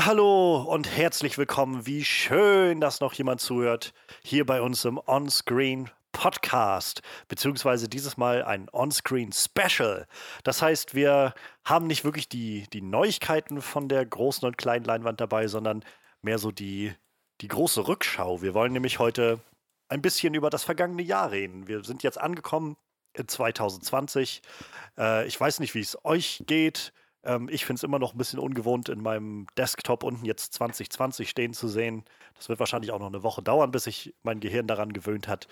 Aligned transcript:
Hallo 0.00 0.62
und 0.62 0.88
herzlich 0.88 1.38
willkommen. 1.38 1.86
Wie 1.86 2.04
schön, 2.04 2.80
dass 2.80 3.00
noch 3.00 3.12
jemand 3.12 3.40
zuhört 3.40 3.94
hier 4.24 4.44
bei 4.44 4.60
uns 4.60 4.84
im 4.84 4.98
Onscreen 4.98 5.88
Podcast, 6.10 7.00
beziehungsweise 7.28 7.88
dieses 7.88 8.16
Mal 8.16 8.42
ein 8.42 8.68
Onscreen 8.72 9.30
Special. 9.32 10.08
Das 10.42 10.62
heißt, 10.62 10.94
wir 10.94 11.32
haben 11.64 11.86
nicht 11.86 12.04
wirklich 12.04 12.28
die, 12.28 12.66
die 12.72 12.82
Neuigkeiten 12.82 13.62
von 13.62 13.88
der 13.88 14.04
großen 14.04 14.44
und 14.46 14.58
kleinen 14.58 14.84
Leinwand 14.84 15.20
dabei, 15.20 15.46
sondern 15.46 15.84
mehr 16.22 16.38
so 16.38 16.50
die, 16.50 16.92
die 17.40 17.48
große 17.48 17.86
Rückschau. 17.86 18.42
Wir 18.42 18.52
wollen 18.52 18.72
nämlich 18.72 18.98
heute 18.98 19.38
ein 19.88 20.02
bisschen 20.02 20.34
über 20.34 20.50
das 20.50 20.64
vergangene 20.64 21.02
Jahr 21.02 21.30
reden. 21.30 21.68
Wir 21.68 21.84
sind 21.84 22.02
jetzt 22.02 22.20
angekommen 22.20 22.76
in 23.12 23.28
2020. 23.28 24.42
Äh, 24.98 25.26
ich 25.28 25.40
weiß 25.40 25.60
nicht, 25.60 25.74
wie 25.74 25.80
es 25.80 26.04
euch 26.04 26.42
geht. 26.46 26.92
Ähm, 27.24 27.48
ich 27.50 27.64
finde 27.64 27.78
es 27.78 27.82
immer 27.82 27.98
noch 27.98 28.14
ein 28.14 28.18
bisschen 28.18 28.38
ungewohnt, 28.38 28.88
in 28.88 29.02
meinem 29.02 29.46
Desktop 29.56 30.02
unten 30.02 30.24
jetzt 30.24 30.52
2020 30.54 31.28
stehen 31.28 31.52
zu 31.54 31.68
sehen. 31.68 32.04
Das 32.34 32.48
wird 32.48 32.60
wahrscheinlich 32.60 32.92
auch 32.92 32.98
noch 32.98 33.08
eine 33.08 33.22
Woche 33.22 33.42
dauern, 33.42 33.70
bis 33.70 33.84
sich 33.84 34.14
mein 34.22 34.40
Gehirn 34.40 34.66
daran 34.66 34.92
gewöhnt 34.92 35.28
hat. 35.28 35.48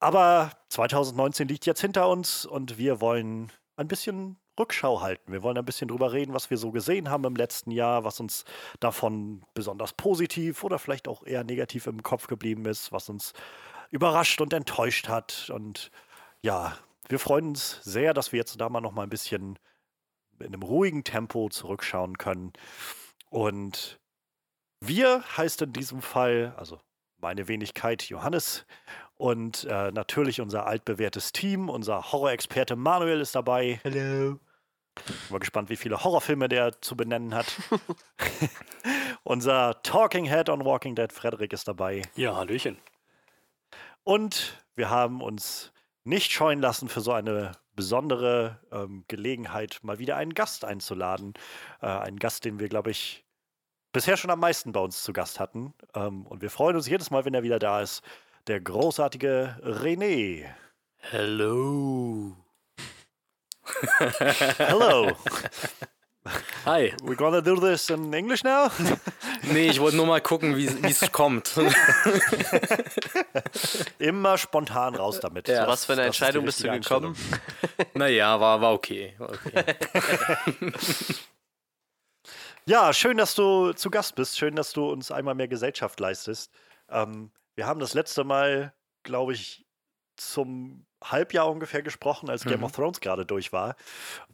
Aber 0.00 0.50
2019 0.70 1.48
liegt 1.48 1.66
jetzt 1.66 1.80
hinter 1.80 2.08
uns 2.08 2.46
und 2.46 2.78
wir 2.78 3.00
wollen 3.00 3.52
ein 3.76 3.88
bisschen 3.88 4.38
Rückschau 4.58 5.00
halten. 5.00 5.32
Wir 5.32 5.42
wollen 5.42 5.58
ein 5.58 5.64
bisschen 5.64 5.88
drüber 5.88 6.12
reden, 6.12 6.34
was 6.34 6.50
wir 6.50 6.58
so 6.58 6.70
gesehen 6.70 7.10
haben 7.10 7.24
im 7.24 7.36
letzten 7.36 7.70
Jahr, 7.70 8.04
was 8.04 8.20
uns 8.20 8.44
davon 8.78 9.42
besonders 9.54 9.92
positiv 9.92 10.64
oder 10.64 10.78
vielleicht 10.78 11.08
auch 11.08 11.24
eher 11.24 11.44
negativ 11.44 11.86
im 11.86 12.02
Kopf 12.02 12.26
geblieben 12.26 12.66
ist, 12.66 12.92
was 12.92 13.08
uns 13.08 13.32
überrascht 13.90 14.40
und 14.40 14.52
enttäuscht 14.52 15.08
hat. 15.08 15.50
Und 15.54 15.90
ja, 16.42 16.76
wir 17.08 17.18
freuen 17.18 17.48
uns 17.48 17.80
sehr, 17.82 18.14
dass 18.14 18.32
wir 18.32 18.38
jetzt 18.38 18.60
da 18.60 18.68
mal 18.68 18.80
noch 18.80 18.92
mal 18.92 19.02
ein 19.02 19.10
bisschen 19.10 19.58
in 20.40 20.48
einem 20.48 20.62
ruhigen 20.62 21.04
Tempo 21.04 21.48
zurückschauen 21.48 22.18
können. 22.18 22.52
Und 23.28 24.00
wir 24.80 25.22
heißt 25.36 25.62
in 25.62 25.72
diesem 25.72 26.02
Fall, 26.02 26.54
also 26.56 26.80
meine 27.18 27.48
Wenigkeit 27.48 28.04
Johannes 28.04 28.66
und 29.16 29.64
äh, 29.64 29.92
natürlich 29.92 30.40
unser 30.40 30.66
altbewährtes 30.66 31.32
Team, 31.32 31.68
unser 31.68 32.12
Horrorexperte 32.12 32.76
Manuel 32.76 33.20
ist 33.20 33.34
dabei. 33.34 33.80
Hallo. 33.84 34.38
Bin 35.06 35.16
mal 35.30 35.38
gespannt, 35.38 35.70
wie 35.70 35.76
viele 35.76 36.02
Horrorfilme 36.02 36.48
der 36.48 36.80
zu 36.80 36.96
benennen 36.96 37.34
hat. 37.34 37.46
unser 39.22 39.82
Talking 39.82 40.24
Head 40.24 40.48
on 40.48 40.64
Walking 40.64 40.94
Dead 40.94 41.12
Frederik 41.12 41.52
ist 41.52 41.68
dabei. 41.68 42.02
Ja, 42.16 42.36
Hallöchen. 42.36 42.78
Und 44.02 44.58
wir 44.74 44.90
haben 44.90 45.20
uns 45.20 45.72
nicht 46.04 46.32
scheuen 46.32 46.60
lassen, 46.60 46.88
für 46.88 47.00
so 47.00 47.12
eine 47.12 47.52
besondere 47.74 48.58
ähm, 48.72 49.04
Gelegenheit 49.08 49.80
mal 49.82 49.98
wieder 49.98 50.16
einen 50.16 50.34
Gast 50.34 50.64
einzuladen. 50.64 51.34
Äh, 51.80 51.86
einen 51.86 52.18
Gast, 52.18 52.44
den 52.44 52.58
wir, 52.58 52.68
glaube 52.68 52.90
ich, 52.90 53.24
bisher 53.92 54.16
schon 54.16 54.30
am 54.30 54.40
meisten 54.40 54.72
bei 54.72 54.80
uns 54.80 55.02
zu 55.02 55.12
Gast 55.12 55.40
hatten. 55.40 55.74
Ähm, 55.94 56.26
und 56.26 56.42
wir 56.42 56.50
freuen 56.50 56.76
uns 56.76 56.88
jedes 56.88 57.10
Mal, 57.10 57.24
wenn 57.24 57.34
er 57.34 57.42
wieder 57.42 57.58
da 57.58 57.80
ist. 57.80 58.02
Der 58.46 58.60
großartige 58.60 59.58
René. 59.62 60.46
Hello. 60.98 62.36
Hello. 64.58 65.12
Hi. 66.66 66.92
We're 67.02 67.16
gonna 67.16 67.40
do 67.40 67.58
this 67.58 67.88
in 67.90 68.12
English 68.12 68.44
now? 68.44 68.70
Nee, 69.42 69.70
ich 69.70 69.80
wollte 69.80 69.96
nur 69.96 70.04
mal 70.06 70.20
gucken, 70.20 70.54
wie 70.54 70.66
es 70.66 71.10
kommt. 71.12 71.54
Immer 73.98 74.36
spontan 74.36 74.94
raus 74.94 75.18
damit. 75.18 75.48
Ja. 75.48 75.66
Was 75.66 75.86
für 75.86 75.94
eine 75.94 76.02
das 76.02 76.06
Entscheidung 76.08 76.44
bist 76.44 76.62
du 76.62 76.70
gekommen? 76.70 77.16
naja, 77.94 78.38
war, 78.38 78.60
war 78.60 78.74
okay. 78.74 79.14
War 79.18 79.30
okay. 79.30 79.64
Ja, 82.66 82.92
schön, 82.92 83.16
dass 83.16 83.34
du 83.34 83.72
zu 83.72 83.90
Gast 83.90 84.14
bist. 84.14 84.38
Schön, 84.38 84.54
dass 84.54 84.72
du 84.72 84.90
uns 84.92 85.10
einmal 85.10 85.34
mehr 85.34 85.48
Gesellschaft 85.48 85.98
leistest. 85.98 86.52
Ähm, 86.90 87.32
wir 87.56 87.66
haben 87.66 87.80
das 87.80 87.94
letzte 87.94 88.22
Mal, 88.22 88.74
glaube 89.02 89.32
ich, 89.32 89.64
zum 90.16 90.84
Halbjahr 91.02 91.50
ungefähr 91.50 91.82
gesprochen, 91.82 92.28
als 92.28 92.44
Game 92.44 92.58
Mhm. 92.58 92.64
of 92.64 92.72
Thrones 92.72 93.00
gerade 93.00 93.24
durch 93.24 93.52
war. 93.52 93.74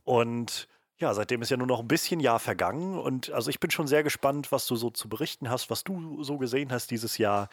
Und 0.03 0.67
ja, 0.99 1.13
seitdem 1.13 1.43
ist 1.43 1.51
ja 1.51 1.57
nur 1.57 1.67
noch 1.67 1.81
ein 1.81 1.89
bisschen 1.89 2.21
Jahr 2.21 2.39
vergangen. 2.39 2.99
Und 2.99 3.31
also 3.31 3.51
ich 3.51 3.61
bin 3.61 3.71
schon 3.71 3.87
sehr 3.87 4.03
gespannt, 4.03 4.51
was 4.53 4.67
du 4.67 4.77
so 4.77 4.91
zu 4.91 5.09
berichten 5.09 5.51
hast, 5.51 5.69
was 5.71 5.85
du 5.85 6.23
so 6.23 6.39
gesehen 6.39 6.73
hast 6.73 6.91
dieses 6.91 7.19
Jahr. 7.19 7.49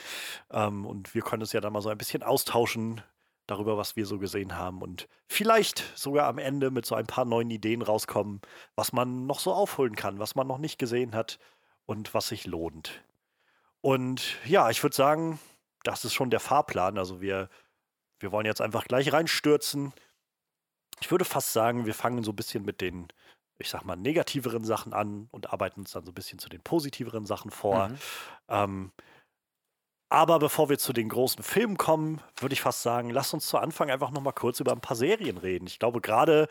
Ähm, 0.52 0.86
und 0.86 1.14
wir 1.14 1.22
können 1.22 1.42
uns 1.42 1.52
ja 1.54 1.62
dann 1.62 1.74
mal 1.74 1.81
so 1.81 1.90
ein 1.90 1.98
bisschen 1.98 2.24
austauschen 2.24 3.02
darüber, 3.48 3.78
was 3.78 3.96
wir 3.96 4.06
so 4.06 4.20
gesehen 4.20 4.58
haben. 4.58 4.81
Und 4.81 5.09
vielleicht 5.28 5.84
sogar 5.98 6.28
am 6.28 6.38
Ende 6.38 6.72
mit 6.72 6.86
so 6.86 6.96
ein 6.96 7.08
paar 7.08 7.26
neuen 7.26 7.52
Ideen 7.52 7.81
rauskommen, 7.81 8.42
was 8.76 8.94
man 8.94 9.26
noch 9.26 9.40
so 9.40 9.54
aufholen 9.54 9.96
kann, 9.96 10.20
was 10.20 10.36
man 10.36 10.48
noch 10.48 10.60
nicht 10.60 10.80
gesehen 10.80 11.14
hat 11.14 11.40
und 11.86 12.14
was 12.14 12.30
sich 12.30 12.46
lohnt. 12.46 13.04
Und 13.81 14.38
ja, 14.46 14.70
ich 14.70 14.81
würde 14.81 14.96
sagen, 14.96 15.40
das 15.84 16.06
ist 16.06 16.14
schon 16.14 16.30
der 16.30 16.40
Fahrplan. 16.40 16.98
Also 16.98 17.20
wir, 17.20 17.50
wir 18.20 18.31
wollen 18.31 18.46
jetzt 18.46 18.62
einfach 18.62 18.86
gleich 18.86 19.12
reinstürzen. 19.12 19.92
Ich 21.02 21.12
würde 21.12 21.25
fast 21.25 21.52
sagen, 21.52 21.86
wir 21.86 21.94
fangen 21.94 22.24
so 22.24 22.31
ein 22.31 22.38
bisschen 22.38 22.64
mit 22.64 22.80
den, 22.80 23.10
ich 23.58 23.69
sag 23.69 23.84
mal, 23.84 23.96
negativeren 23.96 24.66
Sachen 24.66 24.94
an 24.94 25.28
und 25.31 25.52
arbeiten 25.52 25.81
uns 25.81 25.91
dann 25.91 26.06
so 26.06 26.12
ein 26.12 26.16
bisschen 26.16 26.40
zu 26.40 26.50
den 26.50 26.62
positiveren 26.62 27.25
Sachen 27.25 27.52
vor. 27.52 27.90
Mhm. 27.90 27.97
Ähm, 28.50 28.91
aber 30.09 30.38
bevor 30.38 30.69
wir 30.69 30.78
zu 30.78 30.94
den 30.94 31.09
großen 31.09 31.44
Filmen 31.44 31.78
kommen, 31.78 32.22
würde 32.38 32.53
ich 32.53 32.62
fast 32.62 32.84
sagen, 32.84 33.09
lass 33.09 33.34
uns 33.34 33.47
zu 33.47 33.58
Anfang 33.58 33.90
einfach 33.90 34.12
noch 34.12 34.22
mal 34.22 34.31
kurz 34.31 34.59
über 34.59 34.72
ein 34.72 34.81
paar 34.81 34.96
Serien 34.96 35.38
reden. 35.38 35.66
Ich 35.66 35.80
glaube, 35.80 36.02
gerade 36.02 36.47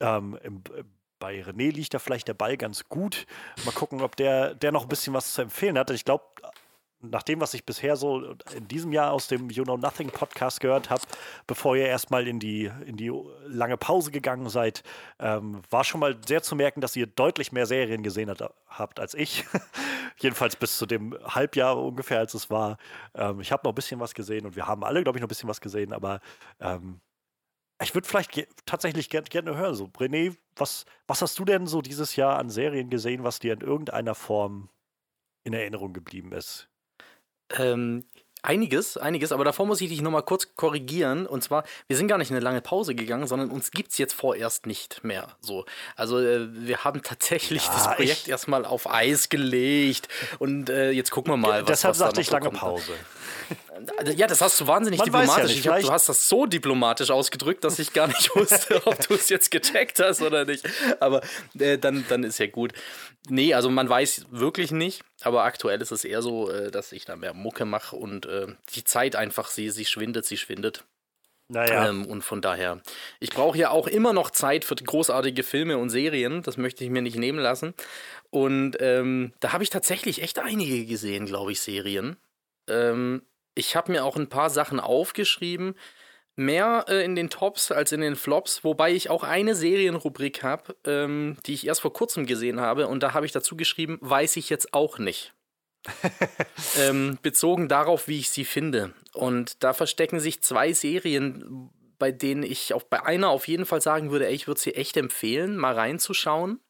ähm, 0.00 0.38
im, 0.42 0.62
äh, 0.72 0.84
bei 1.18 1.42
René 1.42 1.72
liegt 1.72 1.94
da 1.94 1.98
vielleicht 1.98 2.28
der 2.28 2.34
Ball 2.34 2.56
ganz 2.56 2.88
gut. 2.88 3.26
Mal 3.64 3.72
gucken, 3.72 4.02
ob 4.02 4.16
der, 4.16 4.54
der 4.54 4.70
noch 4.70 4.82
ein 4.82 4.88
bisschen 4.88 5.14
was 5.14 5.32
zu 5.32 5.42
empfehlen 5.42 5.78
hat. 5.78 5.90
Ich 5.90 6.04
glaube, 6.04 6.24
nach 7.00 7.22
dem, 7.22 7.40
was 7.40 7.54
ich 7.54 7.64
bisher 7.64 7.96
so 7.96 8.34
in 8.54 8.68
diesem 8.68 8.92
Jahr 8.92 9.12
aus 9.12 9.28
dem 9.28 9.50
You 9.50 9.64
Know 9.64 9.76
Nothing 9.76 10.10
Podcast 10.10 10.60
gehört 10.60 10.90
habe, 10.90 11.02
bevor 11.46 11.76
ihr 11.76 11.86
erstmal 11.86 12.26
in 12.26 12.40
die, 12.40 12.70
in 12.86 12.96
die 12.96 13.12
lange 13.46 13.76
Pause 13.76 14.10
gegangen 14.10 14.48
seid, 14.48 14.82
ähm, 15.18 15.62
war 15.70 15.84
schon 15.84 16.00
mal 16.00 16.18
sehr 16.26 16.42
zu 16.42 16.56
merken, 16.56 16.80
dass 16.80 16.96
ihr 16.96 17.06
deutlich 17.06 17.52
mehr 17.52 17.66
Serien 17.66 18.02
gesehen 18.02 18.30
hat, 18.30 18.42
habt 18.66 19.00
als 19.00 19.14
ich. 19.14 19.44
Jedenfalls 20.18 20.56
bis 20.56 20.78
zu 20.78 20.86
dem 20.86 21.16
Halbjahr 21.24 21.82
ungefähr, 21.82 22.18
als 22.18 22.34
es 22.34 22.50
war. 22.50 22.78
Ähm, 23.14 23.40
ich 23.40 23.52
habe 23.52 23.62
noch 23.64 23.72
ein 23.72 23.76
bisschen 23.76 24.00
was 24.00 24.14
gesehen 24.14 24.46
und 24.46 24.56
wir 24.56 24.66
haben 24.66 24.82
alle, 24.82 25.02
glaube 25.02 25.18
ich, 25.18 25.20
noch 25.20 25.26
ein 25.26 25.28
bisschen 25.28 25.48
was 25.48 25.60
gesehen, 25.60 25.92
aber 25.92 26.20
ähm, 26.60 27.00
ich 27.82 27.94
würde 27.94 28.08
vielleicht 28.08 28.48
tatsächlich 28.64 29.10
ger 29.10 29.22
gerne 29.22 29.56
hören. 29.56 29.74
So, 29.74 29.86
René, 29.98 30.34
was, 30.56 30.86
was 31.06 31.20
hast 31.20 31.38
du 31.38 31.44
denn 31.44 31.66
so 31.66 31.82
dieses 31.82 32.16
Jahr 32.16 32.38
an 32.38 32.48
Serien 32.48 32.88
gesehen, 32.88 33.22
was 33.22 33.38
dir 33.38 33.52
in 33.52 33.60
irgendeiner 33.60 34.14
Form 34.14 34.70
in 35.44 35.52
Erinnerung 35.52 35.92
geblieben 35.92 36.32
ist? 36.32 36.70
Ähm, 37.58 38.04
einiges, 38.42 38.96
einiges, 38.96 39.32
aber 39.32 39.44
davor 39.44 39.66
muss 39.66 39.80
ich 39.80 39.88
dich 39.88 40.00
nochmal 40.02 40.22
kurz 40.22 40.54
korrigieren. 40.54 41.26
Und 41.26 41.42
zwar, 41.42 41.64
wir 41.88 41.96
sind 41.96 42.06
gar 42.06 42.16
nicht 42.18 42.30
in 42.30 42.36
eine 42.36 42.44
lange 42.44 42.60
Pause 42.60 42.94
gegangen, 42.94 43.26
sondern 43.26 43.50
uns 43.50 43.72
gibt 43.72 43.90
es 43.92 43.98
jetzt 43.98 44.14
vorerst 44.14 44.66
nicht 44.66 45.02
mehr. 45.02 45.28
So. 45.40 45.64
Also 45.96 46.20
äh, 46.20 46.46
wir 46.52 46.84
haben 46.84 47.02
tatsächlich 47.02 47.66
Ja, 47.66 47.72
das 47.74 47.94
Projekt 47.96 48.22
ich- 48.24 48.28
erstmal 48.28 48.64
auf 48.64 48.88
Eis 48.88 49.28
gelegt. 49.28 50.08
Und 50.38 50.70
äh, 50.70 50.90
jetzt 50.92 51.10
gucken 51.10 51.32
wir 51.32 51.36
mal, 51.36 51.62
was 51.62 51.66
Deshalb 51.66 51.92
was 51.92 51.98
sagte 51.98 52.20
ich 52.20 52.30
lange 52.30 52.46
kommt. 52.46 52.58
Pause. 52.60 52.92
Also, 53.98 54.12
Ja, 54.12 54.26
das 54.26 54.40
hast 54.40 54.60
du 54.60 54.66
wahnsinnig 54.66 54.98
Man 55.00 55.12
weiß 55.12 55.14
ja 55.14 55.20
diplomatisch. 55.26 55.48
nicht, 55.48 55.56
ich 55.58 55.62
glaub, 55.62 55.80
du 55.80 55.90
hast 55.90 56.08
das 56.08 56.28
so 56.28 56.46
diplomatisch 56.46 57.10
ausgedrückt, 57.10 57.64
dass 57.64 57.78
ich 57.78 57.92
gar 57.92 58.06
nicht 58.06 58.30
wusste, 58.36 58.86
ob 58.86 58.98
du 59.06 59.14
es 59.14 59.28
jetzt 59.28 59.50
gecheckt 59.50 59.98
hast 60.00 60.22
oder 60.22 60.44
nicht. 60.44 60.66
Aber 61.00 61.20
äh, 61.58 61.78
dann, 61.78 62.04
dann 62.08 62.24
ist 62.24 62.38
ja 62.38 62.46
gut. 62.46 62.72
Nee, 63.28 63.54
also 63.54 63.70
man 63.70 63.88
weiß 63.88 64.26
wirklich 64.30 64.70
nicht. 64.70 65.02
Aber 65.22 65.44
aktuell 65.44 65.80
ist 65.82 65.90
es 65.92 66.04
eher 66.04 66.22
so, 66.22 66.50
äh, 66.50 66.70
dass 66.70 66.92
ich 66.92 67.04
da 67.04 67.16
mehr 67.16 67.34
Mucke 67.34 67.64
mache 67.64 67.96
und 67.96 68.26
äh, 68.26 68.46
die 68.74 68.84
Zeit 68.84 69.16
einfach, 69.16 69.48
sie, 69.48 69.70
sie 69.70 69.84
schwindet, 69.84 70.24
sie 70.26 70.36
schwindet. 70.36 70.84
Naja, 71.48 71.88
Ähm, 71.88 72.06
und 72.06 72.22
von 72.22 72.40
daher, 72.42 72.80
ich 73.20 73.30
brauche 73.30 73.56
ja 73.56 73.70
auch 73.70 73.86
immer 73.86 74.12
noch 74.12 74.30
Zeit 74.32 74.64
für 74.64 74.74
großartige 74.74 75.44
Filme 75.44 75.78
und 75.78 75.90
Serien. 75.90 76.42
Das 76.42 76.56
möchte 76.56 76.82
ich 76.82 76.90
mir 76.90 77.02
nicht 77.02 77.16
nehmen 77.18 77.38
lassen. 77.38 77.72
Und 78.30 78.76
ähm, 78.80 79.32
da 79.38 79.52
habe 79.52 79.62
ich 79.62 79.70
tatsächlich 79.70 80.22
echt 80.22 80.40
einige 80.40 80.84
gesehen, 80.86 81.24
glaube 81.26 81.52
ich, 81.52 81.60
Serien. 81.60 82.16
Ähm, 82.68 83.22
ich 83.56 83.74
habe 83.74 83.90
mir 83.90 84.04
auch 84.04 84.16
ein 84.16 84.28
paar 84.28 84.50
Sachen 84.50 84.78
aufgeschrieben. 84.78 85.74
Mehr 86.36 86.84
äh, 86.88 87.02
in 87.02 87.16
den 87.16 87.30
Tops 87.30 87.72
als 87.72 87.92
in 87.92 88.02
den 88.02 88.14
Flops, 88.14 88.62
wobei 88.62 88.92
ich 88.92 89.08
auch 89.08 89.24
eine 89.24 89.54
Serienrubrik 89.54 90.42
habe, 90.42 90.76
ähm, 90.84 91.38
die 91.46 91.54
ich 91.54 91.66
erst 91.66 91.80
vor 91.80 91.94
kurzem 91.94 92.26
gesehen 92.26 92.60
habe. 92.60 92.86
Und 92.86 93.02
da 93.02 93.14
habe 93.14 93.24
ich 93.24 93.32
dazu 93.32 93.56
geschrieben, 93.56 93.98
weiß 94.02 94.36
ich 94.36 94.50
jetzt 94.50 94.74
auch 94.74 94.98
nicht. 94.98 95.32
ähm, 96.78 97.18
bezogen 97.22 97.68
darauf, 97.68 98.06
wie 98.06 98.18
ich 98.18 98.28
sie 98.28 98.44
finde. 98.44 98.92
Und 99.14 99.64
da 99.64 99.72
verstecken 99.72 100.20
sich 100.20 100.42
zwei 100.42 100.74
Serien, 100.74 101.70
bei 101.98 102.12
denen 102.12 102.42
ich 102.42 102.74
auch 102.74 102.82
bei 102.82 103.02
einer 103.02 103.30
auf 103.30 103.48
jeden 103.48 103.64
Fall 103.64 103.80
sagen 103.80 104.10
würde, 104.10 104.26
ey, 104.26 104.34
ich 104.34 104.46
würde 104.46 104.60
sie 104.60 104.74
echt 104.74 104.98
empfehlen, 104.98 105.56
mal 105.56 105.74
reinzuschauen. 105.74 106.60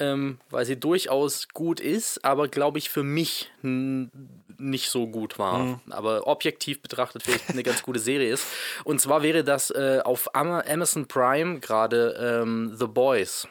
Ähm, 0.00 0.38
weil 0.48 0.64
sie 0.64 0.80
durchaus 0.80 1.48
gut 1.48 1.78
ist, 1.78 2.24
aber 2.24 2.48
glaube 2.48 2.78
ich 2.78 2.88
für 2.88 3.02
mich 3.02 3.50
nicht 3.62 4.88
so 4.88 5.06
gut 5.06 5.38
war. 5.38 5.82
Aber 5.90 6.26
objektiv 6.26 6.80
betrachtet 6.80 7.22
vielleicht 7.22 7.50
eine 7.50 7.62
ganz 7.62 7.82
gute 7.82 8.00
Serie 8.00 8.32
ist. 8.32 8.46
Und 8.84 8.98
zwar 9.00 9.22
wäre 9.22 9.44
das 9.44 9.70
äh, 9.70 10.00
auf 10.02 10.34
Ama- 10.34 10.64
Amazon 10.66 11.06
Prime 11.06 11.60
gerade 11.60 12.40
ähm, 12.42 12.74
The 12.78 12.86
Boys. 12.86 13.46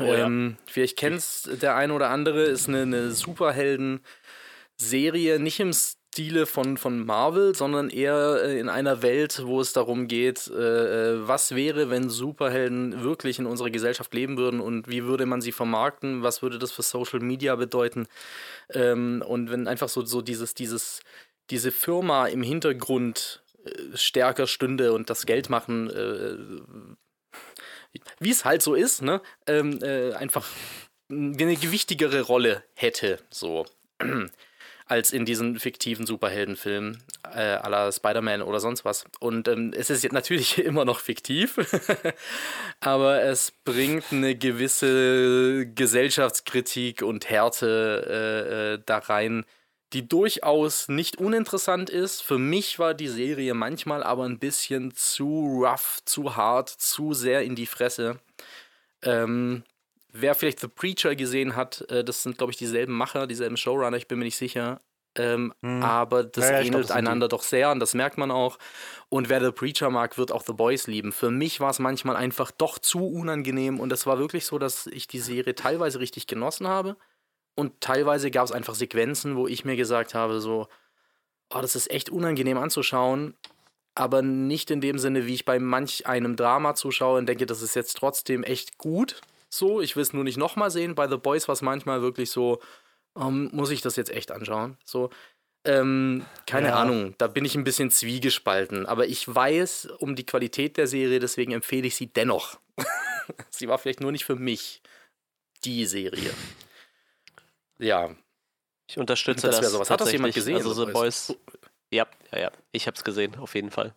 Oh, 0.00 0.04
ähm, 0.04 0.56
ja. 0.58 0.64
Vielleicht 0.66 0.96
kennt 0.96 1.18
es 1.18 1.48
der 1.60 1.76
eine 1.76 1.92
oder 1.92 2.08
andere, 2.10 2.44
ist 2.44 2.68
eine, 2.68 2.82
eine 2.82 3.10
Superhelden-Serie, 3.12 5.38
nicht 5.38 5.60
im 5.60 5.72
Stile 6.14 6.46
von, 6.46 6.76
von 6.76 7.04
Marvel, 7.04 7.56
sondern 7.56 7.90
eher 7.90 8.40
äh, 8.44 8.60
in 8.60 8.68
einer 8.68 9.02
Welt, 9.02 9.42
wo 9.44 9.60
es 9.60 9.72
darum 9.72 10.06
geht, 10.06 10.46
äh, 10.46 11.14
äh, 11.14 11.26
was 11.26 11.56
wäre, 11.56 11.90
wenn 11.90 12.08
Superhelden 12.08 13.02
wirklich 13.02 13.40
in 13.40 13.46
unserer 13.46 13.70
Gesellschaft 13.70 14.14
leben 14.14 14.38
würden 14.38 14.60
und 14.60 14.88
wie 14.88 15.02
würde 15.02 15.26
man 15.26 15.40
sie 15.40 15.50
vermarkten, 15.50 16.22
was 16.22 16.40
würde 16.40 16.60
das 16.60 16.70
für 16.70 16.82
Social 16.82 17.18
Media 17.18 17.56
bedeuten. 17.56 18.06
Ähm, 18.70 19.24
und 19.26 19.50
wenn 19.50 19.66
einfach 19.66 19.88
so, 19.88 20.04
so 20.04 20.22
dieses, 20.22 20.54
dieses, 20.54 21.00
diese 21.50 21.72
Firma 21.72 22.28
im 22.28 22.44
Hintergrund 22.44 23.42
äh, 23.64 23.96
stärker 23.96 24.46
stünde 24.46 24.92
und 24.92 25.10
das 25.10 25.26
Geld 25.26 25.50
machen, 25.50 25.90
wie 28.20 28.30
es 28.30 28.44
halt 28.44 28.62
so 28.62 28.76
ist, 28.76 29.02
ne, 29.02 29.20
ähm, 29.48 29.82
äh, 29.82 30.12
einfach 30.12 30.46
eine 31.10 31.56
gewichtigere 31.56 32.20
Rolle 32.20 32.62
hätte, 32.74 33.18
so 33.30 33.66
als 34.86 35.12
in 35.12 35.24
diesen 35.24 35.58
fiktiven 35.58 36.06
Superheldenfilmen 36.06 37.02
äh, 37.34 37.68
la 37.68 37.90
Spider-Man 37.90 38.42
oder 38.42 38.60
sonst 38.60 38.84
was. 38.84 39.06
Und 39.18 39.48
ähm, 39.48 39.72
es 39.74 39.88
ist 39.88 40.10
natürlich 40.12 40.58
immer 40.64 40.84
noch 40.84 41.00
fiktiv, 41.00 41.58
aber 42.80 43.22
es 43.22 43.52
bringt 43.64 44.04
eine 44.12 44.36
gewisse 44.36 45.66
Gesellschaftskritik 45.74 47.02
und 47.02 47.30
Härte 47.30 48.04
äh, 48.08 48.74
äh, 48.74 48.82
da 48.84 48.98
rein, 48.98 49.46
die 49.94 50.06
durchaus 50.06 50.88
nicht 50.88 51.16
uninteressant 51.16 51.88
ist. 51.88 52.22
Für 52.22 52.38
mich 52.38 52.78
war 52.78 52.94
die 52.94 53.08
Serie 53.08 53.54
manchmal 53.54 54.02
aber 54.02 54.24
ein 54.24 54.38
bisschen 54.38 54.92
zu 54.94 55.62
rough, 55.64 56.00
zu 56.04 56.36
hart, 56.36 56.68
zu 56.68 57.14
sehr 57.14 57.42
in 57.42 57.54
die 57.54 57.66
Fresse. 57.66 58.18
Ähm, 59.02 59.62
wer 60.14 60.34
vielleicht 60.34 60.60
The 60.60 60.68
Preacher 60.68 61.14
gesehen 61.16 61.56
hat, 61.56 61.82
äh, 61.90 62.04
das 62.04 62.22
sind, 62.22 62.38
glaube 62.38 62.52
ich, 62.52 62.56
dieselben 62.56 62.94
Macher, 62.94 63.26
dieselben 63.26 63.56
Showrunner, 63.56 63.96
ich 63.96 64.08
bin 64.08 64.18
mir 64.18 64.24
nicht 64.24 64.36
sicher. 64.36 64.80
Ähm, 65.16 65.52
hm. 65.62 65.82
Aber 65.82 66.24
das 66.24 66.44
ja, 66.44 66.52
ja, 66.52 66.66
ähnelt 66.66 66.86
glaub, 66.86 66.96
einander 66.96 67.28
doch 67.28 67.42
sehr 67.42 67.70
und 67.70 67.78
das 67.78 67.94
merkt 67.94 68.18
man 68.18 68.30
auch. 68.30 68.58
Und 69.08 69.28
wer 69.28 69.44
The 69.44 69.52
Preacher 69.52 69.90
mag, 69.90 70.18
wird 70.18 70.32
auch 70.32 70.42
The 70.44 70.52
Boys 70.52 70.86
lieben. 70.86 71.12
Für 71.12 71.30
mich 71.30 71.60
war 71.60 71.70
es 71.70 71.78
manchmal 71.78 72.16
einfach 72.16 72.50
doch 72.50 72.78
zu 72.78 73.06
unangenehm 73.06 73.78
und 73.78 73.92
es 73.92 74.06
war 74.06 74.18
wirklich 74.18 74.46
so, 74.46 74.58
dass 74.58 74.86
ich 74.86 75.06
die 75.06 75.20
Serie 75.20 75.54
teilweise 75.54 76.00
richtig 76.00 76.26
genossen 76.26 76.66
habe 76.66 76.96
und 77.54 77.80
teilweise 77.80 78.30
gab 78.30 78.44
es 78.44 78.52
einfach 78.52 78.74
Sequenzen, 78.74 79.36
wo 79.36 79.46
ich 79.46 79.64
mir 79.64 79.76
gesagt 79.76 80.14
habe, 80.14 80.40
so, 80.40 80.68
oh, 81.52 81.60
das 81.60 81.76
ist 81.76 81.90
echt 81.90 82.10
unangenehm 82.10 82.58
anzuschauen, 82.58 83.34
aber 83.94 84.22
nicht 84.22 84.72
in 84.72 84.80
dem 84.80 84.98
Sinne, 84.98 85.26
wie 85.26 85.34
ich 85.34 85.44
bei 85.44 85.60
manch 85.60 86.06
einem 86.08 86.34
Drama 86.34 86.74
zuschaue 86.74 87.18
und 87.18 87.26
denke, 87.26 87.46
das 87.46 87.62
ist 87.62 87.76
jetzt 87.76 87.96
trotzdem 87.96 88.42
echt 88.42 88.78
gut. 88.78 89.20
So, 89.54 89.80
ich 89.80 89.94
will 89.94 90.02
es 90.02 90.12
nur 90.12 90.24
nicht 90.24 90.36
nochmal 90.36 90.72
sehen. 90.72 90.96
Bei 90.96 91.06
The 91.06 91.16
Boys 91.16 91.46
war 91.46 91.52
es 91.52 91.62
manchmal 91.62 92.02
wirklich 92.02 92.28
so, 92.28 92.60
um, 93.12 93.50
muss 93.52 93.70
ich 93.70 93.82
das 93.82 93.94
jetzt 93.94 94.10
echt 94.10 94.32
anschauen? 94.32 94.76
So, 94.84 95.10
ähm, 95.64 96.26
keine 96.46 96.68
ja. 96.68 96.74
Ahnung, 96.74 97.14
da 97.18 97.28
bin 97.28 97.44
ich 97.44 97.54
ein 97.54 97.62
bisschen 97.62 97.88
zwiegespalten. 97.88 98.84
Aber 98.84 99.06
ich 99.06 99.32
weiß 99.32 99.86
um 99.98 100.16
die 100.16 100.26
Qualität 100.26 100.76
der 100.76 100.88
Serie, 100.88 101.20
deswegen 101.20 101.52
empfehle 101.52 101.86
ich 101.86 101.94
sie 101.94 102.08
dennoch. 102.08 102.58
sie 103.50 103.68
war 103.68 103.78
vielleicht 103.78 104.00
nur 104.00 104.10
nicht 104.10 104.24
für 104.24 104.34
mich 104.34 104.82
die 105.64 105.86
Serie. 105.86 106.34
Ja. 107.78 108.10
Ich 108.88 108.98
unterstütze 108.98 109.46
das. 109.46 109.60
das 109.60 109.70
sowas. 109.70 109.88
Hat 109.88 110.00
das 110.00 110.10
jemand 110.10 110.34
gesehen? 110.34 110.56
Also 110.56 110.84
The 110.84 110.90
Boys. 110.90 111.32
Ja, 111.92 112.08
ja, 112.32 112.40
ja. 112.40 112.52
Ich 112.72 112.88
habe 112.88 112.96
es 112.96 113.04
gesehen, 113.04 113.36
auf 113.36 113.54
jeden 113.54 113.70
Fall. 113.70 113.94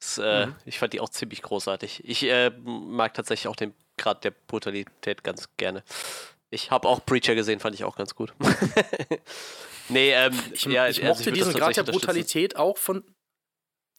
Das, 0.00 0.18
äh, 0.18 0.46
mhm. 0.46 0.56
Ich 0.64 0.78
fand 0.78 0.92
die 0.92 1.00
auch 1.00 1.10
ziemlich 1.10 1.42
großartig. 1.42 2.02
Ich 2.04 2.22
äh, 2.24 2.50
mag 2.64 3.14
tatsächlich 3.14 3.48
auch 3.48 3.56
den 3.56 3.74
Grad 3.98 4.24
der 4.24 4.30
Brutalität 4.30 5.22
ganz 5.22 5.48
gerne. 5.58 5.84
Ich 6.48 6.70
habe 6.70 6.88
auch 6.88 7.04
Preacher 7.04 7.34
gesehen, 7.34 7.60
fand 7.60 7.74
ich 7.74 7.84
auch 7.84 7.96
ganz 7.96 8.14
gut. 8.14 8.32
nee, 9.88 10.12
ähm, 10.12 10.32
ich, 10.52 10.64
ja, 10.64 10.88
ich 10.88 11.04
also 11.04 11.14
mochte 11.14 11.30
ich 11.30 11.34
diesen 11.36 11.52
Grad 11.52 11.76
der 11.76 11.82
Brutalität 11.84 12.56
auch 12.56 12.78
von, 12.78 13.04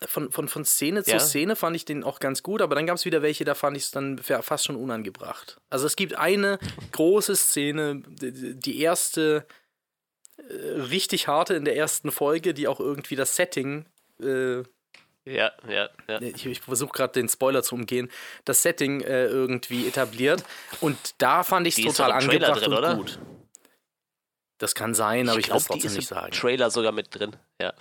von, 0.04 0.32
von, 0.32 0.48
von 0.48 0.66
Szene 0.66 1.04
zu 1.04 1.12
ja. 1.12 1.20
Szene 1.20 1.56
fand 1.56 1.76
ich 1.76 1.86
den 1.86 2.04
auch 2.04 2.20
ganz 2.20 2.42
gut, 2.42 2.62
aber 2.62 2.76
dann 2.76 2.88
gab 2.88 2.98
es 2.98 3.06
wieder 3.06 3.22
welche, 3.22 3.46
da 3.46 3.54
fand 3.54 3.78
ich 3.78 3.84
es 3.84 3.92
dann 3.92 4.18
fast 4.18 4.66
schon 4.66 4.76
unangebracht. 4.76 5.62
Also 5.70 5.86
es 5.86 5.96
gibt 5.96 6.16
eine 6.16 6.58
große 6.92 7.36
Szene, 7.36 8.02
die 8.10 8.82
erste 8.82 9.46
äh, 10.38 10.82
richtig 10.82 11.28
harte 11.28 11.54
in 11.54 11.64
der 11.64 11.78
ersten 11.78 12.12
Folge, 12.12 12.56
die 12.56 12.68
auch 12.68 12.80
irgendwie 12.80 13.16
das 13.16 13.36
Setting 13.36 13.86
äh, 14.20 14.64
ja, 15.26 15.52
ja, 15.68 15.90
ja. 16.08 16.22
Ich, 16.22 16.46
ich 16.46 16.62
versuche 16.62 16.92
gerade 16.92 17.14
den 17.14 17.30
Spoiler 17.30 17.64
zu 17.64 17.76
umgehen. 17.76 18.10
Das 18.46 18.64
Setting 18.64 19.02
äh, 19.02 19.26
irgendwie 19.26 19.88
etabliert. 19.88 20.44
Und 20.80 20.98
da 21.20 21.44
fand 21.44 21.68
ich 21.68 21.78
es 21.78 21.86
total 21.86 22.12
angebracht 22.12 22.62
drin, 22.62 22.72
und 22.72 22.78
oder? 22.78 22.96
gut. 22.96 23.20
Das 24.58 24.76
kann 24.76 24.94
sein, 24.94 25.30
aber 25.30 25.40
ich, 25.40 25.46
ich 25.46 25.52
will 25.52 25.58
es 25.58 25.66
trotzdem 25.66 25.94
nicht 25.94 26.08
sagen. 26.08 26.32
Trailer 26.32 26.70
sogar 26.70 26.92
mit 26.92 27.08
drin, 27.14 27.36
ja. 27.60 27.74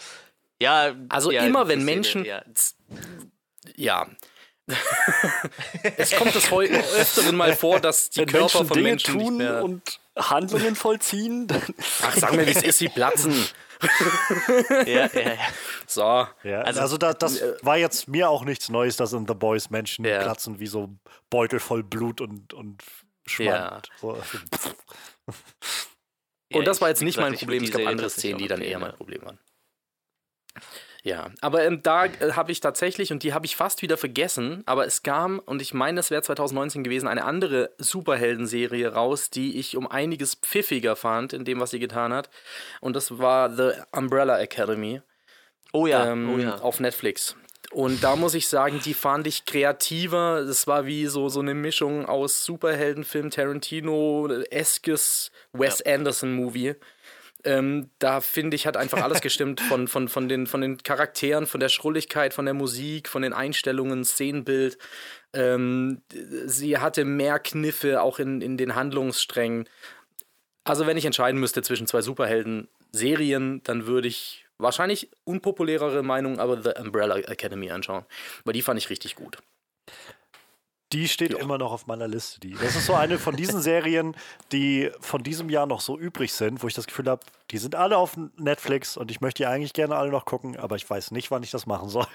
Ja, 0.62 0.94
also 1.08 1.30
ja, 1.30 1.42
immer 1.42 1.68
wenn 1.68 1.84
Menschen. 1.84 2.24
Ja. 2.24 2.42
ja. 3.76 4.06
es 5.96 6.12
kommt 6.12 6.34
das 6.34 6.50
heute 6.50 6.74
öfteren 6.74 7.36
mal 7.36 7.56
vor, 7.56 7.80
dass 7.80 8.10
die 8.10 8.20
wenn 8.20 8.28
Körper 8.28 8.40
Menschen 8.40 8.66
von 8.66 8.74
Dinge 8.74 8.88
Menschen 8.88 9.18
tun 9.18 9.36
nicht 9.36 9.38
mehr 9.38 9.64
und 9.64 10.00
Handlungen 10.16 10.76
vollziehen. 10.76 11.48
Ach, 12.02 12.16
sag 12.16 12.34
mir, 12.34 12.46
wie 12.46 12.50
es 12.50 12.62
ist, 12.62 12.78
sie 12.78 12.88
platzen. 12.88 13.34
ja, 14.86 15.06
ja, 15.06 15.08
ja. 15.14 15.36
So. 15.86 16.26
Ja, 16.42 16.60
also, 16.62 16.80
also 16.80 16.98
das, 16.98 17.18
das, 17.18 17.40
äh, 17.40 17.56
war 17.62 17.76
jetzt 17.76 18.08
mir 18.08 18.28
auch 18.28 18.44
nichts 18.44 18.68
Neues, 18.68 18.96
dass 18.96 19.12
in 19.12 19.26
The 19.26 19.34
Boys 19.34 19.70
Menschen 19.70 20.04
ja. 20.04 20.22
platzen 20.22 20.58
wie 20.58 20.66
so 20.66 20.90
Beutel 21.30 21.60
voll 21.60 21.82
Blut 21.82 22.20
und, 22.20 22.52
und 22.52 22.82
Schwand. 23.26 23.48
Ja. 23.48 23.82
So. 24.00 24.18
und 26.52 26.66
das 26.66 26.80
war 26.80 26.88
jetzt 26.88 27.02
nicht 27.02 27.18
mein 27.18 27.34
Problem, 27.34 27.64
es 27.64 27.70
gab 27.70 27.86
andere 27.86 28.10
Szenen, 28.10 28.38
die 28.38 28.48
dann 28.48 28.60
eher 28.60 28.78
mein 28.78 28.94
Problem 28.94 29.22
waren. 29.22 29.38
Ja, 31.02 31.30
aber 31.40 31.64
ähm, 31.64 31.82
da 31.82 32.06
äh, 32.06 32.32
habe 32.32 32.52
ich 32.52 32.60
tatsächlich, 32.60 33.10
und 33.10 33.22
die 33.22 33.32
habe 33.32 33.46
ich 33.46 33.56
fast 33.56 33.80
wieder 33.80 33.96
vergessen, 33.96 34.62
aber 34.66 34.86
es 34.86 35.02
kam, 35.02 35.38
und 35.38 35.62
ich 35.62 35.72
meine, 35.72 36.00
es 36.00 36.10
wäre 36.10 36.22
2019 36.22 36.84
gewesen, 36.84 37.08
eine 37.08 37.24
andere 37.24 37.70
Superhelden-Serie 37.78 38.92
raus, 38.92 39.30
die 39.30 39.58
ich 39.58 39.76
um 39.76 39.86
einiges 39.86 40.34
pfiffiger 40.34 40.96
fand 40.96 41.32
in 41.32 41.44
dem, 41.44 41.60
was 41.60 41.70
sie 41.70 41.78
getan 41.78 42.12
hat. 42.12 42.28
Und 42.80 42.96
das 42.96 43.18
war 43.18 43.54
The 43.54 43.80
Umbrella 43.92 44.38
Academy. 44.40 45.00
Oh 45.72 45.86
ja, 45.86 46.12
ähm, 46.12 46.34
oh 46.34 46.38
ja. 46.38 46.56
Auf 46.56 46.80
Netflix. 46.80 47.36
Und 47.72 48.02
da 48.02 48.16
muss 48.16 48.34
ich 48.34 48.48
sagen, 48.48 48.80
die 48.84 48.94
fand 48.94 49.28
ich 49.28 49.44
kreativer. 49.44 50.44
Das 50.44 50.66
war 50.66 50.86
wie 50.86 51.06
so, 51.06 51.28
so 51.28 51.38
eine 51.38 51.54
Mischung 51.54 52.04
aus 52.04 52.44
Superheldenfilm, 52.44 53.30
Tarantino-eskes 53.30 55.30
Wes 55.52 55.82
ja. 55.84 55.94
Anderson-Movie. 55.94 56.74
Ähm, 57.44 57.90
da 57.98 58.20
finde 58.20 58.54
ich, 58.54 58.66
hat 58.66 58.76
einfach 58.76 59.02
alles 59.02 59.20
gestimmt 59.22 59.60
von, 59.60 59.88
von, 59.88 60.08
von, 60.08 60.28
den, 60.28 60.46
von 60.46 60.60
den 60.60 60.82
Charakteren, 60.82 61.46
von 61.46 61.60
der 61.60 61.68
Schrulligkeit, 61.68 62.34
von 62.34 62.44
der 62.44 62.54
Musik, 62.54 63.08
von 63.08 63.22
den 63.22 63.32
Einstellungen, 63.32 64.04
Szenenbild. 64.04 64.78
Ähm, 65.32 66.02
sie 66.46 66.78
hatte 66.78 67.04
mehr 67.04 67.38
Kniffe 67.38 68.02
auch 68.02 68.18
in, 68.18 68.40
in 68.40 68.56
den 68.56 68.74
Handlungssträngen. 68.74 69.68
Also, 70.64 70.86
wenn 70.86 70.96
ich 70.96 71.06
entscheiden 71.06 71.40
müsste 71.40 71.62
zwischen 71.62 71.86
zwei 71.86 72.02
Superhelden-Serien, 72.02 73.62
dann 73.64 73.86
würde 73.86 74.08
ich 74.08 74.44
wahrscheinlich 74.58 75.10
unpopulärere 75.24 76.02
Meinung, 76.02 76.38
aber 76.38 76.62
The 76.62 76.80
Umbrella 76.80 77.16
Academy 77.16 77.70
anschauen. 77.70 78.04
Weil 78.44 78.52
die 78.52 78.62
fand 78.62 78.78
ich 78.78 78.90
richtig 78.90 79.16
gut. 79.16 79.38
Die 80.92 81.08
steht 81.08 81.32
ja. 81.32 81.38
immer 81.38 81.56
noch 81.56 81.70
auf 81.72 81.86
meiner 81.86 82.08
Liste. 82.08 82.40
Die. 82.40 82.54
Das 82.54 82.74
ist 82.74 82.86
so 82.86 82.94
eine 82.94 83.18
von 83.18 83.36
diesen 83.36 83.60
Serien, 83.62 84.16
die 84.50 84.90
von 85.00 85.22
diesem 85.22 85.48
Jahr 85.48 85.66
noch 85.66 85.80
so 85.80 85.96
übrig 85.96 86.32
sind, 86.32 86.62
wo 86.62 86.66
ich 86.66 86.74
das 86.74 86.86
Gefühl 86.86 87.06
habe, 87.06 87.22
die 87.50 87.58
sind 87.58 87.76
alle 87.76 87.96
auf 87.96 88.16
Netflix 88.36 88.96
und 88.96 89.10
ich 89.10 89.20
möchte 89.20 89.42
die 89.42 89.46
eigentlich 89.46 89.72
gerne 89.72 89.96
alle 89.96 90.10
noch 90.10 90.24
gucken, 90.24 90.56
aber 90.56 90.76
ich 90.76 90.88
weiß 90.88 91.12
nicht, 91.12 91.30
wann 91.30 91.42
ich 91.42 91.50
das 91.50 91.66
machen 91.66 91.88
soll. 91.88 92.06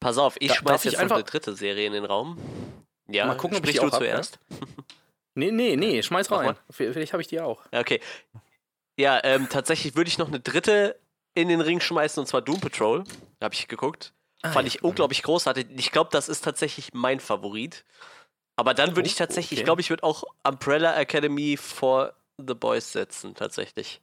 Pass 0.00 0.18
auf, 0.18 0.36
ich 0.40 0.48
da, 0.48 0.54
schmeiß 0.54 0.84
jetzt 0.84 0.96
einfach 0.96 1.16
eine 1.16 1.24
dritte 1.24 1.54
Serie 1.54 1.86
in 1.86 1.92
den 1.92 2.04
Raum. 2.04 2.38
Ja, 3.08 3.26
mal 3.26 3.36
gucken, 3.36 3.58
ob 3.58 3.66
ich 3.66 3.72
die 3.72 3.80
auch 3.80 3.90
zuerst. 3.90 4.38
Hab, 4.50 4.68
Nee, 5.34 5.52
nee, 5.52 5.76
nee, 5.76 6.02
schmeiß 6.02 6.30
rein. 6.32 6.56
Vielleicht 6.70 7.12
habe 7.12 7.22
ich 7.22 7.28
die 7.28 7.40
auch. 7.40 7.62
Okay. 7.72 8.00
Ja, 8.98 9.20
ähm, 9.22 9.48
tatsächlich 9.48 9.94
würde 9.94 10.08
ich 10.08 10.18
noch 10.18 10.28
eine 10.28 10.40
dritte 10.40 10.98
in 11.34 11.48
den 11.48 11.60
Ring 11.60 11.80
schmeißen 11.80 12.20
und 12.20 12.26
zwar 12.26 12.42
Doom 12.42 12.60
Patrol. 12.60 13.04
Habe 13.40 13.54
ich 13.54 13.68
geguckt. 13.68 14.12
Ah, 14.42 14.52
Fand 14.52 14.66
ja. 14.68 14.74
ich 14.74 14.82
unglaublich 14.82 15.22
großartig. 15.22 15.66
Ich 15.76 15.92
glaube, 15.92 16.10
das 16.12 16.28
ist 16.28 16.42
tatsächlich 16.42 16.90
mein 16.92 17.20
Favorit. 17.20 17.84
Aber 18.56 18.74
dann 18.74 18.90
würde 18.90 19.02
oh, 19.02 19.06
ich 19.06 19.14
tatsächlich, 19.14 19.52
okay. 19.52 19.60
ich 19.60 19.64
glaube, 19.64 19.80
ich 19.80 19.90
würde 19.90 20.02
auch 20.02 20.24
Umbrella 20.42 20.94
Academy 20.96 21.56
vor 21.56 22.14
The 22.36 22.54
Boys 22.54 22.92
setzen, 22.92 23.34
tatsächlich. 23.34 24.00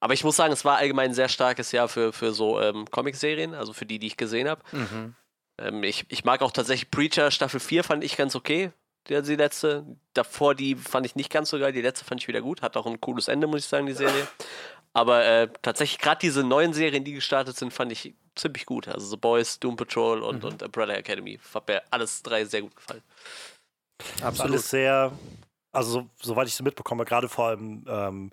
Aber 0.00 0.14
ich 0.14 0.24
muss 0.24 0.36
sagen, 0.36 0.52
es 0.52 0.64
war 0.64 0.76
allgemein 0.76 1.10
ein 1.10 1.14
sehr 1.14 1.28
starkes 1.28 1.72
Jahr 1.72 1.88
für, 1.88 2.12
für 2.12 2.32
so 2.32 2.60
ähm, 2.60 2.86
Comic-Serien, 2.90 3.54
also 3.54 3.72
für 3.72 3.86
die, 3.86 3.98
die 3.98 4.08
ich 4.08 4.16
gesehen 4.16 4.48
habe. 4.48 4.62
Mhm. 4.72 5.14
Ähm, 5.58 5.82
ich, 5.82 6.04
ich 6.08 6.24
mag 6.24 6.42
auch 6.42 6.52
tatsächlich 6.52 6.90
Preacher 6.90 7.30
Staffel 7.30 7.60
4, 7.60 7.82
fand 7.82 8.04
ich 8.04 8.16
ganz 8.16 8.36
okay. 8.36 8.72
Die, 9.08 9.22
die 9.22 9.36
letzte. 9.36 9.84
Davor 10.14 10.54
die 10.54 10.74
fand 10.74 11.06
ich 11.06 11.14
nicht 11.14 11.30
ganz 11.30 11.50
so 11.50 11.58
geil. 11.58 11.72
Die 11.72 11.82
letzte 11.82 12.04
fand 12.04 12.20
ich 12.20 12.28
wieder 12.28 12.40
gut. 12.40 12.62
Hat 12.62 12.76
auch 12.76 12.86
ein 12.86 13.00
cooles 13.00 13.28
Ende, 13.28 13.46
muss 13.46 13.60
ich 13.60 13.66
sagen, 13.66 13.86
die 13.86 13.92
Serie. 13.92 14.26
Aber 14.96 15.26
äh, 15.26 15.48
tatsächlich, 15.60 15.98
gerade 15.98 16.20
diese 16.20 16.42
neuen 16.42 16.72
Serien, 16.72 17.04
die 17.04 17.12
gestartet 17.12 17.54
sind, 17.54 17.70
fand 17.70 17.92
ich 17.92 18.14
ziemlich 18.34 18.64
gut. 18.64 18.88
Also 18.88 19.06
The 19.08 19.18
Boys, 19.18 19.60
Doom 19.60 19.76
Patrol 19.76 20.22
und, 20.22 20.42
mhm. 20.42 20.48
und 20.48 20.62
Umbrella 20.62 20.94
Academy. 20.94 21.38
Hat 21.52 21.68
mir 21.68 21.82
alles 21.90 22.22
drei 22.22 22.46
sehr 22.46 22.62
gut 22.62 22.74
gefallen. 22.74 23.02
Absolut. 24.22 24.52
Alles 24.52 24.70
sehr, 24.70 25.12
also 25.70 25.90
so, 25.90 26.08
soweit 26.22 26.48
ich 26.48 26.54
es 26.54 26.62
mitbekomme, 26.62 27.04
gerade 27.04 27.28
vor 27.28 27.48
allem 27.48 27.84
ähm, 27.86 28.30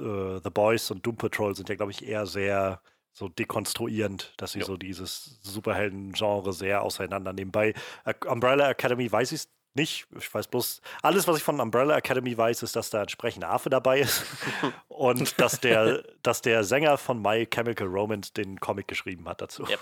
äh, 0.00 0.40
The 0.42 0.50
Boys 0.50 0.90
und 0.90 1.06
Doom 1.06 1.16
Patrol 1.16 1.54
sind 1.54 1.68
ja, 1.68 1.76
glaube 1.76 1.92
ich, 1.92 2.04
eher 2.04 2.26
sehr 2.26 2.82
so 3.12 3.28
dekonstruierend, 3.28 4.34
dass 4.38 4.52
sie 4.52 4.60
Ja. 4.60 4.64
so 4.64 4.76
dieses 4.76 5.38
Superhelden-Genre 5.42 6.52
sehr 6.52 6.82
auseinandernehmen. 6.82 7.52
Bei 7.52 7.74
äh, 8.04 8.14
Umbrella 8.26 8.68
Academy 8.70 9.10
weiß 9.10 9.30
ich 9.30 9.42
es 9.42 9.48
nicht. 9.74 10.06
Ich 10.18 10.32
weiß 10.32 10.48
bloß, 10.48 10.80
alles, 11.02 11.28
was 11.28 11.36
ich 11.36 11.42
von 11.42 11.60
Umbrella 11.60 11.96
Academy 11.96 12.36
weiß, 12.36 12.62
ist, 12.62 12.76
dass 12.76 12.90
da 12.90 13.02
entsprechend 13.02 13.44
Affe 13.44 13.70
dabei 13.70 14.00
ist 14.00 14.24
und 14.88 15.38
dass 15.40 15.60
der, 15.60 16.02
dass 16.22 16.42
der 16.42 16.64
Sänger 16.64 16.98
von 16.98 17.22
My 17.22 17.46
Chemical 17.46 17.86
Romance 17.86 18.32
den 18.32 18.58
Comic 18.60 18.88
geschrieben 18.88 19.28
hat 19.28 19.40
dazu. 19.40 19.64
Yep. 19.68 19.80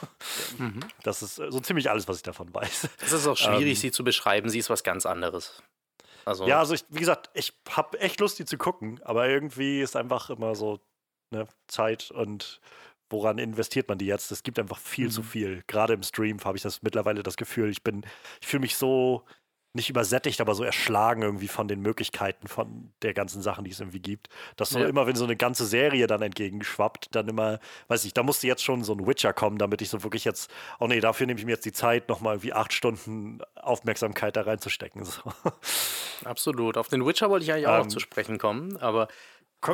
Das 1.02 1.22
ist 1.22 1.38
äh, 1.38 1.50
so 1.50 1.60
ziemlich 1.60 1.90
alles, 1.90 2.08
was 2.08 2.16
ich 2.18 2.22
davon 2.22 2.52
weiß. 2.54 2.88
Es 3.00 3.12
ist 3.12 3.26
auch 3.26 3.36
schwierig, 3.36 3.70
Ähm. 3.70 3.76
sie 3.76 3.90
zu 3.90 4.04
beschreiben. 4.04 4.48
Sie 4.48 4.58
ist 4.58 4.70
was 4.70 4.82
ganz 4.84 5.06
anderes. 5.06 5.62
Also, 6.24 6.46
Ja, 6.46 6.58
also 6.58 6.74
ich, 6.74 6.84
wie 6.90 7.00
gesagt, 7.00 7.30
ich 7.34 7.52
habe 7.70 7.98
echt 8.00 8.20
Lust, 8.20 8.38
die 8.38 8.44
zu 8.44 8.58
gucken, 8.58 9.00
aber 9.02 9.28
irgendwie 9.28 9.80
ist 9.80 9.96
einfach 9.96 10.28
immer 10.30 10.54
so 10.54 10.80
ne, 11.30 11.46
Zeit 11.68 12.10
und 12.10 12.60
woran 13.10 13.38
investiert 13.38 13.88
man 13.88 13.96
die 13.96 14.04
jetzt? 14.06 14.30
Es 14.30 14.42
gibt 14.42 14.58
einfach 14.58 14.78
viel 14.78 15.10
zu 15.10 15.22
viel. 15.22 15.62
Gerade 15.66 15.94
im 15.94 16.02
Stream 16.02 16.44
habe 16.44 16.58
ich 16.58 16.62
das 16.62 16.82
mittlerweile 16.82 17.22
das 17.22 17.36
Gefühl, 17.38 17.70
ich 17.70 17.82
bin, 17.82 18.04
ich 18.42 18.46
fühle 18.46 18.60
mich 18.60 18.76
so 18.76 19.24
nicht 19.74 19.90
übersättigt, 19.90 20.40
aber 20.40 20.54
so 20.54 20.64
erschlagen 20.64 21.22
irgendwie 21.22 21.46
von 21.48 21.68
den 21.68 21.80
Möglichkeiten 21.80 22.48
von 22.48 22.90
der 23.02 23.12
ganzen 23.14 23.42
Sachen, 23.42 23.64
die 23.64 23.70
es 23.70 23.80
irgendwie 23.80 24.00
gibt. 24.00 24.28
Dass 24.56 24.70
so 24.70 24.78
Ja. 24.80 24.88
immer, 24.88 25.06
wenn 25.06 25.14
so 25.14 25.24
eine 25.24 25.36
ganze 25.36 25.66
Serie 25.66 26.06
dann 26.06 26.22
entgegenschwappt, 26.22 27.14
dann 27.14 27.28
immer, 27.28 27.60
weiß 27.88 28.04
ich, 28.06 28.14
da 28.14 28.22
musste 28.22 28.46
jetzt 28.46 28.64
schon 28.64 28.82
so 28.82 28.94
ein 28.94 29.06
Witcher 29.06 29.32
kommen, 29.32 29.58
damit 29.58 29.82
ich 29.82 29.90
so 29.90 30.02
wirklich 30.02 30.24
jetzt, 30.24 30.50
oh 30.80 30.86
nee, 30.86 31.00
dafür 31.00 31.26
nehme 31.26 31.38
ich 31.38 31.46
mir 31.46 31.52
jetzt 31.52 31.64
die 31.66 31.72
Zeit, 31.72 32.08
nochmal 32.08 32.34
irgendwie 32.36 32.54
acht 32.54 32.72
Stunden 32.72 33.40
Aufmerksamkeit 33.56 34.36
da 34.36 34.42
reinzustecken. 34.42 35.04
So. 35.04 35.20
absolut. 36.24 36.76
Auf 36.76 36.88
den 36.88 37.04
Witcher 37.06 37.30
wollte 37.30 37.44
ich 37.44 37.52
eigentlich 37.52 37.66
auch 37.66 37.74
Ähm. 37.74 37.80
noch 37.82 37.88
zu 37.88 38.00
sprechen 38.00 38.38
kommen, 38.38 38.76
aber 38.78 39.08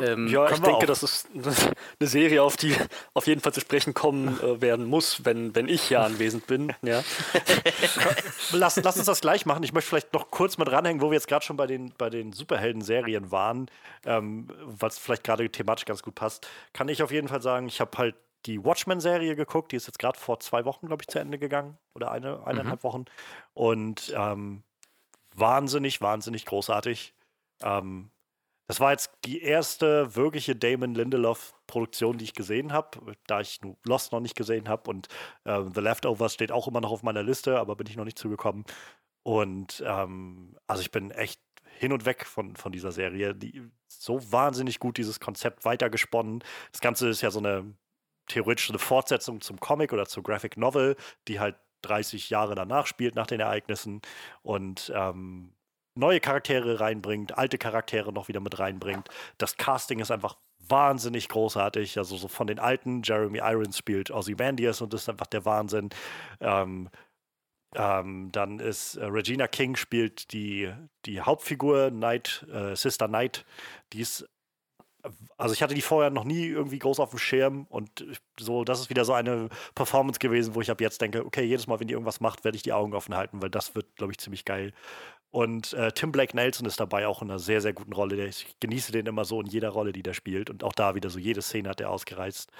ähm, 0.01 0.27
Ja, 0.27 0.49
ich 0.49 0.59
denke, 0.59 0.85
das 0.85 1.03
ist 1.03 1.27
eine 1.33 2.07
Serie, 2.07 2.43
auf 2.43 2.57
die 2.57 2.75
auf 3.13 3.27
jeden 3.27 3.41
Fall 3.41 3.53
zu 3.53 3.61
sprechen 3.61 3.93
kommen 3.93 4.39
äh, 4.41 4.61
werden 4.61 4.85
muss, 4.85 5.25
wenn, 5.25 5.55
wenn 5.55 5.67
ich 5.67 5.89
ja 5.89 6.03
anwesend 6.03 6.47
bin. 6.47 6.73
Ja. 6.81 7.03
Lass, 8.51 8.75
lass 8.77 8.97
uns 8.97 9.05
das 9.05 9.21
gleich 9.21 9.45
machen. 9.45 9.63
Ich 9.63 9.73
möchte 9.73 9.89
vielleicht 9.89 10.13
noch 10.13 10.29
kurz 10.31 10.57
mit 10.57 10.71
ranhängen, 10.71 11.01
wo 11.01 11.09
wir 11.09 11.15
jetzt 11.15 11.27
gerade 11.27 11.43
schon 11.43 11.57
bei 11.57 11.67
den, 11.67 11.93
bei 11.97 12.09
den 12.09 12.31
Superhelden-Serien 12.31 13.31
waren, 13.31 13.69
ähm, 14.05 14.47
was 14.63 14.97
vielleicht 14.97 15.23
gerade 15.23 15.49
thematisch 15.49 15.85
ganz 15.85 16.03
gut 16.03 16.15
passt. 16.15 16.47
Kann 16.73 16.87
ich 16.87 17.01
auf 17.03 17.11
jeden 17.11 17.27
Fall 17.27 17.41
sagen, 17.41 17.67
ich 17.67 17.81
habe 17.81 17.97
halt 17.97 18.15
die 18.45 18.63
Watchmen-Serie 18.63 19.35
geguckt, 19.35 19.71
die 19.71 19.75
ist 19.75 19.87
jetzt 19.87 19.99
gerade 19.99 20.19
vor 20.19 20.39
zwei 20.39 20.65
Wochen, 20.65 20.87
glaube 20.87 21.01
ich, 21.01 21.07
zu 21.07 21.19
Ende 21.19 21.39
gegangen. 21.39 21.77
Oder 21.93 22.11
eine, 22.11 22.45
eineinhalb 22.45 22.83
Wochen. 22.83 23.05
Und 23.53 24.13
ähm, 24.15 24.63
wahnsinnig, 25.33 26.01
wahnsinnig 26.01 26.45
großartig. 26.45 27.13
Ähm, 27.61 28.09
das 28.67 28.79
war 28.79 28.91
jetzt 28.91 29.11
die 29.25 29.41
erste 29.41 30.15
wirkliche 30.15 30.55
Damon 30.55 30.95
Lindelof-Produktion, 30.95 32.17
die 32.17 32.25
ich 32.25 32.33
gesehen 32.33 32.73
habe, 32.73 33.15
da 33.27 33.41
ich 33.41 33.59
Lost 33.85 34.11
noch 34.11 34.19
nicht 34.19 34.35
gesehen 34.35 34.67
habe. 34.67 34.89
Und 34.89 35.07
ähm, 35.45 35.71
The 35.73 35.81
Leftovers 35.81 36.33
steht 36.33 36.51
auch 36.51 36.67
immer 36.67 36.81
noch 36.81 36.91
auf 36.91 37.03
meiner 37.03 37.23
Liste, 37.23 37.59
aber 37.59 37.75
bin 37.75 37.87
ich 37.87 37.95
noch 37.95 38.05
nicht 38.05 38.19
zugekommen. 38.19 38.65
Und 39.23 39.83
ähm, 39.85 40.55
also 40.67 40.81
ich 40.81 40.91
bin 40.91 41.11
echt 41.11 41.41
hin 41.77 41.91
und 41.91 42.05
weg 42.05 42.25
von, 42.25 42.55
von 42.55 42.71
dieser 42.71 42.91
Serie. 42.91 43.35
Die 43.35 43.61
so 43.87 44.31
wahnsinnig 44.31 44.79
gut 44.79 44.97
dieses 44.97 45.19
Konzept 45.19 45.65
weitergesponnen. 45.65 46.43
Das 46.71 46.81
Ganze 46.81 47.09
ist 47.09 47.21
ja 47.21 47.31
so 47.31 47.39
eine 47.39 47.75
theoretisch 48.27 48.69
eine 48.69 48.79
Fortsetzung 48.79 49.41
zum 49.41 49.59
Comic 49.59 49.93
oder 49.93 50.05
zur 50.05 50.23
Graphic 50.23 50.57
Novel, 50.57 50.95
die 51.27 51.39
halt 51.39 51.55
30 51.83 52.29
Jahre 52.29 52.55
danach 52.55 52.87
spielt, 52.87 53.15
nach 53.15 53.27
den 53.27 53.39
Ereignissen. 53.39 54.01
Und 54.41 54.91
ähm, 54.95 55.54
neue 55.95 56.19
Charaktere 56.19 56.79
reinbringt, 56.79 57.37
alte 57.37 57.57
Charaktere 57.57 58.13
noch 58.13 58.27
wieder 58.27 58.39
mit 58.39 58.59
reinbringt. 58.59 59.09
Das 59.37 59.57
Casting 59.57 59.99
ist 59.99 60.11
einfach 60.11 60.37
wahnsinnig 60.67 61.29
großartig. 61.29 61.97
Also 61.97 62.17
so 62.17 62.27
von 62.27 62.47
den 62.47 62.59
alten, 62.59 63.01
Jeremy 63.03 63.39
Irons 63.39 63.77
spielt 63.77 64.11
Ozymandias 64.11 64.81
und 64.81 64.93
das 64.93 65.03
ist 65.03 65.09
einfach 65.09 65.27
der 65.27 65.45
Wahnsinn. 65.45 65.89
Ähm, 66.39 66.89
ähm, 67.75 68.31
dann 68.31 68.59
ist 68.59 68.95
äh, 68.95 69.05
Regina 69.05 69.47
King 69.47 69.75
spielt 69.75 70.31
die, 70.31 70.71
die 71.05 71.21
Hauptfigur, 71.21 71.89
Knight, 71.89 72.45
äh, 72.51 72.75
Sister 72.75 73.07
Knight. 73.07 73.45
Die 73.93 74.01
ist 74.01 74.25
also 75.37 75.53
ich 75.53 75.61
hatte 75.61 75.73
die 75.73 75.81
vorher 75.81 76.09
noch 76.09 76.23
nie 76.23 76.47
irgendwie 76.47 76.79
groß 76.79 76.99
auf 76.99 77.11
dem 77.11 77.19
Schirm 77.19 77.67
und 77.69 78.05
so, 78.39 78.63
das 78.63 78.79
ist 78.79 78.89
wieder 78.89 79.05
so 79.05 79.13
eine 79.13 79.49
Performance 79.75 80.19
gewesen, 80.19 80.55
wo 80.55 80.61
ich 80.61 80.71
ab 80.71 80.81
jetzt 80.81 81.01
denke, 81.01 81.25
okay, 81.25 81.43
jedes 81.43 81.67
Mal, 81.67 81.79
wenn 81.79 81.87
die 81.87 81.93
irgendwas 81.93 82.19
macht, 82.19 82.43
werde 82.43 82.55
ich 82.55 82.63
die 82.63 82.73
Augen 82.73 82.93
offen 82.93 83.15
halten, 83.15 83.41
weil 83.41 83.49
das 83.49 83.75
wird, 83.75 83.95
glaube 83.95 84.13
ich, 84.13 84.17
ziemlich 84.17 84.45
geil. 84.45 84.73
Und 85.35 85.73
äh, 85.73 85.91
Tim 85.91 86.13
Blake 86.13 86.33
Nelson 86.33 86.65
ist 86.65 86.79
dabei 86.79 87.07
auch 87.07 87.21
in 87.21 87.29
einer 87.29 87.39
sehr, 87.39 87.59
sehr 87.59 87.73
guten 87.73 87.91
Rolle. 87.91 88.25
Ich 88.25 88.55
genieße 88.61 88.93
den 88.93 89.05
immer 89.05 89.25
so 89.25 89.41
in 89.41 89.47
jeder 89.47 89.67
Rolle, 89.67 89.91
die 89.91 90.01
der 90.01 90.13
spielt. 90.13 90.49
Und 90.49 90.63
auch 90.63 90.71
da 90.71 90.95
wieder 90.95 91.09
so 91.09 91.19
jede 91.19 91.41
Szene 91.41 91.67
hat 91.67 91.81
er 91.81 91.89
ausgereizt. 91.89 92.53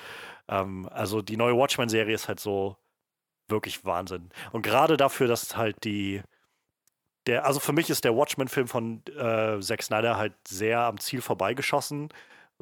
Ähm, 0.50 0.86
also 0.92 1.22
die 1.22 1.38
neue 1.38 1.56
Watchmen-Serie 1.56 2.14
ist 2.14 2.28
halt 2.28 2.42
so 2.42 2.76
wirklich 3.48 3.86
Wahnsinn. 3.86 4.30
Und 4.52 4.64
gerade 4.64 4.98
dafür, 4.98 5.28
dass 5.28 5.56
halt 5.56 5.86
die, 5.86 6.22
der, 7.28 7.46
also 7.46 7.62
für 7.62 7.72
mich 7.72 7.90
ist 7.90 8.04
der 8.04 8.14
Watchmen-Film 8.14 8.68
von 8.68 9.02
äh, 9.08 9.58
Zack 9.62 9.82
Snyder 9.82 10.18
halt 10.18 10.34
sehr 10.46 10.82
am 10.82 11.00
Ziel 11.00 11.22
vorbeigeschossen. 11.22 12.10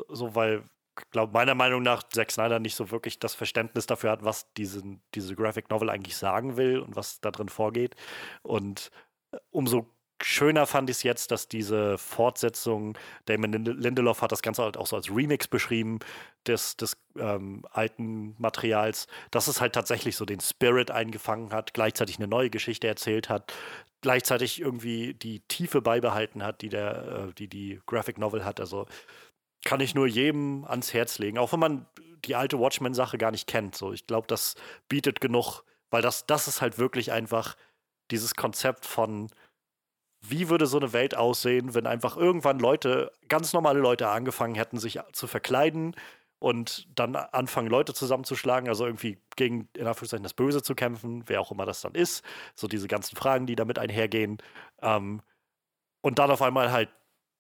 So, 0.10 0.36
weil, 0.36 0.62
glaube 1.10 1.34
meiner 1.34 1.56
Meinung 1.56 1.82
nach 1.82 2.04
Zack 2.04 2.30
Snyder 2.30 2.60
nicht 2.60 2.76
so 2.76 2.92
wirklich 2.92 3.18
das 3.18 3.34
Verständnis 3.34 3.88
dafür 3.88 4.12
hat, 4.12 4.24
was 4.24 4.54
diesen, 4.54 5.02
diese 5.16 5.36
Graphic 5.36 5.72
Novel 5.72 5.90
eigentlich 5.90 6.18
sagen 6.18 6.56
will 6.56 6.78
und 6.82 6.96
was 6.96 7.20
da 7.20 7.32
drin 7.32 7.50
vorgeht. 7.50 7.96
Und 8.44 8.92
äh, 9.32 9.38
umso 9.50 9.88
schöner 10.24 10.66
fand 10.66 10.90
ich 10.90 10.98
es 10.98 11.04
jetzt, 11.04 11.32
dass 11.32 11.48
diese 11.48 11.98
Fortsetzung, 11.98 12.98
Damon 13.26 13.52
Linde- 13.52 13.74
Lindelof 13.74 14.22
hat 14.22 14.32
das 14.32 14.42
Ganze 14.42 14.64
halt 14.64 14.78
auch 14.78 14.88
so 14.88 14.96
als 14.96 15.10
Remix 15.10 15.48
beschrieben 15.48 16.00
des, 16.48 16.78
des 16.78 16.98
ähm, 17.18 17.66
alten 17.72 18.36
Materials, 18.38 19.08
dass 19.32 19.48
es 19.48 19.62
halt 19.62 19.74
tatsächlich 19.74 20.16
so 20.16 20.26
den 20.26 20.40
Spirit 20.40 20.92
eingefangen 20.92 21.52
hat, 21.52 21.74
gleichzeitig 21.74 22.18
eine 22.18 22.28
neue 22.28 22.50
Geschichte 22.50 22.88
erzählt 22.88 23.30
hat, 23.30 23.54
gleichzeitig 24.02 24.60
irgendwie 24.62 25.14
die 25.14 25.42
Tiefe 25.48 25.82
beibehalten 25.82 26.44
hat, 26.44 26.62
die 26.62 26.70
der, 26.70 27.28
äh, 27.30 27.34
die, 27.34 27.48
die 27.48 27.82
Graphic 27.86 28.18
Novel 28.18 28.46
hat. 28.46 28.60
Also 28.60 28.86
kann 29.66 29.80
ich 29.80 29.96
nur 29.96 30.08
jedem 30.08 30.66
ans 30.66 30.94
Herz 30.94 31.20
legen, 31.20 31.38
auch 31.38 31.54
wenn 31.54 31.60
man 31.60 31.86
die 32.26 32.36
alte 32.36 32.60
Watchmen-Sache 32.60 33.18
gar 33.18 33.32
nicht 33.32 33.48
kennt. 33.48 33.76
So, 33.76 33.94
ich 33.94 34.08
glaube, 34.08 34.28
das 34.28 34.56
bietet 34.90 35.22
genug, 35.22 35.64
weil 35.90 36.02
das, 36.02 36.26
das 36.26 36.48
ist 36.48 36.62
halt 36.62 36.78
wirklich 36.78 37.12
einfach 37.12 37.56
dieses 38.12 38.36
Konzept 38.36 38.86
von, 38.86 39.30
wie 40.26 40.50
würde 40.50 40.66
so 40.68 40.78
eine 40.78 40.94
Welt 40.94 41.16
aussehen, 41.16 41.74
wenn 41.76 41.86
einfach 41.86 42.16
irgendwann 42.16 42.60
Leute, 42.60 43.12
ganz 43.28 43.54
normale 43.54 43.80
Leute 43.80 44.08
angefangen 44.08 44.56
hätten, 44.56 44.78
sich 44.78 45.00
zu 45.12 45.28
verkleiden 45.28 45.96
und 46.40 46.88
dann 46.96 47.16
anfangen, 47.16 47.70
Leute 47.70 47.94
zusammenzuschlagen, 47.94 48.70
also 48.70 48.86
irgendwie 48.86 49.18
gegen, 49.36 49.70
in 49.76 49.86
Anführungszeichen, 49.86 50.24
das 50.24 50.34
Böse 50.34 50.64
zu 50.64 50.76
kämpfen, 50.76 51.24
wer 51.28 51.42
auch 51.42 51.52
immer 51.52 51.66
das 51.66 51.82
dann 51.82 51.94
ist. 51.94 52.24
So 52.56 52.68
diese 52.68 52.88
ganzen 52.88 53.16
Fragen, 53.16 53.46
die 53.46 53.56
damit 53.56 53.80
einhergehen. 53.80 54.38
Ähm, 54.82 55.22
und 56.02 56.20
dann 56.20 56.32
auf 56.32 56.42
einmal 56.42 56.72
halt 56.72 56.90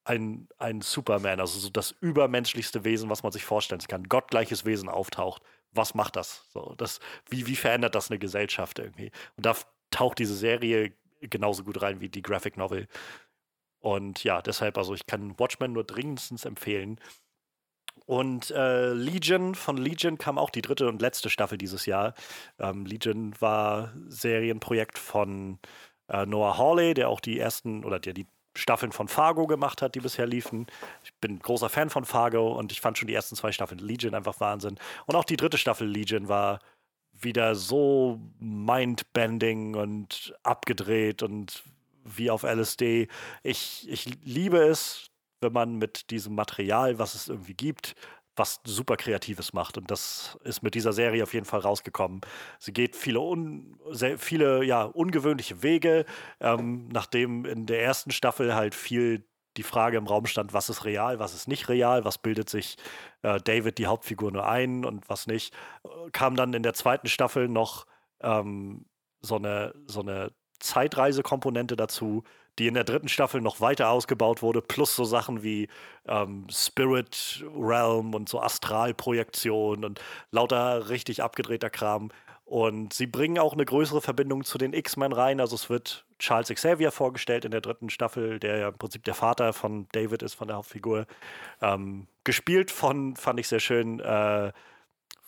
ein, 0.06 0.48
ein 0.58 0.82
Superman, 0.82 1.40
also 1.40 1.60
so 1.60 1.70
das 1.70 1.92
übermenschlichste 2.02 2.84
Wesen, 2.84 3.10
was 3.10 3.24
man 3.24 3.32
sich 3.32 3.46
vorstellen 3.46 3.82
kann. 3.88 4.04
Gottgleiches 4.04 4.66
Wesen 4.66 4.90
auftaucht. 4.90 5.42
Was 5.72 5.96
macht 5.96 6.16
das? 6.16 6.48
So, 6.52 6.76
das 6.78 7.00
wie, 7.30 7.48
wie 7.48 7.56
verändert 7.56 7.96
das 7.96 8.10
eine 8.10 8.20
Gesellschaft 8.20 8.80
irgendwie? 8.80 9.12
Und 9.38 9.46
da 9.46 9.56
taucht 9.92 10.20
diese 10.20 10.36
Serie 10.36 10.94
genauso 11.30 11.64
gut 11.64 11.82
rein 11.82 12.02
wie 12.02 12.10
die 12.10 12.22
Graphic 12.22 12.58
Novel. 12.58 12.88
Und 13.80 14.24
ja, 14.24 14.42
deshalb, 14.42 14.78
also 14.78 14.94
ich 14.94 15.06
kann 15.06 15.38
Watchmen 15.40 15.74
nur 15.74 15.84
dringendstens 15.84 16.46
empfehlen. 16.46 17.00
Und 18.06 18.52
äh, 18.52 18.94
Legion, 18.94 19.56
von 19.56 19.78
Legion 19.78 20.18
kam 20.18 20.38
auch 20.38 20.50
die 20.50 20.62
dritte 20.62 20.88
und 20.88 21.02
letzte 21.02 21.30
Staffel 21.30 21.58
dieses 21.58 21.86
Jahr. 21.86 22.14
Ähm, 22.60 22.86
Legion 22.86 23.34
war 23.40 23.94
Serienprojekt 24.08 24.98
von 24.98 25.60
äh, 26.10 26.26
Noah 26.26 26.58
Hawley, 26.58 26.94
der 26.94 27.10
auch 27.10 27.20
die 27.20 27.40
ersten 27.40 27.84
oder 27.86 28.00
der 28.00 28.14
die 28.14 28.28
Staffeln 28.56 28.92
von 28.92 29.08
Fargo 29.08 29.48
gemacht 29.48 29.82
hat, 29.82 29.96
die 29.96 30.00
bisher 30.00 30.28
liefen. 30.28 30.68
Ich 31.04 31.14
bin 31.16 31.40
großer 31.40 31.70
Fan 31.70 31.90
von 31.90 32.06
Fargo 32.06 32.58
und 32.58 32.72
ich 32.72 32.82
fand 32.82 32.98
schon 32.98 33.08
die 33.08 33.14
ersten 33.16 33.36
zwei 33.36 33.52
Staffeln 33.52 33.80
Legion 33.80 34.14
einfach 34.14 34.40
Wahnsinn. 34.40 34.78
Und 35.06 35.16
auch 35.16 35.26
die 35.26 35.38
dritte 35.38 35.58
Staffel 35.58 35.88
Legion 35.88 36.28
war 36.28 36.60
wieder 37.24 37.56
so 37.56 38.20
mindbending 38.40 39.76
und 39.76 40.34
abgedreht 40.44 41.24
und 41.24 41.64
wie 42.04 42.30
auf 42.30 42.44
LSD. 42.44 43.08
Ich, 43.44 43.88
ich 43.90 44.24
liebe 44.24 44.58
es, 44.58 45.12
wenn 45.42 45.54
man 45.54 45.76
mit 45.76 46.10
diesem 46.10 46.36
Material, 46.36 47.00
was 47.00 47.16
es 47.16 47.30
irgendwie 47.30 47.54
gibt, 47.54 47.96
was 48.36 48.62
super 48.66 48.98
Kreatives 48.98 49.54
macht. 49.54 49.78
Und 49.78 49.92
das 49.92 50.38
ist 50.44 50.64
mit 50.64 50.76
dieser 50.76 50.94
Serie 50.94 51.24
auf 51.24 51.34
jeden 51.34 51.46
Fall 51.46 51.60
rausgekommen. 51.60 52.22
Sie 52.60 52.74
geht 52.74 52.96
viele, 52.96 53.20
un, 53.20 53.80
sehr, 53.92 54.18
viele 54.18 54.64
ja, 54.64 54.84
ungewöhnliche 54.84 55.62
Wege, 55.62 56.06
ähm, 56.40 56.88
nachdem 56.92 57.46
in 57.46 57.66
der 57.66 57.84
ersten 57.84 58.12
Staffel 58.12 58.56
halt 58.56 58.76
viel 58.76 59.24
die 59.58 59.64
Frage 59.64 59.98
im 59.98 60.08
Raum 60.08 60.26
stand, 60.26 60.54
was 60.54 60.70
ist 60.70 60.86
real, 60.86 61.20
was 61.20 61.34
ist 61.34 61.48
nicht 61.48 61.70
real, 61.70 62.06
was 62.06 62.18
bildet 62.18 62.50
sich 62.50 62.78
äh, 63.22 63.40
David, 63.40 63.78
die 63.78 63.88
Hauptfigur, 63.88 64.32
nur 64.32 64.48
ein 64.48 64.86
und 64.86 65.10
was 65.10 65.28
nicht, 65.28 65.54
kam 66.12 66.36
dann 66.36 66.54
in 66.54 66.64
der 66.64 66.74
zweiten 66.74 67.08
Staffel 67.08 67.48
noch 67.48 67.86
ähm, 68.22 68.86
so 69.22 69.36
eine, 69.36 69.74
so 69.86 70.02
eine 70.02 70.32
Zeitreisekomponente 70.60 71.76
dazu, 71.76 72.24
die 72.60 72.68
in 72.68 72.76
der 72.76 72.84
dritten 72.84 73.08
Staffel 73.08 73.42
noch 73.42 73.62
weiter 73.62 73.90
ausgebaut 73.90 74.42
wurde, 74.42 74.62
plus 74.62 74.96
so 74.96 75.06
Sachen 75.06 75.44
wie 75.44 75.68
ähm, 76.08 76.46
Spirit 76.52 77.44
Realm 77.56 78.14
und 78.14 78.30
so 78.30 78.40
Astralprojektion 78.40 79.84
und 79.84 80.00
lauter 80.32 80.90
richtig 80.90 81.24
abgedrehter 81.24 81.70
Kram. 81.70 82.10
Und 82.54 82.94
sie 82.94 83.08
bringen 83.08 83.40
auch 83.40 83.54
eine 83.54 83.66
größere 83.66 84.00
Verbindung 84.00 84.44
zu 84.44 84.60
den 84.60 84.74
X-Men 84.74 85.12
rein. 85.12 85.40
Also 85.40 85.56
es 85.56 85.72
wird 85.72 86.06
Charles 86.20 86.50
Xavier 86.50 86.92
vorgestellt 86.92 87.46
in 87.46 87.52
der 87.52 87.62
dritten 87.62 87.90
Staffel, 87.90 88.40
der 88.40 88.58
ja 88.60 88.68
im 88.68 88.78
Prinzip 88.78 89.04
der 89.06 89.16
Vater 89.16 89.54
von 89.54 89.88
David 89.92 90.22
ist, 90.22 90.36
von 90.36 90.50
der 90.50 90.58
Hauptfigur. 90.58 91.08
Ähm, 91.64 92.06
gespielt 92.24 92.70
von, 92.70 93.16
fand 93.16 93.40
ich 93.40 93.48
sehr 93.48 93.60
schön, 93.60 94.00
äh, 94.02 94.52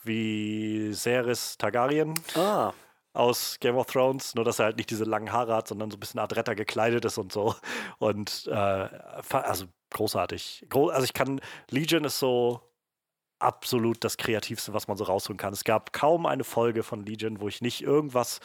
wie 0.04 0.92
Ceres 0.92 1.58
Targaryen. 1.58 2.14
Ah, 2.36 2.72
aus 3.12 3.56
Game 3.58 3.74
of 3.74 3.86
Thrones, 3.86 4.36
nur 4.36 4.44
dass 4.44 4.60
er 4.60 4.66
halt 4.66 4.76
nicht 4.76 4.90
diese 4.90 5.04
langen 5.04 5.32
Haare 5.32 5.56
hat, 5.56 5.66
sondern 5.66 5.90
so 5.90 5.96
ein 5.96 6.00
bisschen 6.00 6.20
adretter 6.20 6.54
gekleidet 6.54 7.04
ist 7.06 7.18
und 7.18 7.32
so. 7.32 7.56
Und 7.98 8.46
äh, 8.46 8.88
also 9.32 9.64
großartig. 9.90 10.66
Gro 10.68 10.90
also 10.90 11.02
ich 11.02 11.14
kann, 11.14 11.40
Legion 11.70 12.04
ist 12.04 12.20
so 12.20 12.60
absolut 13.38 14.02
das 14.04 14.16
Kreativste, 14.16 14.72
was 14.72 14.88
man 14.88 14.96
so 14.96 15.04
rausholen 15.04 15.36
kann. 15.36 15.52
Es 15.52 15.64
gab 15.64 15.92
kaum 15.92 16.26
eine 16.26 16.44
Folge 16.44 16.82
von 16.82 17.04
Legion, 17.04 17.40
wo 17.40 17.48
ich 17.48 17.60
nicht 17.60 17.82
irgendwas 17.82 18.40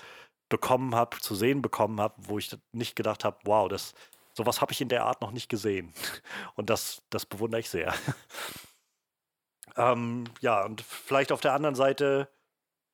bekommen 0.50 0.95
habe, 0.95 1.17
zu 1.19 1.33
sehen 1.33 1.62
bekommen 1.62 2.00
habe, 2.01 2.15
wo 2.17 2.38
ich 2.38 2.55
nicht 2.74 2.95
gedacht 2.95 3.24
habe, 3.24 3.38
wow, 3.45 3.69
das, 3.69 3.93
sowas 4.33 4.62
habe 4.62 4.74
ich 4.74 4.81
in 4.81 4.89
der 4.89 5.05
Art 5.05 5.21
noch 5.21 5.31
nicht 5.31 5.50
gesehen. 5.50 5.93
Und 6.55 6.69
das, 6.69 7.01
das 7.10 7.25
bewundere 7.25 7.62
ich 7.62 7.69
sehr. 7.69 7.93
ähm, 9.77 10.25
ja, 10.41 10.63
und 10.65 10.81
vielleicht 10.81 11.31
auf 11.31 11.41
der 11.41 11.53
anderen 11.53 11.75
Seite 11.75 12.27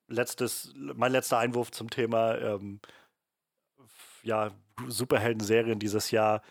letztes, 0.08 0.74
mein 0.76 1.12
letzter 1.12 1.40
Einwurf 1.40 1.72
zum 1.72 1.90
Thema 1.90 2.38
ähm, 2.38 2.80
ja, 4.24 4.52
Superhelden-Serien 4.88 5.80
dieses 5.80 6.12
Jahr. 6.12 6.42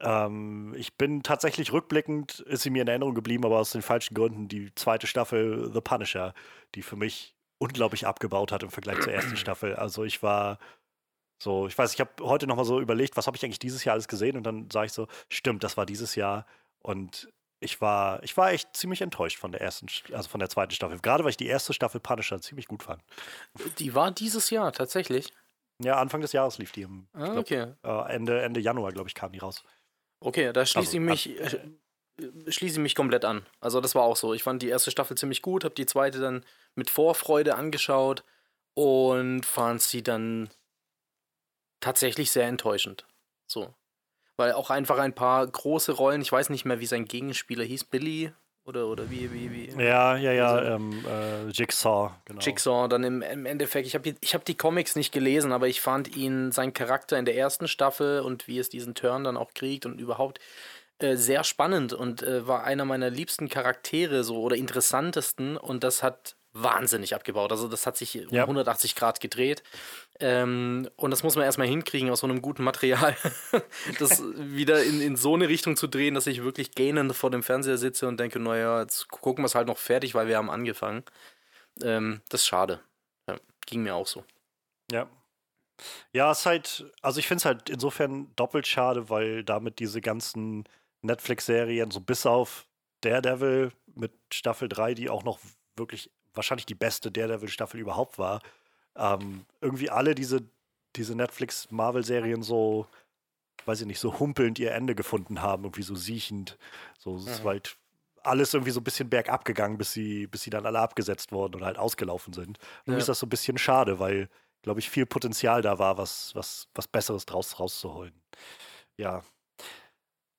Ähm, 0.00 0.74
ich 0.76 0.96
bin 0.96 1.22
tatsächlich 1.22 1.72
rückblickend, 1.72 2.40
ist 2.40 2.62
sie 2.62 2.70
mir 2.70 2.82
in 2.82 2.88
Erinnerung 2.88 3.14
geblieben, 3.14 3.44
aber 3.44 3.58
aus 3.58 3.70
den 3.72 3.82
falschen 3.82 4.14
Gründen, 4.14 4.48
die 4.48 4.74
zweite 4.74 5.06
Staffel 5.06 5.70
The 5.72 5.80
Punisher, 5.80 6.34
die 6.74 6.82
für 6.82 6.96
mich 6.96 7.34
unglaublich 7.58 8.06
abgebaut 8.06 8.52
hat 8.52 8.62
im 8.62 8.70
Vergleich 8.70 9.00
zur 9.00 9.12
ersten 9.12 9.36
Staffel. 9.36 9.74
Also 9.74 10.04
ich 10.04 10.22
war 10.22 10.58
so, 11.42 11.66
ich 11.66 11.76
weiß, 11.76 11.92
ich 11.94 12.00
habe 12.00 12.10
heute 12.22 12.46
nochmal 12.46 12.64
so 12.64 12.80
überlegt, 12.80 13.16
was 13.16 13.26
habe 13.26 13.36
ich 13.36 13.44
eigentlich 13.44 13.58
dieses 13.58 13.84
Jahr 13.84 13.94
alles 13.94 14.08
gesehen 14.08 14.36
und 14.36 14.42
dann 14.44 14.70
sage 14.70 14.86
ich 14.86 14.92
so, 14.92 15.06
stimmt, 15.28 15.62
das 15.64 15.76
war 15.76 15.86
dieses 15.86 16.14
Jahr 16.14 16.46
und 16.80 17.28
ich 17.60 17.80
war, 17.80 18.22
ich 18.22 18.36
war 18.36 18.52
echt 18.52 18.76
ziemlich 18.76 19.02
enttäuscht 19.02 19.38
von 19.38 19.50
der 19.50 19.60
ersten, 19.60 19.86
also 20.12 20.28
von 20.28 20.38
der 20.38 20.48
zweiten 20.48 20.72
Staffel. 20.72 20.98
Gerade 21.00 21.24
weil 21.24 21.30
ich 21.30 21.36
die 21.36 21.46
erste 21.48 21.72
Staffel 21.72 22.00
Punisher 22.00 22.40
ziemlich 22.40 22.68
gut 22.68 22.84
fand. 22.84 23.02
Die 23.78 23.94
war 23.96 24.12
dieses 24.12 24.50
Jahr 24.50 24.72
tatsächlich. 24.72 25.32
Ja, 25.82 25.96
Anfang 25.96 26.20
des 26.20 26.32
Jahres 26.32 26.58
lief 26.58 26.72
die. 26.72 26.82
Im, 26.82 27.08
Ah, 27.12 27.24
glaub, 27.24 27.38
okay. 27.38 27.72
äh, 27.84 28.12
Ende, 28.14 28.42
Ende 28.42 28.60
Januar, 28.60 28.92
glaube 28.92 29.08
ich, 29.08 29.14
kam 29.14 29.32
die 29.32 29.38
raus. 29.38 29.62
Okay, 30.20 30.52
da 30.52 30.66
schließe 30.66 30.98
Also, 30.98 30.98
ich 30.98 31.00
mich, 31.00 31.40
äh, 31.40 32.50
schließe 32.50 32.76
ich 32.76 32.82
mich 32.82 32.94
komplett 32.94 33.24
an. 33.24 33.46
Also 33.60 33.80
das 33.80 33.94
war 33.94 34.02
auch 34.02 34.16
so. 34.16 34.34
Ich 34.34 34.42
fand 34.42 34.62
die 34.62 34.68
erste 34.68 34.90
Staffel 34.90 35.16
ziemlich 35.16 35.42
gut, 35.42 35.64
habe 35.64 35.74
die 35.74 35.86
zweite 35.86 36.18
dann 36.18 36.44
mit 36.74 36.90
Vorfreude 36.90 37.54
angeschaut 37.54 38.24
und 38.74 39.44
fand 39.44 39.82
sie 39.82 40.02
dann 40.02 40.50
tatsächlich 41.80 42.30
sehr 42.30 42.46
enttäuschend. 42.46 43.06
So. 43.46 43.74
Weil 44.36 44.52
auch 44.52 44.70
einfach 44.70 44.98
ein 44.98 45.14
paar 45.14 45.46
große 45.46 45.92
Rollen, 45.92 46.22
ich 46.22 46.32
weiß 46.32 46.50
nicht 46.50 46.64
mehr, 46.64 46.80
wie 46.80 46.86
sein 46.86 47.06
Gegenspieler 47.06 47.64
hieß, 47.64 47.84
Billy 47.84 48.32
oder, 48.68 48.86
oder 48.86 49.10
wie, 49.10 49.32
wie, 49.32 49.50
wie. 49.50 49.82
Ja, 49.82 50.16
ja, 50.16 50.32
ja, 50.32 50.48
Also- 50.54 50.70
ähm, 50.70 51.04
äh, 51.06 51.48
Jigsaw, 51.50 52.10
genau. 52.26 52.40
Jigsaw 52.40 52.86
dann 52.88 53.02
im, 53.02 53.22
im 53.22 53.46
Endeffekt, 53.46 53.86
ich 53.86 53.94
habe 53.94 54.14
ich 54.20 54.34
hab 54.34 54.44
die 54.44 54.56
Comics 54.56 54.94
nicht 54.94 55.10
gelesen, 55.12 55.52
aber 55.52 55.68
ich 55.68 55.80
fand 55.80 56.14
ihn, 56.16 56.52
sein 56.52 56.74
Charakter 56.74 57.18
in 57.18 57.24
der 57.24 57.36
ersten 57.36 57.66
Staffel 57.66 58.20
und 58.20 58.46
wie 58.46 58.58
es 58.58 58.68
diesen 58.68 58.94
Turn 58.94 59.24
dann 59.24 59.36
auch 59.38 59.54
kriegt 59.54 59.86
und 59.86 59.98
überhaupt 59.98 60.38
äh, 60.98 61.16
sehr 61.16 61.44
spannend 61.44 61.92
und 61.94 62.22
äh, 62.22 62.46
war 62.46 62.64
einer 62.64 62.84
meiner 62.84 63.08
liebsten 63.08 63.48
Charaktere 63.48 64.22
so 64.22 64.40
oder 64.42 64.56
interessantesten 64.56 65.56
und 65.56 65.82
das 65.82 66.02
hat 66.02 66.36
wahnsinnig 66.52 67.14
abgebaut. 67.14 67.52
Also 67.52 67.68
das 67.68 67.86
hat 67.86 67.96
sich 67.96 68.26
um 68.28 68.34
Ja. 68.34 68.42
180 68.42 68.94
Grad 68.96 69.20
gedreht. 69.20 69.62
Ähm, 70.20 70.88
und 70.96 71.12
das 71.12 71.22
muss 71.22 71.36
man 71.36 71.44
erstmal 71.44 71.68
hinkriegen 71.68 72.10
aus 72.10 72.20
so 72.20 72.26
einem 72.26 72.42
guten 72.42 72.64
Material, 72.64 73.16
das 74.00 74.20
wieder 74.34 74.82
in, 74.82 75.00
in 75.00 75.16
so 75.16 75.34
eine 75.34 75.48
Richtung 75.48 75.76
zu 75.76 75.86
drehen, 75.86 76.14
dass 76.14 76.26
ich 76.26 76.42
wirklich 76.42 76.72
gähnend 76.72 77.14
vor 77.14 77.30
dem 77.30 77.44
Fernseher 77.44 77.78
sitze 77.78 78.08
und 78.08 78.18
denke, 78.18 78.40
naja, 78.40 78.80
jetzt 78.80 79.08
gucken 79.08 79.44
wir 79.44 79.46
es 79.46 79.54
halt 79.54 79.68
noch 79.68 79.78
fertig, 79.78 80.14
weil 80.14 80.26
wir 80.26 80.36
haben 80.36 80.50
angefangen. 80.50 81.04
Ähm, 81.82 82.20
das 82.30 82.40
ist 82.40 82.46
schade. 82.48 82.80
Ja, 83.28 83.36
ging 83.66 83.84
mir 83.84 83.94
auch 83.94 84.08
so. 84.08 84.24
Ja. 84.90 85.08
Ja, 86.12 86.32
es 86.32 86.40
ist 86.40 86.46
halt, 86.46 86.86
also 87.02 87.20
ich 87.20 87.28
finde 87.28 87.38
es 87.38 87.44
halt 87.44 87.70
insofern 87.70 88.34
doppelt 88.34 88.66
schade, 88.66 89.10
weil 89.10 89.44
damit 89.44 89.78
diese 89.78 90.00
ganzen 90.00 90.64
Netflix-Serien, 91.02 91.92
so 91.92 92.00
bis 92.00 92.26
auf 92.26 92.66
Daredevil 93.02 93.70
mit 93.94 94.12
Staffel 94.32 94.68
3, 94.68 94.94
die 94.94 95.08
auch 95.08 95.22
noch 95.22 95.38
wirklich 95.76 96.10
wahrscheinlich 96.34 96.66
die 96.66 96.74
beste 96.74 97.12
Daredevil-Staffel 97.12 97.78
überhaupt 97.78 98.18
war, 98.18 98.40
ähm, 98.96 99.44
irgendwie 99.60 99.90
alle 99.90 100.14
diese, 100.14 100.42
diese 100.96 101.14
Netflix-Marvel-Serien 101.14 102.42
so, 102.42 102.86
weiß 103.66 103.80
ich 103.82 103.86
nicht, 103.86 104.00
so 104.00 104.18
humpelnd 104.18 104.58
ihr 104.58 104.72
Ende 104.72 104.94
gefunden 104.94 105.42
haben, 105.42 105.64
irgendwie 105.64 105.82
so 105.82 105.94
siechend. 105.94 106.58
So, 106.98 107.16
es 107.16 107.26
ist 107.26 107.42
Mhm. 107.44 107.48
halt 107.48 107.76
alles 108.22 108.52
irgendwie 108.52 108.72
so 108.72 108.80
ein 108.80 108.84
bisschen 108.84 109.08
bergab 109.08 109.44
gegangen, 109.44 109.78
bis 109.78 109.92
sie, 109.92 110.26
bis 110.26 110.42
sie 110.42 110.50
dann 110.50 110.66
alle 110.66 110.80
abgesetzt 110.80 111.32
wurden 111.32 111.56
und 111.56 111.64
halt 111.64 111.78
ausgelaufen 111.78 112.32
sind. 112.32 112.58
Und 112.86 112.92
Ja. 112.94 112.98
ist 112.98 113.08
das 113.08 113.18
so 113.20 113.26
ein 113.26 113.30
bisschen 113.30 113.58
schade, 113.58 113.98
weil, 114.00 114.28
glaube 114.62 114.80
ich, 114.80 114.90
viel 114.90 115.06
Potenzial 115.06 115.62
da 115.62 115.78
war, 115.78 115.98
was, 115.98 116.34
was, 116.34 116.68
was 116.74 116.88
Besseres 116.88 117.26
draus 117.26 117.58
rauszuholen. 117.60 118.12
Ja. 118.96 119.22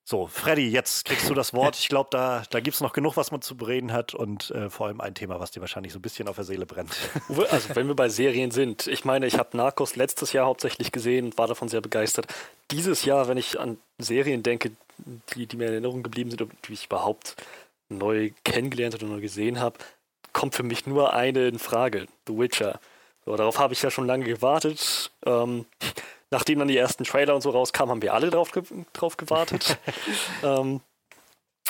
So, 0.09 0.25
Freddy, 0.25 0.67
jetzt 0.69 1.05
kriegst 1.05 1.29
du 1.29 1.35
das 1.35 1.53
Wort. 1.53 1.75
Ich 1.79 1.87
glaube, 1.87 2.09
da, 2.11 2.41
da 2.49 2.59
gibt 2.61 2.73
es 2.73 2.81
noch 2.81 2.93
genug, 2.93 3.15
was 3.15 3.29
man 3.29 3.43
zu 3.43 3.55
bereden 3.55 3.93
hat 3.93 4.15
und 4.15 4.49
äh, 4.49 4.71
vor 4.71 4.87
allem 4.87 5.01
ein 5.01 5.13
Thema, 5.13 5.39
was 5.39 5.51
dir 5.51 5.61
wahrscheinlich 5.61 5.93
so 5.93 5.99
ein 5.99 6.01
bisschen 6.01 6.27
auf 6.27 6.35
der 6.35 6.45
Seele 6.45 6.65
brennt. 6.65 6.89
Also, 7.51 7.75
wenn 7.75 7.87
wir 7.87 7.95
bei 7.95 8.09
Serien 8.09 8.49
sind, 8.49 8.87
ich 8.87 9.05
meine, 9.05 9.27
ich 9.27 9.37
habe 9.37 9.55
Narcos 9.55 9.95
letztes 9.95 10.33
Jahr 10.33 10.47
hauptsächlich 10.47 10.91
gesehen 10.91 11.25
und 11.25 11.37
war 11.37 11.45
davon 11.45 11.69
sehr 11.69 11.81
begeistert. 11.81 12.25
Dieses 12.71 13.05
Jahr, 13.05 13.27
wenn 13.27 13.37
ich 13.37 13.59
an 13.59 13.77
Serien 13.99 14.41
denke, 14.41 14.71
die, 15.35 15.45
die 15.45 15.57
mir 15.57 15.67
in 15.67 15.73
Erinnerung 15.73 16.01
geblieben 16.01 16.31
sind 16.31 16.41
und 16.41 16.53
die 16.67 16.73
ich 16.73 16.87
überhaupt 16.87 17.35
neu 17.89 18.31
kennengelernt 18.43 18.95
oder 18.95 19.05
neu 19.05 19.21
gesehen 19.21 19.59
habe, 19.59 19.77
kommt 20.33 20.55
für 20.55 20.63
mich 20.63 20.87
nur 20.87 21.13
eine 21.13 21.47
in 21.47 21.59
Frage: 21.59 22.07
The 22.27 22.35
Witcher. 22.35 22.79
So, 23.25 23.35
darauf 23.35 23.59
habe 23.59 23.73
ich 23.73 23.83
ja 23.83 23.91
schon 23.91 24.07
lange 24.07 24.25
gewartet. 24.25 25.11
Ähm, 25.27 25.67
nachdem 26.31 26.59
dann 26.59 26.67
die 26.67 26.77
ersten 26.77 27.03
Trailer 27.03 27.35
und 27.35 27.41
so 27.41 27.49
rauskamen, 27.49 27.91
haben 27.91 28.01
wir 28.01 28.13
alle 28.13 28.29
drauf, 28.29 28.51
ge 28.51 28.63
drauf 28.93 29.17
gewartet. 29.17 29.77
ähm, 30.43 30.81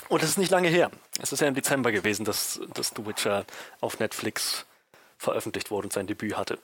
und 0.08 0.24
es 0.24 0.30
ist 0.30 0.38
nicht 0.38 0.52
lange 0.52 0.70
her. 0.70 0.92
Es 1.22 1.32
ist 1.32 1.42
ja 1.42 1.48
im 1.48 1.56
Dezember 1.56 1.92
gewesen, 1.92 2.26
dass, 2.26 2.60
dass 2.74 2.94
The 2.96 3.06
Witcher 3.06 3.46
auf 3.82 4.00
Netflix 4.00 4.66
veröffentlicht 5.18 5.72
wurde 5.72 5.88
und 5.88 5.94
sein 5.94 6.08
Debüt 6.08 6.38
hatte. 6.38 6.58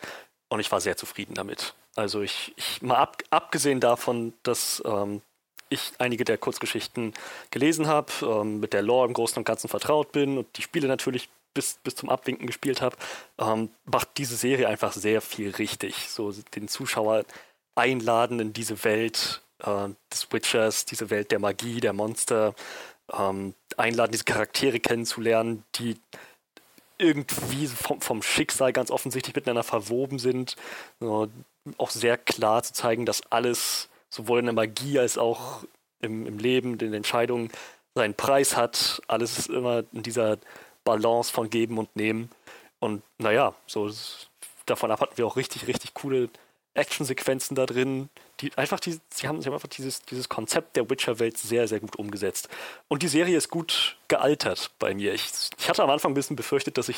Und 0.50 0.60
ich 0.60 0.72
war 0.72 0.80
sehr 0.80 0.96
zufrieden 0.98 1.34
damit. 1.34 1.76
Also 1.96 2.22
ich, 2.22 2.54
ich 2.56 2.82
mal 2.82 2.98
ab, 2.98 3.22
abgesehen 3.30 3.80
davon, 3.80 4.34
dass 4.44 4.82
ähm, 4.86 5.22
ich 5.70 5.94
einige 5.98 6.24
der 6.24 6.38
Kurzgeschichten 6.38 7.14
gelesen 7.52 7.88
habe, 7.88 8.12
ähm, 8.22 8.60
mit 8.60 8.74
der 8.74 8.82
Lore 8.82 9.08
im 9.08 9.14
Großen 9.14 9.38
und 9.38 9.46
Ganzen 9.46 9.68
vertraut 9.68 10.12
bin 10.12 10.38
und 10.38 10.58
die 10.58 10.62
Spiele 10.62 10.88
natürlich 10.88 11.30
bis, 11.54 11.80
bis 11.84 11.96
zum 11.96 12.10
Abwinken 12.10 12.48
gespielt 12.48 12.82
habe, 12.82 12.98
ähm, 13.40 13.70
macht 13.86 14.10
diese 14.18 14.36
Serie 14.36 14.68
einfach 14.68 14.94
sehr 14.94 15.22
viel 15.22 15.52
richtig. 15.52 16.10
So 16.10 16.32
den 16.32 16.68
Zuschauer 16.68 17.24
einladen 17.76 18.40
in 18.40 18.54
diese 18.54 18.84
Welt 18.84 19.42
äh, 19.60 19.90
des 20.12 20.32
Witchers, 20.32 20.86
diese 20.86 21.10
Welt 21.10 21.32
der 21.32 21.40
Magie, 21.40 21.80
der 21.80 21.94
Monster, 21.94 22.56
ähm, 23.14 23.54
einladen, 23.78 24.12
diese 24.12 24.24
Charaktere 24.24 24.80
kennenzulernen, 24.80 25.64
die 25.76 25.98
irgendwie 26.98 27.68
vom, 27.68 28.02
vom 28.02 28.22
Schicksal 28.22 28.72
ganz 28.74 28.90
offensichtlich 28.90 29.36
miteinander 29.36 29.64
verwoben 29.64 30.18
sind. 30.18 30.56
So, 31.00 31.28
auch 31.78 31.90
sehr 31.90 32.18
klar 32.18 32.64
zu 32.64 32.74
zeigen, 32.74 33.06
dass 33.06 33.22
alles 33.32 33.90
sowohl 34.10 34.40
in 34.40 34.46
der 34.46 34.54
Magie 34.54 35.00
als 35.00 35.18
auch 35.18 35.64
im, 36.00 36.26
im 36.26 36.38
Leben, 36.38 36.74
in 36.74 36.78
den 36.78 36.94
Entscheidungen 36.94 37.52
seinen 37.96 38.14
Preis 38.14 38.56
hat. 38.56 39.02
Alles 39.08 39.38
ist 39.38 39.50
immer 39.50 39.84
in 39.92 40.04
dieser 40.04 40.38
Balance 40.84 41.32
von 41.32 41.50
Geben 41.50 41.78
und 41.78 41.94
Nehmen. 41.96 42.30
Und 42.80 43.02
naja, 43.18 43.56
so 43.68 43.90
davon 44.66 44.92
ab 44.92 45.02
hatten 45.02 45.18
wir 45.18 45.26
auch 45.26 45.36
richtig, 45.36 45.68
richtig 45.68 45.94
coole 45.94 46.30
Actionsequenzen 46.76 47.56
da 47.56 47.66
drin. 47.66 48.10
Die 48.42 48.52
einfach 48.58 48.80
die, 48.80 49.00
sie 49.10 49.28
haben, 49.28 49.42
sie 49.42 49.48
haben 49.48 49.54
einfach 49.54 49.70
dieses, 49.70 50.02
dieses 50.04 50.30
Konzept 50.30 50.76
der 50.76 50.90
Witcher-Welt 50.90 51.38
sehr, 51.38 51.68
sehr 51.68 51.80
gut 51.80 51.96
umgesetzt. 51.96 52.50
Und 52.88 53.02
die 53.02 53.08
Serie 53.08 53.38
ist 53.38 53.50
gut 53.50 53.98
gealtert 54.08 54.72
bei 54.78 54.94
mir. 54.94 55.14
Ich, 55.14 55.30
ich 55.58 55.70
hatte 55.70 55.84
am 55.84 55.90
Anfang 55.90 56.12
ein 56.12 56.16
bisschen 56.16 56.36
befürchtet, 56.36 56.78
dass 56.78 56.90
ich 56.90 56.98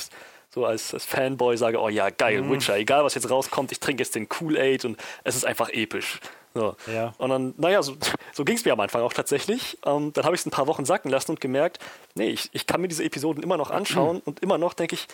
so 0.49 0.65
als, 0.65 0.93
als 0.93 1.05
Fanboy 1.05 1.57
sage, 1.57 1.79
oh 1.79 1.89
ja, 1.89 2.09
geil, 2.09 2.49
Witcher, 2.49 2.77
egal 2.77 3.03
was 3.03 3.15
jetzt 3.15 3.29
rauskommt, 3.29 3.71
ich 3.71 3.79
trinke 3.79 4.01
jetzt 4.01 4.15
den 4.15 4.29
Kool-Aid 4.29 4.85
und 4.85 4.97
es 5.23 5.35
ist 5.35 5.45
einfach 5.45 5.69
episch. 5.69 6.19
So. 6.53 6.75
Ja. 6.91 7.13
Und 7.17 7.29
dann, 7.29 7.53
naja, 7.57 7.83
so, 7.83 7.95
so 8.33 8.43
ging 8.43 8.55
es 8.55 8.65
mir 8.65 8.73
am 8.73 8.79
Anfang 8.79 9.01
auch 9.01 9.13
tatsächlich. 9.13 9.77
Ähm, 9.85 10.11
dann 10.13 10.25
habe 10.25 10.35
ich 10.35 10.41
es 10.41 10.45
ein 10.45 10.51
paar 10.51 10.67
Wochen 10.67 10.85
sacken 10.85 11.11
lassen 11.11 11.31
und 11.31 11.41
gemerkt, 11.41 11.79
nee, 12.15 12.29
ich, 12.29 12.49
ich 12.53 12.65
kann 12.65 12.81
mir 12.81 12.87
diese 12.87 13.03
Episoden 13.03 13.43
immer 13.43 13.57
noch 13.57 13.69
anschauen 13.69 14.21
und 14.25 14.39
immer 14.39 14.57
noch 14.57 14.73
denke 14.73 14.95
ich, 14.95 15.07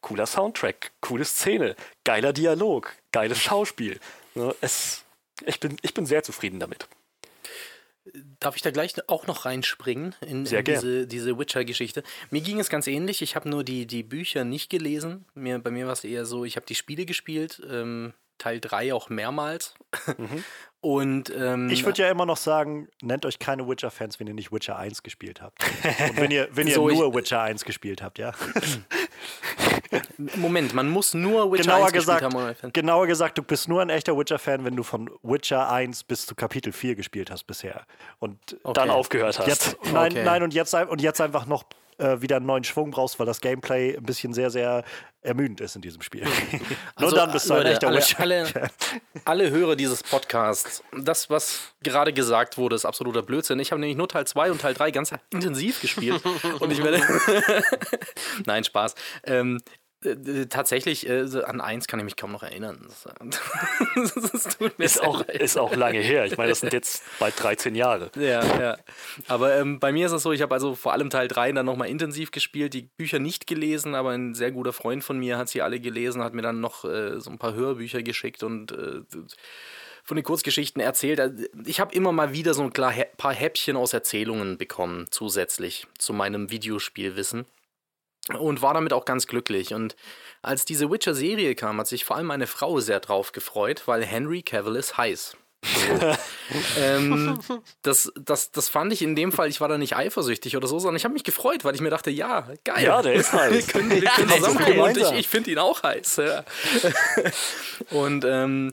cooler 0.00 0.26
Soundtrack, 0.26 0.92
coole 1.00 1.24
Szene, 1.24 1.76
geiler 2.04 2.32
Dialog, 2.32 2.92
geiles 3.12 3.38
Schauspiel. 3.40 3.98
Ne, 4.34 4.54
es, 4.60 5.04
ich, 5.44 5.60
bin, 5.60 5.76
ich 5.82 5.94
bin 5.94 6.06
sehr 6.06 6.22
zufrieden 6.22 6.60
damit. 6.60 6.86
Darf 8.40 8.56
ich 8.56 8.62
da 8.62 8.70
gleich 8.70 8.94
auch 9.08 9.26
noch 9.26 9.44
reinspringen 9.44 10.14
in, 10.22 10.44
in 10.46 10.64
diese, 10.64 11.06
diese 11.06 11.38
Witcher-Geschichte? 11.38 12.02
Mir 12.30 12.40
ging 12.40 12.58
es 12.58 12.68
ganz 12.68 12.86
ähnlich. 12.86 13.22
Ich 13.22 13.36
habe 13.36 13.48
nur 13.48 13.62
die, 13.62 13.86
die 13.86 14.02
Bücher 14.02 14.44
nicht 14.44 14.70
gelesen. 14.70 15.26
Mir, 15.34 15.58
bei 15.58 15.70
mir 15.70 15.86
war 15.86 15.92
es 15.92 16.02
eher 16.02 16.24
so, 16.24 16.44
ich 16.44 16.56
habe 16.56 16.66
die 16.66 16.74
Spiele 16.74 17.04
gespielt, 17.04 17.62
ähm, 17.70 18.14
Teil 18.38 18.58
3 18.58 18.94
auch 18.94 19.10
mehrmals. 19.10 19.74
Und 20.80 21.30
ähm, 21.36 21.68
Ich 21.68 21.84
würde 21.84 22.00
ja 22.02 22.10
immer 22.10 22.24
noch 22.24 22.38
sagen, 22.38 22.88
nennt 23.02 23.26
euch 23.26 23.38
keine 23.38 23.68
Witcher-Fans, 23.68 24.18
wenn 24.18 24.26
ihr 24.28 24.34
nicht 24.34 24.50
Witcher 24.50 24.78
1 24.78 25.02
gespielt 25.02 25.42
habt. 25.42 25.62
Und 26.10 26.16
wenn 26.16 26.30
ihr, 26.30 26.48
wenn 26.52 26.66
ihr 26.66 26.74
So, 26.74 26.88
ich- 26.88 26.98
nur 26.98 27.14
Witcher 27.14 27.42
1 27.42 27.66
gespielt 27.66 28.00
habt, 28.02 28.18
ja. 28.18 28.32
Moment, 30.36 30.72
man 30.74 30.88
muss 30.88 31.14
nur 31.14 31.50
Witcher 31.52 31.64
genauer 31.64 31.84
1 31.86 31.92
gesagt, 31.92 32.20
gespielt 32.20 32.34
haben, 32.34 32.42
um 32.44 32.48
ein 32.50 32.54
Fan. 32.54 32.72
genauer 32.72 33.06
gesagt, 33.06 33.38
du 33.38 33.42
bist 33.42 33.68
nur 33.68 33.82
ein 33.82 33.90
echter 33.90 34.16
Witcher-Fan, 34.16 34.64
wenn 34.64 34.76
du 34.76 34.82
von 34.82 35.10
Witcher 35.22 35.70
1 35.70 36.04
bis 36.04 36.26
zu 36.26 36.34
Kapitel 36.34 36.72
4 36.72 36.94
gespielt 36.94 37.30
hast 37.30 37.44
bisher. 37.44 37.84
Und 38.18 38.38
Okay. 38.62 38.72
Dann 38.74 38.90
aufgehört 38.90 39.38
hast. 39.38 39.46
jetzt, 39.48 39.76
nein, 39.92 40.12
Okay. 40.12 40.24
nein, 40.24 40.42
und 40.42 40.54
jetzt, 40.54 40.74
und 40.74 41.00
jetzt 41.00 41.20
einfach 41.20 41.46
noch 41.46 41.64
äh, 41.98 42.20
wieder 42.22 42.36
einen 42.36 42.46
neuen 42.46 42.64
Schwung 42.64 42.90
brauchst, 42.92 43.18
weil 43.18 43.26
das 43.26 43.40
Gameplay 43.42 43.94
ein 43.96 44.02
bisschen 44.04 44.32
sehr, 44.32 44.50
sehr 44.50 44.84
ermüdend 45.22 45.60
ist 45.60 45.76
in 45.76 45.82
diesem 45.82 46.00
Spiel. 46.00 46.22
nur 46.52 46.70
Also, 46.96 47.14
dann 47.16 47.30
bist 47.30 47.50
du 47.50 47.54
ein 47.54 47.58
Leute, 47.58 47.72
echter 47.72 47.88
alle, 47.88 47.98
Witcher. 47.98 48.20
alle, 48.20 48.48
alle 49.26 49.50
Hörer 49.50 49.76
dieses 49.76 50.02
Podcasts, 50.02 50.82
das, 50.98 51.28
was 51.28 51.74
gerade 51.82 52.12
gesagt 52.14 52.56
wurde, 52.56 52.74
ist 52.76 52.86
absoluter 52.86 53.22
Blödsinn. 53.22 53.58
Ich 53.60 53.70
habe 53.70 53.80
nämlich 53.80 53.98
nur 53.98 54.08
Teil 54.08 54.26
2 54.26 54.50
und 54.50 54.60
Teil 54.62 54.72
3 54.72 54.90
ganz 54.92 55.12
intensiv 55.30 55.80
gespielt. 55.82 56.22
und 56.60 56.72
ich 56.72 56.82
werde. 56.82 57.02
Nein, 58.46 58.64
Spaß. 58.64 58.94
Ähm, 59.24 59.58
äh, 59.58 59.79
tatsächlich, 60.48 61.08
äh, 61.08 61.26
so 61.26 61.44
an 61.44 61.60
eins 61.60 61.86
kann 61.86 62.00
ich 62.00 62.04
mich 62.04 62.16
kaum 62.16 62.32
noch 62.32 62.42
erinnern. 62.42 62.88
Das, 63.94 64.14
das 64.14 64.58
Ist 64.78 65.02
auch, 65.02 65.22
ist 65.28 65.58
auch 65.58 65.74
lange 65.74 65.98
her. 65.98 66.24
Ich 66.24 66.36
meine, 66.36 66.50
das 66.50 66.60
sind 66.60 66.72
jetzt 66.72 67.02
bald 67.18 67.40
13 67.40 67.74
Jahre. 67.74 68.10
Ja, 68.14 68.60
ja. 68.60 68.76
Aber 69.28 69.54
ähm, 69.56 69.78
bei 69.78 69.92
mir 69.92 70.06
ist 70.06 70.12
es 70.12 70.22
so, 70.22 70.32
ich 70.32 70.42
habe 70.42 70.54
also 70.54 70.74
vor 70.74 70.92
allem 70.92 71.10
Teil 71.10 71.28
3 71.28 71.52
dann 71.52 71.66
nochmal 71.66 71.88
intensiv 71.88 72.30
gespielt, 72.30 72.72
die 72.72 72.82
Bücher 72.82 73.18
nicht 73.18 73.46
gelesen, 73.46 73.94
aber 73.94 74.10
ein 74.10 74.34
sehr 74.34 74.52
guter 74.52 74.72
Freund 74.72 75.04
von 75.04 75.18
mir 75.18 75.38
hat 75.38 75.48
sie 75.48 75.60
alle 75.62 75.80
gelesen, 75.80 76.22
hat 76.22 76.34
mir 76.34 76.42
dann 76.42 76.60
noch 76.60 76.84
äh, 76.84 77.20
so 77.20 77.30
ein 77.30 77.38
paar 77.38 77.54
Hörbücher 77.54 78.02
geschickt 78.02 78.42
und 78.42 78.72
äh, 78.72 79.02
von 80.04 80.16
den 80.16 80.24
Kurzgeschichten 80.24 80.80
erzählt. 80.80 81.50
Ich 81.66 81.80
habe 81.80 81.94
immer 81.94 82.12
mal 82.12 82.32
wieder 82.32 82.54
so 82.54 82.62
ein 82.62 82.72
paar 82.72 83.32
Häppchen 83.32 83.76
aus 83.76 83.92
Erzählungen 83.92 84.56
bekommen, 84.56 85.06
zusätzlich 85.10 85.86
zu 85.98 86.12
meinem 86.12 86.50
Videospielwissen. 86.50 87.44
Und 88.38 88.62
war 88.62 88.74
damit 88.74 88.92
auch 88.92 89.04
ganz 89.04 89.26
glücklich. 89.26 89.74
Und 89.74 89.96
als 90.42 90.64
diese 90.64 90.90
Witcher-Serie 90.90 91.54
kam, 91.54 91.78
hat 91.78 91.88
sich 91.88 92.04
vor 92.04 92.16
allem 92.16 92.26
meine 92.26 92.46
Frau 92.46 92.80
sehr 92.80 93.00
drauf 93.00 93.32
gefreut, 93.32 93.82
weil 93.86 94.04
Henry 94.04 94.42
Cavill 94.42 94.76
ist 94.76 94.96
heiß. 94.96 95.36
ähm, 96.78 97.38
das, 97.82 98.10
das, 98.14 98.50
das 98.50 98.68
fand 98.70 98.92
ich 98.94 99.02
in 99.02 99.14
dem 99.14 99.30
Fall, 99.30 99.48
ich 99.48 99.60
war 99.60 99.68
da 99.68 99.76
nicht 99.76 99.94
eifersüchtig 99.94 100.56
oder 100.56 100.66
so, 100.66 100.78
sondern 100.78 100.96
ich 100.96 101.04
habe 101.04 101.12
mich 101.12 101.24
gefreut, 101.24 101.64
weil 101.64 101.74
ich 101.74 101.82
mir 101.82 101.90
dachte, 101.90 102.10
ja, 102.10 102.48
geil. 102.64 102.84
Ja, 102.84 103.02
der 103.02 103.14
ist 103.14 103.32
heiß. 103.32 103.52
Wir 103.52 103.62
können, 103.62 103.90
wir 103.90 104.02
können 104.08 104.30
Ja, 104.30 104.36
zusammenkommen 104.36 104.80
und 104.80 104.96
ich, 104.96 105.12
ich 105.12 105.28
finde 105.28 105.50
ihn 105.50 105.58
auch 105.58 105.82
heiß. 105.82 106.16
Ja. 106.16 106.44
und 107.90 108.24
ähm, 108.24 108.72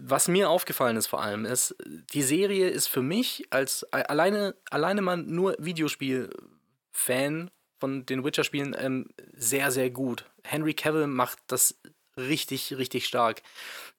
was 0.00 0.26
mir 0.26 0.50
aufgefallen 0.50 0.96
ist 0.96 1.06
vor 1.06 1.22
allem, 1.22 1.44
ist, 1.44 1.76
die 1.84 2.22
Serie 2.22 2.70
ist 2.70 2.88
für 2.88 3.02
mich 3.02 3.46
als 3.50 3.84
alleine, 3.92 4.56
alleine 4.70 5.02
mal 5.02 5.18
nur 5.18 5.54
Videospiel-Fan 5.58 7.50
von 7.78 8.06
den 8.06 8.24
Witcher-Spielen 8.24 8.76
ähm, 8.78 9.08
sehr, 9.34 9.70
sehr 9.70 9.90
gut. 9.90 10.24
Henry 10.44 10.74
Cavill 10.74 11.06
macht 11.06 11.38
das 11.48 11.78
richtig, 12.16 12.76
richtig 12.76 13.06
stark. 13.06 13.42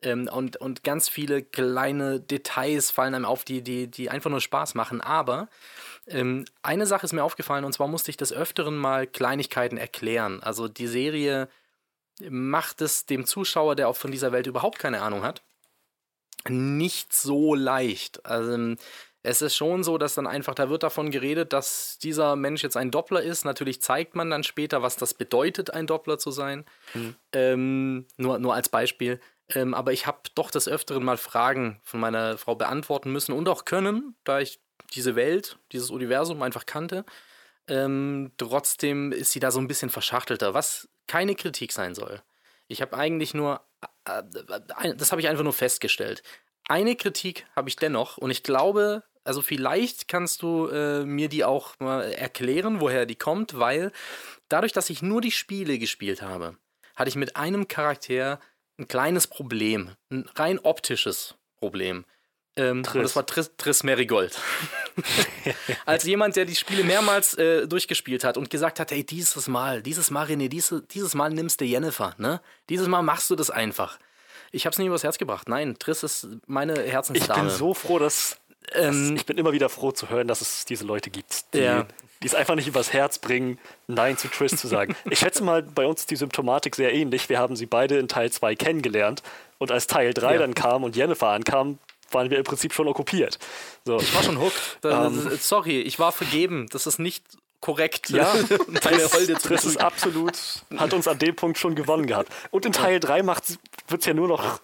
Ähm, 0.01 0.29
und, 0.31 0.57
und 0.57 0.83
ganz 0.83 1.09
viele 1.09 1.43
kleine 1.43 2.19
Details 2.19 2.91
fallen 2.91 3.13
einem 3.13 3.25
auf, 3.25 3.43
die, 3.43 3.61
die, 3.61 3.87
die 3.87 4.09
einfach 4.09 4.29
nur 4.29 4.41
Spaß 4.41 4.75
machen. 4.75 5.01
Aber 5.01 5.49
ähm, 6.07 6.45
eine 6.61 6.85
Sache 6.85 7.05
ist 7.05 7.13
mir 7.13 7.23
aufgefallen, 7.23 7.65
und 7.65 7.73
zwar 7.73 7.87
musste 7.87 8.11
ich 8.11 8.17
des 8.17 8.33
Öfteren 8.33 8.77
mal 8.77 9.07
Kleinigkeiten 9.07 9.77
erklären. 9.77 10.41
Also 10.41 10.67
die 10.67 10.87
Serie 10.87 11.47
macht 12.29 12.81
es 12.81 13.05
dem 13.05 13.25
Zuschauer, 13.25 13.75
der 13.75 13.87
auch 13.87 13.97
von 13.97 14.11
dieser 14.11 14.31
Welt 14.31 14.47
überhaupt 14.47 14.79
keine 14.79 15.01
Ahnung 15.01 15.23
hat, 15.23 15.43
nicht 16.49 17.13
so 17.13 17.55
leicht. 17.55 18.25
Also 18.25 18.53
ähm, 18.53 18.77
es 19.23 19.41
ist 19.41 19.55
schon 19.55 19.83
so, 19.83 19.97
dass 19.97 20.15
dann 20.15 20.27
einfach, 20.27 20.55
da 20.55 20.69
wird 20.69 20.83
davon 20.83 21.11
geredet, 21.11 21.51
dass 21.51 21.97
dieser 21.97 22.35
Mensch 22.35 22.63
jetzt 22.63 22.77
ein 22.77 22.91
Doppler 22.91 23.21
ist. 23.21 23.45
Natürlich 23.45 23.81
zeigt 23.81 24.15
man 24.15 24.29
dann 24.29 24.43
später, 24.43 24.81
was 24.81 24.95
das 24.95 25.13
bedeutet, 25.13 25.73
ein 25.73 25.87
Doppler 25.87 26.17
zu 26.17 26.31
sein. 26.31 26.65
Ähm, 27.33 28.05
nur, 28.17 28.39
nur 28.39 28.53
als 28.53 28.69
Beispiel. 28.69 29.19
Ähm, 29.49 29.73
aber 29.73 29.91
ich 29.93 30.07
habe 30.07 30.19
doch 30.35 30.51
des 30.51 30.67
Öfteren 30.67 31.03
mal 31.03 31.17
Fragen 31.17 31.79
von 31.83 31.99
meiner 31.99 32.37
Frau 32.37 32.55
beantworten 32.55 33.11
müssen 33.11 33.31
und 33.31 33.49
auch 33.49 33.65
können, 33.65 34.15
da 34.23 34.39
ich 34.39 34.59
diese 34.93 35.15
Welt, 35.15 35.57
dieses 35.71 35.89
Universum 35.89 36.41
einfach 36.41 36.65
kannte. 36.65 37.05
Ähm, 37.67 38.31
trotzdem 38.37 39.11
ist 39.11 39.31
sie 39.31 39.39
da 39.39 39.51
so 39.51 39.59
ein 39.59 39.67
bisschen 39.67 39.89
verschachtelter, 39.89 40.53
was 40.53 40.87
keine 41.07 41.35
Kritik 41.35 41.71
sein 41.71 41.95
soll. 41.95 42.21
Ich 42.67 42.81
habe 42.81 42.97
eigentlich 42.97 43.33
nur, 43.33 43.61
äh, 44.05 44.19
äh, 44.19 44.95
das 44.95 45.11
habe 45.11 45.21
ich 45.21 45.27
einfach 45.27 45.43
nur 45.43 45.53
festgestellt. 45.53 46.23
Eine 46.67 46.95
Kritik 46.95 47.45
habe 47.55 47.69
ich 47.69 47.75
dennoch 47.77 48.17
und 48.17 48.29
ich 48.29 48.43
glaube, 48.43 49.03
also 49.23 49.41
vielleicht 49.41 50.07
kannst 50.07 50.41
du 50.41 50.67
äh, 50.67 51.05
mir 51.05 51.29
die 51.29 51.43
auch 51.43 51.73
mal 51.79 52.11
erklären, 52.11 52.79
woher 52.79 53.05
die 53.05 53.15
kommt, 53.15 53.57
weil 53.57 53.91
dadurch, 54.49 54.73
dass 54.73 54.89
ich 54.89 55.01
nur 55.01 55.21
die 55.21 55.31
Spiele 55.31 55.79
gespielt 55.79 56.21
habe, 56.21 56.57
hatte 56.95 57.09
ich 57.09 57.15
mit 57.15 57.35
einem 57.35 57.67
Charakter 57.67 58.39
ein 58.79 58.87
kleines 58.87 59.27
Problem, 59.27 59.91
ein 60.09 60.29
rein 60.35 60.59
optisches 60.59 61.35
Problem. 61.57 62.05
Ähm, 62.57 62.79
und 62.79 62.95
das 62.95 63.15
war 63.15 63.25
Triss, 63.25 63.51
Triss 63.57 63.83
Merigold. 63.83 64.37
Als 65.85 66.03
jemand, 66.03 66.35
der 66.35 66.45
die 66.45 66.55
Spiele 66.55 66.83
mehrmals 66.83 67.35
äh, 67.35 67.67
durchgespielt 67.67 68.23
hat 68.23 68.37
und 68.37 68.49
gesagt 68.49 68.79
hat, 68.79 68.91
hey, 68.91 69.05
dieses 69.05 69.47
Mal, 69.47 69.83
dieses 69.83 70.09
Mal, 70.09 70.25
René, 70.25 70.49
diese, 70.49 70.81
dieses 70.81 71.13
Mal 71.13 71.29
nimmst 71.29 71.61
du 71.61 71.65
Jennifer, 71.65 72.15
ne? 72.17 72.41
Dieses 72.69 72.87
Mal 72.87 73.03
machst 73.03 73.29
du 73.29 73.35
das 73.35 73.51
einfach. 73.51 73.99
Ich 74.51 74.65
habe 74.65 74.71
es 74.73 74.79
nie 74.79 74.87
übers 74.87 75.03
Herz 75.03 75.17
gebracht. 75.17 75.49
Nein, 75.49 75.75
Triss 75.79 76.03
ist 76.03 76.27
meine 76.47 76.83
Ich 76.85 76.91
Herzensdame. 76.91 77.43
bin 77.43 77.49
so 77.51 77.73
froh, 77.73 77.99
dass. 77.99 78.37
Ähm, 78.73 79.15
ich 79.15 79.25
bin 79.25 79.37
immer 79.37 79.53
wieder 79.53 79.69
froh 79.69 79.91
zu 79.91 80.09
hören, 80.09 80.27
dass 80.27 80.41
es 80.41 80.65
diese 80.65 80.83
Leute 80.83 81.09
gibt, 81.09 81.53
die, 81.53 81.59
Ja. 81.59 81.85
die 82.21 82.27
es 82.27 82.35
einfach 82.35 82.55
nicht 82.55 82.67
übers 82.67 82.91
Herz 82.91 83.17
bringen, 83.17 83.59
Nein 83.87 84.17
zu 84.17 84.27
Triss 84.27 84.57
zu 84.57 84.67
sagen. 84.67 84.93
Ich 85.09 85.19
schätze 85.19 85.41
mal, 85.43 85.63
bei 85.63 85.85
uns 85.85 86.01
ist 86.01 86.11
die 86.11 86.17
Symptomatik 86.17 86.75
sehr 86.75 86.93
ähnlich. 86.93 87.29
Wir 87.29 87.39
haben 87.39 87.55
sie 87.55 87.65
beide 87.65 87.97
in 87.97 88.09
Teil 88.09 88.29
2 88.29 88.55
kennengelernt 88.55 89.23
und 89.57 89.71
als 89.71 89.87
Teil 89.87 90.13
3 90.13 90.33
Ja. 90.33 90.39
dann 90.39 90.53
kam 90.53 90.83
und 90.83 90.97
Jennifer 90.97 91.27
ankam, 91.29 91.79
waren 92.11 92.29
wir 92.29 92.37
im 92.37 92.43
Prinzip 92.43 92.73
schon 92.73 92.87
okkupiert. 92.89 93.39
So. 93.85 93.97
Ich 93.99 94.13
war 94.13 94.23
schon 94.23 94.39
hooked. 94.39 94.79
Da, 94.81 95.07
Ähm. 95.07 95.27
das- 95.29 95.47
sorry, 95.47 95.79
ich 95.81 95.97
war 95.99 96.11
vergeben. 96.11 96.67
Das 96.71 96.87
ist 96.87 96.99
nicht 96.99 97.23
korrekt. 97.61 98.09
Ja, 98.09 98.33
Holde 99.13 99.35
zu 99.37 99.47
Triss 99.47 99.63
ist 99.65 99.79
absolut, 99.79 100.33
hat 100.75 100.93
uns 100.93 101.07
an 101.07 101.19
dem 101.19 101.35
Punkt 101.37 101.57
schon 101.57 101.73
gewonnen 101.75 102.05
gehabt. 102.05 102.31
Und 102.51 102.65
in 102.65 102.71
Teil 102.73 102.99
3 102.99 103.23
wird 103.87 104.01
es 104.01 104.07
ja 104.07 104.13
nur 104.13 104.27
noch, 104.27 104.59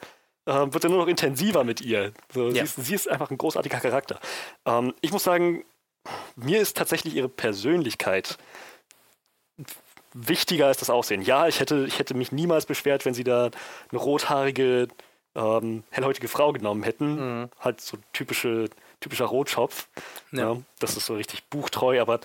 äh, 0.45 0.53
wird 0.53 0.83
ja 0.83 0.89
nur 0.89 0.99
noch 0.99 1.07
intensiver 1.07 1.63
mit 1.63 1.81
ihr. 1.81 2.11
So, 2.33 2.47
Ja. 2.49 2.53
sie, 2.53 2.59
ist, 2.81 2.85
sie 2.87 2.95
ist 2.95 3.09
einfach 3.09 3.31
ein 3.31 3.37
großartiger 3.37 3.79
Charakter. 3.79 4.19
Ähm, 4.65 4.93
ich 5.01 5.11
muss 5.11 5.23
sagen, 5.23 5.63
mir 6.35 6.59
ist 6.61 6.75
tatsächlich 6.77 7.15
ihre 7.15 7.29
Persönlichkeit 7.29 8.37
wichtiger 10.13 10.67
als 10.67 10.77
das 10.77 10.89
Aussehen. 10.89 11.21
Ja, 11.21 11.47
ich 11.47 11.59
hätte, 11.59 11.85
ich 11.87 11.99
hätte 11.99 12.13
mich 12.13 12.31
niemals 12.31 12.65
beschwert, 12.65 13.05
wenn 13.05 13.13
sie 13.13 13.23
da 13.23 13.49
eine 13.91 13.99
rothaarige, 13.99 14.87
ähm, 15.35 15.83
hellhäutige 15.89 16.27
Frau 16.27 16.51
genommen 16.51 16.83
hätten. 16.83 17.49
Halt 17.59 17.81
so 17.81 17.97
typische, 18.13 18.69
typischer 18.99 19.25
Rotschopf. 19.25 19.87
Ja. 20.31 20.53
Ja, 20.53 20.57
das 20.79 20.97
ist 20.97 21.05
so 21.07 21.15
richtig 21.15 21.43
buchtreu, 21.45 21.99
aber 21.99 22.19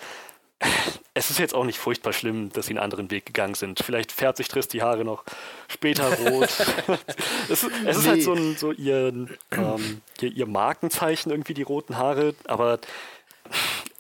es 1.15 1.31
ist 1.31 1.39
jetzt 1.39 1.55
auch 1.55 1.65
nicht 1.65 1.79
furchtbar 1.79 2.13
schlimm, 2.13 2.53
dass 2.53 2.67
sie 2.67 2.73
einen 2.73 2.79
anderen 2.81 3.11
Weg 3.11 3.27
gegangen 3.27 3.55
sind. 3.55 3.81
Vielleicht 3.85 4.13
färbt 4.13 4.37
sich 4.39 4.49
Triss 4.49 4.69
die 4.69 4.83
Haare 4.83 5.05
noch 5.05 5.25
später 5.69 6.13
rot. 6.19 6.49
es, 7.49 7.63
ist- 7.65 7.71
es 7.85 7.97
ist 7.97 8.03
Nee. 8.05 8.09
halt 8.11 8.23
so, 8.23 8.33
ein, 8.35 8.57
so 8.57 8.73
ihr, 8.73 9.27
ähm, 9.53 10.01
ihr, 10.21 10.33
ihr 10.33 10.47
Markenzeichen, 10.47 11.31
irgendwie 11.31 11.55
die 11.55 11.63
roten 11.63 11.97
Haare, 11.97 12.35
aber 12.47 12.79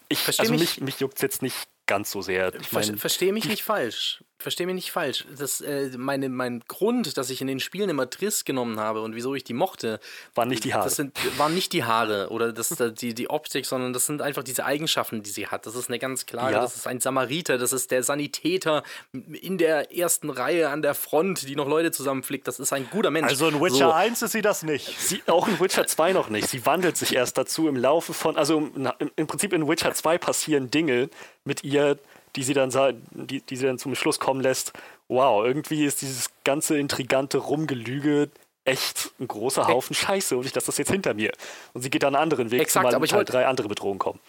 ich, 0.09 0.19
Versteh 0.21 0.43
also 0.43 0.53
mich- 0.53 0.61
mich, 0.61 0.81
mich 0.81 1.01
juckt 1.01 1.17
es 1.17 1.23
jetzt 1.23 1.43
nicht 1.43 1.57
ganz 1.87 2.11
so 2.11 2.23
sehr. 2.23 2.55
Ich 2.55 2.69
Verstehe 2.69 3.33
mich 3.33 3.47
nicht 3.47 3.63
falsch. 3.63 4.23
Verstehe 4.41 4.67
mich 4.67 4.77
nicht 4.77 4.93
falsch. 4.93 5.25
Das, 5.37 5.61
äh, 5.61 5.91
meine, 5.97 6.29
mein 6.29 6.63
Grund, 6.69 7.17
dass 7.17 7.29
ich 7.29 7.41
in 7.41 7.49
den 7.49 7.59
Spielen 7.59 7.91
immer 7.91 8.09
Triss 8.09 8.45
genommen 8.45 8.79
habe 8.79 9.03
und 9.03 9.17
wieso 9.17 9.35
ich 9.35 9.43
die 9.43 9.53
mochte, 9.53 9.99
waren 10.37 10.49
nicht 10.49 10.63
die 10.63 10.75
Haare. 10.75 10.85
das 10.85 10.95
sind, 10.95 11.17
waren 11.39 11.55
nicht 11.55 11.73
die 11.73 11.83
Haare 11.83 12.29
oder 12.31 12.53
das, 12.53 12.69
die, 13.01 13.15
die 13.15 13.31
Optik, 13.31 13.67
sondern 13.67 13.93
das 13.93 14.07
sind 14.07 14.23
einfach 14.23 14.45
diese 14.45 14.65
Eigenschaften, 14.65 15.25
die 15.25 15.31
sie 15.31 15.49
hat. 15.49 15.67
Das 15.67 15.75
ist 15.75 15.89
eine 15.89 15.99
ganz 15.99 16.25
klare, 16.25 16.53
Ja. 16.53 16.61
das 16.61 16.77
ist 16.77 16.87
ein 16.87 17.01
Samariter, 17.01 17.59
das 17.59 17.73
ist 17.73 17.91
der 17.91 18.05
Sanitäter 18.05 18.85
in 19.13 19.59
der 19.59 19.93
ersten 19.97 20.31
Reihe 20.31 20.69
an 20.69 20.83
der 20.83 20.95
Front, 20.95 21.49
die 21.49 21.57
noch 21.57 21.67
Leute 21.67 21.91
zusammenflickt. 21.91 22.47
Das 22.47 22.61
ist 22.61 22.73
ein 22.73 22.89
guter 22.91 23.11
Mensch. 23.11 23.29
Also 23.29 23.49
in 23.49 23.61
Witcher 23.61 23.89
So. 23.89 23.93
1 23.93 24.23
ist 24.23 24.31
sie 24.33 24.43
das 24.43 24.63
nicht. 24.63 25.01
Sie, 25.01 25.21
auch 25.27 25.49
in 25.49 25.59
Witcher 25.59 25.89
2 25.89 26.13
noch 26.13 26.29
nicht. 26.31 26.47
Sie 26.49 26.65
wandelt 26.65 26.97
sich 26.97 27.13
erst 27.13 27.39
dazu 27.39 27.67
im 27.67 27.75
Laufe 27.75 28.15
von, 28.15 28.37
also 28.37 28.59
im, 28.59 28.93
im 29.17 29.27
Prinzip 29.27 29.53
in 29.53 29.67
Witcher 29.67 29.93
2 29.95 30.17
passieren 30.19 30.71
Dinge 30.71 31.11
mit 31.45 31.65
ihr, 31.65 31.99
die 32.39 32.45
sie 32.45 32.55
dann 32.55 32.71
die, 33.11 33.41
die 33.41 33.57
sie 33.57 33.67
dann 33.67 33.79
zum 33.79 33.97
Schluss 33.97 34.21
kommen 34.21 34.41
lässt. 34.41 34.73
Wow, 35.09 35.45
irgendwie 35.45 35.85
ist 35.85 36.03
dieses 36.03 36.31
ganze 36.45 36.79
intrigante 36.79 37.39
Rumgelüge 37.39 38.31
echt 38.65 39.11
ein 39.19 39.27
großer 39.27 39.67
Haufen 39.67 39.97
Scheiße 39.97 40.37
und 40.37 40.47
ich 40.47 40.55
lasse 40.55 40.67
das 40.67 40.79
jetzt 40.79 40.91
hinter 40.93 41.15
mir. 41.15 41.33
Und 41.73 41.83
sie 41.83 41.91
geht 41.91 42.05
dann 42.05 42.15
einen 42.15 42.23
anderen 42.23 42.51
Weg, 42.53 42.61
Exakt, 42.61 42.95
ich 43.05 43.13
halt 43.13 43.33
drei 43.33 43.47
andere 43.47 43.67
Bedrohungen 43.67 43.99
kommen. 43.99 44.21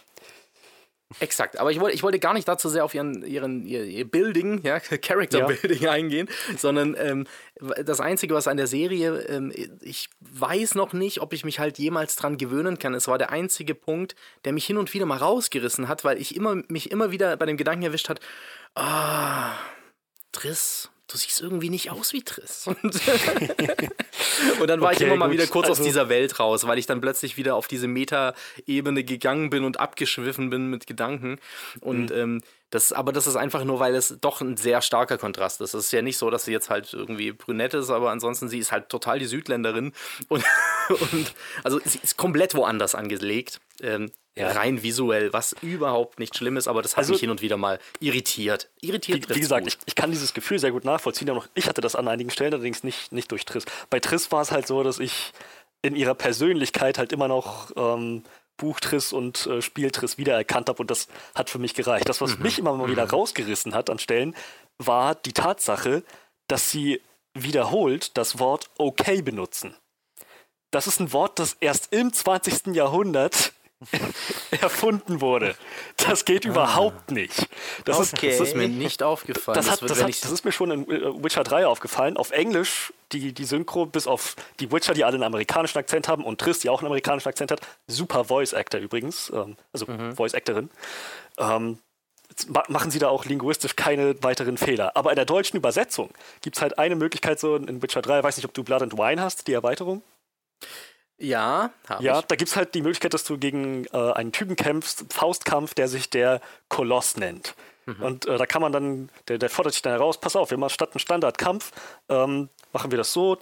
Exakt, 1.20 1.58
aber 1.58 1.72
ich 1.72 1.80
wollte, 1.80 1.96
ich 1.96 2.04
wollte 2.04 2.20
gar 2.20 2.34
nicht 2.36 2.48
dazu 2.48 2.70
sehr 2.70 2.86
auf 2.86 2.94
ihren, 2.94 3.24
ihren, 3.26 3.66
ihr, 3.66 3.84
ihr 3.84 4.06
Building, 4.06 4.62
ja, 4.64 4.80
Character 5.02 5.40
Ja. 5.40 5.48
Building 5.48 5.88
eingehen, 5.88 6.30
sondern 6.56 6.96
ähm, 7.00 7.26
das 7.84 8.00
Einzige, 8.00 8.36
was 8.36 8.48
an 8.48 8.58
der 8.58 8.68
Serie, 8.68 9.22
ähm, 9.28 9.52
ich 9.82 10.10
weiß 10.20 10.76
noch 10.76 10.94
nicht, 10.94 11.22
ob 11.22 11.34
ich 11.34 11.44
mich 11.44 11.60
halt 11.60 11.80
jemals 11.80 12.16
dran 12.16 12.38
gewöhnen 12.38 12.78
kann. 12.78 12.94
Es 12.94 13.08
war 13.08 13.18
der 13.18 13.32
einzige 13.32 13.74
Punkt, 13.74 14.16
der 14.46 14.54
mich 14.54 14.68
hin 14.68 14.78
und 14.78 14.94
wieder 14.94 15.08
mal 15.08 15.18
rausgerissen 15.18 15.88
hat, 15.88 16.04
weil 16.04 16.22
ich 16.22 16.36
immer, 16.36 16.62
mich 16.68 16.92
immer 16.92 17.10
wieder 17.10 17.36
bei 17.38 17.48
dem 17.48 17.58
Gedanken 17.58 17.84
erwischt 17.84 18.10
hat, 18.10 18.20
ah, 18.76 19.54
Triss, 20.32 20.92
du 21.12 21.18
siehst 21.18 21.42
irgendwie 21.42 21.70
nicht 21.70 21.92
aus 21.92 22.14
wie 22.14 22.22
Triss. 22.24 22.68
Und, 22.68 22.78
und 24.60 24.68
dann 24.68 24.82
war 24.82 24.92
ich 24.92 24.98
Okay, 25.00 25.08
immer 25.08 25.16
mal 25.16 25.26
gut. 25.28 25.34
wieder 25.34 25.48
kurz 25.48 25.66
aus 25.66 25.80
Also- 25.80 25.84
dieser 25.84 26.10
Welt 26.10 26.40
raus, 26.40 26.68
weil 26.68 26.78
ich 26.78 26.86
dann 26.86 27.02
plötzlich 27.02 27.38
wieder 27.38 27.56
auf 27.56 27.68
diese 27.68 27.88
Meta-Ebene 27.88 29.04
gegangen 29.04 29.50
bin 29.50 29.64
und 29.64 29.80
abgeschwiffen 29.80 30.50
bin 30.50 30.68
mit 30.68 30.88
Gedanken. 30.88 31.40
Und 31.82 32.12
ähm, 32.12 32.42
das, 32.70 32.94
aber 32.94 33.12
das 33.12 33.26
ist 33.26 33.36
einfach 33.36 33.64
nur, 33.64 33.80
weil 33.80 33.96
es 33.96 34.16
doch 34.22 34.42
ein 34.42 34.56
sehr 34.56 34.82
starker 34.82 35.18
Kontrast 35.18 35.60
ist. 35.62 35.74
Es 35.74 35.86
ist 35.86 35.92
ja 35.92 36.02
nicht 36.04 36.18
so, 36.18 36.30
dass 36.30 36.46
sie 36.46 36.52
jetzt 36.52 36.70
halt 36.70 36.94
irgendwie 36.94 37.32
brünett 37.32 37.74
ist, 37.74 37.90
aber 37.90 38.12
ansonsten 38.12 38.48
sie 38.48 38.60
ist 38.60 38.72
halt 38.72 38.90
total 38.90 39.18
die 39.20 39.26
Südländerin 39.26 39.94
und, 40.28 40.44
und 40.90 41.34
also 41.64 41.80
sie 41.84 42.00
ist 42.04 42.18
komplett 42.18 42.54
woanders 42.54 42.94
angelegt. 42.96 43.60
Ähm, 43.82 44.12
Ja. 44.40 44.52
Rein 44.52 44.82
visuell, 44.84 45.34
was 45.34 45.54
überhaupt 45.62 46.18
nicht 46.20 46.36
schlimm 46.38 46.58
ist, 46.58 46.68
aber 46.68 46.82
das 46.82 46.94
hat 46.94 47.00
Also- 47.00 47.12
mich 47.14 47.20
hin 47.22 47.30
und 47.30 47.42
wieder 47.42 47.58
mal 47.58 47.78
irritiert. 48.00 48.70
Irritiert 48.82 49.30
Wie, 49.30 49.36
wie 49.36 49.40
gesagt, 49.40 49.68
ich, 49.68 49.78
ich 49.86 49.96
kann 49.96 50.12
dieses 50.12 50.34
Gefühl 50.34 50.60
sehr 50.60 50.72
gut 50.72 50.86
nachvollziehen. 50.86 51.30
aber 51.30 51.44
Ich 51.56 51.68
hatte 51.68 51.82
das 51.82 51.96
an 51.96 52.08
einigen 52.08 52.30
Stellen, 52.30 52.54
allerdings 52.54 52.84
nicht, 52.84 53.12
nicht 53.12 53.32
durch 53.32 53.46
Triss. 53.46 53.66
Bei 53.90 54.00
Triss 54.00 54.32
war 54.32 54.42
es 54.42 54.52
halt 54.52 54.66
so, 54.68 54.82
dass 54.84 55.00
ich 55.00 55.34
in 55.82 55.96
ihrer 55.96 56.16
Persönlichkeit 56.16 56.98
halt 56.98 57.12
immer 57.12 57.28
noch 57.28 57.72
ähm, 57.76 58.24
Buchtriss 58.58 59.14
und 59.14 59.46
äh, 59.48 59.62
Spieltriss 59.62 60.18
wiedererkannt 60.18 60.68
habe 60.70 60.80
und 60.82 60.92
das 60.92 61.08
hat 61.36 61.50
für 61.50 61.60
mich 61.60 61.74
gereicht. 61.74 62.08
Das, 62.10 62.20
was 62.22 62.40
mich 62.40 62.60
immer 62.60 62.74
mal 62.74 62.90
wieder 62.90 63.10
rausgerissen 63.10 63.74
hat 63.74 63.90
an 63.90 64.00
Stellen, 64.00 64.36
war 64.78 65.16
die 65.16 65.32
Tatsache, 65.34 66.04
dass 66.48 66.70
sie 66.72 67.02
wiederholt 67.34 68.18
das 68.18 68.40
Wort 68.40 68.70
okay 68.78 69.22
benutzen. 69.22 69.76
Das 70.72 70.88
ist 70.88 71.00
ein 71.00 71.14
Wort, 71.14 71.40
das 71.40 71.54
erst 71.62 71.94
im 71.94 72.12
20. 72.14 72.76
Jahrhundert 72.76 73.54
erfunden 74.62 75.22
wurde. 75.22 75.56
Das 75.98 76.26
geht 76.26 76.46
überhaupt 76.46 77.12
nicht. 77.12 77.48
Das 77.86 78.00
ist, 78.00 78.14
Okay. 78.14 78.30
das 78.30 78.38
Das 78.40 78.48
ist 78.50 78.54
ist 78.54 78.58
mir 78.58 78.68
nicht 78.68 79.04
aufgefallen. 79.04 79.56
das, 79.56 79.70
hat, 79.72 79.82
das, 79.82 80.00
wenn 80.00 80.08
hat, 80.08 80.24
das 80.24 80.32
ist 80.32 80.44
mir 80.44 80.52
schon 80.52 80.72
in 80.72 80.90
äh, 80.90 81.24
Witcher 81.24 81.44
3 81.44 81.66
aufgefallen. 81.66 82.18
Auf 82.18 82.32
Englisch, 82.32 82.92
die, 83.14 83.34
die 83.34 83.46
Synchro, 83.46 83.86
bis 83.86 84.06
auf 84.08 84.36
die 84.60 84.72
Witcher, 84.72 84.94
die 84.94 85.04
alle 85.06 85.16
einen 85.16 85.24
amerikanischen 85.24 85.78
Akzent 85.78 86.08
haben 86.08 86.26
und 86.26 86.42
Triss, 86.42 86.60
die 86.60 86.70
auch 86.70 86.80
einen 86.80 86.88
amerikanischen 86.88 87.30
Akzent 87.30 87.52
hat. 87.52 87.62
Super 87.88 88.26
Voice 88.26 88.54
Actor 88.54 88.82
übrigens, 88.82 89.32
ähm, 89.34 89.56
also 89.72 89.86
Mhm. 89.88 90.16
Voice 90.16 90.34
Actorin. 90.36 90.70
Ähm, 91.38 91.80
machen 92.68 92.92
sie 92.92 93.00
da 93.00 93.08
auch 93.10 93.26
linguistisch 93.26 93.76
keine 93.76 94.22
weiteren 94.24 94.58
Fehler. 94.58 94.96
Aber 94.96 95.10
in 95.12 95.16
der 95.16 95.26
deutschen 95.26 95.58
Übersetzung 95.58 96.10
gibt 96.42 96.58
es 96.58 96.62
halt 96.62 96.78
eine 96.78 96.96
Möglichkeit 96.96 97.40
so 97.40 97.56
in 97.56 97.82
Witcher 97.82 98.02
3, 98.02 98.20
ich 98.20 98.24
weiß 98.24 98.38
nicht, 98.38 98.46
ob 98.46 98.54
du 98.54 98.64
Blood 98.64 98.84
and 98.84 98.98
Wine 98.98 99.22
hast, 99.22 99.48
die 99.48 99.54
Erweiterung. 99.54 100.04
Ja, 101.20 101.72
hab 101.88 102.02
Ja, 102.02 102.20
ich. 102.20 102.26
da 102.26 102.36
gibt 102.36 102.50
es 102.50 102.56
halt 102.56 102.74
die 102.74 102.82
Möglichkeit, 102.82 103.14
dass 103.14 103.24
du 103.24 103.38
gegen 103.38 103.86
äh, 103.94 104.12
einen 104.14 104.32
Typen 104.32 104.56
kämpfst, 104.56 105.06
Faustkampf, 105.14 105.74
der 105.74 105.88
sich 105.88 106.10
der 106.10 106.42
Koloss 106.70 107.18
nennt. 107.18 107.56
Und 108.02 108.28
äh, 108.28 108.38
da 108.38 108.46
kann 108.46 108.62
man 108.62 108.72
dann, 108.72 109.10
der, 109.28 109.40
der 109.40 109.50
fordert 109.50 109.74
dich 109.74 109.82
dann 109.82 109.94
heraus, 109.94 110.20
pass 110.20 110.36
auf, 110.36 110.52
wir 110.52 110.58
machen 110.58 110.70
statt 110.70 110.92
einen 110.94 111.00
Standardkampf, 111.00 111.72
ähm, 112.08 112.50
machen 112.72 112.92
wir 112.92 112.98
das 113.00 113.14
so, 113.14 113.40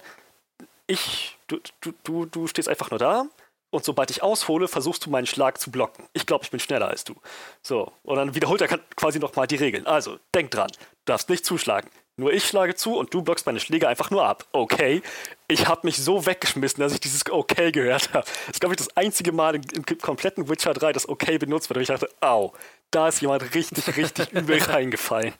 ich, 0.86 1.36
du, 1.48 1.58
du, 1.82 1.92
du, 2.02 2.24
du 2.24 2.46
stehst 2.46 2.68
einfach 2.68 2.90
nur 2.90 2.98
da 2.98 3.26
und 3.70 3.84
sobald 3.84 4.10
ich 4.10 4.22
aushole, 4.22 4.66
versuchst 4.66 5.04
du 5.04 5.10
meinen 5.10 5.26
Schlag 5.26 5.60
zu 5.60 5.70
blocken. 5.70 6.08
Ich 6.14 6.24
glaube, 6.24 6.44
ich 6.44 6.50
bin 6.50 6.60
schneller 6.60 6.88
als 6.88 7.04
du. 7.04 7.14
So, 7.60 7.92
und 8.02 8.16
dann 8.16 8.34
wiederholt 8.34 8.62
er 8.62 8.68
quasi 8.96 9.18
nochmal 9.18 9.46
die 9.46 9.56
Regeln. 9.56 9.86
Also, 9.86 10.18
denk 10.34 10.50
dran, 10.50 10.70
du 10.70 10.78
darfst 11.04 11.28
nicht 11.28 11.44
zuschlagen. 11.44 11.90
Nur 12.18 12.32
ich 12.32 12.44
schlage 12.44 12.74
zu 12.74 12.96
und 12.96 13.14
du 13.14 13.22
blockst 13.22 13.46
meine 13.46 13.60
Schläge 13.60 13.86
einfach 13.86 14.10
nur 14.10 14.24
ab. 14.26 14.44
Okay. 14.50 15.02
Ich 15.46 15.68
habe 15.68 15.82
mich 15.84 15.96
so 15.98 16.26
weggeschmissen, 16.26 16.80
dass 16.80 16.92
ich 16.92 16.98
dieses 16.98 17.24
Okay 17.30 17.70
gehört 17.70 18.12
habe. 18.12 18.26
Das 18.46 18.54
ist, 18.56 18.60
glaube 18.60 18.74
ich, 18.74 18.78
das 18.78 18.94
einzige 18.96 19.30
Mal 19.30 19.54
im, 19.54 19.62
im 19.72 19.98
kompletten 19.98 20.48
Witcher 20.48 20.74
3, 20.74 20.92
das 20.92 21.08
Okay 21.08 21.38
benutzt 21.38 21.70
wird. 21.70 21.76
Und 21.76 21.82
ich 21.82 21.88
dachte, 21.88 22.10
au, 22.20 22.52
da 22.90 23.06
ist 23.06 23.20
jemand 23.20 23.54
richtig, 23.54 23.96
richtig 23.96 24.32
übel 24.32 24.60
reingefallen. 24.60 25.32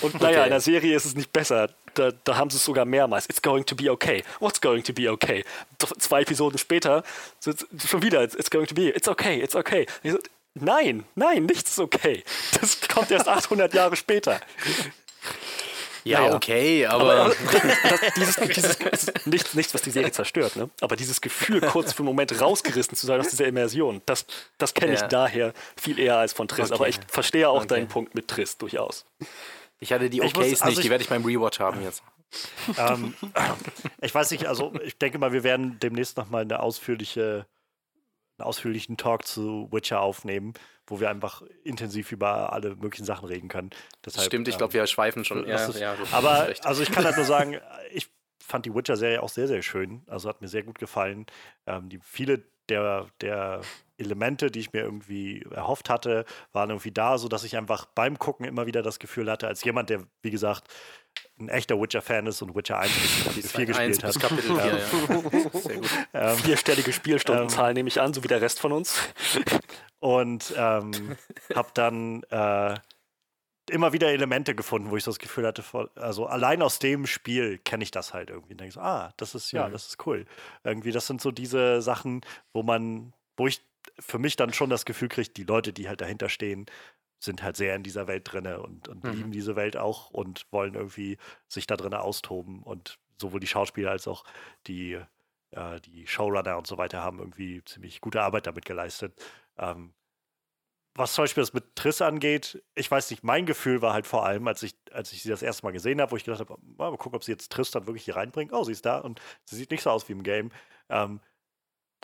Und 0.00 0.20
naja, 0.20 0.38
Okay. 0.38 0.44
in 0.44 0.50
der 0.50 0.60
Serie 0.60 0.94
ist 0.96 1.06
es 1.06 1.16
nicht 1.16 1.32
besser. 1.32 1.70
Da, 1.94 2.12
da 2.24 2.36
haben 2.36 2.50
sie 2.50 2.58
es 2.58 2.64
sogar 2.64 2.84
mehrmals. 2.84 3.28
It's 3.28 3.42
going 3.42 3.66
to 3.66 3.74
be 3.74 3.90
okay. 3.90 4.22
What's 4.38 4.60
going 4.60 4.84
to 4.84 4.92
be 4.92 5.10
okay? 5.10 5.44
Zwei 5.98 6.22
Episoden 6.22 6.58
später 6.58 7.02
schon 7.42 8.02
wieder. 8.02 8.22
It's, 8.22 8.50
going 8.50 8.66
to 8.66 8.74
be. 8.74 8.90
It's 8.90 9.08
okay. 9.08 9.40
It's 9.40 9.56
okay. 9.56 9.86
So, 10.04 10.18
nein, 10.54 11.04
nein, 11.16 11.46
nichts 11.46 11.72
ist 11.72 11.78
okay. 11.80 12.22
Das 12.60 12.78
kommt 12.86 13.10
erst 13.10 13.26
800 13.28 13.74
Jahre 13.74 13.96
später. 13.96 14.40
Ja, 16.08 16.20
naja. 16.20 16.34
okay, 16.34 16.86
aber, 16.86 17.34
Das, 17.52 18.00
dieses, 18.16 18.36
dieses, 18.36 19.26
nichts, 19.26 19.54
nichts, 19.54 19.74
was 19.74 19.82
die 19.82 19.90
Serie 19.90 20.12
zerstört, 20.12 20.56
ne? 20.56 20.70
Aber 20.80 20.96
dieses 20.96 21.20
Gefühl, 21.20 21.60
kurz 21.60 21.92
für 21.92 22.00
einen 22.00 22.06
Moment 22.06 22.40
rausgerissen 22.40 22.96
zu 22.96 23.06
sein 23.06 23.20
aus 23.20 23.28
dieser 23.28 23.46
Immersion, 23.46 24.02
das, 24.06 24.26
das 24.58 24.74
kenne 24.74 24.94
ich 24.94 25.00
Ja. 25.00 25.08
daher 25.08 25.52
viel 25.76 25.98
eher 25.98 26.16
als 26.18 26.32
von 26.32 26.48
Triss. 26.48 26.66
Okay. 26.70 26.74
Aber 26.74 26.88
ich 26.88 26.98
verstehe 27.08 27.48
auch 27.48 27.58
Okay. 27.58 27.66
deinen 27.68 27.88
Punkt 27.88 28.14
mit 28.14 28.28
Triss 28.28 28.56
durchaus. 28.58 29.04
ich 29.80 29.92
hatte 29.92 30.08
die 30.10 30.18
Ich 30.18 30.22
muss- 30.22 30.34
Okays 30.34 30.62
also 30.62 30.68
nicht, 30.70 30.78
ich- 30.78 30.82
die 30.84 30.90
werde 30.90 31.02
ich 31.04 31.10
beim 31.10 31.24
Rewatch 31.24 31.60
haben 31.60 31.82
jetzt. 31.82 32.02
ähm, 32.78 33.14
ich 34.00 34.14
weiß 34.14 34.30
nicht, 34.32 34.46
also 34.46 34.72
ich 34.84 34.98
denke 34.98 35.18
mal, 35.18 35.32
wir 35.32 35.44
werden 35.44 35.78
demnächst 35.80 36.16
nochmal 36.16 36.42
eine 36.42 36.60
ausführliche, 36.60 37.46
einen 38.38 38.46
ausführlichen 38.46 38.96
Talk 38.96 39.26
zu 39.26 39.68
Witcher 39.70 40.00
aufnehmen, 40.00 40.54
wo 40.86 41.00
wir 41.00 41.10
einfach 41.10 41.42
intensiv 41.64 42.12
über 42.12 42.52
alle 42.52 42.76
möglichen 42.76 43.04
Sachen 43.04 43.26
reden 43.26 43.48
können. 43.48 43.70
Deshalb, 44.04 44.26
Stimmt, 44.26 44.48
ich 44.48 44.54
ähm, 44.54 44.58
glaube, 44.58 44.74
wir 44.74 44.86
schweifen 44.86 45.24
schon. 45.24 45.46
Ja, 45.46 45.68
ja, 45.70 45.96
aber 46.12 46.52
also 46.62 46.82
ich 46.82 46.90
kann 46.90 47.04
halt 47.04 47.16
nur 47.16 47.24
sagen, 47.26 47.58
ich 47.92 48.08
fand 48.38 48.66
die 48.66 48.74
Witcher-Serie 48.74 49.22
auch 49.22 49.28
sehr, 49.28 49.48
sehr 49.48 49.62
schön. 49.62 50.02
Also 50.06 50.28
hat 50.28 50.40
mir 50.40 50.48
sehr 50.48 50.62
gut 50.62 50.78
gefallen. 50.78 51.26
Ähm, 51.66 51.88
die, 51.88 51.98
viele 52.02 52.44
der, 52.68 53.06
der 53.20 53.60
Elemente, 53.98 54.50
die 54.50 54.60
ich 54.60 54.72
mir 54.72 54.82
irgendwie 54.82 55.42
erhofft 55.50 55.88
hatte, 55.88 56.24
waren 56.52 56.70
irgendwie 56.70 56.92
da, 56.92 57.18
sodass 57.18 57.44
ich 57.44 57.56
einfach 57.56 57.86
beim 57.86 58.18
Gucken 58.18 58.46
immer 58.46 58.66
wieder 58.66 58.82
das 58.82 58.98
Gefühl 58.98 59.30
hatte, 59.30 59.46
als 59.46 59.64
jemand, 59.64 59.90
der, 59.90 60.02
wie 60.22 60.30
gesagt, 60.30 60.68
ein 61.38 61.48
echter 61.50 61.78
Witcher-Fan 61.80 62.26
ist 62.26 62.40
und 62.42 62.54
Witcher 62.54 62.78
1 62.78 62.92
bis 63.34 63.52
Kapitel 63.52 63.74
4 63.74 63.76
Eins 63.76 63.98
gespielt 64.00 64.04
hat. 64.04 64.20
Kapitel 64.30 64.56
4, 64.56 65.50
ja. 65.52 65.60
Sehr 65.60 65.76
gut. 65.76 65.90
Ähm, 66.14 66.38
Vierstellige 66.38 66.92
Spielstundenzahl 66.92 67.74
nehme 67.74 67.88
ich 67.88 68.00
an, 68.00 68.14
so 68.14 68.24
wie 68.24 68.28
der 68.28 68.40
Rest 68.40 68.58
von 68.60 68.72
uns. 68.72 68.98
und 69.98 70.54
ähm, 70.56 71.16
habe 71.54 71.68
dann 71.74 72.22
äh, 72.30 72.74
immer 73.70 73.92
wieder 73.92 74.08
Elemente 74.12 74.54
gefunden, 74.54 74.90
wo 74.90 74.96
ich 74.96 75.04
so 75.04 75.10
das 75.10 75.18
Gefühl 75.18 75.46
hatte, 75.46 75.62
voll- 75.62 75.90
also 75.96 76.26
allein 76.26 76.62
aus 76.62 76.78
dem 76.78 77.06
Spiel 77.06 77.58
kenne 77.58 77.82
ich 77.84 77.90
das 77.90 78.14
halt 78.14 78.30
irgendwie. 78.30 78.54
Und 78.54 78.60
denke 78.60 78.74
so, 78.74 78.80
ah, 78.80 79.12
das 79.16 79.34
ist 79.34 79.52
ja, 79.52 79.68
Mhm. 79.68 79.72
das 79.72 79.88
ist 79.88 80.06
cool. 80.06 80.24
Irgendwie, 80.64 80.92
das 80.92 81.06
sind 81.06 81.20
so 81.20 81.30
diese 81.32 81.82
Sachen, 81.82 82.20
wo 82.52 82.62
man, 82.62 83.12
wo 83.36 83.46
ich 83.46 83.60
für 83.98 84.18
mich 84.18 84.36
dann 84.36 84.52
schon 84.52 84.70
das 84.70 84.84
Gefühl 84.84 85.08
kriege, 85.08 85.28
die 85.30 85.44
Leute, 85.44 85.72
die 85.72 85.88
halt 85.88 86.00
dahinter 86.00 86.28
stehen, 86.28 86.66
sind 87.26 87.42
halt 87.42 87.56
sehr 87.56 87.76
in 87.76 87.82
dieser 87.82 88.06
Welt 88.08 88.30
drinne 88.32 88.60
und, 88.62 88.88
und 88.88 89.06
Mhm. 89.06 89.12
lieben 89.12 89.32
diese 89.32 89.56
Welt 89.56 89.76
auch 89.76 90.10
und 90.10 90.46
wollen 90.52 90.74
irgendwie 90.74 91.18
sich 91.48 91.66
da 91.66 91.76
drinne 91.76 92.00
austoben. 92.02 92.62
Und 92.62 92.98
sowohl 93.20 93.40
die 93.40 93.46
Schauspieler 93.46 93.90
als 93.92 94.08
auch 94.08 94.24
die, 94.66 95.00
äh, 95.50 95.80
die 95.82 96.06
Showrunner 96.06 96.56
und 96.58 96.66
so 96.66 96.78
weiter 96.78 97.02
haben 97.02 97.18
irgendwie 97.20 97.62
ziemlich 97.64 98.00
gute 98.00 98.22
Arbeit 98.22 98.46
damit 98.46 98.64
geleistet. 98.64 99.22
Ähm, 99.58 99.94
was 100.94 101.12
zum 101.12 101.24
Beispiel 101.24 101.42
das 101.42 101.52
mit 101.52 101.76
Triss 101.76 102.00
angeht, 102.00 102.62
ich 102.74 102.90
weiß 102.90 103.10
nicht, 103.10 103.22
mein 103.22 103.44
Gefühl 103.44 103.82
war 103.82 103.92
halt 103.92 104.06
vor 104.06 104.24
allem, 104.24 104.48
als 104.48 104.62
ich, 104.62 104.76
als 104.92 105.12
ich 105.12 105.22
sie 105.22 105.28
das 105.28 105.42
erste 105.42 105.64
Mal 105.66 105.72
gesehen 105.72 106.00
habe, 106.00 106.10
wo 106.12 106.16
ich 106.16 106.24
gedacht 106.24 106.40
habe, 106.40 106.56
mal 106.62 106.96
gucken, 106.96 107.16
ob 107.16 107.24
sie 107.24 107.32
jetzt 107.32 107.52
Triss 107.52 107.70
dann 107.70 107.86
wirklich 107.86 108.04
hier 108.04 108.16
reinbringt. 108.16 108.52
Oh, 108.52 108.64
sie 108.64 108.72
ist 108.72 108.86
da 108.86 108.98
und 108.98 109.20
sie 109.44 109.56
sieht 109.56 109.70
nicht 109.70 109.82
so 109.82 109.90
aus 109.90 110.08
wie 110.08 110.12
im 110.12 110.22
Game. 110.22 110.50
Ähm, 110.88 111.20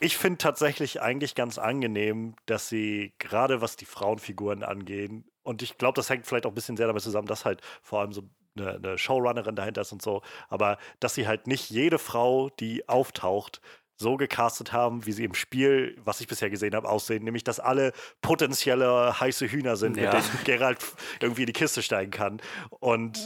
ich 0.03 0.17
finde 0.17 0.39
tatsächlich 0.39 1.01
eigentlich 1.01 1.35
ganz 1.35 1.59
angenehm, 1.59 2.35
dass 2.47 2.69
sie 2.69 3.15
gerade 3.19 3.61
was 3.61 3.77
die 3.77 3.85
Frauenfiguren 3.85 4.63
angehen, 4.63 5.25
und 5.45 5.63
ich 5.63 5.77
glaube, 5.79 5.97
das 5.97 6.09
hängt 6.09 6.27
vielleicht 6.27 6.47
auch 6.47 6.51
ein 6.51 6.55
bisschen 6.55 6.77
sehr 6.77 6.87
damit 6.87 7.03
zusammen, 7.03 7.27
dass 7.27 7.45
halt 7.45 7.63
vor 7.83 8.01
allem 8.01 8.13
so 8.13 8.23
eine, 8.57 8.75
eine 8.75 8.99
Showrunnerin 8.99 9.57
dahinter 9.57 9.81
ist 9.81 9.93
und 9.93 10.03
so, 10.03 10.23
aber 10.49 10.79
dass 11.01 11.15
sie 11.15 11.27
halt 11.27 11.47
nicht 11.47 11.71
jede 11.71 11.99
Frau, 11.99 12.51
die 12.51 12.89
auftaucht, 12.89 13.61
so 14.03 14.17
gecastet 14.19 14.73
haben, 14.73 15.07
wie 15.07 15.13
sie 15.13 15.25
im 15.25 15.35
Spiel, 15.35 15.97
was 16.05 16.21
ich 16.21 16.27
bisher 16.29 16.51
gesehen 16.51 16.75
habe, 16.75 16.89
aussehen. 16.89 17.25
Nämlich, 17.25 17.45
dass 17.45 17.59
alle 17.61 17.93
potenzielle 18.21 19.19
heiße 19.21 19.47
Hühner 19.47 19.77
sind, 19.77 19.97
Ja. 19.97 20.13
mit 20.15 20.25
denen 20.47 20.59
Geralt 20.59 20.79
irgendwie 21.21 21.43
in 21.43 21.47
die 21.47 21.53
Kiste 21.53 21.83
steigen 21.83 22.11
kann. 22.11 22.41
Und 22.81 23.19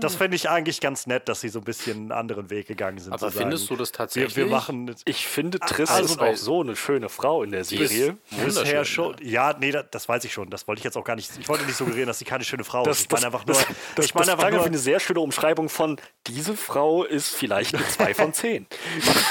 das 0.00 0.16
fände 0.16 0.34
ich 0.36 0.50
eigentlich 0.50 0.80
ganz 0.80 1.06
nett, 1.06 1.28
dass 1.28 1.40
sie 1.40 1.48
so 1.48 1.60
ein 1.60 1.64
bisschen 1.64 1.96
einen 1.96 2.12
anderen 2.12 2.50
Weg 2.50 2.66
gegangen 2.66 2.98
sind. 2.98 3.12
Aber 3.12 3.30
findest 3.30 3.64
sagen, 3.66 3.76
du 3.78 3.82
das 3.82 3.90
wir, 3.90 3.96
tatsächlich? 3.96 4.36
wir 4.36 4.46
machen 4.46 4.94
Ich 5.04 5.26
finde, 5.26 5.58
Triss 5.60 5.90
Also 5.90 6.12
ist 6.14 6.18
bei- 6.18 6.32
auch 6.32 6.36
so 6.36 6.60
eine 6.60 6.76
schöne 6.76 7.08
Frau 7.08 7.42
in 7.42 7.52
der 7.52 7.64
Serie. 7.64 8.16
bisher 8.44 8.84
schon. 8.84 9.16
Ja, 9.22 9.54
nee, 9.58 9.70
das, 9.70 9.86
das 9.90 10.08
weiß 10.08 10.24
ich 10.24 10.32
schon. 10.32 10.50
Das 10.50 10.66
wollte 10.68 10.80
ich 10.80 10.84
jetzt 10.84 10.96
auch 10.96 11.04
gar 11.04 11.16
nicht. 11.16 11.30
Ich 11.38 11.48
wollte 11.48 11.64
nicht 11.64 11.76
suggerieren, 11.76 12.08
dass 12.08 12.18
sie 12.18 12.24
keine 12.24 12.44
schöne 12.44 12.64
Frau 12.64 12.82
Das, 12.84 12.98
ist. 12.98 13.04
Ich 13.06 13.10
meine 13.12 13.26
einfach 13.26 13.46
nur. 13.46 13.56
das, 13.94 14.04
ich 14.04 14.14
meine 14.14 14.32
einfach 14.32 14.50
nur. 14.50 14.64
eine 14.64 14.78
sehr 14.78 15.00
schöne 15.00 15.20
Umschreibung 15.20 15.68
von 15.68 15.98
diese 16.26 16.56
Frau 16.56 17.04
ist 17.04 17.28
vielleicht 17.34 17.74
eine 17.74 17.86
2 17.88 18.14
von 18.14 18.32
10. 18.32 18.66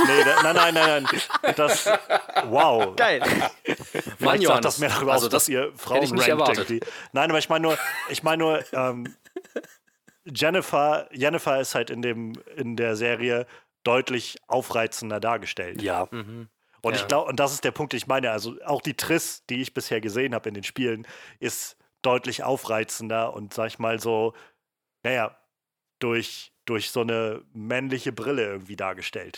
Nee, 0.07 0.23
da, 0.23 0.43
nein, 0.43 0.55
nein, 0.55 0.73
nein, 0.73 0.84
nein. 0.85 1.07
Das. 1.55 1.85
Wow. 2.47 2.95
Geil. 2.95 3.21
Mann, 4.19 4.41
sagt 4.41 4.65
das 4.65 4.79
mehr 4.79 4.89
darüber 4.89 5.13
also 5.13 5.25
aus, 5.27 5.31
dass 5.31 5.43
das 5.43 5.49
ihr 5.49 5.71
Frauen 5.75 5.95
hätte 5.95 6.05
ich 6.05 6.11
nicht 6.13 6.21
rankt 6.29 6.41
erwartet. 6.41 6.69
irgendwie. 6.69 6.87
Nein, 7.13 7.29
aber 7.29 7.39
ich 7.39 7.49
meine 7.49 7.67
nur, 7.67 7.77
ich 8.09 8.23
meine 8.23 8.43
nur, 8.43 8.63
ähm, 8.73 9.15
Jennifer, 10.25 11.07
Jennifer 11.11 11.59
ist 11.59 11.75
halt 11.75 11.89
in 11.89 12.01
dem 12.01 12.33
in 12.55 12.75
der 12.75 12.95
Serie 12.95 13.45
deutlich 13.83 14.37
aufreizender 14.47 15.19
dargestellt. 15.19 15.81
Ja, 15.81 16.03
Und 16.03 16.49
Ja. 16.83 16.91
ich 16.91 17.07
glaube, 17.07 17.29
und 17.29 17.39
das 17.39 17.53
ist 17.53 17.63
der 17.63 17.71
Punkt, 17.71 17.93
den 17.93 17.97
ich 17.97 18.07
meine. 18.07 18.31
Also 18.31 18.55
auch 18.65 18.81
die 18.81 18.95
Triss, 18.95 19.43
die 19.49 19.61
ich 19.61 19.73
bisher 19.73 20.01
gesehen 20.01 20.33
habe 20.33 20.49
in 20.49 20.55
den 20.55 20.63
Spielen, 20.63 21.07
ist 21.39 21.77
deutlich 22.01 22.43
aufreizender 22.43 23.33
und 23.33 23.53
sag 23.53 23.67
ich 23.67 23.79
mal 23.79 23.99
so, 23.99 24.33
naja, 25.03 25.35
durch, 25.99 26.51
durch 26.65 26.89
so 26.91 27.01
eine 27.01 27.41
männliche 27.53 28.11
Brille 28.11 28.43
irgendwie 28.45 28.75
dargestellt. 28.75 29.37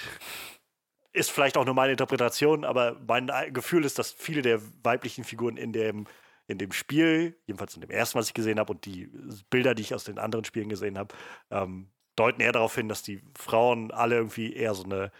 Ist 1.17 1.31
vielleicht 1.31 1.57
auch 1.57 1.65
nur 1.65 1.73
meine 1.73 1.93
Interpretation, 1.93 2.63
aber 2.63 3.01
mein 3.07 3.31
Ei- 3.31 3.49
Gefühl 3.49 3.85
ist, 3.85 3.97
dass 3.97 4.11
viele 4.11 4.41
der 4.43 4.61
weiblichen 4.83 5.23
Figuren 5.23 5.57
in 5.57 5.73
dem, 5.73 6.05
in 6.47 6.57
dem 6.59 6.71
Spiel, 6.71 7.35
jedenfalls 7.47 7.73
in 7.75 7.81
dem 7.81 7.89
ersten, 7.89 8.19
was 8.19 8.27
ich 8.27 8.33
gesehen 8.35 8.59
habe, 8.59 8.73
und 8.73 8.85
die 8.85 9.09
Bilder, 9.49 9.73
die 9.73 9.81
ich 9.81 9.95
aus 9.95 10.03
den 10.03 10.19
anderen 10.19 10.45
Spielen 10.45 10.69
gesehen 10.69 10.97
habe, 10.97 11.15
ähm, 11.49 11.89
deuten 12.15 12.41
eher 12.41 12.51
darauf 12.51 12.75
hin, 12.75 12.87
dass 12.87 13.01
die 13.01 13.21
Frauen 13.37 13.91
alle 13.91 14.15
irgendwie 14.15 14.53
eher 14.53 14.73
so 14.75 14.83
eine 14.83 15.11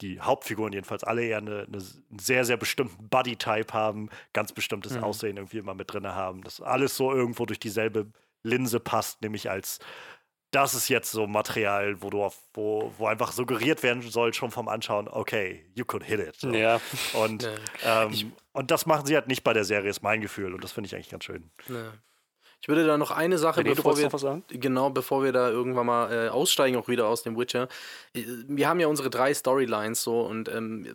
die 0.00 0.20
Hauptfiguren 0.20 0.72
jedenfalls 0.72 1.04
alle 1.04 1.22
eher 1.22 1.38
eine, 1.38 1.64
eine 1.66 1.76
einen 1.78 2.18
sehr, 2.18 2.44
sehr 2.46 2.56
bestimmten 2.56 3.08
Body-Type 3.10 3.72
haben, 3.74 4.08
ganz 4.32 4.52
bestimmtes 4.52 4.96
Mhm. 4.96 5.04
Aussehen 5.04 5.36
irgendwie 5.36 5.58
immer 5.58 5.74
mit 5.74 5.92
drin 5.92 6.06
haben. 6.06 6.42
Dass 6.42 6.60
alles 6.62 6.96
so 6.96 7.12
irgendwo 7.12 7.44
durch 7.44 7.60
dieselbe 7.60 8.10
Linse 8.42 8.80
passt, 8.80 9.20
nämlich 9.20 9.50
als 9.50 9.78
das 10.50 10.74
ist 10.74 10.88
jetzt 10.88 11.10
so 11.12 11.26
Material, 11.26 12.02
wo 12.02 12.10
du 12.10 12.22
auf, 12.22 12.36
wo, 12.54 12.92
wo 12.98 13.06
einfach 13.06 13.32
suggeriert 13.32 13.82
werden 13.82 14.02
soll, 14.02 14.34
schon 14.34 14.50
vom 14.50 14.68
Anschauen, 14.68 15.08
okay, 15.08 15.64
you 15.74 15.84
could 15.84 16.04
hit 16.04 16.20
it. 16.20 16.36
So. 16.36 16.50
ja. 16.50 16.80
Und, 17.14 17.48
ähm, 17.84 18.32
und 18.52 18.70
das 18.70 18.86
machen 18.86 19.06
sie 19.06 19.14
halt 19.14 19.28
nicht 19.28 19.44
bei 19.44 19.52
der 19.52 19.64
Serie, 19.64 19.90
ist 19.90 20.02
mein 20.02 20.20
Gefühl. 20.20 20.54
Und 20.54 20.64
das 20.64 20.72
finde 20.72 20.88
ich 20.88 20.94
eigentlich 20.94 21.10
ganz 21.10 21.24
schön. 21.24 21.50
Ja. 21.68 21.92
Ich 22.62 22.68
würde 22.68 22.86
da 22.86 22.98
noch 22.98 23.10
eine 23.10 23.38
Sache, 23.38 23.64
du 23.64 23.74
bevor 23.74 23.96
wir, 23.96 24.04
noch 24.04 24.12
was 24.12 24.20
sagen? 24.20 24.44
genau, 24.48 24.90
bevor 24.90 25.24
wir 25.24 25.32
da 25.32 25.48
irgendwann 25.48 25.86
mal 25.86 26.12
äh, 26.12 26.28
aussteigen, 26.28 26.76
auch 26.76 26.88
wieder 26.88 27.06
aus 27.06 27.22
dem 27.22 27.38
Witcher. 27.38 27.68
Äh, 28.12 28.24
Wir 28.48 28.68
haben 28.68 28.80
ja 28.80 28.86
unsere 28.86 29.08
drei 29.08 29.32
Storylines 29.32 30.02
so 30.02 30.20
und 30.20 30.48
ähm, 30.48 30.94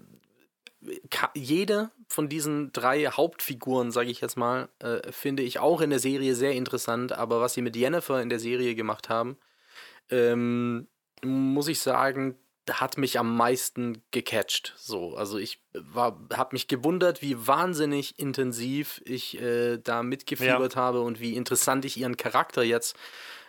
jede 1.33 1.91
von 2.07 2.29
diesen 2.29 2.71
drei 2.71 3.05
Hauptfiguren, 3.05 3.91
sage 3.91 4.09
ich 4.09 4.21
jetzt 4.21 4.37
mal, 4.37 4.69
äh, 4.79 5.11
finde 5.11 5.43
ich 5.43 5.59
auch 5.59 5.81
in 5.81 5.89
der 5.89 5.99
Serie 5.99 6.35
sehr 6.35 6.53
interessant. 6.53 7.11
Aber 7.13 7.41
was 7.41 7.53
sie 7.53 7.61
mit 7.61 7.75
Jennifer 7.75 8.21
in 8.21 8.29
der 8.29 8.39
Serie 8.39 8.75
gemacht 8.75 9.09
haben, 9.09 9.37
ähm, 10.09 10.87
muss 11.23 11.67
ich 11.67 11.79
sagen, 11.79 12.37
hat 12.71 12.97
mich 12.97 13.19
am 13.19 13.35
meisten 13.35 14.01
gecatcht. 14.11 14.73
So, 14.77 15.15
also 15.15 15.37
ich 15.37 15.61
war, 15.73 16.19
habe 16.33 16.55
mich 16.55 16.67
gewundert, 16.67 17.21
wie 17.21 17.47
wahnsinnig 17.47 18.17
intensiv 18.17 19.01
ich 19.05 19.39
äh, 19.39 19.77
da 19.77 20.03
mitgefiebert 20.03 20.75
habe 20.75 21.01
und 21.01 21.19
wie 21.19 21.35
interessant 21.35 21.85
ich 21.85 21.97
ihren 21.97 22.17
Charakter 22.17 22.63
jetzt 22.63 22.95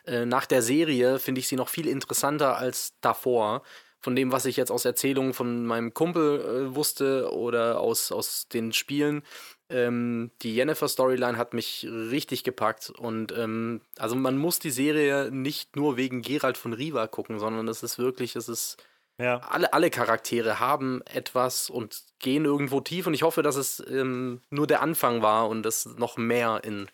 äh, 0.07 0.25
nach 0.25 0.47
der 0.47 0.63
Serie 0.63 1.19
finde 1.19 1.41
ich 1.41 1.49
sie 1.49 1.57
noch 1.57 1.69
viel 1.69 1.89
interessanter 1.89 2.57
als 2.57 2.95
davor. 3.01 3.63
Von 4.07 4.15
dem, 4.15 4.31
was 4.31 4.45
ich 4.45 4.57
jetzt 4.57 4.71
aus 4.71 4.85
Erzählungen 4.85 5.35
von 5.35 5.67
meinem 5.67 5.93
Kumpel 5.93 6.69
äh, 6.71 6.75
wusste 6.77 7.33
oder 7.33 7.81
aus, 7.81 8.13
aus 8.13 8.47
den 8.47 8.73
Spielen. 8.73 9.25
Ähm, 9.69 10.31
die 10.43 10.55
Jennifer-Storyline 10.55 11.37
hat 11.37 11.55
mich 11.55 11.85
richtig 11.91 12.45
gepackt. 12.45 12.91
Und 12.91 13.33
ähm, 13.37 13.81
also 13.99 14.15
man 14.15 14.39
muss 14.39 14.61
die 14.61 14.71
Serie 14.71 15.33
nicht 15.33 15.75
nur 15.75 15.97
wegen 15.97 16.23
Gerald 16.23 16.57
von 16.57 16.73
Riva 16.73 17.09
gucken, 17.09 17.41
sondern 17.41 17.67
es 17.67 17.83
ist 17.83 17.99
wirklich, 17.99 18.37
es 18.37 18.49
ist 18.49 18.77
Ja. 19.19 19.39
alle, 19.39 19.73
alle 19.73 19.91
Charaktere 19.91 20.61
haben 20.61 21.03
etwas 21.07 21.69
und 21.69 22.05
gehen 22.21 22.45
irgendwo 22.45 22.81
tief 22.81 23.09
und 23.09 23.15
ich 23.15 23.25
hoffe, 23.25 23.43
dass 23.43 23.57
es 23.57 23.83
ähm, 23.91 24.41
nur 24.51 24.69
der 24.69 24.83
Anfang 24.83 25.21
war 25.21 25.49
und 25.49 25.67
es 25.67 25.85
noch 25.99 26.17
mehr 26.17 26.61
in, 26.63 26.87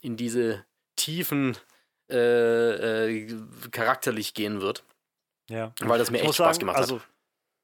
in 0.00 0.16
diese 0.16 0.64
Tiefen 0.96 1.56
äh, 2.10 3.14
äh, 3.22 3.28
charakterlich 3.70 4.34
gehen 4.34 4.60
wird, 4.60 4.82
Ja. 5.52 5.72
weil 5.80 5.98
das 5.98 6.10
mir 6.10 6.18
Ich 6.18 6.24
echt 6.24 6.34
Spaß 6.34 6.56
sagen, 6.56 6.58
gemacht 6.60 6.76
also 6.78 6.96
hat. 6.96 7.08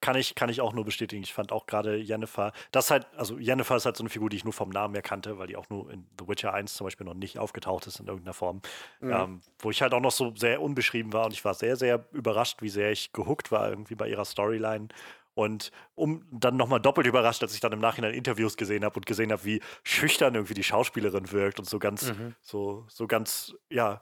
kann 0.01 0.17
ich, 0.17 0.35
kann 0.35 0.49
ich 0.49 0.61
auch 0.61 0.73
nur 0.73 0.85
bestätigen. 0.85 1.23
Ich 1.23 1.33
fand 1.33 1.51
auch 1.53 1.67
gerade 1.67 1.97
Jennifer, 1.97 2.53
das 2.71 2.91
halt, 2.91 3.07
also 3.17 3.39
Jennifer 3.39 3.75
ist 3.77 3.85
halt 3.87 3.97
so 3.97 4.03
eine 4.03 4.11
Figur, 4.11 4.29
die 4.31 4.37
ich 4.37 4.45
nur 4.45 4.53
vom 4.53 4.69
Namen 4.71 4.95
her 4.95 5.03
kannte, 5.03 5.39
weil 5.39 5.47
die 5.49 5.57
auch 5.57 5.69
nur 5.71 5.91
in 5.91 6.07
The 6.21 6.29
Witcher 6.29 6.53
1 6.55 6.75
zum 6.75 6.85
Beispiel 6.87 7.07
noch 7.07 7.15
nicht 7.15 7.39
aufgetaucht 7.39 7.87
ist 7.87 7.99
in 8.01 8.07
irgendeiner 8.07 8.35
Form. 8.35 8.61
Mhm. 9.01 9.11
Ähm, 9.13 9.41
wo 9.59 9.71
ich 9.71 9.83
halt 9.83 9.95
auch 9.95 10.01
noch 10.01 10.13
so 10.13 10.35
sehr 10.37 10.61
unbeschrieben 10.63 11.13
war 11.13 11.25
und 11.27 11.33
ich 11.33 11.45
war 11.45 11.55
sehr, 11.55 11.77
sehr 11.77 12.07
überrascht, 12.13 12.63
wie 12.63 12.69
sehr 12.69 12.93
ich 12.93 13.13
gehuckt 13.13 13.51
war 13.51 13.69
irgendwie 13.71 13.95
bei 13.97 14.09
ihrer 14.09 14.25
Storyline. 14.25 14.89
Und 15.35 15.71
um 15.95 16.25
dann 16.33 16.57
nochmal 16.57 16.81
doppelt 16.81 17.07
überrascht, 17.07 17.43
als 17.45 17.55
ich 17.55 17.61
dann 17.61 17.71
im 17.73 17.79
Nachhinein 17.79 18.13
Interviews 18.13 18.57
gesehen 18.57 18.85
habe 18.85 18.97
und 18.97 19.07
gesehen 19.07 19.31
habe, 19.31 19.45
wie 19.45 19.61
schüchtern 19.85 20.35
irgendwie 20.35 20.55
die 20.55 20.65
Schauspielerin 20.65 21.31
wirkt 21.31 21.61
und 21.61 21.65
so 21.69 21.79
ganz, 21.79 22.11
Mhm. 22.13 22.35
so, 22.41 22.85
so 22.89 23.07
ganz, 23.07 23.55
ja, 23.71 24.01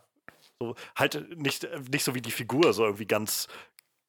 so 0.59 0.75
halt 0.94 1.37
nicht, 1.38 1.68
nicht 1.92 2.05
so 2.05 2.14
wie 2.14 2.22
die 2.22 2.31
Figur, 2.31 2.72
so 2.72 2.85
irgendwie 2.85 3.07
ganz, 3.07 3.49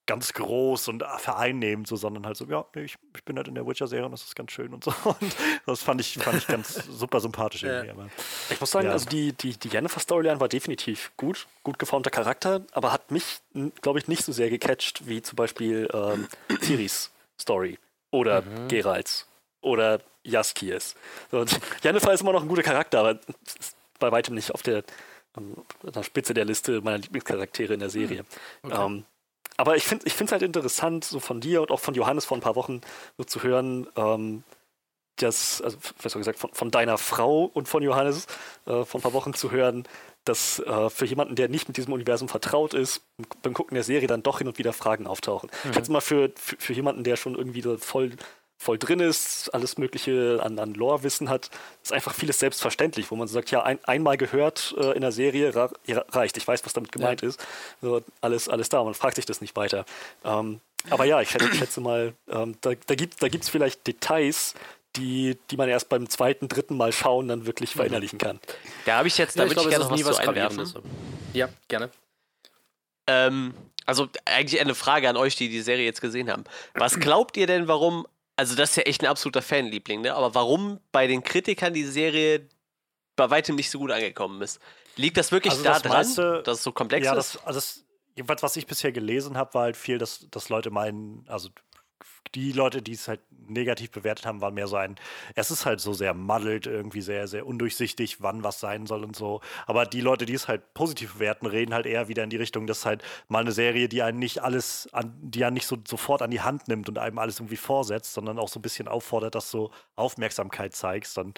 ganz 0.07 0.33
groß 0.33 0.87
und 0.87 1.03
vereinnehmend, 1.19 1.87
so, 1.87 1.95
sondern 1.95 2.25
halt 2.25 2.37
so, 2.37 2.45
ja, 2.45 2.65
nee, 2.73 2.83
ich, 2.83 2.95
ich 3.15 3.23
bin 3.23 3.35
halt 3.37 3.47
in 3.47 3.55
der 3.55 3.67
Witcher-Serie 3.67 4.05
und 4.05 4.11
das 4.13 4.23
ist 4.23 4.35
ganz 4.35 4.51
schön 4.51 4.73
und 4.73 4.83
so. 4.83 4.91
Und 5.05 5.35
das 5.65 5.83
fand 5.83 6.01
ich, 6.01 6.13
fand 6.17 6.37
ich 6.37 6.47
ganz 6.47 6.73
super 6.89 7.19
sympathisch 7.19 7.63
irgendwie. 7.63 7.91
Aber, 7.91 8.07
Ich 8.49 8.59
muss 8.59 8.71
sagen, 8.71 8.87
Ja. 8.87 8.93
also 8.93 9.07
die, 9.09 9.33
die, 9.33 9.57
die 9.57 9.67
Jennifer-Storyline 9.67 10.39
war 10.39 10.47
definitiv 10.47 11.11
gut, 11.17 11.45
gut 11.63 11.77
geformter 11.77 12.09
Charakter, 12.09 12.61
aber 12.71 12.91
hat 12.93 13.11
mich, 13.11 13.39
glaube 13.81 13.99
ich, 13.99 14.07
nicht 14.07 14.23
so 14.23 14.31
sehr 14.31 14.49
gecatcht 14.49 15.07
wie 15.07 15.21
zum 15.21 15.35
Beispiel 15.35 15.87
ähm, 15.93 16.27
Ciris 16.61 17.11
Story 17.39 17.77
oder 18.11 18.41
Geralds 18.69 19.27
oder 19.61 19.99
Jaskiers. 20.23 20.95
So, 21.31 21.39
und 21.39 21.59
Jennifer 21.83 22.13
ist 22.13 22.21
immer 22.21 22.31
noch 22.33 22.41
ein 22.41 22.47
guter 22.47 22.63
Charakter, 22.63 22.99
aber 23.01 23.19
ist 23.59 23.75
bei 23.99 24.11
weitem 24.11 24.35
nicht 24.35 24.51
auf 24.53 24.61
der, 24.61 24.83
ähm, 25.37 25.55
an 25.83 25.91
der 25.91 26.03
Spitze 26.03 26.33
der 26.33 26.45
Liste 26.45 26.81
meiner 26.81 26.99
Lieblingscharaktere 26.99 27.73
in 27.73 27.79
der 27.81 27.89
Serie. 27.89 28.23
Ähm, 28.63 29.03
aber 29.57 29.75
ich 29.75 29.85
finde 29.85 30.05
es 30.07 30.31
halt 30.31 30.43
interessant, 30.43 31.03
so 31.03 31.19
von 31.19 31.41
dir 31.41 31.61
und 31.61 31.71
auch 31.71 31.79
von 31.79 31.95
Johannes 31.95 32.25
vor 32.25 32.37
ein 32.37 32.41
paar 32.41 32.55
Wochen 32.55 32.81
so 33.17 33.23
zu 33.23 33.43
hören, 33.43 33.87
ähm, 33.95 34.43
das, 35.17 35.61
also 35.61 35.77
besser 36.01 36.19
gesagt, 36.19 36.39
von, 36.39 36.53
von 36.53 36.71
deiner 36.71 36.97
Frau 36.97 37.45
und 37.45 37.67
von 37.67 37.81
Johannes 37.81 38.27
äh, 38.65 38.85
vor 38.85 38.99
ein 38.99 39.01
paar 39.01 39.13
Wochen 39.13 39.33
zu 39.33 39.51
hören, 39.51 39.87
dass 40.25 40.59
äh, 40.59 40.89
für 40.89 41.05
jemanden, 41.05 41.35
der 41.35 41.49
nicht 41.49 41.67
mit 41.67 41.77
diesem 41.77 41.93
Universum 41.93 42.29
vertraut 42.29 42.73
ist, 42.73 43.01
beim 43.41 43.53
Gucken 43.53 43.75
der 43.75 43.83
Serie 43.83 44.07
dann 44.07 44.23
doch 44.23 44.39
hin 44.39 44.47
und 44.47 44.57
wieder 44.57 44.73
Fragen 44.73 45.07
auftauchen. 45.07 45.49
Ich 45.65 45.73
schätze 45.73 45.91
mal, 45.91 46.01
für, 46.01 46.31
für, 46.35 46.57
für 46.59 46.73
jemanden, 46.73 47.03
der 47.03 47.15
schon 47.15 47.35
irgendwie 47.35 47.61
so 47.61 47.77
voll, 47.77 48.11
voll 48.57 48.77
drin 48.77 48.99
ist, 48.99 49.53
alles 49.53 49.77
Mögliche 49.77 50.39
an, 50.41 50.57
an 50.59 50.73
Lore-Wissen 50.73 51.29
hat, 51.29 51.49
ist 51.83 51.93
einfach 51.93 52.13
vieles 52.13 52.39
selbstverständlich, 52.39 53.11
wo 53.11 53.15
man 53.15 53.27
so 53.27 53.35
sagt, 53.35 53.51
ja, 53.51 53.63
ein, 53.63 53.79
einmal 53.85 54.17
gehört 54.17 54.75
äh, 54.77 54.93
in 54.93 55.01
der 55.01 55.11
Serie 55.11 55.55
ra 55.55 55.69
ja, 55.85 56.03
reicht. 56.09 56.37
Ich 56.37 56.47
weiß, 56.47 56.65
was 56.65 56.73
damit 56.73 56.91
gemeint 56.91 57.21
ist. 57.23 57.39
So, 57.81 58.01
alles, 58.21 58.49
alles 58.49 58.69
da. 58.69 58.83
Man 58.83 58.95
fragt 58.95 59.15
sich 59.15 59.25
das 59.25 59.41
nicht 59.41 59.55
weiter. 59.55 59.85
Ähm, 60.25 60.59
aber 60.89 61.05
ja, 61.05 61.21
ich 61.21 61.29
schätze, 61.29 61.49
ich 61.51 61.57
schätze 61.57 61.81
mal, 61.81 62.13
ähm, 62.29 62.55
da, 62.61 62.71
da 62.73 62.95
gibt 62.95 63.13
es 63.15 63.19
da 63.19 63.27
gibt's 63.27 63.49
vielleicht 63.49 63.85
Details, 63.85 64.55
die, 64.95 65.37
die 65.51 65.57
man 65.57 65.69
erst 65.69 65.89
beim 65.89 66.09
zweiten, 66.09 66.47
dritten 66.47 66.75
Mal 66.75 66.91
schauen 66.91 67.27
dann 67.27 67.45
wirklich 67.45 67.71
verinnerlichen 67.71 68.17
kann. 68.17 68.39
Da 68.85 68.97
habe 68.97 69.07
ich 69.07 69.17
jetzt, 69.17 69.37
da 69.37 69.43
Ja, 69.43 69.49
würde 69.49 69.61
ich 69.61 69.67
glaube, 69.67 69.69
gerne 69.69 69.85
noch 69.85 69.99
ist 69.99 70.05
was 70.05 70.15
zu 70.15 70.29
einwerfen. 70.29 70.57
Gravierendes. 70.57 70.91
Ja, 71.33 71.49
gerne. 71.67 71.91
Ähm, 73.05 73.53
also 73.85 74.07
eigentlich 74.25 74.59
eine 74.59 74.75
Frage 74.75 75.07
an 75.09 75.17
euch, 75.17 75.35
die 75.35 75.49
die 75.49 75.61
Serie 75.61 75.85
jetzt 75.85 76.01
gesehen 76.01 76.29
haben. 76.29 76.43
Was 76.73 76.99
glaubt 76.99 77.37
ihr 77.37 77.47
denn, 77.47 77.67
warum, 77.67 78.07
also 78.37 78.55
das 78.55 78.69
ist 78.71 78.75
ja 78.77 78.83
echt 78.83 79.01
ein 79.03 79.07
absoluter 79.07 79.41
Fanliebling, 79.41 80.01
ne? 80.01 80.13
aber 80.15 80.33
warum 80.35 80.79
bei 80.91 81.07
den 81.07 81.23
Kritikern 81.23 81.73
die 81.73 81.83
Serie 81.83 82.47
bei 83.15 83.29
weitem 83.29 83.55
nicht 83.55 83.69
so 83.69 83.79
gut 83.79 83.91
angekommen 83.91 84.41
ist? 84.41 84.59
Liegt 84.95 85.17
das 85.17 85.31
wirklich 85.31 85.51
Also 85.51 85.63
da 85.63 85.73
das 85.73 85.81
dran, 85.81 85.91
meiste- 85.91 86.41
dass 86.43 86.59
es 86.59 86.63
so 86.63 86.71
komplex 86.71 87.05
ja, 87.05 87.13
ist? 87.13 87.35
das, 87.35 87.45
also 87.45 87.57
das, 87.57 87.83
jedenfalls, 88.15 88.41
was 88.43 88.55
ich 88.55 88.65
bisher 88.65 88.91
gelesen 88.91 89.37
habe, 89.37 89.53
war 89.55 89.63
halt 89.63 89.77
viel, 89.77 89.97
dass, 89.97 90.27
dass 90.31 90.49
Leute 90.49 90.69
meinen, 90.71 91.25
also 91.27 91.49
die 92.35 92.51
Leute, 92.51 92.81
die 92.81 92.93
es 92.93 93.07
halt 93.07 93.21
negativ 93.47 93.91
bewertet 93.91 94.25
haben, 94.25 94.41
waren 94.41 94.53
mehr 94.53 94.67
so 94.67 94.75
ein, 94.75 94.95
es 95.35 95.51
ist 95.51 95.65
halt 95.65 95.79
so 95.79 95.93
sehr 95.93 96.13
muddled, 96.13 96.67
irgendwie 96.67 97.01
sehr, 97.01 97.27
sehr 97.27 97.45
undurchsichtig, 97.45 98.21
wann 98.21 98.43
was 98.43 98.59
sein 98.59 98.85
soll 98.85 99.03
und 99.03 99.15
so. 99.15 99.41
Aber 99.65 99.85
die 99.85 100.01
Leute, 100.01 100.25
die 100.25 100.33
es 100.33 100.47
halt 100.47 100.73
positiv 100.73 101.13
bewerten, 101.13 101.45
reden 101.45 101.73
halt 101.73 101.85
eher 101.85 102.07
wieder 102.07 102.23
in 102.23 102.29
die 102.29 102.37
Richtung, 102.37 102.67
dass 102.67 102.85
halt 102.85 103.03
mal 103.27 103.39
eine 103.39 103.51
Serie, 103.51 103.89
die 103.89 104.01
einen 104.01 104.19
nicht 104.19 104.43
alles, 104.43 104.89
an, 104.91 105.17
die 105.21 105.45
einen 105.45 105.55
nicht 105.55 105.67
so 105.67 105.77
sofort 105.87 106.21
an 106.21 106.31
die 106.31 106.41
Hand 106.41 106.67
nimmt 106.67 106.89
und 106.89 106.97
einem 106.97 107.17
alles 107.17 107.39
irgendwie 107.39 107.57
vorsetzt, 107.57 108.13
sondern 108.13 108.39
auch 108.39 108.49
so 108.49 108.59
ein 108.59 108.63
bisschen 108.63 108.87
auffordert, 108.87 109.35
dass 109.35 109.49
du 109.51 109.71
Aufmerksamkeit 109.95 110.75
zeigst. 110.75 111.17
Dann, 111.17 111.33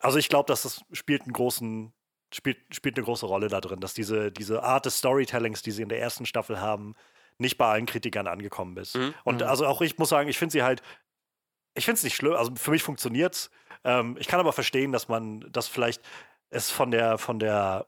also 0.00 0.18
ich 0.18 0.28
glaube, 0.28 0.48
dass 0.48 0.62
das 0.62 0.82
spielt 0.92 1.22
einen 1.22 1.32
großen, 1.32 1.92
spielt, 2.32 2.58
spielt 2.74 2.96
eine 2.96 3.04
große 3.04 3.26
Rolle 3.26 3.48
da 3.48 3.60
drin, 3.60 3.80
dass 3.80 3.94
diese, 3.94 4.32
diese 4.32 4.62
Art 4.62 4.86
des 4.86 4.98
Storytellings, 4.98 5.62
die 5.62 5.70
sie 5.70 5.82
in 5.82 5.88
der 5.88 6.00
ersten 6.00 6.26
Staffel 6.26 6.60
haben, 6.60 6.94
nicht 7.38 7.58
bei 7.58 7.66
allen 7.66 7.86
Kritikern 7.86 8.26
angekommen 8.26 8.76
ist. 8.76 8.96
Mhm. 8.96 9.14
Und 9.24 9.40
Mhm. 9.40 9.46
also 9.48 9.66
auch 9.66 9.80
ich 9.82 9.98
muss 9.98 10.08
sagen, 10.08 10.28
ich 10.28 10.38
finde 10.38 10.52
sie 10.52 10.62
halt, 10.62 10.82
ich 11.74 11.84
finde 11.84 11.98
es 11.98 12.04
nicht 12.04 12.16
schlimm, 12.16 12.32
also 12.32 12.52
für 12.56 12.70
mich 12.70 12.82
funktioniert's. 12.82 13.50
Ähm, 13.84 14.16
ich 14.18 14.28
kann 14.28 14.40
aber 14.40 14.52
verstehen, 14.52 14.92
dass 14.92 15.08
man, 15.08 15.40
dass 15.50 15.68
vielleicht 15.68 16.02
es 16.50 16.70
von 16.70 16.90
der, 16.90 17.18
von 17.18 17.38
der 17.38 17.86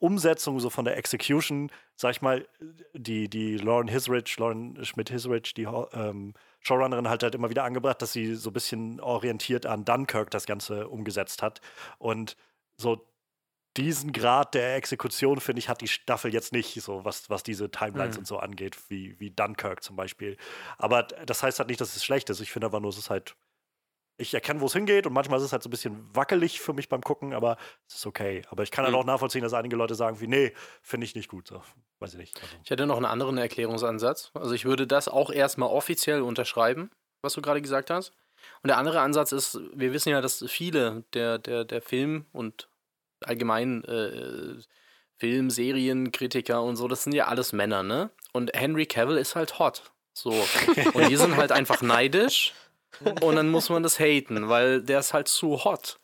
Umsetzung, 0.00 0.58
so 0.60 0.68
von 0.68 0.84
der 0.84 0.96
Execution, 0.96 1.70
sag 1.94 2.10
ich 2.10 2.22
mal, 2.22 2.46
die, 2.92 3.30
die 3.30 3.56
Lauren 3.56 3.88
Hisrich, 3.88 4.36
Lauren 4.36 4.84
Schmidt-Hisrich, 4.84 5.54
die 5.54 5.62
ähm, 5.92 6.34
Showrunnerin 6.60 7.08
halt 7.08 7.22
halt 7.22 7.34
immer 7.34 7.50
wieder 7.50 7.64
angebracht, 7.64 8.02
dass 8.02 8.12
sie 8.12 8.34
so 8.34 8.50
ein 8.50 8.52
bisschen 8.52 9.00
orientiert 9.00 9.66
an 9.66 9.84
Dunkirk 9.84 10.30
das 10.30 10.46
Ganze 10.46 10.88
umgesetzt 10.88 11.40
hat. 11.42 11.60
Und 11.98 12.36
so 12.76 13.06
diesen 13.80 14.12
Grad 14.12 14.54
der 14.54 14.76
Exekution, 14.76 15.40
finde 15.40 15.58
ich, 15.60 15.68
hat 15.68 15.80
die 15.80 15.88
Staffel 15.88 16.32
jetzt 16.32 16.52
nicht, 16.52 16.80
so 16.82 17.04
was, 17.04 17.28
was 17.30 17.42
diese 17.42 17.70
Timelines 17.70 18.16
Mhm. 18.16 18.20
und 18.20 18.26
so 18.26 18.38
angeht, 18.38 18.76
wie, 18.88 19.18
wie 19.18 19.30
Dunkirk 19.30 19.82
zum 19.82 19.96
Beispiel. 19.96 20.36
Aber 20.78 21.02
das 21.04 21.42
heißt 21.42 21.58
halt 21.58 21.68
nicht, 21.68 21.80
dass 21.80 21.96
es 21.96 22.04
schlecht 22.04 22.30
ist. 22.30 22.40
Ich 22.40 22.52
finde 22.52 22.66
aber 22.66 22.80
nur, 22.80 22.90
es 22.90 22.98
ist 22.98 23.10
halt. 23.10 23.34
Ich 24.18 24.34
erkenne, 24.34 24.60
wo 24.60 24.66
es 24.66 24.74
hingeht 24.74 25.06
und 25.06 25.14
manchmal 25.14 25.38
ist 25.38 25.46
es 25.46 25.52
halt 25.52 25.62
so 25.62 25.68
ein 25.68 25.70
bisschen 25.70 26.14
wackelig 26.14 26.60
für 26.60 26.74
mich 26.74 26.90
beim 26.90 27.00
Gucken, 27.00 27.32
aber 27.32 27.56
es 27.88 27.94
ist 27.94 28.06
okay. 28.06 28.42
Aber 28.50 28.62
ich 28.62 28.70
kann 28.70 28.84
halt 28.84 28.92
Mhm. 28.94 29.00
auch 29.00 29.04
nachvollziehen, 29.06 29.40
dass 29.42 29.54
einige 29.54 29.76
Leute 29.76 29.94
sagen, 29.94 30.20
wie, 30.20 30.26
nee, 30.26 30.52
finde 30.82 31.06
ich 31.06 31.14
nicht 31.14 31.28
gut. 31.28 31.48
So, 31.48 31.62
weiß 32.00 32.12
ich 32.12 32.18
nicht. 32.18 32.36
Also, 32.42 32.56
Ich 32.62 32.68
hätte 32.70 32.86
noch 32.86 32.96
einen 32.96 33.06
anderen 33.06 33.38
Erklärungsansatz. 33.38 34.30
Also 34.34 34.52
ich 34.52 34.66
würde 34.66 34.86
das 34.86 35.08
auch 35.08 35.30
erstmal 35.30 35.70
offiziell 35.70 36.20
unterschreiben, 36.20 36.90
was 37.22 37.32
du 37.32 37.40
gerade 37.40 37.62
gesagt 37.62 37.88
hast. 37.88 38.12
Und 38.62 38.68
der 38.68 38.76
andere 38.78 39.00
Ansatz 39.00 39.32
ist, 39.32 39.58
wir 39.74 39.92
wissen 39.94 40.10
ja, 40.10 40.20
dass 40.20 40.44
viele 40.48 41.04
der, 41.14 41.38
der, 41.38 41.64
der 41.64 41.80
Film- 41.82 42.26
und 42.32 42.68
allgemein 43.24 43.84
äh, 43.84 44.62
Film, 45.18 45.50
Serien, 45.50 46.12
Kritiker 46.12 46.62
und 46.62 46.76
so, 46.76 46.88
das 46.88 47.04
sind 47.04 47.14
ja 47.14 47.26
alles 47.26 47.52
Männer, 47.52 47.82
ne? 47.82 48.10
Und 48.32 48.52
Henry 48.54 48.86
Cavill 48.86 49.16
ist 49.16 49.36
halt 49.36 49.58
hot. 49.58 49.90
So. 50.12 50.30
Und 50.94 51.08
die 51.08 51.16
sind 51.16 51.36
halt 51.36 51.52
einfach 51.52 51.82
neidisch. 51.82 52.54
Und 53.22 53.36
dann 53.36 53.48
muss 53.48 53.70
man 53.70 53.82
das 53.82 53.98
haten, 53.98 54.48
weil 54.48 54.82
der 54.82 54.98
ist 54.98 55.14
halt 55.14 55.28
zu 55.28 55.64
hot. 55.64 55.98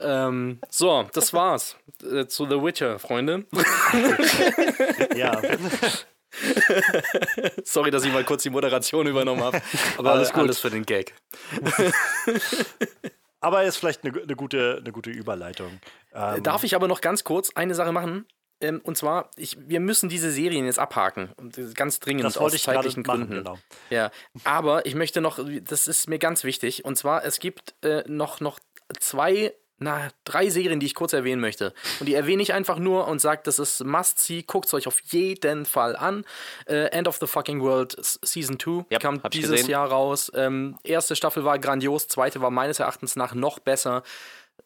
ähm, 0.00 0.60
so, 0.68 1.08
das 1.14 1.32
war's. 1.32 1.76
Äh, 2.02 2.26
zu 2.26 2.44
The 2.44 2.62
Witcher, 2.62 2.98
Freunde. 2.98 3.46
ja, 5.16 5.40
Sorry, 7.64 7.90
dass 7.90 8.04
ich 8.04 8.12
mal 8.12 8.24
kurz 8.24 8.42
die 8.42 8.50
Moderation 8.50 9.06
übernommen 9.06 9.42
habe. 9.42 9.60
Aber 9.96 10.12
Alles 10.12 10.28
alles, 10.28 10.32
gut. 10.32 10.42
alles 10.42 10.58
für 10.60 10.70
den 10.70 10.84
Gag. 10.84 11.14
aber 13.40 13.64
ist 13.64 13.76
vielleicht 13.76 14.04
eine, 14.04 14.20
eine, 14.20 14.36
gute, 14.36 14.78
eine 14.80 14.92
gute 14.92 15.10
Überleitung. 15.10 15.80
Ähm, 16.12 16.42
Darf 16.42 16.64
ich 16.64 16.74
aber 16.74 16.88
noch 16.88 17.00
ganz 17.00 17.24
kurz 17.24 17.50
eine 17.54 17.74
Sache 17.74 17.92
machen? 17.92 18.26
Ähm, 18.60 18.80
und 18.82 18.96
zwar, 18.96 19.30
ich, 19.36 19.56
wir 19.68 19.80
müssen 19.80 20.08
diese 20.08 20.30
Serien 20.30 20.66
jetzt 20.66 20.78
abhaken. 20.78 21.30
Ganz 21.74 22.00
dringend 22.00 22.24
das 22.24 22.36
aus 22.36 22.60
zeitlichen 22.60 23.04
machen, 23.06 23.20
Gründen. 23.20 23.44
genau. 23.44 23.58
Ja, 23.90 24.10
aber 24.44 24.84
ich 24.86 24.94
möchte 24.94 25.20
noch, 25.20 25.38
das 25.62 25.86
ist 25.86 26.08
mir 26.08 26.18
ganz 26.18 26.44
wichtig. 26.44 26.84
Und 26.84 26.96
zwar, 26.96 27.24
es 27.24 27.38
gibt 27.38 27.74
äh, 27.84 28.02
noch, 28.08 28.40
noch 28.40 28.58
zwei, 28.98 29.54
na, 29.78 30.10
drei 30.24 30.50
Serien, 30.50 30.80
die 30.80 30.86
ich 30.86 30.94
kurz 30.94 31.12
erwähnen 31.12 31.40
möchte. 31.40 31.72
Und 32.00 32.06
die 32.06 32.14
erwähne 32.14 32.42
ich 32.42 32.52
einfach 32.52 32.78
nur 32.78 33.06
und 33.06 33.20
sage, 33.20 33.42
das 33.44 33.58
ist 33.58 33.84
Must-See. 33.84 34.42
Guckt 34.42 34.66
es 34.66 34.74
euch 34.74 34.86
auf 34.86 35.00
jeden 35.06 35.66
Fall 35.66 35.96
an. 35.96 36.24
Äh, 36.66 36.86
End 36.86 37.06
of 37.06 37.18
the 37.18 37.26
Fucking 37.26 37.60
World 37.60 37.96
Season 38.00 38.58
2 38.58 38.86
Ja, 38.90 38.98
kam 38.98 39.20
dieses. 39.32 39.66
Jahr 39.66 39.88
raus. 39.88 40.32
Ähm, 40.34 40.78
erste 40.82 41.14
Staffel 41.16 41.44
war 41.44 41.58
grandios, 41.58 42.08
zweite 42.08 42.40
war 42.40 42.50
meines 42.50 42.80
Erachtens 42.80 43.16
nach 43.16 43.34
noch 43.34 43.58
besser. 43.58 44.02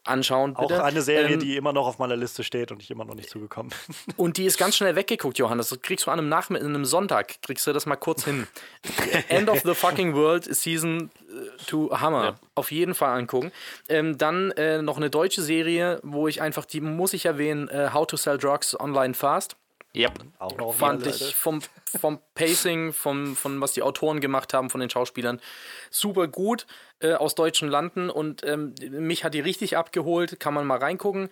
Anschauen, 0.05 0.57
Auch 0.57 0.69
bitte. 0.69 0.83
eine 0.85 1.01
Serie, 1.03 1.35
Ähm, 1.35 1.41
die 1.41 1.57
immer 1.57 1.73
noch 1.73 1.87
auf 1.87 1.99
meiner 1.99 2.17
Liste 2.17 2.43
steht 2.45 2.73
und 2.73 2.83
ich 2.83 2.91
immer 2.91 3.05
noch 3.05 3.15
nicht 3.15 3.31
zugekommen 3.31 3.73
bin. 3.87 4.15
und 4.17 4.37
die 4.37 4.47
ist 4.47 4.59
ganz 4.59 4.77
schnell 4.77 4.97
weggeguckt, 4.97 5.39
Johannes. 5.39 5.69
Das 5.69 5.81
kriegst 5.81 6.07
du 6.07 6.11
an 6.11 6.19
einem 6.19 6.29
Nachmittag, 6.29 6.67
einem 6.67 6.85
Sonntag, 6.85 7.41
kriegst 7.43 7.67
du 7.67 7.73
das 7.73 7.87
mal 7.87 7.97
kurz 7.97 8.25
hin. 8.25 8.47
End 9.29 9.49
of 9.49 9.61
the 9.63 9.75
fucking 9.75 10.15
World 10.15 10.45
Season 10.55 11.11
2 11.67 11.97
Hammer. 12.01 12.25
Ja. 12.25 12.35
Auf 12.55 12.71
jeden 12.73 12.95
Fall 12.95 13.17
angucken. 13.19 13.53
Ähm, 13.89 14.19
dann 14.19 14.51
äh, 14.53 14.83
noch 14.83 14.97
eine 14.97 15.09
deutsche 15.09 15.43
Serie, 15.43 16.01
wo 16.03 16.29
ich 16.29 16.43
einfach, 16.43 16.65
die 16.65 16.81
muss 16.81 17.13
ich 17.13 17.25
erwähnen, 17.25 17.69
äh, 17.69 17.91
How 17.93 18.07
to 18.07 18.17
Sell 18.17 18.39
Drugs 18.39 18.79
Online 18.79 19.15
Fast. 19.15 19.57
Yep. 19.95 20.21
Auch 20.39 20.57
noch 20.57 20.67
auf 20.69 20.77
Fand 20.79 21.07
ich 21.07 21.35
vom, 21.35 21.61
vom 21.85 22.19
Pacing, 22.35 22.93
vom, 22.95 23.37
von 23.37 23.61
was 23.61 23.73
die 23.73 23.83
Autoren 23.83 24.21
gemacht 24.21 24.55
haben, 24.55 24.71
von 24.71 24.81
den 24.81 24.89
Schauspielern, 24.89 25.41
super 25.91 26.29
gut 26.29 26.67
äh, 27.01 27.13
aus 27.13 27.35
deutschen 27.35 27.69
Landen 27.69 28.09
und 28.09 28.43
ähm, 28.45 28.75
mich 28.91 29.23
hat 29.25 29.35
die 29.35 29.41
richtig 29.41 29.77
abgeholt, 29.77 30.41
kann 30.41 30.55
man 30.55 30.67
mal 30.67 30.79
reingucken. 30.79 31.29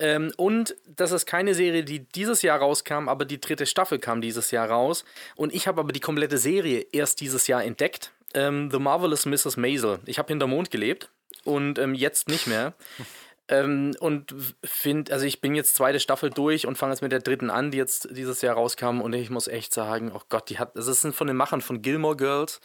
Ähm, 0.00 0.32
und 0.36 0.76
das 0.86 1.12
ist 1.12 1.26
keine 1.26 1.54
Serie, 1.54 1.84
die 1.84 2.00
dieses 2.00 2.42
Jahr 2.42 2.60
rauskam, 2.60 3.08
aber 3.08 3.24
die 3.24 3.40
dritte 3.40 3.66
Staffel 3.66 3.98
kam 3.98 4.20
dieses 4.20 4.50
Jahr 4.52 4.70
raus. 4.70 5.04
Und 5.34 5.52
ich 5.52 5.66
habe 5.66 5.80
aber 5.80 5.92
die 5.92 6.00
komplette 6.00 6.38
Serie 6.38 6.86
erst 6.92 7.20
dieses 7.20 7.46
Jahr 7.46 7.64
entdeckt. 7.64 8.12
Ähm, 8.32 8.70
The 8.70 8.78
Marvelous 8.78 9.26
Mrs. 9.26 9.56
Maisel. 9.56 9.98
Ich 10.06 10.18
habe 10.18 10.28
hinter 10.28 10.46
Mond 10.46 10.70
gelebt 10.70 11.10
und 11.44 11.78
ähm, 11.78 11.94
jetzt 11.94 12.28
nicht 12.28 12.46
mehr. 12.46 12.74
Ähm, 13.48 13.94
und 14.00 14.34
finde, 14.62 15.12
also 15.12 15.24
ich 15.24 15.40
bin 15.40 15.54
jetzt 15.54 15.74
zweite 15.74 16.00
Staffel 16.00 16.30
durch 16.30 16.66
und 16.66 16.76
fange 16.76 16.92
jetzt 16.92 17.00
mit 17.00 17.12
der 17.12 17.20
dritten 17.20 17.50
an, 17.50 17.70
die 17.70 17.78
jetzt 17.78 18.08
dieses 18.10 18.42
Jahr 18.42 18.54
rauskam. 18.56 19.00
Und 19.00 19.14
ich 19.14 19.30
muss 19.30 19.48
echt 19.48 19.72
sagen, 19.72 20.12
oh 20.14 20.20
Gott, 20.28 20.50
die 20.50 20.58
hat, 20.58 20.76
das 20.76 20.86
sind 21.00 21.14
von 21.14 21.26
den 21.26 21.36
Machern 21.36 21.62
von 21.62 21.80
Gilmore 21.80 22.16
Girls, 22.16 22.60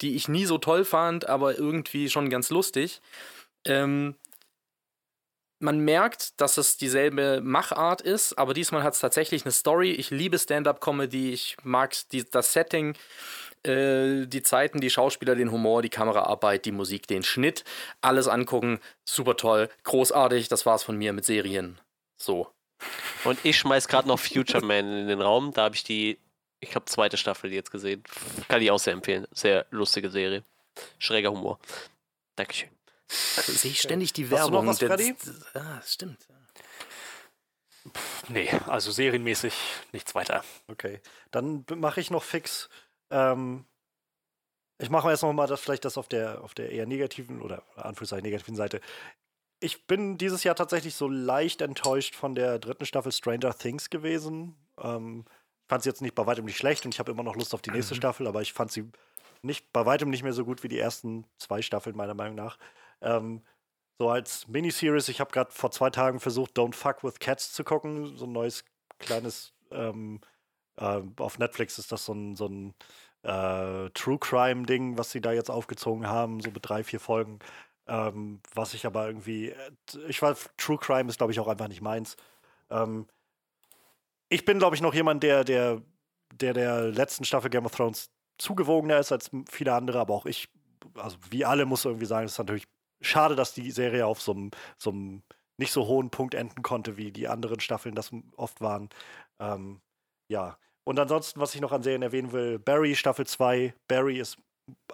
die 0.00 0.16
ich 0.16 0.28
nie 0.28 0.44
so 0.44 0.58
toll 0.58 0.84
fand, 0.84 1.28
aber 1.28 1.56
irgendwie 1.56 2.10
schon 2.10 2.30
ganz 2.30 2.50
lustig. 2.50 3.00
Ähm, 3.64 4.16
man 5.60 5.78
merkt, 5.78 6.40
dass 6.40 6.58
es 6.58 6.76
dieselbe 6.76 7.40
Machart 7.40 8.02
ist, 8.02 8.36
aber 8.36 8.54
diesmal 8.54 8.82
hat 8.82 8.94
es 8.94 9.00
tatsächlich 9.00 9.44
eine 9.44 9.52
Story. 9.52 9.92
Ich 9.92 10.10
liebe 10.10 10.38
Stand-up-Comedy, 10.38 11.32
ich 11.32 11.56
mag 11.62 11.94
die, 12.12 12.28
das 12.28 12.52
Setting, 12.52 12.94
äh, 13.66 14.26
die 14.26 14.42
Zeiten, 14.42 14.80
die 14.80 14.90
Schauspieler, 14.90 15.34
den 15.34 15.50
Humor, 15.50 15.82
die 15.82 15.88
Kameraarbeit, 15.90 16.64
die 16.64 16.72
Musik, 16.72 17.06
den 17.06 17.22
Schnitt. 17.22 17.64
Alles 18.00 18.28
angucken, 18.28 18.80
super 19.04 19.36
toll, 19.36 19.68
großartig. 19.84 20.48
Das 20.48 20.66
war's 20.66 20.82
von 20.82 20.96
mir 20.96 21.12
mit 21.12 21.24
Serien. 21.24 21.80
So. 22.16 22.48
Und 23.24 23.38
ich 23.44 23.58
schmeiß 23.58 23.88
gerade 23.88 24.08
noch 24.08 24.18
Future 24.18 24.64
Man 24.64 24.98
in 24.98 25.08
den 25.08 25.20
Raum. 25.20 25.52
Da 25.52 25.64
habe 25.64 25.74
ich 25.74 25.84
die, 25.84 26.18
ich 26.60 26.70
glaube, 26.70 26.86
zweite 26.86 27.16
Staffel 27.16 27.52
jetzt 27.52 27.70
gesehen. 27.70 28.02
Kann 28.48 28.60
ich 28.60 28.70
auch 28.70 28.78
sehr 28.78 28.92
empfehlen. 28.92 29.26
Sehr 29.32 29.66
lustige 29.70 30.10
Serie. 30.10 30.44
Schräger 30.98 31.30
Humor. 31.30 31.58
Dankeschön. 32.36 32.68
Sehe 33.08 33.70
ich 33.70 33.80
ständig 33.80 34.12
die 34.12 34.24
Hast 34.24 34.48
du 34.48 34.50
noch 34.50 34.52
Werbung. 34.52 34.66
was, 34.66 34.78
Freddy? 34.78 35.14
Ah, 35.54 35.80
stimmt. 35.86 36.18
Nee, 38.28 38.50
also 38.66 38.90
serienmäßig 38.90 39.54
nichts 39.92 40.14
weiter. 40.14 40.42
Okay, 40.68 41.00
dann 41.30 41.64
mache 41.76 42.00
ich 42.00 42.10
noch 42.10 42.22
fix. 42.22 42.70
Ähm, 43.10 43.64
ich 44.78 44.90
mache 44.90 45.10
jetzt 45.10 45.22
noch 45.22 45.32
mal 45.32 45.46
das 45.46 45.60
vielleicht 45.60 45.84
das 45.84 45.96
auf 45.96 46.08
der 46.08 46.42
auf 46.42 46.54
der 46.54 46.70
eher 46.70 46.86
negativen 46.86 47.40
oder 47.40 47.62
Anführungszeichen 47.76 48.24
negativen 48.24 48.56
Seite. 48.56 48.80
Ich 49.60 49.86
bin 49.86 50.18
dieses 50.18 50.44
Jahr 50.44 50.56
tatsächlich 50.56 50.94
so 50.94 51.08
leicht 51.08 51.62
enttäuscht 51.62 52.16
von 52.16 52.34
der 52.34 52.58
dritten 52.58 52.84
Staffel 52.84 53.12
Stranger 53.12 53.56
Things 53.56 53.88
gewesen. 53.88 54.56
Ähm, 54.78 55.24
ich 55.62 55.68
fand 55.68 55.82
sie 55.82 55.88
jetzt 55.88 56.02
nicht 56.02 56.14
bei 56.14 56.26
weitem 56.26 56.44
nicht 56.44 56.58
schlecht 56.58 56.84
und 56.84 56.92
ich 56.92 56.98
habe 56.98 57.12
immer 57.12 57.22
noch 57.22 57.36
Lust 57.36 57.54
auf 57.54 57.62
die 57.62 57.70
nächste 57.70 57.94
Staffel, 57.94 58.26
aber 58.26 58.42
ich 58.42 58.52
fand 58.52 58.70
sie 58.70 58.90
nicht 59.42 59.72
bei 59.72 59.86
weitem 59.86 60.10
nicht 60.10 60.22
mehr 60.22 60.32
so 60.32 60.44
gut 60.44 60.62
wie 60.62 60.68
die 60.68 60.78
ersten 60.78 61.24
zwei 61.38 61.62
Staffeln 61.62 61.96
meiner 61.96 62.14
Meinung 62.14 62.34
nach. 62.34 62.58
Ähm, 63.00 63.42
so 63.98 64.10
als 64.10 64.48
Miniseries, 64.48 65.08
ich 65.08 65.20
habe 65.20 65.30
gerade 65.30 65.52
vor 65.52 65.70
zwei 65.70 65.90
Tagen 65.90 66.20
versucht, 66.20 66.58
Don't 66.58 66.74
Fuck 66.74 67.04
with 67.04 67.20
Cats 67.20 67.52
zu 67.52 67.62
gucken, 67.64 68.16
so 68.16 68.26
ein 68.26 68.32
neues 68.32 68.64
kleines 68.98 69.52
ähm, 69.70 70.20
ähm, 70.78 71.14
auf 71.18 71.38
Netflix 71.38 71.78
ist 71.78 71.92
das 71.92 72.04
so 72.04 72.12
ein, 72.14 72.36
so 72.36 72.46
ein 72.46 72.74
äh, 73.22 73.90
True 73.90 74.18
Crime-Ding, 74.18 74.98
was 74.98 75.10
sie 75.10 75.20
da 75.20 75.32
jetzt 75.32 75.50
aufgezogen 75.50 76.06
haben, 76.06 76.40
so 76.40 76.50
mit 76.50 76.68
drei, 76.68 76.84
vier 76.84 77.00
Folgen. 77.00 77.38
Ähm, 77.86 78.40
was 78.54 78.74
ich 78.74 78.86
aber 78.86 79.06
irgendwie, 79.06 79.50
äh, 79.50 79.70
ich 80.08 80.20
weiß, 80.20 80.50
True 80.56 80.78
Crime 80.78 81.08
ist, 81.08 81.18
glaube 81.18 81.32
ich, 81.32 81.40
auch 81.40 81.48
einfach 81.48 81.68
nicht 81.68 81.82
meins. 81.82 82.16
Ähm, 82.70 83.06
ich 84.28 84.44
bin, 84.44 84.58
glaube 84.58 84.76
ich, 84.76 84.82
noch 84.82 84.94
jemand, 84.94 85.22
der, 85.22 85.44
der, 85.44 85.82
der 86.32 86.54
der 86.54 86.82
letzten 86.90 87.24
Staffel 87.24 87.50
Game 87.50 87.66
of 87.66 87.74
Thrones 87.74 88.10
zugewogener 88.38 88.98
ist 88.98 89.12
als 89.12 89.30
viele 89.48 89.74
andere, 89.74 90.00
aber 90.00 90.14
auch 90.14 90.26
ich, 90.26 90.48
also 90.96 91.16
wie 91.30 91.44
alle, 91.44 91.66
muss 91.66 91.84
irgendwie 91.84 92.06
sagen, 92.06 92.26
es 92.26 92.32
ist 92.32 92.38
natürlich 92.38 92.66
schade, 93.00 93.36
dass 93.36 93.54
die 93.54 93.70
Serie 93.70 94.06
auf 94.06 94.20
so 94.20 94.32
einem 94.32 95.22
nicht 95.56 95.72
so 95.72 95.86
hohen 95.86 96.10
Punkt 96.10 96.34
enden 96.34 96.62
konnte, 96.62 96.96
wie 96.96 97.12
die 97.12 97.28
anderen 97.28 97.60
Staffeln 97.60 97.94
das 97.94 98.10
oft 98.36 98.60
waren. 98.60 98.88
Ähm, 99.38 99.80
ja. 100.34 100.58
Und 100.84 100.98
ansonsten, 100.98 101.40
was 101.40 101.54
ich 101.54 101.60
noch 101.60 101.72
an 101.72 101.82
Serien 101.82 102.02
erwähnen 102.02 102.32
will, 102.32 102.58
Barry 102.58 102.94
Staffel 102.94 103.26
2. 103.26 103.72
Barry 103.88 104.18
ist 104.18 104.36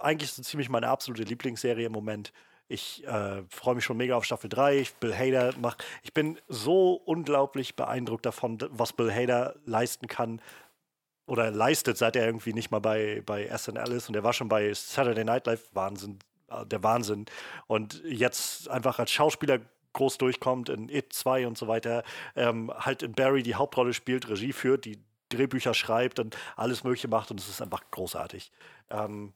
eigentlich 0.01 0.32
so 0.32 0.43
ziemlich 0.43 0.68
meine 0.68 0.88
absolute 0.88 1.22
Lieblingsserie 1.24 1.86
im 1.86 1.93
Moment. 1.93 2.32
Ich 2.68 3.05
äh, 3.07 3.43
freue 3.49 3.74
mich 3.74 3.84
schon 3.84 3.97
mega 3.97 4.14
auf 4.14 4.24
Staffel 4.24 4.49
3. 4.49 4.78
Ich, 4.78 4.95
Bill 4.97 5.12
Hader 5.16 5.55
macht. 5.59 5.84
Ich 6.03 6.14
bin 6.14 6.38
so 6.47 6.93
unglaublich 6.93 7.74
beeindruckt 7.74 8.24
davon, 8.26 8.59
was 8.70 8.93
Bill 8.93 9.12
Hader 9.12 9.57
leisten 9.64 10.07
kann. 10.07 10.41
Oder 11.26 11.51
leistet, 11.51 11.97
seit 11.97 12.14
er 12.16 12.26
irgendwie 12.26 12.53
nicht 12.53 12.70
mal 12.70 12.80
bei, 12.80 13.22
bei 13.24 13.47
SNL 13.57 13.93
ist. 13.93 14.09
Und 14.09 14.14
er 14.16 14.22
war 14.24 14.32
schon 14.32 14.49
bei 14.49 14.72
Saturday 14.74 15.24
Night 15.24 15.47
Live. 15.47 15.70
Wahnsinn. 15.72 16.18
äh, 16.49 16.64
Der 16.66 16.82
Wahnsinn. 16.84 17.26
Und 17.66 18.03
jetzt 18.05 18.68
einfach 18.68 18.99
als 19.01 19.11
Schauspieler 19.11 19.61
groß 19.93 20.18
durchkommt 20.18 20.68
in 20.68 20.88
It 20.88 21.12
2 21.12 21.49
und 21.49 21.59
so 21.59 21.66
weiter. 21.66 22.05
Ähm, 22.36 22.70
halt 22.76 23.03
in 23.03 23.12
Barry 23.12 23.43
die 23.43 23.57
Hauptrolle 23.57 23.93
spielt, 23.93 24.28
Regie 24.28 24.53
führt, 24.53 24.84
die 24.84 24.99
Drehbücher 25.31 25.72
schreibt 25.74 26.18
und 26.18 26.37
alles 26.57 26.85
Mögliche 26.85 27.09
macht. 27.09 27.31
Und 27.31 27.41
es 27.41 27.49
ist 27.49 27.62
einfach 27.62 27.83
großartig. 27.91 28.53
Ähm, 28.91 29.33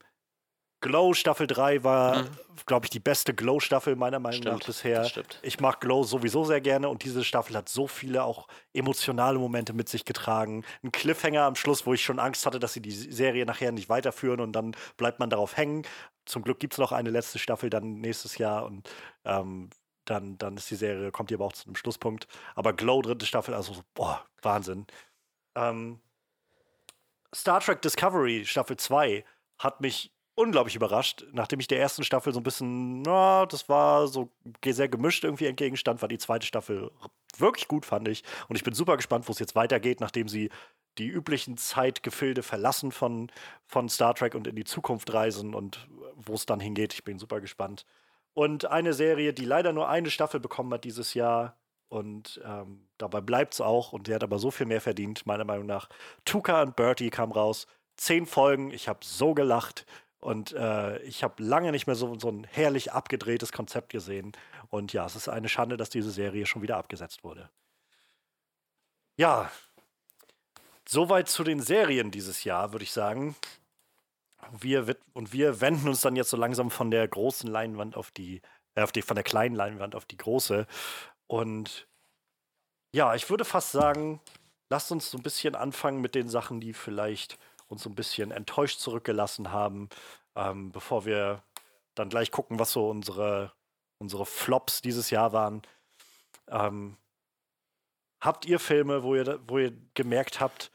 Glow 0.80 1.14
Staffel 1.14 1.46
3 1.46 1.82
war, 1.82 2.24
Mhm. 2.24 2.28
glaube 2.66 2.84
ich, 2.84 2.90
die 2.90 3.00
beste 3.00 3.32
Glow-Staffel 3.32 3.96
meiner 3.96 4.18
Meinung 4.18 4.40
nach 4.40 4.56
Stimmt, 4.56 4.66
bisher. 4.66 4.98
das 4.98 5.08
stimmt. 5.10 5.38
Ich 5.40 5.58
mag 5.58 5.80
Glow 5.80 6.02
sowieso 6.04 6.44
sehr 6.44 6.60
gerne 6.60 6.90
und 6.90 7.04
diese 7.04 7.24
Staffel 7.24 7.56
hat 7.56 7.70
so 7.70 7.86
viele 7.86 8.22
auch 8.22 8.48
emotionale 8.74 9.38
Momente 9.38 9.72
mit 9.72 9.88
sich 9.88 10.04
getragen. 10.04 10.62
Ein 10.82 10.92
Cliffhanger 10.92 11.44
am 11.44 11.54
Schluss, 11.54 11.86
wo 11.86 11.94
ich 11.94 12.04
schon 12.04 12.18
Angst 12.18 12.44
hatte, 12.44 12.58
dass 12.60 12.74
sie 12.74 12.82
die 12.82 12.90
Serie 12.90 13.46
nachher 13.46 13.72
nicht 13.72 13.88
weiterführen 13.88 14.40
und 14.40 14.52
dann 14.52 14.76
bleibt 14.98 15.20
man 15.20 15.30
darauf 15.30 15.56
hängen. 15.56 15.86
Zum 16.26 16.42
Glück 16.42 16.60
gibt 16.60 16.74
es 16.74 16.78
noch 16.78 16.92
eine 16.92 17.08
letzte 17.08 17.38
Staffel 17.38 17.70
dann 17.70 17.94
nächstes 18.02 18.36
Jahr 18.36 18.66
und 18.66 18.90
ähm, 19.24 19.70
dann, 20.04 20.36
dann 20.36 20.58
ist 20.58 20.70
die 20.70 20.74
Serie, 20.76 21.10
kommt 21.12 21.30
die 21.30 21.34
aber 21.34 21.46
auch 21.46 21.54
zu 21.54 21.64
einem 21.64 21.76
Schlusspunkt. 21.76 22.28
Aber 22.54 22.74
Glow, 22.74 23.00
dritte 23.00 23.24
Staffel, 23.24 23.54
also 23.54 23.72
so, 23.72 23.80
boah, 23.94 24.22
Wahnsinn. 24.42 24.86
Ähm, 25.54 26.00
Star 27.34 27.60
Trek 27.60 27.82
Discovery 27.82 28.44
Staffel 28.44 28.76
2 28.76 29.24
hat 29.58 29.80
mich 29.80 30.12
unglaublich 30.34 30.76
überrascht. 30.76 31.24
Nachdem 31.32 31.60
ich 31.60 31.68
der 31.68 31.80
ersten 31.80 32.04
Staffel 32.04 32.32
so 32.32 32.40
ein 32.40 32.44
bisschen, 32.44 33.02
na, 33.02 33.46
das 33.46 33.68
war 33.68 34.08
so 34.08 34.30
sehr 34.64 34.88
gemischt 34.88 35.24
irgendwie 35.24 35.46
entgegenstand, 35.46 36.02
war 36.02 36.08
die 36.08 36.18
zweite 36.18 36.46
Staffel 36.46 36.90
wirklich 37.38 37.68
gut, 37.68 37.86
fand 37.86 38.08
ich. 38.08 38.22
Und 38.48 38.56
ich 38.56 38.64
bin 38.64 38.74
super 38.74 38.96
gespannt, 38.96 39.28
wo 39.28 39.32
es 39.32 39.38
jetzt 39.38 39.54
weitergeht, 39.54 40.00
nachdem 40.00 40.28
sie 40.28 40.50
die 40.98 41.08
üblichen 41.08 41.56
Zeitgefilde 41.56 42.42
verlassen 42.42 42.92
von, 42.92 43.30
von 43.66 43.88
Star 43.88 44.14
Trek 44.14 44.34
und 44.34 44.46
in 44.46 44.54
die 44.56 44.64
Zukunft 44.64 45.12
reisen 45.12 45.54
und 45.54 45.88
wo 46.14 46.34
es 46.34 46.46
dann 46.46 46.60
hingeht. 46.60 46.94
Ich 46.94 47.04
bin 47.04 47.18
super 47.18 47.40
gespannt. 47.40 47.84
Und 48.32 48.66
eine 48.66 48.92
Serie, 48.94 49.32
die 49.32 49.44
leider 49.44 49.72
nur 49.72 49.88
eine 49.88 50.10
Staffel 50.10 50.40
bekommen 50.40 50.72
hat 50.72 50.84
dieses 50.84 51.14
Jahr. 51.14 51.56
Und 51.88 52.40
ähm, 52.44 52.88
dabei 52.98 53.20
bleibt 53.20 53.54
es 53.54 53.60
auch. 53.60 53.92
Und 53.92 54.08
die 54.08 54.14
hat 54.14 54.24
aber 54.24 54.38
so 54.38 54.50
viel 54.50 54.66
mehr 54.66 54.80
verdient, 54.80 55.26
meiner 55.26 55.44
Meinung 55.44 55.66
nach. 55.66 55.88
Tuca 56.24 56.62
und 56.62 56.76
Bertie 56.76 57.10
kam 57.10 57.32
raus. 57.32 57.66
Zehn 57.96 58.26
Folgen. 58.26 58.70
Ich 58.70 58.88
habe 58.88 59.00
so 59.02 59.34
gelacht. 59.34 59.86
Und 60.24 60.52
äh, 60.52 60.98
ich 61.02 61.22
habe 61.22 61.42
lange 61.42 61.70
nicht 61.70 61.86
mehr 61.86 61.96
so, 61.96 62.18
so 62.18 62.30
ein 62.30 62.44
herrlich 62.44 62.92
abgedrehtes 62.92 63.52
Konzept 63.52 63.90
gesehen. 63.90 64.32
Und 64.70 64.92
ja, 64.94 65.04
es 65.04 65.16
ist 65.16 65.28
eine 65.28 65.50
Schande, 65.50 65.76
dass 65.76 65.90
diese 65.90 66.10
Serie 66.10 66.46
schon 66.46 66.62
wieder 66.62 66.78
abgesetzt 66.78 67.24
wurde. 67.24 67.50
Ja, 69.16 69.50
soweit 70.88 71.28
zu 71.28 71.44
den 71.44 71.60
Serien 71.60 72.10
dieses 72.10 72.42
Jahr, 72.44 72.72
würde 72.72 72.84
ich 72.84 72.92
sagen. 72.92 73.36
Wir 74.50 74.96
und 75.12 75.32
wir 75.32 75.60
wenden 75.60 75.88
uns 75.88 76.00
dann 76.00 76.16
jetzt 76.16 76.30
so 76.30 76.36
langsam 76.36 76.70
von 76.70 76.90
der 76.90 77.06
großen 77.06 77.50
Leinwand 77.50 77.94
auf 77.94 78.10
die, 78.10 78.40
äh, 78.74 78.82
auf 78.82 78.92
die, 78.92 79.02
von 79.02 79.14
der 79.14 79.24
kleinen 79.24 79.54
Leinwand 79.54 79.94
auf 79.94 80.06
die 80.06 80.16
große. 80.16 80.66
Und 81.26 81.86
ja, 82.92 83.14
ich 83.14 83.28
würde 83.30 83.44
fast 83.44 83.72
sagen, 83.72 84.20
lasst 84.70 84.92
uns 84.92 85.10
so 85.10 85.18
ein 85.18 85.22
bisschen 85.22 85.54
anfangen 85.54 86.00
mit 86.00 86.14
den 86.14 86.28
Sachen, 86.28 86.60
die 86.60 86.72
vielleicht 86.72 87.38
uns 87.68 87.82
so 87.82 87.90
ein 87.90 87.94
bisschen 87.94 88.30
enttäuscht 88.30 88.78
zurückgelassen 88.78 89.50
haben, 89.50 89.88
ähm, 90.36 90.70
bevor 90.70 91.04
wir 91.04 91.42
dann 91.94 92.08
gleich 92.08 92.30
gucken, 92.30 92.58
was 92.58 92.72
so 92.72 92.88
unsere, 92.88 93.52
unsere 93.98 94.26
Flops 94.26 94.82
dieses 94.82 95.10
Jahr 95.10 95.32
waren. 95.32 95.62
Ähm, 96.48 96.96
habt 98.20 98.46
ihr 98.46 98.58
Filme, 98.58 99.02
wo 99.02 99.14
ihr, 99.14 99.40
wo 99.46 99.58
ihr 99.58 99.72
gemerkt 99.94 100.40
habt, 100.40 100.70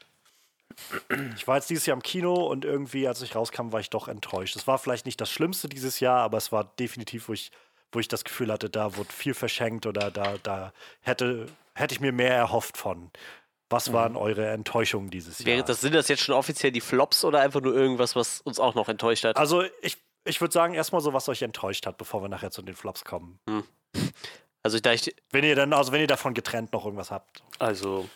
ich 1.36 1.46
war 1.46 1.56
jetzt 1.56 1.68
dieses 1.68 1.86
Jahr 1.86 1.96
im 1.96 2.02
Kino 2.02 2.34
und 2.34 2.64
irgendwie, 2.64 3.06
als 3.06 3.22
ich 3.22 3.34
rauskam, 3.34 3.72
war 3.72 3.80
ich 3.80 3.90
doch 3.90 4.08
enttäuscht. 4.08 4.56
Es 4.56 4.66
war 4.66 4.78
vielleicht 4.78 5.04
nicht 5.04 5.20
das 5.20 5.30
Schlimmste 5.30 5.68
dieses 5.68 6.00
Jahr, 6.00 6.20
aber 6.20 6.38
es 6.38 6.52
war 6.52 6.64
definitiv, 6.64 7.28
wo 7.28 7.32
ich, 7.32 7.50
wo 7.92 7.98
ich 7.98 8.08
das 8.08 8.24
Gefühl 8.24 8.52
hatte, 8.52 8.70
da 8.70 8.96
wurde 8.96 9.12
viel 9.12 9.34
verschenkt 9.34 9.86
oder 9.86 10.10
da, 10.10 10.36
da 10.42 10.72
hätte, 11.00 11.46
hätte 11.74 11.94
ich 11.94 12.00
mir 12.00 12.12
mehr 12.12 12.34
erhofft 12.34 12.76
von. 12.76 13.10
Was 13.68 13.92
waren 13.92 14.16
eure 14.16 14.48
Enttäuschungen 14.48 15.10
dieses 15.10 15.44
Wäre 15.46 15.58
Jahr? 15.58 15.66
das, 15.66 15.80
sind 15.80 15.94
das 15.94 16.08
jetzt 16.08 16.22
schon 16.22 16.34
offiziell 16.34 16.72
die 16.72 16.80
Flops 16.80 17.24
oder 17.24 17.40
einfach 17.40 17.60
nur 17.60 17.74
irgendwas, 17.74 18.16
was 18.16 18.40
uns 18.40 18.58
auch 18.58 18.74
noch 18.74 18.88
enttäuscht 18.88 19.24
hat? 19.24 19.36
also 19.36 19.62
ich, 19.80 19.96
ich 20.24 20.40
würde 20.40 20.52
sagen, 20.52 20.74
erstmal 20.74 21.00
so, 21.00 21.12
was 21.12 21.28
euch 21.28 21.42
enttäuscht 21.42 21.86
hat, 21.86 21.96
bevor 21.96 22.20
wir 22.22 22.28
nachher 22.28 22.50
zu 22.50 22.62
den 22.62 22.74
Flops 22.74 23.04
kommen. 23.04 23.38
Also 24.62 24.78
da 24.80 24.92
ich, 24.92 25.14
Wenn 25.30 25.44
ihr 25.44 25.54
dann, 25.54 25.72
also 25.72 25.92
wenn 25.92 26.00
ihr 26.00 26.06
davon 26.06 26.34
getrennt 26.34 26.72
noch 26.72 26.84
irgendwas 26.84 27.10
habt. 27.10 27.42
Also. 27.58 28.08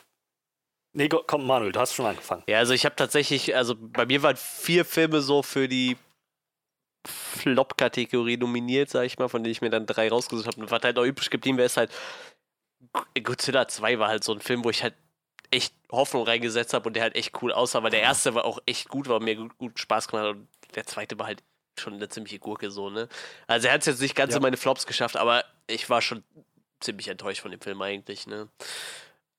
Nee, 0.93 1.09
komm, 1.09 1.47
Manuel, 1.47 1.72
du 1.72 1.81
hast 1.81 1.95
schon 1.95 2.07
angefangen. 2.07 2.45
ja, 2.47 2.59
also 2.59 2.72
ich 2.72 2.85
habe 2.85 2.95
tatsächlich, 2.95 3.57
also 3.57 3.75
bei 3.77 4.07
mir 4.07 4.22
waren 4.22 4.37
vier 4.37 4.85
Filme 4.85 5.22
so 5.22 5.43
für 5.43 5.66
die 5.68 5.97
Flop-Kategorie 7.07 8.36
nominiert, 8.36 8.90
sag 8.90 9.05
ich 9.05 9.18
mal, 9.18 9.28
von 9.28 9.42
denen 9.42 9.52
ich 9.52 9.61
mir 9.61 9.70
dann 9.70 9.86
drei 9.86 10.09
rausgesucht 10.09 10.46
habe. 10.46 10.61
Und 10.61 10.70
was 10.70 10.82
halt 10.82 10.96
noch 10.96 11.05
übrig 11.05 11.30
geblieben 11.30 11.59
wäre, 11.59 11.66
ist 11.66 11.76
halt 11.76 11.90
Godzilla 13.22 13.66
2 13.68 13.98
war 13.98 14.09
halt 14.09 14.24
so 14.24 14.32
ein 14.32 14.40
Film, 14.40 14.64
wo 14.64 14.70
ich 14.70 14.82
halt 14.82 14.94
echt 15.50 15.74
Hoffnung 15.90 16.24
reingesetzt 16.24 16.74
habe 16.74 16.86
und 16.88 16.94
der 16.94 17.02
halt 17.02 17.16
echt 17.16 17.40
cool 17.42 17.52
aussah, 17.52 17.82
weil 17.82 17.90
der 17.90 18.00
erste 18.02 18.34
war 18.34 18.44
auch 18.44 18.59
echt 18.66 18.88
gut, 18.88 19.09
war 19.09 19.20
mir 19.20 19.36
gut, 19.36 19.57
gut 19.59 19.78
Spaß 19.78 20.09
gemacht 20.09 20.26
hat 20.26 20.36
und 20.36 20.48
der 20.74 20.86
zweite 20.86 21.18
war 21.18 21.26
halt 21.26 21.42
schon 21.78 21.94
eine 21.94 22.09
ziemliche 22.09 22.38
Gurke 22.38 22.70
so, 22.70 22.90
ne? 22.90 23.09
Also 23.46 23.68
er 23.68 23.74
hat 23.74 23.80
es 23.80 23.86
jetzt 23.86 24.00
nicht 24.00 24.14
ganz 24.14 24.32
Ja. 24.32 24.36
in 24.36 24.42
meine 24.42 24.57
Flops 24.57 24.86
geschafft, 24.86 25.16
aber 25.16 25.44
ich 25.66 25.88
war 25.90 26.02
schon 26.02 26.24
ziemlich 26.80 27.09
enttäuscht 27.09 27.40
von 27.40 27.50
dem 27.50 27.61
Film 27.61 27.80
eigentlich, 27.82 28.26
ne? 28.26 28.48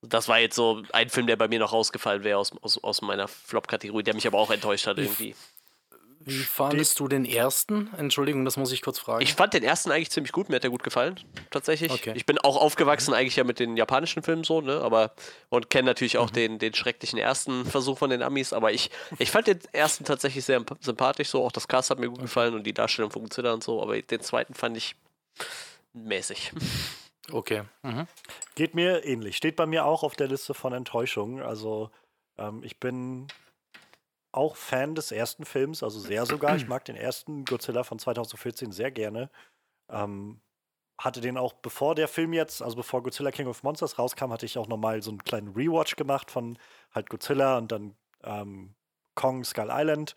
Das 0.02 0.28
war 0.28 0.38
jetzt 0.38 0.54
so 0.56 0.82
ein 0.92 1.08
Film, 1.10 1.26
der 1.26 1.36
bei 1.36 1.48
mir 1.48 1.58
noch 1.58 1.72
rausgefallen 1.72 2.24
wäre 2.24 2.38
aus, 2.38 2.52
aus, 2.62 2.82
aus 2.82 3.02
meiner 3.02 3.28
Flop-Kategorie, 3.28 4.02
der 4.02 4.14
mich 4.14 4.26
aber 4.26 4.38
auch 4.38 4.50
enttäuscht 4.50 4.86
hat 4.86 4.96
Wie- 4.98 5.02
irgendwie. 5.02 5.34
Wie 6.26 6.42
fandest 6.42 6.98
du 6.98 7.06
den 7.06 7.24
ersten? 7.24 7.88
Entschuldigung, 7.96 8.44
das 8.44 8.56
muss 8.56 8.72
ich 8.72 8.82
kurz 8.82 8.98
fragen. 8.98 9.22
Ich 9.22 9.34
fand 9.34 9.54
den 9.54 9.62
ersten 9.62 9.92
eigentlich 9.92 10.10
ziemlich 10.10 10.32
gut, 10.32 10.48
mir 10.48 10.56
hat 10.56 10.64
der 10.64 10.72
gut 10.72 10.82
gefallen, 10.82 11.20
tatsächlich. 11.52 11.92
Okay. 11.92 12.14
Ich 12.16 12.26
bin 12.26 12.38
auch 12.38 12.56
aufgewachsen 12.56 13.14
eigentlich 13.14 13.36
ja 13.36 13.44
mit 13.44 13.60
den 13.60 13.76
japanischen 13.76 14.24
Filmen 14.24 14.42
so, 14.42 14.60
ne, 14.60 14.80
aber 14.80 15.12
und 15.50 15.70
kenne 15.70 15.86
natürlich 15.86 16.18
auch 16.18 16.30
den, 16.30 16.58
den 16.58 16.74
schrecklichen 16.74 17.20
ersten 17.20 17.64
Versuch 17.64 17.98
von 17.98 18.10
den 18.10 18.24
Amis, 18.24 18.52
aber 18.52 18.72
ich, 18.72 18.90
ich 19.20 19.30
fand 19.30 19.46
den 19.46 19.60
ersten 19.72 20.04
tatsächlich 20.04 20.44
sehr 20.44 20.64
sympathisch 20.80 21.28
so, 21.28 21.44
auch 21.44 21.52
das 21.52 21.68
Cast 21.68 21.90
hat 21.90 22.00
mir 22.00 22.08
gut 22.08 22.20
gefallen 22.20 22.54
und 22.54 22.64
die 22.64 22.74
Darstellung 22.74 23.12
von 23.12 23.22
Godzilla 23.22 23.52
und 23.52 23.62
so, 23.62 23.80
aber 23.80 24.02
den 24.02 24.20
zweiten 24.20 24.54
fand 24.54 24.76
ich 24.76 24.96
mäßig. 25.92 26.52
okay. 27.30 27.62
Mhm. 27.82 28.08
Geht 28.56 28.74
mir 28.74 29.04
ähnlich. 29.04 29.36
Steht 29.36 29.54
bei 29.54 29.66
mir 29.66 29.84
auch 29.84 30.02
auf 30.02 30.16
der 30.16 30.26
Liste 30.26 30.54
von 30.54 30.72
Enttäuschungen. 30.72 31.40
Also 31.40 31.90
ähm, 32.36 32.62
ich 32.64 32.78
bin 32.78 33.28
auch 34.32 34.56
Fan 34.56 34.94
des 34.94 35.12
ersten 35.12 35.44
Films, 35.44 35.82
also 35.82 35.98
sehr 36.00 36.26
sogar. 36.26 36.56
Ich 36.56 36.66
mag 36.68 36.84
den 36.84 36.96
ersten 36.96 37.44
Godzilla 37.44 37.84
von 37.84 37.98
2014 37.98 38.72
sehr 38.72 38.90
gerne. 38.90 39.30
Ähm, 39.90 40.40
hatte 40.98 41.20
den 41.20 41.36
auch, 41.36 41.52
bevor 41.54 41.94
der 41.94 42.08
Film 42.08 42.32
jetzt, 42.32 42.62
also 42.62 42.76
bevor 42.76 43.02
Godzilla 43.02 43.30
King 43.30 43.48
of 43.48 43.62
Monsters 43.62 43.98
rauskam, 43.98 44.32
hatte 44.32 44.46
ich 44.46 44.56
auch 44.58 44.68
nochmal 44.68 45.02
so 45.02 45.10
einen 45.10 45.22
kleinen 45.22 45.48
Rewatch 45.48 45.96
gemacht 45.96 46.30
von 46.30 46.58
halt 46.92 47.10
Godzilla 47.10 47.58
und 47.58 47.70
dann 47.70 47.96
ähm, 48.24 48.74
Kong 49.14 49.44
Skull 49.44 49.68
Island. 49.70 50.16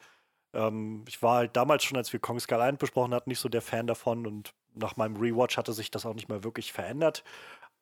Ähm, 0.54 1.04
ich 1.08 1.22
war 1.22 1.38
halt 1.38 1.56
damals 1.56 1.84
schon, 1.84 1.98
als 1.98 2.14
wir 2.14 2.20
Kong 2.20 2.40
Skull 2.40 2.60
Island 2.60 2.80
besprochen 2.80 3.14
hatten, 3.14 3.30
nicht 3.30 3.40
so 3.40 3.50
der 3.50 3.62
Fan 3.62 3.88
davon 3.88 4.26
und 4.26 4.54
nach 4.74 4.96
meinem 4.96 5.18
Rewatch 5.18 5.58
hatte 5.58 5.74
sich 5.74 5.92
das 5.92 6.06
auch 6.06 6.14
nicht 6.14 6.30
mehr 6.30 6.44
wirklich 6.44 6.72
verändert. 6.72 7.24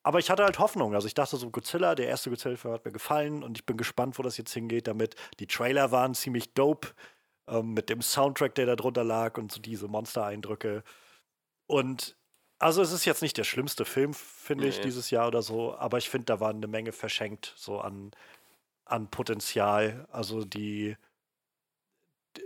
Aber 0.07 0.19
ich 0.19 0.29
hatte 0.29 0.45
halt 0.45 0.57
Hoffnung. 0.57 0.95
Also 0.95 1.05
ich 1.05 1.15
dachte 1.15 1.35
so, 1.35 1.49
Godzilla, 1.49 1.93
der 1.93 2.07
erste 2.07 2.29
Godzilla-Film 2.29 2.73
hat 2.73 2.85
mir 2.85 2.93
gefallen 2.93 3.43
und 3.43 3.57
ich 3.57 3.65
bin 3.65 3.75
gespannt, 3.75 4.17
wo 4.17 4.23
das 4.23 4.37
jetzt 4.37 4.53
hingeht 4.53 4.87
damit. 4.87 5.17
Die 5.41 5.47
Trailer 5.47 5.91
waren 5.91 6.13
ziemlich 6.13 6.53
dope 6.53 6.93
ähm, 7.49 7.73
mit 7.73 7.89
dem 7.89 8.01
Soundtrack, 8.01 8.55
der 8.55 8.67
da 8.67 8.77
drunter 8.77 9.03
lag 9.03 9.37
und 9.37 9.51
so 9.51 9.59
diese 9.59 9.89
Monster-Eindrücke. 9.89 10.81
Und 11.65 12.15
also 12.57 12.81
es 12.81 12.93
ist 12.93 13.03
jetzt 13.03 13.21
nicht 13.21 13.35
der 13.37 13.43
schlimmste 13.43 13.83
Film, 13.83 14.13
finde 14.13 14.69
ich, 14.69 14.77
Nee. 14.77 14.83
dieses 14.83 15.09
Jahr 15.09 15.27
oder 15.27 15.41
so, 15.41 15.75
aber 15.75 15.97
ich 15.97 16.09
finde, 16.09 16.27
da 16.27 16.39
war 16.39 16.51
eine 16.51 16.67
Menge 16.67 16.93
verschenkt, 16.93 17.53
so 17.57 17.81
an, 17.81 18.11
an 18.85 19.09
Potenzial. 19.09 20.07
Also 20.09 20.45
die. 20.45 20.95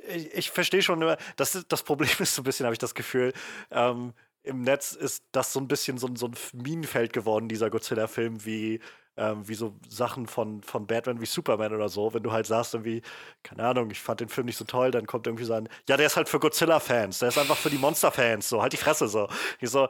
Ich, 0.08 0.34
ich 0.34 0.50
verstehe 0.50 0.82
schon 0.82 1.00
immer, 1.00 1.18
das, 1.36 1.64
das 1.68 1.84
Problem 1.84 2.10
ist 2.20 2.34
so 2.34 2.42
ein 2.42 2.46
bisschen, 2.46 2.66
habe 2.66 2.74
ich 2.74 2.80
das 2.80 2.96
Gefühl, 2.96 3.34
ähm, 3.70 4.14
im 4.44 4.62
Netz 4.62 4.94
ist 4.94 5.24
das 5.32 5.54
so 5.54 5.60
ein 5.60 5.68
bisschen 5.68 5.98
so, 5.98 6.08
ein- 6.08 6.16
so 6.16 6.28
ein 6.28 6.34
Minenfeld 6.54 7.14
geworden, 7.14 7.48
dieser 7.50 7.70
Godzilla-Film, 7.70 8.46
wie, 8.46 8.80
ähm, 9.18 9.48
wie 9.48 9.54
so 9.56 9.76
Sachen 9.90 10.26
von, 10.28 10.62
von 10.64 10.88
Batman 10.88 11.22
wie 11.22 11.26
Superman 11.26 11.74
oder 11.76 11.90
so. 11.90 12.14
Wenn 12.14 12.24
du 12.24 12.32
halt 12.32 12.48
sagst, 12.48 12.74
irgendwie, 12.74 13.02
keine 13.44 13.64
Ahnung, 13.66 13.92
ich 13.92 14.00
fand 14.00 14.20
den 14.22 14.30
Film 14.30 14.46
nicht 14.48 14.58
so 14.58 14.66
toll, 14.66 14.92
dann 14.92 15.06
kommt 15.08 15.28
irgendwie 15.28 15.44
so 15.46 15.54
ein, 15.54 15.70
ja, 15.88 15.98
der 15.98 16.08
ist 16.08 16.16
halt 16.18 16.30
für 16.30 16.40
Godzilla-Fans, 16.40 17.20
der 17.20 17.30
ist 17.30 17.38
einfach 17.38 17.58
für 17.58 17.70
die 17.70 17.78
Monster-Fans, 17.78 18.50
so, 18.50 18.62
halt 18.62 18.74
die 18.74 18.78
Fresse 18.78 19.08
so. 19.08 19.28
Ich 19.60 19.70
so, 19.70 19.90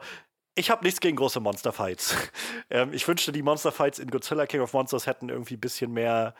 ich 0.54 0.70
habe 0.70 0.84
nichts 0.84 1.00
gegen 1.00 1.16
große 1.16 1.40
Monster-Fights. 1.40 2.16
ähm, 2.70 2.92
ich 2.92 3.06
wünschte, 3.08 3.32
die 3.32 3.42
Monster-Fights 3.42 3.98
in 3.98 4.10
Godzilla 4.10 4.46
King 4.46 4.60
of 4.60 4.72
Monsters 4.74 5.06
hätten 5.06 5.28
irgendwie 5.30 5.54
ein 5.56 5.60
bisschen 5.60 5.92
mehr 5.92 6.34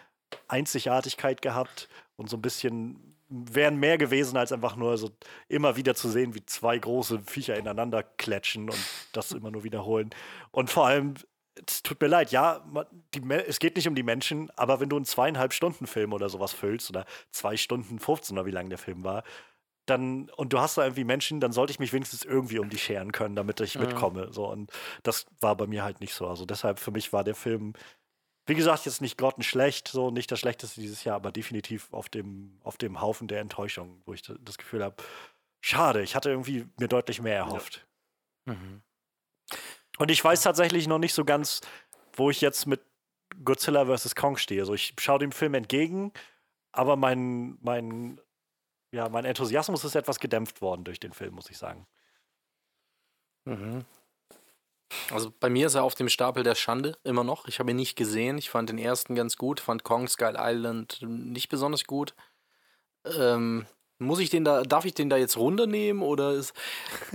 Einzigartigkeit 0.49 1.43
gehabt 1.43 1.89
und 2.17 2.29
so 2.31 2.37
ein 2.37 2.43
bisschen 2.43 3.12
wären 3.33 3.76
mehr 3.76 3.99
gewesen, 3.99 4.37
als 4.37 4.53
einfach 4.53 4.76
nur 4.76 4.99
so 4.99 5.11
immer 5.49 5.76
wieder 5.76 5.95
zu 5.95 6.09
sehen, 6.09 6.35
wie 6.35 6.45
zwei 6.45 6.78
große 6.78 7.20
Viecher 7.26 7.57
ineinander 7.57 8.03
klatschen 8.03 8.68
und 8.68 8.78
das 9.12 9.33
immer 9.33 9.51
nur 9.51 9.64
wiederholen. 9.64 10.11
Und 10.51 10.70
vor 10.70 10.87
allem, 10.87 11.14
es 11.66 11.83
tut 11.83 12.01
mir 12.01 12.09
leid, 12.09 12.30
ja, 12.30 12.64
die, 13.14 13.22
es 13.30 13.59
geht 13.59 13.76
nicht 13.76 13.89
um 13.89 13.95
die 13.95 14.03
Menschen, 14.03 14.51
aber 14.57 14.80
wenn 14.80 14.89
du 14.89 14.97
einen 14.97 15.05
zweieinhalb 15.05 15.53
Stunden 15.53 15.87
Film 15.87 16.12
oder 16.12 16.28
sowas 16.28 16.53
füllst 16.53 16.91
oder 16.91 17.07
zwei 17.30 17.57
Stunden 17.57 17.99
15 17.99 18.37
oder 18.37 18.47
wie 18.47 18.53
lang 18.53 18.68
der 18.68 18.78
Film 18.78 19.05
war, 19.05 19.24
dann, 19.87 20.30
und 20.37 20.53
du 20.53 20.61
hast 20.61 20.78
da 20.78 20.85
irgendwie 20.85 21.05
Menschen, 21.05 21.41
dann 21.41 21.53
sollte 21.53 21.72
ich 21.72 21.80
mich 21.80 21.93
wenigstens 21.93 22.24
irgendwie 22.24 22.59
um 22.59 22.70
die 22.70 22.78
scheren 22.78 23.12
können, 23.12 23.35
damit 23.35 23.61
ich 23.61 23.74
mhm. 23.74 23.83
mitkomme. 23.83 24.33
So, 24.33 24.47
und 24.49 24.70
das 25.03 25.26
war 25.41 25.57
bei 25.57 25.66
mir 25.66 25.83
halt 25.83 26.01
nicht 26.01 26.14
so. 26.14 26.26
Also 26.26 26.45
deshalb 26.47 26.78
für 26.78 26.93
mich 26.93 27.12
war 27.12 27.24
der 27.24 27.35
Film, 27.35 27.72
wie 28.47 28.55
gesagt, 28.55 28.86
jetzt 28.86 29.01
nicht 29.01 29.18
grottenschlecht, 29.18 29.88
so 29.88 30.11
nicht 30.11 30.30
das 30.30 30.40
Schlechteste 30.40 30.80
dieses 30.80 31.05
Jahr, 31.05 31.16
aber 31.16 31.30
definitiv 31.30 31.93
auf 31.93 32.09
dem, 32.09 32.59
auf 32.62 32.76
dem 32.76 33.01
Haufen 33.01 33.28
der 33.28 33.40
Enttäuschung, 33.40 34.03
wo 34.05 34.14
ich 34.14 34.22
das 34.22 34.59
Gefühl 34.59 34.82
habe, 34.82 34.97
schade, 35.61 36.03
ich 36.03 36.16
hatte 36.16 36.30
irgendwie 36.30 36.66
mir 36.78 36.88
deutlich 36.88 37.20
mehr 37.20 37.36
erhofft. 37.36 37.86
Ja. 38.47 38.55
Mhm. 38.55 38.82
Und 39.99 40.11
ich 40.11 40.24
weiß 40.24 40.43
tatsächlich 40.43 40.88
noch 40.88 40.99
nicht 40.99 41.14
so 41.14 41.24
ganz, 41.24 41.61
wo 42.14 42.30
ich 42.30 42.40
jetzt 42.40 42.66
mit 42.66 42.80
Godzilla 43.45 43.86
vs. 43.86 44.14
Kong 44.14 44.36
stehe. 44.36 44.62
Also 44.62 44.74
ich 44.74 44.95
schaue 44.99 45.18
dem 45.18 45.32
Film 45.32 45.55
entgegen, 45.55 46.12
aber 46.72 46.97
mein, 46.97 47.59
mein 47.61 48.20
ja, 48.93 49.09
mein 49.09 49.24
Enthusiasmus 49.24 49.84
ist 49.84 49.95
etwas 49.95 50.20
gedämpft 50.20 50.61
worden 50.61 50.84
durch 50.84 51.01
den 51.01 51.12
Film, 51.12 51.34
muss 51.34 51.51
ich 51.51 51.59
sagen. 51.59 51.86
Mhm. 53.45 53.84
Also 55.11 55.32
bei 55.38 55.49
mir 55.49 55.66
ist 55.66 55.74
er 55.74 55.84
auf 55.84 55.95
dem 55.95 56.09
Stapel 56.09 56.43
der 56.43 56.55
Schande 56.55 56.97
immer 57.05 57.24
noch. 57.24 57.47
Ich 57.47 57.59
habe 57.59 57.70
ihn 57.70 57.76
nicht 57.76 57.97
gesehen. 57.97 58.38
Ich 58.38 58.51
fand 58.51 58.68
den 58.68 58.78
ersten 58.78 59.14
ganz 59.14 59.36
gut, 59.36 59.61
fand 59.61 59.84
Kong 59.84 60.09
Skull 60.09 60.36
Island 60.38 60.99
nicht 61.03 61.49
besonders 61.49 61.84
gut. 61.84 62.14
Ähm, 63.05 63.66
muss 64.03 64.20
ich 64.20 64.30
den 64.30 64.44
da, 64.44 64.62
darf 64.62 64.84
ich 64.84 64.94
den 64.94 65.09
da 65.09 65.16
jetzt 65.16 65.36
runternehmen 65.36 66.03
oder 66.03 66.32
ist, 66.32 66.53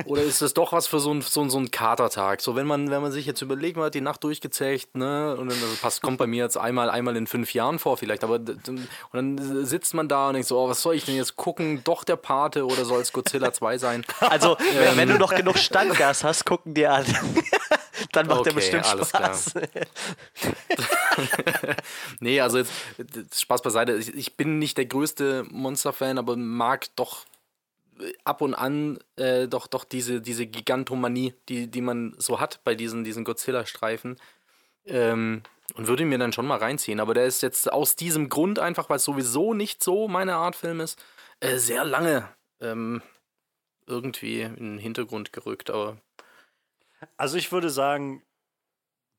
oder 0.06 0.24
ist 0.24 0.42
das 0.42 0.54
doch 0.54 0.74
was 0.74 0.88
für 0.88 1.00
so 1.00 1.12
einen 1.12 1.22
so, 1.22 1.48
so 1.50 1.60
ein 1.60 1.72
Katertag? 1.72 2.42
So, 2.42 2.56
wenn 2.56 2.68
man, 2.68 2.90
wenn 2.90 3.02
man 3.02 3.12
sich 3.12 3.26
jetzt 3.26 3.42
überlegt, 3.42 3.78
man 3.78 3.88
hat 3.88 3.96
die 3.96 4.02
Nacht 4.02 4.24
durchgezecht, 4.24 4.96
ne, 4.96 5.36
und 5.38 5.50
dann, 5.50 5.62
also 5.62 5.76
passt, 5.82 6.02
kommt 6.02 6.18
bei 6.18 6.28
mir 6.28 6.44
jetzt 6.44 6.58
einmal, 6.58 6.90
einmal 6.90 7.16
in 7.16 7.28
fünf 7.28 7.54
Jahren 7.54 7.80
vor, 7.80 7.98
vielleicht, 7.98 8.24
aber 8.24 8.36
und 8.36 8.80
dann 9.14 9.66
sitzt 9.66 9.94
man 9.94 10.08
da 10.08 10.28
und 10.28 10.34
denkt 10.34 10.48
so, 10.48 10.60
oh, 10.60 10.70
was 10.70 10.82
soll 10.82 10.96
ich 10.96 11.06
denn 11.06 11.16
jetzt 11.16 11.36
gucken? 11.36 11.82
Doch 11.84 12.04
der 12.04 12.16
Pate 12.16 12.66
oder 12.66 12.86
soll 12.86 13.02
es 13.02 13.12
Godzilla 13.14 13.52
2 13.52 13.78
sein? 13.78 14.06
Also, 14.20 14.58
ähm, 14.60 14.98
wenn 14.98 15.10
du 15.10 15.18
noch 15.18 15.34
genug 15.34 15.58
Standgas 15.58 16.24
hast, 16.24 16.46
gucken 16.46 16.74
dir 16.74 16.94
an. 16.94 17.06
Dann 18.12 18.28
macht 18.28 18.42
okay, 18.42 18.50
der 18.50 18.56
bestimmt 18.56 18.86
Spaß. 18.86 19.54
nee, 22.20 22.40
also 22.40 22.60
jetzt, 22.60 23.42
Spaß 23.42 23.62
beiseite. 23.62 23.96
Ich, 23.96 24.14
ich 24.14 24.36
bin 24.36 24.60
nicht 24.60 24.78
der 24.78 24.86
größte 24.86 25.46
Monster-Fan, 25.50 26.18
aber 26.18 26.36
mag 26.36 26.88
doch 26.96 27.26
ab 28.24 28.42
und 28.42 28.54
an 28.54 29.00
äh, 29.16 29.48
doch, 29.48 29.68
doch 29.68 29.84
diese, 29.84 30.22
diese 30.22 30.46
Gigantomanie, 30.46 31.34
die, 31.50 31.68
die 31.68 31.82
man 31.82 32.16
so 32.18 32.40
hat 32.40 32.64
bei 32.64 32.76
diesen, 32.76 33.04
diesen 33.04 33.24
Godzilla-Streifen. 33.24 34.18
Ähm, 34.86 35.44
und 35.76 35.88
würde 35.88 36.06
mir 36.06 36.18
dann 36.18 36.34
schon 36.34 36.48
mal 36.48 36.58
reinziehen. 36.58 37.00
Aber 37.00 37.14
der 37.14 37.26
ist 37.26 37.42
jetzt 37.42 37.72
aus 37.72 37.96
diesem 37.96 38.30
Grund 38.30 38.60
einfach, 38.60 38.90
weil 38.90 38.98
es 38.98 39.04
sowieso 39.04 39.54
nicht 39.54 39.84
so 39.84 40.08
meine 40.08 40.36
Art 40.36 40.56
Film 40.56 40.80
ist, 40.80 41.04
äh, 41.40 41.58
sehr 41.58 41.84
lange 41.84 42.30
ähm, 42.62 43.02
irgendwie 43.86 44.42
in 44.42 44.56
den 44.56 44.78
Hintergrund 44.78 45.34
gerückt. 45.34 45.70
Aber 45.70 45.98
also 47.18 47.38
ich 47.38 47.52
würde 47.52 47.70
sagen, 47.70 48.24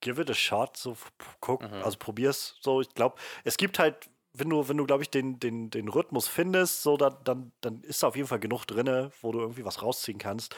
give 0.01 0.21
it 0.21 0.31
a 0.31 0.35
shot, 0.35 0.77
so 0.77 0.97
guck, 1.41 1.63
mhm. 1.63 1.83
also 1.83 1.99
probier's 1.99 2.57
so. 2.61 2.81
Ich 2.81 2.95
glaube, 2.95 3.17
es 3.45 3.57
gibt 3.57 3.79
halt, 3.79 4.11
wenn 4.33 4.51
du, 4.51 4.69
wenn 4.69 4.77
du, 4.77 4.87
glaube 4.87 5.03
ich, 5.03 5.11
den, 5.11 5.41
den, 5.41 5.71
den 5.71 5.89
Rhythmus 5.89 6.29
findest, 6.29 6.83
so, 6.83 6.97
dann, 6.97 7.17
dann, 7.25 7.53
dann 7.61 7.83
ist 7.83 8.03
da 8.03 8.09
auf 8.09 8.17
jeden 8.17 8.29
Fall 8.29 8.41
genug 8.41 8.65
drin, 8.65 9.11
wo 9.21 9.33
du 9.33 9.41
irgendwie 9.41 9.65
was 9.65 9.83
rausziehen 9.83 10.19
kannst. 10.19 10.55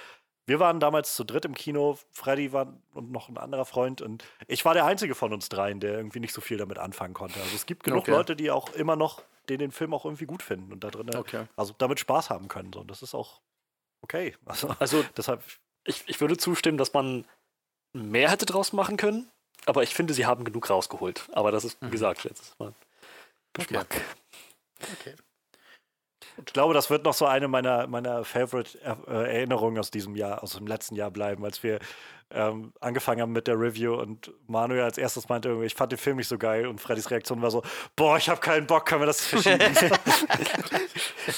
Wir 0.47 0.59
waren 0.59 0.81
damals 0.81 1.14
zu 1.14 1.23
dritt 1.23 1.45
im 1.45 1.55
Kino, 1.55 1.97
Freddy 2.11 2.53
war 2.53 2.77
und 2.93 3.12
noch 3.12 3.29
ein 3.29 3.39
anderer 3.39 3.64
Freund 3.64 4.03
und 4.03 4.25
ich 4.49 4.64
war 4.64 4.75
der 4.75 4.85
einzige 4.85 5.14
von 5.14 5.33
uns 5.33 5.49
dreien, 5.49 5.79
der 5.79 5.93
irgendwie 5.93 6.18
nicht 6.18 6.35
so 6.35 6.41
viel 6.41 6.57
damit 6.57 6.79
anfangen 6.79 7.14
konnte. 7.14 7.39
Also 7.41 7.55
es 7.55 7.66
gibt 7.66 7.85
genug 7.85 8.01
okay. 8.01 8.11
Leute, 8.11 8.37
die 8.37 8.51
auch 8.51 8.73
immer 8.73 8.97
noch 8.97 9.23
den, 9.49 9.59
den 9.59 9.71
Film 9.71 9.95
auch 9.95 10.05
irgendwie 10.05 10.27
gut 10.27 10.43
finden 10.43 10.73
und 10.73 10.83
da 10.83 10.91
drin, 10.91 11.14
okay. 11.14 11.47
also 11.57 11.75
damit 11.79 12.01
Spaß 12.01 12.31
haben 12.31 12.49
können. 12.49 12.73
So. 12.73 12.81
Und 12.81 12.91
das 12.91 13.03
ist 13.03 13.14
auch 13.14 13.41
okay. 14.01 14.35
Also, 14.45 14.75
also 14.81 15.05
deshalb 15.16 15.43
ich, 15.85 16.05
ich 16.07 16.20
würde 16.20 16.37
zustimmen, 16.37 16.78
dass 16.78 16.93
man 16.93 17.24
mehr 17.93 18.31
hätte 18.31 18.47
draus 18.47 18.72
machen 18.72 18.97
können, 18.97 19.31
aber 19.66 19.83
ich 19.83 19.95
finde, 19.95 20.14
sie 20.14 20.26
haben 20.26 20.45
genug 20.45 20.70
rausgeholt. 20.70 21.28
Aber 21.33 21.51
das 21.51 21.64
ist, 21.64 21.81
wie 21.81 21.87
mhm. 21.87 21.91
gesagt, 21.91 22.24
letztes 22.24 22.59
Mal 22.59 22.74
Geschmack. 23.53 24.01
Okay. 24.83 24.93
okay. 24.93 25.14
Ich 26.47 26.53
glaube, 26.53 26.75
das 26.75 26.91
wird 26.91 27.05
noch 27.05 27.14
so 27.14 27.27
eine 27.27 27.49
meiner, 27.49 27.87
meiner 27.87 28.25
Favorite-Erinnerungen 28.25 29.79
aus 29.79 29.91
diesem 29.91 30.16
Jahr, 30.16 30.43
aus 30.43 30.53
dem 30.53 30.66
letzten 30.66 30.95
Jahr 30.95 31.11
bleiben, 31.11 31.45
als 31.45 31.62
wir 31.62 31.79
ähm, 32.33 32.73
angefangen 32.81 33.21
haben 33.21 33.33
mit 33.33 33.47
der 33.47 33.59
Review 33.59 33.95
und 33.95 34.33
Manuel 34.47 34.83
als 34.83 34.99
erstes 34.99 35.29
meinte 35.29 35.49
irgendwie, 35.49 35.66
ich 35.66 35.75
fand 35.75 35.93
den 35.93 35.99
Film 35.99 36.16
nicht 36.16 36.29
so 36.29 36.39
geil 36.39 36.66
und 36.66 36.81
Freddys 36.81 37.11
Reaktion 37.11 37.43
war 37.43 37.51
so, 37.51 37.62
boah, 37.97 38.16
ich 38.16 38.29
habe 38.29 38.41
keinen 38.41 38.66
Bock, 38.66 38.87
können 38.87 39.03
wir 39.03 39.07
das 39.07 39.27
verschieben? 39.27 39.61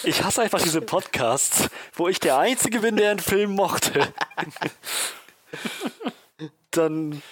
ich 0.04 0.22
hasse 0.22 0.42
einfach 0.42 0.60
diese 0.60 0.82
Podcasts, 0.82 1.70
wo 1.94 2.08
ich 2.08 2.20
der 2.20 2.38
Einzige 2.38 2.80
bin, 2.80 2.96
der 2.96 3.12
einen 3.12 3.20
Film 3.20 3.52
mochte. 3.52 4.12
Dann 6.70 7.22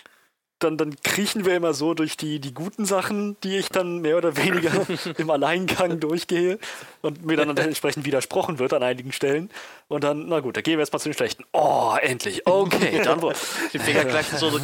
dann, 0.60 0.76
dann 0.76 0.94
kriechen 1.02 1.44
wir 1.44 1.56
immer 1.56 1.74
so 1.74 1.94
durch 1.94 2.16
die, 2.16 2.38
die 2.38 2.54
guten 2.54 2.84
Sachen, 2.84 3.36
die 3.40 3.56
ich 3.56 3.68
dann 3.68 3.98
mehr 3.98 4.16
oder 4.16 4.36
weniger 4.36 4.86
im 5.18 5.30
Alleingang 5.30 6.00
durchgehe 6.00 6.58
und 7.02 7.24
mir 7.24 7.36
dann 7.36 7.56
entsprechend 7.56 8.04
widersprochen 8.04 8.58
wird 8.58 8.72
an 8.72 8.82
einigen 8.82 9.12
Stellen. 9.12 9.50
Und 9.88 10.04
dann, 10.04 10.28
na 10.28 10.40
gut, 10.40 10.56
da 10.56 10.60
gehen 10.60 10.78
wir 10.78 10.84
jetzt 10.84 10.92
mal 10.92 10.98
zu 10.98 11.08
den 11.08 11.14
schlechten. 11.14 11.44
Oh, 11.52 11.96
endlich, 12.00 12.46
okay, 12.46 13.00
dann 13.04 13.22
wohl. 13.22 13.34
Die 13.72 13.78
Finger 13.78 14.04
gleich 14.04 14.26
so, 14.28 14.50
so 14.50 14.60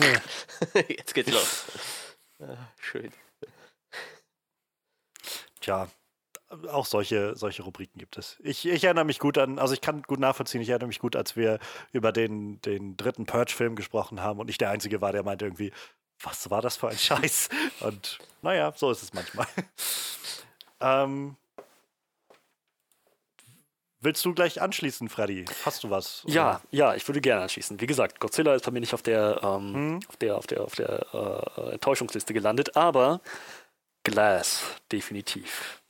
jetzt 0.88 1.14
geht's 1.14 1.32
los. 1.32 1.64
Ah, 2.40 2.56
schön. 2.78 3.10
Tja, 5.60 5.88
auch 6.70 6.86
solche, 6.86 7.34
solche 7.36 7.62
Rubriken 7.62 7.98
gibt 7.98 8.16
es. 8.18 8.38
Ich, 8.42 8.66
ich, 8.66 8.84
erinnere 8.84 9.04
mich 9.04 9.18
gut 9.18 9.36
an, 9.38 9.58
also 9.58 9.74
ich 9.74 9.80
kann 9.80 10.02
gut 10.02 10.20
nachvollziehen, 10.20 10.60
ich 10.60 10.68
erinnere 10.68 10.88
mich 10.88 11.00
gut, 11.00 11.16
als 11.16 11.36
wir 11.36 11.58
über 11.92 12.12
den, 12.12 12.60
den 12.62 12.96
dritten 12.96 13.26
Purge-Film 13.26 13.74
gesprochen 13.74 14.20
haben 14.20 14.38
und 14.38 14.48
ich 14.48 14.58
der 14.58 14.70
Einzige 14.70 15.00
war, 15.00 15.12
der 15.12 15.24
meinte 15.24 15.44
irgendwie, 15.44 15.72
was 16.22 16.48
war 16.50 16.62
das 16.62 16.76
für 16.76 16.88
ein 16.88 16.96
Scheiß? 16.96 17.48
Und 17.80 18.18
naja, 18.40 18.72
so 18.74 18.90
ist 18.90 19.02
es 19.02 19.12
manchmal. 19.12 19.46
ähm, 20.80 21.36
willst 24.00 24.24
du 24.24 24.32
gleich 24.32 24.62
anschließen, 24.62 25.10
Freddy? 25.10 25.44
Hast 25.64 25.84
du 25.84 25.90
was? 25.90 26.24
Oder? 26.24 26.34
Ja, 26.34 26.60
ja, 26.70 26.94
ich 26.94 27.06
würde 27.06 27.20
gerne 27.20 27.42
anschließen. 27.42 27.80
Wie 27.80 27.86
gesagt, 27.86 28.18
Godzilla 28.18 28.54
ist 28.54 28.64
bei 28.64 28.70
mir 28.70 28.80
nicht 28.80 28.94
auf 28.94 29.02
der, 29.02 29.40
ähm, 29.42 29.74
hm? 29.74 30.00
auf 30.08 30.16
der, 30.16 30.36
auf 30.38 30.46
der, 30.46 30.60
auf 30.62 30.74
der 30.74 31.06
äh, 31.12 31.72
Enttäuschungsliste 31.74 32.32
gelandet, 32.32 32.76
aber 32.76 33.20
Glass, 34.02 34.62
definitiv. 34.90 35.82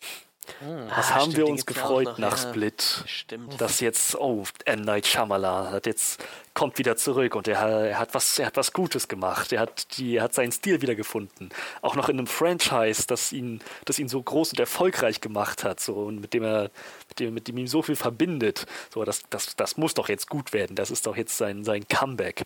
Hm. 0.60 0.88
Was 0.88 1.10
ah, 1.10 1.14
haben 1.14 1.30
stimmt, 1.30 1.36
wir 1.36 1.46
uns 1.48 1.66
gefreut 1.66 2.06
noch, 2.06 2.18
nach 2.18 2.42
ja. 2.42 2.48
Split? 2.50 3.04
Stimmt. 3.06 3.60
Dass 3.60 3.80
jetzt, 3.80 4.14
oh, 4.16 4.44
M. 4.64 4.82
Night 4.82 5.06
Shyamalan 5.06 5.70
hat 5.70 5.86
jetzt, 5.86 6.24
kommt 6.54 6.78
wieder 6.78 6.96
zurück 6.96 7.34
und 7.34 7.48
er, 7.48 7.58
er, 7.58 7.98
hat 7.98 8.14
was, 8.14 8.38
er 8.38 8.46
hat 8.46 8.56
was 8.56 8.72
Gutes 8.72 9.08
gemacht. 9.08 9.52
Er 9.52 9.60
hat, 9.60 9.98
die, 9.98 10.16
er 10.16 10.24
hat 10.24 10.34
seinen 10.34 10.52
Stil 10.52 10.80
wiedergefunden. 10.82 11.50
Auch 11.82 11.96
noch 11.96 12.08
in 12.08 12.18
einem 12.18 12.26
Franchise, 12.26 13.04
das 13.06 13.32
ihn, 13.32 13.60
das 13.84 13.98
ihn 13.98 14.08
so 14.08 14.22
groß 14.22 14.52
und 14.52 14.60
erfolgreich 14.60 15.20
gemacht 15.20 15.64
hat, 15.64 15.80
so, 15.80 15.94
und 15.94 16.20
mit 16.20 16.32
dem 16.32 16.44
er, 16.44 16.70
mit 17.08 17.20
dem, 17.20 17.34
mit 17.34 17.48
dem 17.48 17.58
ihm 17.58 17.66
so 17.66 17.82
viel 17.82 17.96
verbindet. 17.96 18.66
So, 18.92 19.04
das, 19.04 19.22
das, 19.30 19.56
das 19.56 19.76
muss 19.76 19.94
doch 19.94 20.08
jetzt 20.08 20.28
gut 20.28 20.52
werden. 20.52 20.76
Das 20.76 20.90
ist 20.90 21.06
doch 21.06 21.16
jetzt 21.16 21.36
sein, 21.36 21.64
sein 21.64 21.86
Comeback. 21.88 22.42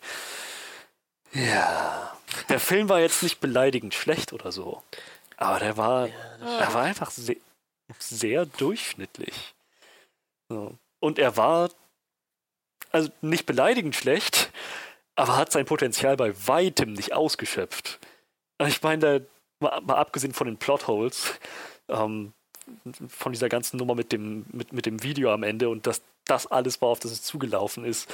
Ja. 1.33 2.11
Der 2.49 2.59
Film 2.59 2.89
war 2.89 2.99
jetzt 2.99 3.23
nicht 3.23 3.39
beleidigend 3.39 3.93
schlecht 3.93 4.33
oder 4.33 4.51
so. 4.51 4.81
Aber 5.37 5.59
der 5.59 5.77
war, 5.77 6.07
ja, 6.07 6.13
er 6.59 6.73
war 6.73 6.83
einfach 6.83 7.09
sehr, 7.09 7.37
sehr 7.99 8.45
durchschnittlich. 8.45 9.53
So. 10.49 10.77
Und 10.99 11.19
er 11.19 11.37
war 11.37 11.69
also 12.91 13.09
nicht 13.21 13.45
beleidigend 13.45 13.95
schlecht, 13.95 14.51
aber 15.15 15.37
hat 15.37 15.51
sein 15.51 15.65
Potenzial 15.65 16.17
bei 16.17 16.33
weitem 16.47 16.93
nicht 16.93 17.13
ausgeschöpft. 17.13 17.99
Also 18.57 18.71
ich 18.71 18.81
meine, 18.81 19.25
mal, 19.59 19.81
mal, 19.81 19.95
abgesehen 19.95 20.33
von 20.33 20.47
den 20.47 20.57
Plotholes, 20.57 21.33
ähm, 21.89 22.33
von 23.07 23.31
dieser 23.31 23.49
ganzen 23.49 23.77
Nummer 23.77 23.95
mit 23.95 24.11
dem, 24.11 24.45
mit, 24.51 24.73
mit 24.73 24.85
dem 24.85 25.03
Video 25.03 25.33
am 25.33 25.43
Ende 25.43 25.69
und 25.69 25.87
dass 25.87 26.01
das 26.25 26.47
alles 26.47 26.81
war, 26.81 26.89
auf 26.89 26.99
das 26.99 27.11
es 27.11 27.23
zugelaufen 27.23 27.85
ist. 27.85 28.09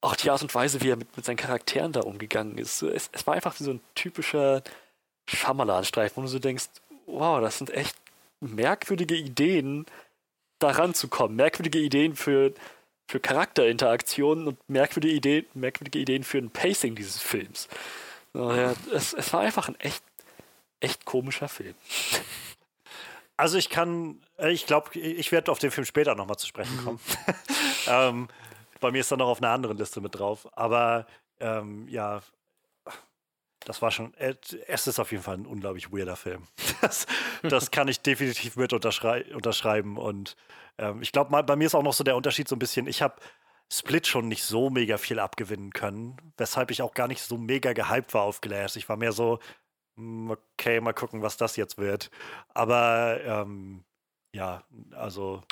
Auch 0.00 0.16
die 0.16 0.30
Art 0.30 0.42
und 0.42 0.54
Weise, 0.54 0.80
wie 0.80 0.90
er 0.90 0.96
mit, 0.96 1.16
mit 1.16 1.24
seinen 1.24 1.36
Charakteren 1.36 1.92
da 1.92 2.00
umgegangen 2.00 2.58
ist. 2.58 2.82
Es, 2.82 3.10
es 3.12 3.26
war 3.26 3.34
einfach 3.34 3.56
so 3.56 3.72
ein 3.72 3.80
typischer 3.94 4.62
Schamalan-Streifen, 5.28 6.16
wo 6.16 6.22
du 6.22 6.28
so 6.28 6.38
denkst, 6.38 6.68
wow, 7.06 7.40
das 7.40 7.58
sind 7.58 7.70
echt 7.70 7.96
merkwürdige 8.40 9.16
Ideen, 9.16 9.86
daran 10.58 10.94
zu 10.94 11.08
kommen. 11.08 11.36
Merkwürdige 11.36 11.78
Ideen 11.78 12.16
für, 12.16 12.52
für 13.06 13.20
Charakterinteraktionen 13.20 14.48
und 14.48 14.58
merkwürdige 14.68 15.14
Ideen, 15.14 15.46
merkwürdige 15.54 15.98
Ideen 16.00 16.24
für 16.24 16.38
ein 16.38 16.50
Pacing 16.50 16.94
dieses 16.96 17.22
Films. 17.22 17.68
Ja, 18.34 18.74
es, 18.92 19.12
es 19.14 19.32
war 19.32 19.40
einfach 19.40 19.68
ein 19.68 19.78
echt, 19.80 20.02
echt 20.80 21.04
komischer 21.04 21.48
Film. 21.48 21.74
Also 23.36 23.56
ich 23.56 23.70
kann, 23.70 24.20
äh, 24.38 24.50
ich 24.50 24.66
glaube, 24.66 24.98
ich 24.98 25.30
werde 25.32 25.52
auf 25.52 25.58
den 25.60 25.70
Film 25.70 25.84
später 25.84 26.14
nochmal 26.14 26.36
zu 26.38 26.46
sprechen 26.46 26.76
Mhm. 26.76 26.84
kommen. 26.84 27.00
ähm, 27.86 28.28
bei 28.80 28.90
mir 28.90 29.00
ist 29.00 29.10
er 29.10 29.16
noch 29.16 29.28
auf 29.28 29.38
einer 29.40 29.50
anderen 29.52 29.78
Liste 29.78 30.00
mit 30.00 30.18
drauf. 30.18 30.48
Aber 30.52 31.06
ähm, 31.40 31.88
ja, 31.88 32.20
das 33.64 33.82
war 33.82 33.90
schon, 33.90 34.14
äh, 34.14 34.34
es 34.66 34.86
ist 34.86 34.98
auf 34.98 35.10
jeden 35.12 35.22
Fall 35.22 35.36
ein 35.36 35.46
unglaublich 35.46 35.92
weirder 35.92 36.16
Film. 36.16 36.46
Das, 36.80 37.06
das 37.42 37.72
kann 37.72 37.88
ich 37.88 38.02
definitiv 38.02 38.54
mit 38.54 38.72
unterschrei 38.72 39.24
unterschreiben. 39.34 39.96
Und 39.96 40.36
ähm, 40.78 41.02
ich 41.02 41.10
glaube, 41.10 41.42
bei 41.42 41.56
mir 41.56 41.66
ist 41.66 41.74
auch 41.74 41.82
noch 41.82 41.92
so 41.92 42.04
der 42.04 42.14
Unterschied 42.14 42.46
so 42.46 42.54
ein 42.54 42.60
bisschen, 42.60 42.86
ich 42.86 43.02
habe 43.02 43.16
Split 43.70 44.06
schon 44.06 44.28
nicht 44.28 44.44
so 44.44 44.70
mega 44.70 44.96
viel 44.96 45.18
abgewinnen 45.18 45.72
können, 45.72 46.16
weshalb 46.36 46.70
ich 46.70 46.80
auch 46.80 46.94
gar 46.94 47.08
nicht 47.08 47.20
so 47.20 47.36
mega 47.36 47.72
gehypt 47.72 48.14
war 48.14 48.22
auf 48.22 48.40
Glass. 48.40 48.76
Ich 48.76 48.88
war 48.88 48.96
mehr 48.96 49.10
so, 49.10 49.40
hm, 49.96 50.30
okay, 50.30 50.80
mal 50.80 50.94
gucken, 50.94 51.22
was 51.22 51.36
das 51.36 51.56
jetzt 51.56 51.78
wird. 51.78 52.10
Aber 52.54 53.20
ähm, 53.24 53.84
ja, 54.32 54.62
also 54.92 55.42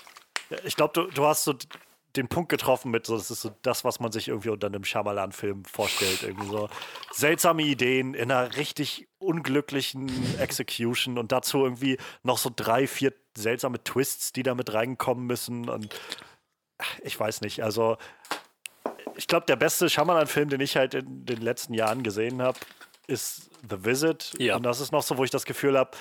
ich 0.65 0.77
glaube, 0.77 0.93
du, 0.95 1.11
du 1.11 1.27
hast 1.27 1.45
so 1.45 1.55
den 2.17 2.29
Punkt 2.29 2.49
getroffen 2.49 2.91
mit 2.91 3.07
so, 3.07 3.17
das 3.17 3.31
ist 3.31 3.43
so 3.43 3.51
das, 3.63 3.85
was 3.85 4.01
man 4.01 4.13
sich 4.13 4.29
irgendwie 4.29 4.51
unter 4.51 4.67
einem 4.67 4.85
Shyamalan-Film 4.85 5.65
vorstellt. 5.65 6.23
Irgendwie 6.23 6.49
so 6.49 6.69
seltsame 7.13 7.63
Ideen 7.63 8.15
in 8.15 8.31
einer 8.31 8.57
richtig 8.57 9.09
unglücklichen 9.19 10.11
Execution 10.39 11.19
und 11.19 11.33
dazu 11.33 11.65
irgendwie 11.65 11.99
noch 12.23 12.39
so 12.39 12.51
drei, 12.55 12.87
vier 12.87 13.13
seltsame 13.37 13.83
Twists, 13.83 14.33
die 14.33 14.43
da 14.43 14.55
mit 14.55 14.73
reinkommen 14.73 15.27
müssen 15.27 15.69
und 15.69 15.95
ich 17.03 17.19
weiß 17.19 17.41
nicht, 17.41 17.63
also 17.63 17.97
ich 19.15 19.27
glaube, 19.27 19.47
der 19.47 19.57
beste 19.57 19.89
Shyamalan-Film, 19.89 20.51
den 20.51 20.61
ich 20.61 20.77
halt 20.77 20.95
in 20.95 21.25
den 21.25 21.41
letzten 21.41 21.73
Jahren 21.75 22.03
gesehen 22.03 22.43
habe, 22.43 22.59
ist 23.07 23.51
The 23.69 23.85
Visit. 23.85 24.33
Ja. 24.39 24.57
Und 24.57 24.63
das 24.63 24.81
ist 24.81 24.93
noch 24.93 25.03
so, 25.03 25.17
wo 25.17 25.25
ich 25.25 25.31
das 25.31 25.45
Gefühl 25.45 25.79
habe, 25.79 25.97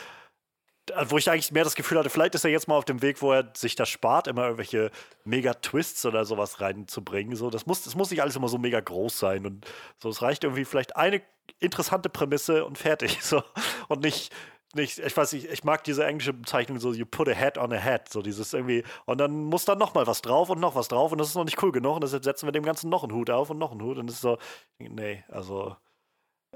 wo 1.07 1.17
ich 1.17 1.29
eigentlich 1.29 1.51
mehr 1.51 1.63
das 1.63 1.75
Gefühl 1.75 1.97
hatte, 1.97 2.09
vielleicht 2.09 2.35
ist 2.35 2.43
er 2.43 2.51
jetzt 2.51 2.67
mal 2.67 2.77
auf 2.77 2.85
dem 2.85 3.01
Weg, 3.01 3.21
wo 3.21 3.31
er 3.31 3.51
sich 3.55 3.75
das 3.75 3.89
spart, 3.89 4.27
immer 4.27 4.43
irgendwelche 4.43 4.91
Mega-Twists 5.23 6.05
oder 6.05 6.25
sowas 6.25 6.61
reinzubringen. 6.61 7.35
So, 7.35 7.49
das 7.49 7.65
muss, 7.65 7.83
das 7.83 7.95
muss 7.95 8.11
nicht 8.11 8.21
alles 8.21 8.35
immer 8.35 8.47
so 8.47 8.57
mega 8.57 8.79
groß 8.79 9.17
sein. 9.17 9.45
Und 9.45 9.65
so, 9.97 10.09
es 10.09 10.21
reicht 10.21 10.43
irgendwie 10.43 10.65
vielleicht 10.65 10.95
eine 10.95 11.21
interessante 11.59 12.09
Prämisse 12.09 12.65
und 12.65 12.77
fertig. 12.77 13.19
So. 13.25 13.41
Und 13.87 14.03
nicht, 14.03 14.31
nicht, 14.75 14.99
ich 14.99 15.17
weiß 15.17 15.33
nicht, 15.33 15.49
ich 15.49 15.63
mag 15.63 15.83
diese 15.83 16.05
englische 16.05 16.33
Bezeichnung 16.33 16.79
so, 16.79 16.93
you 16.93 17.05
put 17.05 17.27
a 17.27 17.35
hat 17.35 17.57
on 17.57 17.73
a 17.73 17.81
hat, 17.81 18.09
so 18.09 18.21
dieses 18.21 18.53
irgendwie, 18.53 18.83
und 19.05 19.19
dann 19.19 19.45
muss 19.45 19.65
da 19.65 19.73
noch 19.75 19.93
mal 19.93 20.05
was 20.05 20.21
drauf 20.21 20.49
und 20.49 20.59
noch 20.59 20.75
was 20.75 20.89
drauf 20.89 21.11
und 21.11 21.17
das 21.17 21.29
ist 21.29 21.35
noch 21.35 21.45
nicht 21.45 21.61
cool 21.63 21.71
genug 21.71 21.95
und 21.95 22.03
deshalb 22.03 22.23
setzen 22.23 22.45
wir 22.45 22.51
dem 22.51 22.63
Ganzen 22.63 22.89
noch 22.89 23.03
einen 23.03 23.13
Hut 23.13 23.29
auf 23.29 23.49
und 23.49 23.57
noch 23.57 23.71
einen 23.71 23.81
Hut 23.81 23.97
und 23.97 24.09
es 24.09 24.17
ist 24.17 24.21
so, 24.21 24.37
nee, 24.77 25.23
also 25.29 25.75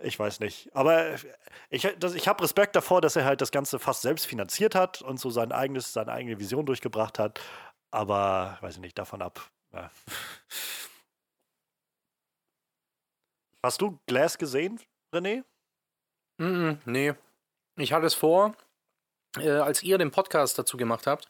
ich 0.01 0.17
weiß 0.19 0.39
nicht. 0.39 0.69
Aber 0.75 1.15
ich, 1.69 1.87
das- 1.99 2.13
ich 2.15 2.27
habe 2.27 2.43
Respekt 2.43 2.75
davor, 2.75 3.01
dass 3.01 3.15
er 3.15 3.25
halt 3.25 3.41
das 3.41 3.51
Ganze 3.51 3.79
fast 3.79 4.01
selbst 4.01 4.25
finanziert 4.25 4.75
hat 4.75 5.01
und 5.01 5.19
so 5.19 5.29
sein 5.29 5.51
eigenes, 5.51 5.93
seine 5.93 6.11
eigene 6.11 6.39
Vision 6.39 6.65
durchgebracht 6.65 7.19
hat. 7.19 7.39
Aber 7.91 8.57
weiß 8.61 8.75
ich 8.75 8.81
nicht, 8.81 8.97
davon 8.97 9.21
ab. 9.21 9.49
Ja. 9.73 9.89
Hast 13.63 13.81
du 13.81 13.99
Glass 14.07 14.37
gesehen, 14.37 14.79
René? 15.13 15.43
Mm, 16.37 16.73
nee. 16.85 17.13
Ich 17.77 17.91
hatte 17.93 18.05
es 18.05 18.13
vor, 18.13 18.55
äh, 19.37 19.49
als 19.49 19.83
ihr 19.83 19.97
den 19.97 20.11
Podcast 20.11 20.57
dazu 20.57 20.77
gemacht 20.77 21.07
habt, 21.07 21.27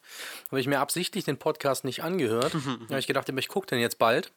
habe 0.48 0.60
ich 0.60 0.66
mir 0.66 0.80
absichtlich 0.80 1.24
den 1.24 1.38
Podcast 1.38 1.84
nicht 1.84 2.02
angehört. 2.02 2.52
Da 2.54 2.90
habe 2.90 2.98
ich 3.00 3.06
gedacht, 3.06 3.28
ich 3.28 3.48
gucke 3.48 3.66
den 3.66 3.80
jetzt 3.80 3.98
bald. 3.98 4.32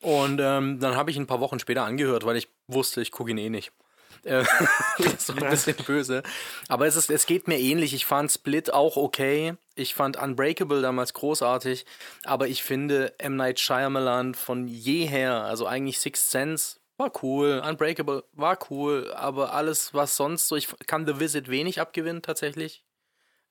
Und 0.00 0.40
ähm, 0.40 0.80
dann 0.80 0.96
habe 0.96 1.10
ich 1.10 1.16
ihn 1.16 1.22
ein 1.22 1.26
paar 1.28 1.40
Wochen 1.40 1.58
später 1.60 1.84
angehört, 1.84 2.24
weil 2.24 2.36
ich 2.36 2.48
wusste, 2.66 3.00
ich 3.02 3.12
gucke 3.12 3.30
ihn 3.30 3.38
eh 3.38 3.50
nicht. 3.50 3.72
Äh, 4.24 4.44
das 4.98 5.28
war 5.34 5.42
ein 5.44 5.50
bisschen 5.50 5.76
böse. 5.86 6.22
Aber 6.68 6.86
es, 6.86 6.96
ist, 6.96 7.10
es 7.10 7.26
geht 7.26 7.46
mir 7.48 7.58
ähnlich. 7.58 7.94
Ich 7.94 8.06
fand 8.06 8.30
Split 8.30 8.72
auch 8.72 8.96
okay. 8.96 9.54
Ich 9.74 9.94
fand 9.94 10.16
Unbreakable 10.16 10.82
damals 10.82 11.14
großartig. 11.14 11.86
Aber 12.24 12.48
ich 12.48 12.62
finde 12.62 13.14
M. 13.18 13.36
Night 13.36 13.60
Shyamalan 13.60 14.34
von 14.34 14.66
jeher, 14.68 15.42
also 15.44 15.66
eigentlich 15.66 15.98
Sixth 16.00 16.30
Sense, 16.30 16.76
war 16.98 17.12
cool. 17.22 17.62
Unbreakable 17.66 18.24
war 18.32 18.58
cool. 18.70 19.12
Aber 19.14 19.52
alles, 19.54 19.94
was 19.94 20.16
sonst 20.16 20.48
so, 20.48 20.56
ich 20.56 20.68
kann 20.86 21.06
The 21.06 21.18
Visit 21.20 21.48
wenig 21.48 21.80
abgewinnen 21.80 22.22
tatsächlich. 22.22 22.84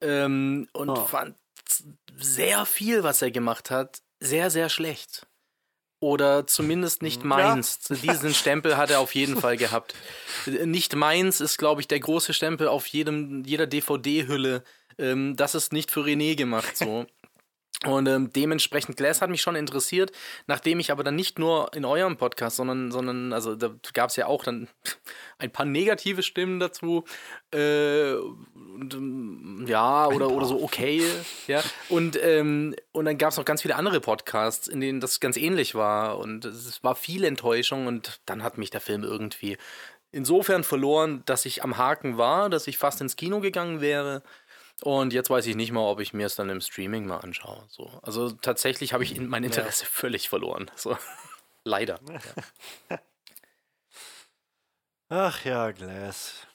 Ähm, 0.02 0.68
und 0.74 0.90
Oh. 0.90 1.06
fand 1.06 1.36
sehr 2.18 2.66
viel, 2.66 3.04
was 3.04 3.22
er 3.22 3.32
gemacht 3.32 3.72
hat, 3.72 4.02
sehr, 4.20 4.50
sehr 4.50 4.70
schlecht. 4.70 5.28
Oder 6.02 6.48
zumindest 6.48 7.04
nicht 7.04 7.24
meins. 7.24 7.78
Diesen 7.78 8.34
Stempel 8.34 8.76
hat 8.76 8.90
er 8.90 9.00
auf 9.00 9.14
jeden 9.14 9.38
Fall 9.38 9.56
gehabt. 9.56 9.94
Nicht 10.48 10.96
meins 10.96 11.40
ist, 11.40 11.60
glaube 11.60 11.80
ich, 11.80 11.88
der 11.88 12.00
große 12.00 12.34
Stempel 12.34 12.68
auf 12.68 12.88
jedem, 12.88 13.44
jeder 13.46 13.68
DVD-Hülle. 13.68 14.64
Ähm, 14.98 15.36
das 15.36 15.54
ist 15.54 15.72
nicht 15.72 15.92
für 15.92 16.02
René 16.02 16.36
gemacht 16.36 16.76
so. 16.76 17.06
Und 17.84 18.08
ähm, 18.08 18.32
dementsprechend, 18.32 18.96
Glass 18.96 19.24
hat 19.24 19.32
mich 19.32 19.42
schon 19.42 19.56
interessiert, 19.56 20.12
nachdem 20.46 20.80
ich 20.80 20.92
aber 20.92 21.04
dann 21.04 21.16
nicht 21.16 21.40
nur 21.40 21.74
in 21.74 21.84
eurem 21.84 22.16
Podcast, 22.16 22.58
sondern, 22.58 22.92
sondern 22.92 23.34
also 23.34 23.56
da 23.56 23.72
gab 23.94 24.12
es 24.12 24.18
ja 24.18 24.28
auch 24.28 24.44
dann 24.44 24.68
ein 25.40 25.50
paar 25.50 25.66
negative 25.66 26.22
Stimmen 26.22 26.60
dazu. 26.60 27.06
Äh, 27.52 28.14
und, 28.14 28.94
ähm, 28.94 29.66
ja, 29.68 30.08
oder, 30.08 30.30
oder 30.30 30.46
so 30.46 30.62
okay. 30.62 31.02
Ja. 31.48 31.64
Und, 31.90 32.20
ähm, 32.22 32.76
und 32.92 33.06
dann 33.06 33.18
gab 33.18 33.32
es 33.32 33.38
noch 33.38 33.46
ganz 33.46 33.64
viele 33.64 33.76
andere 33.76 34.00
Podcasts, 34.00 34.68
in 34.68 34.80
denen 34.80 35.00
das 35.00 35.20
ganz 35.20 35.36
ähnlich 35.36 35.74
war. 35.74 36.20
Und 36.20 36.46
es 36.46 36.84
war 36.84 36.94
viel 36.94 37.24
Enttäuschung 37.24 37.88
und 37.88 38.22
dann 38.28 38.44
hat 38.44 38.60
mich 38.60 38.70
der 38.70 38.82
Film 38.82 39.04
irgendwie 39.04 39.58
insofern 40.12 40.64
verloren, 40.64 41.24
dass 41.26 41.46
ich 41.46 41.64
am 41.64 41.78
Haken 41.78 42.18
war, 42.18 42.50
dass 42.50 42.68
ich 42.68 42.78
fast 42.78 43.02
ins 43.02 43.16
Kino 43.16 43.40
gegangen 43.40 43.82
wäre. 43.82 44.24
Und 44.84 45.14
jetzt 45.14 45.30
weiß 45.30 45.46
ich 45.46 45.56
nicht 45.56 45.72
mal, 45.72 45.82
ob 45.82 46.00
ich 46.00 46.14
mir 46.14 46.26
es 46.26 46.36
dann 46.36 46.50
im 46.50 46.60
Streaming 46.62 47.06
mal 47.06 47.18
anschaue. 47.20 47.66
So. 47.70 47.88
Also 48.02 48.32
tatsächlich 48.32 48.94
habe 48.94 49.04
ich 49.04 49.16
in- 49.16 49.28
mein 49.28 49.44
Interesse 49.44 49.86
völlig 49.92 50.28
verloren. 50.30 50.72
So. 50.76 50.98
Leider. 51.64 52.00
Ach 55.10 55.44
ja, 55.46 55.72
Glass. 55.72 56.48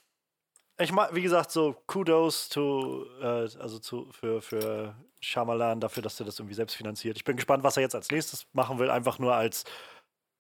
Ich 0.79 0.93
mag, 0.93 1.15
wie 1.15 1.23
gesagt, 1.23 1.51
so 1.53 1.75
Kudos 1.87 2.49
to, 2.49 3.07
äh, 3.21 3.49
also 3.59 3.79
zu, 3.79 4.11
für, 4.13 4.43
für 4.43 4.95
Shyamalan 5.21 5.81
dafür, 5.81 6.03
dass 6.03 6.19
er 6.21 6.27
das 6.27 6.39
irgendwie 6.39 6.55
selbst 6.55 6.75
finanziert. 6.77 7.17
Ich 7.17 7.25
bin 7.25 7.37
gespannt, 7.37 7.63
was 7.65 7.77
er 7.77 7.83
jetzt 7.83 7.95
als 7.95 8.11
nächstes 8.11 8.47
machen 8.53 8.79
will. 8.79 8.91
Einfach 8.91 9.19
nur 9.19 9.35
als, 9.35 9.65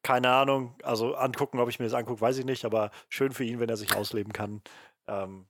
keine 0.03 0.30
Ahnung, 0.30 0.74
also 0.82 1.14
angucken, 1.14 1.59
ob 1.61 1.68
ich 1.68 1.78
mir 1.78 1.87
das 1.87 1.95
angucke, 1.95 2.20
weiß 2.20 2.39
ich 2.39 2.45
nicht, 2.45 2.64
aber 2.64 2.91
schön 3.09 3.32
für 3.32 3.45
ihn, 3.45 3.61
wenn 3.61 3.68
er 3.70 3.76
sich 3.78 3.95
ausleben 3.95 4.32
kann. 4.32 4.62
Ähm, 5.07 5.47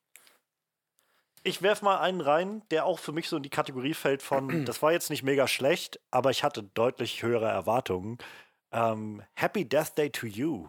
ich 1.47 1.63
werf 1.63 1.81
mal 1.81 1.99
einen 1.99 2.21
rein, 2.21 2.63
der 2.71 2.87
auch 2.87 2.99
für 2.99 3.13
mich 3.13 3.29
so 3.29 3.37
in 3.37 3.43
die 3.43 3.51
Kategorie 3.51 3.95
fällt 3.95 4.23
von, 4.23 4.65
das 4.67 4.83
war 4.83 4.93
jetzt 4.93 5.11
nicht 5.11 5.23
mega 5.23 5.47
schlecht, 5.47 6.01
aber 6.11 6.31
ich 6.31 6.43
hatte 6.43 6.63
deutlich 6.63 7.23
höhere 7.23 7.49
Erwartungen. 7.49 8.19
Ähm, 8.73 9.23
Happy 9.35 9.69
Death 9.69 9.97
Day 9.97 10.11
to 10.11 10.27
You. 10.27 10.69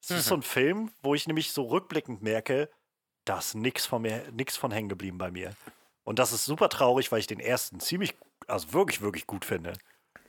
Es 0.00 0.10
ist 0.10 0.26
so 0.26 0.34
ein 0.34 0.42
Film, 0.42 0.90
wo 1.02 1.14
ich 1.14 1.26
nämlich 1.26 1.52
so 1.52 1.64
rückblickend 1.64 2.22
merke, 2.22 2.68
da 3.24 3.38
ist 3.38 3.54
nix 3.54 3.86
von 3.86 4.02
mir, 4.02 4.30
nix 4.32 4.54
von 4.56 4.70
hängen 4.70 4.90
geblieben 4.90 5.16
bei 5.16 5.30
mir. 5.30 5.54
Und 6.04 6.18
das 6.18 6.32
ist 6.32 6.44
super 6.44 6.68
traurig, 6.68 7.10
weil 7.10 7.20
ich 7.20 7.26
den 7.26 7.40
ersten 7.40 7.80
ziemlich, 7.80 8.14
also 8.46 8.74
wirklich, 8.74 9.00
wirklich 9.00 9.26
gut 9.26 9.46
finde. 9.46 9.72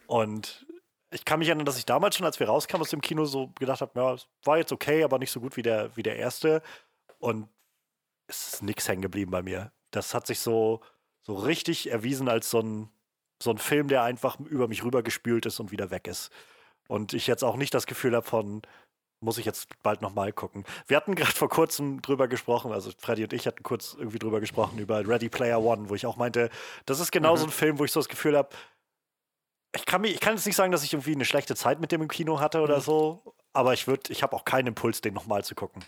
Und 0.08 0.66
ich 1.12 1.26
kann 1.26 1.40
mich 1.40 1.50
erinnern, 1.50 1.66
dass 1.66 1.78
ich 1.78 1.86
damals 1.86 2.16
schon, 2.16 2.26
als 2.26 2.40
wir 2.40 2.48
rauskamen 2.48 2.82
aus 2.82 2.90
dem 2.90 3.02
Kino, 3.02 3.26
so 3.26 3.50
gedacht 3.60 3.82
habe, 3.82 4.00
ja, 4.00 4.14
es 4.14 4.28
war 4.44 4.58
jetzt 4.58 4.72
okay, 4.72 5.04
aber 5.04 5.20
nicht 5.20 5.32
so 5.32 5.42
gut 5.42 5.58
wie 5.58 5.62
der, 5.62 5.96
wie 5.98 6.04
der 6.04 6.16
erste. 6.16 6.62
Und 7.20 7.50
ist 8.28 8.64
nix 8.64 8.88
hängen 8.88 9.02
geblieben 9.02 9.32
bei 9.32 9.42
mir. 9.42 9.72
Das 9.92 10.14
hat 10.14 10.28
sich 10.28 10.40
so, 10.40 10.82
so 11.22 11.36
richtig 11.36 11.92
erwiesen 11.92 12.30
als 12.30 12.50
so 12.50 12.60
ein, 12.60 12.90
so 13.42 13.52
ein 13.52 13.58
Film, 13.58 13.88
der 13.88 14.04
einfach 14.04 14.40
über 14.40 14.68
mich 14.68 14.84
rübergespült 14.84 15.46
ist 15.46 15.60
und 15.60 15.72
wieder 15.72 15.92
weg 15.92 16.08
ist. 16.08 16.32
Und 16.88 17.14
ich 17.14 17.28
jetzt 17.28 17.44
auch 17.44 17.56
nicht 17.56 17.74
das 17.74 17.88
Gefühl 17.88 18.16
habe 18.16 18.26
von, 18.26 18.62
muss 19.20 19.38
ich 19.38 19.46
jetzt 19.46 19.70
bald 19.82 20.02
nochmal 20.02 20.32
gucken. 20.32 20.66
Wir 20.88 20.98
hatten 20.98 21.16
gerade 21.16 21.32
vor 21.32 21.50
kurzem 21.50 22.02
drüber 22.02 22.28
gesprochen, 22.28 22.72
also 22.72 22.92
Freddy 22.98 23.24
und 23.24 23.34
ich 23.34 23.48
hatten 23.48 23.64
kurz 23.64 23.96
irgendwie 23.98 24.20
drüber 24.20 24.40
gesprochen, 24.40 24.78
über 24.78 25.06
Ready 25.08 25.30
Player 25.30 25.62
One, 25.62 25.90
wo 25.90 25.96
ich 25.96 26.06
auch 26.06 26.18
meinte, 26.18 26.50
das 26.86 27.00
ist 27.00 27.12
genau 27.12 27.36
so 27.36 27.46
ein 27.46 27.52
Film, 27.52 27.80
wo 27.80 27.86
ich 27.86 27.92
so 27.92 28.00
das 28.00 28.10
Gefühl 28.10 28.38
habe, 28.38 28.50
ich 29.76 29.86
kann, 29.86 30.02
mich, 30.02 30.14
ich 30.14 30.20
kann 30.22 30.36
jetzt 30.36 30.46
nicht 30.46 30.56
sagen, 30.56 30.72
dass 30.72 30.84
ich 30.84 30.94
irgendwie 30.94 31.14
eine 31.14 31.26
schlechte 31.26 31.56
Zeit 31.56 31.82
mit 31.82 31.92
dem 31.92 32.02
im 32.02 32.08
Kino 32.08 32.40
hatte 32.40 32.62
oder 32.62 32.80
so, 32.80 33.36
aber 33.56 33.74
ich 33.74 33.88
würde, 33.88 34.12
ich 34.12 34.24
habe 34.24 34.36
auch 34.36 34.46
keinen 34.46 34.68
Impuls, 34.68 35.02
den 35.02 35.14
nochmal 35.14 35.44
zu 35.44 35.56
gucken. 35.56 35.84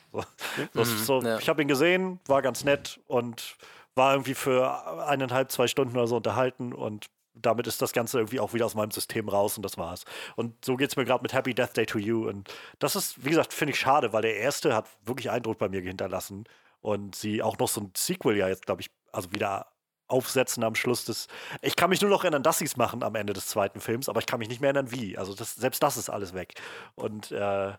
So, 0.74 0.82
ist 0.82 1.06
so, 1.06 1.22
ja. 1.22 1.38
Ich 1.38 1.50
habe 1.50 1.62
ihn 1.62 1.68
gesehen, 1.68 2.20
war 2.28 2.42
ganz 2.42 2.64
nett 2.64 3.00
und 3.08 3.58
war 3.96 4.14
irgendwie 4.14 4.36
für 4.36 5.06
eineinhalb, 5.08 5.52
zwei 5.52 5.68
Stunden 5.68 5.96
oder 5.98 6.08
so 6.08 6.18
unterhalten 6.18 6.74
und 6.74 7.08
damit 7.42 7.68
ist 7.68 7.82
das 7.82 7.94
Ganze 7.94 8.20
irgendwie 8.20 8.40
auch 8.40 8.54
wieder 8.54 8.66
aus 8.66 8.76
meinem 8.76 8.92
System 8.92 9.30
raus 9.30 9.58
und 9.58 9.64
das 9.64 9.78
war's. 9.78 10.06
Und 10.36 10.66
so 10.66 10.76
geht's 10.76 10.96
mir 10.96 11.06
gerade 11.06 11.22
mit 11.22 11.34
Happy 11.34 11.54
Death 11.54 11.76
Day 11.76 11.86
to 11.86 12.00
You. 12.00 12.28
Und 12.28 12.52
das 12.80 12.96
ist, 12.96 13.24
wie 13.24 13.30
gesagt, 13.30 13.54
finde 13.54 13.74
ich 13.74 13.80
schade, 13.80 14.14
weil 14.14 14.24
der 14.24 14.38
erste 14.38 14.76
hat 14.76 14.88
wirklich 15.06 15.30
Eindruck 15.30 15.58
bei 15.58 15.70
mir 15.70 15.82
hinterlassen. 15.82 16.46
Und 16.82 17.16
sie 17.16 17.42
auch 17.42 17.58
noch 17.58 17.68
so 17.68 17.82
ein 17.82 17.92
Sequel 17.96 18.38
ja 18.38 18.48
jetzt, 18.48 18.66
glaube 18.66 18.82
ich, 18.82 18.90
also 19.12 19.32
wieder 19.32 19.68
aufsetzen 20.08 20.64
am 20.64 20.76
Schluss 20.76 21.06
des. 21.06 21.28
Ich 21.62 21.76
kann 21.76 21.90
mich 21.90 22.02
nur 22.02 22.10
noch 22.10 22.24
erinnern, 22.24 22.44
dass 22.44 22.60
sie 22.60 22.66
es 22.66 22.78
machen 22.78 23.04
am 23.04 23.16
Ende 23.16 23.34
des 23.34 23.48
zweiten 23.48 23.82
Films, 23.82 24.10
aber 24.10 24.20
ich 24.20 24.26
kann 24.26 24.40
mich 24.40 24.50
nicht 24.50 24.62
mehr 24.62 24.70
erinnern, 24.70 24.92
wie. 24.92 25.18
Also 25.18 25.34
das, 25.34 25.56
selbst 25.56 25.84
das 25.84 25.98
ist 25.98 26.10
alles 26.10 26.34
weg. 26.34 26.54
Und 26.96 27.32
äh, 27.32 27.74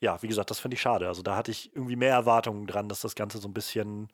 ja, 0.00 0.22
wie 0.22 0.28
gesagt, 0.28 0.50
das 0.50 0.60
finde 0.60 0.74
ich 0.76 0.80
schade. 0.80 1.08
Also 1.08 1.22
da 1.22 1.36
hatte 1.36 1.50
ich 1.50 1.74
irgendwie 1.74 1.96
mehr 1.96 2.12
Erwartungen 2.12 2.66
dran, 2.66 2.88
dass 2.88 3.00
das 3.00 3.14
Ganze 3.14 3.38
so 3.38 3.48
ein 3.48 3.54
bisschen, 3.54 4.08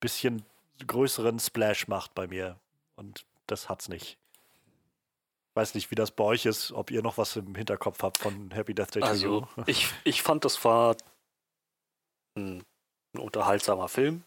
bisschen 0.00 0.44
größeren 0.86 1.38
Splash 1.38 1.88
macht 1.88 2.14
bei 2.14 2.26
mir. 2.26 2.58
Und 2.96 3.24
das 3.46 3.68
hat's 3.68 3.88
nicht. 3.88 4.18
Weiß 5.54 5.74
nicht, 5.74 5.90
wie 5.90 5.94
das 5.94 6.10
bei 6.10 6.24
euch 6.24 6.46
ist, 6.46 6.72
ob 6.72 6.90
ihr 6.90 7.02
noch 7.02 7.18
was 7.18 7.36
im 7.36 7.54
Hinterkopf 7.54 8.02
habt 8.02 8.18
von 8.18 8.50
Happy 8.50 8.74
Death 8.74 8.96
Day 8.96 9.00
to 9.00 9.06
Also, 9.06 9.26
You. 9.26 9.62
ich, 9.66 9.88
ich 10.02 10.22
fand, 10.22 10.44
das 10.44 10.64
war 10.64 10.96
ein, 12.36 12.64
ein 13.14 13.20
unterhaltsamer 13.20 13.88
Film, 13.88 14.24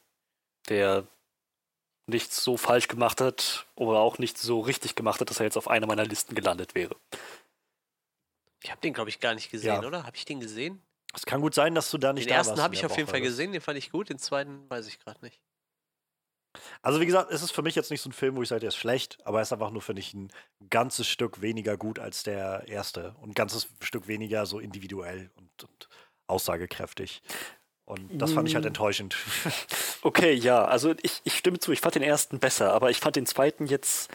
der 0.69 1.05
nichts 2.07 2.43
so 2.43 2.57
falsch 2.57 2.87
gemacht 2.87 3.21
hat, 3.21 3.67
oder 3.75 3.99
auch 3.99 4.17
nicht 4.17 4.37
so 4.37 4.59
richtig 4.61 4.95
gemacht 4.95 5.19
hat, 5.21 5.29
dass 5.29 5.39
er 5.39 5.45
jetzt 5.45 5.57
auf 5.57 5.67
einer 5.67 5.87
meiner 5.87 6.05
Listen 6.05 6.35
gelandet 6.35 6.73
wäre. 6.73 6.95
Ich 8.63 8.71
habe 8.71 8.81
den, 8.81 8.93
glaube 8.93 9.09
ich, 9.09 9.19
gar 9.19 9.35
nicht 9.35 9.51
gesehen, 9.51 9.81
Ja. 9.81 9.87
oder? 9.87 10.05
Habe 10.05 10.15
ich 10.17 10.25
den 10.25 10.39
gesehen? 10.39 10.81
Es 11.13 11.25
kann 11.25 11.41
gut 11.41 11.53
sein, 11.53 11.75
dass 11.75 11.89
du 11.91 11.97
da 11.97 12.13
nicht 12.13 12.25
Den 12.25 12.31
da 12.31 12.35
ersten 12.37 12.51
warst 12.51 12.63
habe 12.63 12.73
in 12.73 12.75
ich 12.75 12.79
der 12.81 12.89
auf 12.91 12.97
jeden 12.97 13.07
Woche. 13.07 13.11
Fall 13.13 13.21
gesehen, 13.21 13.51
den 13.51 13.61
fand 13.61 13.77
ich 13.77 13.91
gut. 13.91 14.09
Den 14.09 14.19
zweiten 14.19 14.69
weiß 14.69 14.87
ich 14.87 14.99
gerade 14.99 15.23
nicht. 15.23 15.39
Also 16.81 16.99
wie 16.99 17.05
gesagt, 17.05 17.31
es 17.31 17.43
ist 17.43 17.51
für 17.51 17.61
mich 17.61 17.75
jetzt 17.75 17.91
nicht 17.91 18.01
so 18.01 18.09
ein 18.09 18.13
Film, 18.13 18.35
wo 18.35 18.41
ich 18.41 18.49
sage, 18.49 18.61
der 18.61 18.69
ist 18.69 18.77
schlecht, 18.77 19.19
aber 19.25 19.39
er 19.39 19.43
ist 19.43 19.53
einfach 19.53 19.69
nur, 19.69 19.81
finde 19.81 19.99
ich, 19.99 20.13
ein 20.13 20.31
ganzes 20.69 21.07
Stück 21.07 21.41
weniger 21.41 21.77
gut 21.77 21.99
als 21.99 22.23
der 22.23 22.67
erste 22.67 23.13
und 23.21 23.29
ein 23.29 23.33
ganzes 23.35 23.67
Stück 23.81 24.07
weniger 24.07 24.45
so 24.45 24.59
individuell 24.59 25.29
und, 25.35 25.63
und 25.63 25.89
aussagekräftig. 26.27 27.21
Und 27.87 28.21
das 28.21 28.33
fand 28.33 28.47
ich 28.47 28.53
halt 28.55 28.65
Mm. 28.65 28.67
enttäuschend. 28.67 29.15
Okay, 30.03 30.33
ja, 30.33 30.63
also 30.63 30.93
ich, 31.01 31.21
ich 31.23 31.35
stimme 31.37 31.57
zu, 31.59 31.71
ich 31.71 31.79
fand 31.81 31.95
den 31.95 32.03
ersten 32.03 32.37
besser, 32.39 32.71
aber 32.73 32.91
ich 32.91 32.99
fand 32.99 33.15
den 33.15 33.25
zweiten 33.25 33.65
jetzt 33.65 34.09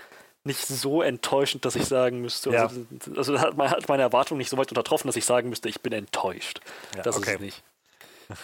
nicht 0.45 0.61
so 0.67 1.03
enttäuschend, 1.03 1.65
dass 1.65 1.75
ich 1.75 1.87
sagen 1.87 2.21
müsste, 2.21 2.51
Ja. 2.51 2.63
also, 2.69 2.87
also 3.17 3.41
hat, 3.41 3.57
hat 3.59 3.89
meine 3.89 4.03
Erwartung 4.03 4.39
nicht 4.39 4.49
so 4.49 4.57
weit 4.57 4.69
untertroffen, 4.71 5.09
dass 5.09 5.17
ich 5.17 5.25
sagen 5.25 5.49
müsste, 5.49 5.69
ich 5.69 5.81
bin 5.81 5.93
enttäuscht. 5.93 6.61
Ja, 6.97 7.03
das 7.03 7.17
okay. 7.17 7.31
ist 7.31 7.35
es 7.35 7.41
nicht. 7.41 7.65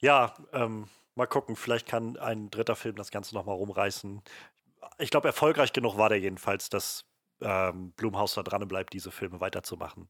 Ja, 0.00 0.34
ähm, 0.52 0.88
mal 1.16 1.26
gucken, 1.26 1.56
vielleicht 1.56 1.88
kann 1.88 2.16
ein 2.16 2.48
dritter 2.50 2.76
Film 2.76 2.94
das 2.94 3.10
Ganze 3.10 3.34
nochmal 3.34 3.56
rumreißen. 3.56 4.22
Ich 4.98 5.10
glaube, 5.10 5.26
erfolgreich 5.26 5.72
genug 5.72 5.96
war 5.96 6.08
der 6.08 6.20
jedenfalls, 6.20 6.70
dass 6.70 7.04
ähm, 7.40 7.90
Blumhaus 7.96 8.34
da 8.34 8.44
dran 8.44 8.66
bleibt, 8.68 8.92
diese 8.92 9.10
Filme 9.10 9.40
weiterzumachen. 9.40 10.08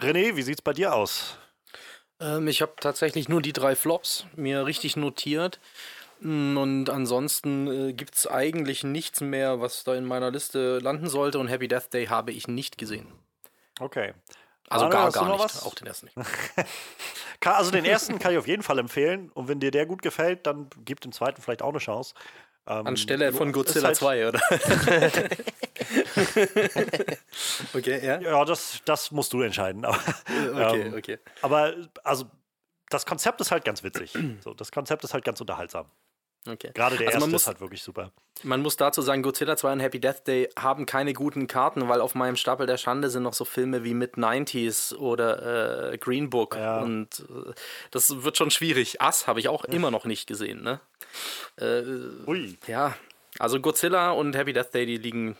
René, 0.00 0.36
wie 0.36 0.42
sieht's 0.42 0.62
bei 0.62 0.72
dir 0.72 0.94
aus? 0.94 1.36
Ähm, 2.20 2.48
ich 2.48 2.62
habe 2.62 2.72
tatsächlich 2.80 3.28
nur 3.28 3.42
die 3.42 3.52
drei 3.52 3.76
Flops 3.76 4.26
mir 4.36 4.66
richtig 4.66 4.96
notiert. 4.96 5.60
Mm, 6.20 6.56
Und 6.56 6.90
ansonsten 6.90 7.90
äh, 7.90 7.92
gibt 7.92 8.16
es 8.16 8.26
eigentlich 8.26 8.84
nichts 8.84 9.20
mehr, 9.20 9.60
was 9.60 9.84
da 9.84 9.94
in 9.94 10.04
meiner 10.04 10.30
Liste 10.30 10.78
landen 10.80 11.08
sollte. 11.08 11.38
Und 11.38 11.48
Happy 11.48 11.68
Death 11.68 11.92
Day 11.92 12.06
habe 12.06 12.32
ich 12.32 12.48
nicht 12.48 12.78
gesehen. 12.78 13.06
Okay. 13.80 14.14
Also 14.68 14.84
Arne, 14.86 14.94
gar, 14.94 15.12
gar 15.12 15.28
nicht. 15.28 15.38
was? 15.38 15.62
Auch 15.64 15.74
den 15.74 15.86
ersten 15.86 16.06
nicht. 16.06 16.16
Also 17.44 17.70
den 17.70 17.84
ersten 17.84 18.18
kann 18.18 18.32
ich 18.32 18.38
auf 18.38 18.48
jeden 18.48 18.62
Fall 18.64 18.78
empfehlen. 18.78 19.30
Und 19.32 19.48
wenn 19.48 19.60
dir 19.60 19.70
der 19.70 19.86
gut 19.86 20.02
gefällt, 20.02 20.46
dann 20.46 20.68
gib 20.84 21.00
dem 21.00 21.12
zweiten 21.12 21.40
vielleicht 21.40 21.62
auch 21.62 21.70
eine 21.70 21.78
Chance. 21.78 22.14
Ähm, 22.68 22.86
Anstelle 22.86 23.32
von 23.32 23.50
Godzilla 23.52 23.86
halt- 23.88 23.96
2, 23.96 24.28
oder? 24.28 24.40
okay, 27.74 28.04
ja. 28.04 28.20
Ja, 28.20 28.44
das, 28.44 28.80
das 28.84 29.10
musst 29.10 29.32
du 29.32 29.40
entscheiden. 29.42 29.84
Aber, 29.84 29.98
Okay, 30.54 30.82
ähm, 30.82 30.94
okay. 30.94 31.18
aber 31.42 31.74
also 32.04 32.26
das 32.90 33.06
Konzept 33.06 33.40
ist 33.40 33.50
halt 33.50 33.64
ganz 33.64 33.82
witzig. 33.82 34.12
So, 34.40 34.54
das 34.54 34.70
Konzept 34.72 35.04
ist 35.04 35.14
halt 35.14 35.24
ganz 35.24 35.40
unterhaltsam. 35.40 35.86
Okay. 36.46 36.70
Gerade 36.74 36.96
der 36.96 37.06
Also 37.08 37.16
erste 37.16 37.20
man 37.20 37.30
muss- 37.30 37.42
ist 37.42 37.46
halt 37.48 37.60
wirklich 37.60 37.82
super. 37.82 38.12
Man 38.44 38.62
muss 38.62 38.76
dazu 38.76 39.02
sagen, 39.02 39.22
Godzilla 39.22 39.56
2 39.56 39.72
und 39.72 39.80
Happy 39.80 39.98
Death 40.00 40.24
Day 40.28 40.48
haben 40.56 40.86
keine 40.86 41.12
guten 41.12 41.48
Karten, 41.48 41.88
weil 41.88 42.00
auf 42.00 42.14
meinem 42.14 42.36
Stapel 42.36 42.66
der 42.68 42.76
Schande 42.76 43.10
sind 43.10 43.24
noch 43.24 43.34
so 43.34 43.44
Filme 43.44 43.82
wie 43.82 43.94
Mid-90s 43.94 44.94
oder 44.94 45.92
äh, 45.92 45.98
Green 45.98 46.30
Book. 46.30 46.54
Ja. 46.54 46.78
Und 46.80 47.24
äh, 47.28 47.52
das 47.90 48.22
wird 48.22 48.36
schon 48.36 48.52
schwierig. 48.52 49.00
Ass 49.02 49.26
habe 49.26 49.40
ich 49.40 49.48
auch 49.48 49.64
immer 49.64 49.90
noch 49.90 50.04
nicht 50.04 50.28
gesehen. 50.28 50.62
Ne? 50.62 50.78
Äh, 51.56 51.82
Ui. 52.28 52.56
ja, 52.68 52.94
also 53.40 53.58
Godzilla 53.60 54.12
und 54.12 54.36
Happy 54.36 54.52
Death 54.52 54.72
Day, 54.72 54.86
die 54.86 54.98
liegen 54.98 55.36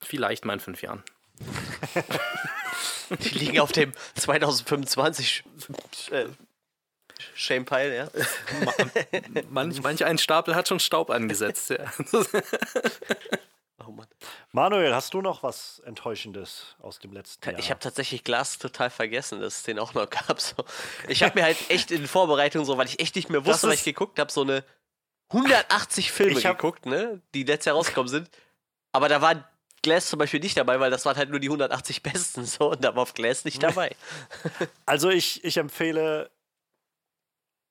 vielleicht 0.00 0.44
mal 0.44 0.54
in 0.54 0.60
fünf 0.60 0.82
Jahren. 0.82 1.04
Die 3.20 3.38
liegen 3.38 3.60
auf 3.60 3.70
dem 3.70 3.92
2025 4.16 5.44
äh, 6.10 6.24
Shame 7.34 7.64
Pile, 7.64 7.96
ja. 7.96 8.08
Manch, 9.50 9.82
manch 9.82 10.04
ein 10.04 10.18
Stapel 10.18 10.54
hat 10.54 10.68
schon 10.68 10.80
Staub 10.80 11.10
angesetzt. 11.10 11.70
Ja. 11.70 11.92
Oh 13.86 13.92
Mann. 13.92 14.06
Manuel, 14.52 14.94
hast 14.94 15.14
du 15.14 15.20
noch 15.22 15.42
was 15.42 15.80
Enttäuschendes 15.84 16.74
aus 16.80 16.98
dem 16.98 17.12
letzten 17.12 17.50
Jahr? 17.50 17.58
Ich 17.58 17.70
habe 17.70 17.78
tatsächlich 17.78 18.24
Glas 18.24 18.58
total 18.58 18.90
vergessen, 18.90 19.40
dass 19.40 19.58
es 19.58 19.62
den 19.62 19.78
auch 19.78 19.94
noch 19.94 20.08
gab. 20.10 20.40
So. 20.40 20.64
Ich 21.08 21.22
habe 21.22 21.38
mir 21.38 21.44
halt 21.44 21.58
echt 21.68 21.90
in 21.90 22.06
Vorbereitung, 22.08 22.64
so, 22.64 22.76
weil 22.78 22.86
ich 22.86 22.98
echt 22.98 23.14
nicht 23.14 23.30
mehr 23.30 23.44
wusste, 23.46 23.68
was 23.68 23.76
ich 23.76 23.84
geguckt 23.84 24.18
habe, 24.18 24.32
so 24.32 24.42
eine 24.42 24.64
180 25.30 26.10
Filme 26.10 26.40
geguckt, 26.40 26.86
ne, 26.86 27.20
die 27.34 27.44
letztes 27.44 27.66
Jahr 27.66 27.76
rausgekommen 27.76 28.08
sind. 28.08 28.30
Aber 28.92 29.08
da 29.08 29.20
war 29.20 29.48
Glass 29.82 30.08
zum 30.08 30.18
Beispiel 30.18 30.40
nicht 30.40 30.56
dabei, 30.56 30.80
weil 30.80 30.90
das 30.90 31.04
waren 31.04 31.16
halt 31.16 31.30
nur 31.30 31.38
die 31.38 31.48
180 31.48 32.02
besten 32.02 32.44
so 32.44 32.70
und 32.72 32.82
da 32.82 32.94
war 32.96 33.02
auf 33.02 33.14
Glass 33.14 33.44
nicht 33.44 33.62
dabei. 33.62 33.94
Also 34.84 35.10
ich, 35.10 35.44
ich 35.44 35.58
empfehle, 35.58 36.30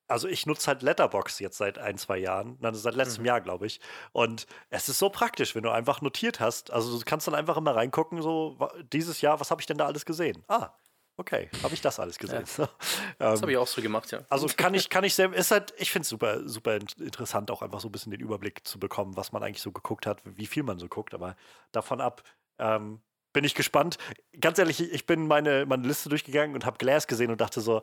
also 0.07 0.27
ich 0.27 0.45
nutze 0.45 0.67
halt 0.67 0.81
Letterbox 0.81 1.39
jetzt 1.39 1.57
seit 1.57 1.77
ein, 1.77 1.97
zwei 1.97 2.17
Jahren, 2.17 2.57
also 2.61 2.79
seit 2.79 2.95
letztem 2.95 3.23
Mhm. 3.23 3.27
Jahr, 3.27 3.41
glaube 3.41 3.65
ich. 3.65 3.79
Und 4.11 4.45
es 4.69 4.87
ist 4.89 4.99
so 4.99 5.09
praktisch, 5.09 5.55
wenn 5.55 5.63
du 5.63 5.71
einfach 5.71 6.01
notiert 6.01 6.39
hast. 6.39 6.71
Also 6.71 6.97
du 6.97 7.03
kannst 7.05 7.27
dann 7.27 7.35
einfach 7.35 7.57
immer 7.57 7.75
reingucken, 7.75 8.21
so 8.21 8.57
dieses 8.93 9.21
Jahr, 9.21 9.39
was 9.39 9.51
habe 9.51 9.61
ich 9.61 9.67
denn 9.67 9.77
da 9.77 9.85
alles 9.87 10.05
gesehen? 10.05 10.43
Ah, 10.47 10.69
okay, 11.17 11.49
habe 11.63 11.73
ich 11.73 11.81
das 11.81 11.99
alles 11.99 12.17
gesehen. 12.19 12.45
So, 12.45 12.67
Das 13.17 13.39
ähm, 13.39 13.41
habe 13.43 13.51
ich 13.51 13.57
auch 13.57 13.67
so 13.67 13.81
gemacht, 13.81 14.11
ja. 14.11 14.19
also 14.29 14.47
kann 14.55 14.73
ich, 14.73 14.89
kann 14.89 15.03
ich 15.03 15.15
sehr, 15.15 15.31
ist 15.33 15.51
halt, 15.51 15.73
ich 15.77 15.91
finde 15.91 16.03
es 16.03 16.09
super, 16.09 16.47
super 16.47 16.75
in- 16.75 16.87
interessant, 16.99 17.49
auch 17.51 17.61
einfach 17.61 17.79
so 17.79 17.87
ein 17.87 17.91
bisschen 17.91 18.11
den 18.11 18.21
Überblick 18.21 18.67
zu 18.67 18.79
bekommen, 18.79 19.15
was 19.17 19.31
man 19.31 19.41
eigentlich 19.43 19.61
so 19.61 19.71
geguckt 19.71 20.05
hat, 20.05 20.21
wie 20.25 20.45
viel 20.45 20.63
man 20.63 20.77
so 20.79 20.87
guckt, 20.87 21.13
aber 21.13 21.35
davon 21.71 22.01
ab 22.01 22.23
ähm, 22.59 23.01
bin 23.33 23.43
ich 23.43 23.55
gespannt. 23.55 23.97
Ganz 24.39 24.59
ehrlich, 24.59 24.79
ich 24.79 25.05
bin 25.05 25.27
meine, 25.27 25.65
meine 25.65 25.85
Liste 25.87 26.07
durchgegangen 26.09 26.55
und 26.55 26.65
habe 26.65 26.77
Glass 26.77 27.05
gesehen 27.07 27.31
und 27.31 27.41
dachte 27.41 27.59
so, 27.59 27.81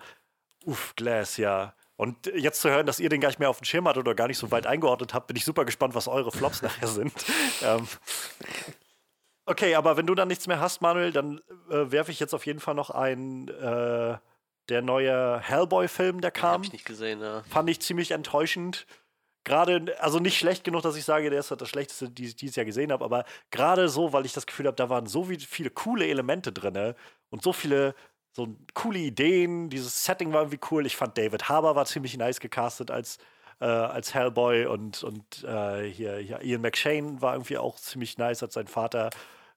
uff, 0.64 0.94
Glass, 0.96 1.36
ja. 1.36 1.74
Und 1.96 2.26
jetzt 2.34 2.60
zu 2.60 2.70
hören, 2.70 2.86
dass 2.86 3.00
ihr 3.00 3.08
den 3.08 3.20
gar 3.20 3.28
nicht 3.28 3.38
mehr 3.38 3.50
auf 3.50 3.58
dem 3.58 3.64
Schirm 3.64 3.86
hattet 3.86 4.00
oder 4.00 4.14
gar 4.14 4.28
nicht 4.28 4.38
so 4.38 4.50
weit 4.50 4.66
eingeordnet 4.66 5.14
habt, 5.14 5.26
bin 5.26 5.36
ich 5.36 5.44
super 5.44 5.64
gespannt, 5.64 5.94
was 5.94 6.08
eure 6.08 6.32
Flops 6.32 6.62
nachher 6.62 6.88
sind. 6.88 7.12
Ähm, 7.62 7.86
okay, 9.46 9.74
aber 9.74 9.96
wenn 9.96 10.06
du 10.06 10.14
dann 10.14 10.28
nichts 10.28 10.46
mehr 10.46 10.60
hast, 10.60 10.80
Manuel, 10.80 11.12
dann 11.12 11.40
äh, 11.70 11.90
werfe 11.90 12.10
ich 12.10 12.18
jetzt 12.18 12.34
auf 12.34 12.46
jeden 12.46 12.60
Fall 12.60 12.74
noch 12.74 12.90
ein, 12.90 13.48
äh, 13.48 14.16
der 14.68 14.82
neue 14.82 15.40
Hellboy-Film, 15.40 16.20
der 16.20 16.30
kam 16.30 16.52
Habe 16.52 16.64
ich 16.64 16.72
nicht 16.72 16.86
gesehen, 16.86 17.20
ja. 17.20 17.42
fand 17.44 17.68
ich 17.68 17.80
ziemlich 17.80 18.12
enttäuschend. 18.12 18.86
Gerade, 19.44 19.96
also 20.00 20.20
nicht 20.20 20.38
schlecht 20.38 20.62
genug, 20.62 20.82
dass 20.82 20.94
ich 20.94 21.04
sage, 21.04 21.28
der 21.28 21.40
ist 21.40 21.50
das 21.50 21.68
Schlechteste, 21.68 22.08
die 22.08 22.26
ich 22.26 22.36
dieses 22.36 22.54
Jahr 22.54 22.64
gesehen 22.64 22.92
habe, 22.92 23.04
aber 23.04 23.24
gerade 23.50 23.88
so, 23.88 24.12
weil 24.12 24.24
ich 24.24 24.32
das 24.32 24.46
Gefühl 24.46 24.66
habe, 24.66 24.76
da 24.76 24.88
waren 24.88 25.06
so 25.06 25.24
viele 25.24 25.70
coole 25.70 26.06
Elemente 26.06 26.52
drin 26.52 26.94
und 27.30 27.42
so 27.42 27.52
viele 27.52 27.96
so 28.32 28.56
coole 28.74 28.98
Ideen. 28.98 29.70
Dieses 29.70 30.04
Setting 30.04 30.32
war 30.32 30.42
irgendwie 30.42 30.60
cool. 30.70 30.86
Ich 30.86 30.96
fand 30.96 31.16
David 31.18 31.48
Harbour 31.48 31.76
war 31.76 31.84
ziemlich 31.84 32.16
nice 32.16 32.40
gecastet 32.40 32.90
als, 32.90 33.18
äh, 33.60 33.66
als 33.66 34.14
Hellboy 34.14 34.66
und, 34.66 35.02
und 35.02 35.44
äh, 35.44 35.84
hier, 35.90 36.16
hier 36.16 36.42
Ian 36.42 36.62
McShane 36.62 37.20
war 37.20 37.34
irgendwie 37.34 37.58
auch 37.58 37.76
ziemlich 37.76 38.18
nice 38.18 38.42
als 38.42 38.54
sein 38.54 38.66
Vater. 38.66 39.10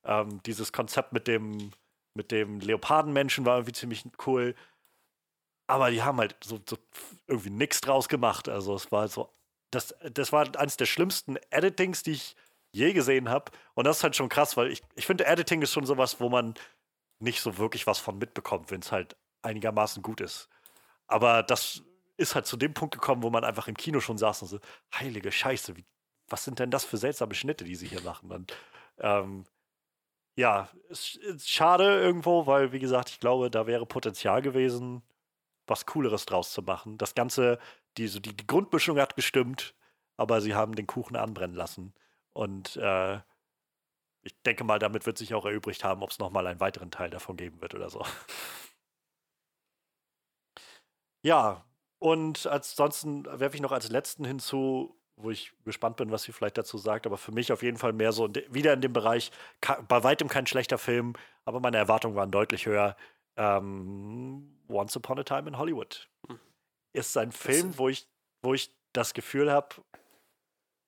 Ähm, 0.03 0.41
dieses 0.45 0.73
Konzept 0.73 1.13
mit 1.13 1.27
dem, 1.27 1.71
mit 2.13 2.31
dem 2.31 2.59
Leopardenmenschen 2.59 3.45
war 3.45 3.57
irgendwie 3.57 3.73
ziemlich 3.73 4.03
cool. 4.25 4.55
Aber 5.67 5.89
die 5.89 6.03
haben 6.03 6.19
halt 6.19 6.35
so, 6.43 6.59
so 6.69 6.77
irgendwie 7.27 7.49
nichts 7.49 7.81
draus 7.81 8.09
gemacht. 8.09 8.49
Also 8.49 8.75
es 8.75 8.91
war 8.91 9.07
so, 9.07 9.29
das, 9.71 9.95
das 10.11 10.31
war 10.31 10.47
eines 10.57 10.77
der 10.77 10.85
schlimmsten 10.85 11.37
Editings, 11.49 12.03
die 12.03 12.11
ich 12.11 12.35
je 12.71 12.93
gesehen 12.93 13.29
habe. 13.29 13.51
Und 13.73 13.85
das 13.85 13.97
ist 13.97 14.03
halt 14.03 14.15
schon 14.15 14.29
krass, 14.29 14.57
weil 14.57 14.69
ich, 14.71 14.83
ich 14.95 15.05
finde, 15.05 15.25
Editing 15.25 15.61
ist 15.61 15.71
schon 15.71 15.85
sowas, 15.85 16.19
wo 16.19 16.29
man 16.29 16.53
nicht 17.19 17.41
so 17.41 17.57
wirklich 17.57 17.87
was 17.87 17.99
von 17.99 18.17
mitbekommt, 18.17 18.71
wenn 18.71 18.81
es 18.81 18.91
halt 18.91 19.15
einigermaßen 19.41 20.01
gut 20.03 20.21
ist. 20.21 20.49
Aber 21.07 21.43
das 21.43 21.83
ist 22.17 22.35
halt 22.35 22.45
zu 22.45 22.57
dem 22.57 22.73
Punkt 22.73 22.93
gekommen, 22.93 23.23
wo 23.23 23.29
man 23.29 23.43
einfach 23.43 23.67
im 23.67 23.77
Kino 23.77 23.99
schon 23.99 24.17
saß 24.17 24.41
und 24.43 24.47
so, 24.47 24.59
heilige 24.93 25.31
Scheiße, 25.31 25.75
wie, 25.77 25.85
was 26.27 26.43
sind 26.43 26.59
denn 26.59 26.71
das 26.71 26.85
für 26.85 26.97
seltsame 26.97 27.35
Schnitte, 27.35 27.63
die 27.65 27.75
sie 27.75 27.87
hier 27.87 28.01
machen? 28.01 28.31
Und 28.31 28.53
ähm, 28.99 29.45
ja, 30.35 30.69
es 30.89 31.15
ist 31.15 31.49
schade 31.49 31.83
irgendwo, 32.01 32.45
weil, 32.45 32.71
wie 32.71 32.79
gesagt, 32.79 33.09
ich 33.09 33.19
glaube, 33.19 33.49
da 33.49 33.67
wäre 33.67 33.85
Potenzial 33.85 34.41
gewesen, 34.41 35.01
was 35.67 35.85
Cooleres 35.85 36.25
draus 36.25 36.51
zu 36.51 36.61
machen. 36.61 36.97
Das 36.97 37.15
Ganze, 37.15 37.59
die, 37.97 38.09
die, 38.09 38.35
die 38.35 38.47
Grundmischung 38.47 38.99
hat 38.99 39.15
gestimmt, 39.15 39.75
aber 40.17 40.41
sie 40.41 40.53
haben 40.53 40.75
den 40.75 40.87
Kuchen 40.87 41.15
anbrennen 41.15 41.55
lassen. 41.55 41.93
Und 42.33 42.75
äh, 42.77 43.19
ich 44.25 44.41
denke 44.41 44.63
mal, 44.63 44.79
damit 44.79 45.05
wird 45.05 45.17
sich 45.17 45.33
auch 45.33 45.45
erübrigt 45.45 45.83
haben, 45.83 46.01
ob 46.03 46.09
es 46.09 46.19
nochmal 46.19 46.47
einen 46.47 46.59
weiteren 46.59 46.91
Teil 46.91 47.09
davon 47.09 47.37
geben 47.37 47.61
wird 47.61 47.75
oder 47.75 47.89
so. 47.89 48.03
Ja, 51.23 51.65
und 51.97 52.45
ansonsten 52.45 53.25
werfe 53.25 53.55
ich 53.55 53.61
noch 53.63 53.71
als 53.71 53.89
letzten 53.89 54.25
hinzu, 54.25 54.95
wo 55.15 55.31
ich 55.31 55.53
gespannt 55.63 55.97
bin, 55.97 56.11
was 56.11 56.21
sie 56.21 56.31
vielleicht 56.31 56.55
dazu 56.55 56.77
sagt, 56.77 57.07
aber 57.07 57.17
für 57.17 57.31
mich 57.31 57.51
auf 57.51 57.63
jeden 57.63 57.77
Fall 57.77 57.93
mehr 57.93 58.11
so 58.11 58.29
wieder 58.49 58.73
in 58.73 58.81
dem 58.81 58.93
Bereich, 58.93 59.31
bei 59.87 60.03
weitem 60.03 60.27
kein 60.27 60.45
schlechter 60.45 60.77
Film, 60.77 61.13
aber 61.43 61.59
meine 61.59 61.77
Erwartungen 61.77 62.15
waren 62.15 62.29
deutlich 62.29 62.67
höher. 62.67 62.95
Ähm, 63.37 64.55
Once 64.67 64.95
Upon 64.95 65.17
a 65.17 65.23
Time 65.23 65.47
in 65.47 65.57
Hollywood. 65.57 66.07
Ist 66.93 67.17
ein 67.17 67.31
Film, 67.31 67.75
wo 67.77 67.89
ich, 67.89 68.07
wo 68.43 68.53
ich 68.53 68.71
das 68.93 69.15
Gefühl 69.15 69.51
habe, 69.51 69.75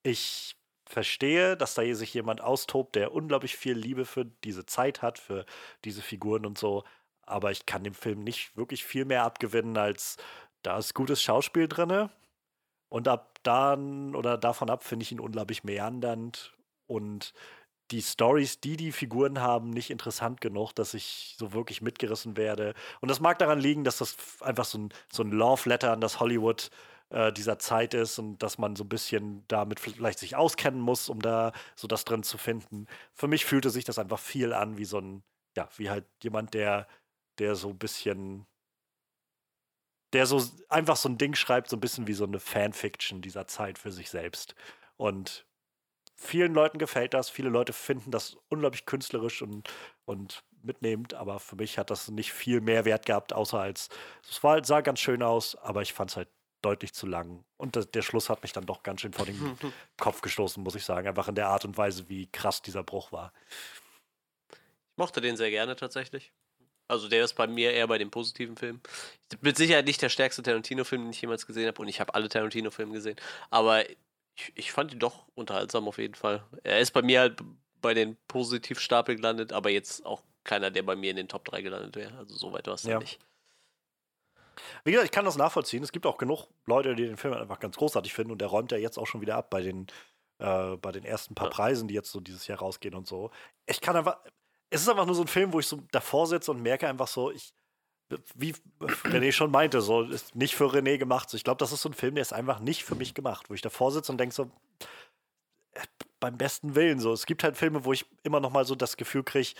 ich 0.04 0.57
verstehe, 0.90 1.58
dass 1.58 1.74
da 1.74 1.84
sich 1.94 2.14
jemand 2.14 2.42
austobt, 2.42 2.96
der 2.96 3.14
unglaublich 3.14 3.58
viel 3.58 3.78
Liebe 3.78 4.06
für 4.06 4.26
diese 4.44 4.66
Zeit 4.66 5.02
hat, 5.02 5.20
für 5.20 5.46
diese 5.84 6.02
Figuren 6.02 6.46
und 6.46 6.58
so. 6.58 6.84
Aber 7.24 7.52
ich 7.52 7.66
kann 7.66 7.84
dem 7.84 7.94
Film 7.94 8.24
nicht 8.24 8.56
wirklich 8.56 8.86
viel 8.86 9.06
mehr 9.06 9.24
abgewinnen, 9.24 9.78
als 9.78 10.18
da 10.64 10.78
ist 10.78 10.94
gutes 10.94 11.22
Schauspiel 11.22 11.68
drin. 11.68 12.10
Und 12.90 13.08
ab 13.08 13.40
dann 13.44 14.16
oder 14.16 14.38
davon 14.38 14.70
ab 14.70 14.84
finde 14.84 15.04
ich 15.04 15.12
ihn 15.12 15.20
unglaublich 15.20 15.64
meandernd 15.64 16.54
und 16.88 17.34
die 17.92 18.02
Stories, 18.02 18.60
die 18.60 18.76
die 18.78 18.92
Figuren 18.92 19.40
haben, 19.40 19.70
nicht 19.70 19.90
interessant 19.90 20.42
genug, 20.42 20.74
dass 20.74 20.94
ich 20.94 21.36
so 21.38 21.54
wirklich 21.54 21.82
mitgerissen 21.82 22.36
werde. 22.36 22.74
Und 23.00 23.10
das 23.10 23.20
mag 23.20 23.40
daran 23.40 23.60
liegen, 23.60 23.84
dass 23.84 23.98
das 23.98 24.18
einfach 24.42 24.66
so 24.66 24.78
ein, 24.78 24.90
so 25.12 25.24
ein 25.24 25.32
Love 25.32 25.70
Letter 25.70 25.94
an 25.94 26.02
das 26.02 26.20
Hollywood 26.20 26.70
äh, 26.70 26.97
dieser 27.10 27.58
Zeit 27.58 27.94
ist 27.94 28.20
und 28.20 28.40
dass 28.40 28.58
man 28.58 28.76
so 28.76 28.84
ein 28.84 28.90
bisschen 28.90 29.46
damit 29.48 29.80
vielleicht 29.80 30.20
sich 30.20 30.36
auskennen 30.36 30.82
muss, 30.82 31.08
um 31.08 31.22
da 31.22 31.54
so 31.76 31.88
das 31.88 32.04
drin 32.04 32.24
zu 32.24 32.38
finden. 32.38 32.86
Für 33.14 33.28
mich 33.28 33.46
fühlte 33.46 33.70
sich 33.70 33.86
das 33.86 33.98
einfach 33.98 34.20
viel 34.20 34.52
an 34.52 34.78
wie 34.78 34.86
so 34.86 35.00
ein, 35.00 35.24
ja, 35.56 35.70
wie 35.78 35.90
halt 35.90 36.06
jemand, 36.22 36.54
der, 36.54 36.88
der 37.40 37.56
so 37.56 37.70
ein 37.70 37.78
bisschen, 37.78 38.46
der 40.14 40.26
so 40.26 40.44
einfach 40.70 40.98
so 40.98 41.08
ein 41.10 41.18
Ding 41.18 41.34
schreibt, 41.36 41.70
so 41.70 41.78
ein 41.78 41.82
bisschen 41.82 42.08
wie 42.08 42.14
so 42.14 42.26
eine 42.26 42.40
Fanfiction 42.42 43.22
dieser 43.22 43.48
Zeit 43.48 43.78
für 43.80 43.92
sich 43.92 44.10
selbst. 44.10 44.56
Und 44.98 45.46
vielen 46.16 46.54
Leuten 46.54 46.78
gefällt 46.78 47.14
das, 47.14 47.30
viele 47.30 47.50
Leute 47.50 47.74
finden 47.74 48.12
das 48.12 48.38
unglaublich 48.50 48.86
künstlerisch 48.86 49.42
und, 49.42 49.70
und 50.06 50.44
mitnehmend, 50.64 51.14
aber 51.14 51.40
für 51.40 51.56
mich 51.56 51.78
hat 51.78 51.90
das 51.90 52.10
nicht 52.10 52.34
viel 52.34 52.62
mehr 52.62 52.86
Wert 52.86 53.06
gehabt, 53.06 53.34
außer 53.34 53.60
als, 53.60 53.90
es 54.30 54.44
war, 54.44 54.64
sah 54.66 54.82
ganz 54.82 55.00
schön 55.00 55.24
aus, 55.24 55.56
aber 55.56 55.82
ich 55.82 55.94
fand 55.94 56.12
es 56.12 56.18
halt 56.18 56.30
deutlich 56.62 56.94
zu 56.94 57.06
lang. 57.06 57.44
Und 57.58 57.76
das, 57.76 57.92
der 57.92 58.02
Schluss 58.02 58.30
hat 58.30 58.44
mich 58.44 58.54
dann 58.54 58.66
doch 58.66 58.84
ganz 58.84 59.02
schön 59.02 59.14
vor 59.14 59.26
den 59.26 59.58
Kopf 59.98 60.22
gestoßen, 60.22 60.62
muss 60.64 60.76
ich 60.76 60.86
sagen. 60.86 61.08
Einfach 61.08 61.28
in 61.28 61.36
der 61.36 61.50
Art 61.50 61.66
und 61.66 61.78
Weise, 61.78 62.10
wie 62.10 62.28
krass 62.28 62.62
dieser 62.62 62.84
Bruch 62.84 63.12
war. 63.12 63.34
Ich 64.52 64.98
mochte 64.98 65.22
den 65.22 65.38
sehr 65.38 65.52
gerne 65.52 65.76
tatsächlich. 65.76 66.32
Also 66.88 67.10
der 67.10 67.24
ist 67.24 67.34
bei 67.34 67.48
mir 67.48 67.72
eher 67.74 67.88
bei 67.88 67.98
den 67.98 68.10
positiven 68.10 68.56
Filmen. 68.56 68.82
Mit 69.42 69.58
Sicherheit 69.58 69.86
nicht 69.86 70.02
der 70.02 70.10
stärkste 70.10 70.42
Tarantino-Film, 70.42 71.04
den 71.04 71.12
ich 71.12 71.22
jemals 71.22 71.46
gesehen 71.46 71.68
habe. 71.68 71.82
Und 71.82 71.88
ich 71.90 72.00
habe 72.00 72.16
alle 72.16 72.30
Tarantino-Filme 72.30 72.94
gesehen. 72.94 73.18
Aber 73.50 73.88
ich, 73.90 74.54
ich 74.56 74.72
fand 74.72 74.94
ihn 74.94 75.00
doch 75.00 75.28
unterhaltsam 75.36 75.88
auf 75.88 75.98
jeden 75.98 76.16
Fall. 76.16 76.46
Er 76.64 76.80
ist 76.80 76.92
bei 76.92 77.02
mir 77.02 77.20
halt 77.20 77.40
bei 77.82 77.94
den 77.94 78.18
Positivstapel 78.28 79.16
gelandet, 79.16 79.52
aber 79.52 79.70
jetzt 79.70 80.06
auch 80.06 80.24
keiner, 80.44 80.72
der 80.72 80.84
bei 80.84 80.96
mir 80.96 81.12
in 81.12 81.18
den 81.18 81.28
Top 81.28 81.46
3 81.46 81.62
gelandet 81.62 81.96
wäre. 81.96 82.18
Also 82.18 82.36
so 82.36 82.54
weit 82.54 82.68
war 82.68 82.76
es 82.76 82.84
ja. 82.84 83.00
nicht. 83.00 83.20
Wie 84.84 84.92
gesagt, 84.92 85.06
ich 85.06 85.12
kann 85.12 85.26
das 85.26 85.38
nachvollziehen. 85.38 85.84
Es 85.84 85.92
gibt 85.92 86.06
auch 86.06 86.18
genug 86.18 86.48
Leute, 86.66 86.96
die 86.96 87.06
den 87.06 87.18
Film 87.18 87.34
einfach 87.34 87.60
ganz 87.60 87.78
großartig 87.78 88.14
finden 88.14 88.32
und 88.32 88.40
der 88.40 88.48
räumt 88.48 88.72
ja 88.72 88.78
jetzt 88.78 88.98
auch 88.98 89.08
schon 89.08 89.22
wieder 89.22 89.36
ab 89.36 89.50
bei 89.50 89.62
den, 89.62 89.88
äh, 90.40 90.78
bei 90.78 90.92
den 90.92 91.04
ersten 91.04 91.36
paar. 91.36 91.50
Preisen, 91.50 91.88
die 91.88 91.94
jetzt 91.94 92.12
so 92.12 92.20
dieses 92.20 92.48
Jahr 92.48 92.60
rausgehen 92.60 92.96
und 92.96 93.08
so. 93.08 93.32
Ich 93.66 93.82
kann 93.82 93.96
einfach, 93.96 94.18
es 94.70 94.82
ist 94.82 94.90
einfach 94.90 95.06
nur 95.06 95.16
so 95.16 95.22
ein 95.22 95.28
Film, 95.28 95.54
wo 95.54 95.60
ich 95.60 95.68
so 95.68 95.82
davor 95.92 96.28
sitze 96.28 96.52
und 96.52 96.62
merke 96.62 96.88
einfach 96.88 97.08
so, 97.08 97.32
ich, 97.32 97.54
wie 98.36 98.54
René 98.80 99.32
schon 99.32 99.52
meinte, 99.52 99.82
so 99.82 100.04
ist 100.04 100.36
nicht 100.36 100.56
für 100.56 100.66
René 100.66 100.98
gemacht. 100.98 101.34
ich 101.34 101.44
glaube, 101.44 101.60
das 101.60 101.72
ist 101.72 101.82
so 101.82 101.90
ein 101.90 101.94
Film, 101.94 102.16
der 102.16 102.22
ist 102.22 102.34
einfach 102.34 102.60
nicht 102.60 102.84
für 102.84 102.96
mich 102.96 103.14
gemacht, 103.14 103.50
wo 103.50 103.54
ich 103.54 103.62
davor 103.62 103.92
sitze 103.92 104.12
und 104.12 104.18
denke 104.18 104.36
so, 104.36 104.50
äh, 105.74 105.82
beim 106.20 106.38
besten 106.38 106.76
Willen 106.76 107.00
so. 107.00 107.14
Es 107.14 107.26
gibt 107.26 107.44
halt 107.44 107.58
Filme, 107.58 107.86
wo 107.86 107.94
ich 107.94 108.06
immer 108.24 108.40
noch 108.40 108.52
mal 108.52 108.66
so 108.66 108.76
das 108.76 108.98
Gefühl 108.98 109.24
kriege, 109.24 109.54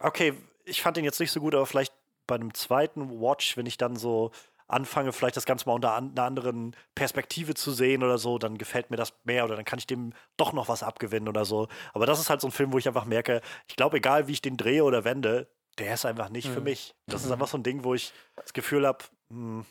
okay, 0.00 0.34
ich 0.64 0.82
fand 0.82 0.96
den 0.96 1.04
jetzt 1.04 1.20
nicht 1.20 1.32
so 1.32 1.40
gut, 1.40 1.54
aber 1.54 1.66
vielleicht 1.66 1.92
bei 2.26 2.34
einem 2.34 2.54
zweiten 2.54 3.20
Watch, 3.20 3.56
wenn 3.56 3.66
ich 3.66 3.76
dann 3.76 3.96
so 3.96 4.30
anfange, 4.68 5.12
vielleicht 5.12 5.36
das 5.36 5.44
Ganze 5.44 5.66
mal 5.66 5.74
unter 5.74 5.92
an, 5.92 6.12
einer 6.12 6.24
anderen 6.24 6.74
Perspektive 6.94 7.54
zu 7.54 7.72
sehen 7.72 8.02
oder 8.02 8.18
so, 8.18 8.38
dann 8.38 8.58
gefällt 8.58 8.90
mir 8.90 8.96
das 8.96 9.12
mehr 9.24 9.44
oder 9.44 9.56
dann 9.56 9.64
kann 9.64 9.78
ich 9.78 9.86
dem 9.86 10.12
doch 10.36 10.52
noch 10.52 10.68
was 10.68 10.82
abgewinnen 10.82 11.28
oder 11.28 11.44
so. 11.44 11.68
Aber 11.92 12.06
das 12.06 12.20
ist 12.20 12.30
halt 12.30 12.40
so 12.40 12.48
ein 12.48 12.52
Film, 12.52 12.72
wo 12.72 12.78
ich 12.78 12.88
einfach 12.88 13.04
merke, 13.04 13.42
ich 13.68 13.76
glaube, 13.76 13.98
egal 13.98 14.28
wie 14.28 14.32
ich 14.32 14.42
den 14.42 14.56
drehe 14.56 14.84
oder 14.84 15.04
wende, 15.04 15.48
der 15.78 15.94
ist 15.94 16.06
einfach 16.06 16.30
nicht 16.30 16.48
mhm. 16.48 16.54
für 16.54 16.60
mich. 16.60 16.94
Das 17.06 17.24
ist 17.24 17.30
einfach 17.30 17.48
so 17.48 17.58
ein 17.58 17.62
Ding, 17.62 17.84
wo 17.84 17.94
ich 17.94 18.12
das 18.36 18.52
Gefühl 18.52 18.86
habe, 18.86 19.04
hm, 19.30 19.64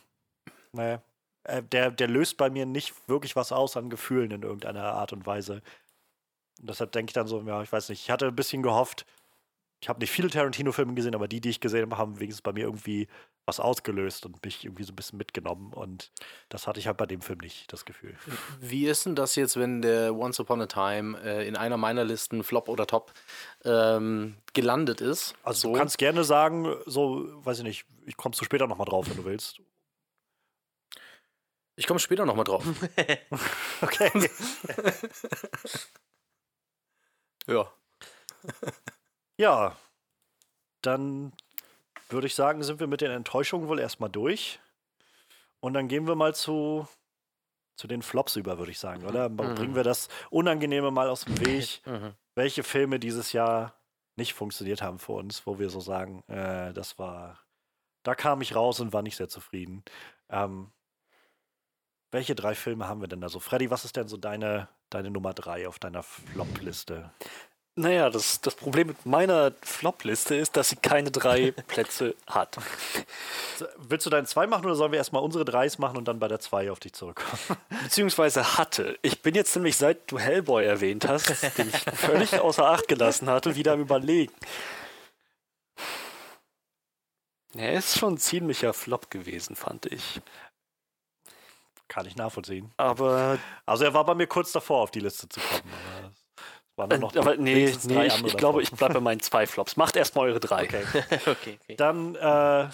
nee, 0.74 0.98
äh, 1.44 1.64
der, 1.64 1.92
der 1.92 2.08
löst 2.08 2.38
bei 2.38 2.50
mir 2.50 2.66
nicht 2.66 2.94
wirklich 3.08 3.36
was 3.36 3.52
aus 3.52 3.78
an 3.78 3.90
Gefühlen 3.90 4.32
in 4.32 4.44
irgendeiner 4.44 4.94
Art 4.94 5.14
und 5.14 5.26
Weise. 5.26 5.62
Und 6.60 6.70
deshalb 6.70 6.92
denke 6.92 7.10
ich 7.10 7.14
dann 7.14 7.28
so, 7.28 7.42
ja, 7.42 7.62
ich 7.62 7.72
weiß 7.72 7.90
nicht, 7.90 8.04
ich 8.04 8.12
hatte 8.12 8.28
ein 8.28 8.36
bisschen 8.36 8.62
gehofft, 8.62 9.06
ich 9.82 9.90
habe 9.90 10.00
nicht 10.00 10.12
viele 10.12 10.30
Tarantino-Filme 10.30 10.94
gesehen, 10.94 11.16
aber 11.16 11.28
die, 11.28 11.42
die 11.42 11.50
ich 11.50 11.60
gesehen 11.60 11.82
habe, 11.82 11.98
haben 11.98 12.20
wenigstens 12.20 12.44
bei 12.44 12.54
mir 12.54 12.66
irgendwie 12.66 13.08
was 13.48 13.60
ausgelöst 13.60 14.28
und 14.28 14.44
mich 14.46 14.64
irgendwie 14.64 14.84
so 14.84 14.94
ein 14.94 14.96
bisschen 14.96 15.18
mitgenommen. 15.18 15.74
Und 15.74 16.12
das 16.50 16.68
hatte 16.68 16.80
ich 16.80 16.86
halt 16.86 16.98
bei 16.98 17.08
dem 17.08 17.22
Film 17.22 17.40
nicht, 17.40 17.74
das 17.74 17.84
Gefühl. 17.84 18.16
Wie 18.60 18.86
ist 18.86 19.08
denn 19.08 19.16
das 19.16 19.36
jetzt, 19.36 19.58
wenn 19.58 19.82
der 19.82 20.14
Once 20.14 20.40
Upon 20.40 20.62
a 20.62 20.68
Time 20.68 21.20
äh, 21.24 21.48
in 21.48 21.56
einer 21.56 21.78
meiner 21.78 22.04
Listen, 22.04 22.44
Flop 22.44 22.70
oder 22.70 22.86
Top, 22.86 23.12
ähm, 23.66 24.38
gelandet 24.54 25.02
ist? 25.02 25.34
Also 25.42 25.62
so. 25.62 25.74
du 25.74 25.80
kannst 25.80 25.98
gerne 25.98 26.24
sagen, 26.24 26.76
so, 26.86 27.28
weiß 27.44 27.58
ich 27.60 27.64
nicht, 27.64 27.86
ich 28.06 28.18
kommst 28.18 28.40
du 28.40 28.46
später 28.46 28.68
nochmal 28.68 28.86
drauf, 28.86 29.10
wenn 29.10 29.18
du 29.18 29.26
willst. 29.26 29.62
Ich 31.76 31.88
komme 31.88 32.00
später 32.00 32.28
nochmal 32.28 32.46
drauf. 32.46 32.64
okay. 33.82 34.12
ja. 37.48 37.68
Ja, 39.42 39.76
dann 40.84 41.34
würde 42.10 42.28
ich 42.28 42.36
sagen, 42.36 42.62
sind 42.62 42.80
wir 42.80 42.86
mit 42.86 43.02
den 43.02 43.10
Enttäuschungen 43.10 43.68
wohl 43.68 43.80
erstmal 43.80 44.12
durch. 44.12 44.60
Und 45.60 45.74
dann 45.74 45.88
gehen 45.88 46.06
wir 46.06 46.14
mal 46.14 46.36
zu, 46.36 46.88
zu 47.76 47.88
den 47.88 48.04
Flops 48.04 48.36
über, 48.36 48.60
würde 48.60 48.72
ich 48.72 48.78
sagen, 48.78 49.04
oder? 49.04 49.30
Mhm. 49.30 49.56
Bringen 49.56 49.74
wir 49.74 49.84
das 49.84 50.10
Unangenehme 50.30 50.92
mal 50.92 51.10
aus 51.10 51.26
dem 51.26 51.40
Weg. 51.44 51.82
Mhm. 51.88 52.14
Welche 52.36 52.62
Filme 52.62 53.00
dieses 53.00 53.34
Jahr 53.34 53.74
nicht 54.16 54.36
funktioniert 54.36 54.84
haben 54.84 55.00
für 55.00 55.14
uns, 55.14 55.48
wo 55.48 55.58
wir 55.58 55.72
so 55.72 55.80
sagen, 55.80 56.24
äh, 56.28 56.72
das 56.72 57.00
war, 57.00 57.40
da 58.04 58.14
kam 58.14 58.42
ich 58.42 58.56
raus 58.56 58.80
und 58.80 58.94
war 58.94 59.02
nicht 59.02 59.18
sehr 59.18 59.28
zufrieden. 59.28 59.84
Ähm, 60.30 60.72
welche 62.12 62.36
drei 62.36 62.54
Filme 62.54 62.88
haben 62.88 63.02
wir 63.02 63.08
denn 63.08 63.22
da 63.22 63.30
so? 63.30 63.40
Freddy, 63.40 63.72
was 63.72 63.86
ist 63.86 63.96
denn 63.96 64.08
so 64.08 64.18
deine, 64.18 64.70
deine 64.92 65.10
Nummer 65.10 65.34
drei 65.34 65.68
auf 65.68 65.80
deiner 65.80 66.04
Flop-Liste? 66.04 67.12
Naja, 67.76 68.10
das, 68.10 68.42
das 68.42 68.56
Problem 68.56 68.88
mit 68.88 69.06
meiner 69.06 69.54
Flop-Liste 69.62 70.36
ist, 70.36 70.58
dass 70.58 70.70
sie 70.70 70.76
keine 70.76 71.10
drei 71.10 71.52
Plätze 71.68 72.16
hat. 72.28 72.58
Willst 73.78 74.06
du 74.06 74.10
deinen 74.10 74.26
zwei 74.26 74.46
machen 74.46 74.66
oder 74.66 74.76
sollen 74.76 74.92
wir 74.92 74.98
erstmal 74.98 75.24
unsere 75.24 75.46
dreis 75.46 75.80
machen 75.80 75.98
und 75.98 76.06
dann 76.06 76.20
bei 76.20 76.28
der 76.28 76.42
zwei 76.42 76.70
auf 76.70 76.82
dich 76.82 76.92
zurückkommen? 76.92 77.40
Beziehungsweise 77.84 78.58
hatte. 78.58 79.00
Ich 79.02 79.22
bin 79.22 79.36
jetzt 79.36 79.56
nämlich, 79.56 79.78
seit 79.78 80.12
du 80.12 80.20
Hellboy 80.20 80.66
erwähnt 80.66 81.08
hast, 81.08 81.30
den 81.58 81.70
ich 81.70 81.98
völlig 81.98 82.38
außer 82.40 82.68
Acht 82.68 82.90
gelassen 82.90 83.30
hatte, 83.30 83.56
wieder 83.56 83.74
am 83.74 83.82
Überlegen. 83.82 84.34
Er 87.54 87.74
ist 87.74 87.98
schon 87.98 88.16
ein 88.16 88.18
ziemlicher 88.18 88.74
Flop 88.74 89.10
gewesen, 89.10 89.56
fand 89.56 89.86
ich. 89.86 90.22
Kann 91.88 92.06
ich 92.06 92.16
nachvollziehen. 92.16 92.72
Aber. 92.78 93.38
Also 93.66 93.84
er 93.86 93.94
war 93.94 94.06
bei 94.06 94.16
mir 94.16 94.28
kurz 94.28 94.52
davor, 94.52 94.82
auf 94.82 94.92
die 94.92 95.02
Liste 95.02 95.28
zu 95.28 95.40
kommen. 95.40 96.16
Waren 96.78 97.02
noch 97.02 97.16
aber 97.16 97.36
nee, 97.36 97.74
nee 97.86 98.06
ich, 98.06 98.26
ich 98.26 98.38
glaube, 98.38 98.62
ich 98.62 98.72
bleibe 98.72 98.96
bei 98.96 99.00
meinen 99.02 99.20
zwei 99.20 99.46
Flops. 99.46 99.76
Macht 99.76 99.96
erstmal 99.96 100.30
eure 100.30 100.40
drei. 100.40 100.64
Okay. 100.64 100.84
okay, 101.26 101.60
okay. 101.62 101.76
Dann, 101.76 102.16
äh, 102.16 102.20
wer 102.20 102.72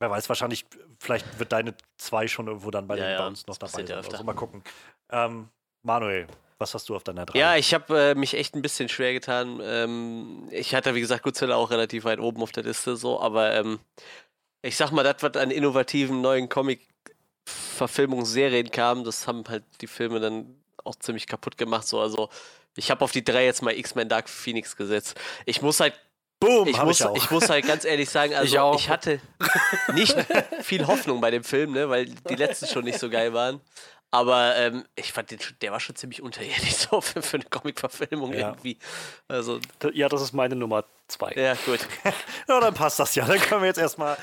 weiß, 0.00 0.28
wahrscheinlich, 0.28 0.66
vielleicht 0.98 1.38
wird 1.38 1.52
deine 1.52 1.74
zwei 1.98 2.26
schon 2.26 2.48
irgendwo 2.48 2.70
dann 2.70 2.88
bei 2.88 2.96
ja, 2.96 3.04
den 3.04 3.12
ja, 3.12 3.18
Bounce 3.18 3.44
noch 3.46 3.58
dabei 3.58 3.86
sein. 3.86 3.96
Also 3.96 4.24
mal 4.24 4.34
gucken. 4.34 4.62
Ähm, 5.10 5.48
Manuel, 5.82 6.26
was 6.58 6.74
hast 6.74 6.88
du 6.88 6.96
auf 6.96 7.04
deiner 7.04 7.26
drei? 7.26 7.38
Ja, 7.38 7.56
ich 7.56 7.72
habe 7.72 7.98
äh, 7.98 8.14
mich 8.14 8.34
echt 8.34 8.54
ein 8.54 8.62
bisschen 8.62 8.88
schwer 8.88 9.12
getan. 9.12 9.60
Ähm, 9.62 10.48
ich 10.50 10.74
hatte, 10.74 10.94
wie 10.94 11.00
gesagt, 11.00 11.22
Godzilla 11.22 11.56
auch 11.56 11.70
relativ 11.70 12.04
weit 12.04 12.18
oben 12.18 12.42
auf 12.42 12.52
der 12.52 12.64
Liste, 12.64 12.96
so, 12.96 13.20
aber 13.20 13.54
ähm, 13.54 13.78
ich 14.62 14.76
sag 14.76 14.90
mal, 14.90 15.02
das, 15.02 15.22
was 15.22 15.36
an 15.36 15.50
innovativen 15.50 16.20
neuen 16.20 16.50
Comic-Verfilmungsserien 16.50 18.70
kam, 18.70 19.04
das 19.04 19.26
haben 19.26 19.42
halt 19.48 19.64
die 19.80 19.86
Filme 19.86 20.20
dann 20.20 20.54
auch 20.84 20.96
ziemlich 20.96 21.26
kaputt 21.26 21.56
gemacht. 21.56 21.86
So, 21.86 21.98
also 22.00 22.28
ich 22.76 22.90
habe 22.90 23.04
auf 23.04 23.12
die 23.12 23.24
drei 23.24 23.44
jetzt 23.44 23.62
mal 23.62 23.76
X-Men 23.76 24.08
Dark 24.08 24.28
Phoenix 24.28 24.76
gesetzt. 24.76 25.18
Ich 25.46 25.62
muss 25.62 25.80
halt 25.80 25.94
Boom, 26.40 26.68
ich, 26.68 26.82
muss, 26.82 27.00
ich, 27.00 27.06
ich, 27.16 27.30
muss 27.30 27.50
halt 27.50 27.66
ganz 27.66 27.84
ehrlich 27.84 28.08
sagen, 28.08 28.34
also 28.36 28.72
ich, 28.72 28.80
ich, 28.80 28.88
hatte 28.88 29.20
nicht 29.92 30.16
viel 30.62 30.86
Hoffnung 30.86 31.20
bei 31.20 31.30
dem 31.30 31.44
Film, 31.44 31.72
ne, 31.72 31.90
weil 31.90 32.06
die 32.06 32.34
letzten 32.34 32.66
schon 32.66 32.84
nicht 32.84 32.98
so 32.98 33.10
geil 33.10 33.34
waren. 33.34 33.60
Aber 34.12 34.56
ähm, 34.56 34.84
ich 34.96 35.12
fand 35.12 35.30
den, 35.30 35.38
der 35.62 35.70
war 35.70 35.78
schon 35.78 35.94
ziemlich 35.94 36.20
unterirdisch 36.20 36.74
so 36.90 37.00
für, 37.00 37.22
für 37.22 37.36
eine 37.36 37.44
Comic-Verfilmung 37.44 38.32
ja. 38.32 38.48
irgendwie. 38.48 38.78
Also, 39.28 39.60
ja, 39.92 40.08
das 40.08 40.22
ist 40.22 40.32
meine 40.32 40.56
Nummer 40.56 40.84
zwei. 41.06 41.32
Ja, 41.32 41.54
gut. 41.66 41.80
ja, 42.48 42.60
dann 42.60 42.74
passt 42.74 42.98
das 42.98 43.14
ja. 43.14 43.24
Dann 43.24 43.38
können 43.38 43.60
wir 43.60 43.68
jetzt 43.68 43.78
erstmal 43.78 44.16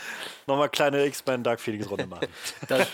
nochmal 0.45 0.69
kleine 0.69 1.05
X-Men 1.05 1.43
Dark 1.43 1.59
Phoenix 1.59 1.89
Runde 1.89 2.07
machen. 2.07 2.27
Das, 2.67 2.87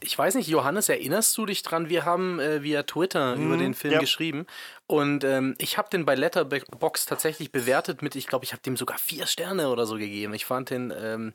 ich 0.00 0.16
weiß 0.16 0.36
nicht, 0.36 0.48
Johannes, 0.48 0.88
erinnerst 0.88 1.36
du 1.36 1.44
dich 1.44 1.62
dran? 1.62 1.88
Wir 1.88 2.04
haben 2.04 2.38
äh, 2.40 2.62
via 2.62 2.84
Twitter 2.84 3.36
mhm, 3.36 3.46
über 3.46 3.56
den 3.56 3.74
Film 3.74 3.94
ja. 3.94 4.00
geschrieben 4.00 4.46
und 4.86 5.24
ähm, 5.24 5.54
ich 5.58 5.76
habe 5.76 5.90
den 5.90 6.06
bei 6.06 6.14
Letterbox 6.14 7.06
tatsächlich 7.06 7.52
bewertet 7.52 8.00
mit, 8.00 8.16
ich 8.16 8.26
glaube, 8.26 8.44
ich 8.44 8.52
habe 8.52 8.62
dem 8.62 8.76
sogar 8.76 8.98
vier 8.98 9.26
Sterne 9.26 9.68
oder 9.68 9.84
so 9.84 9.96
gegeben. 9.96 10.32
Ich 10.32 10.46
fand 10.46 10.70
den 10.70 10.94
ähm, 10.98 11.34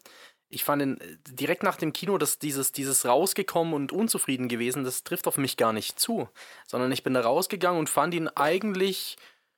ich 0.54 0.64
fand 0.64 0.82
ihn 0.82 1.02
äh, 1.02 1.18
direkt 1.30 1.64
nach 1.64 1.76
dem 1.76 1.94
Kino, 1.94 2.18
dass 2.18 2.40
dieses, 2.40 2.72
dieses 2.72 3.06
rausgekommen 3.06 3.74
und 3.74 3.92
unzufrieden 3.92 4.48
gewesen, 4.48 4.84
das 4.84 5.04
trifft 5.04 5.28
auf 5.28 5.38
mich 5.38 5.58
gar 5.58 5.74
nicht 5.74 6.00
zu. 6.00 6.30
Sondern 6.68 6.92
ich 6.92 7.04
bin 7.04 7.14
da 7.14 7.22
rausgegangen 7.22 7.80
und 7.80 7.90
fand 7.90 8.14
ihn 8.14 8.28
eigentlich, 8.30 9.18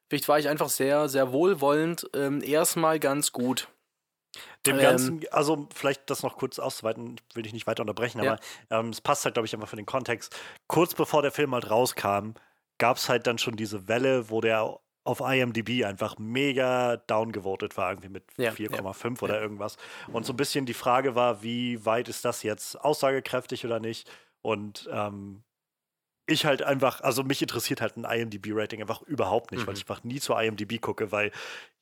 vielleicht 0.10 0.28
war 0.28 0.39
ich 0.39 0.48
einfach 0.48 0.70
sehr, 0.70 1.10
sehr 1.10 1.32
wohlwollend, 1.32 2.10
ähm, 2.14 2.41
erstmal 2.41 3.00
ganz 3.00 3.32
gut. 3.32 3.68
Dem 4.66 4.78
Ganzen, 4.78 5.22
ähm, 5.22 5.28
also 5.32 5.68
vielleicht 5.74 6.10
das 6.10 6.24
noch 6.24 6.38
kurz 6.38 6.60
auszuweiten, 6.60 7.18
will 7.34 7.46
ich 7.46 7.54
nicht 7.54 7.68
weiter 7.68 7.82
unterbrechen, 7.82 8.22
ja. 8.22 8.34
aber 8.34 8.41
ähm, 8.70 8.89
es 8.89 9.00
passt 9.00 9.24
halt, 9.26 9.36
glaube 9.36 9.46
ich, 9.46 9.54
einfach 9.54 9.70
für 9.70 9.76
den 9.76 9.86
Kontext. 9.86 10.36
Kurz 10.68 10.93
bevor 10.93 11.22
der 11.22 11.32
Film 11.32 11.54
halt 11.54 11.70
rauskam, 11.70 12.32
gab 12.78 12.98
es 12.98 13.08
halt 13.08 13.28
dann 13.28 13.38
schon 13.38 13.56
diese 13.56 13.88
Welle, 13.88 14.30
wo 14.30 14.41
der 14.41 14.80
auf 15.06 15.22
IMDb 15.22 15.86
einfach 15.86 16.18
mega 16.18 16.97
downgevotet 16.97 17.78
war, 17.78 17.91
irgendwie 17.91 18.10
mit 18.10 18.24
ja, 18.38 18.51
4,5 18.51 19.03
ja, 19.06 19.22
oder 19.22 19.36
ja. 19.36 19.41
irgendwas. 19.41 19.78
Und 20.12 20.26
so 20.26 20.34
ein 20.34 20.38
bisschen 20.38 20.66
die 20.66 20.74
Frage 20.74 21.16
war, 21.16 21.43
wie 21.43 21.86
weit 21.86 22.10
ist 22.10 22.26
das 22.26 22.43
jetzt 22.43 22.76
aussagekräftig 22.82 23.66
oder 23.66 23.80
nicht? 23.80 24.10
Und 24.41 24.89
ähm, 24.91 25.43
ich 26.28 26.45
halt 26.45 26.64
einfach, 26.64 27.01
also 27.01 27.24
mich 27.24 27.41
interessiert 27.41 27.82
halt 27.82 27.97
ein 27.97 28.03
IMDb-Rating 28.03 28.82
einfach 28.82 29.03
überhaupt 29.03 29.51
nicht, 29.51 29.62
mhm. 29.62 29.68
weil 29.68 29.76
ich 29.76 29.84
einfach 29.84 30.03
nie 30.03 30.20
zur 30.20 30.41
IMDb 30.41 30.82
gucke, 30.82 31.12
weil 31.12 31.32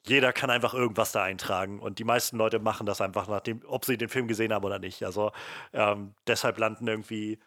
jeder 0.05 0.33
kann 0.33 0.49
einfach 0.49 0.73
irgendwas 0.73 1.13
da 1.13 1.23
eintragen 1.23 1.79
und 1.79 1.99
die 1.99 2.03
meisten 2.03 2.37
Leute 2.37 2.59
machen 2.59 2.85
das 2.85 2.99
einfach 2.99 3.29
nachdem, 3.29 3.61
ob 3.65 3.85
sie 3.85 3.97
den 3.97 4.09
Film 4.09 4.27
gesehen 4.27 4.53
haben 4.53 4.65
oder 4.65 4.79
nicht. 4.79 5.03
Also 5.03 5.31
ähm, 5.71 6.13
deshalb 6.27 6.57
landen 6.57 6.87
irgendwie 6.87 7.39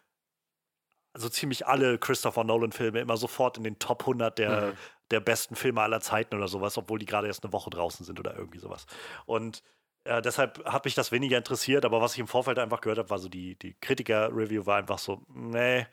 so 1.18 1.28
ziemlich 1.28 1.66
alle 1.66 1.98
Christopher 1.98 2.44
Nolan-Filme 2.44 3.00
immer 3.00 3.16
sofort 3.16 3.58
in 3.58 3.64
den 3.64 3.78
Top 3.78 4.02
100 4.02 4.38
der, 4.38 4.60
mhm. 4.60 4.72
Der 5.10 5.20
besten 5.20 5.56
Filme 5.56 5.82
aller 5.82 6.00
Zeiten 6.00 6.34
oder 6.34 6.48
sowas, 6.48 6.76
obwohl 6.78 6.98
die 6.98 7.06
gerade 7.06 7.26
erst 7.26 7.44
eine 7.44 7.52
Woche 7.52 7.70
draußen 7.70 8.04
sind 8.04 8.18
oder 8.18 8.36
irgendwie 8.36 8.58
sowas. 8.58 8.86
Und 9.24 9.62
äh, 10.04 10.22
deshalb 10.22 10.64
hat 10.64 10.84
mich 10.84 10.94
das 10.94 11.12
weniger 11.12 11.36
interessiert, 11.36 11.84
aber 11.84 12.00
was 12.00 12.14
ich 12.14 12.20
im 12.20 12.28
Vorfeld 12.28 12.58
einfach 12.58 12.80
gehört 12.80 12.98
habe, 12.98 13.10
war 13.10 13.18
so 13.18 13.28
die, 13.28 13.56
die 13.56 13.74
Kritiker-Review 13.80 14.66
war 14.66 14.78
einfach 14.78 14.98
so, 14.98 15.22
nee, 15.28 15.86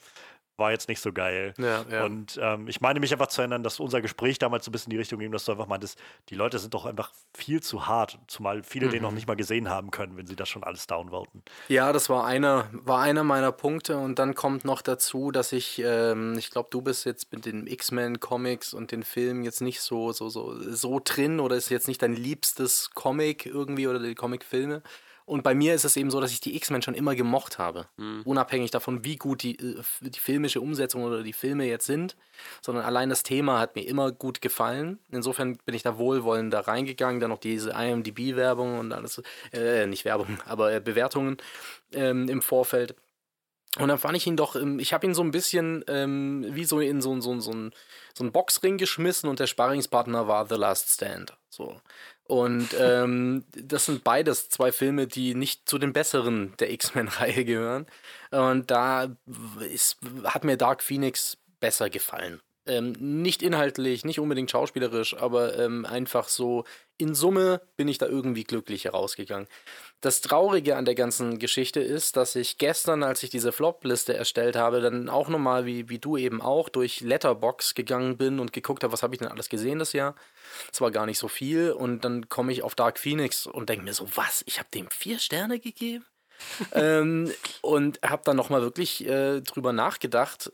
war 0.64 0.72
jetzt 0.72 0.88
nicht 0.88 1.02
so 1.02 1.12
geil. 1.12 1.54
Ja, 1.58 1.84
ja. 1.92 2.06
Und 2.06 2.40
ähm, 2.42 2.70
ich 2.70 2.80
meine 2.80 3.02
mich 3.02 3.12
einfach 3.12 3.28
zu 3.28 3.42
erinnern, 3.42 3.64
dass 3.64 3.82
unser 3.82 4.02
Gespräch 4.02 4.40
damals 4.40 4.64
so 4.64 4.70
ein 4.70 4.72
bisschen 4.72 4.92
in 4.92 4.96
die 4.96 4.98
Richtung 4.98 5.20
ging, 5.20 5.30
dass 5.30 5.44
du 5.44 5.52
einfach 5.52 5.68
meintest, 5.68 6.00
die 6.30 6.36
Leute 6.36 6.58
sind 6.58 6.74
doch 6.74 6.86
einfach 6.86 7.12
viel 7.34 7.62
zu 7.62 7.86
hart, 7.86 8.18
zumal 8.28 8.64
viele 8.64 8.88
mhm. 8.88 8.92
den 8.92 9.02
noch 9.04 9.12
nicht 9.12 9.28
mal 9.28 9.36
gesehen 9.36 9.70
haben 9.70 9.92
können, 9.92 10.16
wenn 10.16 10.26
sie 10.26 10.38
das 10.38 10.48
schon 10.48 10.64
alles 10.64 10.88
downvoten. 10.88 11.44
Ja, 11.68 11.92
das 11.92 12.10
war 12.10 12.26
einer, 12.26 12.70
war 12.72 13.02
einer 13.02 13.26
meiner 13.26 13.52
Punkte 13.52 13.98
und 13.98 14.20
dann 14.20 14.36
kommt 14.36 14.64
noch 14.64 14.82
dazu, 14.82 15.32
dass 15.32 15.52
ich, 15.52 15.84
ähm, 15.86 16.38
ich 16.38 16.50
glaube, 16.50 16.70
du 16.72 16.82
bist 16.82 17.06
jetzt 17.06 17.34
mit 17.34 17.46
den 17.46 17.68
X-Men-Comics 17.68 18.74
und 18.74 18.94
den 18.94 19.04
Filmen 19.04 19.44
jetzt 19.44 19.60
nicht 19.60 19.82
so, 19.82 20.14
so, 20.14 20.30
so, 20.30 20.58
so 20.72 21.02
drin 21.04 21.42
oder 21.42 21.58
ist 21.58 21.70
jetzt 21.70 21.90
nicht 21.90 22.02
dein 22.02 22.16
liebstes 22.16 22.92
Comic 22.94 23.46
irgendwie 23.46 23.90
oder 23.90 24.00
die 24.00 24.16
Comic-Filme. 24.16 24.82
Und 25.26 25.44
bei 25.44 25.56
mir 25.56 25.74
ist 25.74 25.86
es 25.86 25.96
eben 25.96 26.12
so, 26.12 26.20
dass 26.20 26.32
ich 26.32 26.42
die 26.42 26.56
X-Men 26.56 26.82
schon 26.82 26.94
immer 26.94 27.16
gemocht 27.16 27.58
habe. 27.58 27.88
Mhm. 27.98 28.22
Unabhängig 28.26 28.72
davon, 28.72 29.04
wie 29.06 29.16
gut 29.16 29.44
die, 29.44 29.58
äh, 29.58 29.82
die 30.02 30.20
filmische 30.20 30.62
Umsetzung 30.62 31.04
oder 31.04 31.24
die 31.24 31.34
Filme 31.34 31.66
jetzt 31.66 31.86
sind. 31.86 32.16
Sondern 32.62 32.84
allein 32.84 33.10
das 33.10 33.24
Thema 33.24 33.60
hat 33.60 33.76
mir 33.76 33.88
immer 33.88 34.12
gut 34.12 34.42
gefallen. 34.42 35.00
Insofern 35.12 35.58
bin 35.66 35.76
ich 35.76 35.84
da 35.84 35.98
wohlwollend 35.98 36.54
da 36.54 36.62
reingegangen. 36.62 37.20
Dann 37.20 37.30
noch 37.30 37.40
diese 37.40 37.72
IMDb-Werbung 37.72 38.80
und 38.80 38.92
alles. 38.92 39.22
Äh, 39.52 39.86
nicht 39.88 40.06
Werbung, 40.06 40.40
aber 40.46 40.74
äh, 40.74 40.80
Bewertungen 40.80 41.38
ähm, 41.94 42.28
im 42.30 42.42
Vorfeld. 42.42 42.96
Und 43.80 43.88
dann 43.88 43.98
fand 43.98 44.16
ich 44.16 44.28
ihn 44.28 44.38
doch, 44.38 44.56
ähm, 44.56 44.78
ich 44.78 44.94
habe 44.94 45.08
ihn 45.08 45.16
so 45.16 45.24
ein 45.24 45.32
bisschen 45.32 45.84
ähm, 45.88 46.46
wie 46.50 46.66
so 46.66 46.80
in 46.80 47.02
so, 47.02 47.20
so, 47.22 47.40
so, 47.40 47.52
ein, 47.52 47.72
so 48.14 48.24
einen 48.24 48.32
Boxring 48.32 48.78
geschmissen 48.78 49.30
und 49.30 49.40
der 49.40 49.48
Sparringspartner 49.48 50.28
war 50.28 50.48
The 50.48 50.56
Last 50.56 50.92
Stand. 50.92 51.36
So. 51.50 51.80
Und 52.26 52.70
ähm, 52.80 53.44
das 53.52 53.86
sind 53.86 54.04
beides 54.04 54.50
zwei 54.50 54.72
Filme, 54.72 55.08
die 55.08 55.36
nicht 55.36 55.68
zu 55.68 55.78
den 55.78 55.94
besseren 55.94 56.54
der 56.58 56.72
X-Men-Reihe 56.72 57.46
gehören. 57.46 57.86
Und 58.32 58.72
da 58.72 59.16
ist, 59.72 59.98
hat 60.24 60.44
mir 60.44 60.58
Dark 60.58 60.82
Phoenix 60.82 61.38
besser 61.60 61.90
gefallen. 61.90 62.42
Ähm, 62.66 62.94
nicht 62.98 63.44
inhaltlich, 63.44 64.06
nicht 64.06 64.20
unbedingt 64.20 64.50
schauspielerisch, 64.50 65.18
aber 65.18 65.60
ähm, 65.60 65.86
einfach 65.86 66.30
so 66.30 66.64
in 66.98 67.14
Summe 67.14 67.62
bin 67.76 67.90
ich 67.90 67.98
da 67.98 68.06
irgendwie 68.06 68.46
glücklich 68.46 68.86
herausgegangen. 68.86 69.50
Das 70.00 70.22
Traurige 70.22 70.78
an 70.78 70.86
der 70.86 70.96
ganzen 70.96 71.40
Geschichte 71.40 71.82
ist, 71.82 72.16
dass 72.16 72.36
ich 72.36 72.58
gestern, 72.58 73.04
als 73.04 73.22
ich 73.24 73.30
diese 73.30 73.52
Flop-Liste 73.52 74.16
erstellt 74.16 74.56
habe, 74.56 74.80
dann 74.80 75.10
auch 75.10 75.28
nochmal, 75.28 75.66
wie, 75.66 75.90
wie 75.90 76.00
du 76.00 76.16
eben 76.16 76.42
auch, 76.42 76.70
durch 76.70 77.02
Letterbox 77.02 77.74
gegangen 77.74 78.18
bin 78.18 78.40
und 78.40 78.54
geguckt 78.54 78.84
habe, 78.84 78.94
was 78.94 79.04
habe 79.04 79.14
ich 79.14 79.20
denn 79.20 79.30
alles 79.30 79.50
gesehen 79.50 79.80
das 79.80 79.92
Jahr. 79.92 80.16
Es 80.72 80.80
war 80.80 80.92
gar 80.92 81.06
nicht 81.06 81.20
so 81.20 81.28
viel 81.28 81.72
und 81.72 82.06
dann 82.06 82.30
komme 82.30 82.54
ich 82.54 82.64
auf 82.64 82.76
Dark 82.76 82.98
Phoenix 82.98 83.46
und 83.46 83.68
denke 83.68 83.84
mir 83.84 83.94
so, 83.94 84.08
was, 84.16 84.44
ich 84.46 84.60
habe 84.60 84.70
dem 84.74 84.90
vier 84.90 85.20
Sterne 85.20 85.60
gegeben? 85.60 86.06
ähm, 86.74 87.32
und 87.62 88.00
habe 88.04 88.24
dann 88.26 88.38
nochmal 88.38 88.62
wirklich 88.62 89.06
äh, 89.06 89.42
drüber 89.42 89.74
nachgedacht, 89.74 90.52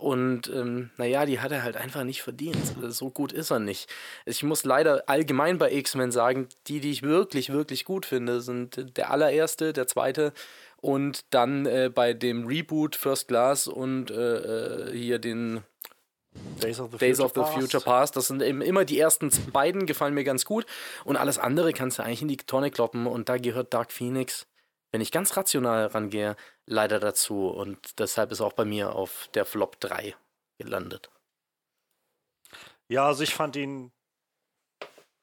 und 0.00 0.48
ähm, 0.48 0.90
naja, 0.96 1.26
die 1.26 1.40
hat 1.40 1.52
er 1.52 1.62
halt 1.62 1.76
einfach 1.76 2.04
nicht 2.04 2.22
verdient. 2.22 2.56
So 2.88 3.10
gut 3.10 3.32
ist 3.32 3.50
er 3.50 3.58
nicht. 3.58 3.90
Ich 4.24 4.42
muss 4.42 4.64
leider 4.64 5.04
allgemein 5.08 5.58
bei 5.58 5.70
X-Men 5.70 6.10
sagen, 6.10 6.48
die, 6.68 6.80
die 6.80 6.90
ich 6.90 7.02
wirklich, 7.02 7.52
wirklich 7.52 7.84
gut 7.84 8.06
finde, 8.06 8.40
sind 8.40 8.96
der 8.96 9.10
allererste, 9.10 9.74
der 9.74 9.86
zweite 9.86 10.32
und 10.80 11.26
dann 11.30 11.66
äh, 11.66 11.90
bei 11.94 12.14
dem 12.14 12.46
Reboot 12.46 12.96
First 12.96 13.28
Class 13.28 13.68
und 13.68 14.10
äh, 14.10 14.88
äh 14.88 14.96
hier 14.96 15.18
den 15.18 15.62
Days 16.62 16.80
of 16.80 16.92
the, 16.92 16.96
Days 16.96 17.18
Future, 17.18 17.42
of 17.42 17.52
the 17.52 17.60
Future 17.60 17.84
Past. 17.84 18.16
Das 18.16 18.28
sind 18.28 18.40
eben 18.40 18.62
immer 18.62 18.86
die 18.86 18.98
ersten 18.98 19.30
beiden, 19.52 19.84
gefallen 19.84 20.14
mir 20.14 20.24
ganz 20.24 20.46
gut. 20.46 20.64
Und 21.04 21.16
alles 21.16 21.38
andere 21.38 21.72
kannst 21.74 21.98
du 21.98 22.04
eigentlich 22.04 22.22
in 22.22 22.28
die 22.28 22.38
Tonne 22.38 22.70
kloppen. 22.70 23.06
Und 23.06 23.28
da 23.28 23.36
gehört 23.36 23.74
Dark 23.74 23.92
Phoenix 23.92 24.46
wenn 24.92 25.00
ich 25.00 25.12
ganz 25.12 25.36
rational 25.36 25.86
rangehe, 25.86 26.36
leider 26.66 27.00
dazu. 27.00 27.48
Und 27.48 27.98
deshalb 27.98 28.32
ist 28.32 28.40
auch 28.40 28.52
bei 28.52 28.64
mir 28.64 28.94
auf 28.94 29.28
der 29.34 29.44
Flop 29.44 29.80
3 29.80 30.14
gelandet. 30.58 31.10
Ja, 32.88 33.06
also 33.06 33.22
ich 33.22 33.34
fand 33.34 33.56
ihn. 33.56 33.92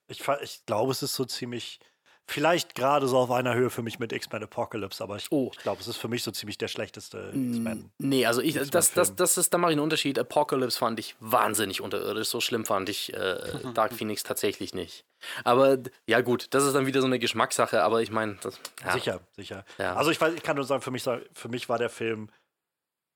Ich, 0.09 0.25
ich 0.41 0.65
glaube, 0.65 0.91
es 0.91 1.03
ist 1.03 1.15
so 1.15 1.25
ziemlich 1.25 1.79
vielleicht 2.27 2.75
gerade 2.75 3.07
so 3.07 3.17
auf 3.17 3.31
einer 3.31 3.55
Höhe 3.55 3.69
für 3.69 3.81
mich 3.81 3.99
mit 3.99 4.11
X-Men 4.11 4.43
Apocalypse, 4.43 5.01
aber 5.01 5.15
ich, 5.15 5.27
oh. 5.31 5.49
ich 5.53 5.59
glaube, 5.59 5.81
es 5.81 5.87
ist 5.87 5.97
für 5.97 6.09
mich 6.09 6.23
so 6.23 6.31
ziemlich 6.31 6.57
der 6.57 6.67
schlechteste 6.67 7.29
X-Men. 7.33 7.89
Nee, 7.97 8.25
also 8.25 8.41
ich, 8.41 8.55
das, 8.69 8.91
das, 8.91 9.15
das 9.15 9.37
ist, 9.37 9.53
da 9.53 9.57
mache 9.57 9.71
ich 9.71 9.75
einen 9.75 9.83
Unterschied. 9.83 10.19
Apocalypse 10.19 10.77
fand 10.77 10.99
ich 10.99 11.15
wahnsinnig 11.19 11.81
unterirdisch. 11.81 12.27
So 12.27 12.41
schlimm 12.41 12.65
fand 12.65 12.89
ich 12.89 13.13
äh, 13.13 13.37
Dark 13.73 13.93
Phoenix 13.93 14.23
tatsächlich 14.23 14.73
nicht. 14.73 15.05
Aber 15.43 15.77
ja, 16.05 16.21
gut, 16.21 16.47
das 16.51 16.63
ist 16.65 16.73
dann 16.73 16.85
wieder 16.85 17.01
so 17.01 17.07
eine 17.07 17.17
Geschmackssache, 17.17 17.81
aber 17.81 18.01
ich 18.01 18.11
meine, 18.11 18.37
ja. 18.83 18.91
sicher, 18.91 19.19
sicher. 19.35 19.65
Ja. 19.77 19.95
Also 19.95 20.11
ich 20.11 20.21
weiß, 20.21 20.33
ich 20.35 20.43
kann 20.43 20.55
nur 20.57 20.65
sagen, 20.65 20.81
für 20.81 20.91
mich, 20.91 21.03
für 21.03 21.49
mich 21.49 21.69
war 21.69 21.79
der 21.79 21.89
Film 21.89 22.29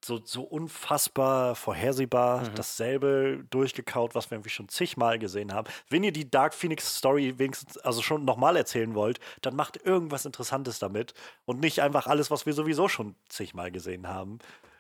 so, 0.03 0.19
so 0.23 0.43
unfassbar 0.43 1.55
vorhersehbar, 1.55 2.41
mhm. 2.41 2.55
dasselbe 2.55 3.45
durchgekaut, 3.49 4.15
was 4.15 4.29
wir 4.29 4.37
irgendwie 4.37 4.49
schon 4.49 4.69
zigmal 4.69 5.19
gesehen 5.19 5.53
haben. 5.53 5.67
Wenn 5.89 6.03
ihr 6.03 6.11
die 6.11 6.29
Dark 6.29 6.53
Phoenix 6.53 6.97
Story 6.97 7.37
wenigstens 7.37 7.77
also 7.77 8.01
schon 8.01 8.25
nochmal 8.25 8.55
erzählen 8.55 8.95
wollt, 8.95 9.19
dann 9.41 9.55
macht 9.55 9.77
irgendwas 9.85 10.25
Interessantes 10.25 10.79
damit 10.79 11.13
und 11.45 11.59
nicht 11.59 11.81
einfach 11.81 12.07
alles, 12.07 12.31
was 12.31 12.45
wir 12.45 12.53
sowieso 12.53 12.87
schon 12.87 13.15
zigmal 13.29 13.71
gesehen 13.71 14.07
haben. 14.07 14.39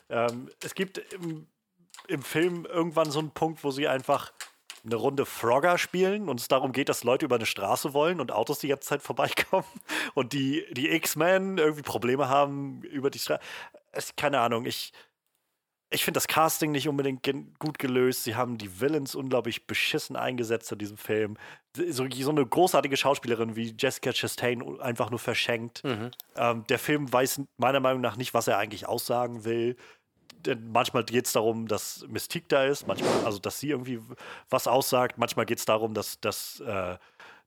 Ähm, 0.09 0.49
es 0.63 0.75
gibt 0.75 0.97
im, 1.13 1.47
im 2.07 2.21
Film 2.21 2.65
irgendwann 2.65 3.11
so 3.11 3.19
einen 3.19 3.31
Punkt, 3.31 3.63
wo 3.63 3.71
sie 3.71 3.87
einfach 3.87 4.31
eine 4.83 4.95
Runde 4.95 5.25
Frogger 5.25 5.77
spielen 5.77 6.27
und 6.27 6.39
es 6.39 6.47
darum 6.47 6.71
geht, 6.71 6.89
dass 6.89 7.03
Leute 7.03 7.25
über 7.25 7.35
eine 7.35 7.45
Straße 7.45 7.93
wollen 7.93 8.19
und 8.19 8.31
Autos 8.31 8.59
die 8.59 8.67
ganze 8.67 8.89
Zeit 8.89 9.01
vorbeikommen 9.03 9.65
und 10.13 10.33
die, 10.33 10.65
die 10.71 10.89
X-Men 10.89 11.57
irgendwie 11.57 11.83
Probleme 11.83 12.29
haben 12.29 12.81
über 12.83 13.09
die 13.09 13.19
Straße. 13.19 13.41
Keine 14.15 14.39
Ahnung, 14.39 14.65
ich, 14.65 14.93
ich 15.93 16.05
finde 16.05 16.17
das 16.17 16.27
Casting 16.27 16.71
nicht 16.71 16.87
unbedingt 16.87 17.27
gut 17.59 17.77
gelöst. 17.77 18.23
Sie 18.23 18.35
haben 18.35 18.57
die 18.57 18.79
Villains 18.79 19.13
unglaublich 19.13 19.67
beschissen 19.67 20.15
eingesetzt 20.15 20.71
in 20.71 20.77
diesem 20.77 20.97
Film. 20.97 21.37
So, 21.75 22.07
so 22.09 22.31
eine 22.31 22.45
großartige 22.45 22.95
Schauspielerin 22.95 23.57
wie 23.57 23.75
Jessica 23.77 24.13
Chastain 24.13 24.79
einfach 24.79 25.09
nur 25.09 25.19
verschenkt. 25.19 25.83
Mhm. 25.83 26.11
Ähm, 26.37 26.65
der 26.67 26.79
Film 26.79 27.11
weiß 27.11 27.41
meiner 27.57 27.81
Meinung 27.81 28.01
nach 28.01 28.15
nicht, 28.15 28.33
was 28.33 28.47
er 28.47 28.57
eigentlich 28.57 28.87
aussagen 28.87 29.43
will. 29.43 29.75
Denn 30.45 30.71
manchmal 30.71 31.03
geht 31.03 31.25
es 31.25 31.33
darum, 31.33 31.67
dass 31.67 32.05
Mystique 32.07 32.47
da 32.47 32.63
ist, 32.63 32.87
manchmal, 32.87 33.25
also 33.25 33.37
dass 33.37 33.59
sie 33.59 33.69
irgendwie 33.69 33.99
was 34.49 34.67
aussagt. 34.67 35.17
Manchmal 35.17 35.45
geht 35.45 35.59
es 35.59 35.65
darum, 35.65 35.93
dass, 35.93 36.21
dass, 36.21 36.61
äh, 36.61 36.97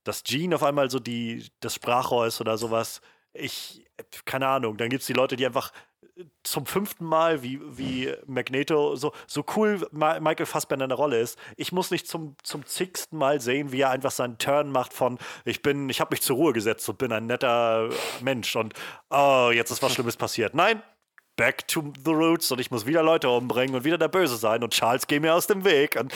dass 0.03 0.23
Jean 0.23 0.53
auf 0.53 0.63
einmal 0.63 0.91
so 0.91 0.99
die, 0.99 1.47
das 1.61 1.73
Sprachrohr 1.73 2.27
ist 2.27 2.39
oder 2.41 2.59
sowas. 2.59 3.01
Ich, 3.33 3.83
keine 4.23 4.47
Ahnung. 4.47 4.77
Dann 4.77 4.89
gibt 4.89 5.01
es 5.01 5.07
die 5.07 5.13
Leute, 5.13 5.35
die 5.35 5.47
einfach 5.47 5.71
zum 6.43 6.65
fünften 6.65 7.05
Mal, 7.05 7.43
wie, 7.43 7.59
wie 7.77 8.13
Magneto, 8.25 8.95
so, 8.95 9.11
so 9.27 9.43
cool 9.55 9.85
Ma 9.91 10.19
Michael 10.19 10.45
Fassbender 10.45 10.85
in 10.85 10.89
der 10.89 10.97
Rolle 10.97 11.19
ist. 11.19 11.37
Ich 11.57 11.71
muss 11.71 11.91
nicht 11.91 12.07
zum, 12.07 12.35
zum 12.43 12.65
zigsten 12.65 13.17
Mal 13.17 13.41
sehen, 13.41 13.71
wie 13.71 13.81
er 13.81 13.89
einfach 13.89 14.11
seinen 14.11 14.37
Turn 14.37 14.71
macht 14.71 14.93
von 14.93 15.17
ich 15.43 15.61
bin, 15.61 15.89
ich 15.89 15.99
habe 15.99 16.13
mich 16.13 16.21
zur 16.21 16.37
Ruhe 16.37 16.53
gesetzt 16.53 16.87
und 16.87 16.97
bin 16.97 17.11
ein 17.11 17.25
netter 17.27 17.89
Mensch 18.21 18.55
und 18.55 18.73
oh, 19.09 19.51
jetzt 19.53 19.71
ist 19.71 19.83
was 19.83 19.93
Schlimmes 19.95 20.17
passiert. 20.17 20.53
Nein, 20.53 20.81
back 21.35 21.67
to 21.67 21.91
the 22.03 22.11
roots 22.11 22.51
und 22.51 22.59
ich 22.59 22.71
muss 22.71 22.85
wieder 22.85 23.03
Leute 23.03 23.29
umbringen 23.29 23.75
und 23.75 23.83
wieder 23.83 23.97
der 23.97 24.07
Böse 24.07 24.37
sein 24.37 24.63
und 24.63 24.73
Charles 24.73 25.07
geh 25.07 25.19
mir 25.19 25.33
aus 25.33 25.47
dem 25.47 25.65
Weg. 25.65 25.97
Und, 25.99 26.13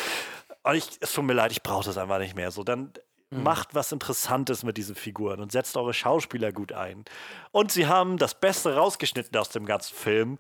und 0.64 0.76
ich, 0.76 0.90
es 1.02 1.14
tut 1.14 1.26
mir 1.26 1.34
leid, 1.34 1.52
ich 1.52 1.64
brauche 1.64 1.86
das 1.86 1.98
einfach 1.98 2.20
nicht 2.20 2.36
mehr. 2.36 2.52
So, 2.52 2.64
dann 2.64 2.94
macht 3.32 3.76
was 3.76 3.92
Interessantes 3.92 4.64
mit 4.64 4.78
diesen 4.78 4.96
Figuren 4.96 5.40
und 5.40 5.52
setzt 5.52 5.78
eure 5.78 5.94
Schauspieler 5.94 6.52
gut 6.52 6.72
ein. 6.72 7.06
Und 7.52 7.72
sie 7.72 7.88
haben 7.88 8.18
das 8.18 8.34
Beste 8.34 8.76
rausgeschnitten 8.76 9.38
aus 9.38 9.50
dem 9.50 9.66
ganzen 9.66 9.96
Film. 9.96 10.40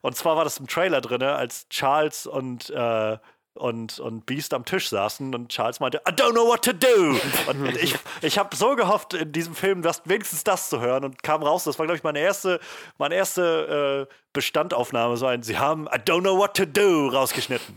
Und 0.00 0.16
zwar 0.16 0.36
war 0.36 0.44
das 0.44 0.58
im 0.58 0.66
Trailer 0.66 1.00
drin, 1.00 1.22
als 1.22 1.68
Charles 1.68 2.26
und 2.26 2.70
äh, 2.70 3.18
und, 3.54 4.00
und 4.00 4.24
Beast 4.24 4.54
am 4.54 4.64
Tisch 4.64 4.88
saßen 4.88 5.34
und 5.34 5.50
Charles 5.50 5.78
meinte, 5.78 6.00
I 6.08 6.12
don't 6.12 6.32
know 6.32 6.46
what 6.46 6.64
to 6.64 6.72
do. 6.72 7.18
Und 7.48 7.76
ich, 7.82 7.94
ich 8.22 8.38
habe 8.38 8.56
so 8.56 8.74
gehofft, 8.76 9.14
in 9.14 9.32
diesem 9.32 9.54
Film 9.54 9.82
das, 9.82 10.00
wenigstens 10.06 10.42
das 10.44 10.70
zu 10.70 10.80
hören 10.80 11.04
und 11.04 11.22
kam 11.22 11.42
raus. 11.42 11.64
Das 11.64 11.78
war, 11.78 11.86
glaube 11.86 11.98
ich, 11.98 12.02
meine 12.02 12.18
erste, 12.18 12.60
meine 12.96 13.14
erste 13.14 14.08
äh, 14.10 14.14
Bestandaufnahme. 14.32 15.16
So 15.18 15.26
ein, 15.26 15.42
sie 15.42 15.58
haben 15.58 15.86
I 15.86 15.98
don't 15.98 16.22
know 16.22 16.38
what 16.38 16.56
to 16.56 16.64
do 16.64 17.08
rausgeschnitten. 17.08 17.74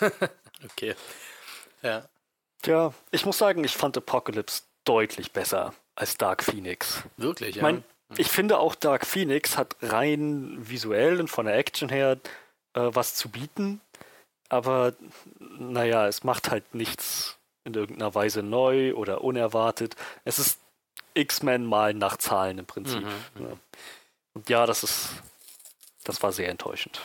okay. 0.64 0.94
Ja. 1.82 2.08
Ja, 2.64 2.92
ich 3.10 3.26
muss 3.26 3.38
sagen, 3.38 3.62
ich 3.64 3.76
fand 3.76 3.96
Apocalypse 3.96 4.62
deutlich 4.84 5.32
besser 5.32 5.74
als 5.94 6.16
Dark 6.16 6.42
Phoenix. 6.42 7.02
Wirklich, 7.16 7.56
ja. 7.56 7.60
Ich, 7.60 7.62
mein, 7.62 7.84
ich 8.16 8.28
finde 8.28 8.58
auch 8.58 8.74
Dark 8.74 9.06
Phoenix 9.06 9.56
hat 9.56 9.76
rein 9.82 10.56
visuell 10.58 11.20
und 11.20 11.28
von 11.28 11.46
der 11.46 11.56
Action 11.56 11.88
her 11.88 12.18
äh, 12.74 12.90
was 12.92 13.14
zu 13.14 13.28
bieten 13.28 13.80
aber 14.48 14.94
naja, 15.58 16.06
es 16.06 16.24
macht 16.24 16.50
halt 16.50 16.74
nichts 16.74 17.38
in 17.64 17.74
irgendeiner 17.74 18.14
Weise 18.14 18.42
neu 18.42 18.94
oder 18.94 19.22
unerwartet. 19.22 19.96
Es 20.24 20.38
ist 20.38 20.60
X-Men 21.14 21.64
mal 21.64 21.94
nach 21.94 22.16
Zahlen 22.16 22.58
im 22.58 22.66
Prinzip. 22.66 23.02
Mhm. 23.02 23.42
Ja. 23.44 23.56
Und 24.34 24.48
ja, 24.48 24.66
das 24.66 24.84
ist, 24.84 25.08
das 26.06 26.22
war 26.22 26.32
sehr 26.32 26.48
enttäuschend. 26.48 27.00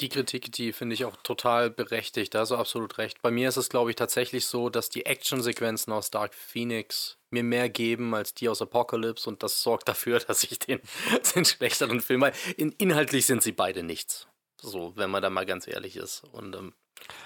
Die 0.00 0.10
Kritik, 0.10 0.52
die 0.52 0.72
finde 0.72 0.94
ich 0.94 1.04
auch 1.06 1.16
total 1.16 1.70
berechtigt, 1.70 2.34
da 2.34 2.40
hast 2.40 2.50
du 2.50 2.56
absolut 2.56 2.98
recht. 2.98 3.22
Bei 3.22 3.30
mir 3.30 3.48
ist 3.48 3.56
es, 3.56 3.70
glaube 3.70 3.90
ich, 3.90 3.96
tatsächlich 3.96 4.46
so, 4.46 4.68
dass 4.68 4.90
die 4.90 5.06
Actionsequenzen 5.06 5.92
aus 5.92 6.10
Dark 6.10 6.34
Phoenix 6.34 7.16
mir 7.30 7.42
mehr 7.42 7.70
geben 7.70 8.14
als 8.14 8.34
die 8.34 8.48
aus 8.48 8.60
Apocalypse 8.60 9.28
und 9.28 9.42
das 9.42 9.62
sorgt 9.62 9.88
dafür, 9.88 10.20
dass 10.20 10.44
ich 10.44 10.58
den, 10.58 10.80
den 11.34 11.44
schlechteren 11.44 12.00
Film, 12.00 12.20
weil 12.20 12.34
in, 12.56 12.72
inhaltlich 12.72 13.26
sind 13.26 13.42
sie 13.42 13.52
beide 13.52 13.82
nichts. 13.82 14.28
So, 14.60 14.92
wenn 14.96 15.10
man 15.10 15.22
da 15.22 15.30
mal 15.30 15.46
ganz 15.46 15.66
ehrlich 15.66 15.96
ist. 15.96 16.22
Und, 16.32 16.54
ähm, 16.54 16.74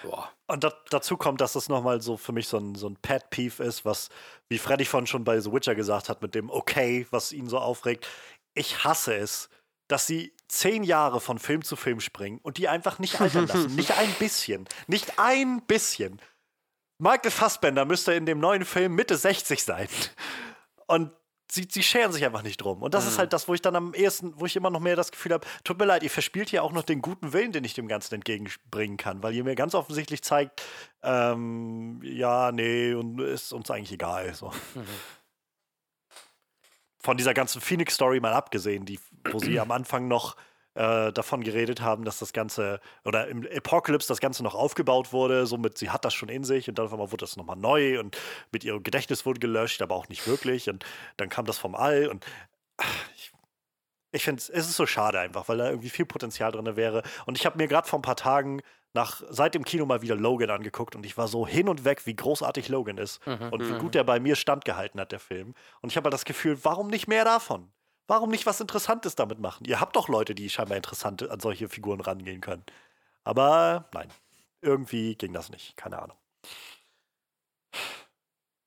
boah. 0.02 0.32
Und 0.46 0.64
da, 0.64 0.72
dazu 0.90 1.16
kommt, 1.16 1.40
dass 1.40 1.52
das 1.52 1.68
nochmal 1.68 2.00
so 2.00 2.16
für 2.16 2.32
mich 2.32 2.48
so 2.48 2.58
ein, 2.58 2.74
so 2.74 2.88
ein 2.88 2.96
Pet-Peeve 2.96 3.62
ist, 3.62 3.84
was, 3.84 4.08
wie 4.48 4.58
Freddy 4.58 4.84
von 4.84 5.06
schon 5.06 5.24
bei 5.24 5.38
The 5.40 5.52
Witcher 5.52 5.74
gesagt 5.74 6.08
hat, 6.08 6.22
mit 6.22 6.34
dem 6.34 6.50
Okay, 6.50 7.06
was 7.10 7.32
ihn 7.32 7.48
so 7.48 7.58
aufregt. 7.58 8.06
Ich 8.54 8.82
hasse 8.84 9.14
es, 9.14 9.50
dass 9.88 10.06
sie 10.06 10.32
zehn 10.48 10.82
Jahre 10.82 11.20
von 11.20 11.38
Film 11.38 11.62
zu 11.62 11.76
Film 11.76 12.00
springen 12.00 12.38
und 12.42 12.58
die 12.58 12.68
einfach 12.68 12.98
nicht 12.98 13.20
altern 13.20 13.46
lassen. 13.46 13.74
nicht 13.76 13.92
ein 13.92 14.12
bisschen. 14.18 14.66
Nicht 14.86 15.18
ein 15.18 15.62
bisschen. 15.62 16.20
Michael 16.98 17.30
Fassbender 17.30 17.84
müsste 17.84 18.14
in 18.14 18.26
dem 18.26 18.40
neuen 18.40 18.64
Film 18.64 18.94
Mitte 18.94 19.16
60 19.16 19.62
sein. 19.62 19.88
Und 20.86 21.12
sie, 21.50 21.66
sie 21.70 21.82
scheren 21.82 22.12
sich 22.12 22.24
einfach 22.24 22.42
nicht 22.42 22.58
drum. 22.58 22.82
Und 22.82 22.94
das 22.94 23.04
mhm. 23.04 23.10
ist 23.10 23.18
halt 23.18 23.32
das, 23.32 23.48
wo 23.48 23.54
ich 23.54 23.62
dann 23.62 23.76
am 23.76 23.94
ehesten, 23.94 24.32
wo 24.36 24.46
ich 24.46 24.56
immer 24.56 24.70
noch 24.70 24.80
mehr 24.80 24.96
das 24.96 25.12
Gefühl 25.12 25.32
habe, 25.32 25.46
tut 25.64 25.78
mir 25.78 25.84
leid, 25.84 26.02
ihr 26.02 26.10
verspielt 26.10 26.50
hier 26.50 26.62
auch 26.62 26.72
noch 26.72 26.82
den 26.82 27.02
guten 27.02 27.32
Willen, 27.32 27.52
den 27.52 27.64
ich 27.64 27.74
dem 27.74 27.88
Ganzen 27.88 28.16
entgegenbringen 28.16 28.96
kann, 28.96 29.22
weil 29.22 29.34
ihr 29.34 29.44
mir 29.44 29.54
ganz 29.54 29.74
offensichtlich 29.74 30.22
zeigt, 30.22 30.62
ähm, 31.02 32.00
ja, 32.02 32.52
nee, 32.52 32.94
und 32.94 33.20
ist 33.20 33.52
uns 33.52 33.70
eigentlich 33.70 33.92
egal. 33.92 34.34
So. 34.34 34.50
Mhm. 34.74 34.84
Von 37.00 37.16
dieser 37.16 37.32
ganzen 37.32 37.60
Phoenix-Story 37.60 38.20
mal 38.20 38.32
abgesehen, 38.32 38.84
die, 38.84 38.98
wo 39.30 39.38
sie 39.38 39.58
am 39.60 39.70
Anfang 39.70 40.08
noch 40.08 40.36
äh, 40.78 41.12
davon 41.12 41.42
geredet 41.42 41.80
haben, 41.80 42.04
dass 42.04 42.18
das 42.18 42.32
Ganze, 42.32 42.80
oder 43.04 43.26
im 43.28 43.46
Apocalypse 43.54 44.06
das 44.06 44.20
Ganze 44.20 44.42
noch 44.44 44.54
aufgebaut 44.54 45.12
wurde, 45.12 45.46
somit 45.46 45.76
sie 45.76 45.90
hat 45.90 46.04
das 46.04 46.14
schon 46.14 46.28
in 46.28 46.44
sich 46.44 46.68
und 46.68 46.78
dann 46.78 46.86
auf 46.86 46.92
einmal 46.92 47.10
wurde 47.10 47.24
das 47.24 47.36
nochmal 47.36 47.56
neu 47.56 47.98
und 47.98 48.16
mit 48.52 48.64
ihrem 48.64 48.82
Gedächtnis 48.82 49.26
wurde 49.26 49.40
gelöscht, 49.40 49.82
aber 49.82 49.96
auch 49.96 50.08
nicht 50.08 50.26
wirklich 50.28 50.70
und 50.70 50.84
dann 51.16 51.28
kam 51.28 51.46
das 51.46 51.58
vom 51.58 51.74
All 51.74 52.06
und 52.06 52.24
ich, 53.16 53.32
ich 54.12 54.24
finde, 54.24 54.40
es 54.40 54.48
ist 54.48 54.76
so 54.76 54.86
schade 54.86 55.18
einfach, 55.18 55.48
weil 55.48 55.58
da 55.58 55.68
irgendwie 55.68 55.90
viel 55.90 56.06
Potenzial 56.06 56.52
drin 56.52 56.76
wäre 56.76 57.02
und 57.26 57.36
ich 57.36 57.44
habe 57.44 57.58
mir 57.58 57.66
gerade 57.66 57.88
vor 57.88 57.98
ein 57.98 58.02
paar 58.02 58.16
Tagen 58.16 58.62
nach, 58.94 59.22
seit 59.28 59.54
dem 59.54 59.64
Kino 59.64 59.84
mal 59.84 60.02
wieder 60.02 60.14
Logan 60.14 60.50
angeguckt 60.50 60.94
und 60.94 61.04
ich 61.04 61.16
war 61.18 61.28
so 61.28 61.46
hin 61.46 61.68
und 61.68 61.84
weg, 61.84 62.06
wie 62.06 62.14
großartig 62.14 62.68
Logan 62.68 62.98
ist 62.98 63.24
mhm, 63.26 63.48
und 63.50 63.68
wie 63.68 63.72
mhm. 63.72 63.78
gut 63.78 63.94
der 63.94 64.04
bei 64.04 64.20
mir 64.20 64.36
standgehalten 64.36 65.00
hat, 65.00 65.12
der 65.12 65.20
Film. 65.20 65.54
Und 65.80 65.90
ich 65.90 65.96
habe 65.96 66.06
halt 66.06 66.14
das 66.14 66.24
Gefühl, 66.24 66.58
warum 66.62 66.88
nicht 66.88 67.06
mehr 67.06 67.24
davon? 67.24 67.70
Warum 68.08 68.30
nicht 68.30 68.46
was 68.46 68.60
Interessantes 68.60 69.14
damit 69.14 69.38
machen? 69.38 69.66
Ihr 69.66 69.80
habt 69.80 69.94
doch 69.94 70.08
Leute, 70.08 70.34
die 70.34 70.48
scheinbar 70.48 70.78
interessant 70.78 71.28
an 71.28 71.40
solche 71.40 71.68
Figuren 71.68 72.00
rangehen 72.00 72.40
können. 72.40 72.64
Aber 73.22 73.88
nein, 73.92 74.08
irgendwie 74.62 75.14
ging 75.14 75.34
das 75.34 75.50
nicht. 75.50 75.76
Keine 75.76 76.00
Ahnung. 76.00 76.16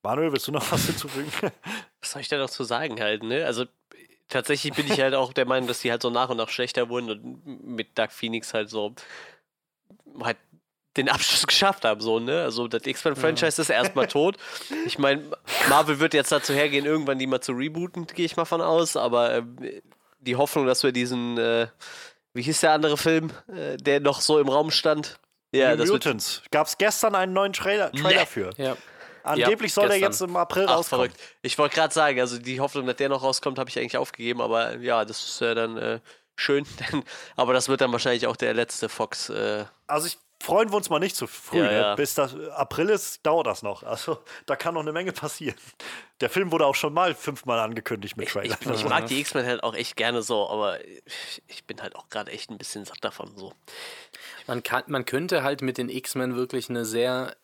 Manuel, 0.04 0.32
willst 0.32 0.46
du 0.46 0.52
noch 0.52 0.70
was 0.72 0.86
hinzufügen? 0.86 1.30
Was 2.00 2.10
soll 2.10 2.22
ich 2.22 2.28
da 2.28 2.36
noch 2.36 2.50
zu 2.50 2.64
sagen 2.64 3.00
halt, 3.00 3.22
ne? 3.22 3.46
Also 3.46 3.66
tatsächlich 4.28 4.74
bin 4.74 4.86
ich 4.86 5.00
halt 5.00 5.14
auch 5.14 5.32
der 5.32 5.46
Meinung, 5.46 5.68
dass 5.68 5.80
die 5.80 5.92
halt 5.92 6.02
so 6.02 6.10
nach 6.10 6.28
und 6.30 6.38
nach 6.38 6.48
schlechter 6.48 6.88
wurden 6.88 7.10
und 7.10 7.46
mit 7.64 7.96
Dark 7.96 8.10
Phoenix 8.10 8.52
halt 8.54 8.68
so 8.68 8.94
halt 10.20 10.38
den 10.96 11.08
Abschluss 11.08 11.46
geschafft 11.46 11.84
haben, 11.84 12.00
so, 12.00 12.18
ne? 12.18 12.42
Also 12.42 12.68
das 12.68 12.86
X-Men-Franchise 12.86 13.58
ja. 13.58 13.62
ist 13.62 13.70
erstmal 13.70 14.08
tot. 14.08 14.36
Ich 14.86 14.98
meine, 14.98 15.22
Marvel 15.68 16.00
wird 16.00 16.14
jetzt 16.14 16.32
dazu 16.32 16.52
hergehen, 16.52 16.84
irgendwann 16.84 17.18
die 17.18 17.26
mal 17.26 17.40
zu 17.40 17.52
rebooten, 17.52 18.06
gehe 18.06 18.24
ich 18.24 18.36
mal 18.36 18.44
von 18.44 18.60
aus, 18.60 18.96
aber 18.96 19.34
äh, 19.34 19.42
die 20.20 20.36
Hoffnung, 20.36 20.66
dass 20.66 20.82
wir 20.82 20.92
diesen, 20.92 21.38
äh, 21.38 21.68
wie 22.34 22.42
hieß 22.42 22.60
der 22.60 22.72
andere 22.72 22.96
Film, 22.96 23.30
äh, 23.48 23.76
der 23.76 24.00
noch 24.00 24.20
so 24.20 24.38
im 24.38 24.48
Raum 24.48 24.70
stand? 24.70 25.18
Ja, 25.54 25.76
New 25.76 25.86
Mutants. 25.86 26.42
Gab 26.50 26.66
es 26.66 26.78
gestern 26.78 27.14
einen 27.14 27.32
neuen 27.32 27.52
Trailer, 27.52 27.92
Trailer 27.92 28.20
nee. 28.20 28.26
für? 28.26 28.50
Ja. 28.56 28.76
Angeblich 29.22 29.70
ja, 29.70 29.74
soll 29.74 29.84
gestern. 29.84 30.00
der 30.00 30.08
jetzt 30.08 30.20
im 30.22 30.36
April 30.36 30.66
Ach, 30.68 30.76
rauskommen. 30.76 31.10
Verrückt. 31.10 31.20
Ich 31.42 31.58
wollte 31.58 31.76
gerade 31.76 31.94
sagen, 31.94 32.18
also 32.20 32.38
die 32.38 32.60
Hoffnung, 32.60 32.86
dass 32.86 32.96
der 32.96 33.08
noch 33.08 33.22
rauskommt, 33.22 33.58
habe 33.58 33.70
ich 33.70 33.78
eigentlich 33.78 33.96
aufgegeben, 33.96 34.40
aber 34.40 34.76
ja, 34.78 35.04
das 35.04 35.22
ist 35.22 35.40
ja 35.40 35.54
dann 35.54 35.76
äh, 35.76 36.00
schön. 36.36 36.66
aber 37.36 37.52
das 37.52 37.68
wird 37.68 37.80
dann 37.80 37.92
wahrscheinlich 37.92 38.26
auch 38.26 38.36
der 38.36 38.54
letzte 38.54 38.88
Fox. 38.88 39.28
Äh, 39.28 39.64
also 39.86 40.06
ich 40.06 40.18
freuen 40.42 40.70
wir 40.70 40.76
uns 40.76 40.90
mal 40.90 40.98
nicht 40.98 41.16
zu 41.16 41.26
früh. 41.26 41.58
Ja, 41.58 41.64
ne? 41.64 41.72
ja. 41.72 41.94
Bis 41.94 42.14
das 42.14 42.34
April 42.50 42.90
ist, 42.90 43.24
dauert 43.24 43.46
das 43.46 43.62
noch. 43.62 43.82
Also 43.82 44.18
da 44.46 44.56
kann 44.56 44.74
noch 44.74 44.80
eine 44.80 44.92
Menge 44.92 45.12
passieren. 45.12 45.56
Der 46.20 46.28
Film 46.30 46.52
wurde 46.52 46.66
auch 46.66 46.74
schon 46.74 46.92
mal 46.92 47.14
fünfmal 47.14 47.58
angekündigt 47.60 48.16
mit 48.16 48.28
Trailer. 48.28 48.56
Ich, 48.60 48.66
ich, 48.66 48.72
ich 48.72 48.88
mag 48.88 49.06
die 49.06 49.20
X-Men 49.20 49.46
halt 49.46 49.62
auch 49.62 49.74
echt 49.74 49.96
gerne 49.96 50.22
so, 50.22 50.48
aber 50.48 50.78
ich 51.46 51.64
bin 51.66 51.80
halt 51.80 51.96
auch 51.96 52.08
gerade 52.08 52.30
echt 52.30 52.50
ein 52.50 52.58
bisschen 52.58 52.84
satt 52.84 52.98
davon 53.02 53.36
so. 53.36 53.52
Man, 54.46 54.62
kann, 54.62 54.84
man 54.88 55.04
könnte 55.04 55.42
halt 55.42 55.62
mit 55.62 55.78
den 55.78 55.88
X-Men 55.88 56.36
wirklich 56.36 56.68
eine 56.68 56.84
sehr, 56.84 57.36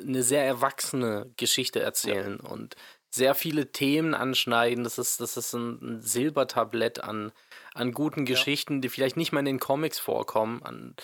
eine 0.00 0.22
sehr 0.22 0.44
erwachsene 0.44 1.30
Geschichte 1.36 1.80
erzählen 1.80 2.40
ja. 2.42 2.50
und 2.50 2.76
sehr 3.14 3.34
viele 3.34 3.70
Themen 3.72 4.14
anschneiden. 4.14 4.84
Das 4.84 4.98
ist, 4.98 5.20
das 5.20 5.36
ist 5.36 5.52
ein, 5.52 5.78
ein 5.82 6.00
Silbertablett 6.00 7.04
an, 7.04 7.30
an 7.74 7.92
guten 7.92 8.24
Geschichten, 8.24 8.80
die 8.80 8.88
vielleicht 8.88 9.16
nicht 9.16 9.32
mal 9.32 9.40
in 9.40 9.46
den 9.46 9.60
Comics 9.60 9.98
vorkommen. 9.98 10.62
An, 10.62 10.96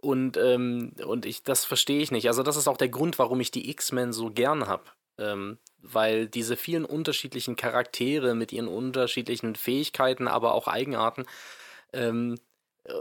und, 0.00 0.36
ähm, 0.36 0.92
und 1.04 1.26
ich, 1.26 1.42
das 1.42 1.64
verstehe 1.64 2.00
ich 2.00 2.10
nicht. 2.10 2.28
Also, 2.28 2.42
das 2.42 2.56
ist 2.56 2.68
auch 2.68 2.76
der 2.76 2.88
Grund, 2.88 3.18
warum 3.18 3.40
ich 3.40 3.50
die 3.50 3.70
X-Men 3.70 4.12
so 4.12 4.30
gern 4.30 4.66
habe. 4.66 4.84
Ähm, 5.18 5.58
weil 5.82 6.26
diese 6.26 6.56
vielen 6.56 6.84
unterschiedlichen 6.84 7.56
Charaktere 7.56 8.34
mit 8.34 8.52
ihren 8.52 8.68
unterschiedlichen 8.68 9.54
Fähigkeiten, 9.54 10.28
aber 10.28 10.54
auch 10.54 10.66
Eigenarten 10.66 11.26
ähm, 11.92 12.38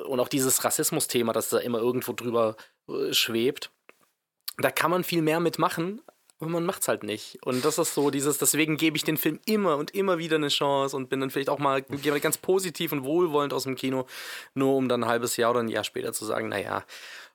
und 0.06 0.20
auch 0.20 0.28
dieses 0.28 0.64
Rassismus-Thema, 0.64 1.34
das 1.34 1.50
da 1.50 1.60
immer 1.60 1.80
irgendwo 1.80 2.14
drüber 2.14 2.56
äh, 2.88 3.14
schwebt, 3.14 3.72
da 4.58 4.72
kann 4.72 4.92
man 4.92 5.04
viel 5.04 5.22
mehr 5.22 5.40
mitmachen, 5.40 6.02
aber 6.40 6.50
man 6.50 6.66
macht's 6.66 6.88
halt 6.88 7.04
nicht. 7.04 7.38
Und 7.46 7.66
das 7.66 7.78
ist 7.78 7.94
so 7.94 8.12
dieses, 8.12 8.38
deswegen 8.38 8.78
gebe 8.78 8.96
ich 8.96 9.04
den 9.04 9.18
Film 9.18 9.40
immer 9.46 9.78
und 9.78 9.92
immer 9.92 10.18
wieder 10.18 10.38
eine 10.38 10.48
Chance 10.48 10.96
und 10.96 11.10
bin 11.10 11.20
dann 11.20 11.30
vielleicht 11.30 11.50
auch 11.50 11.60
mal 11.60 11.82
ganz 11.82 12.38
positiv 12.38 12.92
und 12.92 13.04
wohlwollend 13.04 13.54
aus 13.54 13.64
dem 13.64 13.76
Kino, 13.76 14.06
nur 14.54 14.76
um 14.76 14.88
dann 14.88 15.04
ein 15.04 15.10
halbes 15.10 15.36
Jahr 15.38 15.52
oder 15.52 15.60
ein 15.60 15.68
Jahr 15.68 15.84
später 15.84 16.14
zu 16.14 16.26
sagen, 16.26 16.50
naja, 16.50 16.86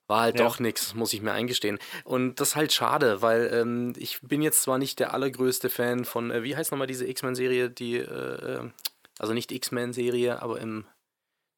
war 0.06 0.20
halt 0.20 0.38
ja. 0.38 0.44
doch 0.44 0.58
nichts, 0.58 0.94
muss 0.94 1.12
ich 1.12 1.22
mir 1.22 1.32
eingestehen. 1.32 1.78
Und 2.04 2.40
das 2.40 2.50
ist 2.50 2.56
halt 2.56 2.72
schade, 2.72 3.22
weil 3.22 3.50
ähm, 3.52 3.92
ich 3.96 4.20
bin 4.22 4.42
jetzt 4.42 4.62
zwar 4.62 4.78
nicht 4.78 4.98
der 4.98 5.14
allergrößte 5.14 5.70
Fan 5.70 6.04
von, 6.04 6.30
äh, 6.30 6.42
wie 6.42 6.56
heißt 6.56 6.70
nochmal 6.70 6.86
diese 6.86 7.06
X-Men-Serie, 7.06 7.70
die, 7.70 7.96
äh, 7.96 8.04
äh 8.04 8.70
also 9.18 9.32
nicht 9.32 9.52
X-Men-Serie, 9.52 10.42
aber 10.42 10.60
im, 10.60 10.86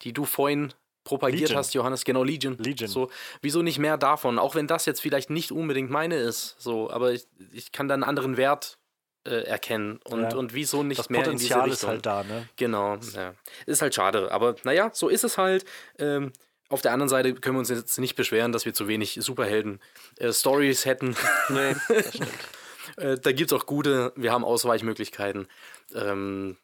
die 0.03 0.13
du 0.13 0.25
vorhin 0.25 0.75
propagiert 1.07 1.43
Legion. 1.43 1.59
hast, 1.59 1.73
Johannes, 1.73 2.05
genau, 2.05 2.23
Legion. 2.23 2.59
Legion. 2.59 2.91
So, 2.91 3.11
wieso 3.41 3.63
nicht 3.63 3.79
mehr 3.79 3.97
davon? 3.97 4.39
Auch 4.39 4.55
wenn 4.55 4.67
das 4.67 4.85
jetzt 4.85 5.01
vielleicht 5.01 5.31
nicht 5.31 5.53
unbedingt 5.53 5.91
meine 5.91 6.17
ist, 6.17 6.57
so, 6.59 6.91
aber 6.91 7.13
ich, 7.13 7.27
ich 7.53 7.73
kann 7.73 7.89
da 7.89 7.95
einen 7.95 8.03
anderen 8.03 8.37
Wert 8.37 8.77
äh, 9.25 9.45
erkennen 9.45 10.01
und, 10.05 10.23
ja. 10.23 10.37
und 10.37 10.53
wieso 10.53 10.83
nicht 10.83 10.99
das 10.99 11.09
mehr 11.09 11.23
Potenzial 11.23 11.65
in 11.65 11.71
diese 11.71 11.87
Richtung. 11.87 11.99
ist 11.99 12.07
halt 12.07 12.07
da, 12.07 12.25
ne? 12.25 12.49
Genau, 12.57 12.97
ja. 13.15 13.35
Ist 13.65 13.81
halt 13.81 13.95
schade, 13.95 14.31
aber 14.33 14.57
naja, 14.65 14.91
so 14.93 15.09
ist 15.09 15.25
es 15.25 15.39
halt. 15.39 15.65
Ähm, 15.99 16.33
auf 16.69 16.83
der 16.83 16.93
anderen 16.93 17.09
Seite 17.09 17.33
können 17.35 17.55
wir 17.55 17.61
uns 17.61 17.69
jetzt 17.69 17.99
nicht 18.01 18.17
beschweren, 18.17 18.51
dass 18.51 18.65
wir 18.65 18.75
zu 18.75 18.89
wenig 18.89 19.19
Superhelden-Stories 19.21 20.85
äh, 20.85 20.89
hätten. 20.89 21.17
Nee, 21.49 21.77
das 21.89 22.09
stimmt. 22.09 22.29
äh, 22.97 23.17
da 23.17 23.31
gibt 23.31 23.53
es 23.53 23.59
auch 23.59 23.67
gute, 23.67 24.13
wir 24.17 24.33
haben 24.33 24.45
Ausweichmöglichkeiten. 24.45 25.47
Ähm, 25.95 26.57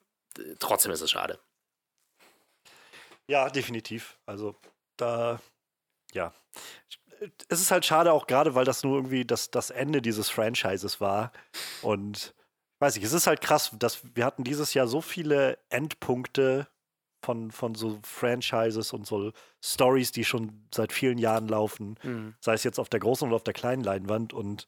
trotzdem 0.59 0.91
ist 0.91 1.03
es 1.03 1.11
schade. 1.13 1.39
Ja, 3.33 3.49
definitiv. 3.49 4.19
Also 4.27 4.55
da, 4.99 5.41
ja. 6.13 6.35
es 7.49 7.63
ist 7.63 7.71
halt 7.71 7.87
schade 7.87 8.13
auch 8.13 8.27
gerade, 8.27 8.55
weil 8.55 8.67
das 8.67 8.83
nur 8.85 8.97
irgendwie 8.97 9.25
das, 9.25 9.51
das 9.51 9.71
Ende 9.71 10.03
dieses 10.03 10.29
Franchises 10.29 11.01
war. 11.01 11.33
Und 11.81 12.35
weiß 12.79 12.97
ich, 12.97 13.05
es 13.05 13.15
ist 13.15 13.27
halt 13.27 13.41
krass, 13.41 13.71
dass 13.79 14.03
wir 14.15 14.27
hatten 14.27 14.45
dieses 14.45 14.75
Jahr 14.75 14.87
so 14.87 15.01
viele 15.01 15.59
Endpunkte 15.71 16.69
von, 17.25 17.51
von 17.51 17.75
so 17.75 18.01
Franchises 18.05 18.93
und 18.93 19.07
so 19.07 19.33
Stories, 19.65 20.13
die 20.13 20.27
schon 20.27 20.69
seit 20.75 20.93
vielen 20.93 21.17
Jahren 21.17 21.49
laufen, 21.49 21.99
Mhm. 22.03 22.35
sei 22.39 22.53
es 22.53 22.65
jetzt 22.65 22.79
auf 22.79 22.91
der 22.91 23.01
großen 23.01 23.29
oder 23.29 23.37
auf 23.37 23.45
der 23.45 23.55
kleinen 23.55 23.83
Leinwand. 23.83 24.35
Und 24.35 24.67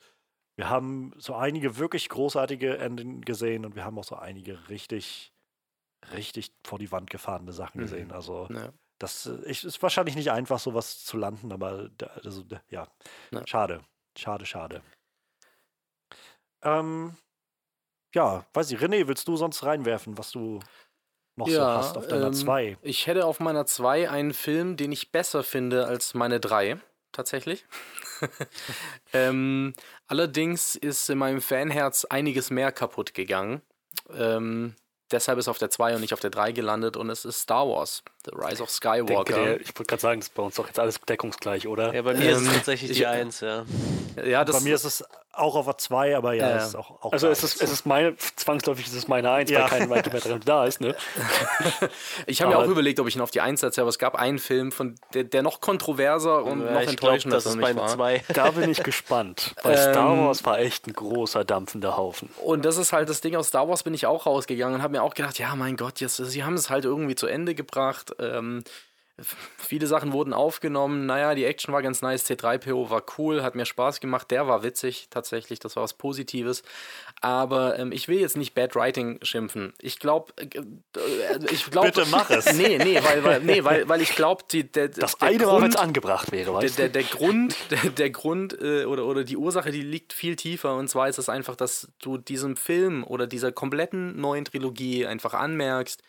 wir 0.56 0.70
haben 0.70 1.12
so 1.18 1.34
einige 1.34 1.76
wirklich 1.76 2.08
großartige 2.08 2.78
Enden 2.78 3.20
gesehen 3.26 3.66
und 3.66 3.76
wir 3.76 3.84
haben 3.84 3.98
auch 3.98 4.04
so 4.04 4.16
einige 4.16 4.70
richtig, 4.70 5.33
richtig 6.12 6.52
vor 6.64 6.78
die 6.78 6.92
Wand 6.92 7.10
gefahrene 7.10 7.52
Sachen 7.52 7.80
Mhm. 7.80 7.84
gesehen. 7.84 8.12
Also 8.12 8.48
Ja. 8.50 8.72
das 8.98 9.26
äh, 9.26 9.50
ist 9.50 9.82
wahrscheinlich 9.82 10.16
nicht 10.16 10.30
einfach, 10.30 10.58
sowas 10.58 11.04
zu 11.04 11.16
landen, 11.16 11.52
aber 11.52 11.90
also, 12.24 12.44
ja, 12.68 12.88
Ja. 13.30 13.46
schade. 13.46 13.80
Schade, 14.16 14.46
schade. 14.46 14.82
Ähm, 16.62 17.16
ja, 18.14 18.46
weiß 18.54 18.70
ich, 18.70 18.78
René, 18.80 19.06
willst 19.08 19.26
du 19.28 19.36
sonst 19.36 19.64
reinwerfen, 19.64 20.16
was 20.16 20.30
du 20.30 20.60
noch 21.36 21.48
so 21.48 21.52
Ja, 21.52 21.74
hast 21.74 21.96
auf 21.96 22.06
deiner 22.06 22.28
ähm, 22.28 22.32
2? 22.32 22.78
Ich 22.82 23.06
hätte 23.06 23.26
auf 23.26 23.40
meiner 23.40 23.66
2 23.66 24.08
einen 24.08 24.32
Film, 24.32 24.76
den 24.76 24.92
ich 24.92 25.10
besser 25.10 25.42
finde 25.42 25.86
als 25.86 26.14
meine 26.14 26.38
3, 26.38 26.78
tatsächlich. 27.12 27.66
ähm, 29.12 29.74
allerdings 30.06 30.76
ist 30.76 31.10
in 31.10 31.18
meinem 31.18 31.40
Fanherz 31.40 32.04
einiges 32.04 32.50
mehr 32.50 32.70
kaputt 32.72 33.14
gegangen. 33.14 33.62
Ähm, 34.10 34.76
deshalb 35.10 35.38
ist 35.38 35.48
auf 35.48 35.58
der 35.58 35.70
2 35.70 35.94
und 35.94 36.00
nicht 36.00 36.12
auf 36.14 36.20
der 36.20 36.30
3 36.30 36.52
gelandet 36.52 36.96
und 36.96 37.10
es 37.10 37.24
ist 37.24 37.40
Star 37.40 37.68
Wars, 37.68 38.02
The 38.24 38.30
Rise 38.34 38.62
of 38.62 38.70
Denke 38.70 38.72
Skywalker. 38.72 39.34
der, 39.34 39.60
ich 39.60 39.68
wollte 39.68 39.84
gerade 39.84 40.00
sagen, 40.02 40.20
das 40.20 40.28
ist 40.28 40.34
bei 40.34 40.42
uns 40.42 40.54
doch 40.56 40.66
jetzt 40.66 40.78
alles 40.78 41.00
deckungsgleich, 41.00 41.66
oder? 41.68 41.94
Ja, 41.94 42.02
bei 42.02 42.14
mir 42.14 42.30
ist 42.32 42.38
Ähm, 42.38 42.46
es 42.48 42.54
tatsächlich 42.54 42.90
ich- 42.92 42.96
die 42.98 43.06
Eins, 43.06 43.40
ja. 43.40 43.64
ja, 44.24 44.44
das, 44.44 44.56
Bei 44.56 44.62
mir 44.62 44.74
ist 44.74 44.84
es 44.84 45.04
auch 45.36 45.56
auf 45.56 45.64
der 45.66 45.76
2, 45.78 46.16
aber 46.16 46.32
ja, 46.34 46.56
es 46.58 46.68
ist 46.68 46.74
auch, 46.76 47.02
auch 47.02 47.12
Also 47.12 47.26
es 47.28 47.42
ist, 47.42 47.60
es 47.60 47.70
ist 47.72 47.86
meine, 47.86 48.16
zwangsläufig 48.36 48.86
ist 48.86 48.94
es 48.94 49.08
meine 49.08 49.30
Eins, 49.32 49.50
Ja. 49.50 49.62
weil 49.62 49.68
kein 49.80 49.90
weiterer 49.90 50.38
da 50.38 50.64
ist, 50.64 50.80
ne? 50.80 50.94
ich 52.26 52.40
habe 52.42 52.52
mir 52.52 52.58
auch 52.58 52.66
überlegt, 52.68 53.00
ob 53.00 53.08
ich 53.08 53.16
ihn 53.16 53.20
auf 53.20 53.30
die 53.30 53.40
1 53.40 53.60
setze, 53.60 53.80
aber 53.80 53.90
es 53.90 53.98
gab 53.98 54.14
einen 54.14 54.38
Film, 54.38 54.72
von 54.72 54.94
der, 55.12 55.24
der 55.24 55.42
noch 55.42 55.60
kontroverser 55.60 56.44
und 56.44 56.60
ja 56.64 56.72
noch 56.72 56.80
ich 56.80 56.96
glaube, 56.96 57.14
enttäuschender 57.16 57.36
das 57.38 57.44
für 57.52 57.60
ist 57.60 57.76
war. 57.76 57.88
Zwei. 57.88 58.22
Da 58.32 58.50
bin 58.52 58.70
ich 58.70 58.82
gespannt, 58.82 59.54
weil 59.62 59.76
Star 59.76 60.12
Ähm, 60.12 60.26
Wars 60.26 60.44
war 60.44 60.58
echt 60.58 60.86
ein 60.86 60.92
großer, 60.92 61.44
dampfender 61.44 61.96
Haufen. 61.96 62.30
Und 62.42 62.64
das 62.64 62.76
ist 62.76 62.92
halt 62.92 63.08
das 63.08 63.20
Ding 63.20 63.34
aus 63.36 63.48
Star 63.48 63.68
Wars, 63.68 63.82
bin 63.82 63.94
ich 63.94 64.06
auch 64.06 64.26
rausgegangen 64.26 64.76
und 64.76 64.82
habe 64.82 64.92
mir 64.92 65.02
auch 65.02 65.14
gedacht, 65.14 65.38
ja, 65.38 65.54
mein 65.56 65.76
Gott, 65.76 66.00
jetzt, 66.00 66.16
sie 66.16 66.44
haben 66.44 66.54
es 66.54 66.70
halt 66.70 66.84
irgendwie 66.84 67.14
zu 67.16 67.26
Ende 67.26 67.54
gebracht. 67.54 68.13
Ähm, 68.18 68.62
viele 69.58 69.86
Sachen 69.86 70.12
wurden 70.12 70.32
aufgenommen. 70.32 71.06
Naja, 71.06 71.36
die 71.36 71.44
Action 71.44 71.72
war 71.72 71.82
ganz 71.82 72.02
nice. 72.02 72.28
C3PO 72.28 72.90
war 72.90 73.04
cool, 73.16 73.44
hat 73.44 73.54
mir 73.54 73.64
Spaß 73.64 74.00
gemacht. 74.00 74.28
Der 74.32 74.48
war 74.48 74.64
witzig, 74.64 75.06
tatsächlich. 75.08 75.60
Das 75.60 75.76
war 75.76 75.84
was 75.84 75.94
Positives. 75.94 76.64
Aber 77.20 77.78
ähm, 77.78 77.92
ich 77.92 78.08
will 78.08 78.18
jetzt 78.18 78.36
nicht 78.36 78.54
Bad 78.54 78.74
Writing 78.74 79.20
schimpfen. 79.22 79.72
Ich 79.80 80.00
glaube, 80.00 80.32
äh, 80.36 80.46
äh, 80.98 81.38
ich 81.52 81.70
glaube. 81.70 81.92
Bitte 81.92 82.06
mach 82.10 82.28
es. 82.30 82.52
Nee, 82.54 82.78
nee, 82.78 82.98
weil, 83.04 83.22
weil, 83.22 83.40
nee, 83.40 83.62
weil, 83.62 83.88
weil 83.88 84.00
ich 84.02 84.16
glaube, 84.16 84.42
der, 84.52 84.88
Das 84.88 85.16
der 85.16 85.28
eine 85.28 85.46
war, 85.46 85.60
wenn 85.62 85.68
es 85.68 85.76
Grund- 85.76 85.78
angebracht 85.86 86.32
wäre, 86.32 86.46
der, 86.46 86.54
weißt 86.54 86.78
der, 86.80 86.86
du? 86.88 86.92
der 86.94 87.02
Grund, 87.04 87.56
der, 87.70 87.90
der 87.90 88.10
Grund 88.10 88.60
äh, 88.60 88.84
oder, 88.84 89.04
oder 89.06 89.22
die 89.22 89.36
Ursache, 89.36 89.70
die 89.70 89.82
liegt 89.82 90.12
viel 90.12 90.34
tiefer. 90.34 90.74
Und 90.74 90.88
zwar 90.88 91.08
ist 91.08 91.18
es 91.18 91.28
einfach, 91.28 91.54
dass 91.54 91.86
du 92.02 92.18
diesem 92.18 92.56
Film 92.56 93.04
oder 93.04 93.28
dieser 93.28 93.52
kompletten 93.52 94.20
neuen 94.20 94.44
Trilogie 94.44 95.06
einfach 95.06 95.34
anmerkst, 95.34 96.02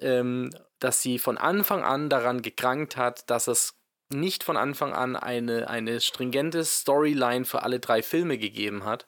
ähm, 0.00 0.50
dass 0.80 1.02
sie 1.02 1.18
von 1.18 1.38
Anfang 1.38 1.82
an 1.82 2.08
daran 2.08 2.42
gekrankt 2.42 2.96
hat, 2.96 3.28
dass 3.30 3.48
es 3.48 3.74
nicht 4.10 4.44
von 4.44 4.56
Anfang 4.56 4.92
an 4.92 5.16
eine, 5.16 5.68
eine 5.68 6.00
stringente 6.00 6.64
Storyline 6.64 7.44
für 7.44 7.62
alle 7.62 7.80
drei 7.80 8.02
Filme 8.02 8.38
gegeben 8.38 8.84
hat. 8.84 9.06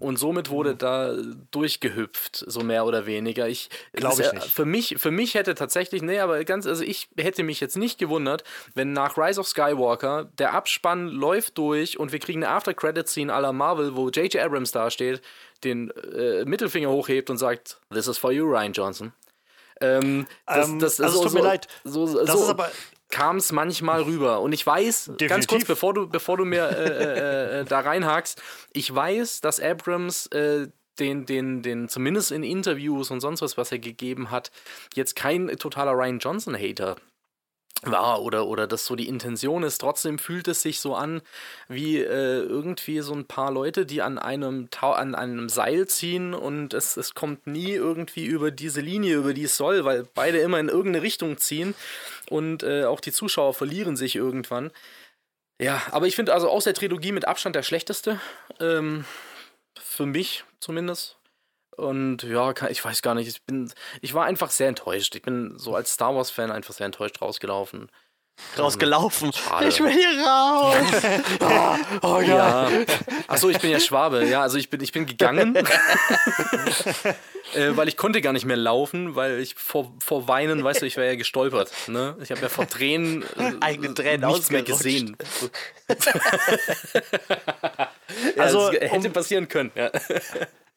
Und 0.00 0.18
somit 0.18 0.50
wurde 0.50 0.74
da 0.74 1.14
durchgehüpft, 1.50 2.44
so 2.46 2.60
mehr 2.60 2.86
oder 2.86 3.06
weniger. 3.06 3.48
Ich, 3.48 3.68
Glaub 3.92 4.14
es 4.14 4.20
ich 4.20 4.26
ist, 4.26 4.34
nicht. 4.34 4.54
Für 4.54 4.64
mich, 4.64 4.96
für 4.98 5.10
mich 5.10 5.34
hätte 5.34 5.54
tatsächlich, 5.54 6.02
nee, 6.02 6.20
aber 6.20 6.42
ganz, 6.44 6.66
also 6.66 6.84
ich 6.84 7.08
hätte 7.18 7.42
mich 7.42 7.60
jetzt 7.60 7.76
nicht 7.76 7.98
gewundert, 7.98 8.44
wenn 8.74 8.92
nach 8.92 9.16
Rise 9.16 9.40
of 9.40 9.48
Skywalker 9.48 10.30
der 10.38 10.54
Abspann 10.54 11.08
läuft 11.08 11.58
durch 11.58 11.98
und 11.98 12.12
wir 12.12 12.18
kriegen 12.18 12.44
eine 12.44 12.54
After-Credit-Scene 12.54 13.32
à 13.32 13.40
la 13.40 13.52
Marvel, 13.52 13.96
wo 13.96 14.08
J.J. 14.08 14.36
Abrams 14.36 14.72
dasteht, 14.72 15.20
den 15.64 15.90
äh, 15.90 16.44
Mittelfinger 16.44 16.90
hochhebt 16.90 17.28
und 17.30 17.38
sagt, 17.38 17.80
This 17.92 18.06
is 18.06 18.18
for 18.18 18.32
you, 18.32 18.46
Ryan 18.46 18.72
Johnson. 18.72 19.12
Ähm, 19.80 20.26
das, 20.46 20.68
Ähm, 20.68 20.78
das, 20.78 21.00
also 21.00 21.04
es 21.04 21.14
so, 21.14 21.22
tut 21.24 21.34
mir 21.34 21.40
so, 21.40 21.46
leid. 21.46 21.68
So, 21.84 22.06
so, 22.06 22.24
Das 22.24 22.40
ist 22.40 22.48
aber 22.48 22.70
kam 23.10 23.38
es 23.38 23.52
manchmal 23.52 24.02
rüber. 24.02 24.40
Und 24.40 24.52
ich 24.52 24.66
weiß, 24.66 25.06
ganz 25.06 25.18
Definitiv. 25.18 25.48
kurz, 25.48 25.64
bevor 25.64 25.94
du, 25.94 26.08
bevor 26.08 26.36
du 26.36 26.44
mir 26.44 26.68
äh, 26.68 26.84
äh, 26.84 27.60
äh, 27.60 27.64
da 27.64 27.80
reinhakst, 27.80 28.40
ich 28.72 28.94
weiß, 28.94 29.40
dass 29.40 29.60
Abrams 29.60 30.26
äh, 30.26 30.68
den, 30.98 31.26
den, 31.26 31.62
den, 31.62 31.88
zumindest 31.88 32.32
in 32.32 32.42
Interviews 32.42 33.10
und 33.10 33.20
sonst 33.20 33.40
was, 33.40 33.56
was 33.56 33.72
er 33.72 33.78
gegeben 33.78 34.30
hat, 34.30 34.50
jetzt 34.94 35.16
kein 35.16 35.48
totaler 35.56 35.92
Ryan 35.92 36.18
Johnson-Hater 36.18 36.96
war 37.82 38.22
oder, 38.22 38.46
oder 38.46 38.66
das 38.66 38.84
so 38.86 38.96
die 38.96 39.08
Intention 39.08 39.62
ist. 39.62 39.78
Trotzdem 39.78 40.18
fühlt 40.18 40.48
es 40.48 40.62
sich 40.62 40.80
so 40.80 40.94
an, 40.94 41.22
wie 41.68 41.98
äh, 41.98 42.40
irgendwie 42.40 43.00
so 43.00 43.14
ein 43.14 43.26
paar 43.26 43.52
Leute, 43.52 43.86
die 43.86 44.02
an 44.02 44.18
einem, 44.18 44.70
Tau 44.70 44.92
an 44.92 45.14
einem 45.14 45.48
Seil 45.48 45.86
ziehen 45.86 46.34
und 46.34 46.74
es, 46.74 46.96
es 46.96 47.14
kommt 47.14 47.46
nie 47.46 47.72
irgendwie 47.72 48.26
über 48.26 48.50
diese 48.50 48.80
Linie, 48.80 49.16
über 49.16 49.34
die 49.34 49.44
es 49.44 49.56
soll, 49.56 49.84
weil 49.84 50.06
beide 50.14 50.38
immer 50.38 50.58
in 50.58 50.68
irgendeine 50.68 51.02
Richtung 51.02 51.38
ziehen 51.38 51.74
und 52.30 52.62
äh, 52.62 52.84
auch 52.84 53.00
die 53.00 53.12
Zuschauer 53.12 53.54
verlieren 53.54 53.96
sich 53.96 54.16
irgendwann. 54.16 54.70
Ja, 55.60 55.82
aber 55.90 56.06
ich 56.06 56.16
finde 56.16 56.34
also 56.34 56.48
aus 56.48 56.64
der 56.64 56.74
Trilogie 56.74 57.12
mit 57.12 57.26
Abstand 57.26 57.56
der 57.56 57.64
schlechteste. 57.64 58.20
Ähm, 58.60 59.04
für 59.80 60.06
mich 60.06 60.44
zumindest. 60.60 61.17
Und 61.78 62.24
ja, 62.24 62.52
ich 62.70 62.84
weiß 62.84 63.02
gar 63.02 63.14
nicht, 63.14 63.28
ich 63.28 63.44
bin, 63.44 63.72
ich 64.00 64.12
war 64.12 64.24
einfach 64.24 64.50
sehr 64.50 64.68
enttäuscht. 64.68 65.14
Ich 65.14 65.22
bin 65.22 65.56
so 65.58 65.76
als 65.76 65.92
Star 65.92 66.12
Wars-Fan 66.14 66.50
einfach 66.50 66.74
sehr 66.74 66.86
enttäuscht 66.86 67.22
rausgelaufen. 67.22 67.88
Rausgelaufen. 68.58 69.32
Schade. 69.32 69.68
Ich 69.68 69.80
will 69.80 69.90
hier 69.92 70.24
raus. 70.26 70.76
Oh 72.02 72.20
Ja. 72.20 72.68
Achso, 73.26 73.48
ich 73.48 73.58
bin 73.58 73.70
ja 73.70 73.80
Schwabe. 73.80 74.24
Ja, 74.26 74.42
also 74.42 74.58
ich 74.58 74.68
bin, 74.70 74.80
ich 74.80 74.92
bin 74.92 75.06
gegangen. 75.06 75.54
äh, 77.54 77.76
weil 77.76 77.88
ich 77.88 77.96
konnte 77.96 78.20
gar 78.20 78.32
nicht 78.32 78.44
mehr 78.46 78.56
laufen, 78.56 79.14
weil 79.16 79.38
ich 79.40 79.54
vor, 79.54 79.92
vor 80.04 80.28
Weinen, 80.28 80.62
weißt 80.64 80.82
du, 80.82 80.86
ich 80.86 80.96
wäre 80.96 81.08
ja 81.08 81.14
gestolpert. 81.16 81.72
Ne? 81.88 82.16
Ich 82.22 82.30
habe 82.30 82.40
ja 82.40 82.48
vor 82.48 82.66
Tränen 82.68 83.22
äh, 83.36 83.52
Eigene 83.60 83.94
Tränen 83.94 84.28
nichts 84.30 84.50
mehr 84.50 84.62
gesehen. 84.62 85.16
ja, 88.36 88.42
Also, 88.42 88.72
hätte 88.72 89.08
um- 89.08 89.12
passieren 89.12 89.48
können. 89.48 89.70
Ja. 89.74 89.90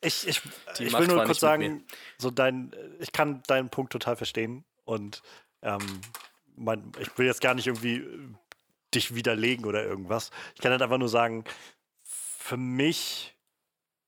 Ich, 0.02 0.28
ich, 0.28 0.42
Die 0.78 0.86
ich 0.86 0.92
Macht 0.92 1.02
will 1.08 1.16
nur 1.16 1.24
kurz 1.26 1.40
sagen, 1.40 1.84
so 2.18 2.32
dein, 2.32 2.72
ich 3.00 3.12
kann 3.12 3.44
deinen 3.48 3.70
Punkt 3.70 3.94
total 3.94 4.16
verstehen 4.16 4.64
und 4.84 5.22
ähm, 5.62 5.80
mein, 6.56 6.92
ich 7.00 7.18
will 7.18 7.26
jetzt 7.26 7.42
gar 7.42 7.54
nicht 7.54 7.68
irgendwie 7.68 7.98
äh, 7.98 8.28
dich 8.94 9.16
widerlegen 9.16 9.66
oder 9.66 9.84
irgendwas. 9.84 10.32
Ich 10.56 10.62
kann 10.62 10.72
halt 10.72 10.82
einfach 10.82 10.98
nur 10.98 11.10
sagen, 11.10 11.44
für 12.04 12.58
mich 12.58 13.36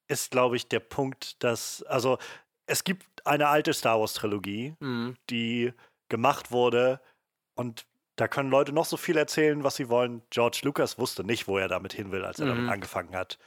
ist, 0.07 0.31
glaube 0.31 0.55
ich, 0.57 0.67
der 0.67 0.79
Punkt, 0.81 1.41
dass, 1.43 1.83
also 1.83 2.17
es 2.65 2.83
gibt 2.83 3.05
eine 3.25 3.47
alte 3.47 3.73
Star 3.73 3.99
Wars 3.99 4.13
Trilogie, 4.13 4.75
Mhm. 4.79 5.15
die 5.29 5.73
gemacht 6.09 6.51
wurde 6.51 6.99
und 7.55 7.85
da 8.15 8.27
können 8.27 8.49
Leute 8.51 8.73
noch 8.73 8.85
so 8.85 8.95
viel 8.97 9.17
erzählen, 9.17 9.63
was 9.63 9.75
sie 9.75 9.89
wollen. 9.89 10.21
George 10.29 10.59
Lucas 10.63 10.99
wusste 10.99 11.23
nicht, 11.23 11.47
wo 11.47 11.57
er 11.57 11.67
damit 11.67 11.93
hin 11.93 12.11
will, 12.11 12.23
als 12.23 12.39
er 12.39 12.45
damit 12.47 12.65
Mhm. 12.65 12.69
angefangen 12.69 13.15
hat. 13.15 13.39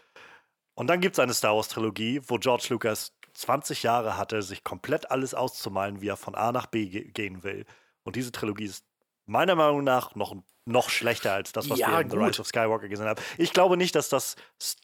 Und 0.74 0.88
dann 0.88 1.00
gibt 1.00 1.14
es 1.14 1.20
eine 1.20 1.34
Star 1.34 1.54
Wars 1.54 1.68
Trilogie, 1.68 2.20
wo 2.26 2.38
George 2.38 2.66
Lucas 2.70 3.12
20 3.34 3.82
Jahre 3.84 4.16
hatte, 4.16 4.42
sich 4.42 4.64
komplett 4.64 5.10
alles 5.10 5.34
auszumalen, 5.34 6.00
wie 6.00 6.08
er 6.08 6.16
von 6.16 6.34
A 6.34 6.50
nach 6.52 6.66
B 6.66 6.86
ge 6.88 7.04
gehen 7.12 7.42
will. 7.44 7.64
Und 8.06 8.16
diese 8.16 8.32
Trilogie 8.32 8.64
ist 8.64 8.84
meiner 9.26 9.56
Meinung 9.56 9.84
nach 9.84 10.14
noch, 10.14 10.36
noch 10.64 10.88
schlechter 10.88 11.32
als 11.32 11.52
das, 11.52 11.68
was 11.68 11.78
Ja, 11.80 11.88
wir 11.88 12.00
in 12.00 12.10
The 12.10 12.16
gut. 12.16 12.28
Rise 12.28 12.40
of 12.40 12.46
Skywalker 12.46 12.88
gesehen 12.88 13.06
haben. 13.06 13.20
Ich 13.38 13.52
glaube 13.52 13.76
nicht, 13.76 13.94
dass 13.94 14.08
das 14.08 14.36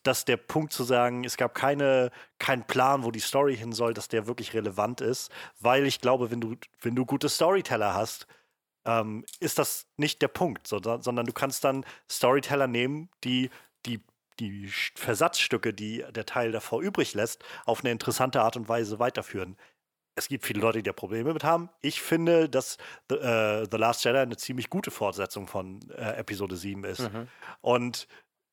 dass 0.02 0.24
der 0.24 0.36
Punkt 0.36 0.72
zu 0.72 0.84
sagen, 0.84 1.24
es 1.24 1.36
gab 1.36 1.54
keine, 1.54 2.10
keinen 2.38 2.64
Plan, 2.64 3.04
wo 3.04 3.10
die 3.10 3.20
Story 3.20 3.56
hin 3.56 3.72
soll, 3.72 3.94
dass 3.94 4.08
der 4.08 4.26
wirklich 4.26 4.52
relevant 4.54 5.00
ist, 5.00 5.30
weil 5.60 5.86
ich 5.86 6.00
glaube, 6.00 6.30
wenn 6.30 6.40
du, 6.40 6.56
wenn 6.80 6.94
du 6.96 7.06
gute 7.06 7.28
Storyteller 7.28 7.94
hast, 7.94 8.26
ähm, 8.84 9.24
ist 9.40 9.58
das 9.58 9.86
nicht 9.96 10.22
der 10.22 10.28
Punkt, 10.28 10.66
so, 10.66 10.80
sondern 10.82 11.26
du 11.26 11.32
kannst 11.32 11.64
dann 11.64 11.84
Storyteller 12.10 12.66
nehmen, 12.66 13.10
die 13.24 13.50
die 13.86 14.00
die 14.40 14.68
Versatzstücke, 14.96 15.72
die 15.74 16.04
der 16.10 16.26
Teil 16.26 16.52
davor 16.52 16.80
übrig 16.80 17.14
lässt, 17.14 17.44
auf 17.66 17.80
eine 17.80 17.90
interessante 17.92 18.40
Art 18.42 18.56
und 18.56 18.68
Weise 18.68 18.98
weiterführen. 18.98 19.56
Es 20.14 20.28
gibt 20.28 20.44
viele 20.44 20.60
Leute, 20.60 20.78
die 20.78 20.84
da 20.84 20.92
Probleme 20.92 21.32
mit 21.32 21.44
haben. 21.44 21.70
Ich 21.80 22.02
finde, 22.02 22.48
dass 22.48 22.76
The, 23.08 23.16
äh, 23.16 23.66
The 23.70 23.76
Last 23.76 24.04
Jedi 24.04 24.18
eine 24.18 24.36
ziemlich 24.36 24.68
gute 24.68 24.90
Fortsetzung 24.90 25.46
von 25.46 25.80
äh, 25.96 26.18
Episode 26.18 26.56
7 26.56 26.84
ist. 26.84 27.00
Mhm. 27.00 27.28
Und 27.60 28.08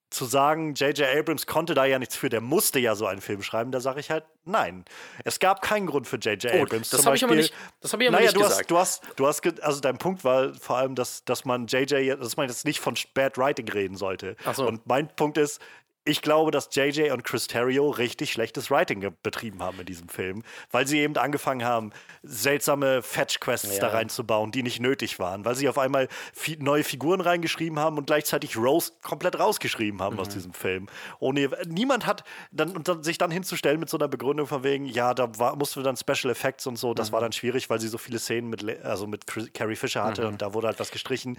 zu 0.09 0.25
sagen, 0.25 0.73
J.J. 0.73 1.07
Abrams 1.07 1.45
konnte 1.45 1.75
da 1.75 1.85
ja 1.85 1.99
nichts 1.99 2.15
für, 2.15 2.29
der 2.29 2.41
musste 2.41 2.79
ja 2.79 2.95
so 2.95 3.05
einen 3.05 3.21
Film 3.21 3.43
schreiben, 3.43 3.71
da 3.71 3.79
sage 3.79 3.99
ich 3.99 4.09
halt 4.09 4.25
nein. 4.43 4.83
Es 5.23 5.39
gab 5.39 5.61
keinen 5.61 5.85
Grund 5.85 6.07
für 6.07 6.17
J.J. 6.17 6.51
Oh, 6.55 6.63
Abrams. 6.63 6.89
das 6.89 7.05
habe 7.05 7.15
ich 7.15 7.23
aber 7.23 7.35
nicht, 7.35 7.53
das 7.81 7.93
hab 7.93 8.01
ich 8.01 8.07
aber 8.07 8.17
naja, 8.17 8.31
nicht 8.31 8.35
du 8.35 8.41
gesagt. 8.41 8.71
hast, 8.71 9.03
du 9.11 9.27
hast, 9.27 9.43
du 9.43 9.51
hast, 9.51 9.63
also 9.63 9.81
dein 9.81 9.99
Punkt 9.99 10.23
war 10.23 10.53
vor 10.55 10.77
allem, 10.77 10.95
dass, 10.95 11.23
dass 11.25 11.45
man 11.45 11.67
JJ, 11.67 12.15
dass 12.15 12.37
man 12.37 12.47
jetzt 12.47 12.65
nicht 12.65 12.79
von 12.79 12.95
Bad 13.13 13.37
Writing 13.37 13.69
reden 13.69 13.97
sollte. 13.97 14.35
So. 14.53 14.67
Und 14.67 14.87
mein 14.87 15.07
Punkt 15.15 15.37
ist, 15.37 15.61
ich 16.09 16.21
glaube, 16.23 16.49
dass 16.51 16.69
JJ 16.73 17.11
und 17.11 17.23
Chris 17.23 17.47
Terrio 17.47 17.89
richtig 17.89 18.31
schlechtes 18.31 18.71
Writing 18.71 19.07
betrieben 19.21 19.61
haben 19.61 19.79
in 19.79 19.85
diesem 19.85 20.09
Film, 20.09 20.43
weil 20.71 20.87
sie 20.87 20.99
eben 20.99 21.15
angefangen 21.17 21.63
haben, 21.63 21.91
seltsame 22.23 23.01
Fetch-Quests 23.01 23.75
Ja. 23.75 23.81
da 23.81 23.87
reinzubauen, 23.89 24.51
die 24.51 24.63
nicht 24.63 24.79
nötig 24.79 25.19
waren, 25.19 25.45
weil 25.45 25.55
sie 25.55 25.69
auf 25.69 25.77
einmal 25.77 26.07
fi 26.33 26.57
neue 26.59 26.83
Figuren 26.83 27.21
reingeschrieben 27.21 27.77
haben 27.79 27.97
und 27.97 28.07
gleichzeitig 28.07 28.57
Rose 28.57 28.91
komplett 29.03 29.39
rausgeschrieben 29.39 30.01
haben 30.01 30.15
Mhm. 30.15 30.19
aus 30.21 30.29
diesem 30.29 30.53
Film. 30.53 30.87
Ohne, 31.19 31.49
niemand 31.67 32.05
hat 32.05 32.23
dann, 32.51 32.75
und 32.75 32.87
dann 32.87 33.03
sich 33.03 33.17
dann 33.17 33.31
hinzustellen 33.31 33.79
mit 33.79 33.89
so 33.89 33.97
einer 33.97 34.07
Begründung 34.07 34.47
von 34.47 34.63
wegen, 34.63 34.85
ja, 34.85 35.13
da 35.13 35.29
war, 35.37 35.55
mussten 35.55 35.79
wir 35.79 35.83
dann 35.83 35.95
Special 35.97 36.31
Effects 36.31 36.65
und 36.67 36.77
so, 36.77 36.93
das 36.93 37.09
Mhm. 37.09 37.13
war 37.13 37.21
dann 37.21 37.31
schwierig, 37.31 37.69
weil 37.69 37.79
sie 37.79 37.87
so 37.87 37.97
viele 37.99 38.19
Szenen 38.19 38.49
mit, 38.49 38.63
also 38.83 39.05
mit 39.07 39.25
Carrie 39.53 39.75
Fisher 39.75 40.03
hatte 40.03 40.23
Mhm. 40.23 40.27
und 40.29 40.41
da 40.41 40.53
wurde 40.53 40.67
halt 40.67 40.79
was 40.79 40.91
gestrichen. 40.91 41.37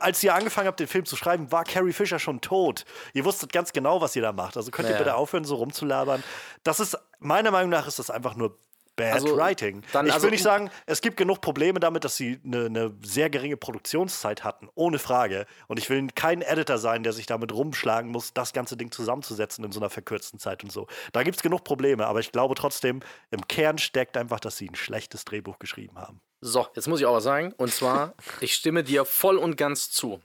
Als 0.00 0.22
ihr 0.22 0.34
angefangen 0.34 0.68
habt, 0.68 0.78
den 0.80 0.86
Film 0.86 1.04
zu 1.04 1.16
schreiben, 1.16 1.50
war 1.50 1.64
Carrie 1.64 1.92
Fisher 1.92 2.18
schon 2.20 2.40
tot. 2.40 2.84
Ihr 3.12 3.24
wusstet 3.24 3.52
ganz 3.52 3.72
genau, 3.72 4.00
was 4.00 4.14
ihr 4.14 4.22
da 4.22 4.32
macht. 4.32 4.56
Also 4.56 4.70
könnt 4.70 4.88
ihr 4.88 4.92
Ja. 4.92 4.98
bitte 4.98 5.16
aufhören, 5.16 5.44
so 5.44 5.56
rumzulabern. 5.56 6.22
Das 6.62 6.78
ist, 6.78 6.96
meiner 7.18 7.50
Meinung 7.50 7.70
nach, 7.70 7.86
ist 7.88 7.98
das 7.98 8.08
einfach 8.10 8.36
nur 8.36 8.56
Bad 8.96 9.14
Also, 9.14 9.36
Writing. 9.36 9.82
dann- 9.92 10.06
ich 10.06 10.12
also- 10.12 10.22
will 10.26 10.30
nicht 10.30 10.44
sagen, 10.44 10.70
es 10.86 11.00
gibt 11.00 11.16
genug 11.16 11.40
Probleme 11.40 11.80
damit, 11.80 12.04
dass 12.04 12.16
sie 12.16 12.38
eine, 12.44 12.66
eine 12.66 12.94
sehr 13.02 13.28
geringe 13.28 13.56
Produktionszeit 13.56 14.44
hatten, 14.44 14.68
ohne 14.76 15.00
Frage. 15.00 15.46
Und 15.66 15.80
ich 15.80 15.90
will 15.90 16.06
kein 16.14 16.42
Editor 16.42 16.78
sein, 16.78 17.02
der 17.02 17.12
sich 17.12 17.26
damit 17.26 17.52
rumschlagen 17.52 18.08
muss, 18.12 18.32
das 18.32 18.52
ganze 18.52 18.76
Ding 18.76 18.92
zusammenzusetzen 18.92 19.64
in 19.64 19.72
so 19.72 19.80
einer 19.80 19.90
verkürzten 19.90 20.38
Zeit 20.38 20.62
und 20.62 20.70
so. 20.70 20.86
Da 21.12 21.24
gibt 21.24 21.36
es 21.36 21.42
genug 21.42 21.64
Probleme, 21.64 22.06
aber 22.06 22.20
ich 22.20 22.30
glaube 22.30 22.54
trotzdem, 22.54 23.00
im 23.32 23.48
Kern 23.48 23.78
steckt 23.78 24.16
einfach, 24.16 24.38
dass 24.38 24.56
sie 24.56 24.68
ein 24.68 24.76
schlechtes 24.76 25.24
Drehbuch 25.24 25.58
geschrieben 25.58 25.98
haben. 25.98 26.20
So, 26.46 26.66
jetzt 26.76 26.88
muss 26.88 27.00
ich 27.00 27.06
auch 27.06 27.14
was 27.14 27.24
sagen. 27.24 27.54
Und 27.56 27.72
zwar, 27.72 28.12
ich 28.40 28.52
stimme 28.52 28.84
dir 28.84 29.06
voll 29.06 29.38
und 29.38 29.56
ganz 29.56 29.90
zu. 29.90 30.20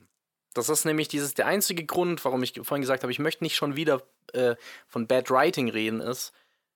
Das 0.54 0.68
ist 0.68 0.84
nämlich 0.84 1.08
dieses, 1.08 1.34
der 1.34 1.46
einzige 1.46 1.86
Grund, 1.86 2.26
warum 2.26 2.44
ich 2.44 2.60
vorhin 2.62 2.82
gesagt 2.82 3.04
habe, 3.04 3.12
ich 3.14 3.20
möchte 3.20 3.41
nicht 3.41 3.56
schon 3.56 3.78
wieder 3.78 4.02
äh, 4.34 4.58
von 4.90 5.08
Bad 5.08 5.32
Writing 5.32 5.70
reden, 5.70 6.02
ist, 6.02 6.34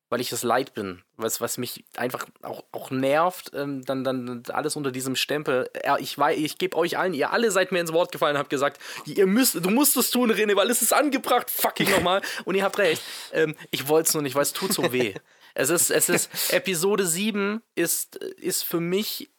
weil 0.07 0.21
ich 0.21 0.29
das 0.29 0.43
leid 0.43 0.73
bin. 0.73 1.01
Was, 1.17 1.41
was 1.41 1.57
mich 1.57 1.83
einfach 1.97 2.25
auch, 2.41 2.63
auch 2.71 2.89
nervt, 2.89 3.51
ähm, 3.53 3.83
dann, 3.83 4.05
dann 4.05 4.43
alles 4.47 4.77
unter 4.77 4.91
diesem 4.91 5.17
Stempel. 5.17 5.69
Ja, 5.83 5.97
ich 5.97 6.17
weiß, 6.17 6.37
ich 6.37 6.57
gebe 6.57 6.77
euch 6.77 6.97
allen, 6.97 7.13
ihr 7.13 7.33
alle 7.33 7.51
seid 7.51 7.73
mir 7.73 7.81
ins 7.81 7.91
Wort 7.91 8.13
gefallen 8.13 8.37
habt 8.37 8.49
gesagt, 8.49 8.79
ihr 9.05 9.27
müsst, 9.27 9.55
du 9.55 9.69
musst 9.69 9.97
es 9.97 10.09
tun, 10.09 10.31
René, 10.31 10.55
weil 10.55 10.69
es 10.69 10.81
ist 10.81 10.93
angebracht, 10.93 11.51
fucking 11.51 11.91
nochmal. 11.91 12.21
Und 12.45 12.55
ihr 12.55 12.63
habt 12.63 12.77
recht. 12.77 13.01
Ähm, 13.33 13.57
ich 13.71 13.89
wollte 13.89 14.07
es 14.07 14.13
nur 14.13 14.23
nicht, 14.23 14.35
weil 14.35 14.43
es 14.43 14.53
tut 14.53 14.71
so 14.71 14.93
weh. 14.93 15.15
Es 15.53 15.69
ist, 15.69 15.89
es 15.89 16.09
ist, 16.09 16.29
Episode 16.53 17.05
7 17.05 17.61
ist, 17.75 18.15
ist 18.15 18.63
für 18.63 18.79
mich 18.79 19.29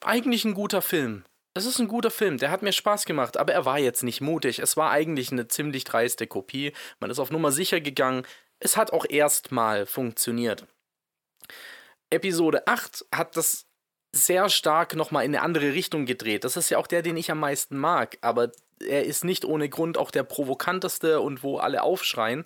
eigentlich 0.00 0.44
ein 0.44 0.54
guter 0.54 0.82
Film. 0.82 1.24
Es 1.56 1.66
ist 1.66 1.78
ein 1.78 1.88
guter 1.88 2.10
Film, 2.10 2.38
der 2.38 2.50
hat 2.50 2.62
mir 2.62 2.72
Spaß 2.72 3.04
gemacht, 3.04 3.36
aber 3.36 3.52
er 3.52 3.64
war 3.64 3.78
jetzt 3.78 4.02
nicht 4.02 4.20
mutig. 4.20 4.58
Es 4.58 4.76
war 4.76 4.90
eigentlich 4.90 5.30
eine 5.30 5.46
ziemlich 5.46 5.84
dreiste 5.84 6.26
Kopie. 6.26 6.72
Man 6.98 7.10
ist 7.10 7.20
auf 7.20 7.30
Nummer 7.30 7.52
sicher 7.52 7.80
gegangen. 7.80 8.26
Es 8.58 8.76
hat 8.76 8.92
auch 8.92 9.06
erstmal 9.08 9.86
funktioniert. 9.86 10.66
Episode 12.10 12.66
8 12.66 13.06
hat 13.14 13.36
das 13.36 13.66
sehr 14.14 14.48
stark 14.48 14.94
nochmal 14.94 15.24
in 15.24 15.34
eine 15.34 15.42
andere 15.42 15.72
Richtung 15.72 16.06
gedreht. 16.06 16.44
Das 16.44 16.56
ist 16.56 16.70
ja 16.70 16.78
auch 16.78 16.86
der, 16.86 17.02
den 17.02 17.16
ich 17.16 17.30
am 17.30 17.40
meisten 17.40 17.76
mag, 17.76 18.16
aber 18.20 18.52
er 18.80 19.04
ist 19.04 19.24
nicht 19.24 19.44
ohne 19.44 19.68
Grund 19.68 19.98
auch 19.98 20.10
der 20.10 20.24
provokanteste 20.24 21.20
und 21.20 21.42
wo 21.42 21.58
alle 21.58 21.82
aufschreien. 21.82 22.44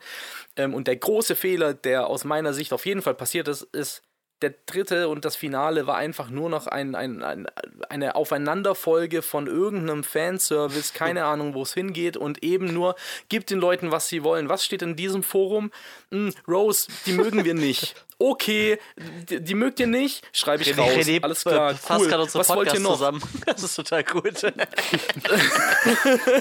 Ähm, 0.57 0.75
und 0.75 0.87
der 0.87 0.97
große 0.97 1.37
Fehler, 1.37 1.75
der 1.75 2.07
aus 2.07 2.25
meiner 2.25 2.53
Sicht 2.53 2.73
auf 2.73 2.87
jeden 2.87 3.03
Fall 3.03 3.15
passiert 3.15 3.49
ist, 3.49 3.63
ist, 3.73 4.03
der 4.43 4.55
dritte 4.67 5.09
und 5.09 5.25
das 5.25 5.35
Finale 5.35 5.87
war 5.87 5.97
einfach 5.97 6.31
nur 6.31 6.49
noch 6.49 6.69
ein, 6.69 6.95
ein, 6.95 7.23
ein, 7.23 7.47
eine 7.89 8.15
Aufeinanderfolge 8.15 9.23
von 9.23 9.47
irgendeinem 9.47 10.05
Fanservice, 10.05 10.93
keine 10.95 11.25
Ahnung, 11.25 11.55
wo 11.55 11.63
es 11.63 11.75
hingeht 11.75 12.17
und 12.17 12.45
eben 12.45 12.73
nur 12.73 12.95
gibt 13.29 13.51
den 13.51 13.59
Leuten, 13.59 13.91
was 13.91 14.09
sie 14.09 14.23
wollen. 14.23 14.49
Was 14.49 14.65
steht 14.65 14.83
in 14.83 14.95
diesem 14.95 15.23
Forum? 15.25 15.73
Hm, 16.11 16.33
Rose, 16.47 16.89
die 17.07 17.13
mögen 17.13 17.45
wir 17.45 17.55
nicht. 17.55 17.95
Okay, 18.21 18.79
die, 19.31 19.41
die 19.41 19.55
mögt 19.55 19.79
ihr 19.79 19.87
nicht, 19.87 20.27
schreibe 20.33 20.65
ich 20.65 20.77
raus. 20.77 20.91
René, 20.91 21.23
Alles 21.23 21.43
klar, 21.43 21.73
fasst 21.77 22.01
cool. 22.01 22.09
gerade 22.09 22.23
unsere 22.25 22.41
Was 22.41 22.49
wollt 22.49 22.73
ihr 22.75 22.81
noch? 22.81 22.95
zusammen. 22.95 23.23
Das 23.47 23.63
ist 23.63 23.77
total 23.77 24.03
gut. 24.03 24.43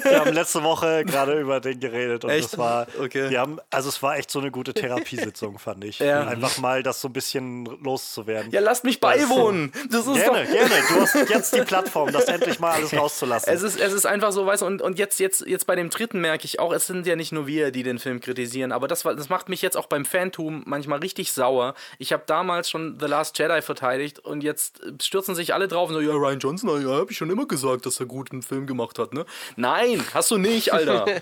Wir 0.03 0.19
haben 0.19 0.33
letzte 0.33 0.63
Woche 0.63 1.05
gerade 1.05 1.39
über 1.39 1.59
den 1.59 1.79
geredet 1.79 2.23
und 2.23 2.31
Echt? 2.31 2.47
es 2.53 2.57
war, 2.57 2.87
Okay. 2.99 3.29
wir 3.29 3.39
haben, 3.39 3.59
also 3.69 3.89
es 3.89 4.01
war 4.01 4.17
echt 4.17 4.31
so 4.31 4.39
eine 4.39 4.49
gute 4.51 4.73
Therapiesitzung, 4.73 5.59
fand 5.59 5.83
ich. 5.83 5.99
Ja. 5.99 6.25
Einfach 6.27 6.57
mal 6.57 6.81
das 6.83 6.99
so 7.01 7.09
ein 7.09 7.13
bisschen 7.13 7.65
loszuwerden. 7.83 8.51
Ja, 8.51 8.59
lasst 8.61 8.83
mich 8.83 8.99
beiwohnen. 8.99 9.71
Das 9.91 10.07
ist 10.07 10.15
gerne, 10.15 10.45
doch 10.45 10.51
gerne. 10.51 10.73
Du 10.89 11.01
hast 11.01 11.29
jetzt 11.29 11.55
die 11.55 11.61
Plattform, 11.61 12.11
das 12.11 12.25
endlich 12.25 12.59
mal 12.59 12.71
alles 12.71 12.93
rauszulassen. 12.95 13.53
Es 13.53 13.61
ist, 13.61 13.79
es 13.79 13.93
ist 13.93 14.05
einfach 14.05 14.31
so, 14.31 14.45
weißt 14.45 14.63
du, 14.63 14.65
und, 14.65 14.81
und 14.81 14.97
jetzt, 14.99 15.19
jetzt, 15.19 15.45
jetzt 15.45 15.67
bei 15.67 15.75
dem 15.75 15.89
dritten 15.89 16.19
merke 16.21 16.45
ich 16.45 16.59
auch, 16.59 16.73
es 16.73 16.87
sind 16.87 17.05
ja 17.05 17.15
nicht 17.15 17.31
nur 17.31 17.45
wir, 17.47 17.71
die 17.71 17.83
den 17.83 17.99
Film 17.99 18.19
kritisieren, 18.19 18.71
aber 18.71 18.87
das, 18.87 19.03
das 19.03 19.29
macht 19.29 19.49
mich 19.49 19.56
jetzt 19.61 19.77
auch 19.77 19.87
beim 19.87 20.05
Phantom 20.05 20.63
manchmal 20.65 20.99
richtig 20.99 21.31
sauer. 21.31 21.73
Ich 21.97 22.13
habe 22.13 22.23
damals 22.25 22.69
schon 22.69 22.97
The 22.99 23.05
Last 23.05 23.37
Jedi 23.37 23.61
verteidigt 23.61 24.19
und 24.19 24.43
jetzt 24.43 24.81
stürzen 25.01 25.35
sich 25.35 25.53
alle 25.53 25.67
drauf 25.67 25.89
und 25.89 25.95
so, 25.95 26.01
ja, 26.01 26.13
Ryan 26.13 26.39
Johnson, 26.39 26.81
ja, 26.81 26.95
habe 26.95 27.11
ich 27.11 27.17
schon 27.17 27.29
immer 27.29 27.47
gesagt, 27.47 27.85
dass 27.85 27.99
er 27.99 28.05
gut 28.05 28.31
einen 28.31 28.41
Film 28.41 28.67
gemacht 28.67 28.99
hat, 28.99 29.13
ne? 29.13 29.25
Nein, 29.55 30.03
hast 30.13 30.31
du 30.31 30.37
nicht, 30.37 30.73
Alter. 30.73 31.05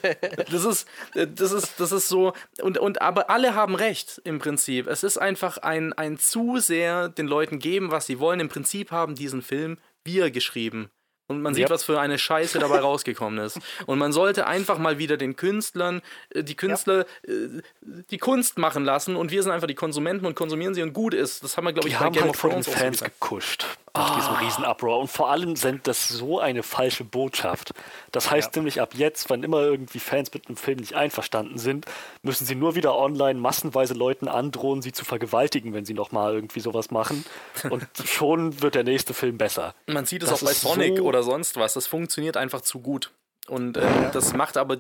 Das 0.52 0.64
ist, 0.64 0.88
das 1.14 1.52
ist, 1.52 1.80
das 1.80 1.92
ist 1.92 2.08
so, 2.08 2.34
und, 2.62 2.78
und 2.78 3.02
aber 3.02 3.30
alle 3.30 3.56
haben 3.56 3.76
recht 3.76 4.22
im 4.24 4.40
Prinzip. 4.40 4.88
Es 4.88 5.04
ist 5.04 5.18
einfach 5.18 5.58
ein, 5.58 5.94
ein 5.94 6.18
zu 6.18 6.58
sehr 6.60 7.10
den 7.10 7.28
Leuten 7.28 7.60
geben, 7.60 7.92
was 7.92 8.06
sie 8.06 8.20
wollen. 8.20 8.40
Im 8.40 8.50
Prinzip 8.50 8.92
haben 8.92 9.16
diesen 9.16 9.42
Film 9.42 9.78
wir 10.04 10.32
geschrieben. 10.32 10.90
Und 11.28 11.42
man 11.42 11.54
sieht, 11.56 11.64
Yep. 11.64 11.70
was 11.72 11.84
für 11.84 12.00
eine 12.00 12.20
Scheiße 12.20 12.60
dabei 12.60 12.80
rausgekommen 12.80 13.44
ist. 13.44 13.60
Und 13.88 13.98
man 13.98 14.12
sollte 14.12 14.46
einfach 14.46 14.78
mal 14.78 15.00
wieder 15.00 15.18
den 15.18 15.36
Künstlern, 15.36 16.02
äh, 16.30 16.44
die 16.44 16.56
Künstler, 16.56 17.06
äh, 17.28 17.62
die 17.82 18.18
Kunst 18.18 18.58
machen 18.60 18.86
lassen 18.86 19.16
und 19.16 19.32
wir 19.32 19.42
sind 19.42 19.52
einfach 19.52 19.68
die 19.68 19.76
Konsumenten 19.76 20.26
und 20.26 20.36
konsumieren 20.36 20.76
sie 20.76 20.84
und 20.84 20.94
gut 20.94 21.14
ist. 21.14 21.44
Das 21.44 21.58
haben 21.58 21.66
wir, 21.66 21.74
glaube 21.74 21.88
ich, 21.88 21.96
Die 21.96 22.00
bei 22.00 22.06
haben 22.06 22.14
Game 22.14 22.24
halt 22.24 22.32
of 22.32 22.38
von 22.40 22.50
den 22.52 22.62
Thrones 22.62 22.68
auch 22.68 22.74
so 22.74 22.80
Fans 22.80 23.04
gekuscht 23.04 23.66
nach 23.96 24.16
diesem 24.16 24.36
Riesenuproar. 24.36 25.00
Und 25.00 25.08
vor 25.08 25.30
allem 25.30 25.56
sendet 25.56 25.88
das 25.88 26.08
so 26.08 26.40
eine 26.40 26.64
falsche 26.64 27.04
Botschaft. 27.04 27.74
Das 28.12 28.30
heißt 28.32 28.56
nämlich 28.56 28.82
ab 28.82 28.94
jetzt, 28.94 29.30
wenn 29.30 29.44
immer 29.44 29.62
irgendwie 29.62 30.00
Fans 30.00 30.34
mit 30.34 30.48
einem 30.48 30.58
Film 30.58 30.80
nicht 30.80 30.94
einverstanden 30.94 31.58
sind, 31.58 31.86
müssen 32.22 32.46
sie 32.46 32.56
nur 32.56 32.76
wieder 32.76 32.96
online 32.96 33.40
massenweise 33.40 33.94
Leuten 33.94 34.28
androhen, 34.28 34.82
sie 34.82 34.92
zu 34.92 35.06
vergewaltigen, 35.06 35.74
wenn 35.74 35.86
sie 35.86 35.94
nochmal 35.94 36.34
irgendwie 36.34 36.60
sowas 36.60 36.92
machen. 36.92 37.26
Und 37.70 37.88
schon 38.06 38.62
wird 38.62 38.76
der 38.76 38.84
nächste 38.84 39.14
Film 39.14 39.38
besser. 39.38 39.74
Man 39.88 40.06
sieht 40.06 40.24
es 40.24 40.30
Das 40.30 40.42
auch 40.42 40.48
bei 40.48 40.54
Sonic 40.54 40.98
so- 40.98 41.04
oder 41.04 41.24
sonst 41.24 41.56
was. 41.56 41.74
Das 41.74 41.88
funktioniert 41.88 42.38
einfach 42.38 42.62
zu 42.62 42.80
gut. 42.80 43.12
Und 43.48 43.78
äh, 43.78 44.12
das 44.12 44.34
macht 44.34 44.58
aber 44.58 44.78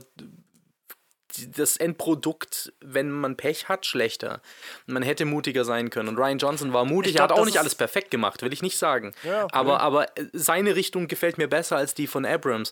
das 1.55 1.77
Endprodukt, 1.77 2.73
wenn 2.81 3.11
man 3.11 3.35
Pech 3.37 3.67
hat, 3.69 3.85
schlechter. 3.85 4.41
Man 4.85 5.03
hätte 5.03 5.25
mutiger 5.25 5.65
sein 5.65 5.89
können. 5.89 6.09
Und 6.09 6.17
Ryan 6.17 6.37
Johnson 6.37 6.73
war 6.73 6.85
mutig. 6.85 7.11
Ich 7.11 7.17
er 7.17 7.23
hat 7.23 7.29
glaub, 7.29 7.39
auch 7.41 7.45
nicht 7.45 7.59
alles 7.59 7.75
perfekt 7.75 8.11
gemacht, 8.11 8.41
will 8.41 8.53
ich 8.53 8.61
nicht 8.61 8.77
sagen. 8.77 9.13
Ja, 9.23 9.47
aber, 9.51 9.79
aber 9.81 10.17
äh, 10.17 10.25
seine 10.33 10.75
Richtung 10.75 11.07
gefällt 11.07 11.37
mir 11.37 11.47
besser 11.47 11.77
als 11.77 11.93
die 11.93 12.07
von 12.07 12.25
Abrams. 12.25 12.71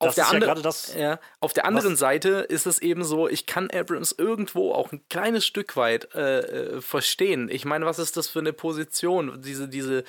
Auf 0.00 0.14
Das 0.14 0.28
der, 0.30 0.38
ist 0.40 0.46
ja 0.46 0.54
das- 0.56 0.94
ja, 0.94 1.20
auf 1.40 1.52
der 1.52 1.66
anderen 1.66 1.96
Seite 1.96 2.28
ist 2.48 2.66
es 2.66 2.80
eben 2.80 3.04
so, 3.04 3.28
ich 3.28 3.46
kann 3.46 3.70
Abrams 3.70 4.12
irgendwo 4.12 4.72
auch 4.72 4.90
ein 4.92 5.00
kleines 5.08 5.46
Stück 5.46 5.76
weit 5.76 6.12
äh, 6.14 6.40
äh, 6.40 6.80
verstehen. 6.80 7.48
Ich 7.48 7.64
meine, 7.64 7.86
was 7.86 7.98
ist 8.00 8.16
das 8.16 8.28
für 8.28 8.40
eine 8.40 8.52
Position? 8.52 9.40
Diese, 9.40 9.68
diese, 9.68 10.02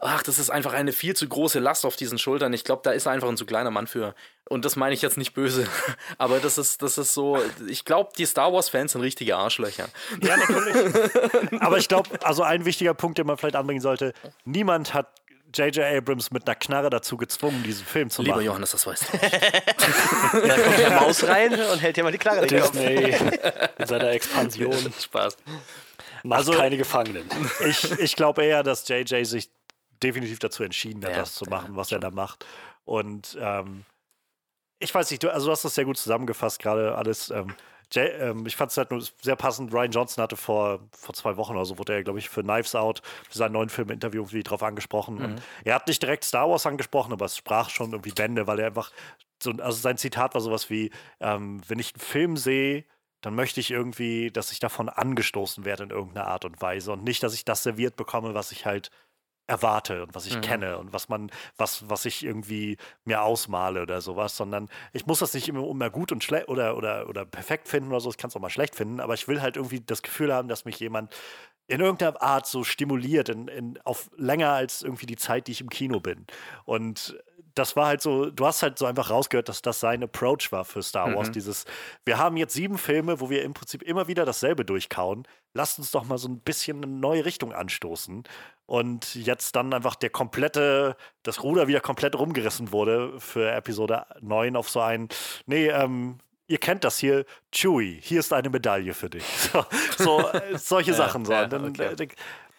ach, 0.00 0.22
das 0.22 0.38
ist 0.38 0.50
einfach 0.50 0.72
eine 0.72 0.92
viel 0.92 1.14
zu 1.14 1.28
große 1.28 1.58
Last 1.60 1.84
auf 1.84 1.96
diesen 1.96 2.18
Schultern. 2.18 2.52
Ich 2.52 2.64
glaube, 2.64 2.82
da 2.84 2.90
ist 2.92 3.06
er 3.06 3.12
einfach 3.12 3.28
ein 3.28 3.36
zu 3.36 3.46
kleiner 3.46 3.70
Mann 3.70 3.86
für. 3.86 4.14
Und 4.48 4.64
das 4.64 4.74
meine 4.76 4.94
ich 4.94 5.02
jetzt 5.02 5.16
nicht 5.16 5.32
böse. 5.34 5.66
Aber 6.18 6.38
das 6.40 6.58
ist, 6.58 6.82
das 6.82 6.98
ist 6.98 7.14
so, 7.14 7.38
ich 7.68 7.84
glaube, 7.84 8.10
die 8.18 8.26
Star 8.26 8.52
Wars-Fans 8.52 8.92
sind 8.92 9.00
richtige 9.02 9.36
Arschlöcher. 9.36 9.88
Ja, 10.22 10.36
natürlich. 10.36 11.60
Aber 11.62 11.78
ich 11.78 11.88
glaube, 11.88 12.08
also 12.22 12.42
ein 12.42 12.64
wichtiger 12.64 12.94
Punkt, 12.94 13.18
den 13.18 13.26
man 13.26 13.36
vielleicht 13.38 13.56
anbringen 13.56 13.80
sollte: 13.80 14.12
Niemand 14.44 14.92
hat 14.94 15.08
J.J. 15.54 15.84
Abrams 15.84 16.30
mit 16.30 16.46
einer 16.48 16.54
Knarre 16.54 16.88
dazu 16.88 17.18
gezwungen, 17.18 17.62
diesen 17.62 17.84
Film 17.84 18.08
zu 18.08 18.22
Lieber 18.22 18.36
machen. 18.36 18.46
Johannes, 18.46 18.70
das 18.70 18.86
weißt 18.86 19.04
du. 19.12 19.18
Da 20.48 20.58
kommt 20.58 20.78
der 20.78 20.90
Maus 20.92 21.24
rein 21.24 21.52
und 21.60 21.78
hält 21.82 21.96
dir 21.98 22.04
mal 22.04 22.10
die 22.12 22.16
Kopf. 22.18 22.46
Disney 22.46 23.14
in 23.78 23.86
seiner 23.86 24.10
Expansion 24.12 24.92
Spaß. 24.98 25.36
macht 26.22 26.38
Also- 26.38 26.52
keine 26.52 26.76
Gefangenen. 26.78 27.28
Ich, 27.68 27.90
ich 27.98 28.16
glaube 28.16 28.42
eher, 28.44 28.62
dass 28.62 28.88
JJ 28.88 29.24
sich 29.24 29.50
definitiv 30.02 30.38
dazu 30.38 30.62
entschieden 30.62 31.04
hat, 31.04 31.12
Ja, 31.12 31.18
das 31.18 31.34
zu 31.34 31.44
machen, 31.46 31.76
was 31.76 31.92
er 31.92 31.98
da 31.98 32.10
macht. 32.10 32.46
Und 32.84 33.36
ähm, 33.40 33.84
ich 34.78 34.94
weiß 34.94 35.10
nicht, 35.10 35.22
du, 35.22 35.32
also 35.32 35.46
du 35.46 35.52
hast 35.52 35.64
das 35.64 35.74
sehr 35.74 35.84
gut 35.84 35.96
zusammengefasst, 35.96 36.60
gerade 36.60 36.96
alles. 36.96 37.30
Ähm, 37.30 37.54
Jay, 37.92 38.06
ähm, 38.06 38.46
ich 38.46 38.56
fand 38.56 38.70
es 38.70 38.76
halt 38.78 38.90
nur 38.90 39.02
sehr 39.20 39.36
passend. 39.36 39.72
Ryan 39.72 39.90
Johnson 39.90 40.22
hatte 40.22 40.36
vor, 40.36 40.80
vor 40.92 41.14
zwei 41.14 41.36
Wochen 41.36 41.52
oder 41.52 41.66
so, 41.66 41.78
wurde 41.78 41.92
er, 41.92 42.02
glaube 42.02 42.18
ich, 42.18 42.28
für 42.28 42.42
Knives 42.42 42.74
Out, 42.74 43.02
für 43.28 43.36
seinen 43.36 43.52
neuen 43.52 43.68
Film 43.68 43.90
Interview 43.90 44.22
irgendwie 44.22 44.42
drauf 44.42 44.62
angesprochen. 44.62 45.16
Mhm. 45.16 45.24
Und 45.24 45.42
er 45.64 45.74
hat 45.74 45.86
nicht 45.86 46.02
direkt 46.02 46.24
Star 46.24 46.48
Wars 46.48 46.66
angesprochen, 46.66 47.12
aber 47.12 47.26
es 47.26 47.36
sprach 47.36 47.68
schon 47.68 47.92
irgendwie 47.92 48.12
Bände, 48.12 48.46
weil 48.46 48.58
er 48.58 48.68
einfach 48.68 48.90
so, 49.42 49.50
also 49.50 49.78
sein 49.78 49.98
Zitat 49.98 50.34
war 50.34 50.40
sowas 50.40 50.70
wie, 50.70 50.90
ähm, 51.20 51.60
wenn 51.68 51.78
ich 51.78 51.94
einen 51.94 52.00
Film 52.00 52.36
sehe, 52.36 52.84
dann 53.20 53.34
möchte 53.34 53.60
ich 53.60 53.70
irgendwie, 53.70 54.30
dass 54.30 54.52
ich 54.52 54.58
davon 54.58 54.88
angestoßen 54.88 55.64
werde 55.64 55.84
in 55.84 55.90
irgendeiner 55.90 56.26
Art 56.26 56.44
und 56.44 56.60
Weise 56.60 56.92
und 56.92 57.04
nicht, 57.04 57.22
dass 57.22 57.34
ich 57.34 57.44
das 57.44 57.62
serviert 57.62 57.96
bekomme, 57.96 58.34
was 58.34 58.52
ich 58.52 58.66
halt 58.66 58.90
erwarte 59.52 60.02
und 60.02 60.14
was 60.14 60.26
ich 60.26 60.36
Mhm. 60.36 60.40
kenne 60.40 60.78
und 60.78 60.92
was 60.92 61.08
man, 61.08 61.30
was, 61.56 61.88
was 61.88 62.04
ich 62.06 62.24
irgendwie 62.24 62.78
mir 63.04 63.22
ausmale 63.22 63.82
oder 63.82 64.00
sowas, 64.00 64.36
sondern 64.36 64.68
ich 64.92 65.06
muss 65.06 65.18
das 65.20 65.34
nicht 65.34 65.48
immer, 65.48 65.68
immer 65.68 65.90
gut 65.90 66.10
und 66.10 66.24
schlecht 66.24 66.48
oder, 66.48 66.76
oder, 66.76 67.08
oder 67.08 67.24
perfekt 67.26 67.68
finden 67.68 67.90
oder 67.90 68.00
so, 68.00 68.10
ich 68.10 68.16
kann 68.16 68.28
es 68.28 68.36
auch 68.36 68.40
mal 68.40 68.50
schlecht 68.50 68.74
finden, 68.74 68.98
aber 69.00 69.14
ich 69.14 69.28
will 69.28 69.42
halt 69.42 69.56
irgendwie 69.56 69.80
das 69.80 70.02
Gefühl 70.02 70.32
haben, 70.32 70.48
dass 70.48 70.64
mich 70.64 70.80
jemand 70.80 71.14
in 71.68 71.80
irgendeiner 71.80 72.20
Art 72.20 72.46
so 72.46 72.64
stimuliert, 72.64 73.28
in, 73.28 73.48
in, 73.48 73.78
auf 73.84 74.10
länger 74.16 74.50
als 74.52 74.82
irgendwie 74.82 75.06
die 75.06 75.16
Zeit, 75.16 75.46
die 75.46 75.52
ich 75.52 75.60
im 75.60 75.70
Kino 75.70 76.00
bin. 76.00 76.26
Und 76.64 77.16
das 77.54 77.76
war 77.76 77.86
halt 77.86 78.00
so, 78.00 78.30
du 78.30 78.46
hast 78.46 78.62
halt 78.62 78.78
so 78.78 78.86
einfach 78.86 79.10
rausgehört, 79.10 79.48
dass 79.48 79.60
das 79.62 79.78
sein 79.78 80.02
Approach 80.02 80.50
war 80.50 80.64
für 80.64 80.82
Star 80.82 81.14
Wars. 81.14 81.28
Mhm. 81.28 81.32
Dieses, 81.32 81.64
wir 82.04 82.16
haben 82.18 82.36
jetzt 82.38 82.54
sieben 82.54 82.78
Filme, 82.78 83.20
wo 83.20 83.28
wir 83.30 83.42
im 83.42 83.52
Prinzip 83.54 83.82
immer 83.82 84.08
wieder 84.08 84.24
dasselbe 84.24 84.64
durchkauen. 84.64 85.26
Lasst 85.54 85.78
uns 85.78 85.90
doch 85.90 86.04
mal 86.04 86.18
so 86.18 86.28
ein 86.28 86.40
bisschen 86.40 86.78
eine 86.78 86.92
neue 86.92 87.24
Richtung 87.24 87.52
anstoßen. 87.52 88.24
Und 88.66 89.14
jetzt 89.14 89.54
dann 89.54 89.74
einfach 89.74 89.96
der 89.96 90.10
komplette, 90.10 90.96
das 91.22 91.42
Ruder 91.42 91.68
wieder 91.68 91.80
komplett 91.80 92.16
rumgerissen 92.18 92.72
wurde 92.72 93.20
für 93.20 93.50
Episode 93.52 94.06
9 94.20 94.56
auf 94.56 94.70
so 94.70 94.80
ein, 94.80 95.08
nee, 95.46 95.68
ähm, 95.68 96.18
ihr 96.46 96.58
kennt 96.58 96.84
das 96.84 96.98
hier, 96.98 97.24
Chewie, 97.54 98.00
hier 98.00 98.20
ist 98.20 98.32
eine 98.32 98.50
Medaille 98.50 98.94
für 98.94 99.10
dich. 99.10 99.24
So, 99.52 99.66
so 99.98 100.28
äh, 100.30 100.58
solche 100.58 100.90
Ja, 100.92 100.96
Sachen. 100.96 101.24
So. 101.24 101.32
ja, 101.32 101.44
Und 101.44 101.52
dann, 101.52 101.68
okay. 101.68 101.92
äh, 102.04 102.08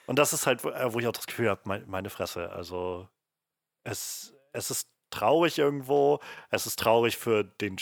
und 0.05 0.19
das 0.19 0.33
ist 0.33 0.45
halt, 0.45 0.63
wo 0.63 0.69
äh, 0.69 1.01
ich 1.01 1.07
auch 1.07 1.13
das 1.13 1.27
Gefühl 1.27 1.49
habe, 1.49 1.61
mein, 1.65 1.83
meine 1.87 2.09
Fresse. 2.09 2.51
Also 2.51 3.07
es, 3.83 4.33
es 4.51 4.69
ist 4.71 4.89
traurig 5.09 5.57
irgendwo. 5.59 6.19
Es 6.49 6.65
ist 6.65 6.79
traurig 6.79 7.17
für 7.17 7.43
den, 7.43 7.77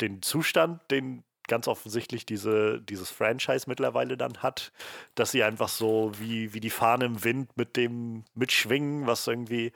den 0.00 0.22
Zustand, 0.22 0.80
den 0.90 1.24
ganz 1.48 1.68
offensichtlich 1.68 2.26
diese, 2.26 2.80
dieses 2.80 3.10
Franchise 3.10 3.64
mittlerweile 3.66 4.16
dann 4.16 4.38
hat, 4.38 4.72
dass 5.14 5.32
sie 5.32 5.42
einfach 5.42 5.68
so 5.68 6.12
wie, 6.18 6.54
wie 6.54 6.60
die 6.60 6.70
Fahne 6.70 7.06
im 7.06 7.24
Wind 7.24 7.56
mit 7.56 7.76
dem 7.76 8.24
mitschwingen, 8.34 9.06
was 9.06 9.26
irgendwie 9.26 9.72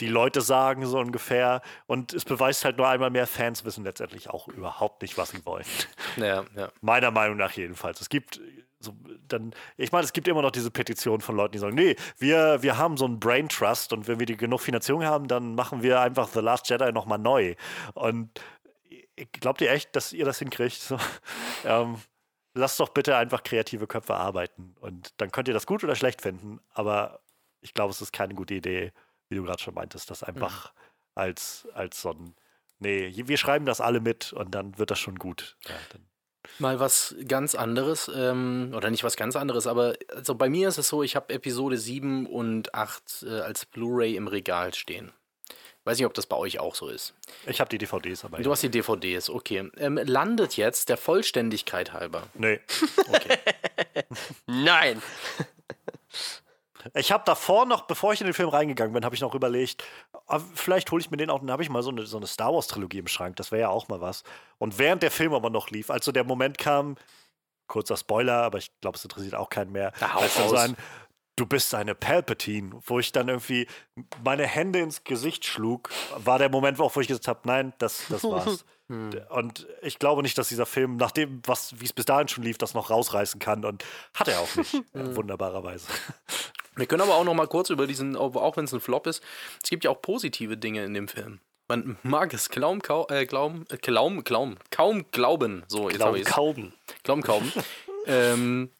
die 0.00 0.08
Leute 0.08 0.40
sagen, 0.40 0.84
so 0.86 0.98
ungefähr. 0.98 1.62
Und 1.86 2.12
es 2.12 2.24
beweist 2.24 2.64
halt 2.64 2.76
nur 2.76 2.88
einmal 2.88 3.10
mehr, 3.10 3.26
Fans 3.26 3.64
wissen 3.64 3.84
letztendlich 3.84 4.28
auch 4.28 4.48
überhaupt 4.48 5.02
nicht, 5.02 5.16
was 5.16 5.30
sie 5.30 5.44
wollen. 5.46 5.64
Ja, 6.16 6.44
ja. 6.56 6.70
Meiner 6.80 7.10
Meinung 7.10 7.36
nach 7.36 7.52
jedenfalls. 7.52 8.00
Es 8.00 8.08
gibt 8.08 8.40
so 8.80 8.94
dann, 9.28 9.52
ich 9.76 9.92
meine, 9.92 10.04
es 10.04 10.12
gibt 10.12 10.28
immer 10.28 10.42
noch 10.42 10.50
diese 10.50 10.70
Petition 10.70 11.20
von 11.20 11.36
Leuten, 11.36 11.52
die 11.52 11.58
sagen, 11.58 11.74
nee, 11.74 11.96
wir, 12.18 12.62
wir 12.62 12.78
haben 12.78 12.96
so 12.96 13.04
einen 13.04 13.18
Brain 13.18 13.48
Trust 13.48 13.92
und 13.92 14.06
wenn 14.06 14.18
wir 14.18 14.26
die 14.26 14.36
genug 14.36 14.60
Finanzierung 14.60 15.04
haben, 15.04 15.28
dann 15.28 15.54
machen 15.54 15.82
wir 15.82 16.00
einfach 16.00 16.28
The 16.28 16.40
Last 16.40 16.68
Jedi 16.68 16.92
nochmal 16.92 17.18
neu. 17.18 17.54
Und 17.94 18.30
glaubt 19.32 19.60
ihr 19.60 19.70
echt, 19.70 19.94
dass 19.96 20.12
ihr 20.12 20.24
das 20.24 20.38
hinkriegt? 20.38 20.80
So, 20.80 20.98
ähm, 21.64 22.00
lasst 22.54 22.80
doch 22.80 22.88
bitte 22.88 23.16
einfach 23.16 23.42
kreative 23.42 23.86
Köpfe 23.86 24.14
arbeiten. 24.14 24.74
Und 24.80 25.14
dann 25.18 25.30
könnt 25.30 25.48
ihr 25.48 25.54
das 25.54 25.66
gut 25.66 25.84
oder 25.84 25.96
schlecht 25.96 26.22
finden, 26.22 26.60
aber 26.72 27.20
ich 27.60 27.74
glaube, 27.74 27.90
es 27.90 28.00
ist 28.00 28.12
keine 28.12 28.34
gute 28.34 28.54
Idee, 28.54 28.92
wie 29.28 29.36
du 29.36 29.44
gerade 29.44 29.62
schon 29.62 29.74
meintest, 29.74 30.10
das 30.10 30.22
einfach 30.22 30.72
als, 31.14 31.66
als 31.74 32.02
so 32.02 32.10
ein, 32.10 32.34
nee, 32.78 33.12
wir 33.14 33.36
schreiben 33.36 33.66
das 33.66 33.80
alle 33.80 34.00
mit 34.00 34.32
und 34.32 34.54
dann 34.54 34.78
wird 34.78 34.90
das 34.90 34.98
schon 34.98 35.16
gut. 35.16 35.56
Ja, 35.66 35.74
Mal 36.58 36.78
was 36.78 37.16
ganz 37.26 37.56
anderes, 37.56 38.08
ähm, 38.14 38.72
oder 38.74 38.90
nicht 38.90 39.02
was 39.02 39.16
ganz 39.16 39.34
anderes, 39.34 39.66
aber 39.66 39.94
also 40.14 40.36
bei 40.36 40.48
mir 40.48 40.68
ist 40.68 40.78
es 40.78 40.88
so, 40.88 41.02
ich 41.02 41.16
habe 41.16 41.34
Episode 41.34 41.76
7 41.76 42.26
und 42.26 42.72
8 42.72 43.24
äh, 43.26 43.40
als 43.40 43.66
Blu-ray 43.66 44.16
im 44.16 44.28
Regal 44.28 44.72
stehen. 44.72 45.12
Weiß 45.86 45.98
nicht, 45.98 46.06
ob 46.06 46.14
das 46.14 46.26
bei 46.26 46.36
euch 46.36 46.58
auch 46.58 46.74
so 46.74 46.88
ist. 46.88 47.14
Ich 47.46 47.60
habe 47.60 47.70
die 47.70 47.78
DVDs, 47.78 48.24
aber. 48.24 48.38
Du 48.38 48.50
hast 48.50 48.60
die 48.60 48.68
DVDs, 48.68 49.30
okay. 49.30 49.70
Ähm, 49.76 50.00
landet 50.02 50.56
jetzt 50.56 50.88
der 50.88 50.96
Vollständigkeit 50.96 51.92
halber. 51.92 52.24
Nee. 52.34 52.58
Okay. 53.08 53.38
Nein. 54.46 55.00
Ich 56.94 57.12
habe 57.12 57.22
davor 57.24 57.66
noch, 57.66 57.82
bevor 57.82 58.12
ich 58.12 58.20
in 58.20 58.26
den 58.26 58.34
Film 58.34 58.48
reingegangen 58.48 58.94
bin, 58.94 59.04
habe 59.04 59.14
ich 59.14 59.20
noch 59.20 59.36
überlegt, 59.36 59.84
ah, 60.26 60.40
vielleicht 60.54 60.90
hole 60.90 61.00
ich 61.00 61.12
mir 61.12 61.18
den 61.18 61.30
auch, 61.30 61.38
dann 61.38 61.52
habe 61.52 61.62
ich 61.62 61.68
mal 61.68 61.84
so 61.84 61.90
eine, 61.90 62.04
so 62.04 62.16
eine 62.16 62.26
Star 62.26 62.52
Wars-Trilogie 62.52 62.98
im 62.98 63.06
Schrank, 63.06 63.36
das 63.36 63.52
wäre 63.52 63.62
ja 63.62 63.68
auch 63.68 63.86
mal 63.86 64.00
was. 64.00 64.24
Und 64.58 64.78
während 64.78 65.04
der 65.04 65.12
Film 65.12 65.34
aber 65.34 65.50
noch 65.50 65.70
lief, 65.70 65.90
als 65.90 66.04
so 66.04 66.10
der 66.10 66.24
Moment 66.24 66.58
kam, 66.58 66.96
kurzer 67.68 67.96
Spoiler, 67.96 68.42
aber 68.42 68.58
ich 68.58 68.70
glaube, 68.80 68.96
es 68.96 69.04
interessiert 69.04 69.34
auch 69.34 69.50
keinen 69.50 69.70
mehr, 69.70 69.92
hau 70.00 70.20
als 70.20 70.34
dann 70.34 70.48
so 70.48 70.56
ein, 70.56 70.76
du 71.36 71.46
bist 71.46 71.74
eine 71.74 71.94
Palpatine, 71.94 72.70
wo 72.86 72.98
ich 72.98 73.12
dann 73.12 73.28
irgendwie 73.28 73.66
meine 74.24 74.46
Hände 74.46 74.80
ins 74.80 75.04
Gesicht 75.04 75.44
schlug, 75.44 75.90
war 76.16 76.38
der 76.38 76.48
Moment, 76.48 76.80
auch 76.80 76.96
wo 76.96 77.00
ich 77.00 77.08
gesagt 77.08 77.28
habe, 77.28 77.40
nein, 77.44 77.72
das, 77.78 78.04
das 78.08 78.24
war's. 78.24 78.64
Und 78.88 79.66
ich 79.82 79.98
glaube 79.98 80.22
nicht, 80.22 80.38
dass 80.38 80.48
dieser 80.48 80.64
Film, 80.66 80.96
nach 80.96 81.10
dem, 81.10 81.42
was, 81.44 81.80
wie 81.80 81.84
es 81.84 81.92
bis 81.92 82.04
dahin 82.04 82.28
schon 82.28 82.44
lief, 82.44 82.56
das 82.56 82.72
noch 82.72 82.88
rausreißen 82.88 83.40
kann. 83.40 83.64
Und 83.64 83.84
hat 84.14 84.28
er 84.28 84.40
auch 84.40 84.54
nicht, 84.54 84.74
äh, 84.94 85.16
wunderbarerweise. 85.16 85.88
Wir 86.76 86.86
können 86.86 87.02
aber 87.02 87.16
auch 87.16 87.24
noch 87.24 87.34
mal 87.34 87.48
kurz 87.48 87.70
über 87.70 87.88
diesen, 87.88 88.14
auch 88.16 88.56
wenn 88.56 88.64
es 88.64 88.72
ein 88.72 88.80
Flop 88.80 89.08
ist, 89.08 89.24
es 89.62 89.70
gibt 89.70 89.82
ja 89.82 89.90
auch 89.90 90.00
positive 90.00 90.56
Dinge 90.56 90.84
in 90.84 90.94
dem 90.94 91.08
Film. 91.08 91.40
Man 91.68 91.98
mag 92.04 92.32
es 92.32 92.48
kaum, 92.48 92.80
kaum, 92.80 93.06
äh, 93.08 93.26
glauben, 93.26 93.64
äh, 93.70 93.76
kaum, 93.78 94.22
kaum, 94.22 94.56
kaum 94.70 95.10
glauben. 95.10 95.64
So, 95.66 95.88
jetzt 95.88 95.98
Glauben, 95.98 96.22
kauben. 96.22 96.72
Glauben 97.02 97.22
kaum. 97.22 97.52
ähm, 98.06 98.70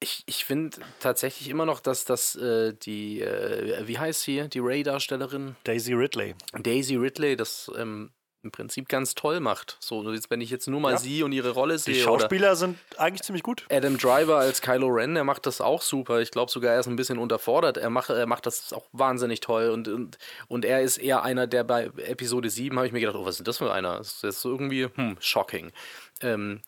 ich 0.00 0.22
ich 0.26 0.44
finde 0.44 0.78
tatsächlich 1.00 1.48
immer 1.48 1.66
noch, 1.66 1.80
dass 1.80 2.04
das 2.04 2.34
äh, 2.36 2.74
die, 2.74 3.20
äh, 3.22 3.86
wie 3.86 3.98
heißt 3.98 4.22
sie, 4.22 4.48
die 4.48 4.58
Ray-Darstellerin 4.60 5.56
Daisy 5.64 5.94
Ridley. 5.94 6.34
Daisy 6.52 6.96
Ridley 6.96 7.36
das 7.36 7.70
ähm, 7.76 8.10
im 8.42 8.52
Prinzip 8.52 8.88
ganz 8.88 9.14
toll 9.14 9.40
macht. 9.40 9.76
So, 9.80 10.08
jetzt, 10.12 10.30
wenn 10.30 10.40
ich 10.40 10.50
jetzt 10.50 10.68
nur 10.68 10.78
mal 10.80 10.92
Ja. 10.92 10.98
sie 10.98 11.22
und 11.24 11.32
ihre 11.32 11.50
Rolle 11.50 11.74
Die 11.74 11.80
sehe. 11.80 11.94
Oder 11.94 12.20
Schauspieler 12.20 12.54
sind 12.56 12.78
eigentlich 12.96 13.22
ziemlich 13.22 13.42
gut. 13.42 13.66
Adam 13.70 13.98
Driver 13.98 14.36
als 14.36 14.60
Kylo 14.62 14.86
Ren, 14.86 15.14
der 15.14 15.24
macht 15.24 15.46
das 15.46 15.60
auch 15.60 15.82
super. 15.82 16.20
Ich 16.20 16.30
glaube 16.30 16.50
sogar, 16.52 16.74
er 16.74 16.80
ist 16.80 16.86
ein 16.86 16.94
bisschen 16.96 17.18
unterfordert. 17.18 17.76
Er 17.76 17.90
macht, 17.90 18.10
er 18.10 18.26
macht 18.26 18.46
das 18.46 18.72
auch 18.72 18.86
wahnsinnig 18.92 19.40
toll. 19.40 19.70
Und, 19.70 19.88
und, 19.88 20.18
und 20.46 20.64
er 20.64 20.82
ist 20.82 20.98
eher 20.98 21.22
einer, 21.24 21.46
der 21.48 21.64
bei 21.64 21.86
Episode 21.96 22.48
7 22.48 22.76
habe 22.76 22.86
ich 22.86 22.92
mir 22.92 23.00
gedacht, 23.00 23.16
oh, 23.16 23.24
was 23.24 23.30
ist 23.34 23.38
denn 23.38 23.44
das 23.46 23.58
für 23.58 23.72
einer? 23.72 23.98
Das 23.98 24.22
ist 24.22 24.44
irgendwie, 24.44 24.86
hm, 24.94 25.16
shocking. 25.18 25.72
Ähm, 26.20 26.60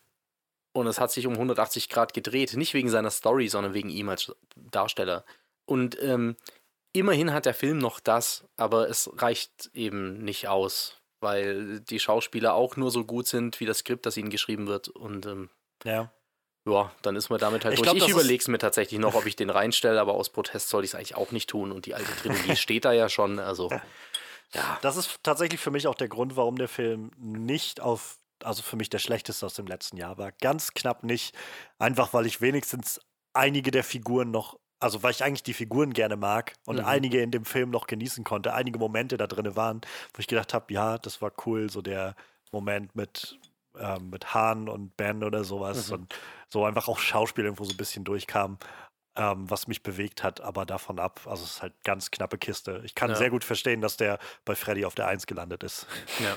und 0.79 0.87
es 0.87 1.01
hat 1.01 1.11
sich 1.13 1.27
um 1.27 1.35
180 1.35 1.89
Grad 1.89 2.15
gedreht. 2.15 2.55
Nicht 2.57 2.75
wegen 2.75 2.89
seiner 2.89 3.11
Story, 3.11 3.49
sondern 3.49 3.75
wegen 3.75 3.91
ihm 3.91 4.09
als 4.09 4.35
Darsteller. 4.57 5.25
Und 5.67 6.01
ähm, 6.03 6.37
immerhin 6.93 7.33
hat 7.33 7.47
der 7.47 7.55
Film 7.55 7.79
noch 7.79 8.01
das, 8.01 8.45
aber 8.57 8.89
es 8.89 9.11
reicht 9.17 9.71
eben 9.75 10.25
nicht 10.25 10.49
aus, 10.49 10.97
weil 11.21 11.81
die 11.81 12.01
Schauspieler 12.01 12.55
auch 12.55 12.77
nur 12.77 12.91
so 12.91 13.05
gut 13.05 13.27
sind 13.27 13.61
wie 13.61 13.67
das 13.67 13.79
Skript, 13.79 14.07
das 14.07 14.17
ihnen 14.17 14.31
geschrieben 14.31 14.67
wird. 14.67 14.89
Und 14.89 15.27
ähm, 15.27 15.51
Ja. 15.85 16.13
ja, 16.67 16.93
dann 17.03 17.17
ist 17.17 17.29
man 17.31 17.39
damit 17.39 17.65
halt 17.65 17.75
Ich 17.75 17.81
durch. 17.83 17.97
glaub, 17.97 18.09
ich 18.09 18.13
überlege 18.13 18.41
es 18.41 18.49
mir 18.49 18.59
tatsächlich 18.59 19.01
noch, 19.01 19.15
ob 19.15 19.27
ich 19.27 19.37
den 19.37 19.51
reinstelle, 19.51 20.01
aber 20.01 20.15
aus 20.15 20.31
Protest 20.31 20.69
sollte 20.71 20.85
ich 20.87 20.91
es 20.93 20.95
eigentlich 20.95 21.17
auch 21.17 21.33
nicht 21.33 21.51
tun. 21.51 21.73
Und 21.73 21.87
die 21.87 21.95
alte 21.95 22.11
Trilogie 22.23 22.57
steht 22.57 22.85
da 22.85 22.93
ja 22.93 23.09
schon. 23.09 23.39
Also, 23.39 23.71
ja. 24.55 24.79
Das 24.81 24.97
ist 24.97 25.19
tatsächlich 25.23 25.61
für 25.61 25.71
mich 25.71 25.87
auch 25.87 25.95
der 25.95 26.09
Grund, 26.09 26.37
warum 26.37 26.57
der 26.57 26.69
Film 26.69 27.11
nicht 27.19 27.81
auf, 27.81 28.18
also 28.45 28.63
für 28.63 28.77
mich 28.77 28.91
der 28.91 28.99
schlechteste 28.99 29.45
aus 29.47 29.55
dem 29.55 29.67
letzten 29.67 29.97
Jahr 29.97 30.19
war. 30.19 30.33
Ganz 30.33 30.75
knapp 30.75 31.03
nicht. 31.05 31.35
Einfach 31.79 32.13
weil 32.13 32.27
ich 32.27 32.41
wenigstens 32.41 33.01
einige 33.33 33.71
der 33.71 33.85
Figuren 33.85 34.31
noch, 34.31 34.59
also 34.81 35.03
weil 35.03 35.11
ich 35.13 35.25
eigentlich 35.25 35.43
die 35.43 35.55
Figuren 35.55 35.93
gerne 35.93 36.17
mag 36.17 36.55
und 36.67 36.77
Mhm. 36.79 36.85
einige 36.85 37.21
in 37.21 37.31
dem 37.31 37.45
Film 37.45 37.71
noch 37.71 37.87
genießen 37.87 38.25
konnte. 38.25 38.55
Einige 38.55 38.79
Momente 38.79 39.17
da 39.17 39.27
drin 39.27 39.55
waren, 39.57 39.81
wo 40.15 40.21
ich 40.21 40.27
gedacht 40.27 40.55
habe, 40.55 40.73
ja, 40.73 40.99
das 40.99 41.21
war 41.23 41.33
cool, 41.47 41.71
so 41.71 41.83
der 41.83 42.15
Moment 42.53 42.95
mit, 42.97 43.39
ähm, 43.79 44.11
mit 44.11 44.35
Hahn 44.35 44.69
und 44.69 44.97
Ben 44.97 45.23
oder 45.25 45.45
sowas 45.45 45.89
Mhm. 45.89 45.95
und 45.95 46.15
so 46.49 46.65
einfach 46.65 46.89
auch 46.89 46.99
Schauspiel 46.99 47.45
irgendwo 47.45 47.65
so 47.65 47.73
ein 47.73 47.77
bisschen 47.77 48.05
durchkam. 48.05 48.59
Ähm, 49.17 49.51
was 49.51 49.67
mich 49.67 49.83
bewegt 49.83 50.23
hat, 50.23 50.41
aber 50.41 50.65
davon 50.65 51.01
ab, 51.01 51.23
also 51.27 51.43
es 51.43 51.55
ist 51.57 51.63
halt 51.63 51.75
ganz 51.83 52.13
knappe 52.13 52.39
Kiste. 52.39 52.83
Ich 52.85 52.95
kann 52.95 53.11
Ja. 53.11 53.17
sehr 53.17 53.31
gut 53.31 53.43
verstehen, 53.43 53.81
dass 53.81 53.97
der 53.97 54.21
bei 54.45 54.55
Freddy 54.55 54.85
auf 54.85 54.95
der 54.95 55.09
1 55.09 55.27
gelandet 55.27 55.65
ist. 55.65 55.87
ja. 56.21 56.37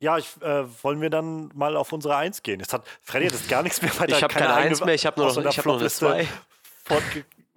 Ja, 0.00 0.16
ich, 0.16 0.28
äh, 0.40 0.64
wollen 0.82 1.00
wir 1.02 1.10
dann 1.10 1.50
mal 1.54 1.76
auf 1.76 1.92
unsere 1.92 2.16
1 2.16 2.42
gehen? 2.42 2.58
Jetzt 2.60 2.72
hat 2.72 2.84
Freddy 3.02 3.26
hat 3.26 3.34
jetzt 3.34 3.48
gar 3.50 3.62
nichts 3.62 3.82
mehr 3.82 3.92
weiter. 4.00 4.16
Ich 4.16 4.22
habe 4.22 4.32
keine 4.32 4.54
Eins 4.54 4.80
mehr, 4.82 4.94
ich 4.94 5.04
habe 5.06 5.20
nur 5.20 5.32
noch, 5.32 5.44
ich 5.50 5.58
hab 5.58 5.66
noch 5.66 5.78
eine 5.78 5.90
zwei. 5.90 6.26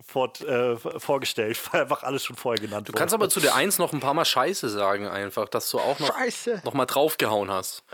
Fort, 0.06 0.42
äh, 0.42 0.76
vorgestellt, 0.76 1.60
weil 1.72 1.82
einfach 1.82 2.04
alles 2.04 2.24
schon 2.24 2.36
vorher 2.36 2.62
genannt 2.62 2.90
Du 2.90 2.94
kannst 2.94 3.14
aber 3.14 3.30
zu 3.30 3.40
der 3.40 3.56
1 3.56 3.80
noch 3.80 3.94
ein 3.94 4.00
paar 4.00 4.14
Mal 4.14 4.26
Scheiße 4.26 4.70
sagen, 4.70 5.08
einfach, 5.08 5.48
dass 5.50 5.70
du 5.70 5.80
auch 5.80 5.98
noch, 6.00 6.16
Scheiße. 6.16 6.62
noch 6.66 6.74
mal 6.74 6.86
draufgehauen 6.86 7.50
hast. 7.52 7.84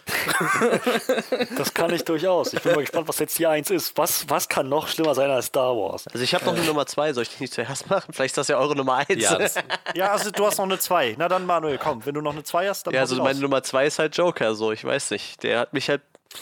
Das 1.58 1.74
kann 1.74 1.94
ich 1.94 2.04
durchaus. 2.04 2.54
Ich 2.54 2.62
bin 2.62 2.74
mal 2.74 2.82
gespannt, 2.82 3.08
was 3.08 3.20
jetzt 3.20 3.38
die 3.38 3.48
Eins 3.48 3.70
ist. 3.70 3.98
Was, 3.98 4.30
was 4.30 4.48
kann 4.48 4.70
noch 4.70 4.88
schlimmer 4.88 5.14
sein 5.16 5.30
als 5.30 5.48
Star 5.48 5.76
Wars? 5.76 6.08
Also 6.08 6.24
ich 6.24 6.34
habe 6.34 6.46
noch 6.46 6.54
eine 6.56 6.64
Nummer 6.64 6.86
zwei, 6.86 7.12
soll 7.14 7.24
ich 7.24 7.30
die 7.30 7.44
nicht 7.44 7.54
zuerst 7.54 7.90
machen? 7.90 8.14
Vielleicht 8.14 8.32
ist 8.32 8.38
das 8.38 8.48
ja 8.48 8.58
eure 8.58 8.76
Nummer 8.76 8.96
eins. 8.96 9.22
Ja, 9.22 9.38
das, 9.38 9.56
Ja, 9.96 10.12
also 10.12 10.32
du 10.32 10.46
hast 10.46 10.58
noch 10.58 10.66
eine 10.66 10.80
2. 10.80 11.16
Na 11.18 11.28
dann, 11.28 11.46
Manuel, 11.46 11.78
komm, 11.78 12.06
wenn 12.06 12.14
du 12.14 12.22
noch 12.22 12.34
eine 12.34 12.44
2 12.44 12.70
hast, 12.70 12.88
dann 12.88 12.94
Ja, 12.94 13.02
also 13.02 13.22
meine. 13.22 13.40
Nummer 13.40 13.64
zwei 13.64 13.86
ist 13.86 14.00
halt 14.00 14.16
Joker, 14.18 14.56
so, 14.56 14.72
ich 14.72 14.84
weiß 14.84 15.12
nicht. 15.12 15.44
Der 15.44 15.60
hat 15.60 15.74
mich 15.74 15.90
halt 15.90 16.02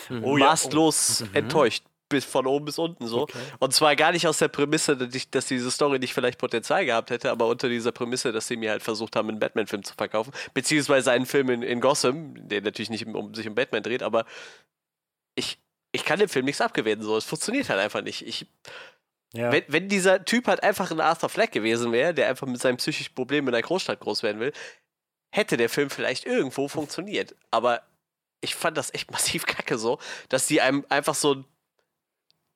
Oh 0.10 0.38
ja, 0.38 0.48
maßlos 0.48 1.24
enttäuscht. 1.34 1.84
Bis 2.10 2.24
von 2.24 2.48
oben 2.48 2.66
bis 2.66 2.78
unten 2.78 3.06
so. 3.06 3.28
Und 3.60 3.74
zwar 3.74 3.96
gar 3.96 4.12
nicht 4.14 4.28
aus 4.28 4.38
der 4.38 4.48
Prämisse, 4.48 4.96
dass, 4.96 5.14
ich, 5.14 5.30
dass 5.30 5.48
diese 5.48 5.70
Story 5.72 6.00
nicht 6.00 6.14
vielleicht 6.14 6.38
Potenzial 6.40 6.86
gehabt 6.86 7.10
hätte, 7.10 7.32
aber 7.32 7.48
unter 7.48 7.68
dieser 7.68 7.92
Prämisse, 7.92 8.32
dass 8.32 8.48
sie 8.48 8.56
mir 8.56 8.72
halt 8.72 8.82
versucht 8.84 9.16
haben, 9.16 9.28
einen 9.30 9.40
Batman-Film 9.40 9.84
zu 9.84 9.94
verkaufen. 9.94 10.32
Beziehungsweise 10.54 11.12
einen 11.12 11.26
Film 11.26 11.50
in, 11.50 11.62
in 11.64 11.82
Gotham, 11.82 12.48
der 12.48 12.62
natürlich 12.62 12.90
nicht 12.90 13.06
um, 13.06 13.34
sich 13.34 13.48
um 13.48 13.56
Batman 13.56 13.84
dreht, 13.84 14.04
aber 14.04 14.26
ich, 15.36 15.60
ich 15.92 16.06
kann 16.06 16.20
dem 16.20 16.30
Film 16.30 16.46
nichts 16.46 16.62
abgewinnen. 16.62 17.04
So. 17.04 17.18
Es 17.18 17.26
funktioniert 17.26 17.70
halt 17.70 17.80
einfach 17.80 18.02
nicht. 18.02 18.26
Ich, 18.26 18.46
Ja. 19.34 19.52
wenn, 19.52 19.64
wenn 19.68 19.90
dieser 19.90 20.24
Typ 20.24 20.48
halt 20.48 20.64
einfach 20.64 20.90
ein 20.92 21.02
Arthur 21.02 21.30
Fleck 21.30 21.52
gewesen 21.52 21.92
wäre, 21.92 22.14
der 22.14 22.30
einfach 22.30 22.48
mit 22.48 22.62
seinem 22.62 22.78
psychischen 22.78 23.14
Problem 23.16 23.48
in 23.48 23.54
einer 23.54 23.62
Großstadt 23.62 24.00
groß 24.00 24.24
werden 24.24 24.40
will, 24.40 24.54
hätte 25.30 25.58
der 25.58 25.70
Film 25.70 25.90
vielleicht 25.90 26.26
irgendwo 26.26 26.70
funktioniert. 26.70 27.36
Aber 27.52 27.82
ich 28.40 28.56
fand 28.56 28.78
das 28.78 28.94
echt 28.94 29.12
massiv 29.18 29.46
kacke 29.46 29.78
so, 29.78 30.00
dass 30.30 30.48
die 30.48 30.62
einem 30.62 30.86
einfach 30.90 31.16
so 31.16 31.44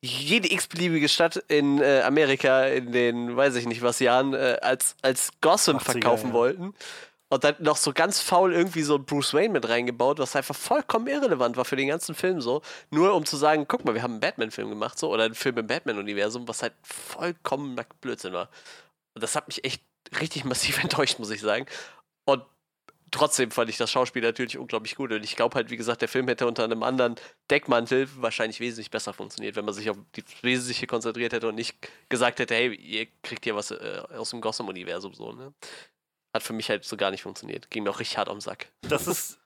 jede 0.01 0.51
x-beliebige 0.51 1.07
Stadt 1.07 1.37
in 1.47 1.79
äh, 1.79 2.01
Amerika 2.01 2.65
in 2.65 2.91
den, 2.91 3.35
weiß 3.35 3.55
ich 3.55 3.67
nicht 3.67 3.83
was 3.83 3.99
Jahren, 3.99 4.33
äh, 4.33 4.57
als, 4.61 4.95
als 5.01 5.31
Gotham 5.41 5.77
80er, 5.77 5.81
verkaufen 5.81 6.29
ja. 6.29 6.33
wollten. 6.33 6.73
Und 7.29 7.45
dann 7.45 7.55
noch 7.59 7.77
so 7.77 7.93
ganz 7.93 8.19
faul 8.19 8.51
irgendwie 8.51 8.81
so 8.81 8.99
Bruce 8.99 9.33
Wayne 9.33 9.53
mit 9.53 9.69
reingebaut, 9.69 10.19
was 10.19 10.35
einfach 10.35 10.55
vollkommen 10.55 11.07
irrelevant 11.07 11.55
war 11.55 11.63
für 11.63 11.77
den 11.77 11.87
ganzen 11.87 12.13
Film 12.13 12.41
so. 12.41 12.61
Nur 12.89 13.13
um 13.13 13.25
zu 13.25 13.37
sagen, 13.37 13.65
guck 13.69 13.85
mal, 13.85 13.93
wir 13.93 14.03
haben 14.03 14.13
einen 14.13 14.19
Batman-Film 14.19 14.69
gemacht 14.69 14.99
so, 14.99 15.09
oder 15.09 15.23
einen 15.23 15.35
Film 15.35 15.57
im 15.57 15.67
Batman-Universum, 15.67 16.47
was 16.47 16.61
halt 16.61 16.73
vollkommen 16.81 17.79
Blödsinn 18.01 18.33
war. 18.33 18.49
Und 19.13 19.23
das 19.23 19.35
hat 19.35 19.47
mich 19.47 19.63
echt 19.63 19.81
richtig 20.19 20.43
massiv 20.45 20.83
enttäuscht, 20.83 21.19
muss 21.19 21.29
ich 21.29 21.39
sagen. 21.39 21.67
Und 22.25 22.43
trotzdem 23.11 23.51
fand 23.51 23.69
ich 23.69 23.77
das 23.77 23.91
Schauspiel 23.91 24.21
natürlich 24.21 24.57
unglaublich 24.57 24.95
gut. 24.95 25.11
Und 25.11 25.23
ich 25.23 25.35
glaube 25.35 25.55
halt, 25.55 25.69
wie 25.69 25.77
gesagt, 25.77 26.01
der 26.01 26.07
Film 26.07 26.27
hätte 26.27 26.47
unter 26.47 26.63
einem 26.63 26.83
anderen 26.83 27.15
Deckmantel 27.49 28.07
wahrscheinlich 28.15 28.59
wesentlich 28.59 28.89
besser 28.89 29.13
funktioniert, 29.13 29.55
wenn 29.55 29.65
man 29.65 29.73
sich 29.73 29.89
auf 29.89 29.97
die 30.15 30.23
Wesentliche 30.41 30.87
konzentriert 30.87 31.33
hätte 31.33 31.47
und 31.47 31.55
nicht 31.55 31.87
gesagt 32.09 32.39
hätte, 32.39 32.55
hey, 32.55 32.73
ihr 32.73 33.07
kriegt 33.21 33.43
hier 33.43 33.55
was 33.55 33.71
äh, 33.71 34.01
aus 34.17 34.31
dem 34.31 34.41
Gotham-Universum 34.41 35.13
so, 35.13 35.33
ne? 35.33 35.53
Hat 36.33 36.43
für 36.43 36.53
mich 36.53 36.69
halt 36.69 36.85
so 36.85 36.95
gar 36.95 37.11
nicht 37.11 37.23
funktioniert. 37.23 37.69
Ging 37.69 37.83
mir 37.83 37.89
auch 37.89 37.99
richtig 37.99 38.17
hart 38.17 38.29
am 38.29 38.39
Sack. 38.39 38.71
Das 38.87 39.05
ist, 39.05 39.37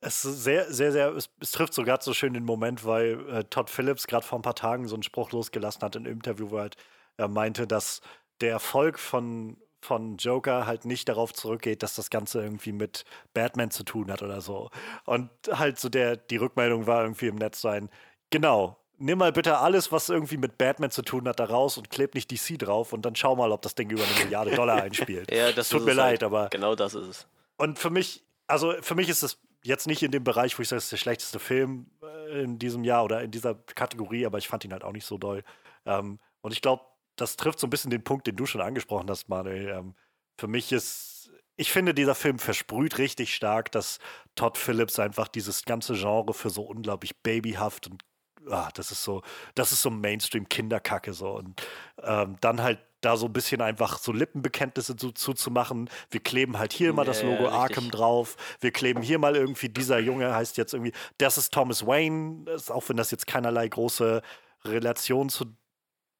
es 0.00 0.24
ist 0.24 0.42
sehr, 0.42 0.72
sehr, 0.72 0.90
sehr, 0.90 1.14
es, 1.14 1.28
es 1.38 1.50
trifft 1.50 1.74
so 1.74 1.82
gerade 1.82 2.02
so 2.02 2.14
schön 2.14 2.32
den 2.32 2.44
Moment, 2.44 2.86
weil 2.86 3.28
äh, 3.28 3.44
Todd 3.44 3.68
Phillips 3.68 4.06
gerade 4.06 4.26
vor 4.26 4.38
ein 4.38 4.42
paar 4.42 4.54
Tagen 4.54 4.88
so 4.88 4.96
einen 4.96 5.02
Spruch 5.02 5.32
losgelassen 5.32 5.82
hat 5.82 5.96
in 5.96 6.06
einem 6.06 6.14
Interview, 6.14 6.50
wo 6.50 6.56
er 6.56 6.62
halt 6.62 6.76
er 7.18 7.28
meinte, 7.28 7.66
dass 7.66 8.00
der 8.40 8.52
Erfolg 8.52 8.98
von, 8.98 9.58
von 9.80 10.16
Joker 10.16 10.66
halt 10.66 10.84
nicht 10.84 11.08
darauf 11.08 11.32
zurückgeht, 11.32 11.82
dass 11.82 11.94
das 11.94 12.10
Ganze 12.10 12.42
irgendwie 12.42 12.72
mit 12.72 13.04
Batman 13.34 13.70
zu 13.70 13.82
tun 13.84 14.10
hat 14.10 14.22
oder 14.22 14.40
so. 14.40 14.70
Und 15.04 15.30
halt 15.50 15.78
so 15.78 15.88
der, 15.88 16.16
die 16.16 16.36
Rückmeldung 16.36 16.86
war 16.86 17.02
irgendwie 17.02 17.28
im 17.28 17.36
Netz 17.36 17.60
sein, 17.60 17.88
genau, 18.30 18.76
nimm 18.98 19.18
mal 19.18 19.32
bitte 19.32 19.58
alles, 19.58 19.90
was 19.90 20.08
irgendwie 20.08 20.36
mit 20.36 20.58
Batman 20.58 20.90
zu 20.90 21.02
tun 21.02 21.26
hat, 21.26 21.40
da 21.40 21.44
raus 21.44 21.78
und 21.78 21.90
kleb 21.90 22.14
nicht 22.14 22.30
DC 22.30 22.58
drauf 22.58 22.92
und 22.92 23.02
dann 23.04 23.16
schau 23.16 23.34
mal, 23.34 23.50
ob 23.52 23.62
das 23.62 23.74
Ding 23.74 23.90
über 23.90 24.04
eine 24.04 24.24
Milliarde 24.24 24.54
Dollar 24.54 24.82
einspielt. 24.82 25.30
Ja, 25.32 25.50
das 25.52 25.70
Tut 25.70 25.84
mir 25.84 25.92
es 25.92 25.96
leid, 25.96 26.10
halt. 26.10 26.24
aber 26.24 26.48
Genau 26.50 26.74
das 26.74 26.94
ist 26.94 27.06
es. 27.06 27.26
und 27.56 27.78
für 27.78 27.90
mich, 27.90 28.22
also 28.46 28.74
für 28.82 28.94
mich 28.94 29.08
ist 29.08 29.22
es 29.22 29.38
jetzt 29.62 29.86
nicht 29.86 30.02
in 30.02 30.10
dem 30.10 30.24
Bereich, 30.24 30.58
wo 30.58 30.62
ich 30.62 30.68
sage, 30.68 30.78
es 30.78 30.84
ist 30.84 30.92
der 30.92 30.96
schlechteste 30.98 31.38
Film 31.38 31.86
äh, 32.02 32.42
in 32.42 32.58
diesem 32.58 32.84
Jahr 32.84 33.04
oder 33.04 33.22
in 33.22 33.30
dieser 33.30 33.54
Kategorie, 33.54 34.26
aber 34.26 34.38
ich 34.38 34.48
fand 34.48 34.64
ihn 34.64 34.72
halt 34.72 34.84
auch 34.84 34.92
nicht 34.92 35.06
so 35.06 35.18
doll. 35.18 35.44
Ähm, 35.86 36.18
und 36.42 36.52
ich 36.52 36.62
glaube, 36.62 36.82
das 37.20 37.36
trifft 37.36 37.58
so 37.60 37.66
ein 37.66 37.70
bisschen 37.70 37.90
den 37.90 38.04
Punkt, 38.04 38.26
den 38.26 38.36
du 38.36 38.46
schon 38.46 38.60
angesprochen 38.60 39.08
hast, 39.10 39.28
Manuel. 39.28 39.68
Ähm, 39.68 39.94
für 40.38 40.48
mich 40.48 40.72
ist, 40.72 41.30
ich 41.56 41.70
finde, 41.70 41.94
dieser 41.94 42.14
Film 42.14 42.38
versprüht 42.38 42.98
richtig 42.98 43.34
stark, 43.34 43.70
dass 43.72 43.98
Todd 44.34 44.56
Phillips 44.56 44.98
einfach 44.98 45.28
dieses 45.28 45.64
ganze 45.64 45.94
Genre 45.94 46.32
für 46.32 46.50
so 46.50 46.62
unglaublich 46.62 47.16
babyhaft 47.22 47.88
und 47.88 48.02
ah, 48.48 48.70
das 48.74 48.90
ist 48.90 49.04
so, 49.04 49.22
das 49.54 49.72
ist 49.72 49.82
so 49.82 49.90
Mainstream-Kinderkacke 49.90 51.12
so. 51.12 51.30
Und 51.30 51.62
ähm, 52.02 52.36
dann 52.40 52.62
halt 52.62 52.78
da 53.00 53.16
so 53.16 53.26
ein 53.26 53.32
bisschen 53.32 53.60
einfach 53.60 53.98
so 53.98 54.12
Lippenbekenntnisse 54.12 54.96
zu, 54.96 55.12
zuzumachen. 55.12 55.88
Wir 56.10 56.20
kleben 56.20 56.58
halt 56.58 56.72
hier 56.72 56.92
mal 56.92 57.04
das 57.04 57.22
Ja, 57.22 57.28
Logo 57.28 57.44
richtig. 57.44 57.58
Arkham 57.58 57.90
drauf. 57.90 58.36
Wir 58.60 58.72
kleben 58.72 59.02
hier 59.02 59.18
mal 59.18 59.36
irgendwie, 59.36 59.68
dieser 59.68 59.98
Junge 59.98 60.34
heißt 60.34 60.56
jetzt 60.58 60.74
irgendwie, 60.74 60.92
das 61.18 61.38
ist 61.38 61.52
Thomas 61.52 61.86
Wayne, 61.86 62.44
auch 62.68 62.88
wenn 62.88 62.96
das 62.96 63.10
jetzt 63.10 63.26
keinerlei 63.26 63.68
große 63.68 64.22
Relation 64.64 65.30
zu 65.30 65.46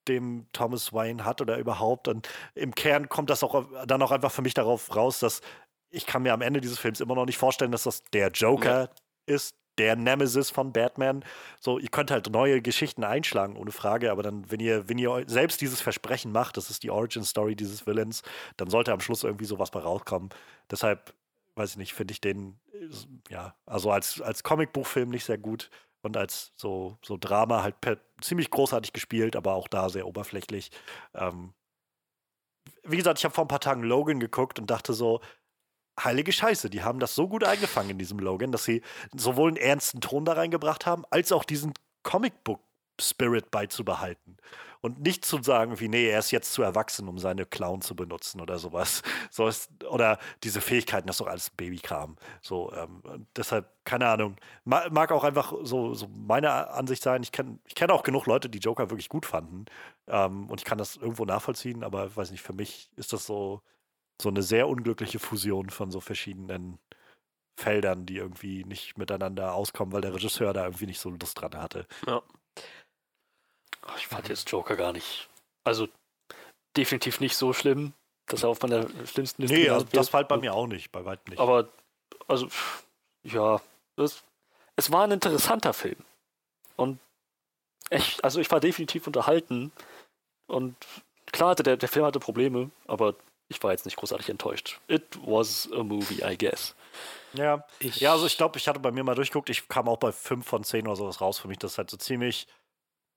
dem 0.09 0.47
Thomas 0.53 0.93
Wayne 0.93 1.25
hat 1.25 1.41
oder 1.41 1.59
überhaupt. 1.59 2.09
Und 2.09 2.29
im 2.55 2.75
Kern 2.75 3.09
kommt 3.09 3.31
das 3.31 3.43
auch 3.43 3.67
dann 3.87 4.03
auch 4.03 4.11
einfach 4.11 4.33
für 4.33 4.43
mich 4.43 4.55
darauf 4.55 4.95
raus, 4.95 5.21
dass 5.21 5.41
ich 5.91 6.07
kann 6.07 6.23
mir 6.23 6.33
am 6.33 6.41
Ende 6.41 6.61
dieses 6.61 6.79
Films 6.79 7.01
immer 7.01 7.15
noch 7.15 7.27
nicht 7.27 7.39
vorstellen, 7.39 7.73
dass 7.73 7.83
das 7.83 8.05
der 8.13 8.31
Joker 8.31 8.91
ist, 9.27 9.57
der 9.79 9.97
Nemesis 9.97 10.51
von 10.51 10.73
Batman. 10.73 11.25
So, 11.59 11.79
ihr 11.79 11.89
könnt 11.89 12.11
halt 12.11 12.31
neue 12.31 12.63
Geschichten 12.63 13.03
einschlagen, 13.03 13.57
ohne 13.57 13.73
Frage, 13.73 14.13
aber 14.13 14.23
dann, 14.23 14.51
wenn 14.51 14.61
ihr, 14.61 14.89
wenn 14.89 14.99
ihr 14.99 15.25
selbst 15.27 15.61
dieses 15.61 15.81
Versprechen 15.81 16.33
macht, 16.33 16.57
das 16.57 16.71
ist 16.71 16.83
die 16.83 16.91
Origin-Story 16.91 17.57
dieses 17.57 17.87
Villains, 17.87 18.23
dann 18.57 18.69
sollte 18.69 18.93
am 18.93 19.01
Schluss 19.01 19.25
irgendwie 19.25 19.47
sowas 19.47 19.71
bei 19.71 19.81
rauskommen. 19.81 20.31
Deshalb, 20.71 21.15
weiß 21.57 21.71
ich 21.73 21.77
nicht, 21.77 21.95
finde 21.95 22.13
ich 22.13 22.21
den, 22.21 22.61
ja, 23.31 23.55
also 23.67 23.91
als, 23.91 24.21
als 24.21 24.43
Comicbuchfilm 24.43 25.09
nicht 25.09 25.25
sehr 25.25 25.39
gut 25.39 25.71
und 26.03 26.17
als 26.17 26.53
so, 26.57 26.99
so 27.03 27.17
Drama 27.19 27.63
halt 27.63 27.81
per, 27.81 27.97
ziemlich 28.23 28.51
großartig 28.51 28.93
gespielt, 28.93 29.37
aber 29.37 29.55
auch 29.55 29.69
da 29.69 29.89
sehr 29.89 30.07
oberflächlich. 30.07 30.71
Ähm, 31.15 31.55
wie 32.85 32.97
gesagt, 32.97 33.19
ich 33.19 33.25
habe 33.25 33.35
vor 33.35 33.45
ein 33.45 33.49
paar 33.49 33.61
Tagen 33.61 33.83
Logan 33.83 34.21
geguckt 34.21 34.59
und 34.59 34.71
dachte 34.71 34.93
so, 34.93 35.21
heilige 35.99 36.33
Scheiße, 36.33 36.71
die 36.71 36.83
haben 36.83 36.99
das 36.99 37.15
so 37.15 37.29
gut 37.29 37.45
eingefangen 37.45 37.91
in 37.91 37.99
diesem 37.99 38.19
Logan, 38.19 38.53
dass 38.53 38.65
sie 38.65 38.83
sowohl 39.15 39.49
einen 39.49 39.57
ernsten 39.57 40.01
Ton 40.01 40.25
da 40.25 40.33
reingebracht 40.35 40.87
haben, 40.87 41.05
als 41.11 41.33
auch 41.33 41.45
diesen 41.45 41.75
Comicbook-Spirit 42.03 43.51
beizubehalten. 43.51 44.37
Und 44.83 45.01
nicht 45.03 45.25
zu 45.27 45.43
sagen, 45.43 45.79
wie, 45.81 45.89
nee, 45.89 46.09
er 46.09 46.19
ist 46.21 46.31
jetzt 46.31 46.53
zu 46.53 46.63
erwachsen, 46.63 47.07
um 47.09 47.19
seine 47.19 47.45
Clown 47.47 47.83
zu 47.83 47.95
benutzen 47.95 48.41
oder 48.41 48.59
sowas. 48.59 49.03
So 49.33 49.47
ist, 49.47 49.71
oder 49.85 50.19
diese 50.43 50.61
Fähigkeiten, 50.61 51.07
das 51.07 51.15
ist 51.17 51.21
doch 51.21 51.27
alles 51.29 51.51
Babykram. 51.51 52.17
So, 52.43 52.73
ähm, 52.73 53.27
deshalb, 53.37 53.69
keine 53.85 54.09
Ahnung. 54.09 54.37
Ma- 54.65 54.89
Mag 54.91 55.13
auch 55.13 55.23
einfach 55.25 55.55
so, 55.63 55.95
so 55.95 56.09
meine 56.09 56.71
Ansicht 56.71 57.03
sein. 57.03 57.23
Ich 57.23 57.31
kenne 57.33 57.59
ich 57.67 57.75
kenn 57.77 57.91
auch 57.91 58.03
genug 58.03 58.27
Leute, 58.27 58.49
die 58.51 58.59
Joker 58.59 58.91
wirklich 58.91 59.09
gut 59.09 59.27
fanden. 59.27 59.67
Ähm, 60.09 60.49
und 60.51 60.61
ich 60.61 60.65
kann 60.65 60.79
das 60.79 60.97
irgendwo 60.97 61.25
nachvollziehen, 61.25 61.85
aber 61.85 62.15
weiß 62.17 62.31
nicht, 62.33 62.43
für 62.43 62.53
mich 62.55 62.91
ist 62.97 63.13
das 63.13 63.25
so, 63.27 63.63
so 64.23 64.29
eine 64.31 64.43
sehr 64.43 64.69
unglückliche 64.69 65.19
Fusion 65.21 65.71
von 65.71 65.91
so 65.91 66.01
verschiedenen 66.01 66.79
Feldern, 67.57 68.07
die 68.07 68.17
irgendwie 68.17 68.65
nicht 68.65 68.99
miteinander 68.99 69.55
auskommen, 69.55 69.93
weil 69.93 70.01
der 70.03 70.15
Regisseur 70.15 70.53
da 70.55 70.65
irgendwie 70.65 70.87
nicht 70.87 71.01
so 71.01 71.11
Lust 71.11 71.41
dran 71.41 71.55
hatte. 71.57 71.87
Ja. 72.07 72.23
Ach, 73.83 73.97
Ich 73.97 74.07
fand 74.07 74.29
jetzt 74.29 74.51
Joker 74.51 74.77
gar 74.77 74.93
nicht. 74.93 75.29
Also 75.65 75.89
definitiv 76.77 77.21
nicht 77.21 77.37
so 77.37 77.53
schlimm, 77.53 77.93
dass 78.27 78.43
er 78.43 78.49
auf 78.51 78.61
meiner 78.63 78.87
schlimmsten 79.07 79.43
Liste 79.43 79.57
Nee, 79.57 79.69
also 79.71 79.87
das 79.93 80.09
fällt 80.09 80.29
bei 80.29 80.37
mir 80.37 80.55
auch 80.55 80.67
nicht, 80.67 80.93
bei 80.93 81.05
weitem 81.05 81.31
nicht. 81.31 81.41
Aber, 81.41 81.69
also, 82.29 82.49
ja, 83.23 83.61
das, 83.97 84.23
es 84.77 84.91
war 84.93 85.05
ein 85.05 85.11
interessanter 85.11 85.73
Film. 85.73 85.97
Und 86.77 86.99
echt, 87.91 88.23
also 88.25 88.41
ich 88.41 88.51
war 88.51 88.61
definitiv 88.61 89.07
unterhalten. 89.07 89.73
Und 90.47 90.77
klar, 91.33 91.51
hatte 91.51 91.63
der, 91.63 91.77
der 91.77 91.89
Film 91.89 92.05
hatte 92.07 92.21
Probleme, 92.21 92.71
aber 92.87 93.15
ich 93.49 93.63
war 93.63 93.73
jetzt 93.73 93.85
nicht 93.85 93.97
großartig 93.97 94.29
enttäuscht. 94.29 94.81
It 94.89 95.03
was 95.25 95.69
a 95.73 95.83
movie, 95.83 96.23
I 96.25 96.39
guess. 96.39 96.75
ja. 97.33 97.65
Ich- 97.81 97.97
ja, 98.01 98.13
also 98.13 98.27
ich 98.27 98.37
glaube, 98.37 98.59
ich 98.59 98.69
hatte 98.69 98.79
bei 98.81 98.93
mir 98.93 99.03
mal 99.03 99.15
durchguckt, 99.17 99.51
ich 99.51 99.67
kam 99.69 99.89
auch 99.89 99.99
bei 99.99 100.13
5 100.13 100.47
von 100.47 100.63
10 100.65 100.87
oder 100.87 100.97
sowas 100.97 101.21
raus 101.21 101.39
für 101.41 101.49
mich. 101.49 101.59
Das 101.59 101.73
ist 101.73 101.79
halt 101.79 101.91
so 101.91 101.97
ziemlich 101.97 102.47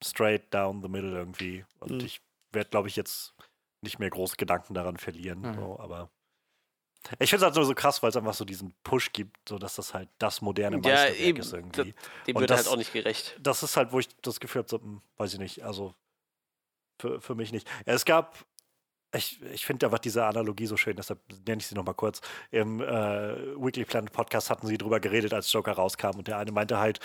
straight 0.04 0.54
down 0.54 0.82
the 0.82 0.88
middle 0.90 1.12
irgendwie. 1.12 1.66
Und 1.80 1.92
Mhm. 1.94 2.00
ich 2.06 2.22
werde, 2.52 2.70
glaube 2.70 2.88
ich, 2.88 2.96
jetzt 2.96 3.34
nicht 3.82 4.00
mehr 4.00 4.10
große 4.10 4.36
Gedanken 4.38 4.74
daran 4.74 4.98
verlieren. 4.98 5.40
Mhm. 5.42 5.56
So, 5.56 5.80
aber 5.80 6.10
ich 7.20 7.30
finde 7.30 7.46
es 7.48 7.56
halt 7.56 7.66
so 7.68 7.74
krass, 7.76 8.02
weil 8.02 8.10
es 8.12 8.16
einfach 8.16 8.34
so 8.34 8.46
diesen 8.46 8.74
Push 8.84 9.12
gibt, 9.12 9.50
so 9.50 9.58
dass 9.58 9.76
das 9.76 9.94
halt 9.94 10.08
das 10.20 10.42
moderne 10.42 10.78
Ja, 10.78 10.82
Meisterwerk 10.94 11.20
eben. 11.20 11.40
ist 11.40 11.54
irgendwie. 11.54 11.94
Dem 12.28 12.36
wird 12.36 12.50
er 12.50 12.56
das- 12.56 12.66
halt 12.66 12.74
auch 12.74 12.78
nicht 12.78 12.94
gerecht. 12.94 13.38
das 13.42 13.62
ist 13.64 13.76
halt, 13.76 13.92
wo 13.92 14.00
ich 14.00 14.08
das 14.22 14.40
Gefühl 14.40 14.60
habe, 14.60 14.70
so, 14.70 14.80
hm, 14.80 15.02
weiß 15.18 15.34
ich 15.34 15.40
nicht, 15.40 15.64
also 15.64 15.94
für, 17.02 17.20
für 17.20 17.36
mich 17.36 17.52
nicht. 17.52 17.70
Es 17.86 18.06
gab, 18.06 18.46
ich, 19.14 19.42
ich 19.42 19.66
finde 19.66 19.86
einfach 19.88 20.00
diese 20.00 20.26
Analogie 20.26 20.66
so 20.68 20.78
schön, 20.78 20.96
deshalb 20.96 21.20
nenne 21.46 21.60
ich 21.60 21.68
sie 21.68 21.76
nochmal 21.76 21.96
kurz. 21.96 22.22
Im 22.52 22.80
äh, 22.80 22.86
Weekly 23.62 23.84
Planet 23.84 24.14
Podcast 24.14 24.50
hatten 24.50 24.68
sie 24.68 24.78
drüber 24.78 25.00
geredet, 25.02 25.34
als 25.34 25.52
Joker 25.52 25.74
rauskam 25.74 26.18
und 26.20 26.28
der 26.30 26.38
eine 26.38 26.52
meinte 26.54 26.78
halt, 26.78 27.00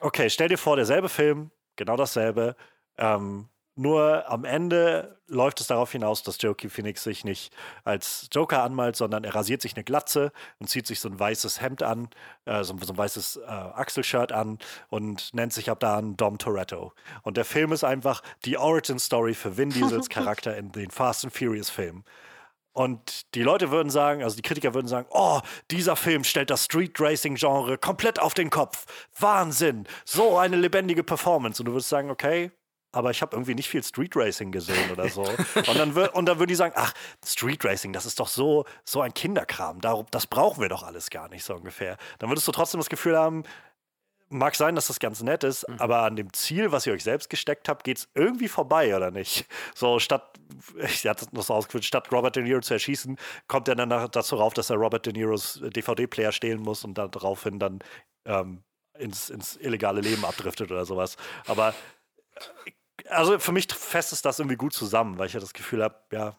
okay, 0.00 0.28
stell 0.28 0.48
dir 0.48 0.58
vor, 0.58 0.76
derselbe 0.76 1.08
Film, 1.08 1.50
genau 1.78 1.96
dasselbe, 1.96 2.54
ähm, 2.98 3.48
Nur 3.80 4.28
am 4.28 4.44
Ende 4.44 5.20
läuft 5.28 5.60
es 5.60 5.68
darauf 5.68 5.92
hinaus, 5.92 6.24
dass 6.24 6.42
Joaquin 6.42 6.68
Phoenix 6.68 7.04
sich 7.04 7.24
nicht 7.24 7.54
als 7.84 8.28
Joker 8.32 8.64
anmalt, 8.64 8.96
sondern 8.96 9.22
er 9.22 9.36
rasiert 9.36 9.62
sich 9.62 9.76
eine 9.76 9.84
Glatze 9.84 10.32
und 10.58 10.66
zieht 10.68 10.84
sich 10.88 10.98
so 10.98 11.08
ein 11.08 11.16
weißes 11.16 11.60
Hemd 11.60 11.84
an, 11.84 12.08
äh, 12.44 12.64
so, 12.64 12.76
so, 12.82 12.92
ein 12.92 12.98
weißes 12.98 13.36
äh, 13.36 13.46
Achselshirt 13.46 14.32
an 14.32 14.58
und 14.88 15.32
nennt 15.32 15.52
sich 15.52 15.70
ab 15.70 15.78
da 15.78 15.96
an 15.96 16.16
Dom 16.16 16.38
Toretto. 16.38 16.92
Und 17.22 17.36
der 17.36 17.44
Film 17.44 17.70
ist 17.70 17.84
einfach 17.84 18.22
die 18.44 18.58
Origin 18.58 18.98
Story 18.98 19.34
für 19.34 19.56
Vin 19.56 19.70
Diesels 19.76 20.08
Charakter 20.08 20.56
in 20.56 20.72
den 20.72 20.90
Fast 20.90 21.24
and 21.24 21.32
Furious 21.32 21.70
Filmen. 21.70 22.04
Und 22.78 23.34
die 23.34 23.42
Leute 23.42 23.72
würden 23.72 23.90
sagen, 23.90 24.22
also 24.22 24.36
die 24.36 24.42
Kritiker 24.42 24.72
würden 24.72 24.86
sagen, 24.86 25.08
oh, 25.10 25.40
dieser 25.72 25.96
Film 25.96 26.22
stellt 26.22 26.48
das 26.48 26.66
Street 26.66 27.00
Racing 27.00 27.34
Genre 27.34 27.76
komplett 27.76 28.20
auf 28.20 28.34
den 28.34 28.50
Kopf. 28.50 28.86
Wahnsinn, 29.18 29.84
so 30.04 30.38
eine 30.38 30.54
lebendige 30.54 31.02
Performance. 31.02 31.60
Und 31.60 31.66
du 31.66 31.72
würdest 31.72 31.88
sagen, 31.88 32.08
okay, 32.08 32.52
aber 32.92 33.10
ich 33.10 33.20
habe 33.20 33.34
irgendwie 33.34 33.56
nicht 33.56 33.68
viel 33.68 33.82
Street 33.82 34.14
Racing 34.14 34.52
gesehen 34.52 34.92
oder 34.92 35.08
so. 35.08 35.22
und 35.22 35.76
dann, 35.76 35.90
und 35.90 36.26
dann 36.26 36.38
würden 36.38 36.50
die 36.50 36.54
sagen, 36.54 36.72
ach, 36.76 36.94
Street 37.26 37.64
Racing, 37.64 37.92
das 37.92 38.06
ist 38.06 38.20
doch 38.20 38.28
so, 38.28 38.64
so 38.84 39.00
ein 39.00 39.12
Kinderkram, 39.12 39.80
das 40.12 40.28
brauchen 40.28 40.62
wir 40.62 40.68
doch 40.68 40.84
alles 40.84 41.10
gar 41.10 41.28
nicht, 41.28 41.42
so 41.42 41.56
ungefähr. 41.56 41.96
Dann 42.20 42.30
würdest 42.30 42.46
du 42.46 42.52
trotzdem 42.52 42.78
das 42.78 42.88
Gefühl 42.88 43.18
haben, 43.18 43.42
mag 44.30 44.54
sein, 44.54 44.74
dass 44.74 44.88
das 44.88 45.00
ganz 45.00 45.22
nett 45.22 45.44
ist, 45.44 45.68
mhm. 45.68 45.76
aber 45.78 46.02
an 46.02 46.16
dem 46.16 46.32
Ziel, 46.32 46.72
was 46.72 46.86
ihr 46.86 46.92
euch 46.92 47.04
selbst 47.04 47.30
gesteckt 47.30 47.68
habt, 47.68 47.84
geht 47.84 47.98
es 47.98 48.08
irgendwie 48.14 48.48
vorbei, 48.48 48.94
oder 48.96 49.10
nicht? 49.10 49.46
So, 49.74 49.98
statt, 49.98 50.38
ich 50.76 51.06
hatte 51.06 51.26
das 51.32 51.46
so 51.46 51.54
ausgeführt, 51.54 51.84
statt 51.84 52.10
Robert 52.12 52.36
De 52.36 52.42
Niro 52.42 52.60
zu 52.60 52.74
erschießen, 52.74 53.16
kommt 53.46 53.68
er 53.68 53.76
dann 53.76 53.90
dazu 54.10 54.36
rauf, 54.36 54.54
dass 54.54 54.70
er 54.70 54.76
Robert 54.76 55.06
De 55.06 55.12
Niros 55.12 55.60
DVD-Player 55.62 56.32
stehlen 56.32 56.60
muss 56.60 56.84
und 56.84 56.94
daraufhin 56.94 57.58
dann 57.58 57.78
ähm, 58.24 58.62
ins, 58.98 59.30
ins 59.30 59.56
illegale 59.56 60.00
Leben 60.00 60.24
abdriftet 60.24 60.70
oder 60.70 60.84
sowas. 60.84 61.16
Aber 61.46 61.74
also 63.08 63.38
für 63.38 63.52
mich 63.52 63.72
fest 63.72 64.12
ist 64.12 64.24
das 64.24 64.38
irgendwie 64.38 64.56
gut 64.56 64.72
zusammen, 64.72 65.18
weil 65.18 65.26
ich 65.26 65.32
ja 65.32 65.40
das 65.40 65.54
Gefühl 65.54 65.82
habe, 65.82 65.96
ja, 66.12 66.36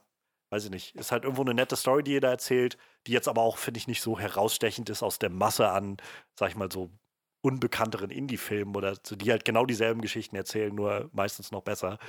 weiß 0.52 0.66
ich 0.66 0.72
nicht, 0.72 0.95
ist 0.95 1.11
halt 1.11 1.24
irgendwo 1.24 1.44
eine 1.44 1.53
nette 1.53 1.76
Story, 1.76 2.03
die 2.03 2.14
ihr 2.14 2.22
da 2.22 2.30
erzählt, 2.30 2.78
die 3.07 3.11
jetzt 3.11 3.28
aber 3.28 3.41
auch, 3.41 3.57
finde 3.57 3.78
ich, 3.78 3.88
nicht 3.88 4.02
so 4.02 4.20
herausstechend 4.20 4.90
ist 4.90 5.03
aus 5.03 5.20
der 5.20 5.30
Masse 5.30 5.70
an, 5.70 5.98
sag 6.36 6.49
ich 6.49 6.56
mal, 6.56 6.72
so 6.72 6.91
unbekannteren 7.41 8.11
Indie-Filmen 8.11 8.76
oder 8.76 8.95
so, 9.03 9.16
die 9.16 9.32
halt 9.32 9.45
genau 9.45 9.66
dieselben 9.66 10.02
Geschichten 10.02 10.36
erzählen, 10.36 10.74
nur 10.74 11.10
meistens 11.14 11.52
noch 11.52 11.61
besser. 11.61 11.99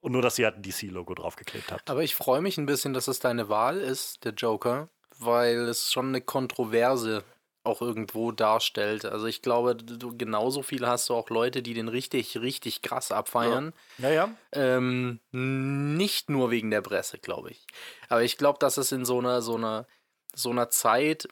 Und 0.00 0.12
nur, 0.12 0.22
dass 0.22 0.36
sie 0.36 0.44
halt 0.44 0.56
ein 0.56 0.62
DC-Logo 0.62 1.14
draufgeklebt 1.14 1.70
hat. 1.70 1.90
Aber 1.90 2.02
ich 2.02 2.14
freue 2.14 2.40
mich 2.40 2.56
ein 2.56 2.66
bisschen, 2.66 2.94
dass 2.94 3.06
es 3.06 3.20
deine 3.20 3.48
Wahl 3.48 3.78
ist, 3.78 4.24
der 4.24 4.32
Joker, 4.32 4.88
weil 5.18 5.68
es 5.68 5.92
schon 5.92 6.08
eine 6.08 6.22
Kontroverse 6.22 7.22
auch 7.62 7.82
irgendwo 7.82 8.32
darstellt. 8.32 9.04
Also 9.04 9.26
ich 9.26 9.42
glaube, 9.42 9.76
du 9.76 10.16
genauso 10.16 10.62
viel 10.62 10.86
hast 10.86 11.08
du 11.08 11.14
auch 11.14 11.28
Leute, 11.28 11.62
die 11.62 11.74
den 11.74 11.88
richtig, 11.88 12.38
richtig 12.38 12.80
krass 12.80 13.12
abfeiern. 13.12 13.74
Ja, 13.98 14.08
ja. 14.08 14.14
ja. 14.14 14.30
Ähm, 14.52 15.20
nicht 15.30 16.30
nur 16.30 16.50
wegen 16.50 16.70
der 16.70 16.80
Presse, 16.80 17.18
glaube 17.18 17.50
ich. 17.50 17.66
Aber 18.08 18.22
ich 18.22 18.38
glaube, 18.38 18.58
dass 18.58 18.78
es 18.78 18.92
in 18.92 19.04
so 19.04 19.18
einer, 19.18 19.42
so 19.42 19.56
einer, 19.56 19.86
so 20.34 20.50
einer 20.50 20.70
Zeit, 20.70 21.28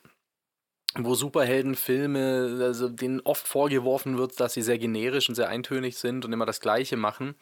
wo 0.95 1.15
Superheldenfilme, 1.15 2.59
also 2.61 2.89
denen 2.89 3.21
oft 3.21 3.47
vorgeworfen 3.47 4.17
wird, 4.17 4.39
dass 4.39 4.53
sie 4.53 4.61
sehr 4.61 4.79
generisch 4.79 5.29
und 5.29 5.35
sehr 5.35 5.49
eintönig 5.49 5.97
sind 5.97 6.25
und 6.25 6.33
immer 6.33 6.45
das 6.45 6.61
Gleiche 6.61 6.97
machen, 6.97 7.35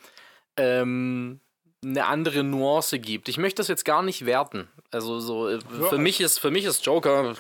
ähm, 0.58 1.40
eine 1.84 2.06
andere 2.06 2.44
Nuance 2.44 3.00
gibt. 3.00 3.30
Ich 3.30 3.38
möchte 3.38 3.62
das 3.62 3.68
jetzt 3.68 3.86
gar 3.86 4.04
nicht 4.04 4.26
werten. 4.26 4.68
Also 4.92 5.20
so, 5.20 5.48
äh, 5.48 5.60
ja, 5.80 5.88
für 5.88 5.98
mich 5.98 6.20
ist 6.20 6.40
für 6.40 6.52
mich 6.52 6.66
ist 6.66 6.86
Joker 6.86 7.36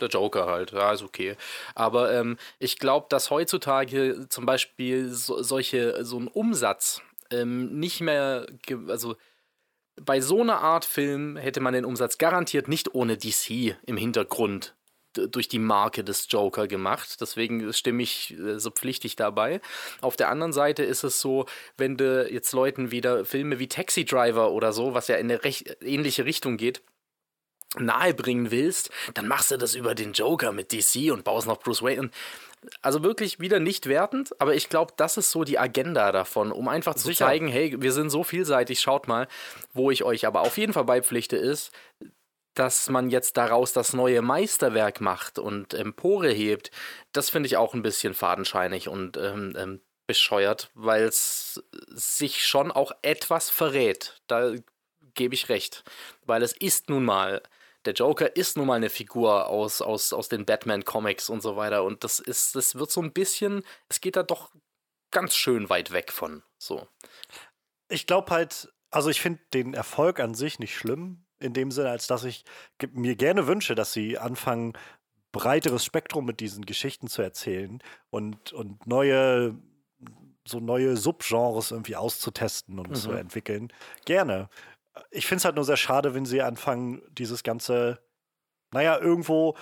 der 0.00 0.08
Joker 0.08 0.46
halt, 0.46 0.72
ja, 0.72 0.92
ist 0.92 1.02
okay. 1.02 1.36
Aber 1.74 2.12
ähm, 2.12 2.38
ich 2.58 2.78
glaube, 2.78 3.06
dass 3.08 3.30
heutzutage 3.30 4.28
zum 4.28 4.46
Beispiel 4.46 5.10
so, 5.10 5.42
solche, 5.42 6.04
so 6.04 6.18
ein 6.18 6.28
Umsatz 6.28 7.02
ähm, 7.30 7.78
nicht 7.78 8.00
mehr, 8.00 8.46
also 8.88 9.16
bei 10.00 10.20
so 10.20 10.40
einer 10.40 10.60
Art 10.60 10.84
Film 10.84 11.36
hätte 11.36 11.60
man 11.60 11.74
den 11.74 11.84
Umsatz 11.84 12.18
garantiert 12.18 12.68
nicht 12.68 12.94
ohne 12.94 13.16
DC 13.16 13.76
im 13.86 13.96
Hintergrund 13.96 14.76
durch 15.14 15.48
die 15.48 15.58
Marke 15.58 16.04
des 16.04 16.26
Joker 16.30 16.66
gemacht. 16.66 17.20
Deswegen 17.20 17.72
stimme 17.72 18.02
ich 18.02 18.36
äh, 18.38 18.58
so 18.58 18.70
pflichtig 18.70 19.16
dabei. 19.16 19.60
Auf 20.00 20.16
der 20.16 20.28
anderen 20.28 20.52
Seite 20.52 20.82
ist 20.84 21.04
es 21.04 21.20
so, 21.20 21.46
wenn 21.76 21.96
du 21.96 22.28
jetzt 22.30 22.52
Leuten 22.52 22.90
wieder 22.90 23.24
Filme 23.24 23.58
wie 23.58 23.68
Taxi 23.68 24.04
Driver 24.04 24.52
oder 24.52 24.72
so, 24.72 24.94
was 24.94 25.08
ja 25.08 25.16
in 25.16 25.30
eine 25.30 25.44
recht 25.44 25.76
ähnliche 25.82 26.24
Richtung 26.24 26.56
geht, 26.56 26.82
nahebringen 27.76 28.50
willst, 28.50 28.90
dann 29.14 29.28
machst 29.28 29.50
du 29.50 29.58
das 29.58 29.74
über 29.74 29.94
den 29.94 30.12
Joker 30.12 30.52
mit 30.52 30.72
DC 30.72 31.12
und 31.12 31.24
baust 31.24 31.46
noch 31.46 31.58
Bruce 31.58 31.82
Wayne. 31.82 32.10
Also 32.82 33.04
wirklich 33.04 33.38
wieder 33.38 33.60
nicht 33.60 33.86
wertend, 33.86 34.34
aber 34.40 34.54
ich 34.54 34.68
glaube, 34.68 34.92
das 34.96 35.16
ist 35.16 35.30
so 35.30 35.44
die 35.44 35.58
Agenda 35.58 36.10
davon, 36.10 36.50
um 36.50 36.66
einfach 36.66 36.94
zu 36.94 37.08
Sicher. 37.08 37.26
zeigen, 37.26 37.46
hey, 37.46 37.76
wir 37.80 37.92
sind 37.92 38.10
so 38.10 38.24
vielseitig, 38.24 38.80
schaut 38.80 39.06
mal, 39.06 39.28
wo 39.74 39.90
ich 39.90 40.02
euch 40.02 40.26
aber 40.26 40.40
auf 40.40 40.58
jeden 40.58 40.72
Fall 40.72 40.84
beipflichte 40.84 41.36
ist, 41.36 41.70
dass 42.58 42.88
man 42.88 43.10
jetzt 43.10 43.36
daraus 43.36 43.72
das 43.72 43.92
neue 43.92 44.22
Meisterwerk 44.22 45.00
macht 45.00 45.38
und 45.38 45.74
Empore 45.74 46.30
hebt, 46.30 46.70
das 47.12 47.30
finde 47.30 47.46
ich 47.46 47.56
auch 47.56 47.74
ein 47.74 47.82
bisschen 47.82 48.14
fadenscheinig 48.14 48.88
und 48.88 49.16
ähm, 49.16 49.54
ähm, 49.56 49.80
bescheuert, 50.06 50.70
weil 50.74 51.04
es 51.04 51.62
sich 51.88 52.46
schon 52.46 52.72
auch 52.72 52.92
etwas 53.02 53.50
verrät. 53.50 54.20
Da 54.26 54.54
gebe 55.14 55.34
ich 55.34 55.48
recht. 55.48 55.84
Weil 56.24 56.42
es 56.42 56.52
ist 56.52 56.88
nun 56.88 57.04
mal 57.04 57.42
der 57.84 57.94
Joker 57.94 58.36
ist 58.36 58.56
nun 58.56 58.66
mal 58.66 58.74
eine 58.74 58.90
Figur 58.90 59.46
aus, 59.46 59.80
aus, 59.80 60.12
aus 60.12 60.28
den 60.28 60.44
Batman-Comics 60.44 61.30
und 61.30 61.40
so 61.40 61.56
weiter. 61.56 61.84
Und 61.84 62.04
das 62.04 62.18
ist, 62.18 62.54
das 62.54 62.74
wird 62.74 62.90
so 62.90 63.00
ein 63.00 63.12
bisschen, 63.12 63.62
es 63.88 64.00
geht 64.02 64.16
da 64.16 64.22
doch 64.22 64.52
ganz 65.10 65.34
schön 65.34 65.70
weit 65.70 65.92
weg 65.92 66.12
von. 66.12 66.42
So. 66.58 66.86
Ich 67.88 68.06
glaube 68.06 68.30
halt, 68.30 68.70
also 68.90 69.08
ich 69.08 69.22
finde 69.22 69.40
den 69.54 69.72
Erfolg 69.74 70.20
an 70.20 70.34
sich 70.34 70.58
nicht 70.58 70.76
schlimm, 70.76 71.24
in 71.40 71.52
dem 71.52 71.70
Sinne, 71.70 71.90
als 71.90 72.06
dass 72.06 72.24
ich 72.24 72.44
mir 72.92 73.16
gerne 73.16 73.46
wünsche, 73.46 73.74
dass 73.74 73.92
sie 73.92 74.18
anfangen, 74.18 74.72
breiteres 75.32 75.84
Spektrum 75.84 76.24
mit 76.24 76.40
diesen 76.40 76.64
Geschichten 76.64 77.06
zu 77.08 77.22
erzählen 77.22 77.80
und, 78.10 78.52
und 78.52 78.86
neue, 78.86 79.54
so 80.46 80.58
neue 80.58 80.96
Subgenres 80.96 81.70
irgendwie 81.70 81.96
auszutesten 81.96 82.78
und 82.78 82.90
mhm. 82.90 82.94
zu 82.94 83.12
entwickeln. 83.12 83.72
Gerne 84.06 84.48
ich 85.10 85.26
finde 85.26 85.38
es 85.38 85.44
halt 85.44 85.56
nur 85.56 85.64
sehr 85.64 85.76
schade, 85.76 86.14
wenn 86.14 86.26
sie 86.26 86.42
anfangen, 86.42 87.02
dieses 87.10 87.42
ganze, 87.42 88.00
naja, 88.72 88.98
irgendwo, 88.98 89.56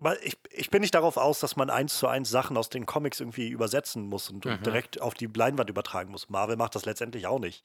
äh, 0.00 0.16
ich, 0.22 0.38
ich 0.50 0.70
bin 0.70 0.80
nicht 0.80 0.94
darauf 0.94 1.16
aus, 1.16 1.40
dass 1.40 1.56
man 1.56 1.70
eins 1.70 1.98
zu 1.98 2.08
eins 2.08 2.30
Sachen 2.30 2.56
aus 2.56 2.68
den 2.68 2.86
Comics 2.86 3.20
irgendwie 3.20 3.48
übersetzen 3.48 4.06
muss 4.08 4.30
und, 4.30 4.44
mhm. 4.44 4.52
und 4.52 4.66
direkt 4.66 5.00
auf 5.00 5.14
die 5.14 5.26
Leinwand 5.26 5.70
übertragen 5.70 6.10
muss. 6.10 6.28
Marvel 6.28 6.56
macht 6.56 6.74
das 6.74 6.84
letztendlich 6.84 7.26
auch 7.26 7.40
nicht. 7.40 7.64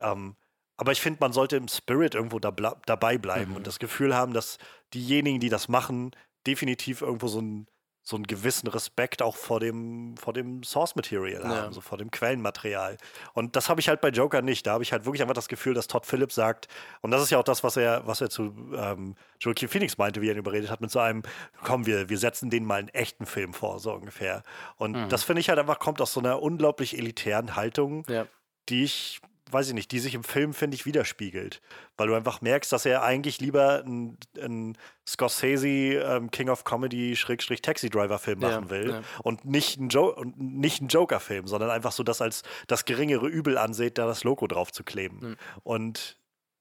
Ähm, 0.00 0.36
aber 0.76 0.92
ich 0.92 1.00
finde, 1.00 1.18
man 1.20 1.32
sollte 1.32 1.56
im 1.56 1.68
Spirit 1.68 2.14
irgendwo 2.14 2.38
da, 2.38 2.50
dabei 2.86 3.18
bleiben 3.18 3.52
mhm. 3.52 3.56
und 3.56 3.66
das 3.66 3.78
Gefühl 3.78 4.14
haben, 4.14 4.32
dass 4.32 4.58
diejenigen, 4.94 5.40
die 5.40 5.48
das 5.48 5.68
machen, 5.68 6.10
definitiv 6.46 7.02
irgendwo 7.02 7.28
so 7.28 7.40
ein 7.40 7.66
so 8.08 8.14
einen 8.14 8.28
gewissen 8.28 8.68
Respekt 8.68 9.20
auch 9.20 9.34
vor 9.34 9.58
dem, 9.58 10.16
vor 10.16 10.32
dem 10.32 10.62
Source 10.62 10.94
Material 10.94 11.42
ja. 11.42 11.48
haben, 11.48 11.72
so 11.72 11.80
vor 11.80 11.98
dem 11.98 12.12
Quellenmaterial. 12.12 12.98
Und 13.32 13.56
das 13.56 13.68
habe 13.68 13.80
ich 13.80 13.88
halt 13.88 14.00
bei 14.00 14.10
Joker 14.10 14.42
nicht. 14.42 14.64
Da 14.64 14.74
habe 14.74 14.84
ich 14.84 14.92
halt 14.92 15.06
wirklich 15.06 15.22
einfach 15.22 15.34
das 15.34 15.48
Gefühl, 15.48 15.74
dass 15.74 15.88
Todd 15.88 16.06
Phillips 16.06 16.36
sagt, 16.36 16.68
und 17.00 17.10
das 17.10 17.20
ist 17.20 17.30
ja 17.30 17.38
auch 17.38 17.44
das, 17.44 17.64
was 17.64 17.76
er, 17.76 18.06
was 18.06 18.20
er 18.20 18.30
zu 18.30 18.54
ähm, 18.76 19.16
Joaquin 19.40 19.68
Phoenix 19.68 19.98
meinte, 19.98 20.22
wie 20.22 20.28
er 20.28 20.34
ihn 20.34 20.38
überredet 20.38 20.70
hat, 20.70 20.80
mit 20.80 20.92
so 20.92 21.00
einem, 21.00 21.24
komm, 21.64 21.84
wir, 21.86 22.08
wir 22.08 22.18
setzen 22.18 22.48
denen 22.48 22.64
mal 22.64 22.78
einen 22.78 22.90
echten 22.90 23.26
Film 23.26 23.52
vor, 23.52 23.80
so 23.80 23.92
ungefähr. 23.92 24.44
Und 24.76 24.92
mhm. 24.92 25.08
das 25.08 25.24
finde 25.24 25.40
ich 25.40 25.48
halt 25.48 25.58
einfach, 25.58 25.80
kommt 25.80 26.00
aus 26.00 26.12
so 26.12 26.20
einer 26.20 26.40
unglaublich 26.40 26.96
elitären 26.96 27.56
Haltung, 27.56 28.04
ja. 28.08 28.28
die 28.68 28.84
ich 28.84 29.20
weiß 29.50 29.68
ich 29.68 29.74
nicht, 29.74 29.92
die 29.92 30.00
sich 30.00 30.14
im 30.14 30.24
Film, 30.24 30.54
finde 30.54 30.74
ich, 30.74 30.86
widerspiegelt. 30.86 31.60
Weil 31.96 32.08
du 32.08 32.14
einfach 32.14 32.40
merkst, 32.40 32.72
dass 32.72 32.84
er 32.84 33.02
eigentlich 33.02 33.40
lieber 33.40 33.84
einen 33.84 34.76
Scorsese 35.06 35.68
ähm, 35.68 36.30
King 36.30 36.48
of 36.48 36.64
Comedy 36.64 37.16
Schrägstrich 37.16 37.62
Taxi 37.62 37.88
Driver 37.88 38.18
Film 38.18 38.40
machen 38.40 38.64
ja, 38.64 38.70
will 38.70 38.90
ja. 38.90 39.02
und 39.22 39.44
nicht 39.44 39.78
einen, 39.78 39.88
jo 39.88 40.14
nicht 40.36 40.80
einen 40.80 40.88
Joker-Film, 40.88 41.46
sondern 41.46 41.70
einfach 41.70 41.92
so 41.92 42.02
das 42.02 42.20
als 42.20 42.42
das 42.66 42.84
geringere 42.84 43.28
Übel 43.28 43.56
ansieht, 43.58 43.98
da 43.98 44.06
das 44.06 44.24
Logo 44.24 44.46
drauf 44.46 44.72
zu 44.72 44.82
kleben. 44.82 45.18
Mhm. 45.20 45.36
Und 45.62 46.18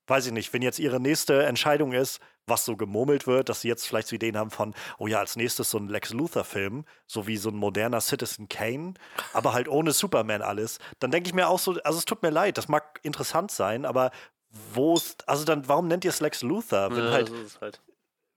weiß 0.07 0.27
ich 0.27 0.31
nicht, 0.31 0.53
wenn 0.53 0.61
jetzt 0.61 0.79
ihre 0.79 0.99
nächste 0.99 1.43
Entscheidung 1.43 1.93
ist, 1.93 2.19
was 2.47 2.65
so 2.65 2.77
gemurmelt 2.77 3.27
wird, 3.27 3.49
dass 3.49 3.61
sie 3.61 3.67
jetzt 3.67 3.87
vielleicht 3.87 4.07
so 4.07 4.15
Ideen 4.15 4.37
haben 4.37 4.51
von, 4.51 4.73
oh 4.97 5.07
ja, 5.07 5.19
als 5.19 5.35
nächstes 5.35 5.69
so 5.69 5.77
ein 5.77 5.87
Lex 5.87 6.13
Luthor-Film, 6.13 6.85
so 7.07 7.27
wie 7.27 7.37
so 7.37 7.49
ein 7.49 7.55
moderner 7.55 8.01
Citizen 8.01 8.47
Kane, 8.49 8.93
aber 9.33 9.53
halt 9.53 9.67
ohne 9.67 9.91
Superman 9.91 10.41
alles, 10.41 10.79
dann 10.99 11.11
denke 11.11 11.27
ich 11.27 11.33
mir 11.33 11.47
auch 11.47 11.59
so, 11.59 11.79
also 11.83 11.97
es 11.97 12.05
tut 12.05 12.21
mir 12.21 12.29
leid, 12.29 12.57
das 12.57 12.67
mag 12.67 12.99
interessant 13.03 13.51
sein, 13.51 13.85
aber 13.85 14.11
wo 14.73 14.95
ist, 14.95 15.27
also 15.27 15.43
dann, 15.43 15.67
warum 15.67 15.87
nennt 15.87 16.05
ihr 16.05 16.09
es 16.09 16.21
Lex 16.21 16.41
Luthor? 16.41 16.91
Wenn 16.91 17.05
ja, 17.05 17.11
halt, 17.11 17.27
so 17.27 17.61
halt. 17.61 17.81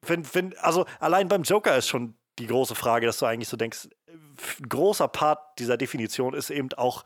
Wenn, 0.06 0.35
wenn, 0.35 0.59
also 0.59 0.86
allein 1.01 1.28
beim 1.28 1.43
Joker 1.43 1.76
ist 1.76 1.89
schon 1.89 2.14
die 2.39 2.47
große 2.47 2.74
Frage, 2.74 3.06
dass 3.06 3.18
du 3.18 3.26
eigentlich 3.26 3.48
so 3.48 3.56
denkst, 3.56 3.89
ein 4.09 4.68
großer 4.68 5.09
Part 5.09 5.59
dieser 5.59 5.76
Definition 5.76 6.35
ist 6.35 6.51
eben 6.51 6.72
auch 6.74 7.05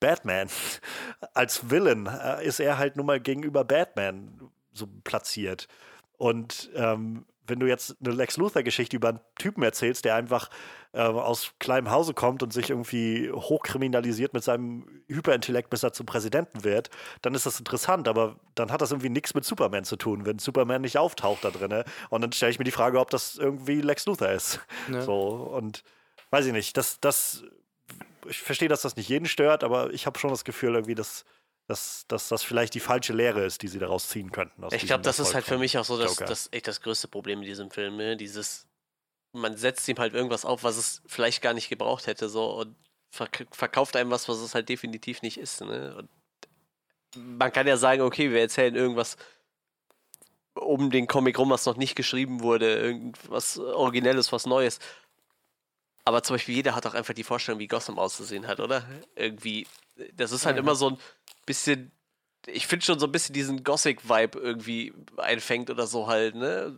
Batman. 0.00 0.48
Als 1.34 1.70
Villain 1.70 2.06
äh, 2.06 2.44
ist 2.44 2.60
er 2.60 2.78
halt 2.78 2.96
nun 2.96 3.06
mal 3.06 3.20
gegenüber 3.20 3.64
Batman 3.64 4.50
so 4.72 4.86
platziert. 5.04 5.66
Und 6.18 6.70
ähm, 6.74 7.24
wenn 7.46 7.60
du 7.60 7.66
jetzt 7.66 7.96
eine 8.04 8.14
Lex 8.14 8.36
Luthor-Geschichte 8.36 8.96
über 8.96 9.08
einen 9.08 9.20
Typen 9.36 9.62
erzählst, 9.62 10.04
der 10.04 10.14
einfach 10.14 10.50
äh, 10.92 11.00
aus 11.00 11.52
kleinem 11.58 11.90
Hause 11.90 12.12
kommt 12.12 12.42
und 12.42 12.52
sich 12.52 12.70
irgendwie 12.70 13.30
hochkriminalisiert 13.32 14.34
mit 14.34 14.44
seinem 14.44 15.02
Hyperintellekt, 15.08 15.70
bis 15.70 15.82
er 15.82 15.92
zum 15.92 16.06
Präsidenten 16.06 16.64
wird, 16.64 16.90
dann 17.22 17.34
ist 17.34 17.46
das 17.46 17.58
interessant. 17.58 18.06
Aber 18.08 18.36
dann 18.54 18.70
hat 18.70 18.82
das 18.82 18.90
irgendwie 18.90 19.08
nichts 19.08 19.34
mit 19.34 19.44
Superman 19.44 19.84
zu 19.84 19.96
tun, 19.96 20.26
wenn 20.26 20.38
Superman 20.38 20.82
nicht 20.82 20.98
auftaucht 20.98 21.44
da 21.44 21.50
drin. 21.50 21.84
Und 22.10 22.20
dann 22.20 22.32
stelle 22.32 22.50
ich 22.50 22.58
mir 22.58 22.64
die 22.64 22.70
Frage, 22.70 23.00
ob 23.00 23.10
das 23.10 23.36
irgendwie 23.36 23.80
Lex 23.80 24.06
Luthor 24.06 24.28
ist. 24.28 24.60
Ja. 24.92 25.02
So, 25.02 25.18
und 25.18 25.82
weiß 26.30 26.46
ich 26.46 26.52
nicht, 26.52 26.76
das, 26.76 27.00
das, 27.00 27.44
ich 28.26 28.38
verstehe, 28.38 28.68
dass 28.68 28.82
das 28.82 28.96
nicht 28.96 29.08
jeden 29.08 29.26
stört, 29.26 29.64
aber 29.64 29.92
ich 29.92 30.06
habe 30.06 30.18
schon 30.18 30.30
das 30.30 30.44
Gefühl, 30.44 30.74
irgendwie, 30.74 30.94
dass 30.94 31.24
dass, 31.68 32.06
dass 32.08 32.28
das 32.28 32.42
vielleicht 32.42 32.72
die 32.72 32.80
falsche 32.80 33.12
Lehre 33.12 33.44
ist, 33.44 33.60
die 33.60 33.68
sie 33.68 33.78
daraus 33.78 34.08
ziehen 34.08 34.32
könnten. 34.32 34.64
ich 34.72 34.86
glaube, 34.86 35.02
das 35.02 35.18
ist 35.18 35.34
halt 35.34 35.44
für 35.44 35.58
mich 35.58 35.76
auch 35.76 35.84
so 35.84 35.98
das, 35.98 36.16
das, 36.16 36.48
echt 36.50 36.66
das 36.66 36.80
größte 36.80 37.08
Problem 37.08 37.40
in 37.40 37.44
diesem 37.44 37.70
Film. 37.70 37.98
Ne? 37.98 38.16
Dieses, 38.16 38.66
man 39.32 39.54
setzt 39.54 39.86
ihm 39.86 39.98
halt 39.98 40.14
irgendwas 40.14 40.46
auf, 40.46 40.64
was 40.64 40.78
es 40.78 41.02
vielleicht 41.06 41.42
gar 41.42 41.52
nicht 41.52 41.68
gebraucht 41.68 42.06
hätte, 42.06 42.30
so 42.30 42.54
und 42.54 42.74
verkauft 43.10 43.96
einem 43.96 44.10
was, 44.10 44.28
was 44.30 44.38
es 44.38 44.54
halt 44.54 44.70
definitiv 44.70 45.20
nicht 45.20 45.36
ist. 45.36 45.60
Ne? 45.60 45.94
Und 45.94 46.08
man 47.38 47.52
kann 47.52 47.66
ja 47.66 47.76
sagen, 47.76 48.00
okay, 48.00 48.30
wir 48.30 48.40
erzählen 48.40 48.74
irgendwas 48.74 49.18
um 50.54 50.90
den 50.90 51.06
Comic 51.06 51.38
rum, 51.38 51.50
was 51.50 51.66
noch 51.66 51.76
nicht 51.76 51.96
geschrieben 51.96 52.40
wurde, 52.40 52.78
irgendwas 52.78 53.58
Originelles, 53.58 54.32
was 54.32 54.46
Neues. 54.46 54.78
Aber 56.04 56.22
zum 56.22 56.34
Beispiel 56.34 56.54
jeder 56.54 56.74
hat 56.74 56.86
auch 56.86 56.94
einfach 56.94 57.12
die 57.12 57.24
Vorstellung, 57.24 57.60
wie 57.60 57.68
Gotham 57.68 57.98
auszusehen 57.98 58.46
hat, 58.46 58.58
oder? 58.60 58.88
Irgendwie, 59.14 59.66
das 60.14 60.32
ist 60.32 60.46
halt 60.46 60.56
ja. 60.56 60.62
immer 60.62 60.74
so 60.74 60.90
ein, 60.90 60.98
bisschen, 61.48 61.92
ich 62.46 62.66
finde 62.66 62.84
schon 62.84 62.98
so 63.00 63.06
ein 63.06 63.12
bisschen 63.12 63.34
diesen 63.34 63.64
Gothic-Vibe 63.64 64.38
irgendwie 64.38 64.92
einfängt 65.16 65.70
oder 65.70 65.86
so 65.86 66.06
halt, 66.06 66.34
ne? 66.36 66.76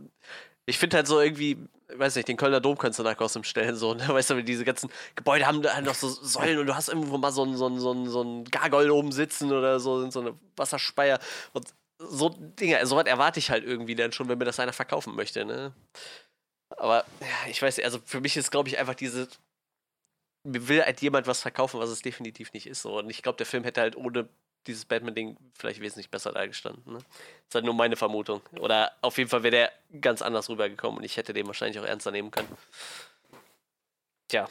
Ich 0.66 0.78
finde 0.78 0.96
halt 0.98 1.06
so 1.08 1.20
irgendwie, 1.20 1.58
weiß 1.88 2.16
nicht, 2.16 2.28
den 2.28 2.36
Kölner 2.36 2.60
Dom 2.60 2.78
kannst 2.78 2.98
du 2.98 3.02
nach 3.02 3.16
Gotham 3.16 3.44
stellen, 3.44 3.76
so, 3.76 3.94
ne? 3.94 4.08
Weißt 4.08 4.30
du, 4.30 4.42
diese 4.42 4.64
ganzen 4.64 4.90
Gebäude 5.16 5.46
haben 5.46 5.62
halt 5.64 5.84
noch 5.84 5.94
so 5.94 6.08
Säulen 6.08 6.58
und 6.60 6.66
du 6.66 6.74
hast 6.76 6.88
irgendwo 6.88 7.18
mal 7.18 7.32
so 7.32 7.42
einen 7.42 7.56
so 7.56 7.68
so 7.78 8.06
so 8.06 8.22
ein 8.22 8.44
Gargoyle 8.44 8.94
oben 8.94 9.12
sitzen 9.12 9.52
oder 9.52 9.80
so, 9.80 10.08
so 10.10 10.20
eine 10.20 10.34
Wasserspeier 10.56 11.18
und 11.52 11.66
so 11.98 12.30
Dinge, 12.30 12.84
so 12.86 12.96
was 12.96 13.06
erwarte 13.06 13.38
ich 13.38 13.50
halt 13.50 13.64
irgendwie 13.64 13.94
dann 13.94 14.12
schon, 14.12 14.28
wenn 14.28 14.38
mir 14.38 14.44
das 14.46 14.60
einer 14.60 14.72
verkaufen 14.72 15.14
möchte, 15.14 15.44
ne? 15.44 15.74
Aber 16.76 17.04
ja, 17.20 17.50
ich 17.50 17.60
weiß 17.60 17.76
nicht, 17.76 17.84
also 17.86 18.00
für 18.04 18.20
mich 18.20 18.36
ist, 18.36 18.50
glaube 18.50 18.68
ich, 18.68 18.78
einfach 18.78 18.94
diese. 18.94 19.28
Mir 20.44 20.68
will 20.68 20.82
halt 20.82 21.02
jemand 21.02 21.26
was 21.26 21.42
verkaufen, 21.42 21.80
was 21.80 21.90
es 21.90 22.00
definitiv 22.02 22.52
nicht 22.54 22.66
ist. 22.66 22.82
So. 22.82 22.98
Und 22.98 23.10
ich 23.10 23.22
glaube, 23.22 23.36
der 23.36 23.46
Film 23.46 23.64
hätte 23.64 23.82
halt 23.82 23.96
ohne 23.96 24.28
dieses 24.66 24.84
Batman-Ding 24.84 25.36
vielleicht 25.54 25.80
wesentlich 25.80 26.10
besser 26.10 26.32
dargestanden. 26.32 26.92
Ne? 26.92 26.98
Das 26.98 27.48
ist 27.48 27.54
halt 27.54 27.64
nur 27.64 27.74
meine 27.74 27.96
Vermutung. 27.96 28.42
Oder 28.58 28.92
auf 29.00 29.18
jeden 29.18 29.30
Fall 29.30 29.42
wäre 29.42 29.50
der 29.50 30.00
ganz 30.00 30.22
anders 30.22 30.48
rübergekommen 30.48 30.98
und 30.98 31.04
ich 31.04 31.16
hätte 31.16 31.32
den 31.32 31.46
wahrscheinlich 31.46 31.78
auch 31.78 31.84
ernster 31.84 32.10
nehmen 32.10 32.30
können. 32.30 32.56
Tja, 34.28 34.48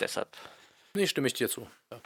deshalb. 0.00 0.28
Nee, 0.94 1.06
stimme 1.06 1.26
ich 1.26 1.34
dir 1.34 1.48
zu. 1.48 1.66
Ja. 1.90 2.00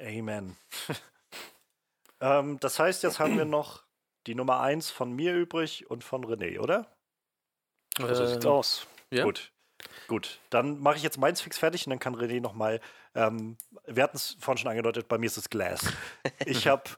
Amen. 0.00 0.56
ähm, 2.20 2.58
das 2.60 2.78
heißt, 2.78 3.02
jetzt 3.02 3.18
haben 3.18 3.36
wir 3.36 3.44
noch 3.44 3.84
die 4.26 4.34
Nummer 4.34 4.60
1 4.60 4.90
von 4.90 5.12
mir 5.12 5.34
übrig 5.34 5.90
und 5.90 6.04
von 6.04 6.24
René, 6.24 6.58
oder? 6.60 6.90
So 7.98 8.06
ähm, 8.06 8.26
sieht's 8.26 8.46
aus. 8.46 8.86
Ja? 9.10 9.24
Gut. 9.24 9.52
Gut, 10.08 10.40
dann 10.50 10.80
mache 10.80 10.96
ich 10.96 11.02
jetzt 11.02 11.18
meins 11.18 11.40
fix 11.40 11.58
fertig 11.58 11.86
und 11.86 11.90
dann 11.90 11.98
kann 11.98 12.16
René 12.16 12.40
nochmal. 12.40 12.80
Ähm, 13.18 13.56
wir 13.84 14.04
hatten 14.04 14.16
es 14.16 14.36
vorhin 14.38 14.58
schon 14.58 14.70
angedeutet, 14.70 15.08
bei 15.08 15.18
mir 15.18 15.26
ist 15.26 15.36
es 15.36 15.50
Glass. 15.50 15.80
Ich 16.46 16.66
habe. 16.66 16.84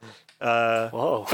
Äh, 0.43 0.91
wow. 0.91 1.31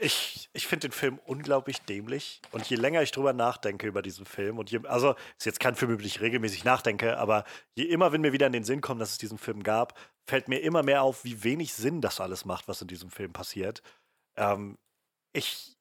Ich, 0.00 0.50
ich 0.52 0.66
finde 0.66 0.88
den 0.88 0.92
Film 0.92 1.20
unglaublich 1.24 1.80
dämlich 1.82 2.42
und 2.50 2.68
je 2.68 2.74
länger 2.74 3.02
ich 3.02 3.12
drüber 3.12 3.32
nachdenke 3.32 3.86
über 3.86 4.02
diesen 4.02 4.26
Film 4.26 4.58
und 4.58 4.68
je, 4.72 4.80
also 4.88 5.14
ist 5.38 5.46
jetzt 5.46 5.60
kein 5.60 5.76
Film, 5.76 5.92
über 5.92 6.02
den 6.02 6.08
ich 6.08 6.20
regelmäßig 6.20 6.64
nachdenke, 6.64 7.18
aber 7.18 7.44
je 7.76 7.84
immer, 7.84 8.10
wenn 8.10 8.20
mir 8.20 8.32
wieder 8.32 8.48
in 8.48 8.52
den 8.52 8.64
Sinn 8.64 8.80
kommt, 8.80 9.00
dass 9.00 9.12
es 9.12 9.18
diesen 9.18 9.38
Film 9.38 9.62
gab, 9.62 9.96
fällt 10.26 10.48
mir 10.48 10.58
immer 10.58 10.82
mehr 10.82 11.02
auf, 11.02 11.22
wie 11.22 11.44
wenig 11.44 11.72
Sinn 11.72 12.00
das 12.00 12.20
alles 12.20 12.44
macht, 12.44 12.66
was 12.66 12.82
in 12.82 12.88
diesem 12.88 13.10
Film 13.10 13.32
passiert. 13.32 13.80
Ähm, 14.36 14.76
ich, 15.32 15.76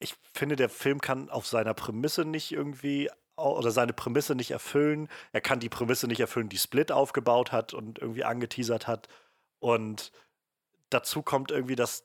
ich 0.00 0.16
finde, 0.34 0.56
der 0.56 0.68
Film 0.68 1.00
kann 1.00 1.30
auf 1.30 1.46
seiner 1.46 1.74
Prämisse 1.74 2.24
nicht 2.24 2.50
irgendwie 2.50 3.08
oder 3.38 3.70
seine 3.70 3.92
Prämisse 3.92 4.34
nicht 4.34 4.50
erfüllen. 4.50 5.08
Er 5.32 5.40
kann 5.40 5.60
die 5.60 5.68
Prämisse 5.68 6.06
nicht 6.06 6.20
erfüllen, 6.20 6.48
die 6.48 6.58
Split 6.58 6.92
aufgebaut 6.92 7.52
hat 7.52 7.74
und 7.74 7.98
irgendwie 7.98 8.24
angeteasert 8.24 8.86
hat. 8.86 9.08
Und 9.60 10.12
dazu 10.90 11.22
kommt 11.22 11.50
irgendwie, 11.50 11.76
dass 11.76 12.04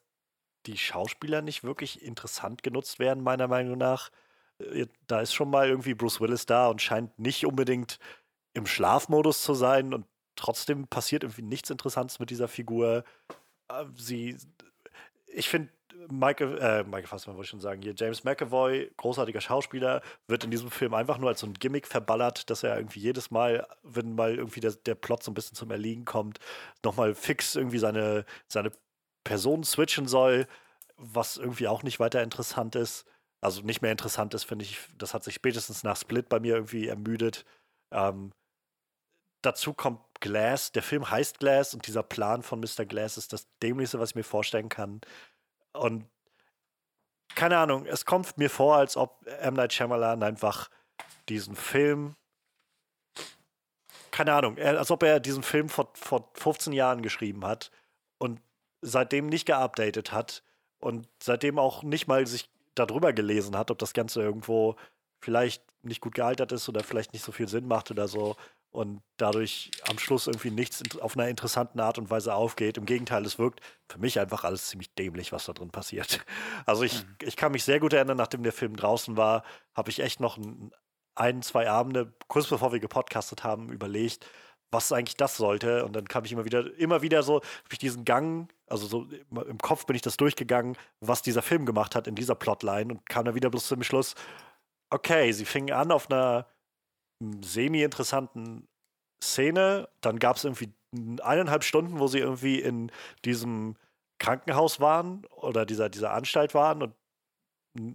die 0.65 0.77
Schauspieler 0.77 1.41
nicht 1.41 1.63
wirklich 1.63 2.01
interessant 2.01 2.63
genutzt 2.63 2.99
werden, 2.99 3.23
meiner 3.23 3.47
Meinung 3.47 3.77
nach. 3.77 4.11
Äh, 4.59 4.87
da 5.07 5.21
ist 5.21 5.33
schon 5.33 5.49
mal 5.49 5.67
irgendwie 5.67 5.93
Bruce 5.93 6.21
Willis 6.21 6.45
da 6.45 6.67
und 6.67 6.81
scheint 6.81 7.17
nicht 7.19 7.45
unbedingt 7.45 7.99
im 8.53 8.65
Schlafmodus 8.65 9.41
zu 9.41 9.53
sein 9.53 9.93
und 9.93 10.05
trotzdem 10.35 10.87
passiert 10.87 11.23
irgendwie 11.23 11.41
nichts 11.41 11.69
Interessantes 11.69 12.19
mit 12.19 12.29
dieser 12.29 12.47
Figur. 12.47 13.03
Äh, 13.67 13.85
sie, 13.95 14.37
ich 15.27 15.49
finde, 15.49 15.69
Michael, 16.09 16.57
äh, 16.59 16.83
Michael 16.83 17.07
Fassmann 17.07 17.35
wollte 17.35 17.45
ich 17.45 17.49
schon 17.51 17.59
sagen, 17.59 17.81
hier 17.81 17.93
James 17.95 18.23
McAvoy, 18.23 18.91
großartiger 18.97 19.41
Schauspieler, 19.41 20.01
wird 20.27 20.43
in 20.43 20.51
diesem 20.51 20.71
Film 20.71 20.93
einfach 20.93 21.17
nur 21.17 21.29
als 21.29 21.39
so 21.41 21.47
ein 21.47 21.53
Gimmick 21.53 21.87
verballert, 21.87 22.49
dass 22.49 22.63
er 22.63 22.77
irgendwie 22.77 22.99
jedes 22.99 23.31
Mal, 23.31 23.67
wenn 23.83 24.15
mal 24.15 24.35
irgendwie 24.35 24.59
der, 24.59 24.71
der 24.73 24.95
Plot 24.95 25.23
so 25.23 25.31
ein 25.31 25.33
bisschen 25.33 25.55
zum 25.55 25.71
Erliegen 25.71 26.05
kommt, 26.05 26.39
nochmal 26.83 27.15
fix 27.15 27.55
irgendwie 27.55 27.79
seine, 27.79 28.25
seine 28.47 28.71
Person 29.23 29.63
switchen 29.63 30.07
soll, 30.07 30.47
was 30.97 31.37
irgendwie 31.37 31.67
auch 31.67 31.83
nicht 31.83 31.99
weiter 31.99 32.23
interessant 32.23 32.75
ist. 32.75 33.05
Also 33.41 33.61
nicht 33.61 33.81
mehr 33.81 33.91
interessant 33.91 34.33
ist, 34.33 34.43
finde 34.45 34.65
ich, 34.65 34.79
das 34.97 35.13
hat 35.13 35.23
sich 35.23 35.33
spätestens 35.35 35.83
nach 35.83 35.97
Split 35.97 36.29
bei 36.29 36.39
mir 36.39 36.55
irgendwie 36.55 36.87
ermüdet. 36.87 37.45
Ähm, 37.91 38.31
dazu 39.41 39.73
kommt 39.73 39.99
Glass. 40.21 40.71
Der 40.71 40.83
Film 40.83 41.09
heißt 41.09 41.39
Glass 41.39 41.73
und 41.73 41.85
dieser 41.87 42.03
Plan 42.03 42.43
von 42.43 42.61
Mr. 42.61 42.85
Glass 42.85 43.17
ist 43.17 43.33
das 43.33 43.47
Dämlichste, 43.61 43.99
was 43.99 44.11
ich 44.11 44.15
mir 44.15 44.23
vorstellen 44.23 44.69
kann. 44.69 45.01
Und 45.73 46.05
keine 47.35 47.57
Ahnung, 47.57 47.85
es 47.85 48.05
kommt 48.05 48.37
mir 48.37 48.49
vor, 48.49 48.77
als 48.77 48.95
ob 48.95 49.25
M. 49.25 49.55
Night 49.55 49.73
Shyamalan 49.73 50.23
einfach 50.23 50.69
diesen 51.29 51.55
Film, 51.55 52.15
keine 54.11 54.33
Ahnung, 54.33 54.57
als 54.59 54.91
ob 54.91 55.03
er 55.03 55.19
diesen 55.19 55.43
Film 55.43 55.69
vor, 55.69 55.89
vor 55.95 56.29
15 56.35 56.73
Jahren 56.73 57.01
geschrieben 57.01 57.45
hat 57.45 57.71
und 58.19 58.39
seitdem 58.81 59.27
nicht 59.27 59.45
geupdatet 59.45 60.11
hat 60.11 60.43
und 60.79 61.07
seitdem 61.21 61.57
auch 61.57 61.81
nicht 61.83 62.07
mal 62.07 62.27
sich 62.27 62.49
darüber 62.75 63.13
gelesen 63.13 63.57
hat, 63.57 63.71
ob 63.71 63.79
das 63.79 63.93
Ganze 63.93 64.21
irgendwo 64.21 64.75
vielleicht 65.19 65.63
nicht 65.83 66.01
gut 66.01 66.15
gealtert 66.15 66.51
ist 66.51 66.67
oder 66.69 66.83
vielleicht 66.83 67.13
nicht 67.13 67.23
so 67.23 67.31
viel 67.31 67.47
Sinn 67.47 67.67
macht 67.67 67.89
oder 67.91 68.07
so 68.07 68.35
und 68.73 69.03
dadurch 69.17 69.69
am 69.87 69.99
Schluss 69.99 70.25
irgendwie 70.25 70.49
nichts 70.49 70.81
auf 70.99 71.15
einer 71.15 71.29
interessanten 71.29 71.79
Art 71.79 71.99
und 71.99 72.09
Weise 72.09 72.33
aufgeht. 72.33 72.77
Im 72.77 72.85
Gegenteil, 72.85 73.23
es 73.23 73.37
wirkt 73.37 73.61
für 73.87 73.99
mich 73.99 74.19
einfach 74.19 74.43
alles 74.43 74.67
ziemlich 74.67 74.93
dämlich, 74.95 75.31
was 75.31 75.45
da 75.45 75.53
drin 75.53 75.69
passiert. 75.69 76.25
Also 76.65 76.83
ich, 76.83 77.03
mhm. 77.03 77.15
ich 77.21 77.35
kann 77.35 77.51
mich 77.51 77.63
sehr 77.63 77.79
gut 77.79 77.93
erinnern, 77.93 78.17
nachdem 78.17 78.41
der 78.41 78.53
Film 78.53 78.75
draußen 78.75 79.17
war, 79.17 79.43
habe 79.75 79.89
ich 79.89 79.99
echt 79.99 80.19
noch 80.19 80.39
ein, 81.15 81.41
zwei 81.41 81.69
Abende, 81.69 82.13
kurz 82.27 82.47
bevor 82.47 82.71
wir 82.71 82.79
gepodcastet 82.79 83.43
haben, 83.43 83.69
überlegt, 83.69 84.25
was 84.71 84.91
eigentlich 84.91 85.17
das 85.17 85.37
sollte. 85.37 85.85
Und 85.85 85.95
dann 85.95 86.07
kam 86.07 86.25
ich 86.25 86.31
immer 86.31 86.45
wieder, 86.45 86.73
immer 86.77 87.01
wieder 87.01 87.21
so, 87.21 87.35
habe 87.35 87.73
ich 87.73 87.77
diesen 87.77 88.05
Gang, 88.05 88.51
also 88.67 88.87
so 88.87 89.07
im 89.35 89.57
Kopf 89.59 89.85
bin 89.85 89.95
ich 89.95 90.01
das 90.01 90.17
durchgegangen, 90.17 90.77
was 90.99 91.21
dieser 91.21 91.41
Film 91.41 91.65
gemacht 91.65 91.95
hat 91.95 92.07
in 92.07 92.15
dieser 92.15 92.35
Plotline 92.35 92.93
und 92.93 93.07
kam 93.07 93.25
dann 93.25 93.35
wieder 93.35 93.49
bloß 93.49 93.67
zum 93.67 93.83
Schluss, 93.83 94.15
okay, 94.89 95.31
sie 95.31 95.45
fingen 95.45 95.73
an 95.73 95.91
auf 95.91 96.09
einer 96.09 96.47
semi-interessanten 97.43 98.67
Szene. 99.23 99.87
Dann 100.01 100.19
gab 100.19 100.35
es 100.35 100.43
irgendwie 100.43 100.73
eineinhalb 101.21 101.63
Stunden, 101.63 101.99
wo 101.99 102.07
sie 102.07 102.19
irgendwie 102.19 102.59
in 102.59 102.91
diesem 103.25 103.75
Krankenhaus 104.19 104.79
waren 104.79 105.25
oder 105.35 105.65
dieser, 105.65 105.89
dieser 105.89 106.13
Anstalt 106.13 106.53
waren 106.53 106.81
und 106.81 106.93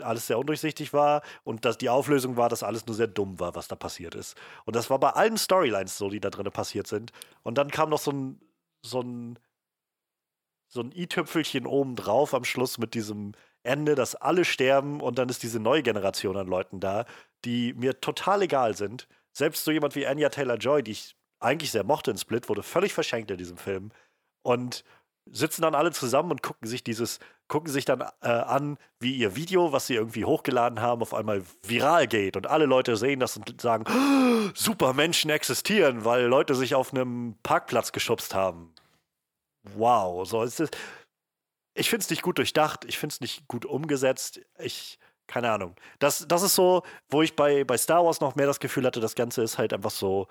alles 0.03 0.27
sehr 0.27 0.39
undurchsichtig 0.39 0.93
war 0.93 1.23
und 1.45 1.65
dass 1.65 1.79
die 1.79 1.89
Auflösung 1.89 2.37
war, 2.37 2.49
dass 2.49 2.63
alles 2.63 2.87
nur 2.87 2.97
sehr 2.97 3.07
dumm 3.07 3.39
war, 3.39 3.55
was 3.55 3.69
da 3.69 3.77
passiert 3.77 4.15
ist. 4.15 4.37
Und 4.65 4.75
das 4.75 4.91
war 4.91 4.99
bei 4.99 5.11
allen 5.11 5.39
Storylines 5.39 5.97
so, 5.97 6.11
die 6.11 6.21
da 6.21 6.31
drin 6.31 6.51
passiert 6.51 6.87
sind. 6.87 7.13
Und 7.43 7.59
dann 7.59 7.71
kam 7.71 7.89
noch 7.89 8.01
so 8.01 8.11
ein, 8.11 8.41
so 8.85 9.01
ein, 9.01 9.39
so 10.69 10.81
ein 10.81 10.93
i-Tüpfelchen 10.93 11.67
oben 11.67 11.95
drauf 11.95 12.35
am 12.35 12.45
Schluss 12.45 12.79
mit 12.79 12.95
diesem 12.95 13.33
Ende, 13.63 13.95
dass 13.95 14.15
alle 14.15 14.45
sterben 14.45 15.01
und 15.01 15.19
dann 15.19 15.29
ist 15.29 15.43
diese 15.43 15.61
neue 15.61 15.83
Generation 15.83 16.37
an 16.37 16.47
Leuten 16.47 16.81
da, 16.81 17.05
die 17.45 17.73
mir 17.75 18.01
total 18.01 18.43
egal 18.43 18.77
sind. 18.77 19.09
Selbst 19.39 19.65
so 19.65 19.71
jemand 19.71 19.95
wie 19.95 20.05
Anya 20.05 20.31
Taylor-Joy, 20.31 20.83
die 20.83 20.91
ich 20.91 21.15
eigentlich 21.39 21.71
sehr 21.71 21.85
mochte 21.85 22.11
in 22.11 22.19
Split, 22.19 22.49
wurde 22.49 22.65
völlig 22.65 22.93
verschenkt 22.93 23.31
in 23.31 23.39
diesem 23.39 23.57
Film. 23.57 23.93
Und 24.43 24.83
sitzen 25.31 25.63
dann 25.63 25.77
alle 25.77 25.93
zusammen 25.93 26.33
und 26.33 26.43
gucken 26.43 26.67
sich 26.67 26.83
dieses, 26.83 27.21
gucken 27.47 27.71
sich 27.71 27.85
dann 27.85 28.01
äh, 28.21 28.29
an, 28.29 28.79
wie 28.99 29.15
ihr 29.15 29.37
Video, 29.37 29.71
was 29.71 29.87
sie 29.87 29.95
irgendwie 29.95 30.25
hochgeladen 30.25 30.81
haben, 30.81 31.03
auf 31.03 31.15
einmal 31.15 31.45
viral 31.63 32.09
geht. 32.09 32.37
Und 32.37 32.49
alle 32.49 32.67
Leute 32.67 32.97
sehen 32.97 33.21
das 33.21 33.37
und 33.37 33.61
sagen, 33.61 33.85
oh, 33.89 34.51
super 34.55 34.93
Menschen 34.93 35.31
existieren, 35.31 36.05
weil 36.05 36.25
Leute 36.25 36.57
sich 36.57 36.75
auf 36.75 36.93
einem 36.93 37.37
Parkplatz 37.45 37.93
geschubst 37.93 38.35
haben. 38.35 38.75
Wow, 39.63 40.29
so 40.29 40.43
ist 40.43 40.59
es. 40.59 40.71
Ich 41.75 41.91
finde 41.91 42.03
es 42.03 42.11
nicht 42.11 42.23
gut 42.23 42.39
durchdacht, 42.39 42.85
ich 42.87 42.99
finde 42.99 43.13
es 43.13 43.21
nicht 43.21 43.47
gut 43.47 43.67
umgesetzt. 43.67 44.41
Ich 44.59 44.99
keine 45.29 45.53
Ahnung. 45.53 45.77
Das, 46.01 46.27
das 46.27 46.43
ist 46.43 46.57
so, 46.57 46.83
wo 47.09 47.23
ich 47.23 47.37
bei, 47.37 47.63
bei 47.65 47.79
Star 47.79 48.05
Wars 48.05 48.21
noch 48.21 48.35
mehr 48.35 48.47
das 48.47 48.59
Gefühl 48.59 48.85
hatte, 48.85 49.01
das 49.01 49.15
Ganze 49.15 49.43
ist 49.43 49.59
halt 49.59 49.73
einfach 49.73 49.91
so 49.91 50.27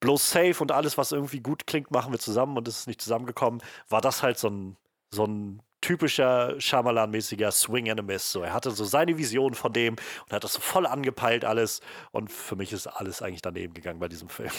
bloß 0.00 0.30
safe 0.30 0.56
und 0.60 0.72
alles, 0.72 0.98
was 0.98 1.12
irgendwie 1.12 1.40
gut 1.40 1.66
klingt, 1.66 1.90
machen 1.90 2.12
wir 2.12 2.18
zusammen 2.18 2.56
und 2.56 2.66
es 2.66 2.80
ist 2.80 2.86
nicht 2.88 3.00
zusammengekommen. 3.00 3.62
War 3.88 4.00
das 4.00 4.22
halt 4.22 4.38
so 4.38 4.48
ein, 4.48 4.76
so 5.10 5.24
ein 5.24 5.62
typischer 5.80 6.54
Shyamalan-mäßiger 6.58 7.50
Swing 7.50 7.90
and 7.90 8.00
a 8.00 8.02
Miss. 8.02 8.32
So, 8.32 8.42
er 8.42 8.52
hatte 8.52 8.70
so 8.70 8.84
seine 8.84 9.16
Vision 9.16 9.54
von 9.54 9.72
dem 9.72 9.94
und 9.94 10.32
hat 10.32 10.44
das 10.44 10.54
so 10.54 10.60
voll 10.60 10.86
angepeilt 10.86 11.44
alles. 11.44 11.80
Und 12.10 12.32
für 12.32 12.56
mich 12.56 12.72
ist 12.72 12.86
alles 12.86 13.22
eigentlich 13.22 13.42
daneben 13.42 13.74
gegangen 13.74 14.00
bei 14.00 14.08
diesem 14.08 14.28
Film. 14.28 14.50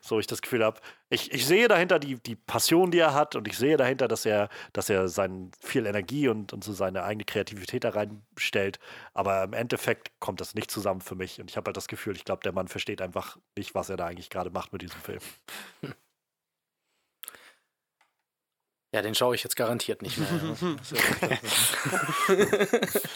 so 0.00 0.18
ich 0.18 0.26
das 0.26 0.42
Gefühl 0.42 0.64
habe, 0.64 0.80
ich, 1.08 1.32
ich 1.32 1.46
sehe 1.46 1.68
dahinter 1.68 1.98
die, 1.98 2.16
die 2.16 2.36
Passion, 2.36 2.90
die 2.90 2.98
er 2.98 3.14
hat 3.14 3.36
und 3.36 3.48
ich 3.48 3.56
sehe 3.56 3.76
dahinter, 3.76 4.08
dass 4.08 4.24
er, 4.24 4.48
dass 4.72 4.88
er 4.88 5.08
sein, 5.08 5.50
viel 5.60 5.86
Energie 5.86 6.28
und, 6.28 6.52
und 6.52 6.64
so 6.64 6.72
seine 6.72 7.02
eigene 7.04 7.24
Kreativität 7.24 7.84
da 7.84 7.90
reinstellt. 7.90 8.78
Aber 9.14 9.44
im 9.44 9.52
Endeffekt 9.52 10.12
kommt 10.20 10.40
das 10.40 10.54
nicht 10.54 10.70
zusammen 10.70 11.00
für 11.00 11.14
mich. 11.14 11.40
Und 11.40 11.50
ich 11.50 11.56
habe 11.56 11.68
halt 11.68 11.76
das 11.76 11.88
Gefühl, 11.88 12.16
ich 12.16 12.24
glaube, 12.24 12.42
der 12.42 12.52
Mann 12.52 12.68
versteht 12.68 13.02
einfach 13.02 13.36
nicht, 13.56 13.74
was 13.74 13.90
er 13.90 13.96
da 13.96 14.06
eigentlich 14.06 14.30
gerade 14.30 14.50
macht 14.50 14.72
mit 14.72 14.82
diesem 14.82 15.00
Film. 15.00 15.20
Ja, 18.96 19.02
den 19.02 19.14
schaue 19.14 19.34
ich 19.34 19.44
jetzt 19.44 19.56
garantiert 19.56 20.00
nicht 20.00 20.16
mehr. 20.16 20.26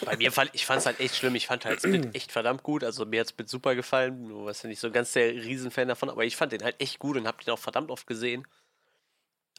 Bei 0.05 0.15
mir 0.15 0.31
fand 0.31 0.51
ich 0.53 0.67
fand 0.67 0.81
es 0.81 0.85
halt 0.85 0.99
echt 0.99 1.15
schlimm. 1.15 1.33
Ich 1.33 1.47
fand 1.47 1.65
halt 1.65 1.79
Split 1.79 2.09
echt 2.15 2.31
verdammt 2.31 2.61
gut. 2.61 2.83
Also 2.83 3.03
mir 3.03 3.21
hat 3.21 3.29
Split 3.29 3.49
super 3.49 3.73
gefallen. 3.73 4.29
Du 4.29 4.45
warst 4.45 4.61
ja 4.61 4.69
nicht 4.69 4.79
so 4.79 4.91
ganz 4.91 5.13
der 5.13 5.33
Riesenfan 5.33 5.87
davon, 5.87 6.11
aber 6.11 6.23
ich 6.23 6.35
fand 6.35 6.51
den 6.51 6.63
halt 6.63 6.79
echt 6.79 6.99
gut 6.99 7.17
und 7.17 7.25
hab 7.25 7.43
den 7.43 7.51
auch 7.51 7.57
verdammt 7.57 7.89
oft 7.89 8.05
gesehen. 8.05 8.47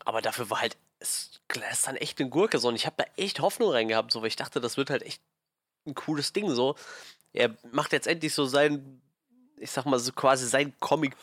Aber 0.04 0.22
dafür 0.22 0.48
war 0.48 0.60
halt 0.60 0.76
es 1.00 1.40
ist 1.52 1.88
dann 1.88 1.96
echt 1.96 2.20
eine 2.20 2.30
Gurke 2.30 2.60
so 2.60 2.68
und 2.68 2.76
ich 2.76 2.86
habe 2.86 2.94
da 2.98 3.04
echt 3.16 3.40
Hoffnung 3.40 3.70
reingehabt, 3.70 4.12
so 4.12 4.20
weil 4.20 4.28
ich 4.28 4.36
dachte, 4.36 4.60
das 4.60 4.76
wird 4.76 4.90
halt 4.90 5.02
echt 5.02 5.20
ein 5.88 5.96
cooles 5.96 6.32
Ding 6.32 6.54
so. 6.54 6.76
Er 7.32 7.56
macht 7.72 7.92
jetzt 7.92 8.06
endlich 8.06 8.32
so 8.32 8.46
sein 8.46 9.02
ich 9.56 9.72
sag 9.72 9.86
mal 9.86 9.98
so 9.98 10.12
quasi 10.12 10.46
sein 10.46 10.72
Comic 10.78 11.16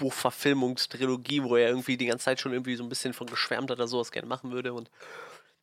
Buchverfilmungstrilogie, 0.00 1.44
wo 1.44 1.56
er 1.56 1.68
irgendwie 1.68 1.96
die 1.96 2.06
ganze 2.06 2.24
Zeit 2.24 2.40
schon 2.40 2.52
irgendwie 2.52 2.76
so 2.76 2.82
ein 2.82 2.88
bisschen 2.88 3.12
von 3.12 3.26
geschwärmt 3.26 3.70
hat 3.70 3.78
oder 3.78 3.86
sowas 3.86 4.10
gerne 4.10 4.26
machen 4.26 4.50
würde. 4.50 4.72
Und 4.72 4.90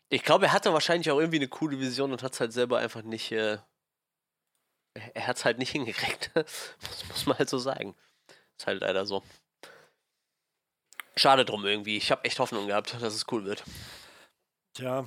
ich 0.09 0.23
glaube, 0.23 0.45
er 0.45 0.53
hatte 0.53 0.71
wahrscheinlich 0.73 1.11
auch 1.11 1.19
irgendwie 1.19 1.37
eine 1.37 1.47
coole 1.47 1.79
Vision 1.79 2.11
und 2.11 2.23
hat 2.23 2.33
es 2.33 2.39
halt 2.39 2.53
selber 2.53 2.79
einfach 2.79 3.01
nicht. 3.01 3.31
Äh, 3.31 3.57
er 5.13 5.27
hat 5.27 5.37
es 5.37 5.45
halt 5.45 5.57
nicht 5.57 5.71
hingekriegt. 5.73 6.31
muss, 6.35 7.05
muss 7.09 7.25
man 7.25 7.37
halt 7.37 7.49
so 7.49 7.57
sagen. 7.57 7.95
Ist 8.57 8.67
halt 8.67 8.81
leider 8.81 9.05
so. 9.05 9.23
Schade 11.15 11.45
drum 11.45 11.65
irgendwie. 11.65 11.97
Ich 11.97 12.11
habe 12.11 12.23
echt 12.25 12.39
Hoffnung 12.39 12.67
gehabt, 12.67 12.93
dass 13.01 13.15
es 13.15 13.25
cool 13.31 13.43
wird. 13.43 13.63
Tja. 14.73 15.05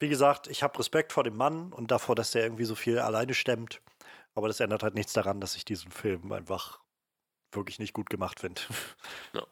Wie 0.00 0.08
gesagt, 0.08 0.48
ich 0.48 0.62
habe 0.62 0.78
Respekt 0.78 1.12
vor 1.12 1.22
dem 1.22 1.36
Mann 1.36 1.72
und 1.72 1.90
davor, 1.90 2.14
dass 2.14 2.30
der 2.30 2.42
irgendwie 2.44 2.64
so 2.64 2.74
viel 2.74 2.98
alleine 2.98 3.34
stemmt. 3.34 3.82
Aber 4.34 4.48
das 4.48 4.60
ändert 4.60 4.82
halt 4.82 4.94
nichts 4.94 5.12
daran, 5.12 5.40
dass 5.40 5.56
ich 5.56 5.64
diesen 5.64 5.90
Film 5.90 6.32
einfach 6.32 6.80
wirklich 7.52 7.78
nicht 7.78 7.92
gut 7.92 8.08
gemacht 8.10 8.40
finde. 8.40 8.60
Ja. 9.32 9.46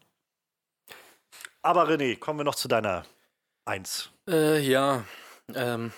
Aber 1.62 1.88
René, 1.88 2.18
kommen 2.18 2.40
wir 2.40 2.44
noch 2.44 2.54
zu 2.54 2.68
deiner 2.68 3.04
Eins. 3.66 4.10
Äh, 4.28 4.60
ja. 4.60 5.04
Ähm, 5.54 5.92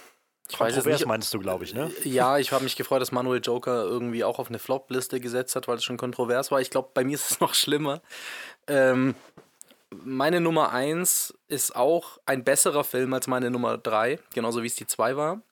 ich 0.49 0.59
weiß 0.59 0.75
Kontrovers 0.75 1.01
nicht, 1.01 1.07
meinst 1.07 1.33
du, 1.33 1.39
glaube 1.39 1.65
ich, 1.65 1.73
ne? 1.73 1.91
Ja, 2.05 2.39
ich 2.39 2.53
habe 2.53 2.65
mich 2.65 2.77
gefreut, 2.77 3.01
dass 3.01 3.13
Manuel 3.13 3.41
Joker 3.43 3.85
irgendwie 3.85 4.25
auch 4.25 4.39
auf 4.39 4.49
eine 4.49 4.59
Flop-Liste 4.59 5.21
gesetzt 5.21 5.57
hat, 5.57 5.69
weil 5.69 5.77
es 5.77 5.85
schon 5.85 5.97
kontrovers 5.97 6.51
war. 6.51 6.61
Ich 6.61 6.71
glaube, 6.71 6.91
bei 6.93 7.05
mir 7.05 7.15
ist 7.15 7.31
es 7.31 7.41
noch 7.41 7.55
schlimmer. 7.55 8.03
Ähm, 8.67 9.15
meine 9.91 10.41
Nummer 10.41 10.73
1 10.73 11.35
ist 11.49 11.77
auch 11.77 12.19
ein 12.27 12.45
besserer 12.45 12.85
Film 12.85 13.15
als 13.15 13.27
meine 13.27 13.51
Nummer 13.51 13.79
3, 13.79 14.19
genauso 14.35 14.63
wie 14.63 14.67
es 14.67 14.75
die 14.75 14.87
2 14.87 15.17
war. 15.17 15.43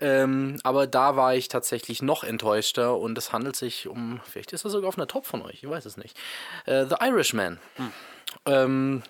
Ähm, 0.00 0.58
aber 0.64 0.86
da 0.86 1.16
war 1.16 1.34
ich 1.34 1.48
tatsächlich 1.48 2.00
noch 2.00 2.24
enttäuschter 2.24 2.96
und 2.96 3.18
es 3.18 3.32
handelt 3.32 3.56
sich 3.56 3.86
um, 3.86 4.20
vielleicht 4.24 4.52
ist 4.52 4.64
er 4.64 4.70
sogar 4.70 4.88
auf 4.88 4.96
einer 4.96 5.06
Top 5.06 5.26
von 5.26 5.42
euch, 5.42 5.62
ich 5.62 5.68
weiß 5.68 5.84
es 5.84 5.96
nicht. 5.96 6.16
Äh, 6.64 6.86
The 6.86 6.96
Irishman. 7.00 7.60
Hm. 7.76 7.92
Ähm, 8.46 9.02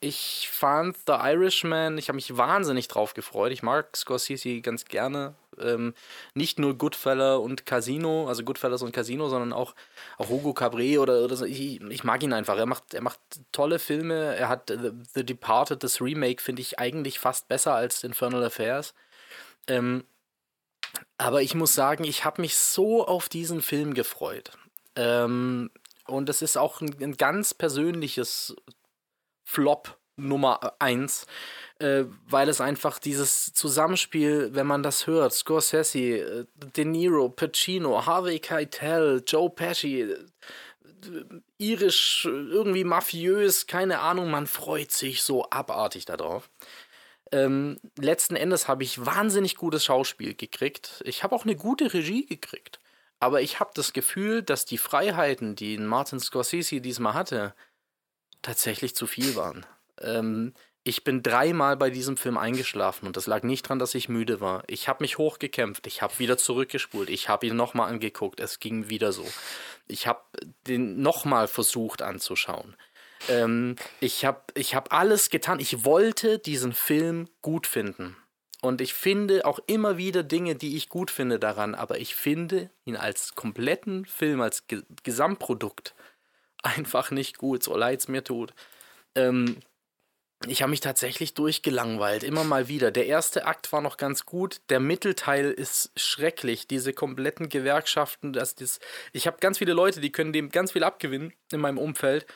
ich 0.00 0.48
fand 0.52 0.96
The 1.06 1.14
Irishman, 1.14 1.96
ich 1.96 2.08
habe 2.08 2.16
mich 2.16 2.36
wahnsinnig 2.36 2.86
drauf 2.86 3.14
gefreut. 3.14 3.50
Ich 3.50 3.62
mag 3.62 3.96
Scorsese 3.96 4.60
ganz 4.60 4.84
gerne. 4.84 5.34
Ähm, 5.58 5.94
nicht 6.34 6.58
nur 6.58 6.76
Goodfellas 6.76 7.38
und 7.38 7.64
Casino, 7.64 8.28
also 8.28 8.44
Goodfellas 8.44 8.82
und 8.82 8.92
Casino, 8.92 9.30
sondern 9.30 9.54
auch, 9.54 9.74
auch 10.18 10.28
Hugo 10.28 10.52
Cabret 10.52 10.98
oder, 10.98 11.24
oder 11.24 11.34
so. 11.34 11.46
Ich, 11.46 11.80
ich, 11.80 12.04
mag 12.04 12.22
ihn 12.22 12.34
einfach. 12.34 12.58
Er 12.58 12.66
macht, 12.66 12.92
er 12.92 13.00
macht 13.00 13.20
tolle 13.52 13.78
Filme. 13.78 14.36
Er 14.36 14.50
hat 14.50 14.68
The, 14.68 14.90
The 15.14 15.24
Departed, 15.24 15.82
das 15.82 16.02
Remake, 16.02 16.42
finde 16.42 16.60
ich 16.60 16.78
eigentlich 16.78 17.18
fast 17.18 17.48
besser 17.48 17.74
als 17.74 18.04
Infernal 18.04 18.44
Affairs. 18.44 18.92
Ähm, 19.66 20.04
aber 21.18 21.42
ich 21.42 21.54
muss 21.54 21.74
sagen, 21.74 22.04
ich 22.04 22.24
habe 22.24 22.42
mich 22.42 22.56
so 22.56 23.06
auf 23.06 23.28
diesen 23.28 23.62
Film 23.62 23.94
gefreut. 23.94 24.50
Ähm, 24.96 25.70
und 26.06 26.28
es 26.28 26.42
ist 26.42 26.56
auch 26.56 26.80
ein, 26.80 26.94
ein 27.02 27.16
ganz 27.16 27.54
persönliches 27.54 28.54
Flop 29.44 29.98
Nummer 30.16 30.74
1, 30.78 31.26
äh, 31.78 32.04
weil 32.26 32.48
es 32.48 32.60
einfach 32.60 32.98
dieses 32.98 33.52
Zusammenspiel, 33.52 34.54
wenn 34.54 34.66
man 34.66 34.82
das 34.82 35.06
hört, 35.06 35.32
Scorsese, 35.32 35.98
äh, 35.98 36.44
De 36.76 36.84
Niro, 36.84 37.28
Pacino, 37.28 38.06
Harvey 38.06 38.38
Keitel, 38.38 39.22
Joe 39.26 39.50
Pesci, 39.50 40.00
äh, 40.00 40.16
irisch, 41.58 42.24
irgendwie 42.24 42.84
mafiös, 42.84 43.66
keine 43.66 44.00
Ahnung, 44.00 44.30
man 44.30 44.46
freut 44.46 44.90
sich 44.90 45.22
so 45.22 45.48
abartig 45.50 46.06
darauf. 46.06 46.50
Ähm, 47.32 47.78
letzten 47.98 48.36
Endes 48.36 48.68
habe 48.68 48.84
ich 48.84 49.04
wahnsinnig 49.04 49.56
gutes 49.56 49.84
Schauspiel 49.84 50.34
gekriegt. 50.34 51.02
Ich 51.04 51.22
habe 51.22 51.34
auch 51.34 51.44
eine 51.44 51.56
gute 51.56 51.92
Regie 51.92 52.26
gekriegt. 52.26 52.80
Aber 53.18 53.40
ich 53.40 53.60
habe 53.60 53.70
das 53.74 53.92
Gefühl, 53.92 54.42
dass 54.42 54.64
die 54.64 54.78
Freiheiten, 54.78 55.56
die 55.56 55.78
Martin 55.78 56.20
Scorsese 56.20 56.80
diesmal 56.80 57.14
hatte, 57.14 57.54
tatsächlich 58.42 58.94
zu 58.94 59.06
viel 59.06 59.36
waren. 59.36 59.66
Ähm, 60.00 60.54
ich 60.84 61.02
bin 61.02 61.22
dreimal 61.22 61.76
bei 61.76 61.90
diesem 61.90 62.16
Film 62.16 62.38
eingeschlafen 62.38 63.06
und 63.08 63.16
das 63.16 63.26
lag 63.26 63.42
nicht 63.42 63.66
daran, 63.66 63.80
dass 63.80 63.96
ich 63.96 64.08
müde 64.08 64.40
war. 64.40 64.62
Ich 64.68 64.86
habe 64.88 65.02
mich 65.02 65.18
hochgekämpft, 65.18 65.88
ich 65.88 66.00
habe 66.00 66.16
wieder 66.20 66.38
zurückgespult, 66.38 67.10
ich 67.10 67.28
habe 67.28 67.46
ihn 67.46 67.56
nochmal 67.56 67.90
angeguckt, 67.90 68.38
es 68.38 68.60
ging 68.60 68.88
wieder 68.88 69.12
so. 69.12 69.26
Ich 69.88 70.06
habe 70.06 70.20
den 70.68 71.02
nochmal 71.02 71.48
versucht 71.48 72.02
anzuschauen. 72.02 72.76
Ähm, 73.28 73.76
ich 74.00 74.24
habe 74.24 74.42
ich 74.54 74.74
hab 74.74 74.92
alles 74.92 75.30
getan. 75.30 75.60
Ich 75.60 75.84
wollte 75.84 76.38
diesen 76.38 76.72
Film 76.72 77.28
gut 77.42 77.66
finden. 77.66 78.16
Und 78.62 78.80
ich 78.80 78.94
finde 78.94 79.44
auch 79.44 79.60
immer 79.66 79.96
wieder 79.96 80.22
Dinge, 80.22 80.56
die 80.56 80.76
ich 80.76 80.88
gut 80.88 81.10
finde 81.10 81.38
daran, 81.38 81.74
aber 81.74 81.98
ich 81.98 82.14
finde 82.14 82.70
ihn 82.84 82.96
als 82.96 83.34
kompletten 83.34 84.06
Film, 84.06 84.40
als 84.40 84.66
Ge 84.66 84.82
Gesamtprodukt 85.02 85.94
einfach 86.62 87.10
nicht 87.10 87.38
gut, 87.38 87.62
so 87.62 87.76
leid 87.76 88.00
es 88.00 88.08
mir 88.08 88.24
tut. 88.24 88.54
Ähm, 89.14 89.58
ich 90.46 90.62
habe 90.62 90.70
mich 90.70 90.80
tatsächlich 90.80 91.32
durchgelangweilt, 91.34 92.22
immer 92.22 92.44
mal 92.44 92.68
wieder. 92.68 92.90
Der 92.90 93.06
erste 93.06 93.46
Akt 93.46 93.72
war 93.72 93.80
noch 93.80 93.96
ganz 93.96 94.26
gut, 94.26 94.60
der 94.68 94.80
Mittelteil 94.80 95.50
ist 95.50 95.90
schrecklich. 95.96 96.68
Diese 96.68 96.92
kompletten 96.92 97.48
Gewerkschaften, 97.48 98.32
das, 98.32 98.54
das, 98.54 98.78
ich 99.12 99.26
habe 99.26 99.38
ganz 99.40 99.58
viele 99.58 99.72
Leute, 99.72 100.00
die 100.00 100.12
können 100.12 100.32
dem 100.32 100.50
ganz 100.50 100.72
viel 100.72 100.84
abgewinnen 100.84 101.32
in 101.50 101.60
meinem 101.60 101.78
Umfeld. 101.78 102.26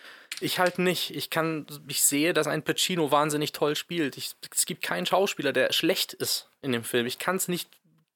Ich 0.41 0.59
halt 0.59 0.79
nicht. 0.79 1.15
Ich 1.15 1.31
kann, 1.31 1.67
ich 1.87 2.03
sehe, 2.03 2.33
dass 2.33 2.47
ein 2.47 2.63
Pacino 2.63 3.11
wahnsinnig 3.11 3.53
toll 3.53 3.77
spielt. 3.77 4.17
Ich, 4.17 4.33
es 4.55 4.67
gibt 4.67 4.83
keinen 4.83 5.07
Schauspieler, 5.07 5.53
der 5.53 5.73
schlecht 5.73 6.15
ist 6.15 6.49
in 6.63 6.73
dem 6.73 6.85
Film. 6.85 7.07
Ich 7.07 7.19
kann 7.19 7.37
es 7.37 7.49
nicht, 7.49 7.69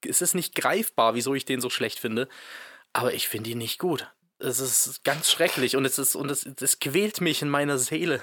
es 0.07 0.21
ist 0.21 0.33
nicht 0.33 0.55
greifbar, 0.55 1.15
wieso 1.15 1.35
ich 1.35 1.45
den 1.45 1.61
so 1.61 1.69
schlecht 1.69 1.99
finde. 1.99 2.27
Aber 2.93 3.13
ich 3.13 3.27
finde 3.27 3.51
ihn 3.51 3.59
nicht 3.59 3.79
gut. 3.79 4.07
Es 4.37 4.59
ist 4.59 5.03
ganz 5.03 5.31
schrecklich 5.31 5.77
und 5.77 5.85
es 5.85 5.97
ist 5.97 6.15
und 6.15 6.29
es, 6.29 6.45
es 6.45 6.79
quält 6.79 7.21
mich 7.21 7.41
in 7.41 7.49
meiner 7.49 7.77
Seele, 7.77 8.21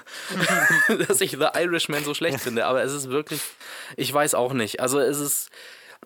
dass 1.09 1.23
ich 1.23 1.33
The 1.33 1.49
Irishman 1.55 2.05
so 2.05 2.13
schlecht 2.13 2.41
finde. 2.41 2.67
Aber 2.67 2.83
es 2.83 2.93
ist 2.93 3.09
wirklich, 3.09 3.41
ich 3.97 4.13
weiß 4.13 4.35
auch 4.35 4.53
nicht. 4.53 4.81
Also 4.81 4.99
es 4.99 5.19
ist 5.19 5.51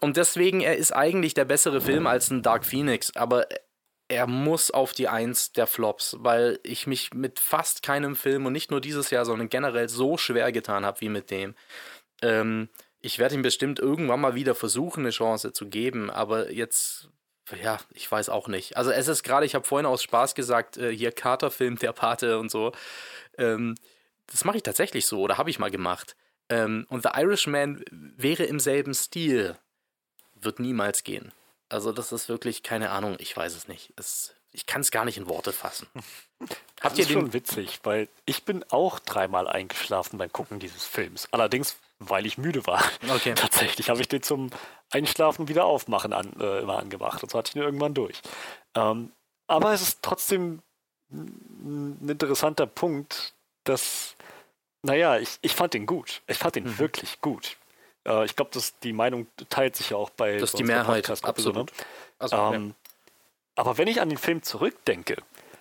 und 0.00 0.16
deswegen 0.16 0.60
er 0.60 0.76
ist 0.76 0.92
eigentlich 0.92 1.34
der 1.34 1.44
bessere 1.44 1.80
Film 1.80 2.06
als 2.06 2.30
ein 2.30 2.42
Dark 2.42 2.64
Phoenix. 2.64 3.16
Aber 3.16 3.46
er 4.08 4.26
muss 4.26 4.70
auf 4.70 4.92
die 4.92 5.08
Eins 5.08 5.52
der 5.52 5.66
Flops, 5.66 6.16
weil 6.20 6.60
ich 6.62 6.86
mich 6.86 7.12
mit 7.12 7.40
fast 7.40 7.82
keinem 7.82 8.14
Film 8.14 8.46
und 8.46 8.52
nicht 8.52 8.70
nur 8.70 8.80
dieses 8.80 9.10
Jahr, 9.10 9.24
sondern 9.24 9.48
generell 9.48 9.88
so 9.88 10.16
schwer 10.16 10.52
getan 10.52 10.86
habe 10.86 11.00
wie 11.00 11.08
mit 11.08 11.30
dem. 11.30 11.54
Ähm, 12.22 12.68
ich 13.00 13.18
werde 13.18 13.34
ihm 13.34 13.42
bestimmt 13.42 13.78
irgendwann 13.78 14.20
mal 14.20 14.34
wieder 14.34 14.54
versuchen, 14.54 15.00
eine 15.00 15.10
Chance 15.10 15.52
zu 15.52 15.68
geben, 15.68 16.10
aber 16.10 16.52
jetzt, 16.52 17.08
ja, 17.62 17.78
ich 17.90 18.10
weiß 18.10 18.28
auch 18.28 18.48
nicht. 18.48 18.76
Also 18.76 18.90
es 18.90 19.08
ist 19.08 19.22
gerade, 19.22 19.46
ich 19.46 19.54
habe 19.54 19.66
vorhin 19.66 19.86
aus 19.86 20.02
Spaß 20.02 20.34
gesagt, 20.34 20.76
äh, 20.76 20.94
hier 20.94 21.12
Carter-Film, 21.12 21.76
der 21.78 21.92
Pate 21.92 22.38
und 22.38 22.50
so. 22.50 22.72
Ähm, 23.38 23.74
das 24.28 24.44
mache 24.44 24.58
ich 24.58 24.62
tatsächlich 24.62 25.06
so 25.06 25.20
oder 25.20 25.38
habe 25.38 25.50
ich 25.50 25.58
mal 25.58 25.70
gemacht. 25.70 26.16
Ähm, 26.48 26.86
und 26.88 27.02
The 27.02 27.10
Irishman 27.14 27.84
wäre 27.90 28.44
im 28.44 28.60
selben 28.60 28.94
Stil. 28.94 29.56
Wird 30.34 30.60
niemals 30.60 31.02
gehen. 31.02 31.32
Also 31.68 31.92
das 31.92 32.12
ist 32.12 32.28
wirklich 32.28 32.62
keine 32.62 32.90
Ahnung, 32.90 33.16
ich 33.18 33.36
weiß 33.36 33.54
es 33.54 33.68
nicht. 33.68 33.92
Es, 33.96 34.34
ich 34.52 34.66
kann 34.66 34.80
es 34.80 34.90
gar 34.90 35.04
nicht 35.04 35.16
in 35.16 35.28
Worte 35.28 35.52
fassen. 35.52 35.86
Das 36.76 36.90
Habt 36.90 36.98
ihr 36.98 37.06
ist 37.06 37.12
schon 37.12 37.32
witzig, 37.32 37.80
weil 37.84 38.06
ich 38.26 38.44
bin 38.44 38.62
auch 38.68 38.98
dreimal 38.98 39.48
eingeschlafen 39.48 40.18
beim 40.18 40.30
Gucken 40.30 40.60
dieses 40.60 40.84
Films. 40.84 41.26
Allerdings 41.30 41.78
weil 41.98 42.26
ich 42.26 42.38
müde 42.38 42.66
war. 42.66 42.82
Okay. 43.08 43.34
Tatsächlich 43.36 43.88
habe 43.88 44.00
ich 44.00 44.08
den 44.08 44.22
zum 44.22 44.50
Einschlafen 44.90 45.48
wieder 45.48 45.64
aufmachen 45.64 46.12
an, 46.12 46.32
äh, 46.40 46.60
immer 46.60 46.78
angemacht. 46.78 47.22
Und 47.22 47.30
so 47.30 47.38
hatte 47.38 47.50
ich 47.50 47.56
ihn 47.56 47.62
irgendwann 47.62 47.94
durch. 47.94 48.20
Ähm, 48.74 49.12
aber 49.46 49.72
es 49.72 49.82
ist 49.82 50.02
trotzdem 50.02 50.60
ein 51.10 52.08
interessanter 52.08 52.66
Punkt, 52.66 53.32
dass, 53.64 54.16
naja, 54.82 55.18
ich, 55.18 55.38
ich 55.42 55.54
fand 55.54 55.74
ihn 55.74 55.86
gut. 55.86 56.22
Ich 56.26 56.38
fand 56.38 56.56
ihn 56.56 56.64
mhm. 56.64 56.78
wirklich 56.78 57.20
gut. 57.20 57.56
Äh, 58.06 58.24
ich 58.24 58.36
glaube, 58.36 58.50
die 58.82 58.92
Meinung 58.92 59.26
teilt 59.50 59.76
sich 59.76 59.90
ja 59.90 59.96
auch 59.96 60.10
bei 60.10 60.38
das 60.38 60.50
ist 60.50 60.58
die 60.58 60.64
Mehrheit, 60.64 61.10
absolut. 61.24 61.72
Also, 62.18 62.36
ähm, 62.36 62.68
ja. 62.68 62.74
Aber 63.56 63.78
wenn 63.78 63.88
ich 63.88 64.00
an 64.00 64.08
den 64.08 64.18
Film 64.18 64.42
zurückdenke, 64.42 65.16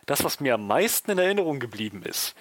das, 0.05 0.23
was 0.23 0.39
mir 0.39 0.55
am 0.55 0.67
meisten 0.67 1.11
in 1.11 1.17
Erinnerung 1.17 1.59
geblieben 1.59 2.03
ist, 2.03 2.35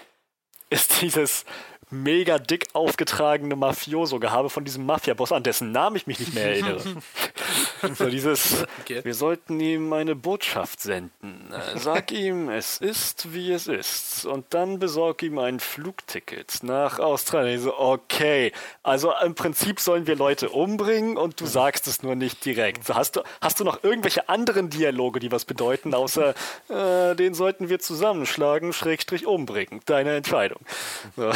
ist 0.71 1.01
dieses 1.03 1.45
mega 1.91 2.39
dick 2.39 2.69
aufgetragene 2.73 3.57
Mafioso-Gehabe 3.57 4.51
von 4.51 4.65
diesem 4.65 4.85
Mafia-Boss, 4.87 5.33
an 5.33 5.43
dessen 5.43 5.73
Namen 5.73 5.97
ich 5.97 6.07
mich 6.07 6.19
nicht 6.19 6.35
mehr 6.35 6.47
erinnere. 6.47 6.83
so 7.95 8.07
dieses, 8.07 8.65
okay. 8.81 9.05
wir 9.05 9.15
sollten 9.15 9.59
ihm 9.61 9.93
eine 9.93 10.15
Botschaft 10.15 10.81
senden. 10.81 11.53
Sag 11.77 12.13
ihm, 12.13 12.49
es 12.49 12.79
ist, 12.79 13.33
wie 13.33 13.53
es 13.53 13.67
ist. 13.67 14.27
Und 14.27 14.53
dann 14.55 14.79
besorg 14.79 15.23
ihm 15.23 15.39
ein 15.39 15.61
Flugticket 15.61 16.63
nach 16.63 16.99
Australien. 16.99 17.61
So, 17.61 17.79
okay. 17.79 18.53
Also 18.83 19.13
im 19.25 19.35
Prinzip 19.35 19.81
sollen 19.81 20.07
wir 20.07 20.17
Leute 20.17 20.51
umbringen 20.51 21.17
und 21.17 21.41
du 21.41 21.47
sagst 21.47 21.87
es 21.87 22.03
nur 22.03 22.15
nicht 22.15 22.45
direkt. 22.45 22.85
So, 22.85 22.95
hast, 22.95 23.17
du, 23.17 23.23
hast 23.41 23.61
du 23.61 23.65
noch 23.65 23.83
irgendwelche 23.85 24.29
anderen 24.29 24.71
Dialoge, 24.71 25.21
die 25.21 25.33
was 25.33 25.45
bedeuten, 25.45 25.95
außer 25.95 26.35
äh, 26.69 27.15
den 27.15 27.35
sollten 27.35 27.69
wir 27.69 27.79
zusammenschlagen, 27.79 28.73
Schrägstrich 28.73 29.27
umbringen. 29.27 29.81
Deine 29.87 30.17
Entscheidung. 30.17 30.61
So, 31.17 31.31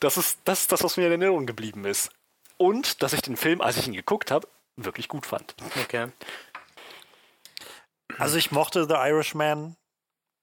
das, 0.00 0.16
ist, 0.16 0.38
das 0.44 0.62
ist 0.62 0.72
das, 0.72 0.84
was 0.84 0.96
mir 0.96 1.04
in 1.04 1.20
Erinnerung 1.20 1.46
geblieben 1.46 1.84
ist. 1.84 2.10
Und 2.56 3.02
dass 3.02 3.12
ich 3.12 3.22
den 3.22 3.36
Film, 3.36 3.60
als 3.60 3.76
ich 3.76 3.86
ihn 3.86 3.94
geguckt 3.94 4.30
habe, 4.30 4.48
wirklich 4.84 5.08
gut 5.08 5.26
fand. 5.26 5.54
Okay. 5.82 6.08
Also 8.18 8.36
ich 8.38 8.50
mochte 8.50 8.86
The 8.86 8.94
Irishman, 8.94 9.76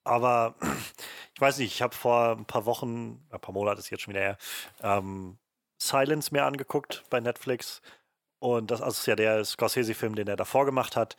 aber 0.03 0.55
ich 1.33 1.41
weiß 1.41 1.57
nicht, 1.57 1.73
ich 1.73 1.81
habe 1.81 1.95
vor 1.95 2.31
ein 2.37 2.45
paar 2.45 2.65
Wochen, 2.65 3.25
ein 3.29 3.39
paar 3.39 3.53
Monate 3.53 3.79
ist 3.79 3.89
jetzt 3.89 4.03
schon 4.03 4.13
wieder 4.13 4.23
her, 4.23 4.37
ähm, 4.81 5.37
Silence 5.77 6.33
mir 6.33 6.45
angeguckt 6.45 7.03
bei 7.09 7.19
Netflix. 7.19 7.81
Und 8.39 8.71
das 8.71 8.81
also 8.81 8.99
ist 8.99 9.07
ja 9.07 9.15
der 9.15 9.43
Scorsese-Film, 9.43 10.15
den 10.15 10.27
er 10.27 10.35
davor 10.35 10.65
gemacht 10.65 10.95
hat. 10.95 11.17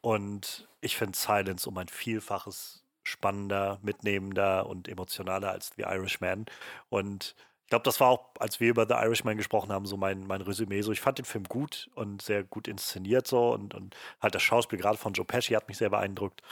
Und 0.00 0.68
ich 0.80 0.96
finde 0.96 1.16
Silence 1.16 1.68
um 1.68 1.78
ein 1.78 1.88
Vielfaches 1.88 2.84
spannender, 3.04 3.78
mitnehmender 3.82 4.66
und 4.66 4.88
emotionaler 4.88 5.50
als 5.50 5.72
The 5.76 5.82
Irishman. 5.82 6.46
Und 6.88 7.34
ich 7.64 7.70
glaube, 7.70 7.84
das 7.84 7.98
war 7.98 8.08
auch, 8.08 8.28
als 8.38 8.60
wir 8.60 8.68
über 8.68 8.86
The 8.86 8.94
Irishman 8.94 9.38
gesprochen 9.38 9.72
haben, 9.72 9.86
so 9.86 9.96
mein, 9.96 10.26
mein 10.26 10.42
Resümee. 10.42 10.82
So, 10.82 10.92
ich 10.92 11.00
fand 11.00 11.16
den 11.16 11.24
Film 11.24 11.44
gut 11.44 11.88
und 11.94 12.20
sehr 12.20 12.44
gut 12.44 12.68
inszeniert 12.68 13.26
so 13.26 13.52
und, 13.52 13.74
und 13.74 13.96
halt 14.20 14.34
das 14.34 14.42
Schauspiel 14.42 14.78
gerade 14.78 14.98
von 14.98 15.14
Joe 15.14 15.24
Pesci 15.24 15.54
hat 15.54 15.66
mich 15.68 15.78
sehr 15.78 15.88
beeindruckt. 15.88 16.42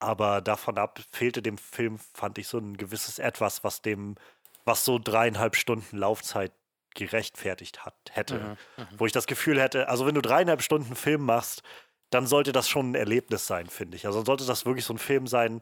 Aber 0.00 0.40
davon 0.40 0.76
ab 0.76 1.00
fehlte 1.12 1.42
dem 1.42 1.58
Film, 1.58 1.98
fand 2.12 2.38
ich, 2.38 2.48
so 2.48 2.58
ein 2.58 2.76
gewisses 2.76 3.20
Etwas, 3.20 3.62
was 3.62 3.82
dem, 3.82 4.16
was 4.64 4.84
so 4.84 4.98
dreieinhalb 4.98 5.54
Stunden 5.54 5.96
Laufzeit 5.96 6.52
gerechtfertigt 6.94 7.84
hat, 7.86 7.94
hätte. 8.10 8.38
Mhm, 8.38 8.56
mhm. 8.76 8.98
Wo 8.98 9.06
ich 9.06 9.12
das 9.12 9.28
Gefühl 9.28 9.60
hätte, 9.60 9.88
also 9.88 10.06
wenn 10.06 10.14
du 10.14 10.22
dreieinhalb 10.22 10.62
Stunden 10.62 10.96
Film 10.96 11.24
machst, 11.24 11.62
dann 12.10 12.26
sollte 12.26 12.52
das 12.52 12.68
schon 12.68 12.92
ein 12.92 12.94
Erlebnis 12.94 13.46
sein, 13.46 13.68
finde 13.68 13.96
ich. 13.96 14.06
Also 14.06 14.24
sollte 14.24 14.46
das 14.46 14.66
wirklich 14.66 14.84
so 14.84 14.94
ein 14.94 14.98
Film 14.98 15.26
sein, 15.26 15.60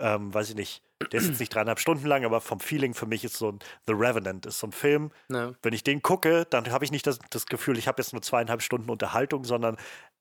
ähm, 0.00 0.32
weiß 0.32 0.50
ich 0.50 0.56
nicht, 0.56 0.82
der 1.12 1.20
ist 1.20 1.28
jetzt 1.28 1.40
nicht 1.40 1.54
dreieinhalb 1.54 1.78
Stunden 1.78 2.06
lang, 2.06 2.24
aber 2.24 2.40
vom 2.40 2.60
Feeling 2.60 2.92
für 2.92 3.06
mich 3.06 3.24
ist 3.24 3.36
so 3.36 3.52
ein 3.52 3.58
The 3.86 3.92
Revenant, 3.92 4.46
ist 4.46 4.58
so 4.58 4.66
ein 4.66 4.72
Film. 4.72 5.10
Ja. 5.30 5.52
Wenn 5.62 5.72
ich 5.72 5.84
den 5.84 6.02
gucke, 6.02 6.46
dann 6.50 6.70
habe 6.70 6.84
ich 6.84 6.90
nicht 6.90 7.06
das, 7.06 7.18
das 7.30 7.46
Gefühl, 7.46 7.78
ich 7.78 7.86
habe 7.86 8.02
jetzt 8.02 8.12
nur 8.12 8.22
zweieinhalb 8.22 8.62
Stunden 8.62 8.90
Unterhaltung, 8.90 9.44
sondern 9.44 9.76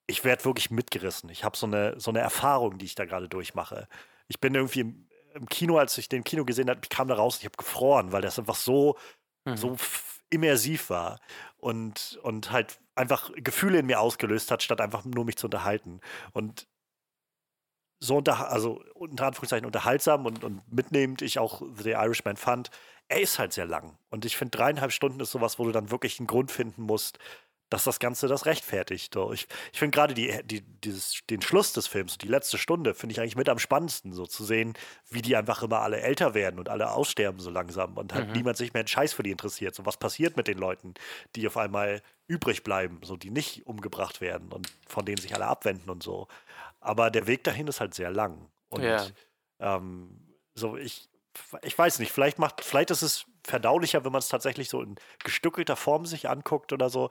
ich 0.05 0.23
werde 0.23 0.45
wirklich 0.45 0.69
mitgerissen. 0.69 1.29
Ich 1.29 1.43
habe 1.43 1.57
so 1.57 1.65
eine, 1.65 1.99
so 1.99 2.11
eine 2.11 2.19
Erfahrung, 2.19 2.77
die 2.77 2.85
ich 2.85 2.95
da 2.95 3.05
gerade 3.05 3.27
durchmache. 3.27 3.87
Ich 4.27 4.39
bin 4.39 4.55
irgendwie 4.55 4.81
im, 4.81 5.07
im, 5.33 5.49
Kino, 5.49 5.77
als 5.77 5.97
ich 5.97 6.09
den 6.09 6.23
Kino 6.23 6.45
gesehen 6.45 6.69
habe, 6.69 6.79
ich 6.83 6.89
kam 6.89 7.07
da 7.07 7.15
raus 7.15 7.35
und 7.35 7.39
ich 7.41 7.45
habe 7.45 7.57
gefroren, 7.57 8.11
weil 8.11 8.21
das 8.21 8.39
einfach 8.39 8.55
so, 8.55 8.97
mhm. 9.45 9.57
so 9.57 9.77
immersiv 10.29 10.89
war 10.89 11.19
und, 11.57 12.19
und 12.23 12.51
halt 12.51 12.79
einfach 12.95 13.31
Gefühle 13.35 13.79
in 13.79 13.85
mir 13.85 13.99
ausgelöst 13.99 14.51
hat, 14.51 14.63
statt 14.63 14.81
einfach 14.81 15.05
nur 15.05 15.25
mich 15.25 15.37
zu 15.37 15.47
unterhalten. 15.47 16.01
Und 16.33 16.67
so 17.99 18.17
unter, 18.17 18.51
also 18.51 18.83
unter 18.93 19.27
Anführungszeichen 19.27 19.65
unterhaltsam 19.65 20.25
und, 20.25 20.43
und 20.43 20.61
mitnehmend 20.71 21.21
ich 21.21 21.39
auch 21.39 21.61
The 21.75 21.91
Irishman 21.91 22.37
fand, 22.37 22.69
er 23.07 23.21
ist 23.21 23.39
halt 23.39 23.53
sehr 23.53 23.65
lang. 23.65 23.97
Und 24.09 24.25
ich 24.25 24.37
finde, 24.37 24.57
dreieinhalb 24.57 24.91
Stunden 24.91 25.19
ist 25.19 25.31
sowas, 25.31 25.59
wo 25.59 25.65
du 25.65 25.71
dann 25.71 25.91
wirklich 25.91 26.19
einen 26.19 26.27
Grund 26.27 26.51
finden 26.51 26.83
musst, 26.83 27.19
dass 27.69 27.83
das 27.83 27.99
Ganze 27.99 28.27
das 28.27 28.45
rechtfertigt. 28.45 29.13
So, 29.13 29.33
ich 29.33 29.47
ich 29.73 29.79
finde 29.79 29.95
gerade 29.95 30.13
die, 30.13 30.39
die, 30.45 30.63
den 31.29 31.41
Schluss 31.41 31.73
des 31.73 31.87
Films, 31.87 32.17
die 32.17 32.27
letzte 32.27 32.57
Stunde, 32.57 32.93
finde 32.93 33.13
ich 33.13 33.19
eigentlich 33.19 33.35
mit 33.35 33.49
am 33.49 33.59
spannendsten, 33.59 34.13
so 34.13 34.25
zu 34.25 34.45
sehen, 34.45 34.73
wie 35.09 35.21
die 35.21 35.35
einfach 35.35 35.63
immer 35.63 35.81
alle 35.81 35.99
älter 35.99 36.33
werden 36.33 36.59
und 36.59 36.69
alle 36.69 36.91
aussterben 36.91 37.39
so 37.39 37.49
langsam 37.49 37.97
und 37.97 38.13
halt 38.13 38.27
mhm. 38.27 38.33
niemand 38.33 38.57
sich 38.57 38.73
mehr 38.73 38.81
einen 38.81 38.87
Scheiß 38.87 39.13
für 39.13 39.23
die 39.23 39.31
interessiert. 39.31 39.75
So, 39.75 39.85
was 39.85 39.97
passiert 39.97 40.37
mit 40.37 40.47
den 40.47 40.57
Leuten, 40.57 40.93
die 41.35 41.45
auf 41.47 41.57
einmal 41.57 42.01
übrig 42.27 42.63
bleiben, 42.63 42.99
so 43.03 43.17
die 43.17 43.31
nicht 43.31 43.67
umgebracht 43.67 44.21
werden 44.21 44.51
und 44.51 44.71
von 44.87 45.05
denen 45.05 45.21
sich 45.21 45.33
alle 45.35 45.47
abwenden 45.47 45.89
und 45.89 46.03
so. 46.03 46.27
Aber 46.87 47.11
der 47.11 47.27
Weg 47.27 47.43
dahin 47.43 47.67
ist 47.67 47.81
halt 47.81 47.93
sehr 47.93 48.09
lang. 48.09 48.49
Und 48.69 48.81
ja. 48.81 49.05
ähm, 49.59 50.37
so, 50.55 50.77
ich, 50.77 51.09
ich 51.61 51.77
weiß 51.77 51.99
nicht, 51.99 52.13
vielleicht 52.13 52.39
macht, 52.39 52.63
vielleicht 52.63 52.91
ist 52.91 53.01
es 53.01 53.25
verdaulicher, 53.43 54.05
wenn 54.05 54.13
man 54.13 54.19
es 54.19 54.29
tatsächlich 54.29 54.69
so 54.69 54.81
in 54.81 54.95
gestückelter 55.21 55.75
Form 55.75 56.05
sich 56.05 56.29
anguckt 56.29 56.71
oder 56.71 56.89
so. 56.89 57.09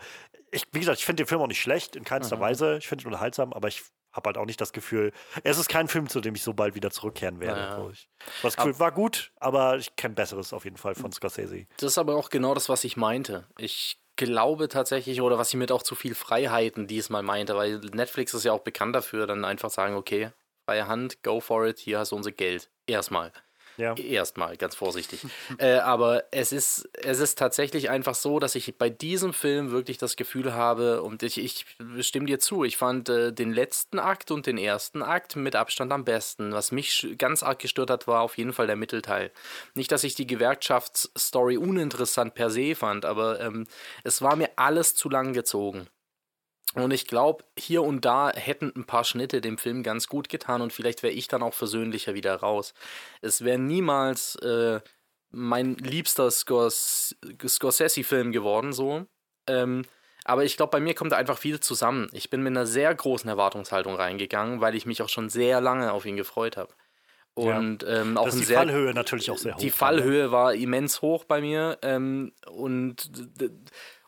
Ich, 0.50 0.64
wie 0.72 0.80
gesagt, 0.80 0.98
ich 0.98 1.04
finde 1.04 1.24
den 1.24 1.28
Film 1.28 1.42
auch 1.42 1.46
nicht 1.46 1.60
schlecht, 1.60 1.94
in 1.94 2.04
keinster 2.04 2.36
mhm. 2.36 2.40
Weise. 2.40 2.78
Ich 2.78 2.88
finde 2.88 3.04
ihn 3.04 3.08
unterhaltsam, 3.08 3.52
aber 3.52 3.68
ich 3.68 3.82
habe 4.12 4.28
halt 4.28 4.38
auch 4.38 4.46
nicht 4.46 4.62
das 4.62 4.72
Gefühl, 4.72 5.12
es 5.44 5.58
ist 5.58 5.68
kein 5.68 5.88
Film, 5.88 6.08
zu 6.08 6.22
dem 6.22 6.34
ich 6.34 6.42
so 6.42 6.54
bald 6.54 6.74
wieder 6.74 6.90
zurückkehren 6.90 7.38
werde. 7.38 7.60
Ja. 7.60 7.76
So, 7.76 7.90
ich, 7.90 8.08
das 8.42 8.56
Gefühl, 8.56 8.78
war 8.78 8.92
gut, 8.92 9.30
aber 9.36 9.76
ich 9.76 9.94
kenne 9.96 10.14
Besseres 10.14 10.54
auf 10.54 10.64
jeden 10.64 10.78
Fall 10.78 10.94
von 10.94 11.12
Scorsese. 11.12 11.66
Das 11.76 11.92
ist 11.92 11.98
aber 11.98 12.16
auch 12.16 12.30
genau 12.30 12.54
das, 12.54 12.70
was 12.70 12.82
ich 12.84 12.96
meinte. 12.96 13.46
Ich 13.58 14.00
glaube 14.16 14.68
tatsächlich, 14.68 15.20
oder 15.20 15.38
was 15.38 15.50
ich 15.50 15.56
mit 15.56 15.72
auch 15.72 15.82
zu 15.82 15.94
viel 15.94 16.14
Freiheiten 16.14 16.86
diesmal 16.86 17.22
meinte, 17.22 17.56
weil 17.56 17.78
Netflix 17.78 18.34
ist 18.34 18.44
ja 18.44 18.52
auch 18.52 18.60
bekannt 18.60 18.96
dafür, 18.96 19.26
dann 19.26 19.44
einfach 19.44 19.70
sagen, 19.70 19.94
okay, 19.94 20.30
freie 20.66 20.86
Hand, 20.88 21.22
go 21.22 21.40
for 21.40 21.66
it, 21.66 21.78
hier 21.78 21.98
hast 21.98 22.12
du 22.12 22.16
unser 22.16 22.32
Geld. 22.32 22.70
Erstmal. 22.86 23.32
Ja. 23.76 23.94
Erstmal, 23.94 24.56
ganz 24.56 24.74
vorsichtig. 24.74 25.20
äh, 25.58 25.76
aber 25.76 26.24
es 26.30 26.52
ist, 26.52 26.88
es 26.94 27.20
ist 27.20 27.38
tatsächlich 27.38 27.90
einfach 27.90 28.14
so, 28.14 28.38
dass 28.38 28.54
ich 28.54 28.76
bei 28.78 28.90
diesem 28.90 29.32
Film 29.32 29.70
wirklich 29.70 29.98
das 29.98 30.16
Gefühl 30.16 30.54
habe, 30.54 31.02
und 31.02 31.22
ich, 31.22 31.38
ich 31.38 31.66
stimme 32.00 32.26
dir 32.26 32.38
zu, 32.38 32.64
ich 32.64 32.76
fand 32.76 33.08
äh, 33.08 33.32
den 33.32 33.52
letzten 33.52 33.98
Akt 33.98 34.30
und 34.30 34.46
den 34.46 34.58
ersten 34.58 35.02
Akt 35.02 35.36
mit 35.36 35.56
Abstand 35.56 35.92
am 35.92 36.04
besten. 36.04 36.52
Was 36.52 36.72
mich 36.72 37.14
ganz 37.18 37.42
arg 37.42 37.58
gestört 37.58 37.90
hat, 37.90 38.06
war 38.06 38.22
auf 38.22 38.38
jeden 38.38 38.52
Fall 38.52 38.66
der 38.66 38.76
Mittelteil. 38.76 39.30
Nicht, 39.74 39.92
dass 39.92 40.04
ich 40.04 40.14
die 40.14 40.26
Gewerkschaftsstory 40.26 41.56
uninteressant 41.56 42.34
per 42.34 42.50
se 42.50 42.74
fand, 42.74 43.04
aber 43.04 43.40
ähm, 43.40 43.66
es 44.04 44.22
war 44.22 44.36
mir 44.36 44.50
alles 44.56 44.94
zu 44.94 45.08
lang 45.08 45.32
gezogen. 45.32 45.88
Und 46.74 46.90
ich 46.90 47.06
glaube, 47.06 47.44
hier 47.58 47.82
und 47.82 48.04
da 48.04 48.30
hätten 48.32 48.72
ein 48.76 48.84
paar 48.84 49.04
Schnitte 49.04 49.40
dem 49.40 49.56
Film 49.56 49.82
ganz 49.82 50.08
gut 50.08 50.28
getan 50.28 50.60
und 50.60 50.72
vielleicht 50.72 51.02
wäre 51.02 51.12
ich 51.12 51.26
dann 51.28 51.42
auch 51.42 51.54
versöhnlicher 51.54 52.14
wieder 52.14 52.36
raus. 52.36 52.74
Es 53.22 53.44
wäre 53.44 53.58
niemals 53.58 54.36
äh, 54.36 54.80
mein 55.30 55.76
liebster 55.76 56.30
Scors 56.30 57.16
Scorsese-Film 57.46 58.32
geworden, 58.32 58.72
so. 58.72 59.06
Ähm, 59.46 59.84
aber 60.24 60.44
ich 60.44 60.56
glaube, 60.56 60.72
bei 60.72 60.80
mir 60.80 60.94
kommt 60.94 61.12
da 61.12 61.16
einfach 61.16 61.38
viel 61.38 61.60
zusammen. 61.60 62.08
Ich 62.12 62.30
bin 62.30 62.42
mit 62.42 62.50
einer 62.50 62.66
sehr 62.66 62.92
großen 62.92 63.30
Erwartungshaltung 63.30 63.94
reingegangen, 63.94 64.60
weil 64.60 64.74
ich 64.74 64.84
mich 64.84 65.00
auch 65.00 65.08
schon 65.08 65.28
sehr 65.28 65.60
lange 65.60 65.92
auf 65.92 66.04
ihn 66.04 66.16
gefreut 66.16 66.56
habe. 66.56 66.74
Und 67.34 67.82
ja. 67.82 68.00
ähm, 68.00 68.16
auch 68.16 68.30
die 68.30 68.44
sehr, 68.44 68.58
Fallhöhe 68.58 68.92
natürlich 68.94 69.30
auch 69.30 69.36
sehr 69.36 69.54
hoch. 69.54 69.60
Die 69.60 69.70
Fallhöhe 69.70 70.32
war 70.32 70.54
immens 70.54 71.02
hoch 71.02 71.24
bei 71.24 71.40
mir. 71.40 71.78
Ähm, 71.82 72.32
und 72.50 73.10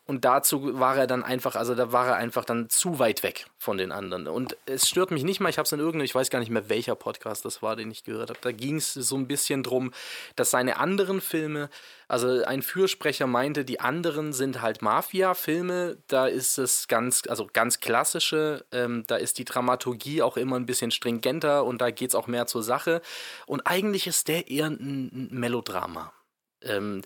und 0.08 0.24
dazu 0.24 0.80
war 0.80 0.96
er 0.96 1.06
dann 1.06 1.22
einfach, 1.22 1.54
also 1.54 1.74
da 1.74 1.92
war 1.92 2.06
er 2.06 2.16
einfach 2.16 2.46
dann 2.46 2.70
zu 2.70 2.98
weit 2.98 3.22
weg 3.22 3.44
von 3.58 3.76
den 3.76 3.92
anderen. 3.92 4.26
Und 4.26 4.56
es 4.64 4.88
stört 4.88 5.10
mich 5.10 5.22
nicht 5.22 5.38
mal, 5.38 5.50
ich 5.50 5.58
habe 5.58 5.66
es 5.66 5.72
in 5.72 5.80
irgendeinem, 5.80 6.06
ich 6.06 6.14
weiß 6.14 6.30
gar 6.30 6.38
nicht 6.38 6.50
mehr, 6.50 6.70
welcher 6.70 6.94
Podcast 6.94 7.44
das 7.44 7.60
war, 7.60 7.76
den 7.76 7.90
ich 7.90 8.04
gehört 8.04 8.30
habe. 8.30 8.38
Da 8.40 8.50
ging 8.50 8.76
es 8.76 8.94
so 8.94 9.16
ein 9.16 9.28
bisschen 9.28 9.62
drum, 9.62 9.92
dass 10.34 10.50
seine 10.50 10.78
anderen 10.78 11.20
Filme, 11.20 11.68
also 12.08 12.42
ein 12.42 12.62
Fürsprecher 12.62 13.26
meinte, 13.26 13.66
die 13.66 13.80
anderen 13.80 14.32
sind 14.32 14.62
halt 14.62 14.80
Mafia-Filme. 14.80 15.98
Da 16.06 16.26
ist 16.26 16.56
es 16.56 16.88
ganz, 16.88 17.24
also 17.28 17.46
ganz 17.52 17.80
klassische, 17.80 18.64
ähm, 18.72 19.04
da 19.08 19.16
ist 19.16 19.36
die 19.36 19.44
Dramaturgie 19.44 20.22
auch 20.22 20.38
immer 20.38 20.56
ein 20.56 20.64
bisschen 20.64 20.90
stringenter 20.90 21.66
und 21.66 21.82
da 21.82 21.90
geht 21.90 22.08
es 22.08 22.14
auch 22.14 22.28
mehr 22.28 22.46
zur 22.46 22.62
Sache. 22.62 23.02
Und 23.44 23.66
eigentlich 23.66 24.06
ist 24.06 24.28
der 24.28 24.48
eher 24.48 24.68
ein, 24.68 25.10
ein 25.12 25.28
Melodrama. 25.32 26.14
Ähm, 26.62 27.02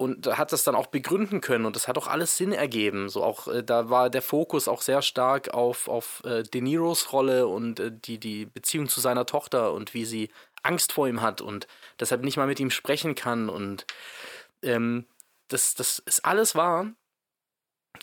und 0.00 0.26
hat 0.38 0.50
das 0.50 0.64
dann 0.64 0.74
auch 0.74 0.86
begründen 0.86 1.42
können 1.42 1.66
und 1.66 1.76
das 1.76 1.86
hat 1.86 1.98
auch 1.98 2.06
alles 2.06 2.38
Sinn 2.38 2.52
ergeben. 2.52 3.10
So 3.10 3.22
auch 3.22 3.48
äh, 3.48 3.62
da 3.62 3.90
war 3.90 4.08
der 4.08 4.22
Fokus 4.22 4.66
auch 4.66 4.80
sehr 4.80 5.02
stark 5.02 5.52
auf, 5.52 5.88
auf 5.88 6.22
äh, 6.24 6.42
De 6.42 6.62
Niros 6.62 7.12
Rolle 7.12 7.46
und 7.46 7.80
äh, 7.80 7.92
die, 7.92 8.18
die 8.18 8.46
Beziehung 8.46 8.88
zu 8.88 9.02
seiner 9.02 9.26
Tochter 9.26 9.74
und 9.74 9.92
wie 9.92 10.06
sie 10.06 10.30
Angst 10.62 10.92
vor 10.92 11.06
ihm 11.06 11.20
hat 11.20 11.42
und 11.42 11.66
deshalb 12.00 12.22
nicht 12.24 12.38
mal 12.38 12.46
mit 12.46 12.58
ihm 12.60 12.70
sprechen 12.70 13.14
kann 13.14 13.50
und 13.50 13.86
ähm, 14.62 15.04
das, 15.48 15.74
das 15.74 15.98
ist 15.98 16.24
alles 16.24 16.54
wahr. 16.54 16.86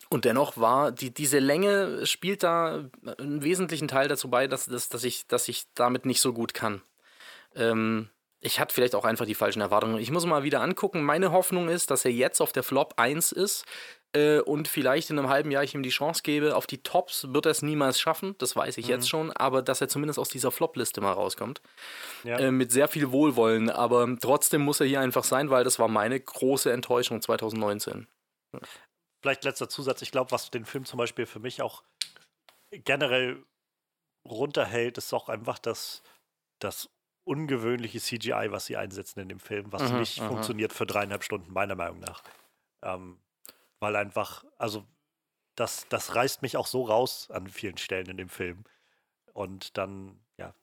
Und 0.10 0.26
dennoch 0.26 0.56
war 0.56 0.92
die, 0.92 1.12
diese 1.12 1.40
Länge 1.40 2.06
spielt 2.06 2.44
da 2.44 2.92
einen 3.18 3.42
wesentlichen 3.42 3.88
Teil 3.88 4.08
dazu 4.08 4.30
bei, 4.30 4.46
dass, 4.46 4.66
dass, 4.66 4.90
dass, 4.90 5.04
ich, 5.04 5.26
dass 5.26 5.48
ich 5.48 5.66
damit 5.74 6.06
nicht 6.06 6.22
so 6.22 6.32
gut 6.32 6.54
kann. 6.54 6.84
Ähm, 7.56 8.10
ich 8.40 8.60
hatte 8.60 8.74
vielleicht 8.74 8.96
auch 8.96 9.06
einfach 9.06 9.26
die 9.26 9.36
falschen 9.36 9.62
Erwartungen. 9.62 9.98
Ich 9.98 10.12
muss 10.12 10.26
mal 10.26 10.44
wieder 10.44 10.62
angucken. 10.62 11.04
Meine 11.04 11.32
Hoffnung 11.32 11.70
ist, 11.70 11.90
dass 11.90 12.06
er 12.06 12.12
jetzt 12.12 12.42
auf 12.42 12.52
der 12.52 12.64
Flop 12.64 12.94
1 12.98 13.32
ist 13.32 13.66
äh, 14.14 14.40
und 14.40 14.68
vielleicht 14.68 15.10
in 15.10 15.18
einem 15.18 15.30
halben 15.30 15.50
Jahr 15.50 15.64
ich 15.64 15.74
ihm 15.74 15.82
die 15.82 15.90
Chance 15.90 16.22
gebe. 16.24 16.56
Auf 16.56 16.68
die 16.68 16.84
Tops 16.84 17.34
wird 17.34 17.48
er 17.48 17.52
es 17.52 17.64
niemals 17.64 18.00
schaffen, 18.00 18.36
das 18.38 18.56
weiß 18.56 18.78
ich 18.78 18.86
mhm. 18.86 18.92
jetzt 18.92 19.10
schon, 19.10 19.32
aber 19.32 19.62
dass 19.64 19.82
er 19.82 19.90
zumindest 19.90 20.20
aus 20.20 20.30
dieser 20.30 20.52
Flop-Liste 20.52 21.02
mal 21.02 21.14
rauskommt. 21.14 21.62
Ja. 22.24 22.38
Äh, 22.38 22.52
mit 22.52 22.72
sehr 22.72 22.88
viel 22.88 23.12
Wohlwollen, 23.12 23.70
aber 23.70 24.08
trotzdem 24.20 24.62
muss 24.62 24.80
er 24.80 24.88
hier 24.88 25.02
einfach 25.02 25.24
sein, 25.24 25.50
weil 25.50 25.64
das 25.64 25.80
war 25.80 25.88
meine 25.88 26.20
große 26.20 26.72
Enttäuschung 26.72 27.22
2019. 27.22 28.08
Vielleicht 29.22 29.44
letzter 29.46 29.68
Zusatz. 29.68 30.04
Ich 30.04 30.12
glaube, 30.12 30.32
was 30.32 30.52
den 30.52 30.66
Film 30.66 30.86
zum 30.86 30.98
Beispiel 30.98 31.26
für 31.26 31.40
mich 31.40 31.62
auch 31.62 31.84
generell 32.72 33.44
runterhält, 34.28 34.98
ist 34.98 35.14
auch 35.14 35.28
einfach 35.28 35.58
das, 35.58 36.04
das 36.60 36.90
ungewöhnliche 37.28 38.00
CGI, 38.00 38.48
was 38.52 38.66
sie 38.66 38.78
einsetzen 38.78 39.20
in 39.20 39.30
dem 39.30 39.40
Film, 39.40 39.72
was 39.72 39.92
mhm, 39.92 40.00
nicht 40.00 40.22
aha. 40.22 40.30
funktioniert 40.30 40.74
für 40.74 40.86
dreieinhalb 40.86 41.24
Stunden, 41.24 41.52
meiner 41.52 41.76
Meinung 41.76 42.00
nach. 42.00 42.24
Ähm, 42.82 43.20
weil 43.80 43.96
einfach, 43.96 44.46
also 44.58 44.86
das, 45.56 45.88
das 45.90 46.16
reißt 46.16 46.42
mich 46.42 46.56
auch 46.56 46.68
so 46.68 46.84
raus 46.84 47.30
an 47.30 47.48
vielen 47.48 47.78
Stellen 47.78 48.08
in 48.08 48.18
dem 48.18 48.30
Film. 48.30 48.64
Und 49.34 49.78
dann, 49.78 50.20
ja, 50.38 50.54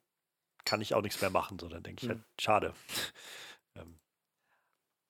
kann 0.64 0.80
ich 0.80 0.94
auch 0.94 1.02
nichts 1.02 1.20
mehr 1.20 1.30
machen. 1.30 1.58
So, 1.58 1.68
dann 1.68 1.82
denke 1.82 2.02
ich 2.02 2.08
halt, 2.08 2.18
mhm. 2.18 2.24
schade. 2.40 2.74
ähm, 3.76 3.98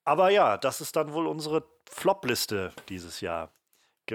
aber 0.05 0.31
ja, 0.31 0.59
das 0.59 0.81
ist 0.81 0.97
dann 0.97 1.13
wohl 1.13 1.27
unsere 1.27 1.65
Flop-Liste 1.89 2.73
dieses 2.89 3.21
Jahr. 3.21 3.53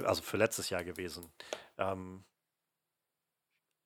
Also 0.03 0.21
für 0.21 0.37
letztes 0.37 0.69
Jahr 0.69 0.83
gewesen. 0.83 1.31
Ähm, 1.77 2.23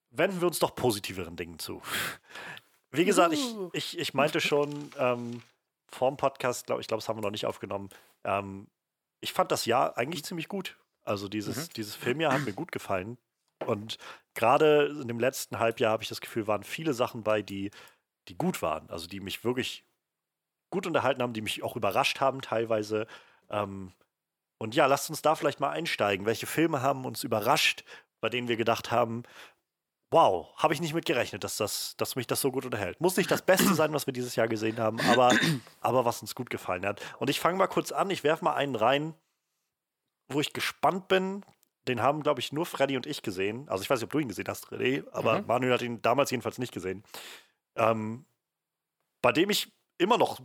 wenden 0.10 0.42
wir 0.42 0.48
uns 0.48 0.60
doch 0.60 0.76
positiveren 0.76 1.36
Dingen 1.36 1.60
zu. 1.60 1.82
Wie 2.94 3.06
gesagt, 3.06 3.34
ich, 3.34 3.56
ich, 3.74 3.98
ich 3.98 4.14
meinte 4.14 4.40
schon 4.40 4.92
ähm, 5.00 5.42
vorm 5.90 6.16
Podcast, 6.16 6.68
glaub, 6.68 6.80
ich 6.80 6.88
glaube, 6.88 7.02
das 7.02 7.10
haben 7.10 7.18
wir 7.18 7.24
noch 7.24 7.32
nicht 7.32 7.48
aufgenommen. 7.48 7.90
Ähm, 8.24 8.68
ich 9.20 9.34
fand 9.34 9.52
das 9.52 9.66
Jahr 9.66 9.98
eigentlich 9.98 10.24
ziemlich 10.24 10.48
gut. 10.48 10.78
Also 11.04 11.28
dieses, 11.28 11.70
mhm. 11.70 11.74
dieses 11.74 11.96
Filmjahr 11.96 12.34
hat 12.34 12.46
mir 12.46 12.54
gut 12.54 12.72
gefallen. 12.72 13.18
Und 13.66 13.98
gerade 14.36 14.96
in 15.02 15.08
dem 15.08 15.20
letzten 15.20 15.60
Halbjahr 15.60 15.92
habe 15.92 16.04
ich 16.04 16.10
das 16.10 16.22
Gefühl, 16.22 16.48
waren 16.48 16.64
viele 16.64 16.94
Sachen 16.94 17.24
bei, 17.24 17.42
die, 17.42 17.72
die 18.28 18.38
gut 18.38 18.62
waren. 18.62 18.90
Also 18.90 19.08
die 19.08 19.20
mich 19.20 19.44
wirklich 19.44 19.86
gut 20.70 20.86
unterhalten 20.86 21.22
haben, 21.22 21.34
die 21.34 21.42
mich 21.42 21.64
auch 21.64 21.76
überrascht 21.76 22.20
haben 22.20 22.42
teilweise. 22.42 23.08
Ähm, 23.50 23.92
und 24.60 24.76
ja, 24.76 24.86
lasst 24.86 25.10
uns 25.10 25.22
da 25.22 25.36
vielleicht 25.36 25.60
mal 25.60 25.72
einsteigen. 25.72 26.26
Welche 26.26 26.46
Filme 26.46 26.82
haben 26.82 27.06
uns 27.06 27.24
überrascht, 27.24 27.84
bei 28.22 28.30
denen 28.30 28.48
wir 28.48 28.56
gedacht 28.56 28.92
haben, 28.92 29.24
wow, 30.14 30.54
habe 30.56 30.74
ich 30.76 30.80
nicht 30.80 30.94
mit 30.94 31.06
gerechnet, 31.06 31.44
dass, 31.44 31.58
das, 31.58 31.98
dass 31.98 32.16
mich 32.16 32.28
das 32.28 32.40
so 32.40 32.52
gut 32.52 32.66
unterhält. 32.66 33.02
Muss 33.02 33.18
nicht 33.18 33.32
das 33.32 33.42
Beste 33.42 33.74
sein, 33.74 33.92
was 33.94 34.06
wir 34.06 34.14
dieses 34.14 34.36
Jahr 34.36 34.48
gesehen 34.48 34.80
haben, 34.80 35.02
aber, 35.02 35.32
aber 35.82 36.06
was 36.06 36.22
uns 36.22 36.36
gut 36.36 36.52
gefallen 36.52 36.86
hat. 36.86 37.02
Und 37.20 37.30
ich 37.30 37.40
fange 37.40 37.58
mal 37.58 37.68
kurz 37.68 37.92
an, 37.92 38.10
ich 38.12 38.24
werfe 38.24 38.46
mal 38.46 38.54
einen 38.54 38.76
rein, 38.76 39.16
wo 40.30 40.40
ich 40.40 40.54
gespannt 40.54 41.08
bin. 41.08 41.44
Den 41.88 42.02
haben, 42.02 42.22
glaube 42.22 42.40
ich, 42.40 42.54
nur 42.54 42.66
Freddy 42.66 42.96
und 42.96 43.08
ich 43.08 43.24
gesehen. 43.24 43.68
Also 43.68 43.84
ich 43.84 43.90
weiß 43.90 44.00
nicht, 44.00 44.06
ob 44.06 44.12
du 44.12 44.20
ihn 44.20 44.30
gesehen 44.30 44.48
hast, 44.48 44.68
René, 44.68 45.04
aber 45.12 45.42
mhm. 45.42 45.48
Manuel 45.48 45.74
hat 45.74 45.82
ihn 45.82 46.02
damals 46.02 46.32
jedenfalls 46.32 46.60
nicht 46.60 46.72
gesehen. 46.72 47.04
Ähm, 47.76 48.26
bei 49.22 49.32
dem 49.32 49.50
ich 49.50 49.74
immer 49.98 50.18
noch 50.18 50.40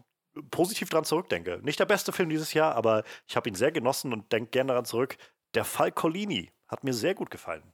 positiv 0.51 0.89
dran 0.89 1.05
zurückdenke. 1.05 1.61
Nicht 1.62 1.78
der 1.78 1.85
beste 1.85 2.12
Film 2.12 2.31
dieses 2.31 2.55
Jahr, 2.55 2.74
aber 2.74 3.05
ich 3.27 3.36
habe 3.36 3.49
ihn 3.49 3.55
sehr 3.55 3.70
genossen 3.70 4.12
und 4.12 4.32
denke 4.32 4.51
gerne 4.51 4.69
daran 4.69 4.85
zurück. 4.86 5.16
Der 5.55 5.65
Fall 5.65 5.93
Collini 5.93 6.51
hat 6.69 6.85
mir 6.85 6.95
sehr 6.95 7.15
gut 7.15 7.31
gefallen 7.31 7.73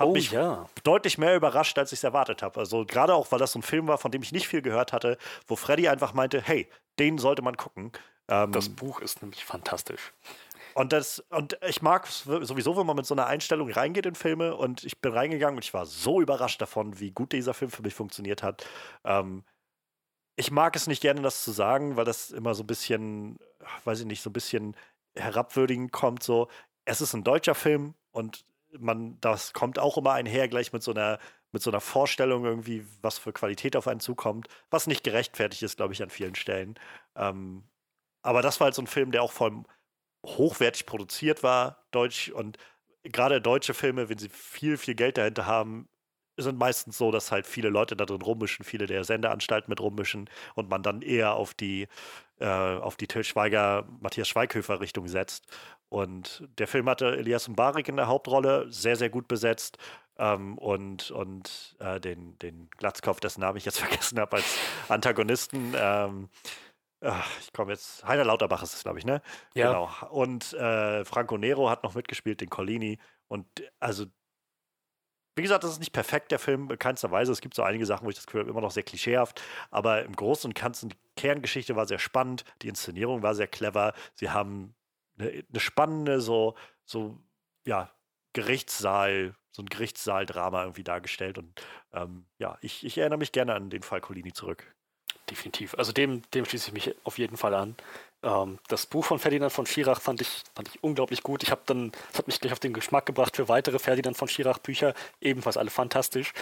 hat 0.00 0.08
oh, 0.08 0.12
mich 0.12 0.30
ja. 0.30 0.66
deutlich 0.82 1.18
mehr 1.18 1.36
überrascht, 1.36 1.78
als 1.78 1.92
ich 1.92 1.98
es 1.98 2.04
erwartet 2.04 2.42
habe. 2.42 2.58
Also 2.58 2.86
gerade 2.86 3.14
auch, 3.14 3.30
weil 3.32 3.38
das 3.38 3.52
so 3.52 3.58
ein 3.58 3.62
Film 3.62 3.86
war, 3.86 3.98
von 3.98 4.10
dem 4.10 4.22
ich 4.22 4.32
nicht 4.32 4.48
viel 4.48 4.62
gehört 4.62 4.94
hatte, 4.94 5.18
wo 5.46 5.56
Freddy 5.56 5.88
einfach 5.88 6.14
meinte, 6.14 6.40
hey, 6.40 6.66
den 6.98 7.18
sollte 7.18 7.42
man 7.42 7.58
gucken. 7.58 7.92
Ähm, 8.28 8.50
das 8.50 8.70
Buch 8.70 9.00
ist 9.00 9.20
nämlich 9.20 9.44
fantastisch. 9.44 10.14
Und, 10.72 10.94
das, 10.94 11.22
und 11.28 11.58
ich 11.68 11.82
mag 11.82 12.06
sowieso, 12.06 12.78
wenn 12.78 12.86
man 12.86 12.96
mit 12.96 13.04
so 13.04 13.14
einer 13.14 13.26
Einstellung 13.26 13.70
reingeht 13.70 14.06
in 14.06 14.14
Filme. 14.14 14.56
Und 14.56 14.84
ich 14.84 14.98
bin 15.02 15.12
reingegangen 15.12 15.56
und 15.56 15.64
ich 15.64 15.74
war 15.74 15.84
so 15.84 16.22
überrascht 16.22 16.62
davon, 16.62 16.98
wie 16.98 17.10
gut 17.10 17.32
dieser 17.32 17.52
Film 17.52 17.70
für 17.70 17.82
mich 17.82 17.92
funktioniert 17.92 18.42
hat. 18.42 18.66
Ähm, 19.04 19.44
ich 20.36 20.50
mag 20.50 20.74
es 20.76 20.86
nicht 20.86 21.02
gerne, 21.02 21.20
das 21.20 21.44
zu 21.44 21.50
sagen, 21.50 21.96
weil 21.96 22.06
das 22.06 22.30
immer 22.30 22.54
so 22.54 22.62
ein 22.62 22.66
bisschen, 22.66 23.38
weiß 23.84 24.00
ich 24.00 24.06
nicht, 24.06 24.22
so 24.22 24.30
ein 24.30 24.32
bisschen 24.32 24.74
herabwürdigend 25.14 25.92
kommt. 25.92 26.22
So, 26.22 26.48
es 26.86 27.02
ist 27.02 27.12
ein 27.12 27.24
deutscher 27.24 27.54
Film 27.54 27.92
und 28.12 28.46
man, 28.78 29.18
das 29.20 29.52
kommt 29.52 29.78
auch 29.78 29.96
immer 29.98 30.12
einher 30.12 30.48
gleich 30.48 30.72
mit 30.72 30.82
so 30.82 30.92
einer, 30.92 31.18
mit 31.52 31.62
so 31.62 31.70
einer 31.70 31.80
Vorstellung 31.80 32.44
irgendwie, 32.44 32.86
was 33.02 33.18
für 33.18 33.32
Qualität 33.32 33.76
auf 33.76 33.88
einen 33.88 34.00
zukommt, 34.00 34.48
was 34.70 34.86
nicht 34.86 35.04
gerechtfertigt 35.04 35.62
ist, 35.62 35.76
glaube 35.76 35.92
ich, 35.92 36.02
an 36.02 36.10
vielen 36.10 36.34
Stellen. 36.34 36.78
Ähm, 37.16 37.64
aber 38.22 38.42
das 38.42 38.60
war 38.60 38.66
halt 38.66 38.74
so 38.74 38.82
ein 38.82 38.86
Film, 38.86 39.12
der 39.12 39.22
auch 39.22 39.32
vor 39.32 39.48
allem 39.48 39.66
hochwertig 40.26 40.86
produziert 40.86 41.42
war, 41.42 41.86
deutsch 41.90 42.30
und 42.30 42.58
gerade 43.02 43.40
deutsche 43.40 43.74
Filme, 43.74 44.08
wenn 44.08 44.18
sie 44.18 44.28
viel, 44.28 44.76
viel 44.76 44.94
Geld 44.94 45.18
dahinter 45.18 45.46
haben, 45.46 45.88
sind 46.42 46.58
meistens 46.58 46.98
so, 46.98 47.10
dass 47.10 47.32
halt 47.32 47.46
viele 47.46 47.68
Leute 47.68 47.96
da 47.96 48.04
drin 48.04 48.22
rummischen, 48.22 48.64
viele 48.64 48.86
der 48.86 49.04
Sendeanstalten 49.04 49.70
mit 49.70 49.80
rummischen 49.80 50.28
und 50.54 50.68
man 50.68 50.82
dann 50.82 51.02
eher 51.02 51.34
auf 51.34 51.54
die, 51.54 51.88
äh, 52.38 52.46
auf 52.46 52.96
die 52.96 53.06
Till 53.06 53.24
Schweiger, 53.24 53.86
Matthias 54.00 54.28
Schweighöfer 54.28 54.80
Richtung 54.80 55.08
setzt. 55.08 55.46
Und 55.88 56.48
der 56.58 56.68
Film 56.68 56.88
hatte 56.88 57.16
Elias 57.16 57.48
Mbarik 57.48 57.88
in 57.88 57.96
der 57.96 58.06
Hauptrolle, 58.06 58.66
sehr, 58.70 58.96
sehr 58.96 59.10
gut 59.10 59.28
besetzt. 59.28 59.78
Ähm, 60.18 60.58
und 60.58 61.10
und 61.10 61.76
äh, 61.80 61.98
den, 61.98 62.38
den 62.38 62.68
Glatzkopf, 62.76 63.20
dessen 63.20 63.40
Namen 63.40 63.56
ich 63.56 63.64
jetzt 63.64 63.78
vergessen 63.80 64.18
habe, 64.20 64.36
als 64.36 64.58
Antagonisten. 64.88 65.74
Ähm, 65.76 66.28
ich 67.40 67.52
komme 67.52 67.72
jetzt. 67.72 68.06
Heiner 68.06 68.24
Lauterbach 68.24 68.62
ist 68.62 68.74
es, 68.74 68.82
glaube 68.82 68.98
ich, 68.98 69.06
ne? 69.06 69.22
Ja. 69.54 69.68
Genau. 69.68 69.90
Und 70.10 70.52
äh, 70.52 71.04
Franco 71.04 71.38
Nero 71.38 71.70
hat 71.70 71.82
noch 71.82 71.94
mitgespielt, 71.94 72.40
den 72.40 72.50
Collini. 72.50 72.98
Und 73.28 73.46
also 73.78 74.06
wie 75.36 75.42
gesagt, 75.42 75.64
das 75.64 75.72
ist 75.72 75.78
nicht 75.78 75.92
perfekt, 75.92 76.32
der 76.32 76.38
Film, 76.38 76.70
in 76.70 76.78
keinster 76.78 77.10
Weise. 77.10 77.32
Es 77.32 77.40
gibt 77.40 77.54
so 77.54 77.62
einige 77.62 77.86
Sachen, 77.86 78.04
wo 78.04 78.10
ich 78.10 78.16
das 78.16 78.26
Gefühl 78.26 78.40
habe, 78.40 78.50
immer 78.50 78.60
noch 78.60 78.70
sehr 78.70 78.82
klischeehaft. 78.82 79.40
Aber 79.70 80.04
im 80.04 80.14
Großen 80.14 80.48
und 80.48 80.54
Ganzen, 80.54 80.90
die 80.90 80.96
Kerngeschichte 81.16 81.76
war 81.76 81.86
sehr 81.86 81.98
spannend, 81.98 82.44
die 82.62 82.68
Inszenierung 82.68 83.22
war 83.22 83.34
sehr 83.34 83.46
clever. 83.46 83.94
Sie 84.14 84.30
haben 84.30 84.74
eine, 85.18 85.44
eine 85.48 85.60
spannende, 85.60 86.20
so, 86.20 86.56
so, 86.84 87.18
ja, 87.64 87.90
Gerichtssaal, 88.32 89.34
so 89.50 89.62
ein 89.62 89.66
Gerichtssaal-Drama 89.66 90.62
irgendwie 90.62 90.84
dargestellt. 90.84 91.38
Und 91.38 91.60
ähm, 91.92 92.26
ja, 92.38 92.58
ich, 92.60 92.84
ich 92.84 92.98
erinnere 92.98 93.18
mich 93.18 93.32
gerne 93.32 93.54
an 93.54 93.70
den 93.70 93.82
Fall 93.82 94.00
Colini 94.00 94.32
zurück. 94.32 94.74
Definitiv. 95.30 95.74
Also 95.76 95.92
dem, 95.92 96.22
dem 96.32 96.44
schließe 96.44 96.68
ich 96.68 96.72
mich 96.72 96.94
auf 97.04 97.18
jeden 97.18 97.36
Fall 97.36 97.54
an. 97.54 97.76
Ähm, 98.22 98.58
das 98.68 98.86
Buch 98.86 99.04
von 99.04 99.18
Ferdinand 99.18 99.52
von 99.52 99.64
Schirach 99.64 100.00
fand 100.00 100.20
ich, 100.20 100.42
fand 100.54 100.68
ich 100.68 100.82
unglaublich 100.82 101.22
gut. 101.22 101.42
Ich 101.42 101.50
habe 101.50 101.62
dann, 101.66 101.92
das 102.10 102.18
hat 102.18 102.26
mich 102.26 102.40
gleich 102.40 102.52
auf 102.52 102.58
den 102.58 102.72
Geschmack 102.72 103.06
gebracht 103.06 103.36
für 103.36 103.48
weitere 103.48 103.78
Ferdinand 103.78 104.16
von 104.16 104.28
Schirach 104.28 104.58
Bücher, 104.58 104.94
ebenfalls 105.20 105.56
alle 105.56 105.70
fantastisch. 105.70 106.32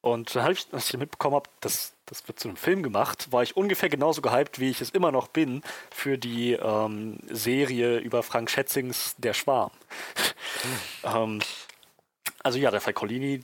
Und 0.00 0.34
dann 0.34 0.44
habe 0.44 0.52
ich, 0.52 0.66
als 0.70 0.88
ich 0.88 0.96
mitbekommen 0.96 1.34
habe, 1.34 1.50
das, 1.60 1.94
das 2.06 2.26
wird 2.28 2.38
zu 2.38 2.48
einem 2.48 2.56
Film 2.56 2.84
gemacht, 2.84 3.32
war 3.32 3.42
ich 3.42 3.56
ungefähr 3.56 3.88
genauso 3.88 4.22
gehypt, 4.22 4.60
wie 4.60 4.70
ich 4.70 4.80
es 4.80 4.90
immer 4.90 5.10
noch 5.10 5.26
bin, 5.26 5.62
für 5.90 6.16
die 6.16 6.52
ähm, 6.52 7.18
Serie 7.28 7.98
über 7.98 8.22
Frank 8.22 8.50
Schätzings 8.50 9.16
Der 9.18 9.34
Schwarm. 9.34 9.72
Mhm. 11.02 11.10
ähm, 11.14 11.40
also 12.44 12.58
ja, 12.58 12.70
der 12.70 12.80
Fall 12.80 12.92
Collini 12.92 13.42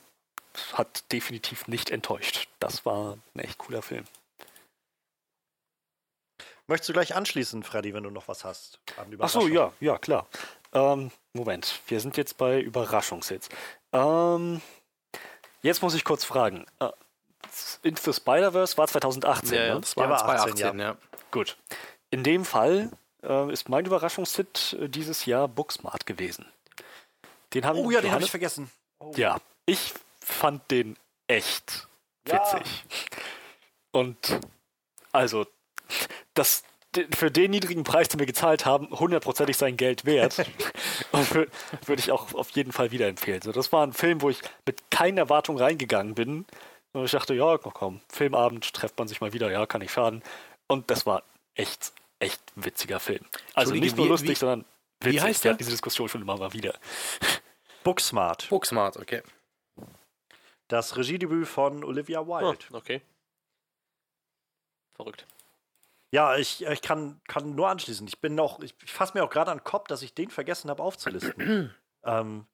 hat 0.75 1.11
definitiv 1.11 1.67
nicht 1.67 1.91
enttäuscht. 1.91 2.49
Das 2.61 2.87
war 2.87 3.19
ein 3.35 3.41
echt 3.41 3.59
cooler 3.59 3.83
Film. 3.83 4.05
Möchtest 6.67 6.89
du 6.89 6.93
gleich 6.95 7.15
anschließen, 7.15 7.63
Freddy, 7.63 7.93
wenn 7.93 8.05
du 8.05 8.11
noch 8.11 8.29
was 8.29 8.45
hast? 8.45 8.81
Ach 9.19 9.29
so, 9.29 9.49
ja, 9.49 9.73
ja, 9.81 9.99
klar. 9.99 10.27
Ähm, 10.73 11.11
Moment, 11.35 11.81
wir 11.89 12.01
sind 12.01 12.17
jetzt 12.17 12.39
bei 12.39 12.61
Überraschungshits. 12.61 13.49
Ähm, 13.93 14.61
jetzt 15.63 15.83
muss 15.83 15.95
ich 15.95 16.05
kurz 16.05 16.25
fragen. 16.25 16.67
Uh, 16.83 16.91
Into 17.83 18.11
the 18.11 18.13
Spider-Verse 18.13 18.77
war 18.79 18.89
2018, 18.89 19.55
ja, 19.55 19.75
ne? 19.75 19.81
Das 19.81 19.97
war, 19.97 20.09
war 20.09 20.19
2018, 20.19 20.67
18, 20.67 20.79
ja. 20.79 20.87
ja. 20.87 20.97
Gut. 21.31 21.57
In 22.11 22.25
dem 22.25 22.45
Fall 22.45 22.91
äh, 23.23 23.53
ist 23.53 23.69
mein 23.69 23.85
Überraschungshit 23.85 24.77
äh, 24.81 24.89
dieses 24.89 25.27
Jahr 25.27 25.49
Booksmart 25.49 26.07
gewesen. 26.07 26.47
Den 27.53 27.67
haben, 27.67 27.79
oh 27.79 27.91
ja, 27.91 28.01
den 28.01 28.11
habe 28.11 28.25
ich 28.25 28.31
vergessen. 28.31 28.71
Oh. 28.99 29.13
Ja, 29.17 29.39
ich 29.67 29.95
fand 30.21 30.71
den 30.71 30.97
echt 31.29 31.87
witzig. 32.25 32.85
Ja. 32.89 33.21
Und 33.93 34.41
also 35.13 35.47
das 36.35 36.63
für 37.13 37.31
den 37.31 37.51
niedrigen 37.51 37.83
Preis, 37.83 38.09
den 38.09 38.21
wir 38.21 38.27
gezahlt 38.27 38.65
haben, 38.67 38.89
hundertprozentig 38.91 39.57
sein 39.57 39.77
Geld 39.77 40.05
wert. 40.05 40.39
und 41.13 41.35
würde 41.35 41.49
ich 41.99 42.13
auch 42.13 42.35
auf 42.35 42.51
jeden 42.51 42.71
Fall 42.71 42.93
wieder 42.93 43.09
empfehlen. 43.09 43.43
So, 43.43 43.51
das 43.51 43.73
war 43.73 43.85
ein 43.85 43.93
Film, 43.93 44.23
wo 44.23 44.31
ich 44.31 44.41
mit 44.65 44.91
keiner 44.91 45.23
Erwartung 45.23 45.59
reingegangen 45.59 46.15
bin. 46.15 46.47
Und 46.93 47.05
ich 47.05 47.11
dachte, 47.11 47.35
ja, 47.35 47.59
komm, 47.59 48.01
Filmabend, 48.09 48.73
trefft 48.73 48.97
man 48.99 49.09
sich 49.09 49.21
mal 49.21 49.33
wieder, 49.33 49.51
ja, 49.51 49.67
kann 49.67 49.81
nicht 49.81 49.93
schaden. 49.93 50.23
Und 50.69 50.89
das 50.91 51.05
war 51.05 51.25
echt, 51.57 51.93
echt 52.21 52.41
witziger 52.55 53.01
Film. 53.01 53.25
Also 53.55 53.75
nicht 53.75 53.97
nur 53.97 54.07
lustig, 54.07 54.31
wie, 54.31 54.35
sondern 54.37 54.65
Witzig, 55.01 55.21
heißt 55.23 55.41
wir 55.41 55.49
der? 55.49 55.51
hatten 55.55 55.59
diese 55.59 55.71
Diskussion 55.73 56.09
schon 56.09 56.23
immer 56.23 56.37
mal 56.37 56.53
wieder. 56.53 56.79
Booksmart. 57.83 58.49
Booksmart, 58.49 58.97
okay. 58.97 59.23
Das 60.69 60.97
Regiedebüt 60.97 61.49
von 61.49 61.83
Olivia 61.83 62.21
Oh, 62.21 62.29
Wilde. 62.29 62.65
okay. 62.73 63.03
Verrückt. 64.95 65.27
Ja, 66.15 66.37
ich, 66.37 66.65
ich 66.65 66.81
kann, 66.81 67.21
kann 67.27 67.57
nur 67.57 67.69
anschließen. 67.69 68.07
Ich 68.07 68.21
bin 68.21 68.37
noch, 68.37 68.61
ich, 68.61 68.73
ich 68.85 68.93
fasse 68.93 69.19
mir 69.19 69.25
auch 69.25 69.31
gerade 69.31 69.51
an 69.51 69.59
den 69.59 69.65
Kopf, 69.65 69.89
dass 69.89 70.01
ich 70.01 70.15
den 70.15 70.31
vergessen 70.31 70.71
habe 70.71 70.81
aufzulisten. 70.81 71.75
ähm, 72.05 72.47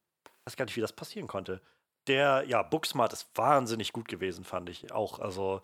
weiß 0.45 0.55
gar 0.55 0.65
nicht, 0.65 0.75
wie 0.75 0.81
das 0.81 0.93
passieren 0.93 1.27
konnte. 1.27 1.61
Der, 2.07 2.43
ja, 2.47 2.63
Booksmart 2.63 3.13
ist 3.13 3.29
wahnsinnig 3.35 3.93
gut 3.93 4.07
gewesen, 4.07 4.45
fand 4.45 4.67
ich 4.69 4.91
auch. 4.91 5.19
Also, 5.19 5.61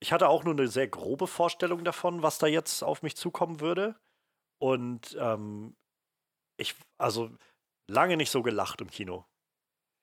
ich 0.00 0.12
hatte 0.12 0.28
auch 0.28 0.42
nur 0.42 0.54
eine 0.54 0.66
sehr 0.66 0.88
grobe 0.88 1.28
Vorstellung 1.28 1.84
davon, 1.84 2.24
was 2.24 2.38
da 2.38 2.48
jetzt 2.48 2.82
auf 2.82 3.04
mich 3.04 3.16
zukommen 3.16 3.60
würde. 3.60 3.94
Und 4.58 5.16
ähm, 5.20 5.76
ich, 6.56 6.74
also, 6.98 7.30
lange 7.88 8.16
nicht 8.16 8.32
so 8.32 8.42
gelacht 8.42 8.80
im 8.80 8.90
Kino. 8.90 9.26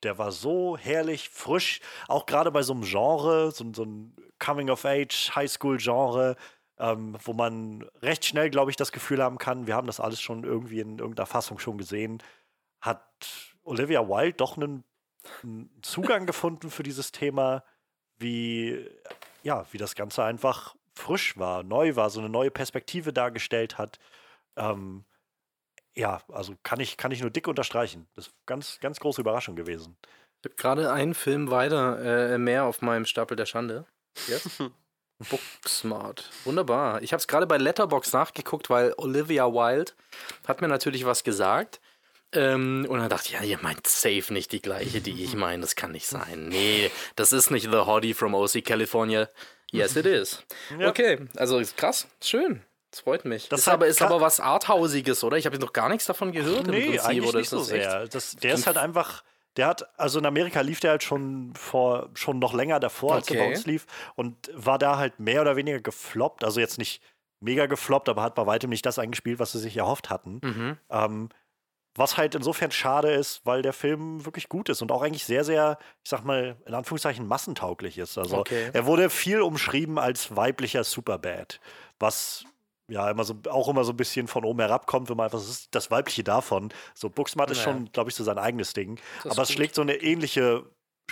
Der 0.03 0.17
war 0.17 0.31
so 0.31 0.77
herrlich, 0.77 1.27
frisch, 1.27 1.81
auch 2.07 2.25
gerade 2.25 2.49
bei 2.49 2.63
so 2.63 2.71
einem 2.71 2.83
Genre, 2.83 3.51
so, 3.51 3.65
so 3.73 3.83
ein 3.83 4.15
Coming-of-Age, 4.39 5.35
Highschool-Genre, 5.35 6.37
ähm, 6.79 7.17
wo 7.23 7.33
man 7.33 7.83
recht 8.01 8.25
schnell, 8.25 8.49
glaube 8.49 8.71
ich, 8.71 8.77
das 8.77 8.91
Gefühl 8.91 9.21
haben 9.21 9.37
kann, 9.37 9.67
wir 9.67 9.75
haben 9.75 9.87
das 9.87 9.99
alles 9.99 10.21
schon 10.21 10.43
irgendwie 10.43 10.79
in 10.79 10.99
irgendeiner 10.99 11.25
Fassung 11.25 11.59
schon 11.59 11.77
gesehen, 11.77 12.23
hat 12.81 13.03
Olivia 13.63 14.07
Wilde 14.07 14.37
doch 14.37 14.57
einen, 14.57 14.83
einen 15.43 15.69
Zugang 15.81 16.25
gefunden 16.25 16.71
für 16.71 16.83
dieses 16.83 17.11
Thema, 17.11 17.63
wie, 18.17 18.89
ja, 19.43 19.65
wie 19.71 19.77
das 19.77 19.95
Ganze 19.95 20.23
einfach 20.23 20.75
frisch 20.95 21.37
war, 21.37 21.63
neu 21.63 21.95
war, 21.95 22.09
so 22.09 22.19
eine 22.19 22.29
neue 22.29 22.51
Perspektive 22.51 23.13
dargestellt 23.13 23.77
hat. 23.77 23.99
Ähm, 24.55 25.05
ja, 25.95 26.21
also 26.31 26.55
kann 26.63 26.79
ich, 26.79 26.97
kann 26.97 27.11
ich 27.11 27.21
nur 27.21 27.29
dick 27.29 27.47
unterstreichen. 27.47 28.07
Das 28.15 28.27
ist 28.27 28.33
ganz, 28.45 28.79
ganz 28.79 28.99
große 28.99 29.21
Überraschung 29.21 29.55
gewesen. 29.55 29.97
Ich 30.41 30.49
habe 30.49 30.55
gerade 30.55 30.93
einen 30.93 31.13
Film 31.13 31.51
weiter, 31.51 32.33
äh, 32.33 32.37
mehr 32.37 32.63
auf 32.63 32.81
meinem 32.81 33.05
Stapel 33.05 33.35
der 33.35 33.45
Schande. 33.45 33.85
Jetzt? 34.27 34.63
Booksmart. 35.29 36.29
Wunderbar. 36.45 37.01
Ich 37.01 37.11
habe 37.11 37.19
es 37.19 37.27
gerade 37.27 37.45
bei 37.47 37.57
Letterbox 37.57 38.13
nachgeguckt, 38.13 38.69
weil 38.69 38.93
Olivia 38.97 39.45
Wilde 39.51 39.91
hat 40.47 40.61
mir 40.61 40.67
natürlich 40.67 41.05
was 41.05 41.23
gesagt. 41.23 41.79
Ähm, 42.31 42.85
und 42.87 42.99
dann 42.99 43.09
dachte 43.09 43.25
ich, 43.27 43.33
ja, 43.33 43.41
ihr 43.41 43.57
meint 43.61 43.87
safe 43.87 44.31
nicht 44.31 44.51
die 44.51 44.61
gleiche, 44.61 45.01
die 45.01 45.23
ich 45.23 45.35
meine. 45.35 45.61
Das 45.61 45.75
kann 45.75 45.91
nicht 45.91 46.07
sein. 46.07 46.47
Nee, 46.49 46.91
das 47.15 47.31
ist 47.31 47.49
nicht 47.49 47.63
The 47.71 47.79
Hottie 47.79 48.13
from 48.13 48.35
OC 48.35 48.63
California. 48.63 49.29
Yes, 49.71 49.95
it 49.95 50.05
is. 50.05 50.43
Ja. 50.77 50.89
Okay, 50.89 51.27
also 51.35 51.61
krass. 51.75 52.07
Schön. 52.23 52.61
Das 52.91 53.01
freut 53.01 53.25
mich. 53.25 53.49
Das 53.49 53.61
ist 53.61 53.67
aber, 53.67 53.85
ist 53.87 54.01
aber 54.01 54.19
was 54.19 54.39
Arthausiges, 54.39 55.23
oder? 55.23 55.37
Ich 55.37 55.45
habe 55.45 55.59
noch 55.59 55.73
gar 55.73 55.89
nichts 55.89 56.05
davon 56.05 56.31
gehört. 56.31 56.67
im 56.67 56.73
Nee, 56.73 56.85
Prinzip, 56.89 57.05
eigentlich 57.05 57.33
nicht 57.33 57.49
so 57.49 57.59
sehr. 57.61 58.07
Das, 58.07 58.35
der 58.35 58.55
ist 58.55 58.65
halt 58.65 58.77
einfach, 58.77 59.23
der 59.57 59.67
hat, 59.67 59.99
also 59.99 60.19
in 60.19 60.25
Amerika 60.25 60.61
lief 60.61 60.79
der 60.79 60.91
halt 60.91 61.03
schon 61.03 61.53
vor, 61.55 62.09
schon 62.13 62.39
noch 62.39 62.53
länger 62.53 62.79
davor, 62.79 63.15
als 63.15 63.29
er 63.29 63.35
bei 63.35 63.43
Okay. 63.43 63.47
uns 63.47 63.65
lief 63.65 63.85
und 64.15 64.49
war 64.53 64.77
da 64.77 64.97
halt 64.97 65.19
mehr 65.19 65.41
oder 65.41 65.55
weniger 65.55 65.79
gefloppt. 65.81 66.43
Also 66.43 66.59
jetzt 66.59 66.77
nicht 66.77 67.01
mega 67.41 67.65
gefloppt, 67.65 68.09
aber 68.09 68.21
hat 68.21 68.35
bei 68.35 68.45
weitem 68.45 68.69
nicht 68.69 68.85
das 68.85 68.99
eingespielt, 68.99 69.39
was 69.39 69.51
sie 69.53 69.59
sich 69.59 69.75
erhofft 69.77 70.09
hatten. 70.09 70.41
Mhm. 70.43 70.77
Ähm, 70.91 71.29
was 71.95 72.17
halt 72.17 72.35
insofern 72.35 72.71
schade 72.71 73.11
ist, 73.11 73.45
weil 73.45 73.61
der 73.61 73.73
Film 73.73 74.25
wirklich 74.25 74.47
gut 74.47 74.69
ist 74.69 74.81
und 74.81 74.91
auch 74.91 75.01
eigentlich 75.01 75.25
sehr, 75.25 75.43
sehr, 75.43 75.77
ich 76.03 76.09
sag 76.09 76.23
mal, 76.23 76.55
in 76.65 76.73
Anführungszeichen 76.73 77.27
massentauglich 77.27 77.97
ist. 77.97 78.17
Also 78.17 78.37
Okay. 78.39 78.71
er 78.73 78.85
wurde 78.85 79.09
viel 79.09 79.41
umschrieben 79.41 79.97
als 79.99 80.35
weiblicher 80.35 80.83
Superbad, 80.83 81.59
was 81.99 82.45
ja 82.89 83.09
immer 83.09 83.23
so 83.23 83.35
auch 83.49 83.67
immer 83.69 83.83
so 83.83 83.93
ein 83.93 83.97
bisschen 83.97 84.27
von 84.27 84.43
oben 84.45 84.59
herabkommt, 84.59 85.09
wenn 85.09 85.17
man 85.17 85.25
einfach 85.25 85.39
das, 85.39 85.49
ist 85.49 85.75
das 85.75 85.91
Weibliche 85.91 86.23
davon. 86.23 86.69
So 86.93 87.09
Booksmart 87.09 87.51
ist 87.51 87.61
schon, 87.61 87.91
glaube 87.91 88.09
ich, 88.09 88.15
so 88.15 88.23
sein 88.23 88.37
eigenes 88.37 88.73
Ding. 88.73 88.99
Das 89.23 89.33
Aber 89.33 89.43
es 89.43 89.51
schlägt 89.51 89.75
so 89.75 89.81
eine 89.81 89.95
ähnliche 89.95 90.65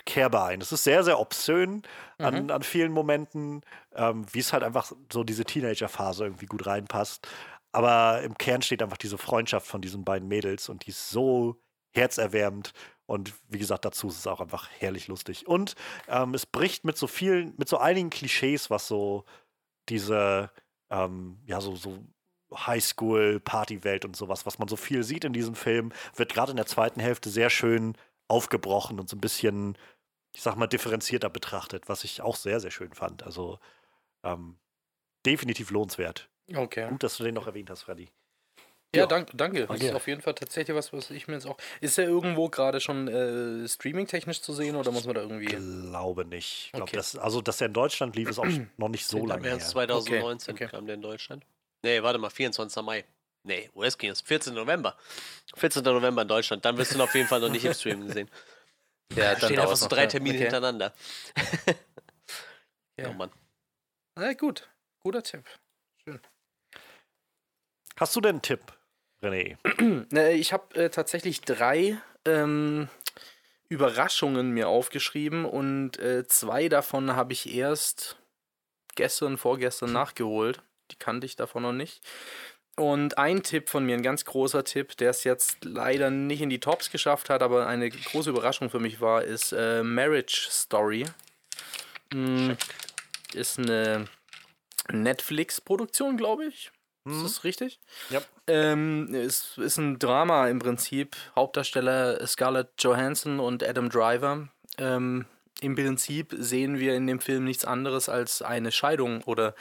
Kerbe 0.05 0.43
ein. 0.43 0.61
Es 0.61 0.71
ist 0.71 0.83
sehr, 0.83 1.03
sehr 1.03 1.19
obszön 1.19 1.83
Mhm. 2.19 2.25
an, 2.25 2.51
an 2.51 2.63
vielen 2.63 2.91
Momenten, 2.91 3.61
ähm, 3.95 4.25
wie 4.31 4.39
es 4.39 4.51
halt 4.53 4.63
einfach 4.63 4.91
so 5.11 5.23
diese 5.23 5.45
Teenager-Phase 5.45 6.23
irgendwie 6.23 6.47
gut 6.47 6.65
reinpasst. 6.65 7.27
Aber 7.71 8.21
im 8.23 8.37
Kern 8.37 8.61
steht 8.63 8.81
einfach 8.81 8.97
diese 8.97 9.17
Freundschaft 9.19 9.67
von 9.67 9.81
diesen 9.81 10.03
beiden 10.03 10.27
Mädels 10.27 10.69
und 10.69 10.85
die 10.85 10.89
ist 10.89 11.09
so 11.09 11.57
herzerwärmend. 11.93 12.73
Und 13.05 13.33
wie 13.47 13.59
gesagt, 13.59 13.85
dazu 13.85 14.07
ist 14.07 14.17
es 14.17 14.27
auch 14.27 14.41
einfach 14.41 14.67
herrlich 14.79 15.07
lustig. 15.07 15.47
Und 15.47 15.75
ähm, 16.07 16.33
es 16.33 16.45
bricht 16.45 16.85
mit 16.85 16.97
so 16.97 17.07
vielen, 17.07 17.53
mit 17.57 17.69
so 17.69 17.77
einigen 17.77 18.09
Klischees, 18.09 18.69
was 18.69 18.87
so 18.87 19.25
diese, 19.89 20.49
ähm, 20.89 21.39
ja, 21.45 21.61
so, 21.61 21.75
so 21.75 22.03
Highschool-Partywelt 22.53 24.05
und 24.05 24.15
sowas, 24.15 24.45
was 24.45 24.59
man 24.59 24.67
so 24.67 24.75
viel 24.75 25.03
sieht 25.03 25.25
in 25.25 25.33
diesem 25.33 25.55
Film, 25.55 25.91
wird 26.15 26.33
gerade 26.33 26.51
in 26.51 26.57
der 26.57 26.65
zweiten 26.65 26.99
Hälfte 26.99 27.29
sehr 27.29 27.49
schön 27.49 27.97
aufgebrochen 28.27 28.99
und 28.99 29.09
so 29.09 29.15
ein 29.15 29.21
bisschen, 29.21 29.77
ich 30.33 30.41
sag 30.41 30.55
mal, 30.55 30.67
differenzierter 30.67 31.29
betrachtet, 31.29 31.89
was 31.89 32.03
ich 32.03 32.21
auch 32.21 32.35
sehr, 32.35 32.59
sehr 32.59 32.71
schön 32.71 32.93
fand. 32.93 33.23
Also 33.23 33.59
ähm, 34.23 34.57
definitiv 35.25 35.71
lohnenswert. 35.71 36.29
Okay. 36.53 36.89
Gut, 36.89 37.03
dass 37.03 37.17
du 37.17 37.23
den 37.23 37.35
noch 37.35 37.47
erwähnt 37.47 37.69
hast, 37.69 37.83
Freddy. 37.83 38.09
Ja, 38.95 39.01
Ja. 39.01 39.05
danke. 39.07 39.35
danke. 39.35 39.59
Das 39.61 39.67
Danke. 39.67 39.85
ist 39.87 39.93
auf 39.95 40.07
jeden 40.07 40.21
Fall 40.21 40.33
tatsächlich 40.33 40.75
was, 40.75 40.93
was 40.93 41.11
ich 41.11 41.27
mir 41.27 41.33
jetzt 41.35 41.45
auch. 41.45 41.57
Ist 41.81 41.97
er 41.97 42.05
irgendwo 42.05 42.49
gerade 42.49 42.79
schon 42.79 43.07
äh, 43.07 43.67
streaming-technisch 43.67 44.41
zu 44.41 44.53
sehen 44.53 44.75
oder 44.77 44.91
muss 44.91 45.05
man 45.05 45.15
da 45.15 45.21
irgendwie. 45.21 45.45
Glaube 45.45 46.23
nicht. 46.25 46.65
Ich 46.67 46.71
glaube, 46.71 46.83
Okay. 46.83 46.95
das, 46.97 47.15
also, 47.17 47.41
dass 47.41 47.57
der 47.57 47.67
in 47.67 47.73
Deutschland 47.73 48.15
lief, 48.15 48.29
ist 48.29 48.39
auch 48.39 48.45
noch 48.77 48.87
nicht 48.89 49.05
so 49.05 49.25
lange 49.25 49.41
März 49.41 49.63
her. 49.63 49.69
2019 49.71 50.53
Okay, 50.55 50.65
okay. 50.65 50.75
kam 50.75 50.85
der 50.85 50.95
in 50.95 51.01
Deutschland. 51.01 51.45
Nee, 51.83 52.01
warte 52.01 52.17
mal, 52.19 52.29
24. 52.29 52.81
Mai. 52.83 53.05
Nee, 53.43 53.69
US 53.75 53.97
ging 53.97 54.09
es. 54.09 54.21
14. 54.21 54.53
November. 54.53 54.97
14. 55.55 55.83
November 55.83 56.21
in 56.23 56.27
Deutschland. 56.27 56.63
Dann 56.65 56.77
wirst 56.77 56.91
du 56.91 56.95
ihn 56.95 57.01
auf 57.01 57.13
jeden 57.13 57.27
Fall 57.27 57.39
noch 57.39 57.49
nicht 57.49 57.63
im 57.65 57.73
Stream 57.73 58.05
gesehen. 58.07 58.29
Ja, 59.15 59.35
Da 59.35 59.45
stehen 59.47 59.59
einfach 59.59 59.75
so 59.77 59.87
drei 59.87 60.05
Termine 60.07 60.35
okay. 60.35 60.43
hintereinander. 60.43 60.93
Ja. 62.99 63.09
Oh 63.09 63.13
Mann. 63.13 63.31
Na 64.15 64.33
gut, 64.33 64.67
guter 64.99 65.21
Tipp. 65.23 65.45
Hast 67.99 68.15
du 68.15 68.21
denn 68.21 68.35
einen 68.35 68.41
Tipp, 68.41 68.61
René? 69.21 69.57
Ne, 70.11 70.33
ich 70.33 70.53
habe 70.53 70.75
äh, 70.75 70.89
tatsächlich 70.89 71.41
drei 71.41 71.97
ähm, 72.25 72.87
Überraschungen 73.69 74.51
mir 74.51 74.67
aufgeschrieben 74.69 75.45
und 75.45 75.99
äh, 75.99 76.27
zwei 76.27 76.69
davon 76.69 77.15
habe 77.15 77.33
ich 77.33 77.53
erst 77.53 78.17
gestern, 78.95 79.37
vorgestern 79.37 79.91
nachgeholt. 79.91 80.61
Die 80.91 80.95
kannte 80.95 81.25
ich 81.25 81.35
davon 81.35 81.63
noch 81.63 81.73
nicht. 81.73 82.01
Und 82.75 83.17
ein 83.17 83.41
Tipp 83.41 83.69
von 83.69 83.85
mir, 83.85 83.95
ein 83.95 84.03
ganz 84.03 84.23
großer 84.23 84.63
Tipp, 84.63 84.95
der 84.97 85.09
es 85.09 85.23
jetzt 85.23 85.65
leider 85.65 86.11
nicht 86.11 86.41
in 86.41 86.49
die 86.49 86.59
Tops 86.59 86.91
geschafft 86.91 87.29
hat, 87.29 87.41
aber 87.41 87.65
eine 87.65 87.89
große 87.89 88.29
Überraschung 88.29 88.69
für 88.69 88.79
mich 88.79 89.01
war, 89.01 89.23
ist 89.23 89.51
äh, 89.51 89.81
Marriage 89.81 90.47
Story. 90.51 91.05
Mm, 92.13 92.51
ist 93.33 93.57
eine 93.57 94.07
Netflix-Produktion, 94.91 96.17
glaube 96.17 96.45
ich. 96.45 96.71
Ist 97.11 97.23
das 97.23 97.43
richtig? 97.43 97.79
Ja. 98.09 98.21
Ähm, 98.47 99.13
es 99.13 99.57
ist 99.57 99.77
ein 99.77 99.99
Drama 99.99 100.47
im 100.47 100.59
Prinzip. 100.59 101.15
Hauptdarsteller 101.35 102.25
Scarlett 102.27 102.69
Johansson 102.79 103.39
und 103.39 103.63
Adam 103.63 103.89
Driver. 103.89 104.49
Ähm, 104.77 105.25
Im 105.61 105.75
Prinzip 105.75 106.35
sehen 106.37 106.79
wir 106.79 106.95
in 106.95 107.07
dem 107.07 107.19
Film 107.19 107.43
nichts 107.43 107.65
anderes 107.65 108.09
als 108.09 108.41
eine 108.41 108.71
Scheidung 108.71 109.23
oder 109.23 109.55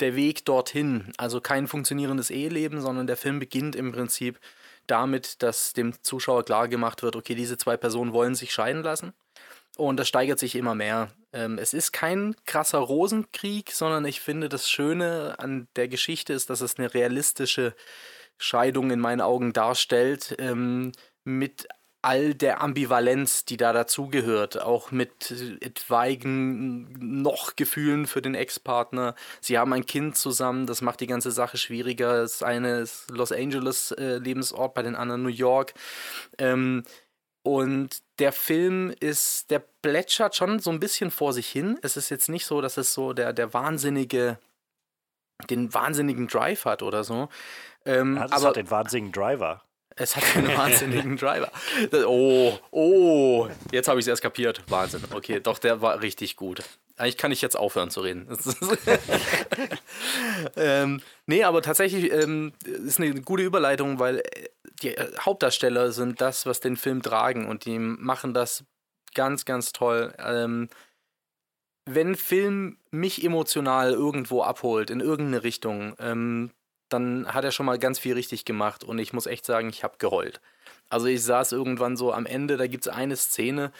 der 0.00 0.14
Weg 0.14 0.44
dorthin. 0.44 1.12
Also 1.16 1.40
kein 1.40 1.66
funktionierendes 1.66 2.30
Eheleben, 2.30 2.80
sondern 2.80 3.06
der 3.06 3.16
Film 3.16 3.38
beginnt 3.38 3.74
im 3.74 3.92
Prinzip 3.92 4.38
damit, 4.86 5.42
dass 5.42 5.72
dem 5.72 5.94
Zuschauer 6.02 6.44
klar 6.44 6.68
gemacht 6.68 7.02
wird, 7.02 7.16
okay, 7.16 7.34
diese 7.34 7.56
zwei 7.56 7.76
Personen 7.76 8.12
wollen 8.12 8.34
sich 8.34 8.52
scheiden 8.52 8.82
lassen. 8.82 9.12
Und 9.76 9.96
das 9.98 10.08
steigert 10.08 10.38
sich 10.38 10.54
immer 10.54 10.74
mehr. 10.74 11.10
Ähm, 11.32 11.58
es 11.58 11.74
ist 11.74 11.92
kein 11.92 12.36
krasser 12.46 12.78
Rosenkrieg, 12.78 13.72
sondern 13.72 14.04
ich 14.04 14.20
finde, 14.20 14.48
das 14.48 14.70
Schöne 14.70 15.36
an 15.38 15.68
der 15.76 15.88
Geschichte 15.88 16.32
ist, 16.32 16.50
dass 16.50 16.60
es 16.60 16.78
eine 16.78 16.92
realistische 16.92 17.74
Scheidung 18.38 18.90
in 18.90 19.00
meinen 19.00 19.20
Augen 19.20 19.52
darstellt, 19.52 20.34
ähm, 20.38 20.92
mit 21.24 21.68
all 22.02 22.34
der 22.34 22.60
Ambivalenz, 22.60 23.44
die 23.44 23.56
da 23.56 23.72
dazugehört, 23.72 24.60
auch 24.60 24.90
mit 24.90 25.30
etwaigen 25.60 27.22
noch 27.22 27.54
Gefühlen 27.54 28.08
für 28.08 28.20
den 28.20 28.34
Ex-Partner. 28.34 29.14
Sie 29.40 29.56
haben 29.56 29.72
ein 29.72 29.86
Kind 29.86 30.16
zusammen, 30.16 30.66
das 30.66 30.82
macht 30.82 31.00
die 31.00 31.06
ganze 31.06 31.30
Sache 31.30 31.56
schwieriger. 31.58 32.22
Das 32.22 32.42
eine 32.42 32.80
ist 32.80 33.08
Los 33.10 33.30
Angeles 33.30 33.92
äh, 33.92 34.18
Lebensort, 34.18 34.74
bei 34.74 34.82
den 34.82 34.96
anderen 34.96 35.22
New 35.22 35.28
York. 35.28 35.74
Ähm, 36.38 36.82
und 37.44 38.02
der 38.18 38.32
Film 38.32 38.94
ist, 39.00 39.50
der 39.50 39.58
plätschert 39.82 40.36
schon 40.36 40.58
so 40.58 40.70
ein 40.70 40.80
bisschen 40.80 41.10
vor 41.10 41.32
sich 41.32 41.48
hin. 41.48 41.78
Es 41.82 41.96
ist 41.96 42.10
jetzt 42.10 42.28
nicht 42.28 42.46
so, 42.46 42.60
dass 42.60 42.76
es 42.76 42.92
so 42.92 43.12
der, 43.12 43.32
der 43.32 43.52
wahnsinnige, 43.54 44.38
den 45.50 45.72
wahnsinnigen 45.74 46.28
Drive 46.28 46.64
hat 46.64 46.82
oder 46.82 47.04
so. 47.04 47.28
Ähm, 47.84 48.16
Ja, 48.16 48.26
aber 48.30 48.48
hat 48.48 48.56
den 48.56 48.70
wahnsinnigen 48.70 49.12
Driver. 49.12 49.62
es 49.96 50.14
hat 50.14 50.24
einen 50.36 50.48
wahnsinnigen 50.56 51.16
Driver. 51.16 51.50
Das, 51.90 52.04
oh, 52.04 52.58
oh, 52.70 53.48
jetzt 53.72 53.88
habe 53.88 53.98
ich 53.98 54.04
es 54.04 54.08
erst 54.08 54.22
kapiert. 54.22 54.62
Wahnsinn. 54.68 55.02
Okay, 55.12 55.40
doch, 55.40 55.58
der 55.58 55.80
war 55.80 56.00
richtig 56.02 56.36
gut. 56.36 56.62
Eigentlich 56.96 57.16
kann 57.16 57.32
ich 57.32 57.40
jetzt 57.40 57.56
aufhören 57.56 57.90
zu 57.90 58.02
reden. 58.02 58.28
Ähm, 60.56 61.00
nee, 61.26 61.44
aber 61.44 61.62
tatsächlich 61.62 62.12
ähm, 62.12 62.52
ist 62.64 63.00
eine 63.00 63.20
gute 63.20 63.42
Überleitung, 63.42 63.98
weil 63.98 64.18
äh, 64.18 64.48
die 64.82 64.96
äh, 64.96 65.12
Hauptdarsteller 65.18 65.92
sind 65.92 66.20
das, 66.20 66.46
was 66.46 66.60
den 66.60 66.76
Film 66.76 67.02
tragen 67.02 67.48
und 67.48 67.64
die 67.64 67.78
machen 67.78 68.34
das 68.34 68.64
ganz, 69.14 69.44
ganz 69.44 69.72
toll. 69.72 70.14
Ähm, 70.18 70.68
wenn 71.86 72.14
Film 72.14 72.78
mich 72.90 73.24
emotional 73.24 73.92
irgendwo 73.92 74.42
abholt, 74.42 74.90
in 74.90 75.00
irgendeine 75.00 75.42
Richtung, 75.42 75.94
ähm, 75.98 76.52
dann 76.88 77.32
hat 77.32 77.44
er 77.44 77.52
schon 77.52 77.66
mal 77.66 77.78
ganz 77.78 77.98
viel 77.98 78.14
richtig 78.14 78.44
gemacht 78.44 78.84
und 78.84 78.98
ich 78.98 79.12
muss 79.12 79.26
echt 79.26 79.46
sagen, 79.46 79.68
ich 79.68 79.82
habe 79.82 79.98
geheult. 79.98 80.40
Also 80.88 81.06
ich 81.06 81.22
saß 81.22 81.52
irgendwann 81.52 81.96
so 81.96 82.12
am 82.12 82.26
Ende, 82.26 82.56
da 82.56 82.66
gibt 82.66 82.86
es 82.86 82.92
eine 82.92 83.16
Szene, 83.16 83.72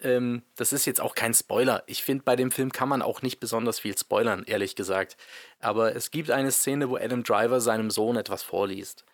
ähm, 0.00 0.42
das 0.56 0.72
ist 0.72 0.86
jetzt 0.86 1.00
auch 1.00 1.14
kein 1.14 1.34
Spoiler. 1.34 1.82
Ich 1.86 2.02
finde, 2.02 2.24
bei 2.24 2.36
dem 2.36 2.50
Film 2.50 2.72
kann 2.72 2.88
man 2.88 3.02
auch 3.02 3.22
nicht 3.22 3.40
besonders 3.40 3.80
viel 3.80 3.96
spoilern, 3.96 4.44
ehrlich 4.46 4.76
gesagt. 4.76 5.16
Aber 5.60 5.94
es 5.94 6.10
gibt 6.10 6.30
eine 6.30 6.50
Szene, 6.50 6.88
wo 6.90 6.96
Adam 6.96 7.22
Driver 7.22 7.60
seinem 7.60 7.90
Sohn 7.90 8.16
etwas 8.16 8.42
vorliest. 8.42 9.04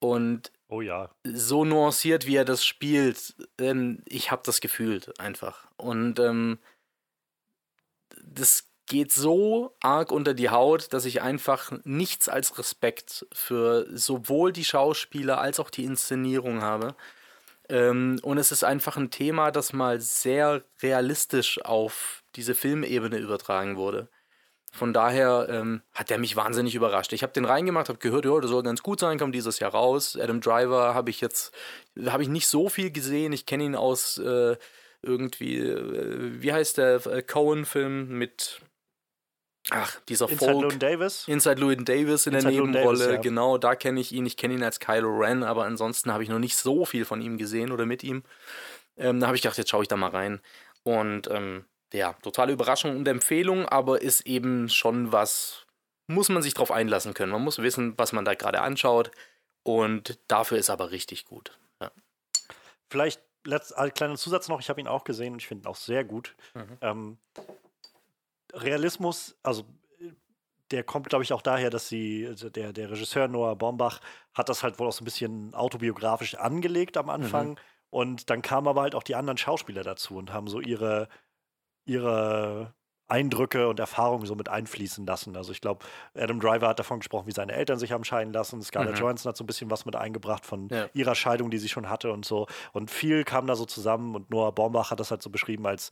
Und 0.00 0.52
Oh 0.68 0.80
ja. 0.80 1.10
so 1.24 1.64
nuanciert, 1.64 2.26
wie 2.26 2.36
er 2.36 2.44
das 2.44 2.64
spielt, 2.64 3.34
ähm, 3.58 4.02
ich 4.06 4.30
habe 4.30 4.42
das 4.44 4.60
gefühlt 4.60 5.18
einfach. 5.18 5.66
Und 5.76 6.20
ähm, 6.20 6.58
das 8.22 8.68
geht 8.86 9.12
so 9.12 9.74
arg 9.80 10.12
unter 10.12 10.34
die 10.34 10.50
Haut, 10.50 10.92
dass 10.92 11.04
ich 11.04 11.22
einfach 11.22 11.72
nichts 11.84 12.28
als 12.28 12.58
Respekt 12.58 13.26
für 13.32 13.86
sowohl 13.96 14.52
die 14.52 14.64
Schauspieler 14.64 15.38
als 15.38 15.60
auch 15.60 15.70
die 15.70 15.84
Inszenierung 15.84 16.62
habe. 16.62 16.94
Ähm, 17.68 18.18
und 18.22 18.38
es 18.38 18.52
ist 18.52 18.64
einfach 18.64 18.96
ein 18.96 19.10
Thema, 19.10 19.50
das 19.50 19.72
mal 19.72 20.00
sehr 20.00 20.62
realistisch 20.82 21.62
auf 21.64 22.22
diese 22.36 22.54
Filmebene 22.54 23.18
übertragen 23.18 23.76
wurde. 23.76 24.08
Von 24.72 24.92
daher 24.92 25.48
ähm, 25.50 25.82
hat 25.92 26.10
der 26.10 26.18
mich 26.18 26.36
wahnsinnig 26.36 26.74
überrascht. 26.74 27.12
Ich 27.12 27.22
habe 27.22 27.32
den 27.32 27.44
reingemacht, 27.44 27.88
habe 27.88 27.98
gehört, 27.98 28.26
ja, 28.26 28.38
das 28.38 28.50
soll 28.50 28.62
ganz 28.62 28.82
gut 28.82 29.00
sein, 29.00 29.18
kommt 29.18 29.34
dieses 29.34 29.58
Jahr 29.58 29.72
raus. 29.72 30.16
Adam 30.20 30.40
Driver 30.40 30.94
habe 30.94 31.10
ich 31.10 31.20
jetzt, 31.20 31.52
habe 32.06 32.22
ich 32.22 32.28
nicht 32.28 32.46
so 32.48 32.68
viel 32.68 32.90
gesehen. 32.90 33.32
Ich 33.32 33.46
kenne 33.46 33.64
ihn 33.64 33.74
aus 33.74 34.18
äh, 34.18 34.56
irgendwie, 35.02 35.58
äh, 35.58 36.42
wie 36.42 36.52
heißt 36.52 36.78
der 36.78 37.06
äh, 37.06 37.22
Cohen-Film 37.22 38.08
mit, 38.08 38.60
ach, 39.70 40.00
dieser 40.08 40.28
Inside 40.28 40.52
Folk. 40.52 40.64
Llewyn 40.64 40.78
Davis. 40.78 41.28
Inside 41.28 41.60
Llewyn 41.60 41.84
Davis 41.84 42.26
in 42.26 42.34
Inside 42.34 42.54
der 42.54 42.62
Nebenrolle, 42.62 42.98
Davis, 42.98 43.14
ja. 43.14 43.20
genau, 43.20 43.58
da 43.58 43.74
kenne 43.74 44.00
ich 44.00 44.12
ihn. 44.12 44.26
Ich 44.26 44.36
kenne 44.36 44.54
ihn 44.54 44.62
als 44.62 44.80
Kylo 44.80 45.08
Ren, 45.18 45.42
aber 45.42 45.64
ansonsten 45.64 46.12
habe 46.12 46.22
ich 46.22 46.28
noch 46.28 46.38
nicht 46.38 46.56
so 46.56 46.84
viel 46.84 47.04
von 47.04 47.20
ihm 47.20 47.38
gesehen 47.38 47.72
oder 47.72 47.86
mit 47.86 48.04
ihm. 48.04 48.22
Ähm, 48.96 49.20
da 49.20 49.26
habe 49.26 49.36
ich 49.36 49.42
gedacht, 49.42 49.58
jetzt 49.58 49.70
schaue 49.70 49.82
ich 49.82 49.88
da 49.88 49.96
mal 49.96 50.10
rein. 50.10 50.40
Und 50.82 51.28
ähm, 51.30 51.64
ja, 51.92 52.14
totale 52.22 52.52
Überraschung 52.52 52.96
und 52.96 53.08
Empfehlung, 53.08 53.66
aber 53.66 54.02
ist 54.02 54.26
eben 54.26 54.68
schon 54.68 55.12
was, 55.12 55.66
muss 56.06 56.28
man 56.28 56.42
sich 56.42 56.54
drauf 56.54 56.70
einlassen 56.70 57.14
können. 57.14 57.32
Man 57.32 57.42
muss 57.42 57.58
wissen, 57.58 57.94
was 57.96 58.12
man 58.12 58.24
da 58.24 58.34
gerade 58.34 58.60
anschaut. 58.60 59.10
Und 59.62 60.18
dafür 60.28 60.58
ist 60.58 60.70
aber 60.70 60.90
richtig 60.90 61.26
gut. 61.26 61.58
Ja. 61.80 61.90
Vielleicht 62.90 63.20
letzt, 63.44 63.76
ein 63.76 63.92
kleiner 63.92 64.16
Zusatz 64.16 64.48
noch, 64.48 64.60
ich 64.60 64.70
habe 64.70 64.80
ihn 64.80 64.88
auch 64.88 65.04
gesehen 65.04 65.34
und 65.34 65.42
ich 65.42 65.48
finde 65.48 65.64
ihn 65.64 65.70
auch 65.70 65.76
sehr 65.76 66.04
gut. 66.04 66.34
Mhm. 66.54 66.78
Ähm, 66.80 67.18
Realismus, 68.54 69.36
also 69.42 69.64
der 70.70 70.84
kommt, 70.84 71.08
glaube 71.08 71.24
ich, 71.24 71.32
auch 71.32 71.40
daher, 71.42 71.70
dass 71.70 71.88
sie, 71.88 72.26
also 72.28 72.50
der, 72.50 72.72
der 72.72 72.90
Regisseur 72.90 73.26
Noah 73.28 73.56
Bombach 73.56 74.00
hat 74.34 74.48
das 74.48 74.62
halt 74.62 74.78
wohl 74.78 74.88
auch 74.88 74.92
so 74.92 75.02
ein 75.02 75.06
bisschen 75.06 75.54
autobiografisch 75.54 76.34
angelegt 76.34 76.96
am 76.98 77.08
Anfang. 77.08 77.58
Und 77.90 78.28
dann 78.28 78.42
kamen 78.42 78.68
aber 78.68 78.82
halt 78.82 78.94
auch 78.94 79.02
die 79.02 79.14
anderen 79.14 79.38
Schauspieler 79.38 79.82
dazu 79.82 80.16
und 80.16 80.30
haben 80.30 80.46
so 80.46 80.60
ihre, 80.60 81.08
ihre 81.86 82.74
Eindrücke 83.10 83.68
und 83.68 83.80
Erfahrungen 83.80 84.26
so 84.26 84.34
mit 84.34 84.50
einfließen 84.50 85.06
lassen. 85.06 85.34
Also 85.36 85.52
ich 85.52 85.62
glaube, 85.62 85.86
Adam 86.14 86.38
Driver 86.40 86.68
hat 86.68 86.78
davon 86.78 86.98
gesprochen, 87.00 87.26
wie 87.26 87.32
seine 87.32 87.54
Eltern 87.54 87.78
sich 87.78 87.92
haben 87.92 88.04
scheiden 88.04 88.34
lassen. 88.34 88.60
Scarlett 88.60 88.96
Mhm. 88.96 89.00
Johansson 89.00 89.30
hat 89.30 89.36
so 89.38 89.44
ein 89.44 89.46
bisschen 89.46 89.70
was 89.70 89.86
mit 89.86 89.96
eingebracht 89.96 90.44
von 90.44 90.68
Ja. 90.68 90.90
ihrer 90.92 91.14
Scheidung, 91.14 91.50
die 91.50 91.56
sie 91.56 91.70
schon 91.70 91.88
hatte 91.88 92.12
und 92.12 92.26
so. 92.26 92.46
Und 92.74 92.90
viel 92.90 93.24
kam 93.24 93.46
da 93.46 93.56
so 93.56 93.64
zusammen 93.64 94.14
und 94.14 94.28
Noah 94.28 94.54
Baumbach 94.54 94.90
hat 94.90 95.00
das 95.00 95.10
halt 95.10 95.22
so 95.22 95.30
beschrieben 95.30 95.66
als 95.66 95.90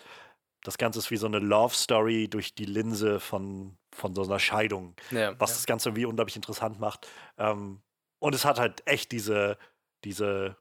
das 0.67 0.79
Ganze 0.79 0.99
ist 0.99 1.11
wie 1.13 1.17
so 1.17 1.27
eine 1.27 1.39
Love 1.39 1.75
Story 1.75 2.27
durch 2.29 2.55
die 2.55 2.65
Linse 2.65 3.21
von, 3.21 3.77
von 3.95 4.15
so 4.15 4.23
einer 4.25 4.41
Scheidung, 4.41 4.95
Ja, 5.13 5.39
was 5.39 5.51
ja. 5.51 5.57
das 5.57 5.67
Ganze 5.67 5.91
irgendwie 5.91 6.07
unglaublich 6.07 6.35
interessant 6.35 6.81
macht. 6.81 7.07
Ähm, 7.39 7.81
und 8.19 8.35
es 8.35 8.45
hat 8.45 8.59
halt 8.59 8.83
echt 8.87 9.13
diese, 9.13 9.59
diese 10.03 10.57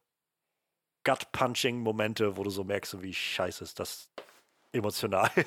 Gut-Punching-Momente, 1.06 2.38
wo 2.38 2.44
du 2.44 2.52
so 2.52 2.64
merkst, 2.64 3.02
wie 3.02 3.14
scheiße 3.14 3.64
ist 3.64 3.80
das 3.80 4.10
emotional. 4.72 5.30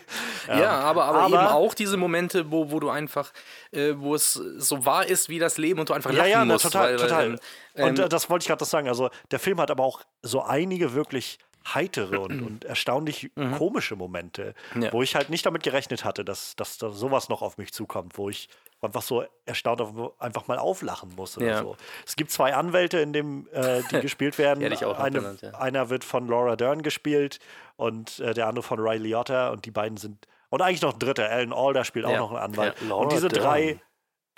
Ähm, 0.48 0.60
Ja, 0.60 0.80
aber, 0.80 1.04
aber, 1.04 1.26
eben 1.26 1.36
auch 1.36 1.74
diese 1.74 1.98
Momente, 1.98 2.50
wo, 2.50 2.70
wo 2.70 2.80
du 2.80 2.88
einfach, 2.88 3.32
äh, 3.70 3.92
wo 3.98 4.14
es 4.14 4.32
so 4.32 4.86
wahr 4.86 5.04
ist 5.04 5.28
wie 5.28 5.38
das 5.38 5.58
Leben 5.58 5.78
und 5.78 5.90
du 5.90 5.92
einfach 5.92 6.10
Ja, 6.10 6.18
lachen 6.18 6.30
ja, 6.30 6.44
na, 6.46 6.54
musst. 6.54 6.64
total, 6.64 6.92
weil, 6.92 7.00
weil, 7.00 7.06
total. 7.08 7.26
ähm, 7.74 7.84
Und 7.88 7.98
ähm, 7.98 8.04
äh, 8.06 8.08
das 8.08 8.30
wollte 8.30 8.44
ich 8.44 8.48
gerade 8.48 8.64
sagen. 8.64 8.88
Also 8.88 9.10
der 9.30 9.38
Film 9.38 9.60
hat 9.60 9.70
aber 9.70 9.84
auch 9.84 10.00
so 10.22 10.42
einige 10.42 10.94
wirklich 10.94 11.38
heitere 11.74 12.18
und, 12.20 12.42
und 12.42 12.64
erstaunlich 12.64 13.30
komische 13.56 13.96
Momente, 13.96 14.54
Mhm. 14.74 14.82
Ja. 14.82 14.92
wo 14.92 15.02
ich 15.02 15.14
halt 15.14 15.30
nicht 15.30 15.44
damit 15.46 15.62
gerechnet 15.62 16.04
hatte, 16.04 16.24
dass, 16.24 16.56
dass 16.56 16.78
da 16.78 16.90
sowas 16.90 17.28
noch 17.28 17.42
auf 17.42 17.58
mich 17.58 17.72
zukommt, 17.72 18.18
wo 18.18 18.28
ich 18.30 18.48
einfach 18.80 19.02
so 19.02 19.24
erstaunt 19.44 19.82
einfach 20.18 20.46
mal 20.46 20.58
auflachen 20.58 21.12
muss 21.16 21.36
oder 21.36 21.46
Ja. 21.46 21.58
so. 21.62 21.76
Es 22.06 22.14
gibt 22.16 22.30
zwei 22.30 22.54
Anwälte 22.54 22.98
in 22.98 23.12
dem, 23.12 23.48
äh, 23.52 23.82
die 23.90 24.00
gespielt 24.00 24.38
werden. 24.38 24.62
Noch 24.68 24.98
Eine, 24.98 25.18
genannt, 25.18 25.42
ja. 25.42 25.50
Einer 25.52 25.90
wird 25.90 26.04
von 26.04 26.28
Laura 26.28 26.56
Dern 26.56 26.82
gespielt 26.82 27.38
und 27.76 28.20
äh, 28.20 28.34
der 28.34 28.46
andere 28.46 28.62
von 28.62 28.78
Ray 28.80 28.98
Liotta 28.98 29.50
und 29.50 29.64
die 29.64 29.70
beiden 29.70 29.96
sind 29.96 30.26
und 30.50 30.62
eigentlich 30.62 30.80
noch 30.82 30.94
ein 30.94 30.98
dritter, 30.98 31.28
Alan 31.28 31.52
Alda 31.52 31.84
spielt 31.84 32.06
auch 32.06 32.16
noch 32.16 32.30
einen 32.30 32.38
Anwalt. 32.40 32.80
Und 32.80 33.12
diese 33.12 33.28
Dern. 33.28 33.42
drei, 33.44 33.80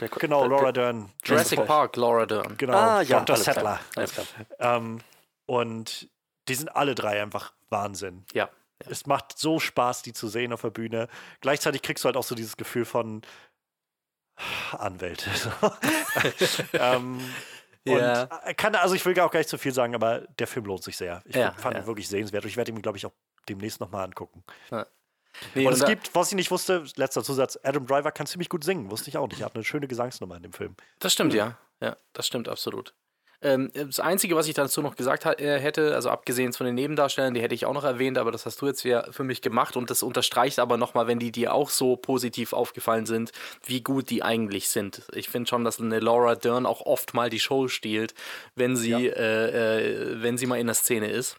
Der, 0.00 0.08
genau, 0.08 0.40
der, 0.40 0.48
Laura 0.48 0.72
Dern, 0.72 1.10
Jurassic 1.24 1.64
Park, 1.66 1.94
Laura 1.96 2.26
Dern. 2.26 2.56
genau, 2.56 2.76
Ah, 2.76 3.02
ja, 3.02 3.20
Dr. 3.20 3.36
Settler. 3.36 3.78
Alles 3.94 4.12
klar. 4.14 4.26
Ähm, 4.58 4.98
und 5.46 6.08
die 6.50 6.56
sind 6.56 6.74
alle 6.74 6.94
drei 6.94 7.22
einfach 7.22 7.52
Wahnsinn. 7.68 8.24
Ja. 8.32 8.50
Es 8.80 9.06
macht 9.06 9.38
so 9.38 9.60
Spaß, 9.60 10.02
die 10.02 10.12
zu 10.12 10.28
sehen 10.28 10.52
auf 10.52 10.62
der 10.62 10.70
Bühne. 10.70 11.08
Gleichzeitig 11.40 11.82
kriegst 11.82 12.04
du 12.04 12.06
halt 12.06 12.16
auch 12.16 12.24
so 12.24 12.34
dieses 12.34 12.56
Gefühl 12.56 12.84
von 12.84 13.22
Anwälte. 14.72 15.30
ähm, 16.72 17.20
Ja. 17.84 18.22
Und 18.24 18.30
äh, 18.44 18.54
kann, 18.54 18.74
also 18.74 18.94
ich 18.94 19.04
will 19.06 19.18
auch 19.20 19.30
gar 19.30 19.40
nicht 19.40 19.48
zu 19.48 19.58
viel 19.58 19.72
sagen, 19.72 19.94
aber 19.94 20.20
der 20.38 20.46
Film 20.46 20.66
lohnt 20.66 20.82
sich 20.82 20.96
sehr. 20.96 21.22
Ich 21.24 21.36
Ja, 21.36 21.52
fand 21.52 21.76
ihn 21.78 21.86
wirklich 21.86 22.08
sehenswert. 22.08 22.44
Ich 22.44 22.56
werde 22.56 22.72
ihn, 22.72 22.82
glaube 22.82 22.98
ich, 22.98 23.06
auch 23.06 23.12
demnächst 23.48 23.80
nochmal 23.80 24.04
angucken. 24.04 24.44
Nee, 25.54 25.66
Und 25.66 25.72
es 25.72 25.84
gibt, 25.84 26.14
was 26.14 26.28
ich 26.28 26.34
nicht 26.34 26.50
wusste, 26.50 26.84
letzter 26.96 27.22
Zusatz, 27.22 27.58
Adam 27.62 27.86
Driver 27.86 28.12
kann 28.12 28.26
ziemlich 28.26 28.48
gut 28.48 28.64
singen. 28.64 28.90
Wusste 28.90 29.08
ich 29.08 29.16
auch 29.16 29.28
nicht. 29.28 29.40
Er 29.40 29.46
hat 29.46 29.54
eine 29.54 29.64
schöne 29.64 29.88
Gesangsnummer 29.88 30.36
in 30.36 30.42
dem 30.42 30.52
Film. 30.52 30.76
Das 30.98 31.12
stimmt, 31.12 31.32
ja. 31.32 31.56
Ja, 31.80 31.96
das 32.12 32.26
stimmt 32.26 32.48
absolut. 32.48 32.94
Ähm, 33.42 33.70
das 33.72 34.00
Einzige, 34.00 34.36
was 34.36 34.48
ich 34.48 34.54
dazu 34.54 34.82
noch 34.82 34.96
gesagt 34.96 35.24
ha- 35.24 35.32
äh, 35.32 35.58
hätte, 35.58 35.94
also 35.94 36.10
abgesehen 36.10 36.52
von 36.52 36.66
den 36.66 36.74
Nebendarstellern, 36.74 37.32
die 37.32 37.40
hätte 37.40 37.54
ich 37.54 37.64
auch 37.64 37.72
noch 37.72 37.84
erwähnt, 37.84 38.18
aber 38.18 38.30
das 38.32 38.44
hast 38.44 38.60
du 38.60 38.66
jetzt 38.66 38.82
ja 38.82 39.10
für 39.12 39.24
mich 39.24 39.40
gemacht 39.40 39.76
und 39.76 39.88
das 39.88 40.02
unterstreicht 40.02 40.58
aber 40.58 40.76
nochmal, 40.76 41.06
wenn 41.06 41.18
die 41.18 41.32
dir 41.32 41.54
auch 41.54 41.70
so 41.70 41.96
positiv 41.96 42.52
aufgefallen 42.52 43.06
sind, 43.06 43.32
wie 43.64 43.82
gut 43.82 44.10
die 44.10 44.22
eigentlich 44.22 44.68
sind. 44.68 45.02
Ich 45.14 45.30
finde 45.30 45.48
schon, 45.48 45.64
dass 45.64 45.80
eine 45.80 46.00
Laura 46.00 46.34
Dern 46.34 46.66
auch 46.66 46.82
oft 46.82 47.14
mal 47.14 47.30
die 47.30 47.40
Show 47.40 47.68
stiehlt, 47.68 48.12
wenn 48.56 48.76
sie, 48.76 48.90
Ja. 48.90 48.98
äh, 48.98 49.80
äh, 50.16 50.22
wenn 50.22 50.36
sie 50.36 50.44
mal 50.46 50.60
in 50.60 50.66
der 50.66 50.74
Szene 50.74 51.10
ist. 51.10 51.36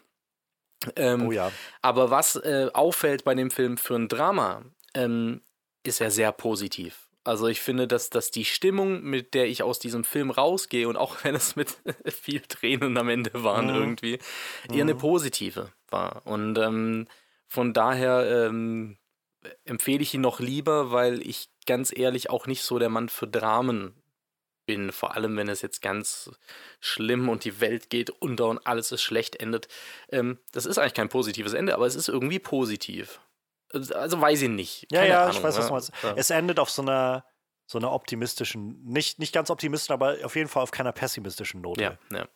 Ähm, 0.96 1.28
Oh 1.28 1.30
ja. 1.32 1.52
aber 1.82 2.10
was 2.10 2.34
äh, 2.34 2.68
auffällt 2.74 3.22
bei 3.22 3.36
dem 3.36 3.52
Film 3.52 3.76
für 3.78 3.94
ein 3.94 4.08
Drama, 4.08 4.62
ähm, 4.94 5.40
ist 5.84 6.00
er 6.00 6.10
sehr 6.10 6.32
positiv. 6.32 7.01
Also 7.24 7.46
ich 7.46 7.60
finde, 7.60 7.86
dass, 7.86 8.10
dass 8.10 8.30
die 8.30 8.44
Stimmung, 8.44 9.02
mit 9.02 9.34
der 9.34 9.46
ich 9.46 9.62
aus 9.62 9.78
diesem 9.78 10.02
Film 10.04 10.30
rausgehe, 10.30 10.88
und 10.88 10.96
auch 10.96 11.16
wenn 11.24 11.34
es 11.34 11.56
mit 11.56 11.76
viel 12.06 12.40
Tränen 12.40 12.96
am 12.98 13.08
Ende 13.08 13.44
waren 13.44 13.66
Mhm. 13.68 13.74
irgendwie, 13.74 14.18
eher 14.72 14.82
eine 14.82 14.94
positive 14.94 15.72
war. 15.88 16.22
Und 16.26 16.58
ähm, 16.58 17.06
von 17.46 17.72
daher 17.72 18.46
ähm, 18.48 18.96
empfehle 19.64 20.02
ich 20.02 20.14
ihn 20.14 20.20
noch 20.20 20.40
lieber, 20.40 20.90
weil 20.90 21.20
ich 21.26 21.48
ganz 21.66 21.96
ehrlich 21.96 22.30
auch 22.30 22.46
nicht 22.46 22.62
so 22.62 22.78
der 22.78 22.88
Mann 22.88 23.08
für 23.08 23.26
Dramen 23.28 23.94
bin. 24.66 24.90
Vor 24.92 25.14
allem, 25.16 25.36
wenn 25.36 25.48
es 25.48 25.62
jetzt 25.62 25.82
ganz 25.82 26.30
schlimm 26.80 27.28
und 27.28 27.44
die 27.44 27.60
Welt 27.60 27.90
geht 27.90 28.10
unter 28.10 28.46
und 28.46 28.66
alles 28.66 28.90
ist 28.92 29.02
schlecht 29.02 29.36
endet. 29.36 29.68
Ähm, 30.10 30.38
das 30.52 30.66
ist 30.66 30.78
eigentlich 30.78 30.94
kein 30.94 31.08
positives 31.08 31.52
Ende, 31.52 31.74
aber 31.74 31.86
es 31.86 31.94
ist 31.94 32.08
irgendwie 32.08 32.38
positiv. 32.38 33.20
Also 33.72 34.20
weiß 34.20 34.42
ich 34.42 34.48
nicht. 34.48 34.86
Ja, 34.90 35.00
Keine 35.00 35.12
ja, 35.12 35.22
Ahnung, 35.22 35.36
ich 35.36 35.42
weiß, 35.42 35.56
was 35.56 35.64
ja. 35.64 35.68
du 35.68 35.72
meinst. 35.72 35.92
Ja. 36.02 36.14
Es 36.16 36.30
endet 36.30 36.58
auf 36.58 36.70
so 36.70 36.82
einer, 36.82 37.24
so 37.66 37.78
einer 37.78 37.92
optimistischen, 37.92 38.82
nicht, 38.84 39.18
nicht 39.18 39.32
ganz 39.32 39.50
optimistischen, 39.50 39.94
aber 39.94 40.16
auf 40.24 40.36
jeden 40.36 40.48
Fall 40.48 40.62
auf 40.62 40.70
keiner 40.70 40.92
pessimistischen 40.92 41.60
Note. 41.60 41.82
Ja, 41.82 41.98
ja. 42.10 42.26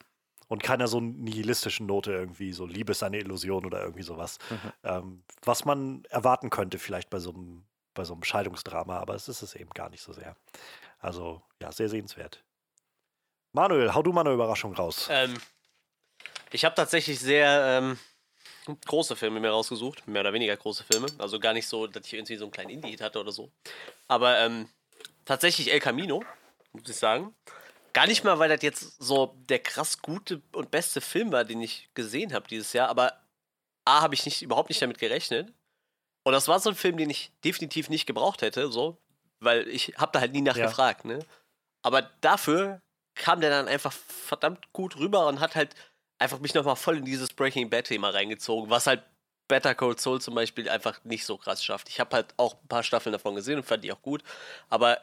Und 0.49 0.63
keiner 0.63 0.87
so 0.87 1.01
nihilistischen 1.01 1.87
Note 1.87 2.13
irgendwie, 2.13 2.53
so 2.53 2.67
Liebe 2.67 2.93
ist 2.93 3.03
eine 3.03 3.19
Illusion 3.19 3.67
oder 3.67 3.83
irgendwie 3.83 4.05
sowas. 4.05 4.39
Ähm, 4.85 5.25
was 5.43 5.65
man 5.65 6.05
erwarten 6.09 6.51
könnte 6.51 6.79
vielleicht 6.79 7.11
bei 7.11 7.19
so 7.19 7.31
einem, 7.31 7.65
bei 7.95 8.05
so 8.05 8.15
einem 8.15 8.23
Scheidungsdrama, 8.23 8.99
aber 8.99 9.15
es 9.15 9.27
ist 9.29 9.43
es 9.43 9.57
eben 9.57 9.71
gar 9.71 9.91
nicht 9.91 10.03
so 10.03 10.13
sehr. 10.13 10.37
Also, 11.01 11.43
ja, 11.61 11.73
sehr 11.73 11.89
sehenswert. 11.89 12.45
Manuel, 13.53 13.95
hau 13.95 14.03
du 14.03 14.13
mal 14.13 14.21
eine 14.21 14.35
Überraschung 14.35 14.75
raus. 14.75 15.09
Ähm, 15.11 15.37
ich 16.53 16.65
habe 16.65 16.75
tatsächlich 16.75 17.19
sehr 17.19 17.81
ähm, 17.81 17.99
große 18.87 19.17
Filme 19.17 19.41
mir 19.41 19.51
rausgesucht, 19.51 20.07
mehr 20.09 20.23
oder 20.23 20.33
weniger 20.33 20.57
große 20.57 20.85
Filme. 20.85 21.07
Also 21.19 21.39
gar 21.39 21.53
nicht 21.53 21.69
so, 21.69 21.87
dass 21.87 22.07
ich 22.07 22.15
irgendwie 22.15 22.37
so 22.37 22.45
einen 22.45 22.53
kleinen 22.53 22.71
Indie-Hit 22.71 23.01
hatte 23.01 23.21
oder 23.21 23.33
so. 23.33 23.51
Aber 24.09 24.39
ähm, 24.39 24.69
tatsächlich 25.25 25.73
El 25.73 25.81
Camino, 25.81 26.25
muss 26.73 26.89
ich 26.89 26.97
sagen. 26.97 27.35
Gar 27.93 28.07
nicht 28.07 28.25
mal, 28.25 28.39
weil 28.39 28.49
das 28.49 28.63
jetzt 28.63 29.03
so 29.03 29.35
der 29.49 29.59
krass 29.59 30.03
gute 30.03 30.43
und 30.53 30.71
beste 30.71 31.01
Film 31.01 31.33
war, 31.33 31.45
den 31.45 31.63
ich 31.63 31.89
gesehen 31.95 32.33
habe 32.35 32.47
dieses 32.49 32.73
Jahr, 32.73 32.89
aber 32.89 33.21
A, 33.87 34.03
habe 34.03 34.15
ich 34.15 34.25
nicht, 34.25 34.43
überhaupt 34.43 34.69
nicht 34.69 34.83
damit 34.83 34.99
gerechnet. 34.99 35.53
Und 36.25 36.33
das 36.33 36.49
war 36.49 36.59
so 36.59 36.71
ein 36.71 36.77
Film, 36.77 36.97
den 36.97 37.09
ich 37.09 37.31
definitiv 37.45 37.89
nicht 37.89 38.05
gebraucht 38.05 38.43
hätte, 38.43 38.71
so, 38.71 38.99
weil 39.41 39.69
ich 39.69 39.95
habe 39.97 40.13
da 40.13 40.21
halt 40.21 40.33
nie 40.33 40.41
nachgefragt, 40.43 41.05
ja. 41.05 41.13
ne? 41.13 41.27
Aber 41.83 42.03
dafür 42.21 42.81
kam 43.15 43.41
der 43.41 43.51
dann 43.51 43.69
einfach 43.69 43.93
verdammt 43.93 44.73
gut 44.73 44.97
rüber 44.97 45.29
und 45.29 45.39
hat 45.41 45.55
halt 45.55 45.75
einfach 46.19 46.39
mich 46.41 46.55
nochmal 46.55 46.77
voll 46.77 46.99
in 46.99 47.05
dieses 47.05 47.33
Breaking 47.33 47.71
Bad-Thema 47.71 48.11
reingezogen, 48.11 48.71
was 48.71 48.87
halt 48.87 49.03
Better 49.49 49.75
Cold 49.75 50.01
Soul 50.01 50.21
zum 50.21 50.35
Beispiel 50.35 50.69
einfach 50.69 51.03
nicht 51.05 51.25
so 51.25 51.37
krass 51.37 51.63
schafft. 51.63 51.89
Ich 51.89 52.01
habe 52.01 52.17
halt 52.17 52.35
auch 52.37 52.55
ein 52.55 52.69
paar 52.69 52.83
Staffeln 52.83 53.13
davon 53.13 53.35
gesehen 53.35 53.57
und 53.59 53.65
fand 53.65 53.85
die 53.85 53.93
auch 53.93 54.03
gut, 54.03 54.23
aber 54.69 54.99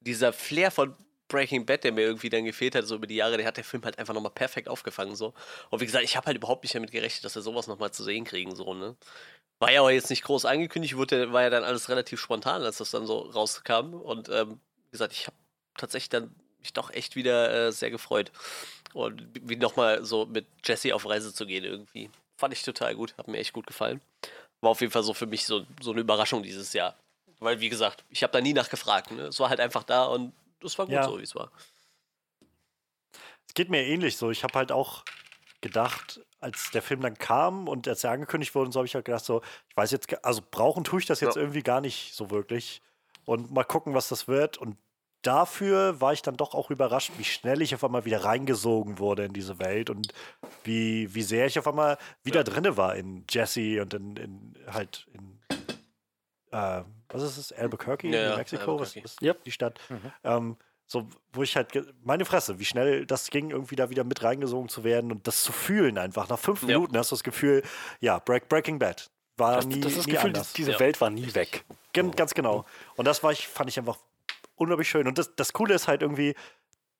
dieser 0.00 0.32
Flair 0.32 0.70
von 0.70 0.94
Breaking 1.28 1.66
Bad, 1.66 1.84
der 1.84 1.92
mir 1.92 2.02
irgendwie 2.02 2.30
dann 2.30 2.44
gefehlt 2.44 2.74
hat, 2.74 2.86
so 2.86 2.94
über 2.96 3.06
die 3.06 3.16
Jahre, 3.16 3.36
der 3.36 3.46
hat 3.46 3.56
der 3.56 3.64
Film 3.64 3.84
halt 3.84 3.98
einfach 3.98 4.14
nochmal 4.14 4.32
perfekt 4.32 4.68
aufgefangen, 4.68 5.14
so. 5.14 5.34
Und 5.70 5.80
wie 5.80 5.86
gesagt, 5.86 6.04
ich 6.04 6.16
habe 6.16 6.26
halt 6.26 6.36
überhaupt 6.38 6.64
nicht 6.64 6.74
damit 6.74 6.90
gerechnet, 6.90 7.24
dass 7.24 7.34
wir 7.34 7.42
sowas 7.42 7.66
nochmal 7.66 7.90
zu 7.90 8.02
sehen 8.02 8.24
kriegen, 8.24 8.54
so, 8.56 8.72
ne. 8.74 8.96
War 9.60 9.72
ja 9.72 9.82
auch 9.82 9.90
jetzt 9.90 10.10
nicht 10.10 10.22
groß 10.22 10.44
angekündigt, 10.44 10.96
wurde, 10.96 11.32
war 11.32 11.42
ja 11.42 11.50
dann 11.50 11.64
alles 11.64 11.88
relativ 11.88 12.20
spontan, 12.20 12.62
als 12.62 12.78
das 12.78 12.92
dann 12.92 13.06
so 13.06 13.18
rauskam. 13.18 13.94
Und 13.94 14.28
ähm, 14.28 14.60
wie 14.86 14.90
gesagt, 14.92 15.12
ich 15.12 15.26
habe 15.26 15.36
tatsächlich 15.76 16.10
dann 16.10 16.34
mich 16.60 16.72
doch 16.72 16.90
echt 16.90 17.16
wieder 17.16 17.68
äh, 17.68 17.72
sehr 17.72 17.90
gefreut. 17.90 18.32
Und 18.94 19.28
wie 19.32 19.56
nochmal 19.56 20.04
so 20.04 20.26
mit 20.26 20.46
Jesse 20.64 20.94
auf 20.94 21.08
Reise 21.08 21.32
zu 21.34 21.46
gehen 21.46 21.64
irgendwie. 21.64 22.10
Fand 22.36 22.54
ich 22.54 22.62
total 22.62 22.94
gut, 22.94 23.14
hat 23.18 23.28
mir 23.28 23.38
echt 23.38 23.52
gut 23.52 23.66
gefallen. 23.66 24.00
War 24.60 24.70
auf 24.70 24.80
jeden 24.80 24.92
Fall 24.92 25.02
so 25.02 25.14
für 25.14 25.26
mich 25.26 25.46
so, 25.46 25.66
so 25.80 25.92
eine 25.92 26.00
Überraschung 26.00 26.42
dieses 26.42 26.72
Jahr. 26.72 26.96
Weil, 27.40 27.60
wie 27.60 27.68
gesagt, 27.68 28.04
ich 28.10 28.22
habe 28.22 28.32
da 28.32 28.40
nie 28.40 28.52
nachgefragt. 28.52 29.10
Ne? 29.12 29.24
Es 29.24 29.38
war 29.38 29.48
halt 29.48 29.60
einfach 29.60 29.84
da 29.84 30.04
und 30.06 30.32
es 30.64 30.78
war 30.78 30.86
gut 30.86 30.94
ja. 30.94 31.04
so, 31.04 31.18
wie 31.18 31.22
es 31.22 31.34
war. 31.34 31.52
Es 33.46 33.54
geht 33.54 33.70
mir 33.70 33.84
ähnlich 33.84 34.16
so. 34.16 34.30
Ich 34.30 34.42
habe 34.42 34.54
halt 34.58 34.72
auch 34.72 35.04
gedacht, 35.60 36.20
als 36.40 36.70
der 36.70 36.82
Film 36.82 37.00
dann 37.00 37.18
kam 37.18 37.68
und 37.68 37.88
als 37.88 38.04
er 38.04 38.12
angekündigt 38.12 38.54
wurde, 38.54 38.70
so 38.72 38.78
habe 38.78 38.86
ich 38.86 38.94
halt 38.94 39.04
gedacht, 39.04 39.24
so, 39.24 39.42
ich 39.68 39.76
weiß 39.76 39.90
jetzt, 39.90 40.24
also 40.24 40.40
brauchen 40.50 40.84
tue 40.84 41.00
ich 41.00 41.06
das 41.06 41.20
jetzt 41.20 41.36
ja. 41.36 41.42
irgendwie 41.42 41.62
gar 41.62 41.80
nicht 41.80 42.14
so 42.14 42.30
wirklich. 42.30 42.82
Und 43.24 43.50
mal 43.52 43.64
gucken, 43.64 43.94
was 43.94 44.08
das 44.08 44.28
wird. 44.28 44.56
Und 44.56 44.76
dafür 45.28 46.00
war 46.00 46.14
ich 46.14 46.22
dann 46.22 46.38
doch 46.38 46.54
auch 46.54 46.70
überrascht, 46.70 47.12
wie 47.18 47.24
schnell 47.24 47.60
ich 47.60 47.74
auf 47.74 47.84
einmal 47.84 48.06
wieder 48.06 48.24
reingesogen 48.24 48.98
wurde 48.98 49.26
in 49.26 49.34
diese 49.34 49.58
Welt 49.58 49.90
und 49.90 50.14
wie, 50.64 51.14
wie 51.14 51.22
sehr 51.22 51.44
ich 51.44 51.58
auf 51.58 51.68
einmal 51.68 51.98
wieder 52.22 52.40
ja. 52.40 52.44
drinne 52.44 52.78
war 52.78 52.96
in 52.96 53.24
Jesse 53.28 53.82
und 53.82 53.92
in, 53.92 54.16
in 54.16 54.54
halt 54.72 55.06
in 55.12 55.38
äh, 56.50 56.82
was 57.10 57.22
ist 57.22 57.36
es? 57.36 57.52
Albuquerque 57.52 58.08
ja, 58.08 58.30
in 58.30 58.38
Mexiko? 58.38 58.72
Albuquerque. 58.72 59.02
Was 59.04 59.12
ist 59.12 59.22
yep. 59.22 59.44
die 59.44 59.52
Stadt? 59.52 59.78
Mhm. 59.90 60.12
Ähm, 60.24 60.56
so, 60.86 61.06
wo 61.34 61.42
ich 61.42 61.56
halt, 61.56 61.68
meine 62.02 62.24
Fresse, 62.24 62.58
wie 62.58 62.64
schnell 62.64 63.04
das 63.04 63.28
ging, 63.28 63.50
irgendwie 63.50 63.76
da 63.76 63.90
wieder 63.90 64.04
mit 64.04 64.22
reingesogen 64.22 64.70
zu 64.70 64.82
werden 64.82 65.12
und 65.12 65.26
das 65.26 65.42
zu 65.42 65.52
fühlen 65.52 65.98
einfach. 65.98 66.30
Nach 66.30 66.38
fünf 66.38 66.62
Minuten 66.62 66.96
hast 66.96 67.10
du 67.10 67.16
das 67.16 67.22
Gefühl, 67.22 67.62
ja, 68.00 68.18
Break, 68.18 68.48
Breaking 68.48 68.78
Bad. 68.78 69.10
War 69.36 69.56
das, 69.56 69.66
nie, 69.66 69.80
das 69.80 69.92
ist 69.92 69.98
das 69.98 70.06
nie 70.06 70.12
Gefühl, 70.12 70.28
anders. 70.28 70.54
diese 70.54 70.72
ja. 70.72 70.80
Welt 70.80 70.98
war 71.02 71.10
nie 71.10 71.34
weg. 71.34 71.66
Gen, 71.92 72.12
ganz 72.12 72.32
genau. 72.32 72.64
Und 72.96 73.06
das 73.06 73.22
war 73.22 73.32
ich, 73.32 73.46
fand 73.46 73.68
ich 73.68 73.78
einfach 73.78 73.98
unglaublich 74.58 74.88
schön. 74.88 75.06
Und 75.06 75.18
das, 75.18 75.34
das 75.36 75.52
Coole 75.52 75.74
ist 75.74 75.88
halt 75.88 76.02
irgendwie, 76.02 76.34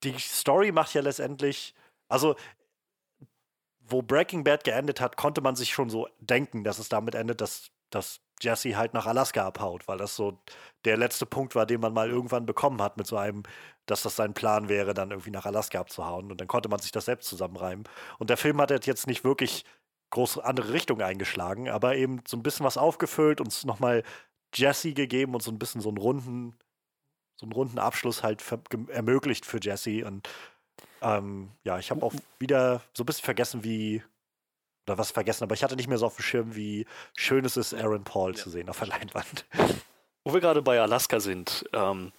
die 0.05 0.18
Story 0.18 0.72
macht 0.72 0.94
ja 0.94 1.02
letztendlich, 1.02 1.74
also 2.09 2.36
wo 3.80 4.02
Breaking 4.02 4.44
Bad 4.44 4.64
geendet 4.64 5.01
hat, 5.01 5.16
konnte 5.16 5.40
man 5.40 5.56
sich 5.56 5.72
schon 5.72 5.90
so 5.90 6.09
denken, 6.20 6.64
dass 6.64 6.78
es 6.78 6.89
damit 6.89 7.14
endet, 7.14 7.40
dass, 7.40 7.70
dass 7.90 8.20
Jesse 8.40 8.76
halt 8.76 8.94
nach 8.94 9.06
Alaska 9.06 9.47
abhaut, 9.47 9.89
weil 9.89 9.98
das 9.98 10.14
so 10.14 10.39
der 10.85 10.97
letzte 10.97 11.26
Punkt 11.26 11.55
war, 11.55 11.66
den 11.66 11.80
man 11.80 11.94
mal 11.94 12.10
irgendwann 12.10 12.47
bekommen 12.47 12.82
hat 12.82 12.97
mit 12.97 13.06
so 13.06 13.16
einem, 13.16 13.43
dass 13.86 14.02
das 14.02 14.16
sein 14.16 14.35
Plan 14.35 14.68
wäre, 14.68 14.94
dann 14.94 15.10
irgendwie 15.10 15.30
nach 15.30 15.47
Alaska 15.47 15.80
abzuhauen. 15.80 16.30
Und 16.30 16.40
dann 16.40 16.48
konnte 16.48 16.68
man 16.68 16.78
sich 16.80 16.93
das 16.93 17.06
selbst 17.06 17.28
zusammenreimen. 17.28 17.85
Und 18.18 18.30
der 18.30 18.36
Film 18.36 18.60
hat 18.60 18.86
jetzt 18.86 19.06
nicht 19.06 19.24
wirklich 19.24 19.64
groß 20.10 20.39
andere 20.39 20.72
Richtung 20.72 21.01
eingeschlagen, 21.01 21.68
aber 21.68 21.97
eben 21.97 22.22
so 22.26 22.36
ein 22.36 22.43
bisschen 22.43 22.64
was 22.64 22.76
aufgefüllt, 22.76 23.40
uns 23.40 23.64
nochmal 23.64 24.02
Jesse 24.55 24.93
gegeben 24.94 25.35
und 25.35 25.43
so 25.43 25.51
ein 25.51 25.59
bisschen 25.59 25.80
so 25.80 25.89
einen 25.89 25.98
runden, 25.98 26.56
so 27.39 27.47
einen 27.47 27.52
runden 27.52 27.78
Abschluss 27.78 28.23
halt 28.23 28.43
ermöglicht 28.89 29.47
für 29.47 29.59
Jesse. 29.60 30.05
Und 30.05 30.28
ähm, 31.01 31.51
ja, 31.65 31.78
ich 31.78 31.90
habe 31.90 32.05
auch 32.05 32.12
wieder 32.39 32.82
so 32.93 33.05
ein 33.05 33.06
bisschen 33.06 33.24
vergessen, 33.24 33.65
wie 33.65 34.02
oder 34.86 34.98
was 34.98 35.10
vergessen, 35.10 35.44
aber 35.44 35.55
ich 35.55 35.62
hatte 35.62 35.77
nicht 35.77 35.89
mehr 35.89 35.98
so 35.98 36.06
auf 36.06 36.16
dem 36.16 36.23
Schirm, 36.23 36.56
wie 36.56 36.86
schön 37.15 37.44
es 37.44 37.59
ist, 37.59 37.74
Aaron 37.74 38.05
Paul 38.05 38.35
ja. 38.35 38.43
zu 38.43 38.48
sehen 38.48 38.70
auf 38.70 38.78
der 38.78 38.89
Leinwand. 38.89 39.44
Wo 40.24 40.32
wir 40.32 40.40
gerade 40.40 40.62
bei 40.62 40.81
Alaska 40.81 41.20
sind, 41.20 41.66
ähm, 41.74 42.10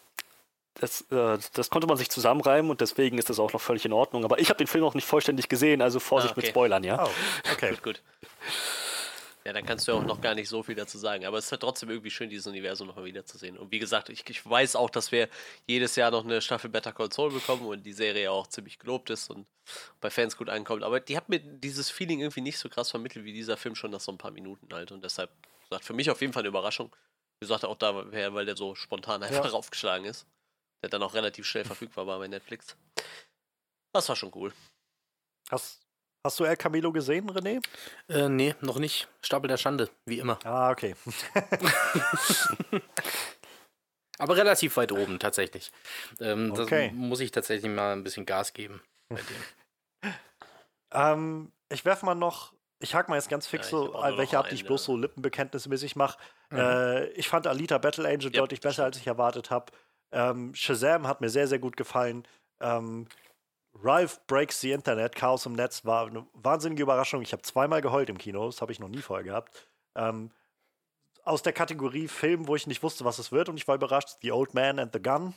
das, 0.76 1.02
äh, 1.12 1.40
das, 1.54 1.70
konnte 1.72 1.88
man 1.88 1.98
sich 1.98 2.10
zusammenreimen 2.10 2.70
und 2.70 2.80
deswegen 2.80 3.18
ist 3.18 3.30
das 3.30 3.40
auch 3.40 3.52
noch 3.54 3.60
völlig 3.60 3.86
in 3.86 3.94
Ordnung. 3.94 4.24
Aber 4.24 4.40
ich 4.40 4.50
habe 4.50 4.58
den 4.60 4.68
Film 4.68 4.84
noch 4.84 4.94
nicht 4.94 5.08
vollständig 5.08 5.50
gesehen, 5.50 5.82
also 5.82 6.00
Vorsicht 6.00 6.32
ah, 6.32 6.38
okay. 6.38 6.42
mit 6.46 6.50
Spoilern, 6.52 6.84
ja? 6.84 7.04
Oh, 7.04 7.10
okay. 7.52 7.72
gut, 7.84 7.84
gut. 7.84 8.02
Ja, 9.46 9.54
dann 9.54 9.66
kannst 9.66 9.88
du 9.88 9.94
ja 9.94 9.98
auch 9.98 10.04
noch 10.04 10.20
gar 10.20 10.36
nicht 10.36 10.50
so 10.50 10.64
viel 10.64 10.76
dazu 10.76 10.98
sagen. 10.98 11.26
Aber 11.26 11.38
es 11.38 11.46
ist 11.46 11.52
halt 11.52 11.62
trotzdem 11.62 11.90
irgendwie 11.90 12.12
schön, 12.12 12.30
dieses 12.30 12.46
Universum 12.46 12.88
noch 12.88 12.98
mal 12.98 13.06
wiederzusehen. 13.06 13.58
Und 13.58 13.72
wie 13.72 13.80
gesagt, 13.80 14.10
ich, 14.10 14.30
ich, 14.30 14.46
weiß 14.46 14.76
auch, 14.76 14.90
dass 14.90 15.14
wir 15.14 15.30
jedes 15.66 15.96
Jahr 15.96 16.12
noch 16.12 16.26
eine 16.26 16.42
Staffel 16.42 16.70
Better 16.70 16.92
Call 16.92 17.12
Saul 17.12 17.32
bekommen 17.32 17.66
und 17.66 17.84
die 17.84 17.94
Serie 17.94 18.32
auch 18.32 18.48
ziemlich 18.48 18.80
gelobt 18.80 19.10
ist 19.10 19.30
und 19.30 19.48
bei 20.02 20.10
Fans 20.10 20.36
gut 20.36 20.50
ankommt. 20.50 20.84
Aber 20.84 21.00
die 21.00 21.16
hat 21.16 21.30
mir 21.30 21.40
dieses 21.40 21.90
Feeling 21.90 22.20
irgendwie 22.20 22.42
nicht 22.42 22.60
so 22.60 22.68
krass 22.68 22.92
vermittelt 22.92 23.24
wie 23.24 23.34
dieser 23.34 23.56
Film 23.56 23.76
schon 23.76 23.92
nach 23.92 24.02
so 24.02 24.12
ein 24.12 24.18
paar 24.18 24.32
Minuten 24.32 24.68
halt. 24.74 24.92
Und 24.92 25.04
deshalb, 25.06 25.32
gesagt, 25.70 25.86
für 25.86 25.94
mich 25.94 26.10
auf 26.10 26.20
jeden 26.20 26.34
Fall 26.34 26.42
eine 26.42 26.50
Überraschung. 26.50 26.94
Wie 27.40 27.46
gesagt, 27.46 27.64
auch 27.64 27.78
da, 27.78 28.12
weil 28.12 28.46
der 28.46 28.58
so 28.58 28.76
spontan 28.76 29.24
einfach 29.24 29.46
ja. 29.46 29.52
raufgeschlagen 29.52 30.06
ist. 30.06 30.28
Der 30.82 30.90
dann 30.90 31.04
auch 31.04 31.14
relativ 31.14 31.46
schnell 31.46 31.66
verfügbar 31.66 32.08
war 32.08 32.20
bei 32.20 32.28
Netflix. 32.28 32.76
Das 33.94 34.08
war 34.10 34.16
schon 34.16 34.32
cool. 34.36 34.54
Hast, 35.50 35.82
Hast 36.26 36.40
du 36.40 36.44
El 36.44 36.58
Camilo 36.58 36.92
gesehen, 36.92 37.30
René? 37.30 37.64
Äh, 38.10 38.28
nee, 38.28 38.54
noch 38.62 38.78
nicht. 38.78 39.08
Stapel 39.22 39.48
der 39.48 39.58
Schande, 39.58 39.90
wie 40.06 40.20
immer. 40.20 40.38
Ah, 40.44 40.70
okay. 40.70 40.96
Aber 44.20 44.36
relativ 44.36 44.76
weit 44.76 44.92
oben, 44.92 45.18
tatsächlich. 45.18 45.72
Ähm, 46.20 46.52
okay. 46.52 46.92
Muss 46.94 47.22
ich 47.22 47.32
tatsächlich 47.32 47.72
mal 47.72 47.94
ein 47.94 48.04
bisschen 48.04 48.26
Gas 48.26 48.52
geben 48.52 48.82
bei 49.08 49.22
dem. 49.22 50.14
ähm, 50.94 51.52
ich 51.70 51.86
werfe 51.86 52.06
mal 52.06 52.16
noch, 52.16 52.52
ich 52.80 52.94
hake 52.94 53.10
mal 53.10 53.16
jetzt 53.16 53.30
ganz 53.30 53.48
fix 53.48 53.72
ja, 53.72 53.78
so, 53.78 53.94
welche 54.18 54.38
ab, 54.38 54.50
die 54.50 54.56
ich 54.56 54.66
bloß 54.66 54.84
so 54.84 54.98
lippenbekenntnismäßig 54.98 55.96
mache. 55.96 56.20
Mhm. 56.50 56.60
Äh, 56.60 57.06
ich 57.12 57.30
fand 57.30 57.48
Alita 57.48 57.78
Battle 57.78 58.08
Angel 58.08 58.26
yep, 58.26 58.34
deutlich 58.34 58.60
besser, 58.60 58.84
als 58.84 58.98
ich 58.98 59.08
erwartet 59.08 59.52
habe. 59.52 59.72
Ähm, 60.12 60.54
Shazam 60.54 61.08
hat 61.08 61.22
mir 61.22 61.30
sehr, 61.30 61.48
sehr 61.48 61.60
gut 61.60 61.78
gefallen. 61.78 62.28
Ähm, 62.60 63.08
Ralph 63.82 64.20
Breaks 64.28 64.60
the 64.62 64.72
Internet, 64.72 65.16
Chaos 65.16 65.46
im 65.46 65.54
Netz, 65.54 65.86
war 65.86 66.08
eine 66.08 66.26
wahnsinnige 66.34 66.84
Überraschung. 66.84 67.22
Ich 67.22 67.32
habe 67.32 67.42
zweimal 67.44 67.82
geheult 67.82 68.10
im 68.10 68.18
Kino, 68.18 68.46
das 68.46 68.62
habe 68.62 68.72
ich 68.72 68.80
noch 68.80 68.90
nie 68.90 69.02
vorher 69.02 69.24
gehabt. 69.24 69.68
Ähm, 69.96 70.32
aus 71.24 71.44
der 71.44 71.54
Kategorie 71.54 72.08
Film, 72.08 72.48
wo 72.48 72.56
ich 72.56 72.68
nicht 72.68 72.82
wusste, 72.84 73.06
was 73.06 73.20
es 73.20 73.32
wird 73.32 73.50
und 73.50 73.58
ich 73.58 73.68
war 73.68 73.76
überrascht, 73.76 74.18
The 74.22 74.32
Old 74.32 74.54
Man 74.54 74.80
and 74.80 74.92
the 74.94 75.02
Gun. 75.02 75.34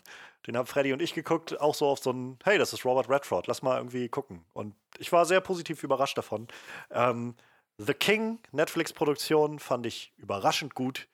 Den 0.47 0.57
haben 0.57 0.67
Freddy 0.67 0.93
und 0.93 1.03
ich 1.03 1.15
geguckt, 1.15 1.61
auch 1.61 1.75
so 1.75 1.87
auf 1.87 1.99
so 1.99 2.11
ein, 2.13 2.39
hey, 2.45 2.59
das 2.59 2.73
ist 2.73 2.85
Robert 2.85 3.09
Redford, 3.09 3.47
lass 3.47 3.63
mal 3.63 3.77
irgendwie 3.77 4.09
gucken. 4.09 4.45
Und 4.55 4.75
ich 4.99 5.13
war 5.13 5.27
sehr 5.27 5.41
positiv 5.41 5.83
überrascht 5.83 6.17
davon. 6.17 6.49
Ähm, 6.91 7.35
The 7.79 7.95
King, 7.95 8.39
Netflix-Produktion, 8.53 9.59
fand 9.59 9.87
ich 9.87 10.13
überraschend 10.17 10.75
gut. 10.75 11.09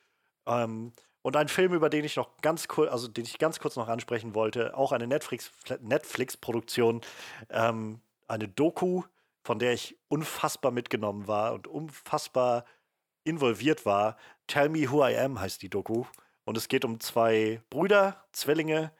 Ähm, 0.46 0.92
und 1.28 1.36
ein 1.36 1.48
Film, 1.48 1.74
über 1.74 1.90
den 1.90 2.06
ich 2.06 2.16
noch 2.16 2.38
ganz 2.40 2.68
kurz, 2.68 2.90
also 2.90 3.06
den 3.06 3.26
ich 3.26 3.38
ganz 3.38 3.60
kurz 3.60 3.76
noch 3.76 3.88
ansprechen 3.88 4.34
wollte, 4.34 4.74
auch 4.74 4.92
eine 4.92 5.06
Netflix-Produktion, 5.06 5.86
Netflix 5.86 6.38
ähm, 7.50 8.00
eine 8.28 8.48
Doku, 8.48 9.02
von 9.44 9.58
der 9.58 9.74
ich 9.74 9.98
unfassbar 10.08 10.72
mitgenommen 10.72 11.28
war 11.28 11.52
und 11.52 11.66
unfassbar 11.66 12.64
involviert 13.24 13.84
war. 13.84 14.16
Tell 14.46 14.70
Me 14.70 14.90
Who 14.90 15.06
I 15.06 15.18
Am 15.18 15.38
heißt 15.38 15.60
die 15.60 15.68
Doku. 15.68 16.06
Und 16.46 16.56
es 16.56 16.68
geht 16.68 16.86
um 16.86 16.98
zwei 16.98 17.60
Brüder, 17.68 18.24
Zwillinge, 18.32 18.90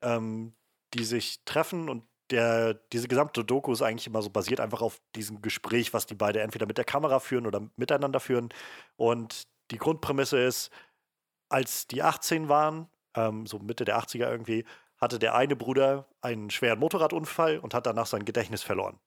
ähm, 0.00 0.54
die 0.94 1.04
sich 1.04 1.44
treffen 1.44 1.90
und 1.90 2.04
der, 2.30 2.72
diese 2.94 3.08
gesamte 3.08 3.44
Doku 3.44 3.74
ist 3.74 3.82
eigentlich 3.82 4.06
immer 4.06 4.22
so 4.22 4.30
basiert 4.30 4.58
einfach 4.58 4.80
auf 4.80 5.02
diesem 5.14 5.42
Gespräch, 5.42 5.92
was 5.92 6.06
die 6.06 6.14
beide 6.14 6.40
entweder 6.40 6.64
mit 6.64 6.78
der 6.78 6.86
Kamera 6.86 7.20
führen 7.20 7.46
oder 7.46 7.68
miteinander 7.76 8.20
führen. 8.20 8.48
Und 8.96 9.48
die 9.70 9.76
Grundprämisse 9.76 10.38
ist, 10.38 10.70
als 11.48 11.86
die 11.86 12.02
18 12.02 12.48
waren, 12.48 12.88
ähm, 13.14 13.46
so 13.46 13.58
Mitte 13.58 13.84
der 13.84 13.98
80er 13.98 14.30
irgendwie, 14.30 14.64
hatte 14.98 15.18
der 15.18 15.34
eine 15.34 15.56
Bruder 15.56 16.06
einen 16.20 16.50
schweren 16.50 16.78
Motorradunfall 16.78 17.58
und 17.58 17.74
hat 17.74 17.86
danach 17.86 18.06
sein 18.06 18.24
Gedächtnis 18.24 18.62
verloren. 18.62 18.98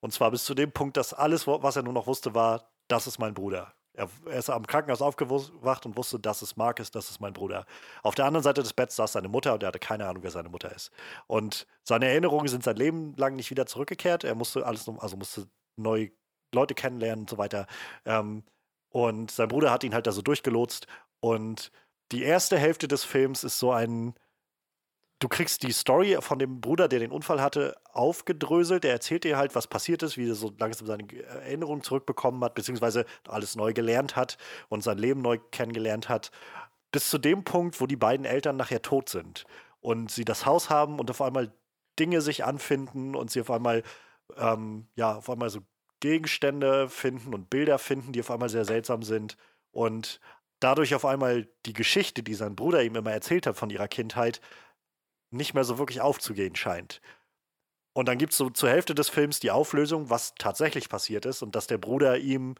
Und 0.00 0.12
zwar 0.12 0.30
bis 0.30 0.44
zu 0.44 0.54
dem 0.54 0.72
Punkt, 0.72 0.96
dass 0.96 1.14
alles, 1.14 1.46
was 1.46 1.76
er 1.76 1.82
nur 1.82 1.92
noch 1.92 2.06
wusste, 2.06 2.34
war, 2.34 2.70
das 2.88 3.06
ist 3.06 3.18
mein 3.18 3.34
Bruder. 3.34 3.72
Er, 3.94 4.08
er 4.26 4.38
ist 4.38 4.48
am 4.48 4.66
Krankenhaus 4.66 5.02
aufgewacht 5.02 5.84
und 5.84 5.96
wusste, 5.96 6.18
das 6.18 6.42
ist 6.42 6.56
Marcus, 6.56 6.90
das 6.90 7.10
ist 7.10 7.20
mein 7.20 7.34
Bruder. 7.34 7.66
Auf 8.02 8.14
der 8.14 8.24
anderen 8.24 8.42
Seite 8.42 8.62
des 8.62 8.72
Betts 8.72 8.96
saß 8.96 9.12
seine 9.12 9.28
Mutter 9.28 9.54
und 9.54 9.62
er 9.62 9.68
hatte 9.68 9.78
keine 9.78 10.06
Ahnung, 10.06 10.22
wer 10.22 10.30
seine 10.30 10.48
Mutter 10.48 10.74
ist. 10.74 10.90
Und 11.26 11.66
seine 11.82 12.08
Erinnerungen 12.08 12.48
sind 12.48 12.64
sein 12.64 12.76
Leben 12.76 13.14
lang 13.16 13.36
nicht 13.36 13.50
wieder 13.50 13.66
zurückgekehrt. 13.66 14.24
Er 14.24 14.34
musste 14.34 14.66
alles, 14.66 14.88
also 14.88 15.16
musste 15.16 15.46
neue 15.76 16.10
Leute 16.54 16.74
kennenlernen 16.74 17.24
und 17.24 17.30
so 17.30 17.38
weiter. 17.38 17.66
Ähm, 18.04 18.44
und 18.88 19.30
sein 19.30 19.48
Bruder 19.48 19.70
hat 19.70 19.84
ihn 19.84 19.94
halt 19.94 20.06
da 20.06 20.12
so 20.12 20.22
durchgelotst 20.22 20.86
und 21.20 21.70
die 22.12 22.22
erste 22.22 22.58
Hälfte 22.58 22.88
des 22.88 23.04
Films 23.04 23.44
ist 23.44 23.58
so 23.58 23.72
ein 23.72 24.14
du 25.22 25.28
kriegst 25.28 25.62
die 25.62 25.72
Story 25.72 26.18
von 26.20 26.38
dem 26.38 26.60
Bruder, 26.60 26.88
der 26.88 26.98
den 26.98 27.12
Unfall 27.12 27.40
hatte, 27.40 27.76
aufgedröselt. 27.92 28.84
Der 28.84 28.92
erzählt 28.92 29.24
dir 29.24 29.36
halt, 29.36 29.54
was 29.54 29.68
passiert 29.68 30.02
ist, 30.02 30.16
wie 30.16 30.28
er 30.28 30.34
so 30.34 30.52
langsam 30.58 30.86
seine 30.86 31.06
Erinnerungen 31.24 31.82
zurückbekommen 31.82 32.42
hat, 32.42 32.54
beziehungsweise 32.54 33.04
alles 33.28 33.54
neu 33.54 33.72
gelernt 33.72 34.16
hat 34.16 34.36
und 34.68 34.82
sein 34.82 34.98
Leben 34.98 35.22
neu 35.22 35.38
kennengelernt 35.52 36.08
hat. 36.08 36.30
Bis 36.90 37.08
zu 37.08 37.18
dem 37.18 37.44
Punkt, 37.44 37.80
wo 37.80 37.86
die 37.86 37.96
beiden 37.96 38.26
Eltern 38.26 38.56
nachher 38.56 38.82
tot 38.82 39.08
sind 39.08 39.44
und 39.80 40.10
sie 40.10 40.24
das 40.24 40.44
Haus 40.44 40.70
haben 40.70 40.98
und 40.98 41.10
auf 41.10 41.22
einmal 41.22 41.52
Dinge 41.98 42.20
sich 42.20 42.44
anfinden 42.44 43.14
und 43.14 43.30
sie 43.30 43.40
auf 43.40 43.50
einmal, 43.50 43.82
ähm, 44.36 44.88
ja, 44.96 45.16
auf 45.16 45.30
einmal 45.30 45.50
so 45.50 45.60
Gegenstände 46.00 46.88
finden 46.88 47.32
und 47.32 47.48
Bilder 47.48 47.78
finden, 47.78 48.12
die 48.12 48.20
auf 48.20 48.30
einmal 48.30 48.48
sehr 48.48 48.64
seltsam 48.64 49.02
sind. 49.02 49.36
Und 49.70 50.20
dadurch 50.62 50.94
auf 50.94 51.04
einmal 51.04 51.48
die 51.66 51.72
Geschichte, 51.72 52.22
die 52.22 52.34
sein 52.34 52.56
Bruder 52.56 52.82
ihm 52.82 52.96
immer 52.96 53.12
erzählt 53.12 53.46
hat 53.46 53.56
von 53.56 53.70
ihrer 53.70 53.88
Kindheit, 53.88 54.40
nicht 55.30 55.54
mehr 55.54 55.64
so 55.64 55.78
wirklich 55.78 56.00
aufzugehen 56.00 56.56
scheint. 56.56 57.00
Und 57.94 58.08
dann 58.08 58.18
gibt 58.18 58.32
es 58.32 58.38
so 58.38 58.50
zur 58.50 58.70
Hälfte 58.70 58.94
des 58.94 59.08
Films 59.08 59.40
die 59.40 59.50
Auflösung, 59.50 60.08
was 60.10 60.34
tatsächlich 60.38 60.88
passiert 60.88 61.26
ist 61.26 61.42
und 61.42 61.54
dass 61.54 61.66
der 61.66 61.78
Bruder 61.78 62.18
ihm 62.18 62.54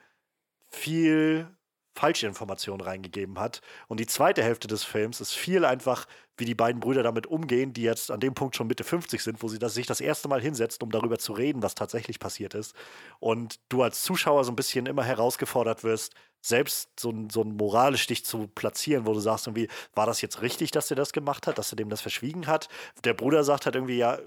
viel 0.68 1.48
falsche 1.94 2.26
Informationen 2.26 2.80
reingegeben 2.80 3.38
hat. 3.38 3.60
Und 3.88 4.00
die 4.00 4.06
zweite 4.06 4.42
Hälfte 4.42 4.68
des 4.68 4.84
Films 4.84 5.20
ist 5.20 5.32
viel 5.32 5.64
einfach, 5.64 6.06
wie 6.36 6.44
die 6.44 6.54
beiden 6.54 6.80
Brüder 6.80 7.02
damit 7.02 7.26
umgehen, 7.26 7.72
die 7.72 7.82
jetzt 7.82 8.10
an 8.10 8.20
dem 8.20 8.34
Punkt 8.34 8.56
schon 8.56 8.66
Mitte 8.66 8.84
50 8.84 9.22
sind, 9.22 9.42
wo 9.42 9.48
sie 9.48 9.58
das, 9.58 9.74
sich 9.74 9.86
das 9.86 10.00
erste 10.00 10.28
Mal 10.28 10.40
hinsetzen, 10.40 10.82
um 10.82 10.90
darüber 10.90 11.18
zu 11.18 11.32
reden, 11.32 11.62
was 11.62 11.74
tatsächlich 11.74 12.18
passiert 12.18 12.54
ist. 12.54 12.74
Und 13.20 13.60
du 13.68 13.82
als 13.82 14.02
Zuschauer 14.02 14.44
so 14.44 14.52
ein 14.52 14.56
bisschen 14.56 14.86
immer 14.86 15.04
herausgefordert 15.04 15.84
wirst, 15.84 16.14
selbst 16.40 16.90
so, 16.98 17.14
so 17.30 17.42
einen 17.42 17.56
Moralstich 17.56 18.24
zu 18.24 18.48
platzieren, 18.48 19.06
wo 19.06 19.12
du 19.12 19.20
sagst 19.20 19.46
irgendwie, 19.46 19.68
war 19.94 20.06
das 20.06 20.20
jetzt 20.22 20.42
richtig, 20.42 20.72
dass 20.72 20.90
er 20.90 20.96
das 20.96 21.12
gemacht 21.12 21.46
hat, 21.46 21.58
dass 21.58 21.72
er 21.72 21.76
dem 21.76 21.88
das 21.88 22.00
verschwiegen 22.00 22.46
hat? 22.46 22.68
Der 23.04 23.14
Bruder 23.14 23.44
sagt 23.44 23.66
halt 23.66 23.76
irgendwie, 23.76 23.98
ja, 23.98 24.18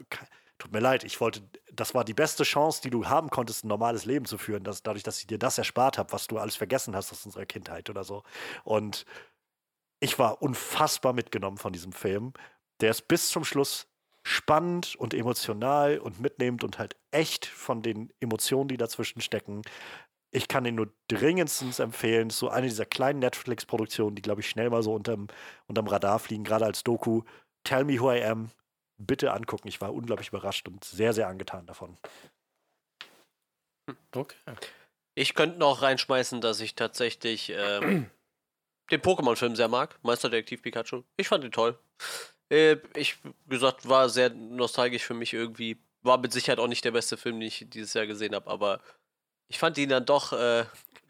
tut 0.57 0.71
mir 0.71 0.79
leid, 0.79 1.03
ich 1.03 1.19
wollte, 1.21 1.41
das 1.73 1.93
war 1.93 2.05
die 2.05 2.13
beste 2.13 2.43
Chance, 2.43 2.81
die 2.81 2.89
du 2.89 3.07
haben 3.07 3.29
konntest, 3.29 3.63
ein 3.63 3.67
normales 3.67 4.05
Leben 4.05 4.25
zu 4.25 4.37
führen, 4.37 4.63
dass, 4.63 4.83
dadurch, 4.83 5.03
dass 5.03 5.19
ich 5.19 5.27
dir 5.27 5.37
das 5.37 5.57
erspart 5.57 5.97
habe, 5.97 6.11
was 6.13 6.27
du 6.27 6.37
alles 6.37 6.55
vergessen 6.55 6.95
hast 6.95 7.11
aus 7.11 7.25
unserer 7.25 7.45
Kindheit 7.45 7.89
oder 7.89 8.03
so. 8.03 8.23
Und 8.63 9.05
ich 9.99 10.19
war 10.19 10.41
unfassbar 10.41 11.13
mitgenommen 11.13 11.57
von 11.57 11.73
diesem 11.73 11.91
Film. 11.91 12.33
Der 12.81 12.91
ist 12.91 13.07
bis 13.07 13.29
zum 13.29 13.43
Schluss 13.43 13.87
spannend 14.23 14.95
und 14.95 15.13
emotional 15.13 15.99
und 15.99 16.19
mitnehmend 16.19 16.63
und 16.63 16.79
halt 16.79 16.95
echt 17.11 17.45
von 17.45 17.81
den 17.81 18.11
Emotionen, 18.19 18.67
die 18.67 18.77
dazwischen 18.77 19.21
stecken. 19.21 19.61
Ich 20.31 20.47
kann 20.47 20.65
ihn 20.65 20.75
nur 20.75 20.91
dringendstens 21.07 21.79
empfehlen. 21.79 22.29
So 22.29 22.49
eine 22.49 22.67
dieser 22.67 22.85
kleinen 22.85 23.19
Netflix-Produktionen, 23.19 24.15
die, 24.15 24.21
glaube 24.21 24.41
ich, 24.41 24.49
schnell 24.49 24.69
mal 24.69 24.83
so 24.83 24.93
unterm, 24.93 25.27
unterm 25.67 25.87
Radar 25.87 26.19
fliegen, 26.19 26.43
gerade 26.43 26.65
als 26.65 26.83
Doku. 26.83 27.21
Tell 27.63 27.85
Me 27.85 27.99
Who 27.99 28.11
I 28.11 28.23
Am. 28.23 28.51
Bitte 28.97 29.33
angucken. 29.33 29.67
Ich 29.67 29.81
war 29.81 29.93
unglaublich 29.93 30.29
überrascht 30.29 30.67
und 30.67 30.83
sehr, 30.83 31.13
sehr 31.13 31.27
angetan 31.27 31.65
davon. 31.65 31.97
Okay. 34.13 34.35
Ich 35.15 35.33
könnte 35.33 35.57
noch 35.57 35.81
reinschmeißen, 35.81 36.41
dass 36.41 36.59
ich 36.59 36.75
tatsächlich 36.75 37.51
ähm, 37.55 38.09
den 38.91 39.01
Pokémon-Film 39.01 39.55
sehr 39.55 39.67
mag. 39.67 39.97
Meisterdetektiv 40.03 40.61
Pikachu. 40.61 41.03
Ich 41.17 41.27
fand 41.27 41.43
ihn 41.43 41.51
toll. 41.51 41.77
Äh, 42.49 42.77
ich, 42.95 43.17
gesagt, 43.47 43.87
war 43.87 44.09
sehr 44.09 44.29
nostalgisch 44.29 45.03
für 45.03 45.13
mich 45.13 45.33
irgendwie. 45.33 45.77
War 46.03 46.17
mit 46.17 46.33
Sicherheit 46.33 46.59
auch 46.59 46.67
nicht 46.67 46.85
der 46.85 46.91
beste 46.91 47.17
Film, 47.17 47.39
den 47.39 47.47
ich 47.47 47.65
dieses 47.67 47.93
Jahr 47.93 48.05
gesehen 48.05 48.35
habe, 48.35 48.49
aber 48.49 48.79
ich 49.47 49.57
fand 49.57 49.77
ihn 49.77 49.89
dann 49.89 50.05
doch 50.05 50.33
äh, 50.33 50.65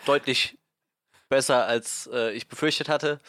deutlich 0.05 0.57
besser, 1.29 1.65
als 1.65 2.07
äh, 2.13 2.31
ich 2.31 2.47
befürchtet 2.47 2.89
hatte. 2.89 3.19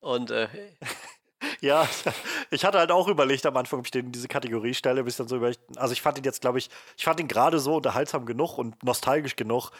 Und 0.00 0.30
äh, 0.30 0.48
ja, 1.64 1.88
ich 2.50 2.64
hatte 2.64 2.78
halt 2.78 2.92
auch 2.92 3.08
überlegt 3.08 3.46
am 3.46 3.56
Anfang, 3.56 3.80
ob 3.80 3.86
ich 3.86 3.90
den 3.90 4.06
in 4.06 4.12
diese 4.12 4.28
Kategorie 4.28 4.74
stelle, 4.74 5.02
bis 5.02 5.16
dann 5.16 5.28
so 5.28 5.36
überlegt. 5.36 5.60
Also 5.76 5.92
ich 5.92 6.02
fand 6.02 6.18
ihn 6.18 6.24
jetzt, 6.24 6.40
glaube 6.42 6.58
ich, 6.58 6.68
ich 6.96 7.04
fand 7.04 7.18
ihn 7.20 7.28
gerade 7.28 7.58
so 7.58 7.76
unterhaltsam 7.76 8.26
genug 8.26 8.58
und 8.58 8.82
nostalgisch 8.82 9.36
genug. 9.36 9.70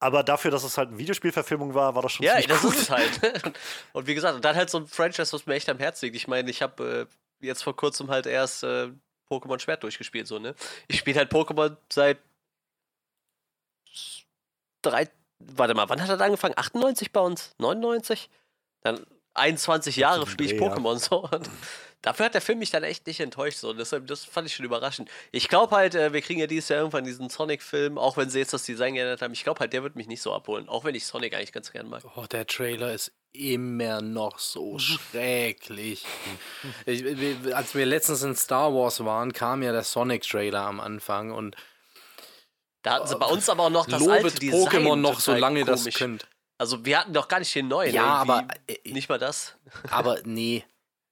Aber 0.00 0.22
dafür, 0.22 0.50
dass 0.50 0.64
es 0.64 0.76
halt 0.76 0.88
eine 0.88 0.98
Videospielverfilmung 0.98 1.74
war, 1.74 1.94
war 1.94 2.02
das 2.02 2.12
schon 2.12 2.26
Ja, 2.26 2.40
das 2.40 2.60
gut. 2.60 2.74
ist 2.74 2.82
es 2.82 2.90
halt. 2.90 3.20
Und 3.92 4.06
wie 4.06 4.14
gesagt, 4.14 4.44
dann 4.44 4.56
halt 4.56 4.68
so 4.68 4.78
ein 4.78 4.86
Franchise, 4.86 5.32
was 5.32 5.46
mir 5.46 5.54
echt 5.54 5.68
am 5.68 5.78
Herzen 5.78 6.06
liegt. 6.06 6.16
Ich 6.16 6.28
meine, 6.28 6.50
ich 6.50 6.60
habe 6.60 7.08
äh, 7.40 7.46
jetzt 7.46 7.62
vor 7.62 7.74
kurzem 7.76 8.10
halt 8.10 8.26
erst 8.26 8.64
äh, 8.64 8.90
Pokémon 9.30 9.58
Schwert 9.58 9.82
durchgespielt, 9.82 10.26
so, 10.26 10.38
ne? 10.38 10.54
Ich 10.88 10.98
spiele 10.98 11.18
halt 11.18 11.32
Pokémon 11.32 11.76
seit 11.90 12.18
drei, 14.82 15.08
warte 15.38 15.74
mal, 15.74 15.88
wann 15.88 16.02
hat 16.02 16.10
er 16.10 16.20
angefangen? 16.20 16.54
98 16.58 17.12
bei 17.12 17.20
uns? 17.20 17.54
99? 17.58 18.28
Dann 18.82 19.06
21 19.34 19.96
Jahre 19.96 20.26
spiele 20.26 20.54
ich 20.54 20.60
Pokémon 20.60 20.96
so. 20.98 21.28
Und 21.28 21.50
dafür 22.02 22.26
hat 22.26 22.34
der 22.34 22.40
Film 22.40 22.58
mich 22.58 22.70
dann 22.70 22.84
echt 22.84 23.06
nicht 23.06 23.20
enttäuscht. 23.20 23.58
So. 23.58 23.72
deshalb, 23.72 24.06
das 24.06 24.24
fand 24.24 24.46
ich 24.46 24.54
schon 24.54 24.64
überraschend. 24.64 25.10
Ich 25.32 25.48
glaube 25.48 25.74
halt, 25.76 25.94
äh, 25.94 26.12
wir 26.12 26.22
kriegen 26.22 26.40
ja 26.40 26.46
dieses 26.46 26.68
Jahr 26.68 26.80
irgendwann 26.80 27.04
diesen 27.04 27.28
Sonic-Film, 27.28 27.98
auch 27.98 28.16
wenn 28.16 28.30
sie 28.30 28.38
jetzt 28.38 28.52
das 28.52 28.62
Design 28.62 28.94
geändert 28.94 29.22
haben. 29.22 29.32
Ich 29.32 29.44
glaube 29.44 29.60
halt, 29.60 29.72
der 29.72 29.82
wird 29.82 29.96
mich 29.96 30.06
nicht 30.06 30.22
so 30.22 30.32
abholen, 30.32 30.68
auch 30.68 30.84
wenn 30.84 30.94
ich 30.94 31.06
Sonic 31.06 31.34
eigentlich 31.34 31.52
ganz 31.52 31.72
gern 31.72 31.88
mag. 31.88 32.02
Oh, 32.16 32.26
der 32.26 32.46
Trailer 32.46 32.92
ist 32.92 33.12
immer 33.32 34.00
noch 34.00 34.38
so 34.38 34.78
schrecklich. 34.80 36.04
ich, 36.86 37.04
als 37.54 37.74
wir 37.74 37.86
letztens 37.86 38.22
in 38.22 38.36
Star 38.36 38.72
Wars 38.72 39.04
waren, 39.04 39.32
kam 39.32 39.62
ja 39.62 39.72
der 39.72 39.84
Sonic-Trailer 39.84 40.60
am 40.60 40.80
Anfang 40.80 41.32
und 41.32 41.56
da 42.82 42.96
hatten 42.96 43.08
sie 43.08 43.16
bei 43.16 43.26
uns 43.26 43.48
aber 43.48 43.64
auch 43.64 43.70
noch 43.70 43.86
das 43.86 43.98
Lobet 43.98 44.24
alte 44.24 44.38
Design 44.38 44.60
Pokémon 44.60 44.96
noch, 44.96 45.18
solange 45.18 45.64
das 45.64 45.86
könnt. 45.94 46.26
Also 46.64 46.82
wir 46.86 46.98
hatten 46.98 47.12
doch 47.12 47.28
gar 47.28 47.40
nicht 47.40 47.54
den 47.54 47.68
neuen. 47.68 47.94
Ja, 47.94 48.06
aber 48.06 48.48
äh, 48.66 48.90
nicht 48.90 49.10
mal 49.10 49.18
das. 49.18 49.54
Aber 49.90 50.16
nee. 50.24 50.64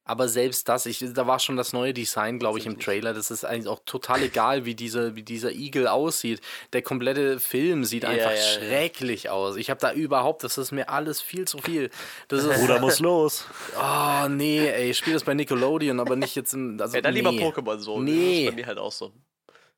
Aber 0.03 0.27
selbst 0.27 0.67
das, 0.67 0.87
ich, 0.87 1.05
da 1.13 1.27
war 1.27 1.37
schon 1.37 1.57
das 1.57 1.73
neue 1.73 1.93
Design, 1.93 2.39
glaube 2.39 2.57
ich, 2.57 2.65
im 2.65 2.79
Trailer. 2.79 3.13
Das 3.13 3.29
ist 3.29 3.45
eigentlich 3.45 3.67
auch 3.67 3.81
total 3.85 4.23
egal, 4.23 4.65
wie, 4.65 4.73
diese, 4.73 5.15
wie 5.15 5.21
dieser 5.21 5.51
Igel 5.51 5.87
aussieht. 5.87 6.41
Der 6.73 6.81
komplette 6.81 7.39
Film 7.39 7.85
sieht 7.85 8.03
einfach 8.03 8.31
ja, 8.31 8.37
schrecklich 8.37 9.23
ja. 9.25 9.31
aus. 9.33 9.57
Ich 9.57 9.69
habe 9.69 9.79
da 9.79 9.93
überhaupt, 9.93 10.43
das 10.43 10.57
ist 10.57 10.71
mir 10.71 10.89
alles 10.89 11.21
viel 11.21 11.47
zu 11.47 11.59
viel. 11.59 11.91
Das 12.29 12.43
ist, 12.43 12.53
Bruder 12.59 12.79
muss 12.79 12.99
los. 12.99 13.45
Oh, 13.79 14.27
nee, 14.27 14.67
ey, 14.67 14.89
ich 14.89 14.97
spiele 14.97 15.13
das 15.13 15.23
bei 15.23 15.35
Nickelodeon, 15.35 15.99
aber 15.99 16.15
nicht 16.15 16.35
jetzt 16.35 16.55
im. 16.55 16.81
Also, 16.81 16.95
ja, 16.95 17.01
dann 17.01 17.13
nee. 17.13 17.21
lieber 17.21 17.29
Pokémon 17.29 17.77
so. 17.77 18.01
Nee. 18.01 18.11
Das 18.11 18.39
ist 18.39 18.49
bei 18.49 18.55
mir 18.55 18.65
halt 18.65 18.79
auch 18.79 18.91
so. 18.91 19.13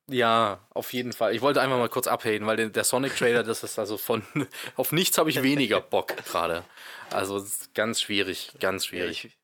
Ja, 0.10 0.60
auf 0.70 0.94
jeden 0.94 1.14
Fall. 1.14 1.34
Ich 1.34 1.42
wollte 1.42 1.62
einfach 1.62 1.78
mal 1.78 1.90
kurz 1.90 2.08
abhaten, 2.08 2.46
weil 2.46 2.70
der 2.70 2.84
Sonic-Trailer, 2.84 3.44
das 3.44 3.64
ist 3.64 3.80
also 3.80 3.98
von. 3.98 4.24
auf 4.76 4.92
nichts 4.92 5.18
habe 5.18 5.30
ich 5.30 5.42
weniger 5.42 5.82
Bock 5.82 6.16
gerade. 6.26 6.64
Also 7.12 7.44
ganz 7.74 8.02
schwierig, 8.02 8.52
ganz 8.60 8.86
schwierig. 8.86 9.36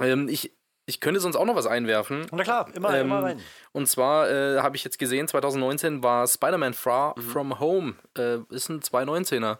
Ähm, 0.00 0.28
ich, 0.28 0.52
ich 0.84 1.00
könnte 1.00 1.20
sonst 1.20 1.36
auch 1.36 1.46
noch 1.46 1.54
was 1.54 1.66
einwerfen. 1.66 2.26
Na 2.32 2.42
klar, 2.42 2.70
immer, 2.74 2.94
ähm, 2.94 3.06
immer 3.06 3.22
rein. 3.22 3.40
Und 3.72 3.86
zwar 3.88 4.30
äh, 4.30 4.60
habe 4.60 4.76
ich 4.76 4.84
jetzt 4.84 4.98
gesehen, 4.98 5.26
2019 5.26 6.02
war 6.02 6.26
Spider-Man 6.26 6.74
Far 6.74 7.18
mhm. 7.18 7.22
From 7.22 7.60
Home. 7.60 7.94
Äh, 8.16 8.38
ist 8.50 8.68
ein 8.68 8.80
219er. 8.80 9.58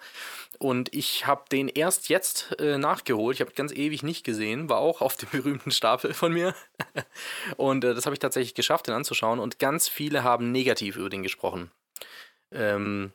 Und 0.58 0.92
ich 0.92 1.26
habe 1.26 1.44
den 1.52 1.68
erst 1.68 2.08
jetzt 2.08 2.56
äh, 2.58 2.78
nachgeholt. 2.78 3.36
Ich 3.36 3.40
habe 3.40 3.52
ganz 3.52 3.72
ewig 3.72 4.02
nicht 4.02 4.24
gesehen. 4.24 4.68
War 4.68 4.78
auch 4.78 5.00
auf 5.00 5.16
dem 5.16 5.28
berühmten 5.32 5.70
Stapel 5.70 6.12
von 6.14 6.32
mir. 6.32 6.54
und 7.56 7.84
äh, 7.84 7.94
das 7.94 8.06
habe 8.06 8.14
ich 8.14 8.20
tatsächlich 8.20 8.54
geschafft, 8.54 8.88
den 8.88 8.94
anzuschauen. 8.94 9.38
Und 9.38 9.58
ganz 9.58 9.88
viele 9.88 10.24
haben 10.24 10.50
negativ 10.50 10.96
über 10.96 11.10
den 11.10 11.22
gesprochen. 11.22 11.70
Ähm, 12.50 13.12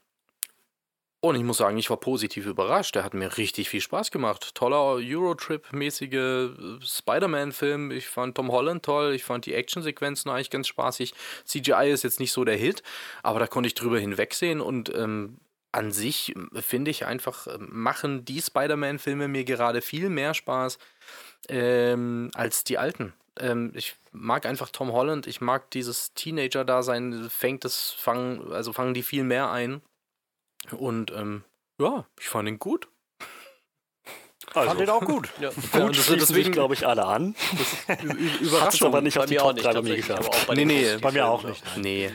und 1.19 1.35
ich 1.35 1.43
muss 1.43 1.58
sagen, 1.58 1.77
ich 1.77 1.90
war 1.90 1.98
positiv 1.98 2.45
überrascht. 2.45 2.95
Der 2.95 3.06
hat 3.06 3.14
mir 3.14 3.38
richtig 3.38 3.69
viel 3.69 3.80
Spaß 3.80 4.11
gemacht. 4.11 4.56
Toller 4.56 4.98
Eurotrip-mäßige 4.98 6.14
äh, 6.14 6.50
Spider-Man-Film. 6.82 7.92
Ich 7.92 8.08
fand 8.08 8.35
Tom 8.35 8.51
Holland 8.51 8.84
toll. 8.84 9.14
Ich 9.14 9.24
fand 9.24 9.45
die 9.45 9.53
Actionsequenzen 9.53 10.30
eigentlich 10.30 10.50
ganz 10.50 10.68
spaßig. 10.68 11.14
CGI 11.45 11.92
ist 11.92 12.03
jetzt 12.03 12.19
nicht 12.19 12.34
so 12.34 12.43
der 12.43 12.58
Hit, 12.58 12.84
aber 13.22 13.40
da 13.40 13.48
konnte 13.48 13.68
ich 13.68 13.74
drüber 13.74 14.00
hinwegsehen. 14.00 14.59
Und 14.59 14.93
ähm, 14.93 15.40
an 15.74 15.92
sich 15.92 16.35
äh, 16.35 16.61
finde 16.61 16.92
ich 16.92 17.06
einfach, 17.06 17.48
äh, 17.48 17.58
machen 17.60 18.26
die 18.26 18.42
Spider-Man-Filme 18.42 19.27
mir 19.27 19.43
gerade 19.43 19.82
viel 19.82 20.10
mehr 20.10 20.34
Spaß 20.34 20.77
ähm, 21.50 22.32
als 22.34 22.64
die 22.64 22.77
alten. 22.77 23.14
Ähm, 23.40 23.72
ich 23.76 23.95
mag 24.11 24.45
einfach 24.45 24.69
Tom 24.69 24.92
Holland. 24.92 25.27
Ich 25.27 25.42
mag 25.42 25.72
dieses 25.72 26.14
Teenager-Dasein. 26.14 27.30
Fängt 27.30 27.66
das, 27.66 27.92
fangen, 27.92 28.52
also 28.52 28.74
fangen 28.74 28.93
die 28.93 29.03
viel 29.03 29.24
mehr 29.24 29.52
ein 29.52 29.82
und 30.72 31.11
ähm, 31.11 31.43
ja, 31.80 32.06
ich 32.19 32.30
fand 32.30 32.48
ihn 32.48 32.60
gut. 32.60 32.88
Also. 34.53 34.69
Fand 34.69 34.82
ihn 34.82 34.90
auch 34.90 35.03
gut. 35.03 35.30
Ja. 35.40 35.50
Gut, 35.72 35.98
das 35.98 36.06
deswegen 36.08 36.52
glaube 36.52 36.76
ich 36.76 36.85
alle 36.85 37.06
an. 37.06 37.34
Das 37.88 38.00
Überraschung, 38.42 38.90
aber 38.90 39.02
nicht 39.02 39.18
auf 39.18 39.26
die 39.26 39.38
Top 39.38 39.56
3 39.56 39.74
bei 39.74 39.82
mir 39.82 39.95
geschafft. 39.95 40.48
Bei 40.48 40.53
nee, 40.53 40.66
nee, 40.66 40.98
bei 40.98 41.11
mir 41.11 41.26
auch 41.26 41.43
nicht. 41.43 41.64
Nee. 41.77 42.11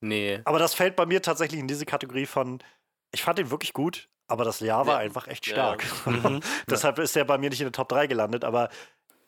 Nee. 0.00 0.40
Aber 0.44 0.58
das 0.58 0.74
fällt 0.74 0.96
bei 0.96 1.04
mir 1.04 1.20
tatsächlich 1.20 1.60
in 1.60 1.68
diese 1.68 1.84
Kategorie 1.84 2.26
von, 2.26 2.62
ich 3.12 3.22
fand 3.22 3.38
ihn 3.38 3.50
wirklich 3.50 3.72
gut, 3.72 4.08
aber 4.26 4.44
das 4.44 4.60
Jahr 4.60 4.86
war 4.86 4.94
ja. 4.94 5.00
einfach 5.00 5.26
echt 5.28 5.46
stark. 5.46 5.84
Ja. 6.06 6.12
Mhm. 6.18 6.40
Deshalb 6.68 6.98
ist 6.98 7.16
er 7.16 7.24
bei 7.24 7.38
mir 7.38 7.50
nicht 7.50 7.60
in 7.60 7.66
der 7.66 7.72
Top 7.72 7.88
3 7.88 8.06
gelandet, 8.06 8.44
aber 8.44 8.68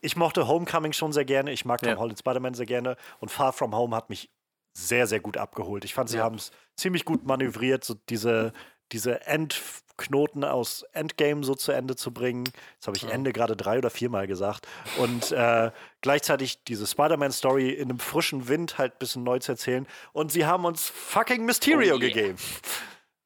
ich 0.01 0.17
mochte 0.17 0.49
Homecoming 0.49 0.93
schon 0.93 1.13
sehr 1.13 1.25
gerne, 1.25 1.53
ich 1.53 1.65
mag 1.65 1.81
Tom 1.81 1.91
ja. 1.91 1.99
Holland 1.99 2.19
Spider-Man 2.19 2.55
sehr 2.55 2.67
gerne 2.67 2.97
und 3.19 3.31
Far 3.31 3.53
From 3.53 3.75
Home 3.75 3.95
hat 3.95 4.09
mich 4.09 4.31
sehr, 4.73 5.07
sehr 5.07 5.21
gut 5.21 5.37
abgeholt. 5.37 5.85
Ich 5.85 5.95
fand, 5.95 6.09
sie 6.09 6.19
ja. 6.19 6.25
haben 6.25 6.37
es 6.37 6.53
ziemlich 6.77 7.05
gut 7.05 7.27
manövriert, 7.27 7.85
so 7.85 7.95
diese, 8.09 8.53
diese 8.93 9.27
Endknoten 9.27 10.45
aus 10.45 10.85
Endgame 10.93 11.45
so 11.45 11.55
zu 11.55 11.73
Ende 11.73 11.97
zu 11.97 12.13
bringen. 12.13 12.45
Jetzt 12.75 12.87
habe 12.87 12.97
ich 12.97 13.05
Ende 13.05 13.33
gerade 13.33 13.57
drei 13.57 13.79
oder 13.79 13.91
viermal 13.91 14.27
gesagt. 14.27 14.67
Und 14.99 15.33
äh, 15.33 15.71
gleichzeitig 16.01 16.65
diese 16.65 16.87
Spider-Man-Story 16.87 17.71
in 17.71 17.91
einem 17.91 17.99
frischen 17.99 18.49
Wind 18.49 18.79
halt 18.79 18.95
ein 18.95 18.99
bisschen 18.99 19.25
neu 19.25 19.39
zu 19.39 19.53
erzählen. 19.53 19.87
Und 20.13 20.33
sie 20.33 20.47
haben 20.47 20.65
uns 20.65 20.89
fucking 20.89 21.45
Mysterio 21.45 21.97
Oh 21.97 21.99
yeah. 21.99 22.09
gegeben, 22.09 22.39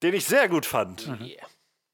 den 0.05 0.15
ich 0.15 0.25
sehr 0.25 0.49
gut 0.49 0.67
fand. 0.67 1.09
Yeah. 1.21 1.47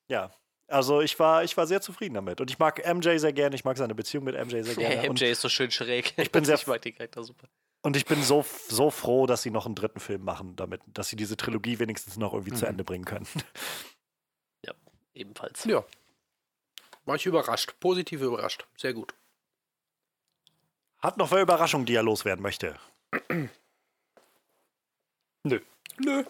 Ja. 0.09 0.31
Also 0.67 1.01
ich 1.01 1.19
war, 1.19 1.43
ich 1.43 1.57
war 1.57 1.67
sehr 1.67 1.81
zufrieden 1.81 2.15
damit. 2.15 2.41
Und 2.41 2.51
ich 2.51 2.59
mag 2.59 2.79
MJ 2.87 3.17
sehr 3.19 3.33
gerne, 3.33 3.57
ich 3.57 3.65
mag 3.65 3.77
seine 3.79 3.95
Beziehung 3.95 4.25
mit 4.25 4.35
MJ 4.37 4.63
sehr 4.63 4.75
gerne. 4.75 5.01
Und 5.09 5.21
MJ 5.21 5.31
ist 5.31 5.41
so 5.41 5.49
schön 5.49 5.71
schräg. 5.71 6.13
Ich 6.19 6.31
bin 6.31 6.45
sehr- 6.45 6.55
ich 6.61 6.67
mag 6.67 6.83
den 6.83 6.95
Charakter 6.95 7.25
super. 7.25 7.49
Und 7.83 7.97
ich 7.97 8.05
bin 8.05 8.23
so, 8.23 8.45
so 8.69 8.91
froh, 8.91 9.27
dass 9.27 9.43
sie 9.43 9.51
noch 9.51 9.65
einen 9.65 9.75
dritten 9.75 10.01
Film 10.01 10.23
machen, 10.23 10.55
damit, 10.55 10.83
dass 10.87 11.09
sie 11.09 11.17
diese 11.17 11.37
Trilogie 11.39 11.79
wenigstens 11.79 12.19
noch 12.19 12.35
irgendwie 12.35 12.53
zu 12.53 12.65
Mhm. 12.67 12.71
Ende 12.73 12.85
bringen 12.85 13.05
können. 13.07 13.27
Ebenfalls. 15.15 15.65
Ja. 15.65 15.85
War 17.05 17.17
ich 17.17 17.27
überrascht. 17.27 17.75
Positiv 17.81 18.21
überrascht. 18.21 18.67
Sehr 18.77 18.95
gut. 18.95 19.13
Hat 20.99 21.17
noch 21.17 21.31
wer 21.33 21.43
Überraschung, 21.43 21.85
die 21.85 21.95
er 21.95 22.03
loswerden 22.03 22.43
möchte? 22.43 22.77
Nö. 25.45 25.61
Nö. 25.99 26.25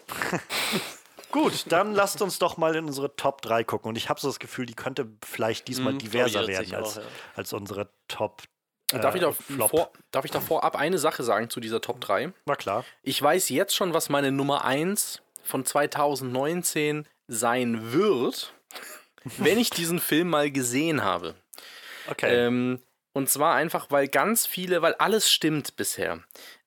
Gut, 1.31 1.65
dann 1.69 1.93
lasst 1.93 2.21
uns 2.21 2.39
doch 2.39 2.57
mal 2.57 2.75
in 2.75 2.85
unsere 2.85 3.15
Top 3.15 3.41
3 3.41 3.63
gucken. 3.63 3.89
Und 3.89 3.95
ich 3.95 4.09
habe 4.09 4.19
so 4.19 4.27
das 4.27 4.39
Gefühl, 4.39 4.65
die 4.65 4.73
könnte 4.73 5.07
vielleicht 5.25 5.67
diesmal 5.67 5.93
Hm, 5.93 5.99
diverser 5.99 6.43
glaub 6.43 6.49
ich, 6.49 6.71
werden 6.71 6.75
als, 6.75 6.97
auch, 6.97 7.01
ja. 7.01 7.07
als 7.35 7.53
unsere 7.53 7.89
Top. 8.07 8.43
Darf, 8.89 9.15
ich 9.15 9.21
äh, 9.21 9.31
da 9.57 9.67
vor, 9.67 9.91
darf 10.11 10.25
ich 10.25 10.31
da 10.31 10.41
vorab 10.41 10.75
eine 10.75 10.97
Sache 10.97 11.23
sagen 11.23 11.49
zu 11.49 11.61
dieser 11.61 11.79
Top 11.79 12.01
3? 12.01 12.33
Na 12.45 12.55
klar. 12.55 12.83
Ich 13.03 13.21
weiß 13.21 13.49
jetzt 13.49 13.75
schon, 13.75 13.93
was 13.93 14.09
meine 14.09 14.31
Nummer 14.31 14.65
1 14.65 15.21
von 15.43 15.65
2019 15.65 17.07
sein 17.27 17.93
wird, 17.93 18.53
wenn 19.37 19.57
ich 19.57 19.69
diesen 19.69 19.99
Film 19.99 20.29
mal 20.29 20.51
gesehen 20.51 21.03
habe. 21.03 21.35
Okay. 22.07 22.47
Ähm, 22.47 22.81
und 23.13 23.29
zwar 23.29 23.55
einfach, 23.55 23.87
weil 23.89 24.07
ganz 24.07 24.45
viele, 24.45 24.81
weil 24.81 24.95
alles 24.95 25.31
stimmt 25.31 25.75
bisher. 25.75 26.19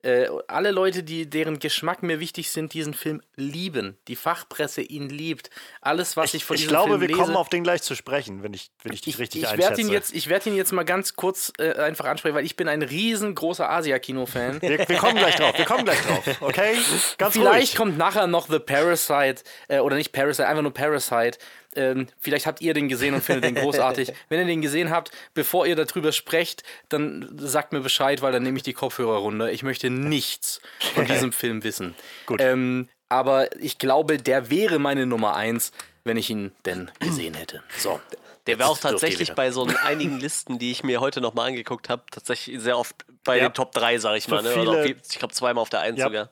Äh, 0.05 0.28
alle 0.49 0.70
Leute, 0.70 1.02
die, 1.02 1.31
deren 1.31 1.58
Geschmack 1.58 2.02
mir 2.02 2.20
wichtig 2.20 2.50
sind, 2.50 2.74
diesen 2.74 2.92
Film 2.92 3.23
lieben. 3.36 3.97
Die 4.07 4.16
Fachpresse 4.16 4.83
ihn 4.83 5.08
liebt. 5.08 5.49
Alles, 5.81 6.15
was 6.16 6.34
ich, 6.34 6.42
ich 6.42 6.44
von 6.44 6.57
ich 6.57 6.62
diesem 6.62 6.70
glaube, 6.73 6.91
Film 6.91 7.00
wir 7.00 7.08
lese, 7.08 7.20
kommen 7.20 7.36
auf 7.36 7.49
den 7.49 7.65
gleich 7.65 7.81
zu 7.81 7.94
sprechen, 7.94 8.42
wenn 8.42 8.52
ich, 8.52 8.70
wenn 8.83 8.92
ich 8.92 9.00
dich 9.00 9.15
ich, 9.15 9.20
richtig 9.20 9.42
ich 9.42 9.49
einschätze. 9.49 9.81
ihn 9.81 9.89
jetzt, 9.89 10.15
ich 10.15 10.28
werde 10.28 10.50
ihn 10.50 10.57
jetzt 10.57 10.73
mal 10.73 10.84
ganz 10.84 11.16
kurz 11.16 11.55
äh, 11.58 11.73
einfach 11.73 12.05
ansprechen, 12.05 12.34
weil 12.34 12.44
ich 12.44 12.55
bin 12.55 12.68
ein 12.68 12.83
riesengroßer 12.83 13.70
Asia-Kino-Fan. 13.70 14.60
wir, 14.60 14.86
wir 14.86 14.97
kommen 14.99 15.16
gleich 15.16 15.36
drauf, 15.36 15.57
wir 15.57 15.65
kommen 15.65 15.84
gleich 15.84 16.02
drauf, 16.02 16.23
okay? 16.42 16.76
Ganz 17.16 17.33
Vielleicht 17.33 17.73
ruhig. 17.73 17.76
kommt 17.76 17.97
nachher 17.97 18.26
noch 18.26 18.47
The 18.47 18.58
Parasite, 18.58 19.42
äh, 19.68 19.78
oder 19.78 19.97
nicht 19.97 20.12
Parasite, 20.12 20.47
einfach 20.47 20.62
nur 20.62 20.74
Parasite. 20.74 21.39
Ähm, 21.76 22.06
vielleicht 22.20 22.46
habt 22.46 22.60
ihr 22.60 22.74
den 22.74 22.88
gesehen 22.88 23.14
und 23.14 23.22
findet 23.22 23.44
den 23.44 23.54
großartig. 23.54 24.12
Wenn 24.28 24.40
ihr 24.40 24.46
den 24.46 24.62
gesehen 24.62 24.90
habt, 24.90 25.10
bevor 25.34 25.66
ihr 25.66 25.76
darüber 25.76 26.12
sprecht, 26.12 26.62
dann 26.88 27.28
sagt 27.38 27.72
mir 27.72 27.80
Bescheid, 27.80 28.22
weil 28.22 28.32
dann 28.32 28.42
nehme 28.42 28.56
ich 28.56 28.62
die 28.62 28.72
Kopfhörer 28.72 29.18
runter. 29.18 29.50
Ich 29.52 29.62
möchte 29.62 29.90
nichts 29.90 30.60
von 30.94 31.06
diesem 31.06 31.32
Film 31.32 31.64
wissen. 31.64 31.94
Gut. 32.26 32.40
Ähm, 32.40 32.88
aber 33.08 33.54
ich 33.60 33.78
glaube, 33.78 34.18
der 34.18 34.50
wäre 34.50 34.78
meine 34.78 35.06
Nummer 35.06 35.36
eins, 35.36 35.72
wenn 36.04 36.16
ich 36.16 36.30
ihn 36.30 36.52
denn 36.64 36.90
gesehen 37.00 37.34
hätte. 37.34 37.62
So. 37.78 38.00
Der 38.46 38.58
wäre 38.58 38.68
auch 38.68 38.76
tatsächlich 38.78 39.32
bei 39.32 39.50
so 39.50 39.66
einigen 39.84 40.20
Listen, 40.20 40.58
die 40.58 40.70
ich 40.70 40.84
mir 40.84 41.00
heute 41.00 41.22
nochmal 41.22 41.48
angeguckt 41.48 41.88
habe, 41.88 42.02
tatsächlich 42.10 42.60
sehr 42.60 42.76
oft 42.76 42.94
bei 43.24 43.38
Ja. 43.38 43.48
den 43.48 43.54
Top 43.54 43.72
3, 43.72 43.96
sag 43.98 44.16
ich 44.18 44.28
mal. 44.28 44.42
Ne? 44.42 44.50
Viele- 44.50 44.70
auf 44.80 44.84
ich 44.86 45.18
glaube 45.18 45.32
zweimal 45.32 45.62
auf 45.62 45.70
der 45.70 45.80
1 45.80 45.98
Ja. 45.98 46.04
sogar. 46.06 46.28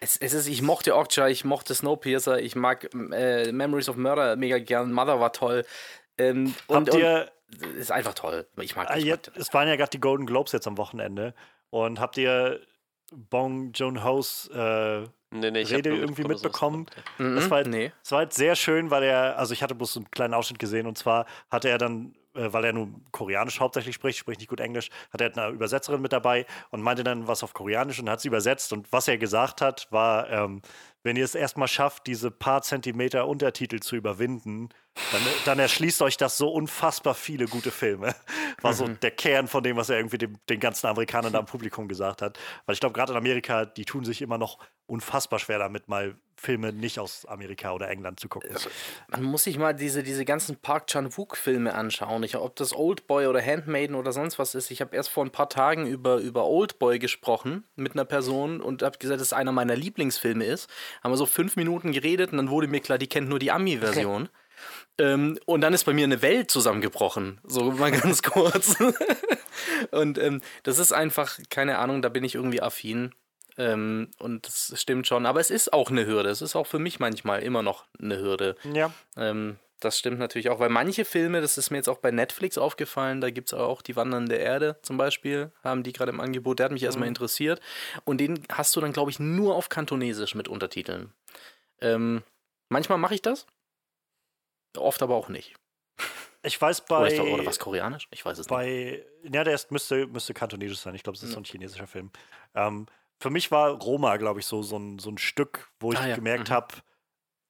Es, 0.00 0.16
es 0.16 0.32
ist, 0.32 0.46
ich 0.48 0.62
mochte 0.62 0.96
Okja, 0.96 1.28
ich 1.28 1.44
mochte 1.44 1.74
Snowpiercer, 1.74 2.40
ich 2.40 2.56
mag 2.56 2.88
äh, 2.94 3.52
Memories 3.52 3.88
of 3.90 3.96
Murder 3.96 4.34
mega 4.36 4.58
gern, 4.58 4.92
Mother 4.92 5.20
war 5.20 5.32
toll. 5.32 5.64
Ähm, 6.16 6.54
und, 6.68 6.88
Habt 6.88 6.94
ihr, 6.94 7.30
und 7.62 7.76
ist 7.76 7.92
einfach 7.92 8.14
toll. 8.14 8.46
Ich 8.60 8.76
mag, 8.76 8.88
Ah, 8.90 8.96
ich 8.96 9.04
mag 9.04 9.26
jetzt, 9.26 9.32
es 9.36 9.52
waren 9.52 9.68
ja 9.68 9.76
gerade 9.76 9.90
die 9.90 10.00
Golden 10.00 10.24
Globes 10.26 10.52
jetzt 10.52 10.66
am 10.66 10.78
Wochenende. 10.78 11.34
Und 11.68 12.00
habt 12.00 12.16
ihr 12.16 12.60
Bong 13.12 13.72
Joon-ho's 13.72 14.48
äh, 14.54 15.02
Nee, 15.32 15.50
nee, 15.52 15.60
ich 15.60 15.70
hab 15.70 15.76
Rede 15.78 15.90
irgendwie 15.96 16.24
mitbekommen? 16.24 16.86
gemacht 16.86 16.96
hat. 16.96 17.20
Mhm, 17.20 17.36
Das 17.36 17.50
war, 17.50 17.62
nee. 17.64 17.92
das 18.02 18.12
war 18.12 18.22
jetzt 18.22 18.36
sehr 18.36 18.56
schön, 18.56 18.90
weil 18.90 19.04
er, 19.04 19.38
also 19.38 19.52
ich 19.52 19.62
hatte 19.62 19.74
bloß 19.76 19.92
so 19.92 20.00
einen 20.00 20.10
kleinen 20.10 20.34
Ausschnitt 20.34 20.58
gesehen 20.58 20.86
und 20.88 20.98
zwar 20.98 21.26
hatte 21.50 21.68
er 21.68 21.78
dann, 21.78 22.16
weil 22.34 22.64
er 22.64 22.72
nun 22.72 23.04
Koreanisch 23.10 23.60
hauptsächlich 23.60 23.94
spricht, 23.94 24.18
spricht 24.18 24.40
nicht 24.40 24.48
gut 24.48 24.60
Englisch, 24.60 24.90
hat 25.12 25.20
er 25.20 25.36
eine 25.36 25.54
Übersetzerin 25.54 26.00
mit 26.00 26.12
dabei 26.12 26.46
und 26.70 26.82
meinte 26.82 27.04
dann 27.04 27.26
was 27.26 27.42
auf 27.42 27.54
Koreanisch 27.54 27.98
und 27.98 28.08
hat 28.08 28.20
sie 28.20 28.28
übersetzt 28.28 28.72
und 28.72 28.92
was 28.92 29.08
er 29.08 29.18
gesagt 29.18 29.60
hat, 29.60 29.88
war, 29.90 30.30
ähm, 30.30 30.62
wenn 31.02 31.16
ihr 31.16 31.24
es 31.24 31.34
erstmal 31.34 31.68
schafft, 31.68 32.06
diese 32.06 32.30
paar 32.30 32.62
Zentimeter 32.62 33.26
Untertitel 33.26 33.80
zu 33.80 33.96
überwinden, 33.96 34.68
dann, 35.12 35.22
dann 35.46 35.58
erschließt 35.58 36.02
euch 36.02 36.16
das 36.16 36.36
so 36.36 36.50
unfassbar 36.50 37.14
viele 37.14 37.46
gute 37.46 37.70
Filme. 37.70 38.14
War 38.60 38.74
so 38.74 38.86
der 38.86 39.10
Kern 39.10 39.48
von 39.48 39.62
dem, 39.62 39.76
was 39.76 39.88
er 39.88 39.96
irgendwie 39.96 40.18
dem, 40.18 40.36
den 40.48 40.60
ganzen 40.60 40.88
Amerikanern 40.88 41.32
da 41.32 41.38
im 41.38 41.46
Publikum 41.46 41.88
gesagt 41.88 42.20
hat. 42.20 42.38
Weil 42.66 42.74
ich 42.74 42.80
glaube, 42.80 42.92
gerade 42.92 43.12
in 43.12 43.18
Amerika, 43.18 43.64
die 43.64 43.84
tun 43.84 44.04
sich 44.04 44.20
immer 44.20 44.36
noch 44.36 44.58
unfassbar 44.86 45.38
schwer 45.38 45.58
damit, 45.58 45.88
mal 45.88 46.16
Filme 46.40 46.72
nicht 46.72 46.98
aus 46.98 47.26
Amerika 47.26 47.72
oder 47.72 47.90
England 47.90 48.18
zu 48.18 48.28
gucken. 48.28 48.56
Man 49.08 49.22
muss 49.24 49.44
sich 49.44 49.58
mal 49.58 49.74
diese, 49.74 50.02
diese 50.02 50.24
ganzen 50.24 50.56
Park 50.56 50.86
Chan-wook-Filme 50.86 51.74
anschauen. 51.74 52.22
Ich, 52.22 52.34
ob 52.34 52.56
das 52.56 52.74
Oldboy 52.74 53.26
oder 53.26 53.42
Handmaiden 53.44 53.94
oder 53.94 54.12
sonst 54.12 54.38
was 54.38 54.54
ist. 54.54 54.70
Ich 54.70 54.80
habe 54.80 54.96
erst 54.96 55.10
vor 55.10 55.22
ein 55.22 55.30
paar 55.30 55.50
Tagen 55.50 55.86
über, 55.86 56.16
über 56.16 56.46
Oldboy 56.46 56.98
gesprochen 56.98 57.64
mit 57.76 57.92
einer 57.92 58.06
Person 58.06 58.62
und 58.62 58.82
habe 58.82 58.96
gesagt, 58.96 59.20
dass 59.20 59.28
es 59.28 59.32
einer 59.34 59.52
meiner 59.52 59.76
Lieblingsfilme 59.76 60.46
ist. 60.46 60.70
Haben 61.04 61.12
wir 61.12 61.18
so 61.18 61.26
fünf 61.26 61.56
Minuten 61.56 61.92
geredet 61.92 62.32
und 62.32 62.38
dann 62.38 62.48
wurde 62.48 62.68
mir 62.68 62.80
klar, 62.80 62.96
die 62.96 63.06
kennt 63.06 63.28
nur 63.28 63.38
die 63.38 63.50
Ami-Version. 63.50 64.30
Ähm, 64.98 65.38
und 65.46 65.62
dann 65.62 65.72
ist 65.72 65.84
bei 65.84 65.94
mir 65.94 66.04
eine 66.04 66.20
Welt 66.20 66.50
zusammengebrochen. 66.50 67.40
So 67.44 67.70
mal 67.72 67.90
ganz 68.02 68.22
kurz. 68.22 68.76
und 69.90 70.18
ähm, 70.18 70.42
das 70.62 70.78
ist 70.78 70.92
einfach, 70.92 71.38
keine 71.48 71.78
Ahnung, 71.78 72.02
da 72.02 72.10
bin 72.10 72.22
ich 72.22 72.34
irgendwie 72.34 72.60
affin. 72.60 73.14
Ähm, 73.60 74.10
und 74.18 74.46
das 74.46 74.72
stimmt 74.80 75.06
schon. 75.06 75.26
Aber 75.26 75.38
es 75.38 75.50
ist 75.50 75.72
auch 75.74 75.90
eine 75.90 76.06
Hürde. 76.06 76.30
Es 76.30 76.40
ist 76.40 76.56
auch 76.56 76.66
für 76.66 76.78
mich 76.78 76.98
manchmal 76.98 77.42
immer 77.42 77.62
noch 77.62 77.84
eine 78.00 78.18
Hürde. 78.18 78.56
Ja. 78.72 78.90
Ähm, 79.16 79.58
das 79.80 79.98
stimmt 79.98 80.18
natürlich 80.18 80.48
auch, 80.50 80.58
weil 80.60 80.68
manche 80.70 81.04
Filme, 81.04 81.40
das 81.42 81.58
ist 81.58 81.70
mir 81.70 81.76
jetzt 81.78 81.88
auch 81.88 81.98
bei 81.98 82.10
Netflix 82.10 82.56
aufgefallen, 82.58 83.20
da 83.20 83.30
gibt 83.30 83.48
es 83.48 83.54
auch 83.54 83.80
die 83.82 83.96
Wandernde 83.96 84.36
Erde 84.36 84.78
zum 84.82 84.96
Beispiel, 84.98 85.52
haben 85.64 85.82
die 85.82 85.92
gerade 85.94 86.10
im 86.10 86.20
Angebot, 86.20 86.58
der 86.58 86.64
hat 86.66 86.72
mich 86.72 86.82
erstmal 86.82 87.08
interessiert. 87.08 87.60
Und 88.04 88.18
den 88.18 88.42
hast 88.50 88.74
du 88.76 88.80
dann, 88.80 88.92
glaube 88.92 89.10
ich, 89.10 89.18
nur 89.18 89.54
auf 89.56 89.68
Kantonesisch 89.70 90.34
mit 90.34 90.48
Untertiteln. 90.48 91.12
Ähm, 91.80 92.22
manchmal 92.68 92.98
mache 92.98 93.14
ich 93.14 93.22
das, 93.22 93.46
oft 94.76 95.02
aber 95.02 95.14
auch 95.16 95.28
nicht. 95.30 95.54
Ich 96.42 96.60
weiß 96.60 96.80
Oder, 96.90 97.00
bei. 97.00 97.08
ist 97.08 97.18
doch, 97.18 97.26
oder 97.26 97.46
was 97.46 97.58
Koreanisch? 97.58 98.06
Ich 98.10 98.24
weiß 98.24 98.38
es 98.38 98.46
nicht. 98.46 98.50
bei 98.50 99.02
ja, 99.32 99.44
der 99.44 99.54
ist, 99.54 99.70
müsste, 99.70 100.06
müsste 100.06 100.34
kantonesisch 100.34 100.78
sein. 100.78 100.94
Ich 100.94 101.02
glaube, 101.02 101.16
es 101.16 101.22
ist 101.22 101.30
Ja. 101.30 101.34
so 101.34 101.40
ein 101.40 101.44
chinesischer 101.44 101.86
Film. 101.86 102.10
Ähm, 102.54 102.86
für 103.20 103.30
mich 103.30 103.50
war 103.50 103.70
Roma, 103.70 104.16
glaube 104.16 104.40
ich, 104.40 104.46
so, 104.46 104.62
so, 104.62 104.76
ein, 104.78 104.98
so 104.98 105.10
ein 105.10 105.18
Stück, 105.18 105.70
wo 105.78 105.92
ich 105.92 105.98
Ah, 105.98 106.06
ja. 106.08 106.14
gemerkt 106.16 106.48
Mhm. 106.48 106.54
habe, 106.54 106.74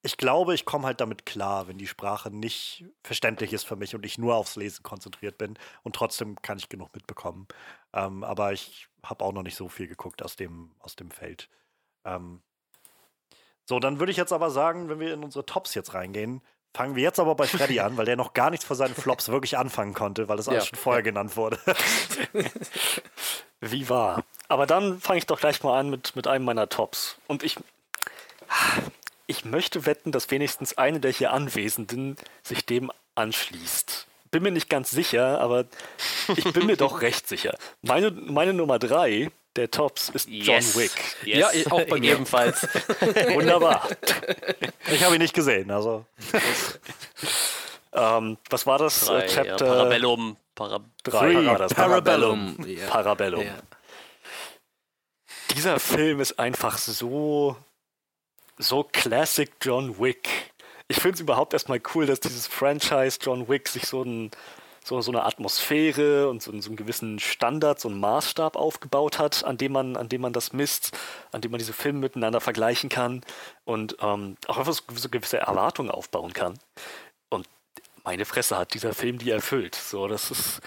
ich 0.03 0.17
glaube, 0.17 0.55
ich 0.55 0.65
komme 0.65 0.87
halt 0.87 1.01
damit 1.01 1.27
klar, 1.27 1.69
wenn 1.69 1.77
die 1.79 1.87
Sprache 1.87 2.31
nicht 2.31 2.87
verständlich 3.05 3.53
ist 3.53 3.65
für 3.65 3.77
mich 3.77 3.95
und 3.95 4.05
ich 4.07 4.17
nur 4.19 4.35
aufs 4.35 4.57
Lesen 4.57 4.83
konzentriert 4.83 5.37
bin. 5.39 5.59
Und 5.83 5.95
trotzdem 5.95 6.41
kann 6.41 6.57
ich 6.59 6.69
genug 6.71 6.95
mitbekommen. 6.95 7.47
Ähm, 7.93 8.25
aber 8.25 8.53
ich 8.53 8.89
habe 9.05 9.25
auch 9.25 9.33
noch 9.33 9.43
nicht 9.43 9.57
so 9.57 9.69
viel 9.69 9.87
geguckt 9.89 10.23
aus 10.23 10.37
dem, 10.37 10.73
aus 10.81 10.97
dem 10.97 11.11
Feld. 11.11 11.49
Ähm, 12.05 12.43
so, 13.69 13.79
dann 13.79 14.01
würde 14.01 14.11
ich 14.11 14.17
jetzt 14.17 14.33
aber 14.33 14.51
sagen, 14.51 14.89
wenn 14.89 15.01
wir 15.01 15.13
in 15.13 15.23
unsere 15.23 15.45
Tops 15.47 15.75
jetzt 15.75 15.93
reingehen, 15.95 16.41
fangen 16.75 16.97
wir 16.97 17.03
jetzt 17.03 17.21
aber 17.21 17.35
bei 17.35 17.47
Freddy 17.47 17.81
an, 17.81 17.97
weil 17.99 18.07
der 18.07 18.17
noch 18.17 18.33
gar 18.33 18.49
nichts 18.51 18.65
von 18.65 18.77
seinen 18.77 18.95
Flops 18.95 19.29
wirklich 19.29 19.59
anfangen 19.59 19.93
konnte, 19.93 20.29
weil 20.29 20.39
das 20.39 20.49
alles 20.49 20.65
Ja. 20.65 20.69
schon 20.71 20.79
vorher 20.79 21.03
genannt 21.03 21.37
wurde. 21.37 21.59
Wie 23.61 23.89
wahr. 23.89 24.25
Aber 24.51 24.67
dann 24.67 25.01
fange 25.01 25.19
ich 25.19 25.27
doch 25.27 25.39
gleich 25.39 25.63
mal 25.63 25.79
an 25.79 25.91
mit, 25.91 26.17
mit 26.17 26.27
einem 26.27 26.45
meiner 26.45 26.69
Tops. 26.69 27.17
Und 27.29 27.45
ich, 27.45 27.57
ich 29.29 29.45
möchte 29.45 29.87
wetten, 29.87 30.11
dass 30.11 30.29
wenigstens 30.33 30.77
eine 30.77 30.99
der 30.99 31.13
hier 31.13 31.33
Anwesenden 31.33 32.17
sich 32.43 32.67
dem 32.67 32.91
anschließt. 33.15 34.07
Bin 34.33 34.43
mir 34.43 34.51
nicht 34.51 34.69
ganz 34.69 34.91
sicher, 34.91 35.41
aber 35.41 35.67
ich 36.37 36.53
bin 36.53 36.67
mir 36.67 36.77
doch 36.77 37.01
recht 37.01 37.29
sicher. 37.29 37.57
Meine, 37.83 38.11
meine 38.11 38.53
Nummer 38.53 38.81
drei 38.81 39.31
der 39.55 39.71
Tops 39.71 40.09
ist 40.09 40.29
John 40.29 40.57
Yes. 40.57 40.77
Wick. 40.77 40.91
Ja, 41.25 41.53
Yes. 41.53 41.71
auch 41.71 41.83
bei 41.85 41.99
mir. 42.01 42.13
Ebenfalls. 42.15 42.63
Wunderbar. 43.33 43.89
Ich 44.93 45.05
habe 45.05 45.15
ihn 45.15 45.23
nicht 45.23 45.35
gesehen, 45.35 45.71
also. 45.71 46.05
ähm, 47.93 48.37
was 48.49 48.67
war 48.67 48.79
das? 48.79 49.05
Drei, 49.05 49.21
Äh, 49.21 49.27
ja, 49.29 49.29
Chapter 49.45 49.67
Parabellum. 49.67 50.37
Parab 50.57 50.83
3 51.05 51.47
war 51.47 51.59
das. 51.59 51.75
Parabellum. 51.75 52.57
Ja. 52.67 52.87
Parabellum. 52.89 53.43
Ja. 53.45 53.55
Dieser 55.55 55.81
Film 55.81 56.21
ist 56.21 56.39
einfach 56.39 56.79
so, 56.79 57.57
so 58.57 58.85
Classic 58.85 59.51
John 59.61 59.99
Wick. 59.99 60.29
Ich 60.87 60.99
finde 60.99 61.17
es 61.17 61.21
überhaupt 61.21 61.53
erstmal 61.53 61.81
cool, 61.95 62.07
dass 62.07 62.21
dieses 62.21 62.47
Franchise 62.47 63.19
John 63.21 63.49
Wick 63.49 63.69
sich 63.69 63.87
so 63.87 64.03
ein, 64.03 64.31
so, 64.85 65.01
so 65.01 65.11
eine 65.11 65.25
Atmosphäre 65.25 66.29
und 66.29 66.41
so, 66.41 66.59
so 66.61 66.69
einen 66.69 66.77
gewissen 66.77 67.19
Standard, 67.19 67.81
so 67.81 67.89
einen 67.89 67.99
Maßstab 67.99 68.55
aufgebaut 68.55 69.19
hat, 69.19 69.43
an 69.45 69.59
dem 69.59 69.73
man, 69.73 69.97
an 69.97 70.09
dem 70.09 70.21
man 70.21 70.33
das 70.33 70.53
misst, 70.53 70.97
an 71.33 71.41
dem 71.41 71.51
man 71.51 71.59
diese 71.59 71.73
Filme 71.73 71.99
miteinander 71.99 72.41
vergleichen 72.41 72.89
kann 72.89 73.23
und 73.65 73.97
ähm, 74.01 74.37
auch 74.47 74.59
einfach 74.59 74.73
so, 74.73 74.83
so 74.95 75.09
gewisse 75.09 75.39
Erwartungen 75.39 75.91
aufbauen 75.91 76.33
kann. 76.33 76.59
Und 77.29 77.49
meine 78.05 78.25
Fresse 78.25 78.57
hat 78.57 78.73
dieser 78.75 78.95
Film 78.95 79.19
die 79.19 79.31
erfüllt. 79.31 79.75
So, 79.75 80.07
das 80.07 80.31
ist 80.31 80.61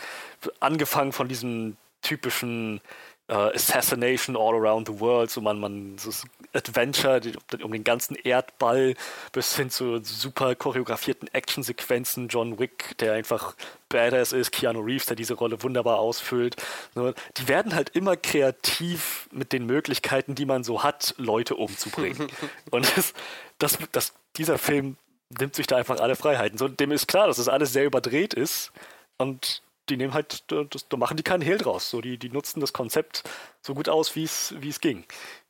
angefangen 0.59 1.13
von 1.13 1.29
diesem 1.29 1.77
typischen 2.01 2.81
äh, 3.27 3.33
Assassination 3.33 4.35
all 4.35 4.53
around 4.53 4.87
the 4.87 4.99
world, 4.99 5.29
so 5.29 5.41
man, 5.41 5.59
man, 5.59 5.97
so 5.97 6.11
Adventure 6.53 7.21
um 7.63 7.71
den 7.71 7.83
ganzen 7.83 8.15
Erdball 8.15 8.95
bis 9.31 9.55
hin 9.55 9.69
zu 9.69 10.03
super 10.03 10.55
choreografierten 10.55 11.27
Actionsequenzen, 11.33 12.27
John 12.27 12.59
Wick, 12.59 12.97
der 12.99 13.13
einfach 13.13 13.55
badass 13.89 14.33
ist, 14.33 14.51
Keanu 14.51 14.81
Reeves, 14.81 15.05
der 15.05 15.15
diese 15.15 15.35
Rolle 15.35 15.63
wunderbar 15.63 15.99
ausfüllt. 15.99 16.55
Die 16.95 17.47
werden 17.47 17.75
halt 17.75 17.89
immer 17.89 18.17
kreativ 18.17 19.29
mit 19.31 19.53
den 19.53 19.65
Möglichkeiten, 19.65 20.35
die 20.35 20.45
man 20.45 20.63
so 20.63 20.83
hat, 20.83 21.15
Leute 21.17 21.55
umzubringen. 21.55 22.27
Und 22.71 22.97
das, 22.97 23.13
das, 23.57 23.77
das, 23.91 24.13
dieser 24.35 24.57
Film 24.57 24.97
nimmt 25.39 25.55
sich 25.55 25.67
da 25.67 25.77
einfach 25.77 25.99
alle 25.99 26.15
Freiheiten. 26.15 26.57
So, 26.57 26.67
dem 26.67 26.91
ist 26.91 27.07
klar, 27.07 27.27
dass 27.27 27.37
das 27.37 27.47
alles 27.47 27.73
sehr 27.73 27.85
überdreht 27.85 28.33
ist 28.33 28.71
und 29.17 29.62
die 29.89 29.97
nehmen 29.97 30.13
halt, 30.13 30.43
das, 30.47 30.87
da 30.87 30.97
machen 30.97 31.17
die 31.17 31.23
keinen 31.23 31.41
Hehl 31.41 31.57
draus. 31.57 31.89
So, 31.89 32.01
die, 32.01 32.17
die 32.17 32.29
nutzen 32.29 32.59
das 32.59 32.73
Konzept 32.73 33.23
so 33.61 33.73
gut 33.73 33.89
aus, 33.89 34.15
wie 34.15 34.23
es 34.23 34.81
ging. 34.81 35.05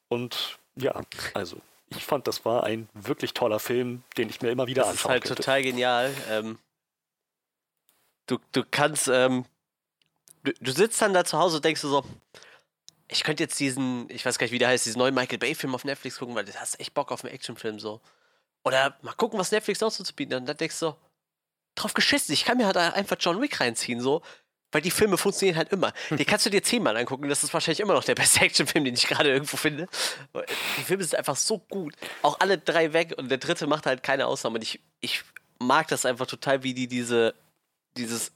Und 0.07 0.57
ja, 0.75 1.01
also 1.33 1.57
ich 1.89 2.05
fand, 2.05 2.27
das 2.27 2.45
war 2.45 2.63
ein 2.63 2.89
wirklich 2.93 3.33
toller 3.33 3.59
Film, 3.59 4.03
den 4.17 4.29
ich 4.29 4.41
mir 4.41 4.49
immer 4.49 4.67
wieder 4.67 4.87
anschaue. 4.87 4.93
Das 4.93 4.99
ist 5.01 5.09
halt 5.09 5.23
könnte. 5.23 5.35
total 5.35 5.61
genial. 5.61 6.13
Ähm, 6.29 6.59
du, 8.27 8.39
du 8.51 8.63
kannst, 8.69 9.07
ähm, 9.07 9.45
du, 10.43 10.53
du 10.59 10.71
sitzt 10.71 11.01
dann 11.01 11.13
da 11.13 11.23
zu 11.25 11.37
Hause 11.37 11.57
und 11.57 11.65
denkst 11.65 11.81
du 11.81 11.89
so, 11.89 12.03
ich 13.07 13.23
könnte 13.23 13.43
jetzt 13.43 13.59
diesen, 13.59 14.09
ich 14.09 14.25
weiß 14.25 14.37
gar 14.37 14.45
nicht, 14.45 14.53
wie 14.53 14.59
der 14.59 14.69
heißt, 14.69 14.85
diesen 14.85 14.97
neuen 14.97 15.13
Michael 15.13 15.37
Bay-Film 15.37 15.75
auf 15.75 15.85
Netflix 15.85 16.17
gucken, 16.17 16.35
weil 16.35 16.45
du 16.45 16.53
hast 16.55 16.79
echt 16.79 16.93
Bock 16.93 17.11
auf 17.11 17.23
einen 17.23 17.33
Actionfilm 17.33 17.79
so. 17.79 18.01
Oder 18.63 18.97
mal 19.01 19.13
gucken, 19.13 19.37
was 19.37 19.51
Netflix 19.51 19.81
noch 19.81 19.91
so 19.91 20.03
zu 20.03 20.15
bieten 20.15 20.33
hat. 20.33 20.41
Und 20.41 20.47
dann 20.47 20.57
denkst 20.57 20.79
du 20.79 20.87
so, 20.87 20.95
drauf 21.75 21.93
geschissen. 21.93 22.33
Ich 22.33 22.45
kann 22.45 22.57
mir 22.57 22.65
halt 22.65 22.77
einfach 22.77 23.17
John 23.19 23.41
Wick 23.41 23.59
reinziehen, 23.59 23.99
so. 23.99 24.21
Weil 24.73 24.81
die 24.81 24.91
Filme 24.91 25.19
funktionieren 25.19 25.55
halt 25.55 25.71
immer. 25.71 25.93
Die 26.09 26.25
kannst 26.25 26.47
du 26.47 26.49
dir 26.49 26.63
zehnmal 26.63 26.97
angucken. 26.97 27.29
Das 27.29 27.43
ist 27.43 27.53
wahrscheinlich 27.53 27.79
immer 27.79 27.93
noch 27.93 28.03
der 28.03 28.15
beste 28.15 28.41
Actionfilm, 28.45 28.83
den 28.83 28.95
ich 28.95 29.05
gerade 29.07 29.31
irgendwo 29.31 29.55
finde. 29.55 29.87
Die 30.77 30.83
Filme 30.83 31.03
sind 31.03 31.17
einfach 31.17 31.35
so 31.35 31.59
gut. 31.59 31.93
Auch 32.23 32.39
alle 32.39 32.57
drei 32.57 32.91
weg 32.91 33.13
und 33.15 33.29
der 33.29 33.37
dritte 33.37 33.67
macht 33.67 33.85
halt 33.85 34.01
keine 34.01 34.25
Ausnahme. 34.25 34.55
Und 34.55 34.63
ich, 34.63 34.79
ich 34.99 35.23
mag 35.59 35.87
das 35.89 36.07
einfach 36.07 36.25
total, 36.25 36.63
wie 36.63 36.73
die 36.73 36.87
diese, 36.87 37.35
dieses, 37.97 38.31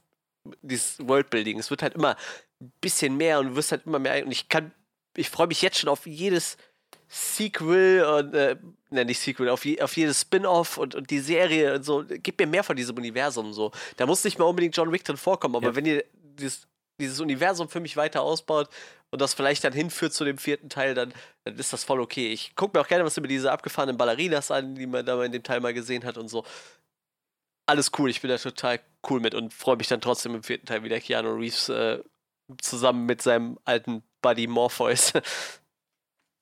dieses 0.62 1.00
Worldbuilding. 1.00 1.58
Es 1.58 1.72
wird 1.72 1.82
halt 1.82 1.96
immer 1.96 2.16
ein 2.62 2.72
bisschen 2.82 3.18
mehr 3.18 3.40
und 3.40 3.50
du 3.50 3.56
wirst 3.56 3.72
halt 3.72 3.88
immer 3.88 4.00
mehr. 4.00 4.24
Und 4.24 4.32
ich 4.32 4.48
kann, 4.48 4.72
ich 5.16 5.32
freue 5.32 5.48
mich 5.48 5.64
jetzt 5.64 5.80
schon 5.80 5.90
auf 5.90 6.06
jedes 6.06 6.58
Sequel 7.08 8.04
und 8.04 8.34
äh, 8.34 8.58
ne, 8.90 9.06
nicht 9.06 9.20
Sequel, 9.20 9.50
auf, 9.50 9.66
je, 9.66 9.82
auf 9.82 9.96
jedes 9.96 10.22
Spin-off 10.22 10.78
und, 10.78 10.96
und 10.96 11.10
die 11.10 11.20
Serie 11.20 11.76
und 11.76 11.84
so. 11.84 12.04
Gib 12.08 12.40
mir 12.40 12.48
mehr 12.48 12.64
von 12.64 12.76
diesem 12.76 12.98
Universum 12.98 13.54
so. 13.54 13.72
Da 13.96 14.06
muss 14.06 14.24
nicht 14.24 14.38
mal 14.38 14.46
unbedingt 14.46 14.76
John 14.76 14.92
Wick 14.92 15.04
drin 15.04 15.18
vorkommen, 15.18 15.56
aber 15.56 15.70
ja. 15.70 15.76
wenn 15.76 15.86
ihr 15.86 16.04
dieses, 16.14 16.68
dieses 17.00 17.20
Universum 17.20 17.70
für 17.70 17.80
mich 17.80 17.96
weiter 17.96 18.22
ausbaut 18.22 18.70
und 19.12 19.22
das 19.22 19.34
vielleicht 19.34 19.64
dann 19.64 19.74
hinführt 19.74 20.14
zu 20.14 20.26
dem 20.26 20.38
vierten 20.38 20.70
Teil, 20.70 20.94
dann, 20.94 21.14
dann 21.46 21.56
ist 21.56 21.72
das 21.72 21.84
voll 21.84 22.02
okay. 22.02 22.32
Ich 22.32 22.56
gucke 22.56 22.78
mir 22.78 22.82
auch 22.84 22.88
gerne 22.88 23.06
was 23.06 23.18
über 23.18 23.28
diese 23.28 23.52
abgefahrenen 23.52 23.98
Ballerinas 23.98 24.52
an, 24.52 24.76
die 24.76 24.88
man 24.88 25.06
da 25.06 25.16
mal 25.16 25.26
in 25.26 25.32
dem 25.32 25.44
Teil 25.44 25.62
mal 25.62 25.74
gesehen 25.74 26.04
hat 26.04 26.18
und 26.18 26.28
so. 26.28 26.46
Alles 27.68 27.92
cool, 27.98 28.10
ich 28.10 28.22
bin 28.22 28.30
da 28.30 28.38
total 28.38 28.80
cool 29.10 29.20
mit 29.20 29.34
und 29.34 29.54
freue 29.54 29.78
mich 29.78 29.88
dann 29.88 30.02
trotzdem 30.02 30.36
im 30.36 30.44
vierten 30.44 30.66
Teil 30.66 30.84
wieder 30.84 31.00
Keanu 31.00 31.36
Reeves 31.36 31.70
äh, 31.70 32.02
zusammen 32.62 33.06
mit 33.06 33.22
seinem 33.22 33.60
alten 33.66 34.04
Buddy 34.22 34.48
Morpheus 34.48 35.14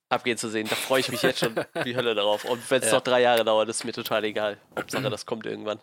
abgehen 0.09 0.37
zu 0.37 0.49
sehen. 0.49 0.67
Da 0.69 0.75
freue 0.75 0.99
ich 0.99 1.09
mich 1.09 1.21
jetzt 1.21 1.39
schon 1.39 1.55
wie 1.83 1.95
Hölle 1.95 2.15
darauf. 2.15 2.45
Und 2.45 2.69
wenn 2.69 2.81
es 2.81 2.87
ja. 2.87 2.95
noch 2.95 3.01
drei 3.01 3.21
Jahre 3.21 3.43
dauert, 3.43 3.69
ist 3.69 3.85
mir 3.85 3.93
total 3.93 4.23
egal. 4.23 4.57
Hauptsache, 4.77 5.09
das 5.09 5.25
kommt 5.25 5.45
irgendwann. 5.45 5.79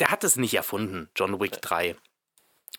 der 0.00 0.10
hat 0.10 0.24
es 0.24 0.36
nicht 0.36 0.54
erfunden, 0.54 1.08
John 1.14 1.40
Wick 1.40 1.60
3. 1.60 1.96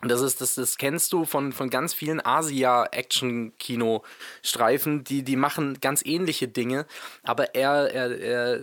Das 0.03 0.21
ist, 0.21 0.41
das, 0.41 0.53
das 0.53 0.77
kennst 0.77 1.11
du 1.11 1.25
von, 1.25 1.51
von 1.51 1.71
ganz 1.71 1.95
vielen 1.95 2.23
Asia-Action-Kino-Streifen, 2.23 5.03
die, 5.03 5.23
die 5.23 5.35
machen 5.35 5.79
ganz 5.81 6.05
ähnliche 6.05 6.47
Dinge, 6.47 6.85
aber 7.23 7.55
er, 7.55 7.91
er, 7.91 8.19
er 8.19 8.59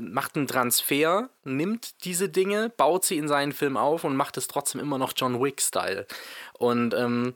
macht 0.00 0.36
einen 0.36 0.46
Transfer, 0.46 1.28
nimmt 1.44 2.06
diese 2.06 2.30
Dinge, 2.30 2.70
baut 2.70 3.04
sie 3.04 3.18
in 3.18 3.28
seinen 3.28 3.52
Film 3.52 3.76
auf 3.76 4.04
und 4.04 4.16
macht 4.16 4.38
es 4.38 4.48
trotzdem 4.48 4.80
immer 4.80 4.96
noch 4.96 5.12
John 5.14 5.42
Wick-Style. 5.42 6.06
Und 6.54 6.94
ähm, 6.94 7.34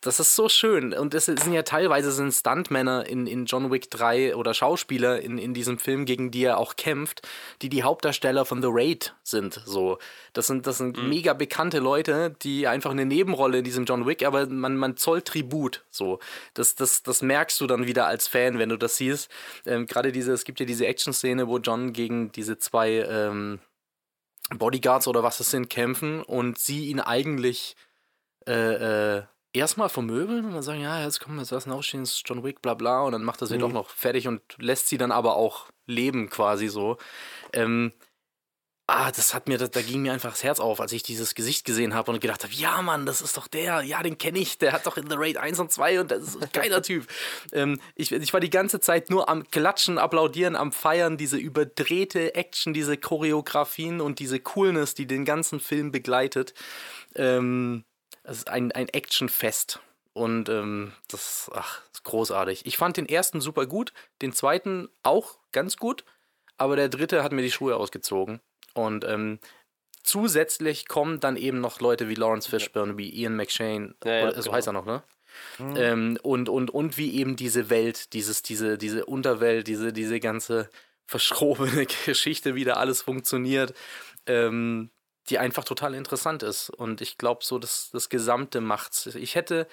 das 0.00 0.18
ist 0.18 0.34
so 0.34 0.48
schön. 0.48 0.94
Und 0.94 1.12
es 1.14 1.26
sind 1.26 1.52
ja 1.52 1.62
teilweise 1.62 2.10
sind 2.10 2.32
Stuntmänner 2.32 3.06
in, 3.06 3.26
in 3.26 3.44
John 3.44 3.70
Wick 3.70 3.90
3 3.90 4.34
oder 4.34 4.54
Schauspieler 4.54 5.20
in, 5.20 5.36
in 5.36 5.52
diesem 5.52 5.78
Film, 5.78 6.06
gegen 6.06 6.30
die 6.30 6.44
er 6.44 6.58
auch 6.58 6.76
kämpft, 6.76 7.26
die 7.60 7.68
die 7.68 7.82
Hauptdarsteller 7.82 8.46
von 8.46 8.62
The 8.62 8.68
Raid 8.70 9.14
sind. 9.22 9.60
So. 9.66 9.98
Das 10.32 10.46
sind, 10.46 10.66
das 10.66 10.78
sind 10.78 10.96
mhm. 10.96 11.08
mega 11.08 11.34
bekannte 11.34 11.80
Leute, 11.80 12.34
die 12.42 12.66
einfach 12.66 12.92
eine 12.92 13.04
Nebenrolle 13.04 13.58
in 13.58 13.64
diesem 13.64 13.84
John 13.84 14.06
Wick, 14.06 14.24
aber 14.24 14.46
man, 14.46 14.76
man 14.76 14.96
zollt 14.96 15.26
Tribut. 15.26 15.84
So. 15.90 16.18
Das, 16.54 16.74
das, 16.74 17.02
das 17.02 17.20
merkst 17.20 17.60
du 17.60 17.66
dann 17.66 17.86
wieder 17.86 18.06
als 18.06 18.26
Fan, 18.26 18.58
wenn 18.58 18.70
du 18.70 18.78
das 18.78 18.96
siehst. 18.96 19.30
Ähm, 19.66 19.86
Gerade 19.86 20.12
diese, 20.12 20.32
es 20.32 20.44
gibt 20.44 20.60
ja 20.60 20.66
diese 20.66 20.86
Action-Szene, 20.86 21.46
wo 21.46 21.58
John 21.58 21.92
gegen 21.92 22.32
diese 22.32 22.58
zwei 22.58 23.06
ähm, 23.06 23.60
Bodyguards 24.54 25.06
oder 25.06 25.22
was 25.22 25.40
es 25.40 25.50
sind 25.50 25.68
kämpfen 25.68 26.22
und 26.22 26.58
sie 26.58 26.86
ihn 26.86 27.00
eigentlich 27.00 27.76
äh, 28.46 29.16
äh, 29.18 29.22
erstmal 29.52 29.88
vermöbeln 29.88 30.44
und 30.44 30.52
dann 30.52 30.62
sagen, 30.62 30.80
ja, 30.80 31.02
jetzt 31.02 31.20
kommen 31.20 31.38
jetzt 31.38 31.52
was 31.52 31.68
aufstehen, 31.68 32.02
ist 32.02 32.22
John 32.24 32.44
Wick, 32.44 32.62
bla 32.62 32.74
bla, 32.74 33.02
und 33.02 33.12
dann 33.12 33.24
macht 33.24 33.40
er 33.40 33.46
sie 33.46 33.56
mhm. 33.56 33.60
doch 33.60 33.72
noch 33.72 33.90
fertig 33.90 34.28
und 34.28 34.42
lässt 34.58 34.88
sie 34.88 34.98
dann 34.98 35.12
aber 35.12 35.36
auch 35.36 35.66
leben 35.86 36.30
quasi 36.30 36.68
so. 36.68 36.98
Ähm, 37.52 37.92
ah, 38.86 39.10
das 39.10 39.34
hat 39.34 39.48
mir, 39.48 39.58
da, 39.58 39.66
da 39.66 39.82
ging 39.82 40.02
mir 40.02 40.12
einfach 40.12 40.30
das 40.30 40.44
Herz 40.44 40.60
auf, 40.60 40.80
als 40.80 40.92
ich 40.92 41.02
dieses 41.02 41.34
Gesicht 41.34 41.64
gesehen 41.64 41.94
habe 41.94 42.10
und 42.12 42.20
gedacht 42.20 42.44
habe, 42.44 42.52
ja 42.52 42.80
Mann, 42.82 43.06
das 43.06 43.22
ist 43.22 43.36
doch 43.36 43.48
der, 43.48 43.82
ja, 43.82 44.02
den 44.02 44.18
kenne 44.18 44.38
ich, 44.38 44.58
der 44.58 44.72
hat 44.72 44.86
doch 44.86 44.96
in 44.96 45.08
The 45.08 45.16
Raid 45.16 45.36
1 45.36 45.58
und 45.58 45.72
2 45.72 46.00
und 46.00 46.10
das 46.10 46.22
ist 46.22 46.42
ein 46.42 46.48
geiler 46.52 46.82
Typ. 46.82 47.06
Ähm, 47.52 47.80
ich, 47.94 48.12
ich 48.12 48.32
war 48.32 48.40
die 48.40 48.50
ganze 48.50 48.80
Zeit 48.80 49.10
nur 49.10 49.28
am 49.28 49.48
Klatschen, 49.50 49.98
Applaudieren, 49.98 50.56
am 50.56 50.72
Feiern, 50.72 51.16
diese 51.16 51.38
überdrehte 51.38 52.34
Action, 52.34 52.72
diese 52.72 52.96
Choreografien 52.96 54.00
und 54.00 54.18
diese 54.18 54.38
Coolness, 54.40 54.94
die 54.94 55.06
den 55.06 55.24
ganzen 55.24 55.60
Film 55.60 55.90
begleitet. 55.90 56.54
Ähm, 57.14 57.84
es 58.22 58.38
ist 58.38 58.48
ein, 58.48 58.72
ein 58.72 58.88
Actionfest. 58.88 59.80
Und 60.12 60.48
ähm, 60.48 60.92
das 61.08 61.50
ach, 61.54 61.82
ist 61.92 62.04
großartig. 62.04 62.66
Ich 62.66 62.76
fand 62.76 62.96
den 62.96 63.08
ersten 63.08 63.40
super 63.40 63.66
gut, 63.66 63.92
den 64.22 64.32
zweiten 64.32 64.88
auch 65.02 65.38
ganz 65.52 65.76
gut, 65.76 66.04
aber 66.56 66.76
der 66.76 66.88
dritte 66.88 67.22
hat 67.22 67.32
mir 67.32 67.42
die 67.42 67.52
Schuhe 67.52 67.76
ausgezogen. 67.76 68.40
Und 68.74 69.04
ähm, 69.04 69.38
zusätzlich 70.02 70.88
kommen 70.88 71.20
dann 71.20 71.36
eben 71.36 71.60
noch 71.60 71.80
Leute 71.80 72.08
wie 72.08 72.14
Lawrence 72.14 72.48
Fishburne, 72.48 72.98
wie 72.98 73.08
Ian 73.08 73.36
McShane, 73.36 73.94
ja, 74.04 74.12
ja, 74.12 74.32
so 74.32 74.42
genau. 74.42 74.52
heißt 74.54 74.66
er 74.66 74.72
noch, 74.72 74.86
ne? 74.86 75.02
Mhm. 75.58 75.76
Ähm, 75.76 76.18
und, 76.22 76.48
und, 76.48 76.70
und 76.70 76.98
wie 76.98 77.14
eben 77.14 77.36
diese 77.36 77.70
Welt, 77.70 78.12
dieses, 78.12 78.42
diese, 78.42 78.78
diese 78.78 79.06
Unterwelt, 79.06 79.68
diese, 79.68 79.92
diese 79.92 80.18
ganze 80.18 80.68
verschrobene 81.06 81.86
Geschichte, 82.06 82.54
wie 82.56 82.64
da 82.64 82.74
alles 82.74 83.02
funktioniert. 83.02 83.74
Ähm, 84.26 84.90
die 85.30 85.38
einfach 85.38 85.64
total 85.64 85.94
interessant 85.94 86.42
ist. 86.42 86.70
Und 86.70 87.00
ich 87.00 87.16
glaube, 87.16 87.44
so 87.44 87.58
das, 87.58 87.90
das 87.92 88.08
Gesamte 88.08 88.60
macht's. 88.60 89.06
Ich 89.06 89.34
hätte, 89.34 89.66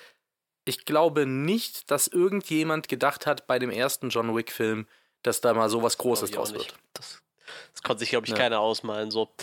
ich 0.66 0.86
glaube 0.86 1.26
nicht, 1.26 1.90
dass 1.92 2.08
irgendjemand 2.08 2.88
gedacht 2.88 3.26
hat 3.26 3.48
bei 3.48 3.60
dem 3.60 3.70
ersten 3.70 4.10
John 4.10 4.36
Wick-Film, 4.36 4.88
dass 5.24 5.42
da 5.42 5.54
mal 5.54 5.70
sowas 5.70 5.98
Großes 5.98 6.32
draus 6.32 6.54
wird. 6.54 6.76
Das, 6.94 7.22
das, 7.74 7.82
konnte 7.84 8.00
sich, 8.00 8.10
glaube 8.10 8.26
ich, 8.26 8.32
ja. 8.32 8.38
keiner 8.38 8.60
ausmalen. 8.60 9.12
So. 9.12 9.34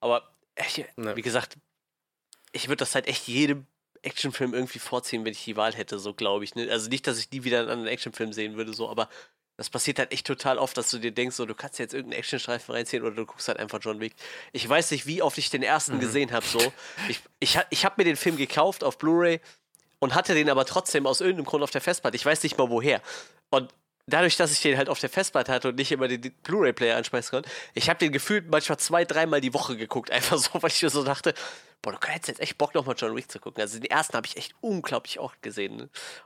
Aber 0.00 0.34
ich, 0.56 0.86
wie 0.96 1.22
gesagt, 1.22 1.56
ich 2.52 2.68
würde 2.68 2.78
das 2.78 2.94
halt 2.94 3.08
echt 3.08 3.26
jedem 3.26 3.66
Actionfilm 4.02 4.54
irgendwie 4.54 4.78
vorziehen, 4.78 5.24
wenn 5.24 5.32
ich 5.32 5.44
die 5.44 5.56
Wahl 5.56 5.74
hätte, 5.74 5.98
so 5.98 6.14
glaube 6.14 6.44
ich. 6.44 6.54
Ne? 6.54 6.70
Also 6.70 6.88
nicht, 6.88 7.06
dass 7.06 7.18
ich 7.18 7.30
nie 7.30 7.44
wieder 7.44 7.60
einen 7.60 7.70
anderen 7.70 7.88
Actionfilm 7.88 8.32
sehen 8.32 8.56
würde, 8.56 8.74
so, 8.74 8.88
aber 8.88 9.08
das 9.56 9.70
passiert 9.70 9.98
halt 9.98 10.12
echt 10.12 10.26
total 10.26 10.58
oft, 10.58 10.76
dass 10.76 10.90
du 10.90 10.98
dir 10.98 11.12
denkst, 11.12 11.36
so, 11.36 11.46
du 11.46 11.54
kannst 11.54 11.78
jetzt 11.78 11.94
irgendeinen 11.94 12.20
Actionstreifen 12.20 12.74
reinziehen 12.74 13.02
oder 13.04 13.14
du 13.14 13.24
guckst 13.24 13.46
halt 13.48 13.58
einfach 13.58 13.78
John 13.80 14.00
Wick. 14.00 14.14
Ich 14.52 14.68
weiß 14.68 14.90
nicht, 14.90 15.06
wie 15.06 15.22
oft 15.22 15.38
ich 15.38 15.50
den 15.50 15.62
ersten 15.62 15.96
mhm. 15.96 16.00
gesehen 16.00 16.32
habe, 16.32 16.44
so. 16.44 16.60
Ich, 17.08 17.20
ich, 17.38 17.58
ich 17.70 17.84
habe 17.84 17.94
mir 17.98 18.04
den 18.04 18.16
Film 18.16 18.36
gekauft 18.36 18.82
auf 18.82 18.98
Blu-ray 18.98 19.40
und 20.00 20.14
hatte 20.14 20.34
den 20.34 20.50
aber 20.50 20.64
trotzdem 20.64 21.06
aus 21.06 21.20
irgendeinem 21.20 21.46
Grund 21.46 21.62
auf 21.62 21.70
der 21.70 21.80
Festplatte. 21.80 22.16
Ich 22.16 22.26
weiß 22.26 22.42
nicht 22.42 22.58
mal 22.58 22.68
woher. 22.68 23.00
Und 23.50 23.72
dadurch, 24.06 24.36
dass 24.36 24.52
ich 24.52 24.60
den 24.60 24.76
halt 24.76 24.88
auf 24.88 24.98
der 24.98 25.08
Festplatte 25.08 25.52
hatte 25.52 25.68
und 25.68 25.76
nicht 25.76 25.92
immer 25.92 26.08
den 26.08 26.20
Blu-ray-Player 26.42 26.96
anschmeißen 26.96 27.30
konnte, 27.30 27.50
ich 27.74 27.88
habe 27.88 27.98
den 27.98 28.12
gefühlt 28.12 28.50
manchmal 28.50 28.78
zwei, 28.78 29.04
dreimal 29.04 29.40
die 29.40 29.54
Woche 29.54 29.76
geguckt. 29.76 30.10
Einfach 30.10 30.36
so, 30.38 30.50
weil 30.54 30.70
ich 30.70 30.82
mir 30.82 30.90
so 30.90 31.04
dachte, 31.04 31.32
boah, 31.80 31.92
du 31.92 32.08
hättest 32.08 32.28
jetzt 32.28 32.40
echt 32.40 32.58
Bock, 32.58 32.74
nochmal 32.74 32.96
John 32.98 33.14
Wick 33.14 33.30
zu 33.30 33.38
gucken. 33.38 33.60
Also 33.60 33.78
den 33.78 33.90
ersten 33.90 34.16
habe 34.16 34.26
ich 34.26 34.36
echt 34.36 34.54
unglaublich 34.60 35.20
oft 35.20 35.40
gesehen. 35.42 35.76
Ne? 35.76 35.82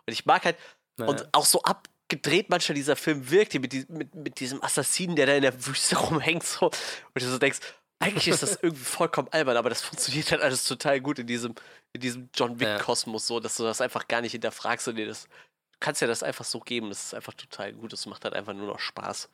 Und 0.07 0.13
ich 0.13 0.25
mag 0.25 0.45
halt, 0.45 0.57
naja. 0.97 1.11
und 1.11 1.29
auch 1.33 1.45
so 1.45 1.61
abgedreht 2.09 2.49
manchmal 2.49 2.75
dieser 2.75 2.97
Film 2.97 3.31
wirkt, 3.31 3.55
mit, 3.55 3.91
mit, 3.91 4.15
mit 4.15 4.41
diesem 4.41 4.63
Assassinen, 4.63 5.15
der 5.15 5.27
da 5.27 5.35
in 5.35 5.43
der 5.43 5.67
Wüste 5.67 5.97
rumhängt, 5.99 6.43
so. 6.43 6.67
Und 6.67 6.75
du 7.15 7.29
so 7.29 7.39
denkst, 7.39 7.59
eigentlich 7.99 8.29
ist 8.29 8.43
das 8.43 8.59
irgendwie 8.63 8.85
vollkommen 8.85 9.29
albern, 9.31 9.57
aber 9.57 9.69
das 9.69 9.83
funktioniert 9.83 10.31
halt 10.31 10.41
alles 10.41 10.65
total 10.65 11.01
gut 11.01 11.19
in 11.19 11.27
diesem, 11.27 11.55
in 11.93 12.01
diesem 12.01 12.31
John 12.35 12.61
Wick-Kosmos, 12.61 13.27
so, 13.27 13.41
dass 13.41 13.57
du 13.57 13.65
das 13.65 13.81
einfach 13.81 14.09
gar 14.09 14.21
nicht 14.23 14.33
hinterfragst 14.33 14.89
und 14.89 14.97
dir 14.97 15.07
das, 15.07 15.25
du 15.25 15.79
kannst 15.81 16.01
ja 16.01 16.07
das 16.07 16.23
einfach 16.23 16.45
so 16.45 16.61
geben. 16.61 16.89
Das 16.89 17.05
ist 17.05 17.15
einfach 17.15 17.35
total 17.35 17.73
gut. 17.73 17.93
Das 17.93 18.07
macht 18.07 18.25
halt 18.25 18.35
einfach 18.35 18.55
nur 18.55 18.69
noch 18.69 18.79
Spaß. 18.79 19.29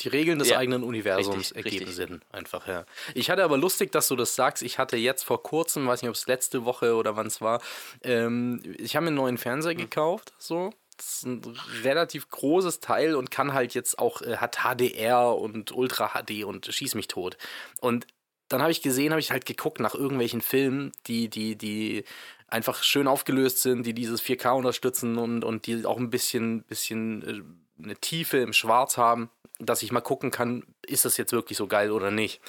Die 0.00 0.08
Regeln 0.08 0.38
des 0.38 0.50
ja, 0.50 0.58
eigenen 0.58 0.84
Universums 0.84 1.36
richtig, 1.36 1.56
ergeben 1.56 1.86
richtig. 1.86 1.94
Sinn, 1.96 2.22
einfach, 2.30 2.66
ja. 2.68 2.84
Ich 3.14 3.30
hatte 3.30 3.42
aber 3.42 3.58
lustig, 3.58 3.90
dass 3.90 4.08
du 4.08 4.16
das 4.16 4.34
sagst. 4.34 4.62
Ich 4.62 4.78
hatte 4.78 4.96
jetzt 4.96 5.24
vor 5.24 5.42
kurzem, 5.42 5.86
weiß 5.86 6.02
nicht, 6.02 6.08
ob 6.08 6.14
es 6.14 6.26
letzte 6.26 6.64
Woche 6.64 6.94
oder 6.94 7.16
wann 7.16 7.26
es 7.26 7.40
war, 7.40 7.60
ähm, 8.02 8.62
ich 8.78 8.94
habe 8.94 9.04
mir 9.04 9.08
einen 9.08 9.16
neuen 9.16 9.38
Fernseher 9.38 9.74
mhm. 9.74 9.78
gekauft, 9.78 10.32
so. 10.38 10.72
Das 10.96 11.18
ist 11.18 11.26
ein 11.26 11.42
relativ 11.84 12.28
großes 12.28 12.80
Teil 12.80 13.14
und 13.14 13.30
kann 13.30 13.54
halt 13.54 13.72
jetzt 13.74 14.00
auch, 14.00 14.20
äh, 14.22 14.38
hat 14.38 14.58
HDR 14.64 15.36
und 15.36 15.70
Ultra 15.72 16.08
HD 16.08 16.44
und 16.44 16.66
schieß 16.66 16.96
mich 16.96 17.06
tot. 17.06 17.38
Und 17.80 18.06
dann 18.48 18.62
habe 18.62 18.72
ich 18.72 18.82
gesehen, 18.82 19.10
habe 19.10 19.20
ich 19.20 19.30
halt 19.30 19.46
geguckt 19.46 19.78
nach 19.78 19.94
irgendwelchen 19.94 20.40
Filmen, 20.40 20.92
die, 21.06 21.28
die, 21.28 21.56
die 21.56 22.04
einfach 22.48 22.82
schön 22.82 23.06
aufgelöst 23.06 23.62
sind, 23.62 23.84
die 23.84 23.94
dieses 23.94 24.22
4K 24.22 24.56
unterstützen 24.56 25.18
und, 25.18 25.44
und 25.44 25.66
die 25.66 25.84
auch 25.84 25.98
ein 25.98 26.10
bisschen, 26.10 26.62
bisschen 26.64 27.22
äh, 27.22 27.42
eine 27.82 27.96
Tiefe 27.96 28.38
im 28.38 28.52
Schwarz 28.52 28.96
haben 28.96 29.30
dass 29.58 29.82
ich 29.82 29.92
mal 29.92 30.00
gucken 30.00 30.30
kann, 30.30 30.62
ist 30.86 31.04
das 31.04 31.16
jetzt 31.16 31.32
wirklich 31.32 31.58
so 31.58 31.66
geil 31.66 31.90
oder 31.90 32.10
nicht. 32.10 32.40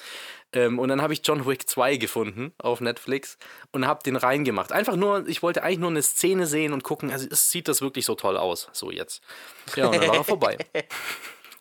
Ähm, 0.54 0.80
und 0.80 0.90
dann 0.90 1.02
habe 1.02 1.14
ich 1.14 1.22
John 1.24 1.46
Wick 1.46 1.68
2 1.68 1.98
gefunden 1.98 2.54
auf 2.58 2.82
Netflix 2.82 3.38
und 3.72 3.88
habe 3.88 4.04
den 4.04 4.16
reingemacht. 4.16 4.72
Einfach 4.72 4.96
nur, 4.96 5.28
ich 5.28 5.42
wollte 5.42 5.64
eigentlich 5.64 5.80
nur 5.80 5.90
eine 5.90 6.04
Szene 6.04 6.46
sehen 6.46 6.74
und 6.74 6.84
gucken, 6.84 7.12
also 7.12 7.28
sieht 7.32 7.68
das 7.68 7.82
wirklich 7.82 8.06
so 8.06 8.16
toll 8.16 8.38
aus, 8.38 8.70
so 8.72 8.92
jetzt. 8.92 9.22
Ja, 9.76 9.88
und 9.88 9.96
dann 9.96 10.08
war 10.08 10.16
er 10.18 10.24
vorbei. 10.24 10.58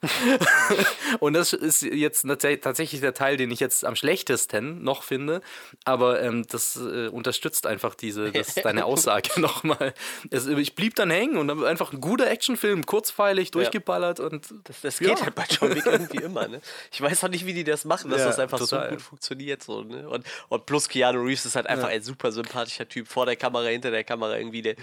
und 1.21 1.33
das 1.33 1.53
ist 1.53 1.83
jetzt 1.83 2.25
tatsächlich 2.63 3.01
der 3.01 3.15
Teil, 3.15 3.37
den 3.37 3.51
ich 3.51 3.59
jetzt 3.59 3.85
am 3.85 3.97
schlechtesten 3.97 4.83
noch 4.83 5.03
finde. 5.03 5.41
Aber 5.85 6.23
ähm, 6.23 6.47
das 6.49 6.77
äh, 6.77 7.09
unterstützt 7.09 7.67
einfach 7.67 7.95
diese, 7.95 8.31
das, 8.31 8.55
deine 8.55 8.85
Aussage 8.87 9.41
nochmal. 9.41 9.95
Ich 10.31 10.75
blieb 10.75 10.95
dann 10.95 11.11
hängen 11.11 11.37
und 11.37 11.49
dann 11.49 11.65
einfach 11.65 11.93
ein 11.93 12.01
guter 12.01 12.31
Actionfilm, 12.31 12.87
kurzweilig, 12.87 13.51
durchgeballert. 13.51 14.21
Und, 14.21 14.49
das, 14.65 14.81
das 14.83 14.99
geht 14.99 15.09
ja. 15.09 15.21
halt 15.21 15.35
bei 15.35 15.45
John 15.49 15.75
Wick 15.75 15.87
irgendwie 15.87 16.23
immer. 16.23 16.47
Ne? 16.47 16.61
Ich 16.93 17.01
weiß 17.01 17.25
auch 17.25 17.29
nicht, 17.29 17.45
wie 17.47 17.55
die 17.55 17.65
das 17.65 17.85
machen, 17.85 18.11
dass 18.11 18.21
ja, 18.21 18.27
das 18.27 18.39
einfach 18.39 18.59
total. 18.59 18.85
so 18.85 18.95
gut 18.95 19.03
funktioniert. 19.03 19.63
So, 19.63 19.83
ne? 19.83 20.09
und, 20.09 20.25
und 20.49 20.67
plus 20.67 20.89
Keanu 20.89 21.23
Reeves 21.23 21.45
ist 21.45 21.57
halt 21.57 21.67
einfach 21.67 21.89
ja. 21.89 21.97
ein 21.97 22.03
super 22.03 22.31
sympathischer 22.31 22.89
Typ. 22.89 23.09
Vor 23.09 23.27
der 23.27 23.37
Kamera, 23.37 23.67
hinter 23.67 23.91
der 23.91 24.05
Kamera 24.05 24.39
irgendwie. 24.39 24.63
Der, 24.63 24.77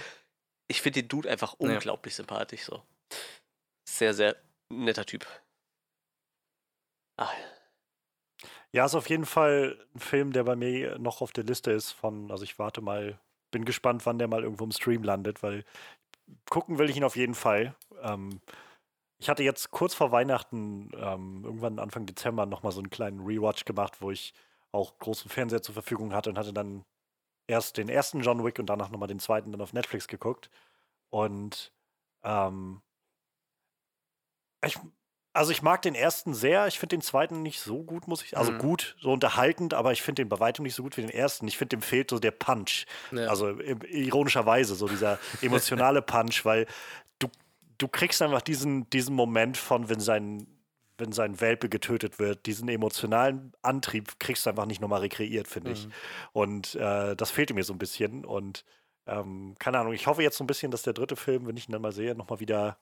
ich 0.67 0.81
finde 0.81 1.01
den 1.01 1.07
Dude 1.07 1.29
einfach 1.29 1.53
unglaublich 1.53 2.15
sympathisch. 2.15 2.63
So. 2.63 2.81
Sehr, 3.87 4.13
sehr 4.13 4.35
netter 4.69 5.05
Typ. 5.05 5.25
Ach. 7.17 7.33
Ja, 8.71 8.85
ist 8.85 8.95
auf 8.95 9.09
jeden 9.09 9.25
Fall 9.25 9.77
ein 9.95 9.99
Film, 9.99 10.33
der 10.33 10.43
bei 10.43 10.55
mir 10.55 10.99
noch 10.99 11.21
auf 11.21 11.31
der 11.31 11.45
Liste 11.45 11.71
ist 11.71 11.91
von, 11.91 12.29
also 12.31 12.43
ich 12.43 12.59
warte 12.59 12.81
mal, 12.81 13.19
bin 13.51 13.63
gespannt, 13.63 14.05
wann 14.05 14.19
der 14.19 14.27
mal 14.27 14.43
irgendwo 14.43 14.65
im 14.65 14.71
Stream 14.71 15.03
landet, 15.03 15.43
weil 15.43 15.63
gucken 16.49 16.77
will 16.77 16.89
ich 16.89 16.97
ihn 16.97 17.03
auf 17.03 17.15
jeden 17.15 17.35
Fall. 17.35 17.75
Ähm, 18.01 18.41
ich 19.19 19.29
hatte 19.29 19.43
jetzt 19.43 19.71
kurz 19.71 19.93
vor 19.93 20.11
Weihnachten, 20.11 20.91
ähm, 20.95 21.43
irgendwann 21.45 21.79
Anfang 21.79 22.05
Dezember, 22.05 22.45
nochmal 22.45 22.73
so 22.73 22.79
einen 22.79 22.89
kleinen 22.89 23.21
Rewatch 23.21 23.65
gemacht, 23.65 24.01
wo 24.01 24.11
ich 24.11 24.33
auch 24.71 24.97
großen 24.99 25.29
Fernseher 25.31 25.61
zur 25.61 25.73
Verfügung 25.73 26.13
hatte 26.13 26.29
und 26.29 26.37
hatte 26.37 26.53
dann 26.53 26.85
erst 27.47 27.77
den 27.77 27.89
ersten 27.89 28.21
John 28.21 28.43
Wick 28.43 28.59
und 28.59 28.67
danach 28.67 28.89
nochmal 28.89 29.07
den 29.07 29.19
zweiten 29.19 29.51
dann 29.51 29.61
auf 29.61 29.73
Netflix 29.73 30.07
geguckt. 30.07 30.49
Und 31.09 31.73
ähm, 32.23 32.81
ich, 34.65 34.77
also 35.35 35.51
ich 35.51 35.61
mag 35.61 35.81
den 35.81 35.95
ersten 35.95 36.33
sehr, 36.33 36.65
ich 36.67 36.79
finde 36.79 36.95
den 36.95 37.01
zweiten 37.01 37.41
nicht 37.41 37.59
so 37.59 37.83
gut, 37.83 38.07
muss 38.07 38.23
ich 38.23 38.37
Also 38.37 38.53
mhm. 38.53 38.57
gut, 38.57 38.95
so 39.01 39.11
unterhaltend, 39.11 39.73
aber 39.73 39.91
ich 39.91 40.01
finde 40.01 40.21
den 40.21 40.29
bei 40.29 40.39
weitem 40.39 40.63
nicht 40.63 40.75
so 40.75 40.83
gut 40.83 40.95
wie 40.95 41.01
den 41.01 41.09
ersten. 41.09 41.45
Ich 41.47 41.57
finde, 41.57 41.75
dem 41.75 41.81
fehlt 41.81 42.09
so 42.09 42.19
der 42.19 42.31
Punch. 42.31 42.85
Ja. 43.11 43.27
Also 43.27 43.49
ironischerweise, 43.59 44.75
so 44.75 44.87
dieser 44.87 45.19
emotionale 45.41 46.01
Punch, 46.01 46.45
weil 46.45 46.67
du, 47.19 47.27
du 47.77 47.89
kriegst 47.89 48.21
einfach 48.21 48.41
diesen, 48.41 48.89
diesen 48.91 49.13
Moment 49.13 49.57
von, 49.57 49.89
wenn 49.89 49.99
sein, 49.99 50.47
wenn 50.97 51.11
sein 51.11 51.41
Welpe 51.41 51.67
getötet 51.67 52.17
wird, 52.17 52.45
diesen 52.45 52.69
emotionalen 52.69 53.51
Antrieb 53.61 54.17
kriegst 54.19 54.45
du 54.45 54.51
einfach 54.51 54.65
nicht 54.65 54.79
nochmal 54.79 55.01
rekreiert, 55.01 55.49
finde 55.49 55.71
mhm. 55.71 55.75
ich. 55.75 55.87
Und 56.31 56.75
äh, 56.75 57.13
das 57.13 57.31
fehlte 57.31 57.53
mir 57.53 57.65
so 57.65 57.73
ein 57.73 57.79
bisschen. 57.79 58.23
Und 58.23 58.63
ähm, 59.05 59.55
keine 59.59 59.79
Ahnung, 59.79 59.91
ich 59.91 60.07
hoffe 60.07 60.23
jetzt 60.23 60.37
so 60.37 60.45
ein 60.45 60.47
bisschen, 60.47 60.71
dass 60.71 60.83
der 60.83 60.93
dritte 60.93 61.17
Film, 61.17 61.45
wenn 61.45 61.57
ich 61.57 61.67
ihn 61.67 61.73
dann 61.73 61.81
mal 61.81 61.91
sehe, 61.91 62.15
nochmal 62.15 62.39
wieder 62.39 62.77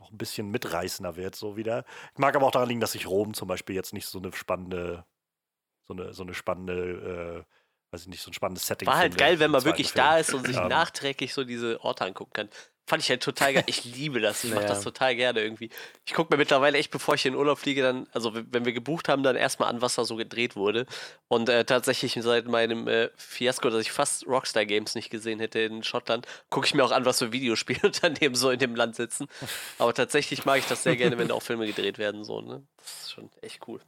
noch 0.00 0.10
ein 0.10 0.18
bisschen 0.18 0.50
mitreißender 0.50 1.16
wird, 1.16 1.36
so 1.36 1.56
wieder. 1.56 1.84
Ich 2.12 2.18
mag 2.18 2.34
aber 2.34 2.46
auch 2.46 2.50
daran 2.50 2.68
liegen, 2.68 2.80
dass 2.80 2.94
ich 2.94 3.06
Rom 3.06 3.34
zum 3.34 3.48
Beispiel 3.48 3.76
jetzt 3.76 3.92
nicht 3.92 4.06
so 4.06 4.18
eine 4.18 4.32
spannende, 4.32 5.04
so 5.88 5.94
eine, 5.94 6.12
so 6.12 6.22
eine 6.22 6.34
spannende, 6.34 7.44
äh, 7.46 7.92
weiß 7.92 8.02
ich 8.02 8.08
nicht, 8.08 8.22
so 8.22 8.30
ein 8.30 8.34
spannendes 8.34 8.66
Setting 8.66 8.88
War 8.88 8.96
halt 8.96 9.12
finde, 9.12 9.24
geil, 9.24 9.38
wenn 9.38 9.50
man 9.50 9.64
wirklich 9.64 9.92
da 9.92 10.18
ist 10.18 10.34
und 10.34 10.46
sich 10.46 10.56
ähm, 10.56 10.68
nachträglich 10.68 11.32
so 11.32 11.44
diese 11.44 11.80
Orte 11.82 12.04
angucken 12.04 12.32
kann. 12.32 12.48
Fand 12.90 13.04
ich 13.04 13.08
halt 13.08 13.22
total 13.22 13.54
geil. 13.54 13.62
Ich 13.66 13.84
liebe 13.84 14.18
das. 14.18 14.42
Ich 14.42 14.52
mache 14.52 14.66
das 14.66 14.82
total 14.82 15.14
gerne 15.14 15.40
irgendwie. 15.40 15.70
Ich 16.04 16.12
gucke 16.12 16.34
mir 16.34 16.38
mittlerweile 16.38 16.76
echt, 16.76 16.90
bevor 16.90 17.14
ich 17.14 17.24
in 17.24 17.34
den 17.34 17.38
Urlaub 17.38 17.60
fliege, 17.60 17.82
dann, 17.82 18.08
also 18.10 18.34
wenn 18.34 18.64
wir 18.64 18.72
gebucht 18.72 19.08
haben, 19.08 19.22
dann 19.22 19.36
erstmal 19.36 19.68
an, 19.68 19.80
was 19.80 19.94
da 19.94 20.04
so 20.04 20.16
gedreht 20.16 20.56
wurde. 20.56 20.86
Und 21.28 21.48
äh, 21.48 21.64
tatsächlich 21.64 22.18
seit 22.20 22.48
meinem 22.48 22.88
äh, 22.88 23.10
Fiasko, 23.16 23.70
dass 23.70 23.82
ich 23.82 23.92
fast 23.92 24.26
Rockstar 24.26 24.66
Games 24.66 24.96
nicht 24.96 25.08
gesehen 25.08 25.38
hätte 25.38 25.60
in 25.60 25.84
Schottland, 25.84 26.26
gucke 26.48 26.66
ich 26.66 26.74
mir 26.74 26.84
auch 26.84 26.90
an, 26.90 27.04
was 27.04 27.20
für 27.20 27.30
Videospielunternehmen 27.30 28.34
so 28.34 28.50
in 28.50 28.58
dem 28.58 28.74
Land 28.74 28.96
sitzen. 28.96 29.28
Aber 29.78 29.94
tatsächlich 29.94 30.44
mag 30.44 30.58
ich 30.58 30.66
das 30.66 30.82
sehr 30.82 30.96
gerne, 30.96 31.16
wenn 31.16 31.28
da 31.28 31.34
auch 31.34 31.44
Filme 31.44 31.66
gedreht 31.68 31.98
werden. 31.98 32.24
So, 32.24 32.40
ne? 32.40 32.66
Das 32.76 33.02
ist 33.02 33.12
schon 33.12 33.30
echt 33.40 33.68
cool 33.68 33.80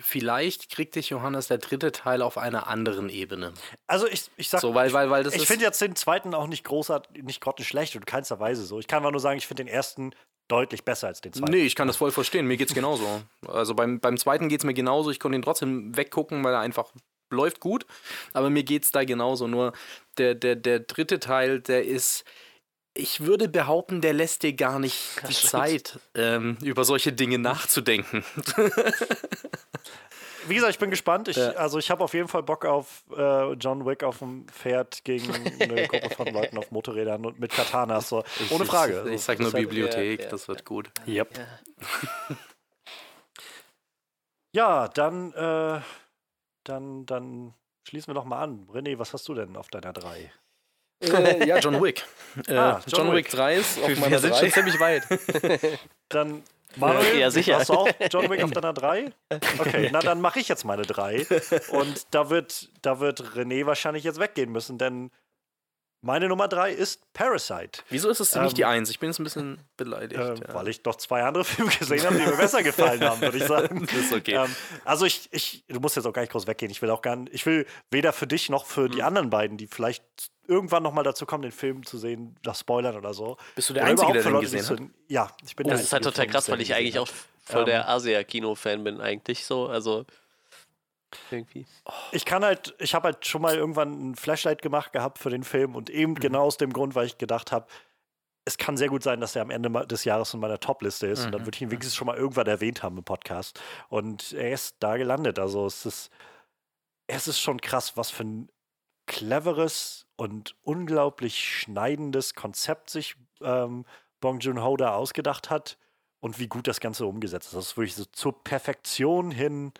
vielleicht 0.00 0.70
kriegt 0.70 0.94
dich 0.94 1.10
Johannes 1.10 1.48
der 1.48 1.58
dritte 1.58 1.92
Teil 1.92 2.22
auf 2.22 2.38
einer 2.38 2.66
anderen 2.66 3.08
Ebene. 3.08 3.52
Also 3.86 4.06
ich, 4.06 4.30
ich 4.36 4.48
sag, 4.48 4.60
so, 4.60 4.74
weil, 4.74 4.92
weil, 4.92 5.10
weil 5.10 5.24
das 5.24 5.34
ich 5.34 5.46
finde 5.46 5.64
jetzt 5.64 5.80
den 5.80 5.96
zweiten 5.96 6.34
auch 6.34 6.46
nicht 6.46 6.64
großartig, 6.64 7.22
nicht 7.22 7.40
grottenschlecht 7.40 7.96
und 7.96 8.06
keinster 8.06 8.40
Weise 8.40 8.64
so. 8.64 8.78
Ich 8.78 8.86
kann 8.86 9.02
aber 9.02 9.12
nur 9.12 9.20
sagen, 9.20 9.38
ich 9.38 9.46
finde 9.46 9.64
den 9.64 9.72
ersten 9.72 10.12
deutlich 10.48 10.84
besser 10.84 11.08
als 11.08 11.20
den 11.20 11.32
zweiten. 11.32 11.52
Nee, 11.52 11.64
ich 11.66 11.74
kann 11.74 11.88
das 11.88 11.96
voll 11.96 12.12
verstehen. 12.12 12.46
Mir 12.46 12.56
geht's 12.56 12.74
genauso. 12.74 13.22
Also 13.46 13.74
beim, 13.74 14.00
beim 14.00 14.16
zweiten 14.16 14.48
geht's 14.48 14.64
mir 14.64 14.74
genauso. 14.74 15.10
Ich 15.10 15.20
konnte 15.20 15.36
ihn 15.36 15.42
trotzdem 15.42 15.96
weggucken, 15.96 16.42
weil 16.44 16.54
er 16.54 16.60
einfach 16.60 16.92
läuft 17.30 17.60
gut. 17.60 17.86
Aber 18.32 18.50
mir 18.50 18.62
geht's 18.62 18.92
da 18.92 19.04
genauso. 19.04 19.48
Nur 19.48 19.72
der, 20.18 20.34
der, 20.34 20.56
der 20.56 20.80
dritte 20.80 21.18
Teil, 21.18 21.60
der 21.60 21.84
ist 21.84 22.24
ich 22.96 23.20
würde 23.20 23.48
behaupten, 23.48 24.00
der 24.00 24.12
lässt 24.12 24.42
dir 24.42 24.52
gar 24.52 24.78
nicht 24.78 25.22
die 25.28 25.34
Zeit, 25.34 25.98
ähm, 26.14 26.58
über 26.62 26.84
solche 26.84 27.12
Dinge 27.12 27.38
nachzudenken. 27.38 28.24
Wie 30.48 30.54
gesagt, 30.54 30.72
ich 30.72 30.78
bin 30.78 30.90
gespannt. 30.90 31.26
Ich, 31.28 31.36
ja. 31.36 31.50
Also 31.52 31.78
ich 31.78 31.90
habe 31.90 32.04
auf 32.04 32.14
jeden 32.14 32.28
Fall 32.28 32.42
Bock 32.42 32.64
auf 32.64 33.02
äh, 33.16 33.52
John 33.54 33.84
Wick 33.84 34.04
auf 34.04 34.20
dem 34.20 34.46
Pferd 34.48 35.02
gegen 35.04 35.32
eine 35.60 35.88
Gruppe 35.88 36.14
von 36.14 36.28
Leuten 36.28 36.56
auf 36.58 36.70
Motorrädern 36.70 37.26
und 37.26 37.40
mit 37.40 37.50
Katanas. 37.50 38.08
So. 38.10 38.22
Ohne 38.50 38.64
Frage. 38.64 39.04
Ich, 39.08 39.14
ich 39.14 39.22
sag 39.22 39.40
nur 39.40 39.50
Bibliothek, 39.50 40.22
ja, 40.22 40.28
das 40.28 40.46
wird 40.46 40.64
gut. 40.64 40.90
Yep. 41.06 41.40
Ja, 44.56 44.88
dann, 44.88 45.34
äh, 45.34 45.82
dann, 46.64 47.04
dann 47.04 47.52
schließen 47.86 48.08
wir 48.08 48.14
doch 48.14 48.24
mal 48.24 48.42
an. 48.42 48.66
René, 48.72 48.98
was 48.98 49.12
hast 49.12 49.28
du 49.28 49.34
denn 49.34 49.54
auf 49.54 49.68
deiner 49.68 49.92
3? 49.92 50.32
Äh, 51.00 51.46
ja, 51.46 51.58
John 51.58 51.82
Wick. 51.82 52.04
Äh, 52.48 52.54
ah, 52.54 52.80
John, 52.86 53.06
John 53.06 53.14
Wick. 53.14 53.26
Wick 53.26 53.30
3 53.30 53.54
ist 53.56 53.78
auf 53.78 53.88
meiner 53.98 54.10
Wir 54.10 54.18
sind 54.18 54.32
3. 54.32 54.38
schon 54.38 54.52
ziemlich 54.52 54.80
weit. 54.80 55.02
Dann 56.08 56.42
Manuel, 56.76 57.18
ja, 57.18 57.30
sicher. 57.30 57.58
hast 57.58 57.70
du 57.70 57.74
auch 57.74 57.88
John 58.10 58.28
Wick 58.30 58.42
auf 58.42 58.50
deiner 58.52 58.74
3? 58.74 59.10
Okay, 59.58 59.88
na 59.90 60.00
dann 60.00 60.20
mache 60.20 60.40
ich 60.40 60.48
jetzt 60.48 60.64
meine 60.64 60.82
3. 60.82 61.26
Und 61.70 62.06
da 62.10 62.28
wird, 62.28 62.68
da 62.82 63.00
wird 63.00 63.22
René 63.34 63.64
wahrscheinlich 63.64 64.04
jetzt 64.04 64.20
weggehen 64.20 64.52
müssen, 64.52 64.76
denn 64.76 65.10
Meine 66.06 66.28
Nummer 66.28 66.46
drei 66.48 66.70
ist 66.72 67.12
Parasite. 67.12 67.82
Wieso 67.90 68.08
ist 68.08 68.20
es 68.20 68.30
denn 68.30 68.44
nicht 68.44 68.56
die 68.56 68.64
Eins? 68.64 68.88
Ich 68.90 69.00
bin 69.00 69.10
jetzt 69.10 69.18
ein 69.18 69.24
bisschen 69.24 69.58
beleidigt. 69.76 70.20
Ähm, 70.20 70.36
ja. 70.36 70.54
Weil 70.54 70.68
ich 70.68 70.82
noch 70.84 70.94
zwei 70.96 71.22
andere 71.24 71.44
Filme 71.44 71.70
gesehen 71.72 72.04
habe, 72.06 72.14
die 72.16 72.22
mir 72.24 72.36
besser 72.36 72.62
gefallen 72.62 73.02
haben, 73.04 73.20
würde 73.20 73.36
ich 73.38 73.44
sagen. 73.44 73.86
Das 73.86 73.96
ist 73.96 74.12
okay. 74.12 74.34
Ähm, 74.36 74.54
also 74.84 75.04
ich, 75.04 75.28
ich, 75.32 75.64
du 75.68 75.80
musst 75.80 75.96
jetzt 75.96 76.06
auch 76.06 76.12
gar 76.12 76.22
nicht 76.22 76.30
groß 76.32 76.46
weggehen. 76.46 76.70
Ich 76.70 76.80
will 76.80 76.90
auch 76.90 77.02
gar 77.02 77.16
nicht, 77.16 77.34
ich 77.34 77.44
will 77.44 77.66
weder 77.90 78.12
für 78.12 78.26
dich 78.26 78.48
noch 78.48 78.64
für 78.66 78.84
Hm. 78.84 78.92
die 78.92 79.02
anderen 79.02 79.30
beiden, 79.30 79.56
die 79.58 79.66
vielleicht 79.66 80.04
irgendwann 80.46 80.84
noch 80.84 80.92
mal 80.92 81.02
dazu 81.02 81.26
kommen, 81.26 81.42
den 81.42 81.50
Film 81.52 81.84
zu 81.84 81.98
sehen, 81.98 82.36
das 82.44 82.60
spoilern 82.60 82.96
oder 82.96 83.12
so. 83.12 83.36
Bist 83.56 83.68
du 83.68 83.74
der 83.74 83.82
Oder 83.82 83.90
Einzige, 83.90 84.12
der 84.12 84.22
den 84.22 84.32
Leute, 84.32 84.44
gesehen 84.44 84.60
es- 84.60 85.12
Ja, 85.12 85.28
ich 85.44 85.56
bin 85.56 85.66
der 85.66 85.74
Das 85.76 85.84
ist 85.84 85.92
halt 85.92 86.04
total 86.04 86.26
der 86.26 86.32
krass, 86.32 86.48
weil 86.48 86.60
ich 86.60 86.72
eigentlich 86.72 87.00
auch 87.00 87.08
hat. 87.08 87.14
voll 87.42 87.60
Ähm, 87.62 87.66
der 87.66 87.88
Asia-Kino-Fan 87.88 88.84
bin, 88.84 89.00
eigentlich 89.00 89.44
so. 89.44 89.66
Also 89.66 90.06
irgendwie. 91.30 91.66
Ich 92.12 92.24
kann 92.24 92.44
halt, 92.44 92.74
ich 92.78 92.94
habe 92.94 93.06
halt 93.08 93.26
schon 93.26 93.42
mal 93.42 93.54
irgendwann 93.54 94.10
ein 94.10 94.14
Flashlight 94.16 94.62
gemacht 94.62 94.92
gehabt 94.92 95.18
für 95.18 95.30
den 95.30 95.44
Film 95.44 95.74
und 95.76 95.90
eben 95.90 96.12
Mhm. 96.12 96.20
genau 96.20 96.42
aus 96.42 96.56
dem 96.56 96.72
Grund, 96.72 96.94
weil 96.94 97.06
ich 97.06 97.18
gedacht 97.18 97.52
habe, 97.52 97.66
es 98.44 98.58
kann 98.58 98.76
sehr 98.76 98.88
gut 98.88 99.02
sein, 99.02 99.20
dass 99.20 99.34
er 99.34 99.42
am 99.42 99.50
Ende 99.50 99.70
des 99.86 100.04
Jahres 100.04 100.32
in 100.34 100.40
meiner 100.40 100.60
Top-Liste 100.60 101.06
ist 101.08 101.20
und 101.20 101.26
Mhm. 101.28 101.32
dann 101.32 101.46
würde 101.46 101.56
ich 101.56 101.62
ihn 101.62 101.70
wenigstens 101.70 101.96
schon 101.96 102.06
mal 102.06 102.16
irgendwann 102.16 102.46
erwähnt 102.46 102.82
haben 102.82 102.96
im 102.98 103.04
Podcast. 103.04 103.60
Und 103.88 104.32
er 104.32 104.52
ist 104.52 104.76
da 104.80 104.96
gelandet. 104.96 105.38
Also 105.38 105.66
es 105.66 105.84
ist, 105.84 106.10
es 107.08 107.26
ist 107.28 107.40
schon 107.40 107.60
krass, 107.60 107.96
was 107.96 108.10
für 108.10 108.24
ein 108.24 108.48
cleveres 109.06 110.06
und 110.16 110.56
unglaublich 110.62 111.38
schneidendes 111.44 112.34
Konzept 112.34 112.90
sich 112.90 113.16
ähm, 113.40 113.84
Bong 114.20 114.40
Joon-ho 114.40 114.76
da 114.76 114.94
ausgedacht 114.94 115.50
hat 115.50 115.78
und 116.20 116.38
wie 116.38 116.48
gut 116.48 116.66
das 116.66 116.80
Ganze 116.80 117.06
umgesetzt 117.06 117.48
ist. 117.48 117.54
Das 117.54 117.66
ist 117.66 117.76
wirklich 117.76 117.94
so 117.94 118.04
zur 118.06 118.42
Perfektion 118.42 119.30
hin 119.30 119.72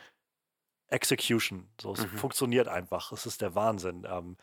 Execution. 0.89 1.69
So, 1.81 1.93
es 1.93 2.03
Mhm. 2.05 2.19
funktioniert 2.19 2.69
einfach. 2.69 3.13
Es 3.13 3.27
ist 3.27 3.41
der 3.43 3.55
Wahnsinn. 3.55 4.07
Ähm, 4.09 4.37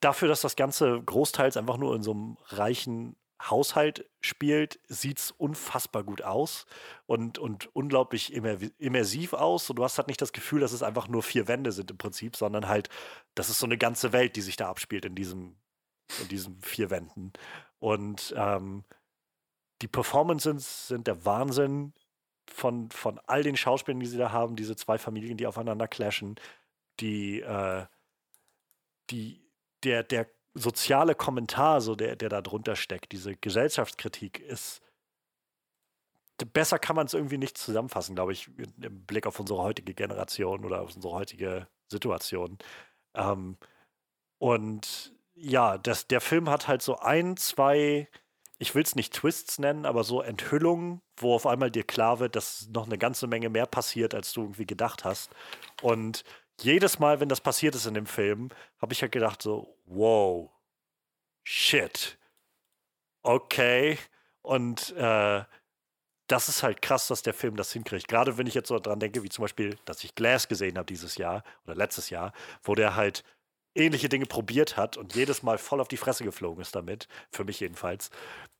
dafür, 0.00 0.28
dass 0.28 0.40
das 0.40 0.56
Ganze 0.56 1.02
großteils 1.02 1.56
einfach 1.56 1.76
nur 1.76 1.94
in 1.94 2.02
so 2.02 2.12
einem 2.12 2.36
reichen 2.46 3.16
Haushalt 3.42 4.08
spielt, 4.22 4.80
sieht 4.88 5.18
es 5.18 5.30
unfassbar 5.30 6.02
gut 6.04 6.22
aus 6.22 6.64
und, 7.04 7.38
und 7.38 7.68
unglaublich 7.76 8.32
immer, 8.32 8.56
immersiv 8.78 9.34
aus. 9.34 9.68
Und 9.68 9.76
du 9.76 9.84
hast 9.84 9.98
halt 9.98 10.08
nicht 10.08 10.22
das 10.22 10.32
Gefühl, 10.32 10.60
dass 10.60 10.72
es 10.72 10.82
einfach 10.82 11.06
nur 11.08 11.22
vier 11.22 11.46
Wände 11.46 11.72
sind 11.72 11.90
im 11.90 11.98
Prinzip, 11.98 12.34
sondern 12.34 12.66
halt, 12.66 12.88
das 13.34 13.50
ist 13.50 13.58
so 13.58 13.66
eine 13.66 13.76
ganze 13.76 14.12
Welt, 14.12 14.36
die 14.36 14.40
sich 14.40 14.56
da 14.56 14.70
abspielt 14.70 15.04
in 15.04 15.14
diesem, 15.14 15.56
in 16.22 16.28
diesen 16.28 16.62
vier 16.62 16.88
Wänden. 16.88 17.34
Und 17.78 18.32
ähm, 18.38 18.84
die 19.82 19.88
Performances 19.88 20.88
sind 20.88 21.06
der 21.06 21.26
Wahnsinn 21.26 21.92
von, 22.48 22.90
von 22.90 23.20
all 23.26 23.42
den 23.42 23.56
Schauspielern, 23.56 24.00
die 24.00 24.06
sie 24.06 24.18
da 24.18 24.32
haben, 24.32 24.56
diese 24.56 24.76
zwei 24.76 24.98
Familien, 24.98 25.36
die 25.36 25.46
aufeinander 25.46 25.88
clashen, 25.88 26.36
die, 27.00 27.40
äh, 27.40 27.86
die, 29.10 29.42
der, 29.82 30.02
der 30.02 30.28
soziale 30.54 31.14
Kommentar, 31.14 31.80
so 31.80 31.94
der, 31.94 32.16
der 32.16 32.28
da 32.28 32.40
drunter 32.40 32.76
steckt, 32.76 33.12
diese 33.12 33.36
Gesellschaftskritik 33.36 34.40
ist. 34.40 34.80
Besser 36.52 36.78
kann 36.78 36.96
man 36.96 37.06
es 37.06 37.14
irgendwie 37.14 37.38
nicht 37.38 37.56
zusammenfassen, 37.56 38.14
glaube 38.14 38.32
ich, 38.32 38.48
im 38.58 39.06
Blick 39.06 39.26
auf 39.26 39.40
unsere 39.40 39.62
heutige 39.62 39.94
Generation 39.94 40.64
oder 40.64 40.82
auf 40.82 40.94
unsere 40.94 41.14
heutige 41.14 41.66
Situation. 41.88 42.58
Ähm, 43.14 43.56
und 44.38 45.14
ja, 45.34 45.78
das, 45.78 46.08
der 46.08 46.20
Film 46.20 46.48
hat 46.50 46.68
halt 46.68 46.82
so 46.82 46.98
ein, 46.98 47.36
zwei, 47.36 48.08
ich 48.58 48.74
will 48.74 48.82
es 48.82 48.96
nicht 48.96 49.12
Twists 49.12 49.58
nennen, 49.58 49.84
aber 49.84 50.04
so 50.04 50.22
Enthüllungen, 50.22 51.02
wo 51.16 51.34
auf 51.34 51.46
einmal 51.46 51.70
dir 51.70 51.84
klar 51.84 52.18
wird, 52.20 52.36
dass 52.36 52.68
noch 52.68 52.86
eine 52.86 52.98
ganze 52.98 53.26
Menge 53.26 53.50
mehr 53.50 53.66
passiert, 53.66 54.14
als 54.14 54.32
du 54.32 54.42
irgendwie 54.42 54.66
gedacht 54.66 55.04
hast. 55.04 55.30
Und 55.82 56.24
jedes 56.60 56.98
Mal, 56.98 57.20
wenn 57.20 57.28
das 57.28 57.40
passiert 57.40 57.74
ist 57.74 57.86
in 57.86 57.94
dem 57.94 58.06
Film, 58.06 58.48
habe 58.80 58.92
ich 58.92 59.02
halt 59.02 59.12
gedacht 59.12 59.42
so, 59.42 59.76
wow, 59.84 60.50
shit, 61.44 62.18
okay. 63.22 63.98
Und 64.42 64.92
äh, 64.96 65.44
das 66.28 66.48
ist 66.48 66.62
halt 66.62 66.82
krass, 66.82 67.08
dass 67.08 67.22
der 67.22 67.34
Film 67.34 67.56
das 67.56 67.72
hinkriegt. 67.72 68.08
Gerade 68.08 68.38
wenn 68.38 68.46
ich 68.46 68.54
jetzt 68.54 68.68
so 68.68 68.78
dran 68.78 69.00
denke, 69.00 69.22
wie 69.22 69.28
zum 69.28 69.42
Beispiel, 69.42 69.78
dass 69.84 70.02
ich 70.02 70.14
Glass 70.14 70.48
gesehen 70.48 70.76
habe 70.76 70.86
dieses 70.86 71.16
Jahr 71.16 71.44
oder 71.64 71.74
letztes 71.74 72.10
Jahr, 72.10 72.32
wo 72.62 72.74
der 72.74 72.96
halt 72.96 73.22
ähnliche 73.76 74.08
Dinge 74.08 74.26
probiert 74.26 74.76
hat 74.76 74.96
und 74.96 75.14
jedes 75.14 75.42
Mal 75.42 75.58
voll 75.58 75.80
auf 75.80 75.88
die 75.88 75.96
Fresse 75.96 76.24
geflogen 76.24 76.62
ist 76.62 76.74
damit, 76.74 77.08
für 77.30 77.44
mich 77.44 77.60
jedenfalls, 77.60 78.10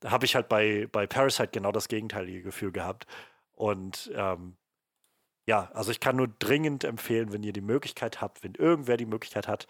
habe 0.05 0.25
ich 0.27 0.35
halt 0.35 0.49
bei, 0.49 0.89
bei 0.93 1.07
Parasite 1.07 1.49
genau 1.53 1.73
das 1.73 1.89
gegenteilige 1.89 2.43
Gefühl 2.43 2.73
gehabt. 2.73 3.07
Und 3.53 4.11
ähm, 4.15 4.57
ja, 5.49 5.71
also 5.75 5.91
ich 5.91 6.01
kann 6.01 6.17
nur 6.17 6.29
dringend 6.29 6.85
empfehlen, 6.85 7.33
wenn 7.33 7.43
ihr 7.43 7.53
die 7.53 7.61
Möglichkeit 7.61 8.21
habt, 8.21 8.43
wenn 8.43 8.55
irgendwer 8.55 8.97
die 8.97 9.07
Möglichkeit 9.07 9.49
hat, 9.49 9.67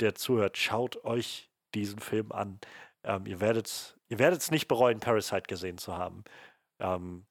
der 0.00 0.14
zuhört, 0.14 0.58
schaut 0.58 1.04
euch 1.04 1.50
diesen 1.74 2.00
Film 2.00 2.32
an. 2.32 2.60
Ähm, 3.04 3.26
ihr 3.26 3.40
werdet 3.40 3.96
ihr 4.08 4.20
es 4.20 4.50
nicht 4.50 4.68
bereuen, 4.68 5.00
Parasite 5.00 5.44
gesehen 5.48 5.78
zu 5.78 5.96
haben. 5.96 6.24
Ähm, 6.80 7.26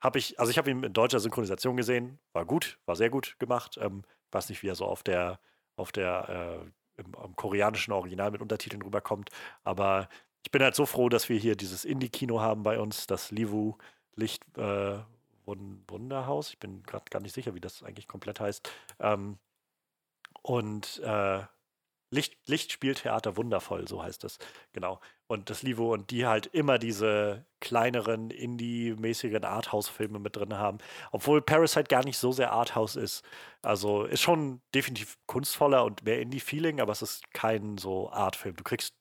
habe 0.00 0.18
ich, 0.18 0.38
also 0.40 0.50
ich 0.50 0.58
habe 0.58 0.70
ihn 0.70 0.82
in 0.82 0.92
deutscher 0.92 1.20
Synchronisation 1.20 1.76
gesehen, 1.76 2.18
war 2.32 2.46
gut, 2.46 2.78
war 2.86 2.96
sehr 2.96 3.10
gut 3.10 3.36
gemacht. 3.38 3.78
Ähm, 3.80 4.04
weiß 4.32 4.48
nicht, 4.48 4.62
wie 4.62 4.68
er 4.68 4.74
so 4.74 4.86
auf 4.86 5.02
der, 5.02 5.40
auf 5.80 5.92
der, 5.92 6.62
äh, 6.96 7.00
im, 7.00 7.14
im 7.24 7.36
koreanischen 7.36 7.92
Original 7.92 8.30
mit 8.30 8.40
Untertiteln 8.42 8.82
rüberkommt, 8.82 9.30
aber 9.64 10.08
ich 10.42 10.50
bin 10.50 10.62
halt 10.62 10.74
so 10.74 10.86
froh, 10.86 11.08
dass 11.08 11.28
wir 11.28 11.38
hier 11.38 11.56
dieses 11.56 11.84
Indie-Kino 11.84 12.40
haben 12.40 12.62
bei 12.62 12.78
uns, 12.78 13.06
das 13.06 13.30
Livu 13.30 13.76
Licht 14.14 14.42
äh, 14.56 14.98
Wun- 15.44 15.82
Wunderhaus. 15.88 16.50
Ich 16.50 16.58
bin 16.58 16.82
gerade 16.82 17.04
gar 17.10 17.20
nicht 17.20 17.34
sicher, 17.34 17.54
wie 17.54 17.60
das 17.60 17.82
eigentlich 17.82 18.08
komplett 18.08 18.40
heißt. 18.40 18.70
Ähm, 19.00 19.38
und 20.42 20.98
äh, 21.00 21.42
Licht, 22.10 22.36
Lichtspieltheater 22.48 23.36
wundervoll, 23.36 23.86
so 23.86 24.02
heißt 24.02 24.24
es. 24.24 24.38
Genau. 24.72 25.00
Und 25.30 25.48
das 25.48 25.62
Livo 25.62 25.92
und 25.92 26.10
die 26.10 26.26
halt 26.26 26.46
immer 26.46 26.76
diese 26.80 27.46
kleineren, 27.60 28.30
indie-mäßigen 28.30 29.44
Arthouse-Filme 29.44 30.18
mit 30.18 30.34
drin 30.34 30.54
haben. 30.54 30.78
Obwohl 31.12 31.40
Parasite 31.40 31.84
gar 31.84 32.04
nicht 32.04 32.18
so 32.18 32.32
sehr 32.32 32.50
Arthouse 32.50 32.96
ist. 32.96 33.22
Also 33.62 34.02
ist 34.06 34.22
schon 34.22 34.60
definitiv 34.74 35.18
kunstvoller 35.26 35.84
und 35.84 36.02
mehr 36.04 36.20
Indie-Feeling, 36.20 36.80
aber 36.80 36.90
es 36.90 37.02
ist 37.02 37.32
kein 37.32 37.78
so 37.78 38.10
Art-Film. 38.10 38.56
Du 38.56 38.64
kriegst, 38.64 38.96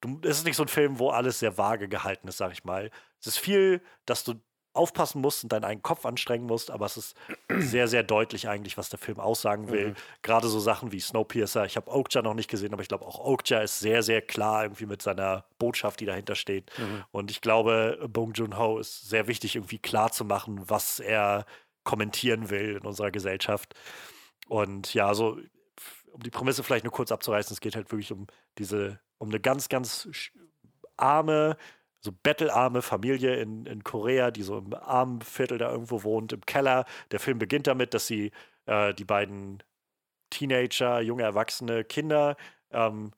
du, 0.00 0.20
es 0.22 0.38
ist 0.38 0.44
nicht 0.44 0.54
so 0.54 0.62
ein 0.62 0.68
Film, 0.68 1.00
wo 1.00 1.10
alles 1.10 1.40
sehr 1.40 1.58
vage 1.58 1.88
gehalten 1.88 2.28
ist, 2.28 2.36
sag 2.36 2.52
ich 2.52 2.62
mal. 2.62 2.92
Es 3.18 3.26
ist 3.26 3.38
viel, 3.38 3.82
dass 4.06 4.22
du 4.22 4.34
aufpassen 4.74 5.20
musst 5.20 5.44
und 5.44 5.52
deinen 5.52 5.64
eigenen 5.64 5.82
Kopf 5.82 6.04
anstrengen 6.04 6.46
musst, 6.46 6.70
aber 6.70 6.86
es 6.86 6.96
ist 6.96 7.16
sehr, 7.58 7.88
sehr 7.88 8.02
deutlich 8.02 8.48
eigentlich, 8.48 8.76
was 8.76 8.90
der 8.90 8.98
Film 8.98 9.20
aussagen 9.20 9.70
will. 9.70 9.90
Mhm. 9.90 9.94
Gerade 10.22 10.48
so 10.48 10.60
Sachen 10.60 10.92
wie 10.92 11.00
Snowpiercer. 11.00 11.64
Ich 11.64 11.76
habe 11.76 11.90
Oakja 11.90 12.22
noch 12.22 12.34
nicht 12.34 12.50
gesehen, 12.50 12.72
aber 12.72 12.82
ich 12.82 12.88
glaube 12.88 13.06
auch 13.06 13.20
Oakja 13.20 13.60
ist 13.60 13.78
sehr, 13.78 14.02
sehr 14.02 14.20
klar 14.20 14.64
irgendwie 14.64 14.86
mit 14.86 15.00
seiner 15.00 15.44
Botschaft, 15.58 16.00
die 16.00 16.06
dahinter 16.06 16.34
steht. 16.34 16.70
Mhm. 16.76 17.04
Und 17.12 17.30
ich 17.30 17.40
glaube, 17.40 17.98
Bong 18.08 18.32
Joon-ho 18.32 18.78
ist 18.78 19.08
sehr 19.08 19.28
wichtig, 19.28 19.56
irgendwie 19.56 19.78
klar 19.78 20.12
zu 20.12 20.24
machen, 20.24 20.60
was 20.68 21.00
er 21.00 21.46
kommentieren 21.84 22.50
will 22.50 22.76
in 22.76 22.86
unserer 22.86 23.10
Gesellschaft. 23.10 23.74
Und 24.48 24.92
ja, 24.92 25.06
also 25.06 25.38
um 26.12 26.22
die 26.22 26.30
Prämisse 26.30 26.62
vielleicht 26.62 26.84
nur 26.84 26.92
kurz 26.92 27.12
abzureißen, 27.12 27.52
es 27.52 27.60
geht 27.60 27.76
halt 27.76 27.90
wirklich 27.90 28.12
um 28.12 28.26
diese, 28.58 29.00
um 29.18 29.28
eine 29.28 29.40
ganz, 29.40 29.68
ganz 29.68 30.08
arme, 30.96 31.56
so 32.04 32.12
bettelarme 32.12 32.82
Familie 32.82 33.36
in, 33.36 33.64
in 33.66 33.82
Korea, 33.82 34.30
die 34.30 34.42
so 34.42 34.58
im 34.58 34.74
armen 34.74 35.22
Viertel 35.22 35.58
da 35.58 35.70
irgendwo 35.70 36.02
wohnt, 36.02 36.32
im 36.32 36.44
Keller. 36.44 36.84
Der 37.10 37.20
Film 37.20 37.38
beginnt 37.38 37.66
damit, 37.66 37.94
dass 37.94 38.06
sie 38.06 38.30
äh, 38.66 38.92
die 38.92 39.04
beiden 39.04 39.62
Teenager, 40.30 41.00
junge 41.00 41.22
Erwachsene, 41.22 41.84
Kinder 41.84 42.36
ähm, 42.70 43.12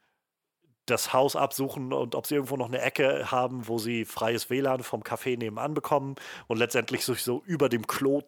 das 0.87 1.13
Haus 1.13 1.35
absuchen 1.35 1.93
und 1.93 2.15
ob 2.15 2.27
sie 2.27 2.37
irgendwo 2.37 2.57
noch 2.57 2.69
eine 2.69 2.81
Ecke 2.81 3.33
haben, 3.33 3.67
wo 3.67 3.79
sie 3.79 4.05
freies 4.05 4.51
WLAN 4.51 4.85
vom 4.85 5.03
Café 5.03 5.37
nebenan 5.37 5.75
bekommen 5.75 6.15
und 6.47 6.59
letztendlich 6.59 7.05
sich 7.05 7.25
so 7.25 7.43
über 7.45 7.69
dem 7.69 7.89
Klo 7.89 8.23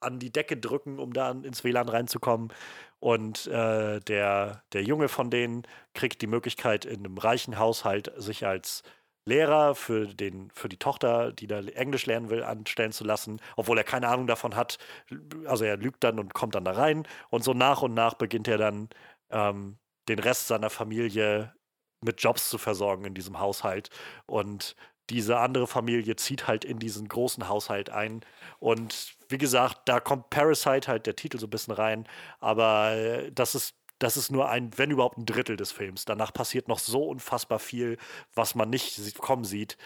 an 0.00 0.18
die 0.18 0.30
Decke 0.30 0.58
drücken, 0.58 0.98
um 0.98 1.14
da 1.14 1.30
ins 1.30 1.64
WLAN 1.64 1.88
reinzukommen. 1.88 2.52
Und 3.00 3.46
äh, 3.46 4.00
der, 4.00 4.62
der 4.74 4.82
Junge 4.82 5.08
von 5.08 5.30
denen 5.30 5.62
kriegt 5.94 6.20
die 6.20 6.26
Möglichkeit, 6.26 6.84
in 6.84 6.98
einem 6.98 7.16
reichen 7.16 7.58
Haushalt 7.58 8.12
sich 8.16 8.46
als 8.46 8.82
Lehrer 9.26 9.74
für, 9.74 10.06
den, 10.06 10.50
für 10.52 10.68
die 10.68 10.78
Tochter, 10.78 11.32
die 11.32 11.46
da 11.46 11.58
Englisch 11.60 12.06
lernen 12.06 12.30
will, 12.30 12.42
anstellen 12.44 12.92
zu 12.92 13.04
lassen, 13.04 13.40
obwohl 13.56 13.76
er 13.76 13.84
keine 13.84 14.08
Ahnung 14.08 14.26
davon 14.26 14.54
hat. 14.56 14.78
Also 15.46 15.64
er 15.64 15.76
lügt 15.76 16.04
dann 16.04 16.18
und 16.18 16.32
kommt 16.32 16.54
dann 16.54 16.64
da 16.64 16.72
rein. 16.72 17.06
Und 17.30 17.44
so 17.44 17.52
nach 17.52 17.82
und 17.82 17.94
nach 17.94 18.14
beginnt 18.14 18.48
er 18.48 18.58
dann 18.58 18.88
ähm, 19.30 19.78
den 20.08 20.20
Rest 20.20 20.46
seiner 20.48 20.70
Familie 20.70 21.52
mit 22.00 22.22
Jobs 22.22 22.48
zu 22.48 22.58
versorgen 22.58 23.04
in 23.04 23.14
diesem 23.14 23.40
Haushalt. 23.40 23.90
Und 24.26 24.76
diese 25.10 25.38
andere 25.38 25.66
Familie 25.66 26.16
zieht 26.16 26.46
halt 26.46 26.64
in 26.64 26.78
diesen 26.78 27.08
großen 27.08 27.48
Haushalt 27.48 27.90
ein. 27.90 28.20
Und 28.60 29.16
wie 29.28 29.38
gesagt, 29.38 29.80
da 29.86 30.00
kommt 30.00 30.30
Parasite 30.30 30.88
halt 30.88 31.06
der 31.06 31.16
Titel 31.16 31.38
so 31.38 31.46
ein 31.46 31.50
bisschen 31.50 31.74
rein. 31.74 32.08
Aber 32.40 32.92
äh, 32.92 33.32
das 33.32 33.54
ist 33.56 33.74
das 33.98 34.16
ist 34.16 34.30
nur 34.30 34.48
ein, 34.48 34.76
wenn 34.76 34.90
überhaupt 34.90 35.18
ein 35.18 35.26
Drittel 35.26 35.56
des 35.56 35.72
Films. 35.72 36.04
Danach 36.04 36.32
passiert 36.32 36.68
noch 36.68 36.78
so 36.78 37.08
unfassbar 37.08 37.58
viel, 37.58 37.98
was 38.34 38.54
man 38.54 38.70
nicht 38.70 39.18
kommen 39.18 39.44
sieht. 39.44 39.76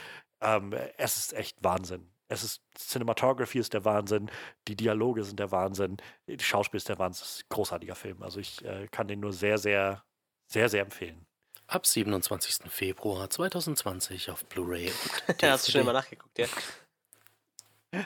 Ähm, 0.41 0.75
es 0.97 1.17
ist 1.17 1.33
echt 1.33 1.63
Wahnsinn. 1.63 2.11
Es 2.29 2.45
ist 2.45 2.63
Cinematography 2.77 3.59
ist 3.59 3.73
der 3.73 3.85
Wahnsinn, 3.85 4.31
die 4.69 4.77
Dialoge 4.77 5.25
sind 5.25 5.41
der 5.41 5.51
Wahnsinn, 5.51 5.97
die 6.29 6.39
Schauspiel 6.39 6.79
ist 6.79 6.89
der 6.89 6.99
Wahnsinn. 6.99 7.25
Es 7.25 7.37
ist 7.37 7.43
ein 7.43 7.55
großartiger 7.55 7.97
Film. 7.97 8.23
Also 8.23 8.39
ich 8.39 8.65
äh, 8.65 8.87
kann 8.89 9.09
den 9.09 9.21
nur 9.21 9.33
sehr, 9.33 9.59
sehr, 9.59 10.05
sehr, 10.47 10.69
sehr 10.69 10.83
empfehlen. 10.83 11.27
Ab 11.67 11.87
27. 11.87 12.71
Februar 12.71 13.31
2020 13.31 14.31
auf 14.31 14.45
Blu-ray 14.47 14.91
und 14.91 15.43
Ja, 15.43 15.53
hast 15.53 15.69
du 15.69 15.73
schnell 15.73 15.85
mal 15.85 15.93
nachgeguckt, 15.93 16.39
ja. 16.39 16.47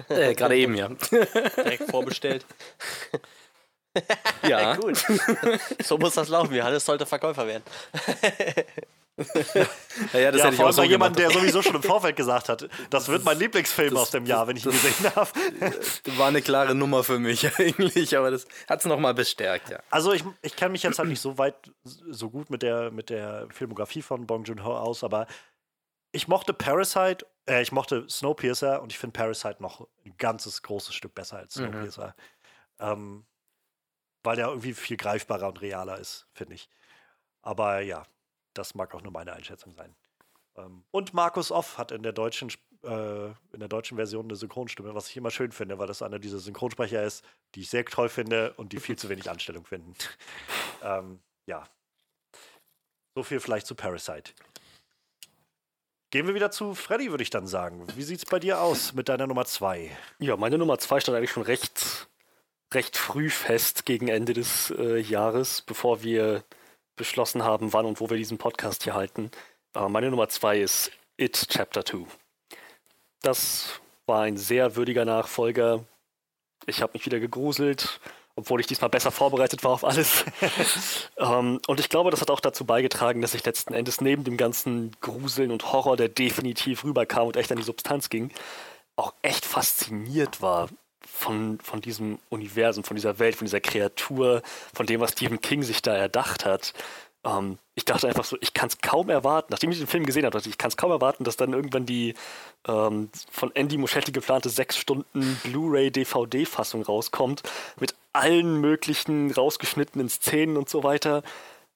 Äh, 0.09 0.35
Gerade 0.35 0.57
eben, 0.57 0.75
ja. 0.75 0.89
Direkt 0.89 1.91
vorbestellt. 1.91 2.47
Ja, 4.49 4.77
Gut. 4.77 4.99
so 5.85 5.97
muss 5.99 6.15
das 6.15 6.29
laufen. 6.29 6.55
Johannes 6.55 6.85
sollte 6.85 7.07
Verkäufer 7.07 7.47
werden. 7.47 7.63
ja, 9.17 9.25
das 9.25 10.13
ja, 10.13 10.29
hätte 10.31 10.49
ich 10.51 10.57
vor 10.57 10.65
auch 10.65 10.65
allem 10.67 10.73
so 10.73 10.89
gemacht. 10.89 11.19
der 11.19 11.31
sowieso 11.31 11.63
schon 11.63 11.77
im 11.77 11.83
Vorfeld 11.83 12.17
gesagt 12.17 12.49
hat, 12.49 12.69
das 12.91 13.09
wird 13.09 13.25
mein 13.25 13.39
Lieblingsfilm 13.39 13.95
das- 13.95 14.03
aus 14.03 14.11
dem 14.11 14.27
Jahr, 14.27 14.47
wenn 14.49 14.57
ich 14.57 14.67
ihn 14.67 14.73
gesehen 14.73 15.15
habe. 15.15 15.31
War 16.19 16.29
eine 16.29 16.43
klare 16.43 16.75
Nummer 16.75 17.05
für 17.05 17.19
mich 17.19 17.47
eigentlich, 17.59 18.17
aber 18.17 18.31
das 18.33 18.47
hat 18.69 18.81
es 18.81 18.87
nochmal 18.87 19.15
bestärkt, 19.15 19.71
ja. 19.71 19.79
Also 19.91 20.13
ich, 20.13 20.25
ich 20.43 20.57
kenne 20.57 20.73
mich 20.73 20.83
jetzt 20.83 20.99
halt 20.99 21.09
nicht 21.09 21.21
so 21.21 21.39
weit, 21.39 21.55
so 21.85 22.29
gut 22.31 22.51
mit 22.51 22.63
der, 22.63 22.91
mit 22.91 23.09
der 23.11 23.47
Filmografie 23.51 24.03
von 24.03 24.27
Bong 24.27 24.45
Joon-ho 24.45 24.77
aus, 24.77 25.05
aber 25.05 25.27
ich 26.13 26.27
mochte 26.29 26.53
Parasite, 26.53 27.25
äh, 27.49 27.63
ich 27.63 27.73
mochte 27.73 28.07
Snowpiercer 28.09 28.83
und 28.83 28.93
ich 28.93 28.99
finde 28.99 29.13
Parasite 29.17 29.57
noch 29.63 29.87
ein 30.05 30.15
ganzes 30.19 30.63
großes 30.63 30.95
Stück 30.95 31.15
besser 31.15 31.39
als 31.39 31.57
Mhm. 31.57 31.69
Snowpiercer. 31.71 32.15
Ähm, 32.81 33.25
weil 34.25 34.37
der 34.37 34.49
irgendwie 34.49 34.75
viel 34.75 34.97
greifbarer 34.97 35.49
und 35.49 35.61
realer 35.61 35.99
ist, 35.99 36.27
finde 36.33 36.55
ich. 36.55 36.69
Aber 37.43 37.81
ja, 37.81 38.05
das 38.55 38.75
mag 38.75 38.95
auch 38.95 39.03
nur 39.03 39.13
meine 39.13 39.35
Einschätzung 39.35 39.75
sein. 39.75 39.95
Ähm, 40.57 40.85
und 40.91 41.15
Markus 41.15 41.53
Off 41.53 41.79
hat 41.79 41.93
in 41.93 42.03
der 42.03 42.13
deutschen 42.13 42.51
äh, 42.85 43.27
in 43.53 43.61
der 43.61 43.69
deutschen 43.69 43.97
Version 43.97 44.27
eine 44.27 44.37
Synchronstimme, 44.37 44.95
was 44.95 45.09
ich 45.09 45.17
immer 45.17 45.31
schön 45.31 45.53
finde, 45.53 45.79
weil 45.79 45.87
das 45.87 46.03
einer 46.03 46.19
dieser 46.19 46.39
Synchronsprecher 46.39 47.03
ist, 47.03 47.25
die 47.55 47.61
ich 47.61 47.71
sehr 47.71 47.85
toll 47.85 48.09
finde 48.09 48.53
und 48.55 48.73
die 48.73 48.81
viel 48.81 48.97
zu 48.97 49.09
wenig 49.09 49.31
Anstellung 49.31 49.65
finden. 49.65 49.95
ähm, 50.83 51.21
ja. 51.47 51.67
So 53.15 53.23
viel 53.23 53.41
vielleicht 53.41 53.67
zu 53.67 53.75
Parasite. 53.75 54.33
Gehen 56.11 56.27
wir 56.27 56.35
wieder 56.35 56.51
zu 56.51 56.75
Freddy, 56.75 57.11
würde 57.11 57.23
ich 57.23 57.31
dann 57.31 57.47
sagen. 57.47 57.87
Wie 57.97 58.03
sieht 58.03 58.19
es 58.19 58.27
bei 58.27 58.39
dir 58.39 58.61
aus 58.61 58.93
mit 58.93 59.09
deiner 59.09 59.27
Nummer 59.27 59.45
zwei? 59.47 59.91
Ja, 60.19 60.37
meine 60.37 60.59
Nummer 60.59 60.79
zwei 60.79 61.01
stand 61.01 61.17
eigentlich 61.17 61.33
schon 61.33 61.43
recht, 61.43 62.09
recht 62.75 62.97
früh 62.97 63.31
fest 63.31 63.87
gegen 63.87 64.09
Ende 64.09 64.33
des 64.33 64.71
äh, 64.77 64.99
Jahres, 64.99 65.63
bevor 65.63 66.03
wir 66.03 66.45
beschlossen 66.97 67.43
haben, 67.43 67.73
wann 67.73 67.87
und 67.87 68.01
wo 68.01 68.11
wir 68.11 68.17
diesen 68.17 68.39
Podcast 68.39 68.85
hier 68.85 68.95
halten. 68.95 69.31
Äh, 69.75 69.89
meine 69.89 70.11
Nummer 70.11 70.29
zwei 70.29 70.61
ist 70.61 70.91
It 71.17 71.49
Chapter 71.49 71.85
2. 71.85 72.07
Das 73.23 73.81
war 74.07 74.23
ein 74.23 74.37
sehr 74.37 74.77
würdiger 74.77 75.05
Nachfolger. 75.05 75.85
Ich 76.67 76.83
habe 76.83 76.93
mich 76.95 77.07
wieder 77.07 77.21
gegruselt, 77.21 78.01
obwohl 78.37 78.61
ich 78.61 78.67
diesmal 78.67 78.91
besser 78.91 79.11
vorbereitet 79.11 79.65
war 79.65 79.73
auf 79.73 79.85
alles. 79.85 80.25
ähm, 81.19 81.61
und 81.67 81.81
ich 81.81 81.89
glaube, 81.89 82.11
das 82.11 82.21
hat 82.21 82.31
auch 82.31 82.41
dazu 82.41 82.65
beigetragen, 82.65 83.23
dass 83.23 83.35
ich 83.35 83.45
letzten 83.45 83.75
Endes 83.75 84.01
neben 84.01 84.25
dem 84.25 84.37
ganzen 84.37 84.93
Gruseln 85.01 85.51
und 85.51 85.73
Horror, 85.73 85.97
der 85.97 86.09
definitiv 86.09 86.85
rüberkam 86.85 87.29
und 87.29 87.37
echt 87.37 87.51
an 87.51 87.59
die 87.59 87.65
Substanz 87.65 88.11
ging, 88.11 88.31
auch 88.97 89.15
echt 89.23 89.45
fasziniert 89.45 90.43
war 90.43 90.69
von, 91.15 91.59
von 91.61 91.81
diesem 91.81 92.19
Universum, 92.29 92.83
von 92.83 92.97
dieser 92.97 93.19
Welt, 93.21 93.37
von 93.37 93.47
dieser 93.47 93.61
Kreatur, 93.61 94.43
von 94.75 94.85
dem, 94.85 95.01
was 95.01 95.13
Stephen 95.13 95.41
King 95.41 95.63
sich 95.63 95.81
da 95.81 95.95
erdacht 95.95 96.45
hat. 96.45 96.75
Ähm, 97.25 97.59
ich 97.77 97.85
dachte 97.85 98.09
einfach 98.09 98.25
so, 98.25 98.37
ich 98.41 98.53
kann 98.53 98.69
es 98.69 98.79
kaum 98.79 99.09
erwarten, 99.11 99.49
nachdem 99.51 99.71
ich 99.71 99.79
den 99.79 99.87
Film 99.87 100.07
gesehen 100.07 100.25
habe, 100.25 100.33
dachte 100.33 100.49
ich, 100.49 100.55
ich 100.55 100.59
kann 100.59 100.69
es 100.69 100.77
kaum 100.77 100.91
erwarten, 100.91 101.23
dass 101.23 101.37
dann 101.37 101.53
irgendwann 101.53 101.87
die 101.87 102.15
ähm, 102.67 103.11
von 103.31 103.55
Andy 103.55 103.79
Muschetti 103.79 104.11
geplante 104.11 104.49
sechs 104.51 104.77
Stunden 104.77 105.41
Blu-ray-DVD-Fassung 105.45 106.83
rauskommt, 106.83 107.43
mit 107.79 107.95
allen 108.13 108.61
möglichen 108.61 109.31
rausgeschnittenen 109.31 110.09
Szenen 110.09 110.57
und 110.57 110.69
so 110.69 110.83
weiter. 110.83 111.23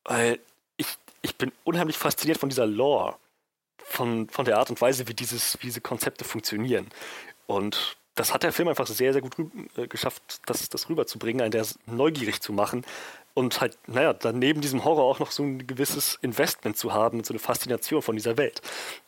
Weil 0.04 0.40
ich, 0.76 0.88
ich 1.22 1.36
bin 1.36 1.52
unheimlich 1.62 1.96
fasziniert 1.96 2.38
von 2.38 2.48
dieser 2.48 2.66
Lore, 2.66 3.14
von, 3.78 4.28
von 4.28 4.44
der 4.44 4.58
Art 4.58 4.70
und 4.70 4.80
Weise, 4.80 5.06
wie, 5.06 5.14
dieses, 5.14 5.58
wie 5.60 5.66
diese 5.66 5.80
Konzepte 5.80 6.24
funktionieren. 6.24 6.88
Und 7.46 7.96
das 8.18 8.34
hat 8.34 8.42
der 8.42 8.52
Film 8.52 8.68
einfach 8.68 8.86
sehr, 8.86 9.12
sehr 9.12 9.22
gut 9.22 9.36
äh, 9.76 9.86
geschafft, 9.86 10.40
das, 10.46 10.68
das 10.68 10.88
rüberzubringen, 10.88 11.40
einen 11.42 11.52
der 11.52 11.66
neugierig 11.86 12.40
zu 12.40 12.52
machen 12.52 12.84
und 13.34 13.60
halt, 13.60 13.78
naja, 13.86 14.12
dann 14.12 14.38
neben 14.40 14.60
diesem 14.60 14.84
Horror 14.84 15.04
auch 15.04 15.20
noch 15.20 15.30
so 15.30 15.44
ein 15.44 15.66
gewisses 15.66 16.18
Investment 16.22 16.76
zu 16.76 16.92
haben, 16.92 17.22
so 17.22 17.32
eine 17.32 17.38
Faszination 17.38 18.02
von 18.02 18.16
dieser 18.16 18.36
Welt. 18.36 18.60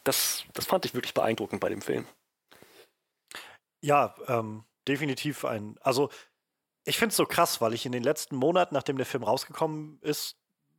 Das, 0.05 0.45
das 0.55 0.67
fand 0.67 0.85
ich 0.85 0.95
wirklich 0.95 1.15
beeindruckend 1.15 1.61
bei 1.61 1.69
dem 1.69 1.83
Film. 1.83 2.07
Ja, 3.81 4.15
ähm, 4.29 4.65
definitiv 4.87 5.45
ein. 5.45 5.77
Also, 5.81 6.11
ich 6.85 6.97
finde 6.97 7.11
es 7.11 7.17
so 7.17 7.27
krass, 7.27 7.61
weil 7.61 7.75
ich 7.75 7.87
in 7.87 7.93
den 7.93 8.03
letzten 8.03 8.37
Monaten, 8.37 8.75
nachdem 8.75 8.97
der 8.97 9.07
Film 9.07 9.25
rausgekommen 9.25 9.99
ist, 10.03 10.37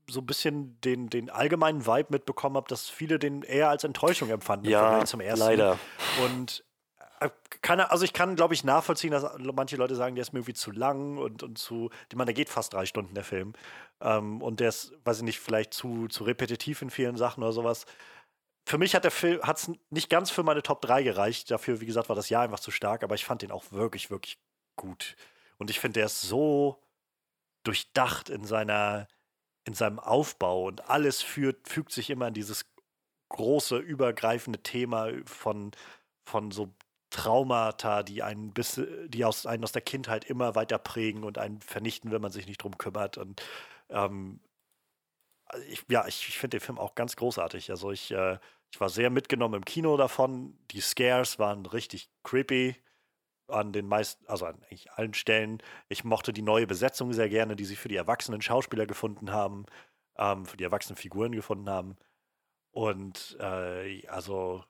so 0.10 0.22
ein 0.22 0.26
bisschen 0.26 0.80
den, 0.82 1.10
den 1.10 1.30
allgemeinen 1.30 1.86
Vibe 1.86 2.08
mitbekommen 2.10 2.56
habe, 2.56 2.68
dass 2.70 2.90
viele 2.90 3.20
den 3.20 3.44
eher 3.44 3.70
als 3.70 3.84
Enttäuschung 3.84 4.30
empfanden 4.30 4.70
Ja, 4.70 5.04
zum 5.06 5.20
ersten. 5.22 5.46
leider. 5.46 5.78
Und 6.26 6.64
keine, 7.62 7.92
also 7.92 8.04
ich 8.04 8.14
kann, 8.14 8.36
glaube 8.36 8.54
ich, 8.54 8.64
nachvollziehen, 8.64 9.12
dass 9.12 9.26
manche 9.38 9.76
Leute 9.76 9.96
sagen, 9.96 10.16
der 10.16 10.24
ist 10.24 10.34
mir 10.34 10.40
irgendwie 10.40 10.54
zu 10.54 10.72
lang 10.72 11.18
und, 11.18 11.44
und 11.44 11.58
zu, 11.58 11.90
ich 12.10 12.16
meine, 12.16 12.28
der 12.28 12.34
geht 12.34 12.50
fast 12.50 12.74
drei 12.74 12.86
Stunden, 12.86 13.14
der 13.14 13.24
Film. 13.24 13.54
Ähm, 14.02 14.42
und 14.42 14.60
der 14.60 14.70
ist, 14.70 14.94
weiß 15.04 15.18
ich 15.18 15.24
nicht, 15.24 15.40
vielleicht 15.40 15.74
zu, 15.74 16.08
zu 16.08 16.24
repetitiv 16.24 16.82
in 16.82 16.90
vielen 16.90 17.18
Sachen 17.18 17.44
oder 17.44 17.54
sowas. 17.54 17.86
Für 18.66 18.78
mich 18.78 18.96
hat 18.96 19.04
der 19.04 19.12
Film 19.12 19.42
hat's 19.44 19.72
nicht 19.90 20.10
ganz 20.10 20.32
für 20.32 20.44
meine 20.44 20.64
Top 20.64 20.82
3 20.82 21.04
gereicht. 21.04 21.52
Dafür, 21.52 21.82
wie 21.82 21.86
gesagt, 21.86 22.10
war 22.10 22.16
das 22.16 22.30
Jahr 22.30 22.44
einfach 22.44 22.60
zu 22.60 22.72
stark, 22.72 23.04
aber 23.04 23.16
ich 23.16 23.26
fand 23.26 23.42
den 23.42 23.52
auch 23.52 23.72
wirklich, 23.72 24.10
wirklich 24.10 24.40
gut. 24.76 25.16
Und 25.58 25.70
ich 25.70 25.80
finde, 25.80 26.00
der 26.00 26.08
ist 26.08 26.22
so 26.22 26.82
durchdacht 27.64 28.30
in 28.30 28.46
seiner, 28.46 29.08
in 29.66 29.74
seinem 29.74 30.00
Aufbau 30.00 30.66
und 30.66 30.90
alles 30.90 31.22
führt, 31.22 31.68
fügt 31.70 31.92
sich 31.92 32.10
immer 32.10 32.28
in 32.28 32.34
dieses 32.34 32.66
große, 33.30 33.78
übergreifende 33.78 34.62
Thema 34.64 35.10
von, 35.26 35.72
von 36.24 36.52
so 36.52 36.74
Traumata, 37.12 38.04
die 38.04 38.24
einen 38.24 38.54
bis, 38.54 38.82
die 39.08 39.26
aus, 39.26 39.46
einen 39.46 39.64
aus 39.64 39.74
der 39.74 39.82
Kindheit 39.84 40.26
immer 40.26 40.56
weiter 40.56 40.80
prägen 40.80 41.24
und 41.24 41.38
einen 41.38 41.62
vernichten, 41.62 42.12
wenn 42.12 42.22
man 42.22 42.32
sich 42.32 42.48
nicht 42.48 42.64
drum 42.64 42.78
kümmert. 42.78 43.18
Und 43.18 43.42
ähm, 43.90 44.40
also 45.46 45.66
ich, 45.68 45.86
ja, 45.90 46.08
ich, 46.08 46.28
ich 46.30 46.38
finde 46.40 46.58
den 46.58 46.66
Film 46.66 46.80
auch 46.80 46.96
ganz 46.96 47.16
großartig. 47.16 47.70
Also 47.70 47.92
ich, 47.92 48.12
äh, 48.12 48.40
ich 48.74 48.80
war 48.80 48.90
sehr 48.90 49.10
mitgenommen 49.10 49.56
im 49.56 49.66
Kino 49.66 49.98
davon. 49.98 50.58
Die 50.72 50.82
Scares 50.82 51.38
waren 51.40 51.66
richtig 51.66 52.10
creepy 52.24 52.76
an 53.48 53.74
den 53.74 53.88
meisten, 53.88 54.26
also 54.28 54.46
an 54.46 54.56
eigentlich 54.64 54.92
allen 54.94 55.14
Stellen. 55.14 55.62
Ich 55.90 56.04
mochte 56.06 56.34
die 56.34 56.42
neue 56.42 56.68
Besetzung 56.68 57.14
sehr 57.14 57.30
gerne, 57.30 57.56
die 57.58 57.66
sie 57.66 57.76
für 57.76 57.90
die 57.90 57.98
erwachsenen 57.98 58.42
Schauspieler 58.42 58.86
gefunden 58.86 59.32
haben, 59.32 59.66
ähm, 60.18 60.46
für 60.46 60.58
die 60.58 60.64
erwachsenen 60.64 60.98
Figuren 60.98 61.34
gefunden 61.34 61.70
haben. 61.70 61.98
Und 62.72 63.38
äh, 63.42 64.08
also 64.08 64.64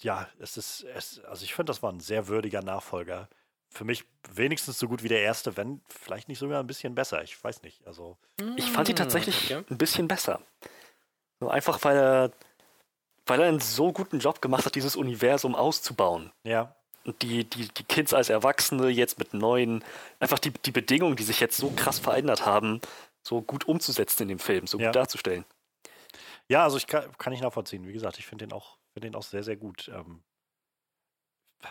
ja, 0.00 0.28
es 0.38 0.56
ist, 0.56 0.84
es, 0.94 1.20
also 1.24 1.44
ich 1.44 1.54
finde, 1.54 1.70
das 1.70 1.82
war 1.82 1.92
ein 1.92 2.00
sehr 2.00 2.28
würdiger 2.28 2.62
Nachfolger. 2.62 3.28
Für 3.70 3.84
mich 3.84 4.04
wenigstens 4.32 4.78
so 4.78 4.86
gut 4.88 5.02
wie 5.02 5.08
der 5.08 5.22
erste, 5.22 5.56
wenn 5.56 5.80
vielleicht 5.88 6.28
nicht 6.28 6.38
sogar 6.38 6.60
ein 6.60 6.66
bisschen 6.66 6.94
besser. 6.94 7.22
Ich 7.22 7.42
weiß 7.42 7.62
nicht. 7.62 7.84
Also 7.86 8.16
Ich 8.56 8.70
fand 8.70 8.88
ihn 8.88 8.96
tatsächlich 8.96 9.50
Okay. 9.50 9.64
ein 9.70 9.78
bisschen 9.78 10.06
besser. 10.08 10.40
So 11.40 11.48
einfach, 11.48 11.82
weil 11.82 11.96
er, 11.96 12.30
weil 13.26 13.40
er 13.40 13.48
einen 13.48 13.60
so 13.60 13.92
guten 13.92 14.20
Job 14.20 14.40
gemacht 14.40 14.64
hat, 14.66 14.74
dieses 14.76 14.94
Universum 14.96 15.54
auszubauen. 15.56 16.30
ja, 16.44 16.74
Und 17.04 17.20
die, 17.22 17.44
die, 17.44 17.68
die 17.68 17.82
Kids 17.84 18.14
als 18.14 18.28
Erwachsene 18.28 18.88
jetzt 18.88 19.18
mit 19.18 19.34
neuen, 19.34 19.82
einfach 20.20 20.38
die, 20.38 20.50
die 20.50 20.70
Bedingungen, 20.72 21.16
die 21.16 21.24
sich 21.24 21.40
jetzt 21.40 21.56
so 21.56 21.70
krass 21.70 21.98
verändert 21.98 22.46
haben, 22.46 22.80
so 23.22 23.42
gut 23.42 23.66
umzusetzen 23.66 24.22
in 24.22 24.28
dem 24.28 24.38
Film, 24.38 24.66
so 24.66 24.78
Ja. 24.78 24.86
gut 24.88 24.96
darzustellen. 24.96 25.44
ja, 26.48 26.62
also 26.62 26.76
ich 26.76 26.86
kann, 26.86 27.10
kann 27.18 27.32
ich 27.32 27.40
nachvollziehen. 27.40 27.86
Wie 27.88 27.92
gesagt, 27.92 28.18
ich 28.18 28.26
finde 28.26 28.46
den 28.46 28.52
auch, 28.52 28.76
finde 28.94 29.08
den 29.08 29.14
auch 29.16 29.22
sehr, 29.22 29.42
sehr 29.42 29.56
gut. 29.56 29.90
Ähm, 29.92 30.22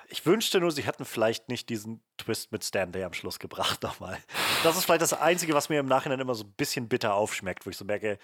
ich 0.08 0.26
wünschte 0.26 0.60
nur, 0.60 0.72
sie 0.72 0.84
hätten 0.84 1.06
vielleicht 1.06 1.50
nicht 1.50 1.70
diesen 1.70 2.04
Twist 2.18 2.52
mit 2.52 2.64
Stanley 2.64 3.04
am 3.04 3.14
Schluss 3.14 3.40
gebracht 3.40 3.82
nochmal. 3.84 4.20
Das 4.64 4.78
ist 4.78 4.86
vielleicht 4.86 5.02
das 5.02 5.14
Einzige, 5.14 5.54
was 5.54 5.70
mir 5.70 5.80
im 5.80 5.88
Nachhinein 5.88 6.20
immer 6.20 6.36
so 6.36 6.44
ein 6.44 6.54
bisschen 6.54 6.88
bitter 6.88 7.14
aufschmeckt, 7.16 7.66
wo 7.66 7.70
ich 7.70 7.78
so 7.78 7.86
merke, 7.86 8.20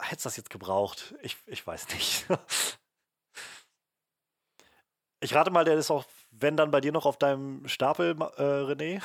hätte 0.00 0.22
das 0.22 0.36
jetzt 0.36 0.50
gebraucht? 0.50 1.14
Ich, 1.22 1.36
ich 1.46 1.66
weiß 1.66 1.88
nicht. 1.90 2.26
Ich 5.20 5.34
rate 5.34 5.50
mal, 5.50 5.64
der 5.64 5.74
ist 5.74 5.90
auch, 5.90 6.04
wenn 6.30 6.56
dann 6.56 6.70
bei 6.70 6.80
dir 6.80 6.92
noch 6.92 7.04
auf 7.04 7.16
deinem 7.16 7.66
Stapel, 7.66 8.14
äh, 8.36 8.42
René. 8.42 9.02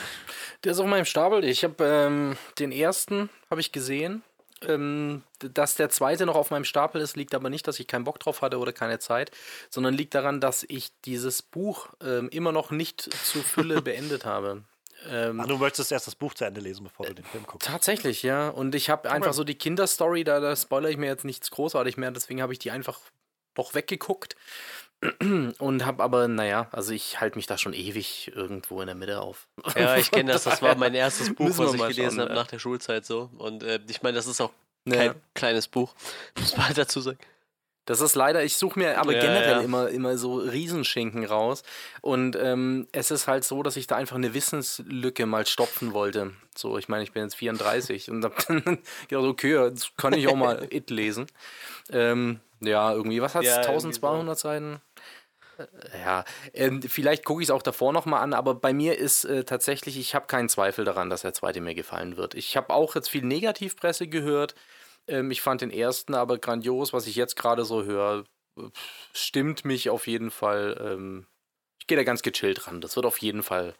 Der 0.64 0.74
ist 0.74 0.80
auf 0.80 0.86
meinem 0.86 1.06
Stapel. 1.06 1.44
Ich 1.44 1.64
habe 1.64 1.84
ähm, 1.84 2.38
den 2.60 2.72
ersten 2.72 3.32
habe 3.50 3.62
ich 3.62 3.72
gesehen. 3.72 4.22
Ähm, 4.68 5.24
dass 5.40 5.76
der 5.76 5.90
zweite 5.90 6.26
noch 6.26 6.36
auf 6.36 6.52
meinem 6.52 6.66
Stapel 6.66 7.02
ist, 7.02 7.16
liegt 7.16 7.36
aber 7.36 7.50
nicht, 7.50 7.68
dass 7.68 7.80
ich 7.80 7.88
keinen 7.88 8.04
Bock 8.04 8.20
drauf 8.20 8.42
hatte 8.42 8.60
oder 8.60 8.74
keine 8.74 9.00
Zeit, 9.00 9.32
sondern 9.70 9.94
liegt 9.94 10.16
daran, 10.16 10.40
dass 10.40 10.66
ich 10.68 10.92
dieses 11.06 11.42
Buch 11.42 11.90
ähm, 12.02 12.30
immer 12.30 12.52
noch 12.52 12.72
nicht 12.72 13.02
zur 13.26 13.44
Fülle 13.44 13.82
beendet 13.84 14.26
habe. 14.26 14.64
Ähm, 15.10 15.40
Ach, 15.42 15.48
du 15.48 15.58
möchtest 15.58 15.92
erst 15.92 16.08
das 16.08 16.16
Buch 16.16 16.34
zu 16.34 16.46
Ende 16.46 16.62
lesen, 16.62 16.84
bevor 16.84 17.06
du 17.06 17.16
den 17.16 17.26
Film 17.26 17.46
guckst. 17.46 17.68
Tatsächlich, 17.68 18.24
ja. 18.24 18.50
Und 18.50 18.74
ich 18.76 18.90
habe 18.90 19.12
einfach 19.12 19.34
so 19.34 19.44
die 19.44 19.56
Kinderstory, 19.56 20.24
da, 20.24 20.40
da 20.40 20.56
spoilere 20.56 20.92
ich 20.92 20.98
mir 20.98 21.08
jetzt 21.08 21.26
nichts 21.26 21.52
großartig 21.52 21.98
mehr, 21.98 22.12
deswegen 22.12 22.42
habe 22.42 22.54
ich 22.54 22.60
die 22.60 22.72
einfach 22.72 23.00
doch 23.54 23.74
weggeguckt. 23.74 24.36
Und 25.60 25.86
habe 25.86 26.04
aber, 26.04 26.28
naja, 26.28 26.68
also 26.72 26.94
ich 26.94 27.20
halte 27.20 27.38
mich 27.38 27.46
da 27.48 27.58
schon 27.58 27.74
ewig 27.74 28.32
irgendwo 28.36 28.80
in 28.82 28.88
der 28.88 28.96
Mitte 28.96 29.22
auf. 29.22 29.48
Ja, 29.76 29.98
ich 29.98 30.12
kenne 30.12 30.32
das. 30.34 30.44
Das 30.44 30.62
war 30.62 30.76
mein 30.76 30.94
erstes 30.94 31.34
Buch, 31.34 31.58
was 31.58 31.74
ich 31.74 31.88
gelesen 31.88 32.22
habe 32.22 32.34
nach 32.34 32.48
der 32.48 32.60
Schulzeit 32.60 33.06
so. 33.06 33.30
Und 33.38 33.64
äh, 33.64 33.80
ich 33.88 34.02
meine, 34.04 34.16
das 34.16 34.28
ist 34.28 34.40
auch 34.42 34.52
Kein 34.90 35.08
Ja. 35.12 35.16
kleines 35.34 35.68
Buch, 35.68 35.94
muss 36.40 36.56
man 36.58 36.68
halt 36.68 36.78
dazu 36.78 37.02
sagen. 37.02 37.20
Das 37.86 38.00
ist 38.00 38.16
leider, 38.16 38.42
ich 38.46 38.56
suche 38.56 38.80
mir 38.80 38.98
aber 38.98 39.12
Ja, 39.14 39.20
generell 39.20 39.58
ja. 39.58 39.60
Immer, 39.62 39.90
immer 39.90 40.18
so 40.18 40.36
Riesenschinken 40.36 41.26
raus. 41.26 41.64
Und 42.02 42.38
ähm, 42.38 42.88
es 42.94 43.12
ist 43.12 43.28
halt 43.28 43.44
so, 43.44 43.62
dass 43.62 43.76
ich 43.76 43.88
da 43.88 43.98
einfach 43.98 44.16
eine 44.16 44.34
Wissenslücke 44.34 45.26
mal 45.26 45.46
stopfen 45.46 45.94
wollte. 45.94 46.32
So, 46.56 46.78
ich 46.78 46.88
meine, 46.88 47.04
ich 47.04 47.12
bin 47.12 47.24
jetzt 47.24 47.36
34 47.36 48.10
und 48.10 48.24
hab 48.24 48.38
dann 48.48 48.62
gedacht, 49.10 49.26
okay, 49.26 49.56
jetzt 49.66 49.98
kann 49.98 50.14
ich 50.14 50.30
auch 50.30 50.36
mal 50.38 50.66
It 50.72 50.92
lesen. 50.92 51.28
Ähm, 51.92 52.40
ja, 52.62 52.94
irgendwie, 52.94 53.22
was 53.22 53.36
hat 53.36 53.44
es? 53.44 53.50
Ja, 53.50 53.56
irgendwie 53.58 53.74
1200 53.74 54.40
Seiten? 54.40 54.82
Ja, 56.04 56.26
ähm, 56.54 56.82
vielleicht 56.82 57.26
gucke 57.26 57.42
ich 57.42 57.48
es 57.48 57.52
auch 57.52 57.62
davor 57.62 57.94
nochmal 57.94 58.22
an, 58.22 58.34
aber 58.34 58.56
bei 58.56 58.74
mir 58.74 58.98
ist 58.98 59.26
äh, 59.26 59.44
tatsächlich, 59.44 59.98
ich 59.98 60.16
habe 60.16 60.28
keinen 60.28 60.50
Zweifel 60.50 60.86
daran, 60.86 61.10
dass 61.10 61.22
der 61.22 61.34
zweite 61.34 61.62
mir 61.62 61.76
gefallen 61.76 62.18
wird. 62.18 62.36
Ich 62.36 62.58
habe 62.58 62.74
auch 62.74 62.96
jetzt 62.96 63.10
viel 63.10 63.24
Negativpresse 63.24 64.08
gehört. 64.08 64.56
Ähm, 65.08 65.32
ich 65.32 65.42
fand 65.42 65.62
den 65.62 65.72
ersten 65.72 66.14
aber 66.14 66.38
grandios, 66.38 66.94
was 66.94 67.08
ich 67.08 67.16
jetzt 67.16 67.36
gerade 67.36 67.66
so 67.66 67.84
höre, 67.84 68.26
stimmt 69.14 69.66
mich 69.66 69.90
auf 69.90 70.08
jeden 70.08 70.32
Fall. 70.32 70.78
Ähm, 70.80 71.28
ich 71.80 71.88
gehe 71.88 71.98
da 71.98 72.04
ganz 72.04 72.22
gechillt 72.22 72.68
ran. 72.68 72.82
Das 72.82 72.96
wird 72.96 73.06
auf 73.06 73.18
jeden 73.18 73.44
Fall 73.44 73.76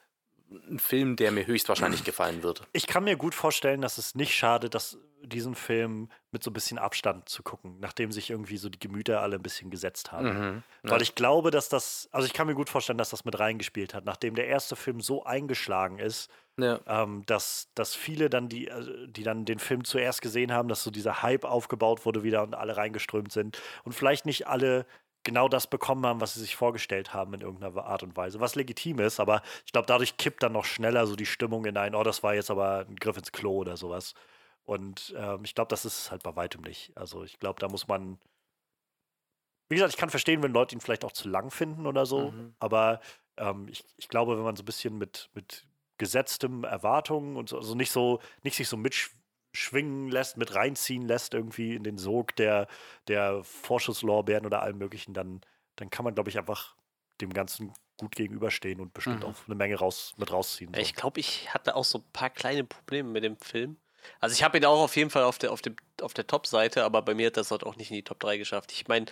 ein 0.70 0.80
Film, 0.80 1.16
der 1.16 1.32
mir 1.32 1.48
höchstwahrscheinlich 1.48 2.04
gefallen 2.04 2.44
wird. 2.44 2.64
Ich 2.74 2.88
kann 2.88 3.04
mir 3.04 3.16
gut 3.16 3.34
vorstellen, 3.34 3.82
dass 3.82 3.98
es 3.98 4.16
nicht 4.16 4.36
schadet, 4.36 4.76
dass 4.76 4.98
diesen 5.24 5.56
Film 5.56 6.10
mit 6.32 6.44
so 6.44 6.50
ein 6.52 6.54
bisschen 6.54 6.78
Abstand 6.78 7.30
zu 7.30 7.44
gucken, 7.44 7.78
nachdem 7.80 8.12
sich 8.12 8.30
irgendwie 8.30 8.58
so 8.58 8.70
die 8.70 8.80
Gemüter 8.80 9.22
alle 9.22 9.36
ein 9.38 9.42
bisschen 9.44 9.70
gesetzt 9.72 10.12
haben. 10.12 10.28
Mhm. 10.28 10.64
Weil 10.84 11.02
ich 11.02 11.16
glaube, 11.16 11.50
dass 11.52 11.70
das, 11.70 12.10
also 12.12 12.26
ich 12.28 12.34
kann 12.34 12.48
mir 12.48 12.56
gut 12.56 12.70
vorstellen, 12.70 12.98
dass 12.98 13.10
das 13.10 13.26
mit 13.26 13.40
reingespielt 13.40 13.94
hat, 13.94 14.06
nachdem 14.06 14.36
der 14.36 14.48
erste 14.48 14.76
Film 14.76 15.02
so 15.02 15.24
eingeschlagen 15.24 16.00
ist, 16.00 16.30
Ja. 16.58 16.80
ähm, 16.88 17.24
dass, 17.26 17.70
dass 17.76 17.96
viele 17.96 18.30
dann, 18.30 18.50
die, 18.50 18.68
äh, 18.68 19.08
die 19.08 19.24
dann 19.24 19.46
den 19.46 19.60
Film 19.60 19.84
zuerst 19.86 20.22
gesehen 20.22 20.52
haben, 20.52 20.68
dass 20.70 20.84
so 20.84 20.92
dieser 20.92 21.24
Hype 21.24 21.46
aufgebaut 21.46 22.06
wurde 22.06 22.24
wieder 22.24 22.44
und 22.44 22.54
alle 22.54 22.78
reingeströmt 22.78 23.32
sind 23.32 23.60
und 23.84 23.94
vielleicht 23.94 24.26
nicht 24.26 24.48
alle 24.48 24.86
genau 25.26 25.48
das 25.48 25.68
bekommen 25.68 26.06
haben, 26.06 26.20
was 26.20 26.34
sie 26.34 26.42
sich 26.42 26.58
vorgestellt 26.58 27.14
haben 27.14 27.34
in 27.34 27.40
irgendeiner 27.40 27.86
Art 27.86 28.04
und 28.04 28.18
Weise, 28.18 28.42
was 28.42 28.56
legitim 28.56 29.00
ist, 29.00 29.22
aber 29.22 29.42
ich 29.66 29.72
glaube, 29.72 29.86
dadurch 29.88 30.18
kippt 30.18 30.44
dann 30.44 30.52
noch 30.52 30.66
schneller 30.66 31.08
so 31.08 31.16
die 31.16 31.26
Stimmung 31.26 31.64
in 31.64 31.78
ein, 31.78 31.96
oh, 31.96 32.04
das 32.04 32.24
war 32.24 32.36
jetzt 32.36 32.52
aber 32.52 32.86
ein 32.90 32.98
Griff 32.98 33.16
ins 33.16 33.32
Klo 33.32 33.54
oder 33.60 33.78
sowas. 33.78 34.16
Und 34.64 35.14
ähm, 35.18 35.42
ich 35.44 35.56
glaube, 35.56 35.70
das 35.70 35.86
ist 35.86 35.98
es 36.00 36.12
halt 36.12 36.24
bei 36.24 36.36
weitem 36.36 36.62
nicht. 36.62 36.96
Also 36.98 37.24
ich 37.24 37.40
glaube, 37.40 37.60
da 37.60 37.68
muss 37.70 37.88
man, 37.88 38.20
wie 39.70 39.76
gesagt, 39.76 39.94
ich 39.94 40.00
kann 40.00 40.10
verstehen, 40.10 40.44
wenn 40.44 40.54
Leute 40.54 40.76
ihn 40.76 40.82
vielleicht 40.82 41.06
auch 41.06 41.12
zu 41.12 41.28
lang 41.30 41.50
finden 41.52 41.88
oder 41.88 42.06
so, 42.06 42.32
Mhm. 42.32 42.56
aber 42.60 43.02
ähm, 43.38 43.68
ich, 43.70 43.84
ich 43.98 44.08
glaube, 44.10 44.38
wenn 44.38 44.44
man 44.44 44.56
so 44.56 44.64
ein 44.64 44.66
bisschen 44.66 44.98
mit, 44.98 45.30
mit 45.34 45.68
gesetztem 45.98 46.64
Erwartungen 46.64 47.38
und 47.38 47.50
so, 47.50 47.58
also 47.58 47.76
nicht 47.76 47.92
so, 47.92 48.20
nicht 48.44 48.56
sich 48.56 48.68
so 48.68 48.78
mitschwingen 48.78 50.10
lässt, 50.10 50.38
mit 50.38 50.54
reinziehen 50.56 51.04
lässt, 51.08 51.34
irgendwie 51.34 51.76
in 51.76 51.84
den 51.84 51.98
Sog 51.98 52.36
der, 52.36 52.68
der 53.08 53.44
Vorschusslorbeeren 53.44 54.46
oder 54.46 54.62
allem 54.62 54.78
möglichen, 54.78 55.14
dann, 55.14 55.42
dann 55.76 55.90
kann 55.90 56.04
man, 56.04 56.14
glaube 56.14 56.30
ich, 56.30 56.38
einfach 56.38 56.76
dem 57.22 57.32
Ganzen 57.34 57.74
gut 57.98 58.16
gegenüberstehen 58.16 58.80
und 58.80 58.94
bestimmt 58.94 59.24
Mhm. 59.24 59.30
auch 59.30 59.46
eine 59.46 59.56
Menge 59.56 59.76
raus, 59.76 60.14
mit 60.18 60.32
rausziehen. 60.32 60.74
So. 60.74 60.82
Ich 60.82 60.94
glaube, 60.96 61.20
ich 61.20 61.54
hatte 61.54 61.76
auch 61.76 61.86
so 61.86 62.00
ein 62.00 62.12
paar 62.12 62.30
kleine 62.30 62.64
Probleme 62.64 63.10
mit 63.10 63.24
dem 63.24 63.38
Film. 63.38 63.78
Also 64.20 64.34
ich 64.34 64.44
habe 64.44 64.58
ihn 64.58 64.66
auch 64.66 64.82
auf 64.82 64.96
jeden 64.96 65.10
Fall 65.10 65.24
auf 65.24 65.38
der, 65.38 65.52
auf 65.52 65.62
dem, 65.62 65.76
auf 66.02 66.14
der 66.14 66.28
Top-Seite, 66.28 66.84
aber 66.84 67.02
bei 67.02 67.14
mir 67.14 67.28
hat 67.28 67.38
das 67.38 67.52
halt 67.52 67.64
auch 67.66 67.76
nicht 67.76 67.90
in 67.92 67.96
die 67.96 68.04
Top 68.04 68.20
3 68.20 68.38
geschafft. 68.38 68.72
Ich 68.72 68.88
meine, 68.88 69.06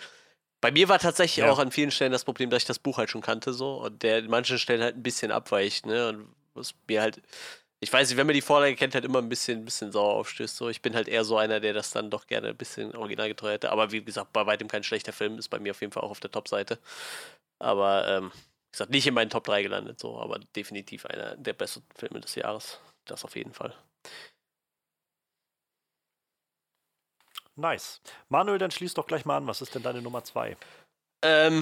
bei 0.62 0.72
mir 0.72 0.90
war 0.90 1.00
tatsächlich 1.00 1.46
Ja. 1.46 1.52
auch 1.52 1.60
an 1.60 1.72
vielen 1.72 1.92
Stellen 1.92 2.12
das 2.12 2.24
Problem, 2.26 2.50
dass 2.50 2.64
ich 2.64 2.68
das 2.68 2.80
Buch 2.80 2.98
halt 2.98 3.10
schon 3.10 3.22
kannte 3.22 3.54
so 3.54 3.78
und 3.82 4.04
der 4.04 4.20
in 4.20 4.30
manchen 4.30 4.60
Stellen 4.60 4.82
halt 4.82 4.96
ein 4.96 5.04
bisschen 5.04 5.32
abweicht, 5.32 5.86
ne? 5.86 6.10
Und 6.10 6.36
was 6.54 6.76
mir 6.88 7.02
halt, 7.02 7.22
ich 7.80 7.92
weiß 7.92 8.10
nicht, 8.10 8.18
wenn 8.18 8.28
man 8.28 8.36
die 8.36 8.42
Vorlage 8.42 8.76
kennt, 8.76 8.94
halt 8.94 9.06
immer 9.06 9.20
ein 9.20 9.30
bisschen, 9.30 9.60
ein 9.60 9.66
bisschen 9.66 9.92
sauer 9.92 10.14
aufstößt. 10.16 10.56
So. 10.58 10.70
Ich 10.70 10.82
bin 10.84 10.94
halt 10.96 11.08
eher 11.08 11.24
so 11.24 11.38
einer, 11.38 11.60
der 11.60 11.74
das 11.74 11.92
dann 11.92 12.12
doch 12.12 12.28
gerne 12.28 12.50
ein 12.50 12.58
bisschen 12.58 12.96
originalgetreu 12.96 13.52
hätte. 13.54 13.72
Aber 13.72 13.92
wie 13.92 14.04
gesagt, 14.04 14.34
bei 14.34 14.46
weitem 14.46 14.68
kein 14.68 14.84
schlechter 14.84 15.14
Film, 15.14 15.40
ist 15.40 15.50
bei 15.50 15.60
mir 15.60 15.72
auf 15.72 15.82
jeden 15.82 15.94
Fall 15.94 16.04
auch 16.04 16.12
auf 16.12 16.20
der 16.20 16.32
Top-Seite. 16.32 16.78
Aber, 17.60 18.08
ähm, 18.08 18.32
wie 18.34 18.72
gesagt, 18.74 18.92
nicht 18.92 19.08
in 19.08 19.14
meinen 19.14 19.30
Top 19.30 19.46
3 19.46 19.64
gelandet, 19.64 20.00
so, 20.00 20.20
aber 20.20 20.40
definitiv 20.56 21.06
einer 21.06 21.36
der 21.38 21.54
besten 21.54 21.84
Filme 21.96 22.20
des 22.22 22.36
Jahres. 22.36 22.80
Das 23.06 23.26
auf 23.26 23.36
jeden 23.36 23.54
Fall. 23.54 23.74
Nice. 27.56 28.02
Manuel, 28.30 28.58
dann 28.58 28.72
schließ 28.72 28.94
doch 28.94 29.08
gleich 29.08 29.26
mal 29.26 29.38
an. 29.38 29.48
Was 29.48 29.62
ist 29.62 29.76
denn 29.76 29.84
deine 29.84 30.02
Nummer 30.02 30.24
zwei? 30.24 30.58
Ähm, 31.24 31.62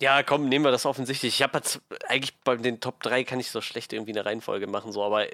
ja, 0.00 0.22
komm, 0.22 0.48
nehmen 0.48 0.64
wir 0.64 0.72
das 0.72 0.86
offensichtlich. 0.86 1.34
Ich 1.34 1.42
habe 1.42 1.58
jetzt 1.58 1.80
eigentlich 2.08 2.36
bei 2.40 2.56
den 2.56 2.80
Top 2.80 3.02
3 3.02 3.24
kann 3.24 3.40
ich 3.40 3.50
so 3.50 3.60
schlecht 3.60 3.92
irgendwie 3.92 4.12
eine 4.12 4.24
Reihenfolge 4.24 4.66
machen, 4.66 4.92
so, 4.92 5.02
aber 5.04 5.26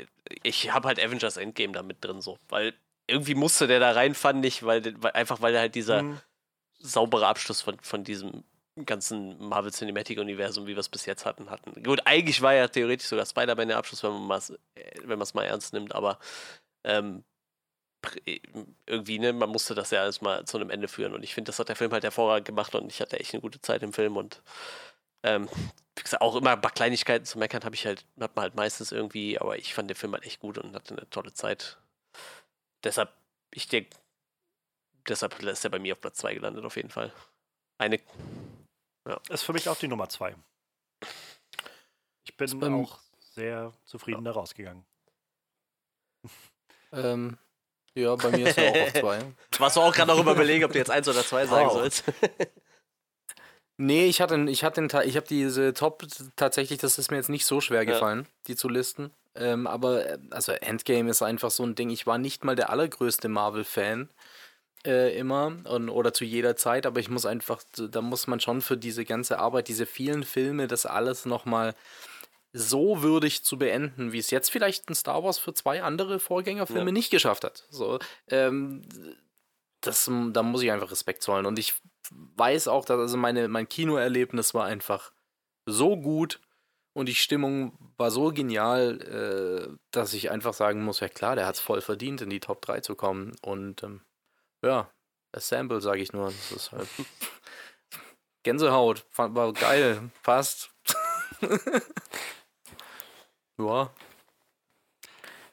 ich 0.42 0.72
habe 0.72 0.86
halt 0.88 1.00
Avengers 1.00 1.36
Endgame 1.36 1.72
da 1.72 1.82
mit 1.82 2.04
drin, 2.04 2.20
so, 2.20 2.38
weil 2.48 2.74
irgendwie 3.06 3.34
musste 3.34 3.66
der 3.66 3.80
da 3.80 3.92
rein, 3.92 4.14
fand 4.14 4.44
ich, 4.44 4.62
weil, 4.62 4.82
weil 5.02 5.12
einfach 5.12 5.40
weil 5.40 5.54
er 5.54 5.60
halt 5.62 5.74
dieser 5.74 6.00
Hm, 6.00 6.20
saubere 6.78 7.26
Abschluss 7.26 7.62
von, 7.62 7.78
von 7.80 8.04
diesem 8.04 8.44
ganzen 8.86 9.38
Marvel 9.48 9.72
Cinematic 9.72 10.18
Universum, 10.18 10.66
wie 10.66 10.74
wir 10.76 10.78
es 10.80 10.88
bis 10.88 11.06
jetzt 11.06 11.26
hatten, 11.26 11.50
hatten. 11.50 11.82
Gut, 11.82 12.00
eigentlich 12.06 12.40
war 12.40 12.54
ja 12.54 12.68
theoretisch 12.68 13.08
sogar 13.08 13.26
Spider-Man 13.26 13.68
der 13.68 13.78
Abschluss, 13.78 14.02
wenn 14.02 14.12
man 14.12 14.26
mal's- 14.26 14.50
äh, 14.74 14.92
wenn 15.00 15.18
man 15.18 15.22
es 15.22 15.34
mal 15.34 15.44
ernst 15.44 15.72
nimmt, 15.72 15.94
aber 15.94 16.18
ähm, 16.84 17.24
irgendwie, 18.86 19.18
ne, 19.18 19.32
man 19.32 19.50
musste 19.50 19.74
das 19.74 19.90
ja 19.90 20.02
alles 20.02 20.20
mal 20.20 20.44
zu 20.46 20.56
einem 20.58 20.70
Ende 20.70 20.88
führen 20.88 21.14
und 21.14 21.22
ich 21.22 21.34
finde, 21.34 21.50
das 21.50 21.58
hat 21.58 21.68
der 21.68 21.76
Film 21.76 21.92
halt 21.92 22.04
hervorragend 22.04 22.46
gemacht 22.46 22.74
und 22.74 22.90
ich 22.90 23.00
hatte 23.00 23.20
echt 23.20 23.34
eine 23.34 23.40
gute 23.40 23.60
Zeit 23.60 23.82
im 23.82 23.92
Film 23.92 24.16
und 24.16 24.42
ähm, 25.22 25.48
wie 25.96 26.02
gesagt, 26.02 26.22
auch 26.22 26.36
immer 26.36 26.52
ein 26.52 26.60
paar 26.60 26.70
Kleinigkeiten 26.72 27.26
zu 27.26 27.38
meckern 27.38 27.64
habe 27.64 27.74
ich 27.74 27.84
halt, 27.86 28.06
hat 28.18 28.34
man 28.36 28.44
halt 28.44 28.54
meistens 28.54 28.90
irgendwie, 28.90 29.38
aber 29.38 29.58
ich 29.58 29.74
fand 29.74 29.90
den 29.90 29.96
Film 29.96 30.14
halt 30.14 30.24
echt 30.24 30.40
gut 30.40 30.56
und 30.56 30.74
hatte 30.74 30.96
eine 30.96 31.10
tolle 31.10 31.34
Zeit. 31.34 31.78
Deshalb, 32.84 33.12
ich 33.50 33.68
denke, 33.68 33.90
deshalb 35.06 35.42
ist 35.42 35.64
er 35.64 35.70
bei 35.70 35.78
mir 35.78 35.92
auf 35.92 36.00
Platz 36.00 36.18
2 36.18 36.34
gelandet, 36.34 36.64
auf 36.64 36.76
jeden 36.76 36.90
Fall. 36.90 37.12
Eine, 37.78 37.98
Ist 39.28 39.42
für 39.42 39.52
mich 39.52 39.68
auch 39.68 39.78
die 39.78 39.88
Nummer 39.88 40.08
zwei. 40.08 40.34
Ich 42.24 42.36
bin 42.36 42.74
auch 42.74 43.00
sehr 43.18 43.72
zufrieden 43.84 44.24
da 44.24 44.32
rausgegangen. 44.32 44.84
Ähm, 46.92 47.38
ja, 48.00 48.16
bei 48.16 48.30
mir 48.30 48.46
ist 48.46 48.58
er 48.58 48.68
auch 48.70 48.80
auf 48.82 48.92
zwei. 48.92 49.18
warst 49.58 49.76
du 49.76 49.80
auch 49.80 49.94
gerade 49.94 50.12
noch 50.12 50.18
überlegen, 50.18 50.64
ob 50.64 50.72
du 50.72 50.78
jetzt 50.78 50.90
eins 50.90 51.08
oder 51.08 51.24
zwei 51.24 51.46
sagen 51.46 51.66
Wow. 51.68 51.74
sollst. 51.74 52.04
Nee, 53.82 54.04
ich 54.08 54.20
hatte, 54.20 54.36
ich 54.50 54.62
hatte, 54.62 54.82
den 54.86 54.90
ich 55.08 55.16
habe 55.16 55.26
diese 55.26 55.72
Top 55.72 56.04
tatsächlich, 56.36 56.80
das 56.80 56.98
ist 56.98 57.10
mir 57.10 57.16
jetzt 57.16 57.30
nicht 57.30 57.46
so 57.46 57.62
schwer 57.62 57.82
Ja. 57.84 57.92
gefallen, 57.92 58.26
die 58.46 58.54
zu 58.54 58.68
listen. 58.68 59.10
Ähm, 59.34 59.66
aber 59.66 60.06
äh, 60.06 60.18
also 60.30 60.52
Endgame 60.52 61.08
ist 61.10 61.22
einfach 61.22 61.50
so 61.50 61.62
ein 61.64 61.74
Ding. 61.76 61.88
Ich 61.88 62.06
war 62.06 62.18
nicht 62.18 62.44
mal 62.44 62.54
der 62.56 62.68
allergrößte 62.68 63.28
Marvel-Fan 63.30 64.10
äh, 64.84 65.16
immer 65.18 65.56
und, 65.64 65.88
oder 65.88 66.12
zu 66.12 66.26
jeder 66.26 66.56
Zeit, 66.56 66.84
aber 66.84 67.00
ich 67.00 67.08
muss 67.08 67.24
einfach, 67.24 67.62
da 67.74 68.02
muss 68.02 68.26
man 68.26 68.40
schon 68.40 68.60
für 68.60 68.76
diese 68.76 69.06
ganze 69.06 69.38
Arbeit, 69.38 69.68
diese 69.68 69.86
vielen 69.86 70.24
Filme, 70.24 70.66
das 70.68 70.84
alles 70.84 71.24
nochmal 71.24 71.74
so 72.52 73.02
würdig 73.02 73.44
zu 73.44 73.58
beenden, 73.58 74.12
wie 74.12 74.18
es 74.18 74.30
jetzt 74.30 74.50
vielleicht 74.50 74.88
ein 74.90 74.94
Star 74.94 75.22
Wars 75.22 75.38
für 75.38 75.54
zwei 75.54 75.82
andere 75.82 76.18
Vorgängerfilme 76.18 76.86
Ja. 76.86 76.92
nicht 76.92 77.10
geschafft 77.10 77.44
hat. 77.44 77.66
So, 77.70 77.98
ähm, 78.28 78.82
das, 79.82 80.10
da 80.32 80.42
muss 80.42 80.62
ich 80.62 80.70
einfach 80.72 80.90
Respekt 80.90 81.22
zollen. 81.22 81.46
Und 81.46 81.58
ich 81.58 81.74
weiß 82.10 82.68
auch, 82.68 82.84
dass 82.84 82.98
also 82.98 83.16
meine, 83.16 83.48
mein 83.48 83.68
Kinoerlebnis 83.68 84.52
war 84.52 84.64
einfach 84.66 85.12
so 85.66 85.96
gut 85.96 86.40
und 86.92 87.06
die 87.06 87.14
Stimmung 87.14 87.78
war 87.96 88.10
so 88.10 88.32
genial, 88.32 89.00
äh, 89.70 89.76
dass 89.92 90.12
ich 90.12 90.30
einfach 90.30 90.52
sagen 90.54 90.82
muss, 90.82 90.98
ja 91.00 91.08
klar, 91.08 91.36
der 91.36 91.46
hat 91.46 91.54
es 91.54 91.60
voll 91.60 91.80
verdient, 91.80 92.20
in 92.20 92.30
die 92.30 92.40
Top 92.40 92.62
3 92.62 92.80
zu 92.80 92.96
kommen. 92.96 93.36
Und 93.42 93.84
ähm, 93.84 94.00
ja, 94.62 94.90
Assemble, 95.32 95.80
sage 95.80 96.02
ich 96.02 96.12
nur. 96.12 96.26
Das 96.26 96.50
ist 96.52 96.72
halt 96.72 96.88
Gänsehaut, 98.42 99.06
war 99.16 99.52
geil, 99.52 100.10
passt. 100.24 100.70
ja, 103.68 103.90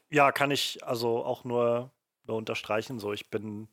Ja, 0.10 0.32
kann 0.32 0.52
ich 0.52 0.84
also 0.86 1.24
auch 1.26 1.44
nur, 1.44 1.92
nur 2.26 2.38
unterstreichen. 2.38 3.00
So, 3.00 3.14
ich 3.14 3.30
bin. 3.30 3.68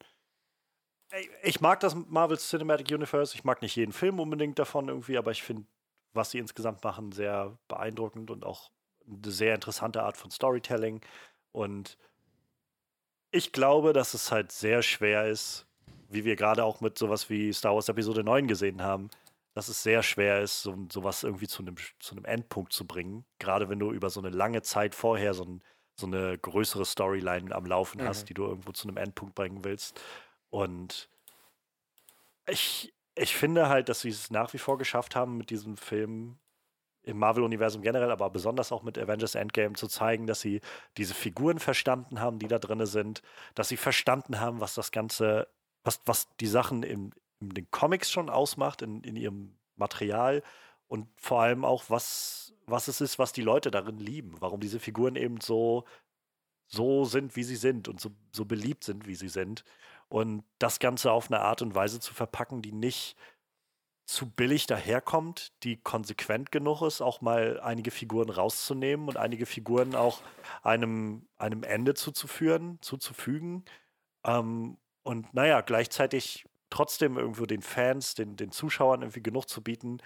Ich 1.42 1.60
mag 1.60 1.80
das 1.80 1.94
Marvel 1.94 2.38
Cinematic 2.38 2.90
Universe. 2.90 3.34
Ich 3.36 3.44
mag 3.44 3.62
nicht 3.62 3.76
jeden 3.76 3.92
Film 3.92 4.18
unbedingt 4.18 4.58
davon 4.58 4.88
irgendwie, 4.88 5.16
aber 5.16 5.30
ich 5.30 5.42
finde, 5.42 5.64
was 6.12 6.30
sie 6.30 6.38
insgesamt 6.38 6.82
machen, 6.82 7.12
sehr 7.12 7.56
beeindruckend 7.68 8.30
und 8.30 8.44
auch 8.44 8.70
eine 9.06 9.30
sehr 9.30 9.54
interessante 9.54 10.02
Art 10.02 10.16
von 10.16 10.30
Storytelling. 10.30 11.00
Und 11.52 11.98
ich 13.30 13.52
glaube, 13.52 13.92
dass 13.92 14.14
es 14.14 14.32
halt 14.32 14.52
sehr 14.52 14.82
schwer 14.82 15.26
ist, 15.28 15.66
wie 16.08 16.24
wir 16.24 16.36
gerade 16.36 16.64
auch 16.64 16.80
mit 16.80 16.98
sowas 16.98 17.30
wie 17.30 17.52
Star 17.52 17.74
Wars 17.74 17.88
Episode 17.88 18.24
9 18.24 18.48
gesehen 18.48 18.82
haben, 18.82 19.10
dass 19.54 19.68
es 19.68 19.82
sehr 19.82 20.02
schwer 20.02 20.40
ist, 20.42 20.62
so, 20.62 20.76
sowas 20.92 21.22
irgendwie 21.24 21.48
zu 21.48 21.62
einem, 21.62 21.76
zu 22.00 22.14
einem 22.16 22.24
Endpunkt 22.24 22.72
zu 22.72 22.86
bringen. 22.86 23.24
Gerade 23.38 23.68
wenn 23.68 23.78
du 23.78 23.92
über 23.92 24.10
so 24.10 24.20
eine 24.20 24.30
lange 24.30 24.62
Zeit 24.62 24.94
vorher 24.94 25.34
so, 25.34 25.44
ein, 25.44 25.62
so 25.98 26.06
eine 26.06 26.38
größere 26.38 26.84
Storyline 26.84 27.54
am 27.54 27.66
Laufen 27.66 28.00
Mhm. 28.00 28.06
hast, 28.08 28.28
die 28.28 28.34
du 28.34 28.44
irgendwo 28.46 28.72
zu 28.72 28.88
einem 28.88 28.96
Endpunkt 28.98 29.34
bringen 29.34 29.64
willst. 29.64 30.00
Und 30.50 31.08
ich, 32.46 32.94
ich 33.14 33.34
finde 33.36 33.68
halt, 33.68 33.88
dass 33.88 34.00
sie 34.00 34.08
es 34.10 34.30
nach 34.30 34.52
wie 34.52 34.58
vor 34.58 34.78
geschafft 34.78 35.16
haben, 35.16 35.36
mit 35.36 35.50
diesem 35.50 35.76
Film 35.76 36.38
im 37.04 37.18
Marvel-Universum 37.18 37.82
generell, 37.82 38.10
aber 38.12 38.30
besonders 38.30 38.72
auch 38.72 38.82
mit 38.82 38.98
Avengers 38.98 39.34
Endgame 39.36 39.74
zu 39.74 39.88
zeigen, 39.88 40.26
dass 40.26 40.40
sie 40.40 40.60
diese 40.98 41.14
Figuren 41.14 41.58
verstanden 41.60 42.20
haben, 42.20 42.38
die 42.38 42.48
da 42.48 42.58
drin 42.60 42.84
sind, 42.86 43.22
dass 43.54 43.68
sie 43.68 43.78
verstanden 43.78 44.40
haben, 44.40 44.60
was 44.60 44.74
das 44.74 44.92
Ganze, 44.92 45.48
was, 45.84 46.00
was 46.06 46.28
die 46.40 46.46
Sachen 46.48 46.82
im, 46.84 47.12
den 47.52 47.70
Comics 47.70 48.10
schon 48.10 48.30
ausmacht, 48.30 48.82
in, 48.82 49.02
in 49.02 49.16
ihrem 49.16 49.56
Material 49.76 50.42
und 50.86 51.08
vor 51.16 51.42
allem 51.42 51.64
auch, 51.64 51.84
was, 51.88 52.54
was 52.66 52.88
es 52.88 53.00
ist, 53.00 53.18
was 53.18 53.32
die 53.32 53.42
Leute 53.42 53.70
darin 53.70 53.98
lieben, 53.98 54.36
warum 54.40 54.60
diese 54.60 54.80
Figuren 54.80 55.16
eben 55.16 55.40
so, 55.40 55.84
so 56.66 57.04
sind, 57.04 57.36
wie 57.36 57.44
sie 57.44 57.56
sind 57.56 57.88
und 57.88 58.00
so, 58.00 58.10
so 58.32 58.44
beliebt 58.44 58.84
sind, 58.84 59.06
wie 59.06 59.14
sie 59.14 59.28
sind. 59.28 59.64
Und 60.08 60.44
das 60.58 60.78
Ganze 60.78 61.12
auf 61.12 61.30
eine 61.30 61.40
Art 61.40 61.62
und 61.62 61.74
Weise 61.74 62.00
zu 62.00 62.14
verpacken, 62.14 62.62
die 62.62 62.72
nicht 62.72 63.16
zu 64.06 64.30
billig 64.30 64.66
daherkommt, 64.66 65.52
die 65.64 65.78
konsequent 65.78 66.52
genug 66.52 66.82
ist, 66.82 67.00
auch 67.00 67.20
mal 67.22 67.58
einige 67.60 67.90
Figuren 67.90 68.28
rauszunehmen 68.28 69.08
und 69.08 69.16
einige 69.16 69.46
Figuren 69.46 69.94
auch 69.94 70.20
einem, 70.62 71.26
einem 71.38 71.62
Ende 71.62 71.94
zuzuführen, 71.94 72.78
zuzufügen. 72.82 73.64
Ähm, 74.24 74.76
und 75.02 75.32
naja, 75.32 75.62
gleichzeitig 75.62 76.44
trotzdem 76.74 77.16
irgendwo 77.16 77.46
den 77.46 77.62
Fans, 77.62 78.14
den, 78.14 78.34
den 78.34 78.50
Zuschauern 78.50 79.02
irgendwie 79.02 79.22
genug 79.22 79.48
zu 79.48 79.62
bieten, 79.62 79.98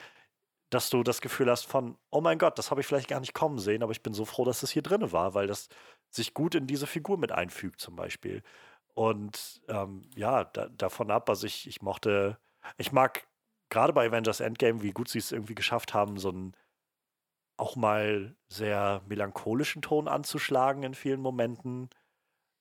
dass 0.68 0.90
du 0.90 1.02
das 1.02 1.22
Gefühl 1.22 1.50
hast 1.50 1.64
von, 1.66 1.97
oh 2.10 2.20
mein 2.20 2.38
Gott, 2.38 2.58
das 2.58 2.70
habe 2.70 2.82
ich 2.82 2.86
vielleicht 2.86 3.08
gar 3.08 3.20
nicht 3.20 3.32
kommen 3.32 3.58
sehen, 3.58 3.82
aber 3.82 3.92
ich 3.92 4.02
bin 4.02 4.12
so 4.12 4.26
froh, 4.26 4.44
dass 4.44 4.62
es 4.62 4.70
hier 4.70 4.82
drin 4.82 5.10
war, 5.10 5.32
weil 5.32 5.47
das 5.47 5.68
sich 6.10 6.34
gut 6.34 6.55
in 6.55 6.66
diese 6.66 6.86
Figur 6.86 7.16
mit 7.16 7.32
einfügt, 7.32 7.80
zum 7.80 7.97
Beispiel. 7.97 8.42
Und 8.92 9.62
ähm, 9.68 10.02
ja, 10.14 10.44
da, 10.44 10.68
davon 10.68 11.10
ab, 11.10 11.30
also 11.30 11.47
ich, 11.47 11.66
ich 11.66 11.80
mochte, 11.80 12.38
ich 12.76 12.92
mag 12.92 13.26
gerade 13.70 13.94
bei 13.94 14.06
Avengers 14.06 14.40
Endgame, 14.40 14.82
wie 14.82 14.92
gut 14.92 15.08
sie 15.08 15.20
es 15.20 15.32
irgendwie 15.32 15.55
geschafft 15.55 15.94
haben, 15.94 16.18
so 16.18 16.28
einen 16.28 16.55
auch 17.56 17.76
mal 17.76 18.36
sehr 18.48 19.00
melancholischen 19.08 19.80
Ton 19.80 20.06
anzuschlagen 20.06 20.82
in 20.82 20.92
vielen 20.92 21.20
Momenten. 21.22 21.88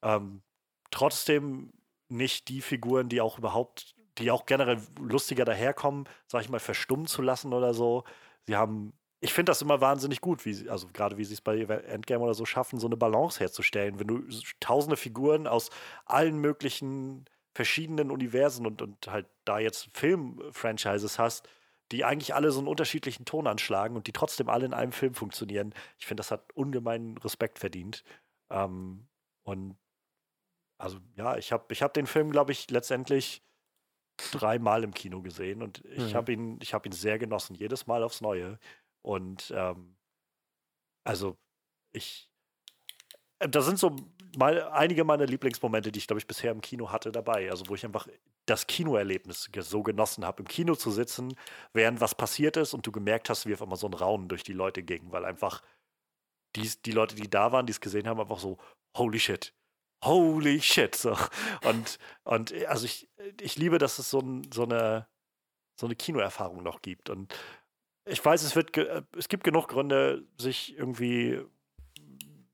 Ähm, 0.02 0.44
trotzdem 0.92 1.74
nicht 2.08 2.48
die 2.48 2.61
Figuren, 2.61 3.10
die 3.10 3.19
auch 3.19 3.38
überhaupt, 3.38 3.97
die 4.18 4.32
auch 4.32 4.46
generell 4.46 4.80
lustiger 5.00 5.46
daherkommen, 5.46 6.08
sag 6.28 6.42
ich 6.42 6.50
mal, 6.50 6.60
verstummen 6.60 7.08
zu 7.08 7.22
lassen 7.22 7.54
oder 7.54 7.74
so. 7.74 8.04
Sie 8.46 8.56
haben, 8.56 8.94
ich 9.20 9.34
finde 9.34 9.52
das 9.52 9.62
immer 9.62 9.82
wahnsinnig 9.82 10.22
gut, 10.22 10.46
wie 10.46 10.54
sie, 10.54 10.70
also 10.70 10.88
gerade 10.94 11.18
wie 11.18 11.26
sie 11.26 11.34
es 11.34 11.42
bei 11.42 11.60
Endgame 11.60 12.24
oder 12.24 12.34
so 12.34 12.46
schaffen, 12.46 12.80
so 12.80 12.88
eine 12.88 12.98
Balance 12.98 13.40
herzustellen. 13.40 14.00
Wenn 14.00 14.08
du 14.08 14.24
tausende 14.60 14.98
Figuren 14.98 15.48
aus 15.48 15.70
allen 16.06 16.38
möglichen 16.40 17.26
verschiedenen 17.54 18.12
Universen 18.12 18.66
und, 18.68 18.82
und 18.82 19.08
halt 19.08 19.28
da 19.46 19.60
jetzt 19.60 19.90
Film-Franchises 19.94 21.18
hast, 21.18 21.48
die 21.92 22.04
eigentlich 22.06 22.36
alle 22.36 22.52
so 22.52 22.60
einen 22.60 22.68
unterschiedlichen 22.68 23.26
Ton 23.26 23.48
anschlagen 23.48 23.96
und 23.96 24.08
die 24.08 24.12
trotzdem 24.12 24.50
alle 24.50 24.66
in 24.66 24.74
einem 24.74 24.92
Film 24.92 25.14
funktionieren. 25.14 25.74
Ich 25.98 26.06
finde, 26.06 26.22
das 26.22 26.32
hat 26.32 26.52
ungemeinen 26.54 27.18
Respekt 27.18 27.60
verdient. 27.60 28.04
Ähm, 28.50 29.08
und 29.44 29.78
also 30.78 31.00
ja, 31.16 31.38
ich 31.38 31.52
habe 31.52 31.66
ich 31.72 31.82
hab 31.82 31.94
den 31.94 32.08
Film, 32.08 32.32
glaube 32.32 32.52
ich, 32.52 32.70
letztendlich 32.70 33.42
dreimal 34.32 34.84
im 34.84 34.94
Kino 34.94 35.22
gesehen 35.22 35.62
und 35.62 35.84
ich 35.86 36.14
mhm. 36.14 36.16
habe 36.16 36.34
ihn, 36.34 36.60
ich 36.62 36.74
ihn 36.74 36.92
sehr 36.92 37.20
genossen, 37.20 37.56
jedes 37.56 37.88
Mal 37.88 38.04
aufs 38.04 38.22
Neue. 38.22 38.60
Und 39.02 39.54
ähm, 39.56 39.96
also 41.04 41.38
ich, 41.94 42.30
äh, 43.40 43.50
da 43.50 43.62
sind 43.62 43.80
so 43.80 43.96
mal 44.38 44.64
einige 44.70 45.04
meiner 45.04 45.26
Lieblingsmomente, 45.26 45.92
die 45.92 46.00
ich, 46.00 46.08
glaube 46.08 46.20
ich, 46.20 46.28
bisher 46.28 46.52
im 46.52 46.62
Kino 46.62 46.92
hatte, 46.92 47.12
dabei. 47.12 47.50
Also, 47.50 47.68
wo 47.68 47.76
ich 47.76 47.86
einfach 47.86 48.08
das 48.46 48.68
Kinoerlebnis 48.68 49.50
so 49.60 49.84
genossen 49.84 50.26
habe, 50.26 50.44
im 50.44 50.48
Kino 50.48 50.76
zu 50.76 50.92
sitzen, 50.92 51.36
während 51.74 52.02
was 52.02 52.16
passiert 52.16 52.58
ist 52.58 52.74
und 52.74 52.86
du 52.86 52.92
gemerkt 52.92 53.30
hast, 53.30 53.46
wie 53.46 53.54
auf 53.54 53.62
einmal 53.62 53.78
so 53.78 53.88
ein 53.88 53.94
Raunen 53.94 54.30
durch 54.30 54.44
die 54.44 54.54
Leute 54.54 54.84
ging, 54.84 55.12
weil 55.12 55.26
einfach 55.26 55.62
die, 56.56 56.70
die 56.86 56.92
Leute, 56.92 57.16
die 57.16 57.30
da 57.30 57.52
waren, 57.52 57.66
die 57.66 57.72
es 57.72 57.82
gesehen 57.82 58.08
haben, 58.08 58.20
einfach 58.20 58.40
so, 58.40 58.58
holy 58.96 59.20
shit, 59.20 59.54
holy 60.03 60.61
shit. 60.61 60.95
So. 60.95 61.17
Und, 61.64 61.98
und 62.24 62.53
also 62.66 62.85
ich, 62.85 63.09
ich 63.42 63.58
liebe, 63.58 63.77
dass 63.77 64.00
es 64.00 64.09
so, 64.09 64.19
ein, 64.19 64.48
so, 64.53 64.64
eine, 64.64 65.08
so 65.80 65.85
eine 65.85 65.95
Kinoerfahrung 65.95 66.64
noch 66.64 66.82
gibt. 66.82 67.09
Und 67.09 67.34
ich 68.06 68.24
weiß, 68.24 68.43
es, 68.43 68.56
wird 68.56 68.76
es 69.17 69.30
gibt 69.30 69.43
genug 69.43 69.67
Gründe, 69.67 70.24
sich 70.38 70.77
irgendwie 70.77 71.42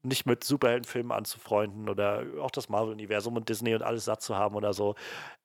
nicht 0.03 0.25
mit 0.25 0.43
Superheldenfilmen 0.43 1.13
anzufreunden 1.13 1.87
oder 1.87 2.25
auch 2.41 2.51
das 2.51 2.67
Marvel-Universum 2.67 3.37
und 3.37 3.47
Disney 3.47 3.73
und 3.73 3.83
alles 3.83 4.05
satt 4.05 4.21
zu 4.21 4.35
haben 4.35 4.55
oder 4.55 4.73
so. 4.73 4.95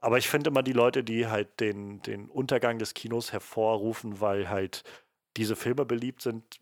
Aber 0.00 0.18
ich 0.18 0.28
finde 0.28 0.50
immer 0.50 0.64
die 0.64 0.72
Leute, 0.72 1.04
die 1.04 1.28
halt 1.28 1.60
den, 1.60 2.02
den 2.02 2.28
Untergang 2.28 2.78
des 2.78 2.94
Kinos 2.94 3.32
hervorrufen, 3.32 4.20
weil 4.20 4.48
halt 4.48 4.82
diese 5.36 5.54
Filme 5.54 5.84
beliebt 5.84 6.22
sind, 6.22 6.58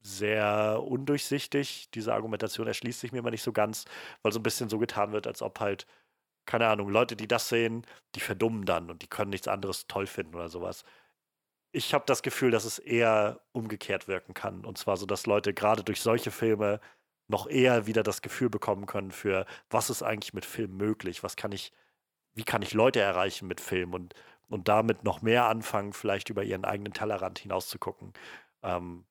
sehr 0.00 0.82
undurchsichtig. 0.84 1.90
Diese 1.94 2.14
Argumentation 2.14 2.66
erschließt 2.66 3.00
sich 3.00 3.12
mir 3.12 3.18
immer 3.18 3.30
nicht 3.30 3.42
so 3.42 3.52
ganz, 3.52 3.84
weil 4.22 4.32
so 4.32 4.40
ein 4.40 4.42
bisschen 4.42 4.68
so 4.68 4.78
getan 4.78 5.12
wird, 5.12 5.26
als 5.26 5.42
ob 5.42 5.60
halt, 5.60 5.86
keine 6.46 6.68
Ahnung, 6.68 6.88
Leute, 6.90 7.16
die 7.16 7.28
das 7.28 7.48
sehen, 7.48 7.86
die 8.14 8.20
verdummen 8.20 8.64
dann 8.64 8.90
und 8.90 9.02
die 9.02 9.08
können 9.08 9.30
nichts 9.30 9.48
anderes 9.48 9.86
toll 9.88 10.06
finden 10.06 10.34
oder 10.36 10.48
sowas. 10.48 10.84
Ich 11.72 11.94
habe 11.94 12.04
das 12.06 12.22
Gefühl, 12.22 12.50
dass 12.50 12.64
es 12.64 12.78
eher 12.78 13.40
umgekehrt 13.52 14.08
wirken 14.08 14.34
kann. 14.34 14.64
Und 14.64 14.78
zwar 14.78 14.96
so, 14.96 15.06
dass 15.06 15.26
Leute 15.26 15.52
gerade 15.54 15.84
durch 15.84 16.00
solche 16.00 16.30
Filme 16.30 16.80
noch 17.28 17.46
eher 17.48 17.86
wieder 17.86 18.02
das 18.02 18.22
Gefühl 18.22 18.50
bekommen 18.50 18.86
können 18.86 19.10
für, 19.12 19.46
was 19.70 19.90
ist 19.90 20.02
eigentlich 20.02 20.32
mit 20.34 20.46
Film 20.46 20.76
möglich? 20.76 21.22
Was 21.22 21.36
kann 21.36 21.52
ich, 21.52 21.72
wie 22.34 22.44
kann 22.44 22.62
ich 22.62 22.72
Leute 22.74 23.00
erreichen 23.00 23.48
mit 23.48 23.60
Film 23.60 23.94
und, 23.94 24.14
und 24.48 24.68
damit 24.68 25.04
noch 25.04 25.22
mehr 25.22 25.46
anfangen, 25.46 25.92
vielleicht 25.92 26.30
über 26.30 26.44
ihren 26.44 26.64
eigenen 26.64 26.94
Tellerrand 26.94 27.38
hinaus 27.40 27.68
zu 27.68 27.78
gucken. 27.78 28.14
Ähm, 28.62 29.04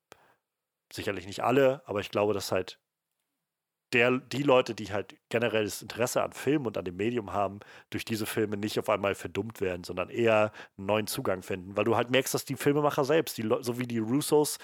sicherlich 0.94 1.26
nicht 1.28 1.44
alle, 1.44 1.82
aber 1.86 2.00
ich 2.00 2.12
glaube, 2.12 2.34
dass 2.34 2.52
halt 2.52 2.80
der, 3.94 4.12
die 4.20 4.44
Leute, 4.44 4.76
die 4.76 4.92
halt 4.92 5.16
generell 5.30 5.64
das 5.64 5.82
Interesse 5.82 6.22
an 6.22 6.34
Film 6.34 6.66
und 6.66 6.78
an 6.78 6.86
dem 6.86 6.98
Medium 6.98 7.32
haben, 7.32 7.60
durch 7.90 8.04
diese 8.04 8.26
Filme 8.26 8.58
nicht 8.58 8.78
auf 8.80 8.90
einmal 8.90 9.16
verdummt 9.16 9.62
werden, 9.62 9.84
sondern 9.84 10.10
eher 10.10 10.52
einen 10.78 10.88
neuen 10.88 11.08
Zugang 11.08 11.42
finden. 11.42 11.78
Weil 11.78 11.86
du 11.86 11.96
halt 11.96 12.10
merkst, 12.12 12.34
dass 12.34 12.44
die 12.44 12.56
Filmemacher 12.56 13.06
selbst, 13.06 13.38
die, 13.38 13.50
so 13.62 13.80
wie 13.80 13.88
die 13.88 14.00
Russos, 14.00 14.58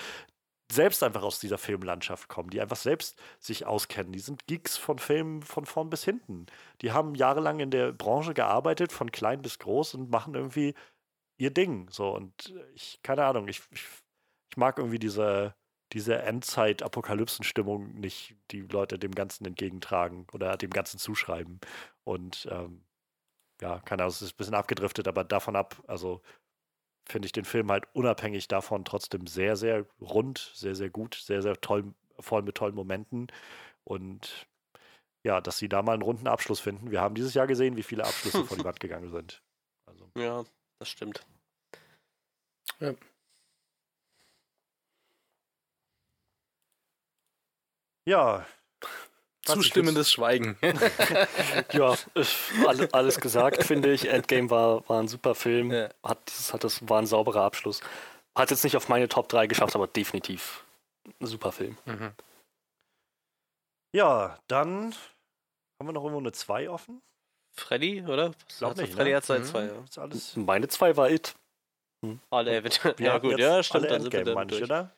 selbst 0.72 1.03
einfach 1.03 1.24
aus 1.24 1.40
dieser 1.40 1.58
Filmlandschaft 1.58 2.27
kommen, 2.30 2.50
die 2.50 2.60
einfach 2.61 2.77
selbst 2.77 3.22
sich 3.40 3.66
auskennen. 3.66 4.11
Die 4.11 4.19
sind 4.19 4.48
Geeks 4.48 4.77
von 4.77 5.00
Filmen 5.00 5.42
von 5.42 5.66
vorn 5.66 5.90
bis 5.90 6.03
hinten. 6.03 6.48
Die 6.82 6.92
haben 6.92 7.16
jahrelang 7.16 7.60
in 7.60 7.72
der 7.72 7.93
Branche 7.93 8.34
gearbeitet, 8.34 8.92
von 8.92 9.11
klein 9.11 9.42
bis 9.42 9.60
groß 9.60 9.93
und 9.95 10.10
machen 10.10 10.35
irgendwie 10.35 10.74
ihr 11.38 11.52
Ding. 11.52 11.88
So 11.90 12.14
und 12.16 12.53
ich, 12.76 13.00
keine 13.03 13.26
Ahnung, 13.26 13.48
ich, 13.48 13.61
ich, 13.72 13.85
ich 14.50 14.58
mag 14.58 14.77
irgendwie 14.80 15.00
diese, 15.00 15.56
diese 15.92 16.18
Endzeit-Apokalypsen-Stimmung 16.20 18.00
nicht, 18.00 18.36
die 18.52 18.62
Leute 18.62 18.98
dem 18.98 19.14
Ganzen 19.14 19.45
entgegentragen 19.45 20.26
oder 20.34 20.58
dem 20.58 20.72
Ganzen 20.72 20.98
zuschreiben. 20.98 21.60
Und 22.03 22.48
ähm, 22.52 22.84
ja, 23.62 23.80
keine 23.80 24.03
Ahnung, 24.03 24.12
es 24.12 24.22
ist 24.22 24.34
ein 24.34 24.38
bisschen 24.38 24.56
abgedriftet, 24.56 25.08
aber 25.08 25.24
davon 25.24 25.56
ab, 25.56 25.82
also 25.88 26.22
finde 27.08 27.26
ich 27.28 27.32
den 27.32 27.45
Film 27.45 27.70
halt 27.72 27.86
unabhängig 27.94 28.48
davon 28.48 28.86
trotzdem 28.86 29.28
sehr, 29.28 29.56
sehr 29.56 29.86
rund, 30.02 30.52
sehr, 30.56 30.76
sehr 30.76 30.90
gut, 30.90 31.16
sehr, 31.16 31.42
sehr 31.42 31.60
toll, 31.60 31.94
voll 32.20 32.42
mit 32.42 32.56
tollen 32.56 32.76
Momenten. 32.76 33.28
Und 33.84 34.48
ja, 35.24 35.42
dass 35.42 35.58
sie 35.58 35.70
da 35.70 35.82
mal 35.82 35.94
einen 35.94 36.02
runden 36.02 36.28
Abschluss 36.28 36.60
finden. 36.60 36.92
Wir 36.92 37.02
haben 37.02 37.16
dieses 37.16 37.34
Jahr 37.34 37.48
gesehen, 37.48 37.78
wie 37.78 37.84
viele 37.84 38.03
Abschlüsse 38.03 38.45
vor 38.45 38.58
die 38.58 38.64
Wand 38.66 38.80
gegangen 38.80 39.10
sind. 39.10 39.42
Also. 39.86 40.10
Ja, 40.18 40.44
das 40.80 40.90
stimmt. 40.90 41.26
Ja. 42.80 42.94
Ja, 48.06 48.45
Zustimmendes 49.45 50.09
Schweigen. 50.09 50.57
ja, 51.73 51.95
alles, 52.65 52.93
alles 52.93 53.19
gesagt, 53.19 53.64
finde 53.64 53.91
ich. 53.91 54.07
Endgame 54.07 54.49
war, 54.49 54.88
war 54.88 55.01
ein 55.01 55.09
super 55.09 55.35
Film. 55.35 55.72
Ja. 55.72 55.90
Hat, 56.01 56.19
hat 56.53 56.64
das, 56.64 56.88
war 56.88 57.01
ein 57.01 57.06
sauberer 57.06 57.41
Abschluss. 57.41 57.82
Hat 58.35 58.51
jetzt 58.51 58.64
nicht 58.64 58.77
auf 58.77 58.88
meine 58.88 59.09
Top 59.09 59.27
3 59.27 59.48
geschafft, 59.48 59.75
aber 59.75 59.88
definitiv 59.88 60.64
ein 61.19 61.25
super 61.25 61.51
Film. 61.51 61.77
Mhm. 61.85 62.14
Ja, 63.93 64.38
dann 64.48 64.95
haben 65.77 65.88
wir 65.88 65.93
noch 65.93 66.03
irgendwo 66.03 66.22
eine 66.22 66.32
2 66.32 66.69
offen. 66.69 67.01
Freddy, 67.51 68.01
oder? 68.03 68.32
Ich 68.48 68.57
glaube 68.57 68.82
nicht. 68.82 68.93
Freddy 68.93 69.11
ne? 69.11 69.17
hat 69.17 69.25
seine 69.25 69.43
2, 69.43 69.64
mhm. 69.65 69.85
ja. 69.93 70.07
Meine 70.38 70.67
2 70.69 70.95
war 70.95 71.11
It. 71.11 71.35
Hm. 72.03 72.19
Alle, 72.32 72.64
ja, 72.98 73.17
gut, 73.17 73.38
ja, 73.38 73.61
stimmt. 73.61 73.85
Alle 73.85 73.95
Endgame, 73.95 74.33
meine 74.33 74.56
ich, 74.56 74.64
oder? 74.64 74.95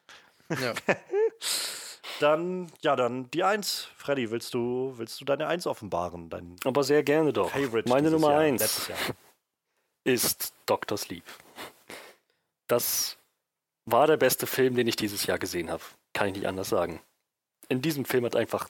Ja. 0.50 0.74
Dann, 2.20 2.72
ja, 2.82 2.96
dann 2.96 3.30
die 3.32 3.44
Eins. 3.44 3.90
Freddy, 3.98 4.32
willst 4.32 4.54
du, 4.54 4.94
willst 4.98 5.20
du 5.20 5.26
deine 5.26 5.48
Eins 5.48 5.68
offenbaren? 5.68 6.30
Dein 6.30 6.56
Aber 6.64 6.84
sehr 6.84 7.04
gerne 7.04 7.34
doch. 7.34 7.52
Favorite 7.52 7.90
Meine 7.90 8.10
Nummer 8.10 8.32
Jahr, 8.32 8.42
Eins 8.42 8.90
ist 10.04 10.54
Dr. 10.66 10.98
Sleep. 10.98 11.24
Das 12.68 13.18
war 13.86 14.08
der 14.08 14.18
beste 14.18 14.48
Film, 14.48 14.76
den 14.76 14.88
ich 14.88 14.96
dieses 14.96 15.26
Jahr 15.26 15.40
gesehen 15.40 15.70
habe. 15.70 15.84
Kann 16.14 16.28
ich 16.30 16.36
nicht 16.36 16.48
anders 16.48 16.70
sagen. 16.70 17.02
In 17.68 17.82
diesem 17.82 18.06
Film 18.06 18.26
hat 18.26 18.36
einfach 18.36 18.70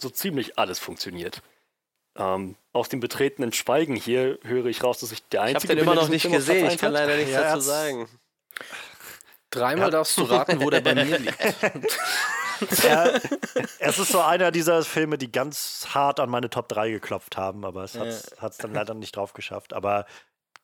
so 0.00 0.08
ziemlich 0.10 0.58
alles 0.58 0.78
funktioniert. 0.78 1.42
Ähm, 2.16 2.56
aus 2.72 2.88
dem 2.88 3.00
betretenen 3.00 3.52
Schweigen 3.52 3.96
hier 3.96 4.38
höre 4.42 4.66
ich 4.66 4.84
raus, 4.84 5.00
dass 5.00 5.12
ich 5.12 5.22
der 5.28 5.42
Einzige 5.42 5.74
bin. 5.74 5.78
Ich 5.78 5.86
habe 5.86 5.90
den 5.90 5.92
immer 5.92 6.02
noch 6.02 6.10
nicht 6.10 6.30
gesehen, 6.30 6.66
ich 6.66 6.78
kann 6.78 6.92
leider 6.92 7.16
nichts 7.16 7.32
ja, 7.32 7.42
dazu 7.42 7.60
sagen. 7.60 8.08
Dreimal 9.50 9.90
darfst 9.90 10.16
du 10.16 10.22
raten, 10.22 10.60
wo 10.60 10.70
der 10.70 10.80
bei 10.80 10.94
mir 10.94 11.18
liegt. 11.18 11.38
er, 12.84 13.20
es 13.78 13.98
ist 13.98 14.12
so 14.12 14.20
einer 14.20 14.50
dieser 14.50 14.82
Filme, 14.82 15.18
die 15.18 15.30
ganz 15.30 15.86
hart 15.90 16.20
an 16.20 16.30
meine 16.30 16.50
Top 16.50 16.68
3 16.68 16.90
geklopft 16.90 17.36
haben, 17.36 17.64
aber 17.64 17.84
es 17.84 17.96
hat 17.96 18.52
es 18.52 18.58
dann 18.58 18.74
leider 18.74 18.94
nicht 18.94 19.16
drauf 19.16 19.32
geschafft. 19.32 19.72
Aber 19.72 20.06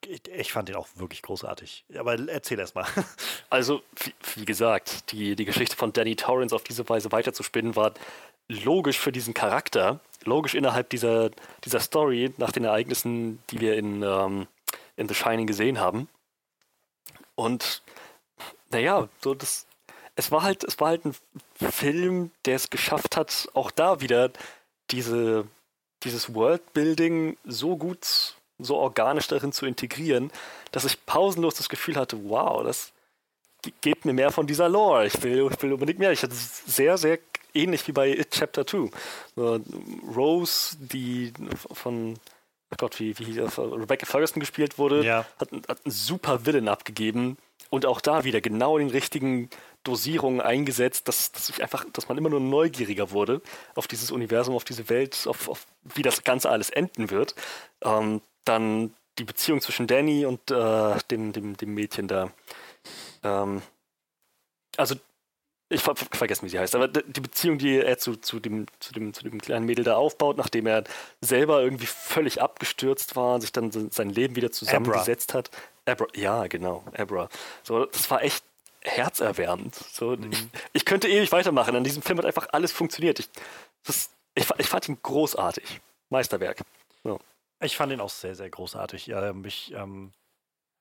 ich, 0.07 0.27
ich 0.29 0.53
fand 0.53 0.69
den 0.69 0.77
auch 0.77 0.89
wirklich 0.97 1.23
großartig. 1.23 1.85
Aber 1.97 2.19
erzähl 2.29 2.59
erst 2.59 2.75
mal. 2.75 2.87
Also, 3.51 3.83
wie, 3.97 4.15
wie, 4.35 4.45
gesagt, 4.45 5.11
die, 5.11 5.35
die 5.35 5.47
Geschichte 5.47 5.75
von 5.75 5.93
Danny 5.93 6.17
Torrance 6.17 6.55
auf 6.55 6.65
diese 6.65 6.87
Weise 6.89 7.11
weiterzuspinnen, 7.13 7.77
war 7.77 7.95
logisch 8.49 8.99
für 8.99 9.11
diesen 9.11 9.33
Charakter, 9.33 10.01
logisch 10.25 10.55
innerhalb 10.55 10.91
dieser, 10.91 11.31
dieser 11.65 11.81
Story 11.81 12.33
nach 12.37 12.53
den 12.53 12.65
Ereignissen, 12.65 13.43
die 13.51 13.61
wir 13.61 13.77
in, 13.77 14.03
ähm, 14.03 14.47
in 14.97 15.09
The 15.09 15.15
Shining 15.15 15.47
gesehen 15.47 15.81
haben. 15.81 16.09
Und 17.35 17.83
naja, 18.71 19.09
so 19.21 19.35
das, 19.35 19.67
es 20.19 20.33
war 20.33 20.43
halt, 20.43 20.65
es 20.65 20.81
war 20.81 20.89
halt 20.89 21.05
ein 21.05 21.15
Film, 21.55 22.33
der 22.45 22.57
es 22.57 22.71
geschafft 22.71 23.17
hat, 23.17 23.49
auch 23.55 23.71
da 23.71 24.01
wieder 24.01 24.31
diese, 24.91 25.47
dieses 26.03 26.35
Worldbuilding 26.35 27.37
so 27.45 27.77
gut, 27.77 28.35
so 28.59 28.77
organisch 28.79 29.29
darin 29.29 29.53
zu 29.53 29.65
integrieren, 29.65 30.33
dass 30.73 30.85
ich 30.85 31.07
pausenlos 31.07 31.55
das 31.55 31.69
Gefühl 31.69 31.95
hatte, 31.95 32.19
wow, 32.29 32.65
das 32.65 32.93
gibt 33.81 34.05
mir 34.05 34.13
mehr 34.13 34.33
von 34.33 34.49
dieser 34.49 34.69
Lore. 34.69 35.07
Ich 35.07 35.23
will, 35.23 35.49
ich 35.53 35.63
will 35.63 35.73
unbedingt 35.73 36.01
mehr. 36.01 36.11
Ich 36.11 36.25
hatte 36.25 36.35
sehr, 36.35 36.99
sehr 36.99 37.21
ähnlich 37.55 37.87
wie 37.87 37.93
bei 37.93 38.11
It 38.11 38.33
Chapter 38.33 38.67
2. 38.67 38.91
Rose, 40.17 40.77
die 40.81 41.33
von 41.73 42.19
oh 42.73 42.77
Gott, 42.77 42.99
wie, 42.99 43.17
wie 43.21 43.39
Rebecca 43.39 44.05
Ferguson 44.05 44.41
gespielt 44.41 44.79
wurde, 44.79 45.05
ja. 45.05 45.25
hat, 45.39 45.53
hat 45.69 45.85
einen 45.85 45.93
super 45.93 46.45
Villain 46.45 46.67
abgegeben 46.67 47.37
und 47.71 47.87
auch 47.87 48.01
da 48.01 48.25
wieder 48.25 48.41
genau 48.41 48.79
den 48.79 48.91
richtigen 48.91 49.51
Dosierungen 49.85 50.41
eingesetzt, 50.41 51.09
dass, 51.09 51.33
dass 51.33 51.49
ich 51.49 51.63
einfach, 51.63 51.85
dass 51.93 52.09
man 52.09 52.19
immer 52.19 52.29
nur 52.29 52.41
neugieriger 52.41 53.11
wurde 53.11 53.41
auf 53.75 53.87
dieses 53.87 54.11
Universum, 54.11 54.55
auf 54.55 54.65
diese 54.65 54.89
Welt, 54.89 55.27
auf, 55.27 55.49
auf 55.49 55.67
wie 55.83 56.03
das 56.03 56.25
Ganze 56.25 56.51
alles 56.51 56.71
enden 56.71 57.11
wird. 57.11 57.35
Ähm, 57.83 58.21
dann 58.45 58.95
die 59.19 59.25
Beziehung 59.25 59.61
zwischen 59.61 59.87
Danny 59.87 60.27
und 60.27 60.51
äh, 60.51 60.97
dem, 61.11 61.33
dem, 61.33 61.57
dem 61.57 61.75
Mädchen 61.75 62.09
da. 62.09 62.31
Ähm, 63.23 63.63
also 64.77 64.95
ich 65.71 65.83
ver 65.83 65.95
vergessen, 65.95 66.47
wie 66.47 66.49
sie 66.49 66.59
heißt, 66.59 66.75
aber 66.75 66.89
die 66.89 67.21
Beziehung, 67.21 67.59
die 67.59 67.77
er 67.77 67.99
zu, 67.99 68.17
zu, 68.17 68.41
dem, 68.41 68.67
zu, 68.81 68.93
dem, 68.95 69.13
zu 69.13 69.23
dem 69.23 69.39
kleinen 69.39 69.67
Mädel 69.67 69.85
da 69.85 69.97
aufbaut, 69.97 70.39
nachdem 70.39 70.67
er 70.67 70.85
selber 71.21 71.63
irgendwie 71.63 71.85
völlig 71.85 72.41
abgestürzt 72.41 73.17
war 73.17 73.35
und 73.35 73.43
sich 73.43 73.53
dann 73.53 73.71
sein 73.71 74.09
Leben 74.09 74.35
wieder 74.35 74.51
zusammengesetzt 74.51 75.35
Abra. 75.35 75.39
hat. 75.39 75.51
Abra, 75.85 76.07
ja, 76.15 76.47
genau, 76.47 76.85
Abra. 76.97 77.29
So, 77.65 77.85
das 77.85 78.11
war 78.11 78.23
echt 78.23 78.45
herzerwärmend. 78.89 79.75
So, 79.75 80.17
mhm. 80.17 80.33
ich, 80.33 80.47
ich, 80.73 80.85
könnte 80.85 81.09
ewig 81.09 81.31
weitermachen. 81.33 81.77
An 81.77 81.85
diesem 81.85 82.03
Film 82.03 82.19
hat 82.19 82.27
einfach 82.27 82.49
alles 82.53 82.73
funktioniert. 82.73 83.19
Ich, 83.19 83.29
das, 83.85 84.11
ich, 84.35 84.47
ich 84.59 84.67
fand 84.67 84.89
ihn 84.89 84.99
großartig. 85.03 85.81
Meisterwerk. 86.11 86.63
So. 87.05 87.21
Ich 87.61 87.77
fand 87.77 87.93
ihn 87.93 88.01
auch 88.01 88.11
sehr, 88.11 88.35
sehr 88.35 88.51
großartig. 88.51 89.07
Ja, 89.07 89.33
mich, 89.33 89.73
ähm, 89.75 90.13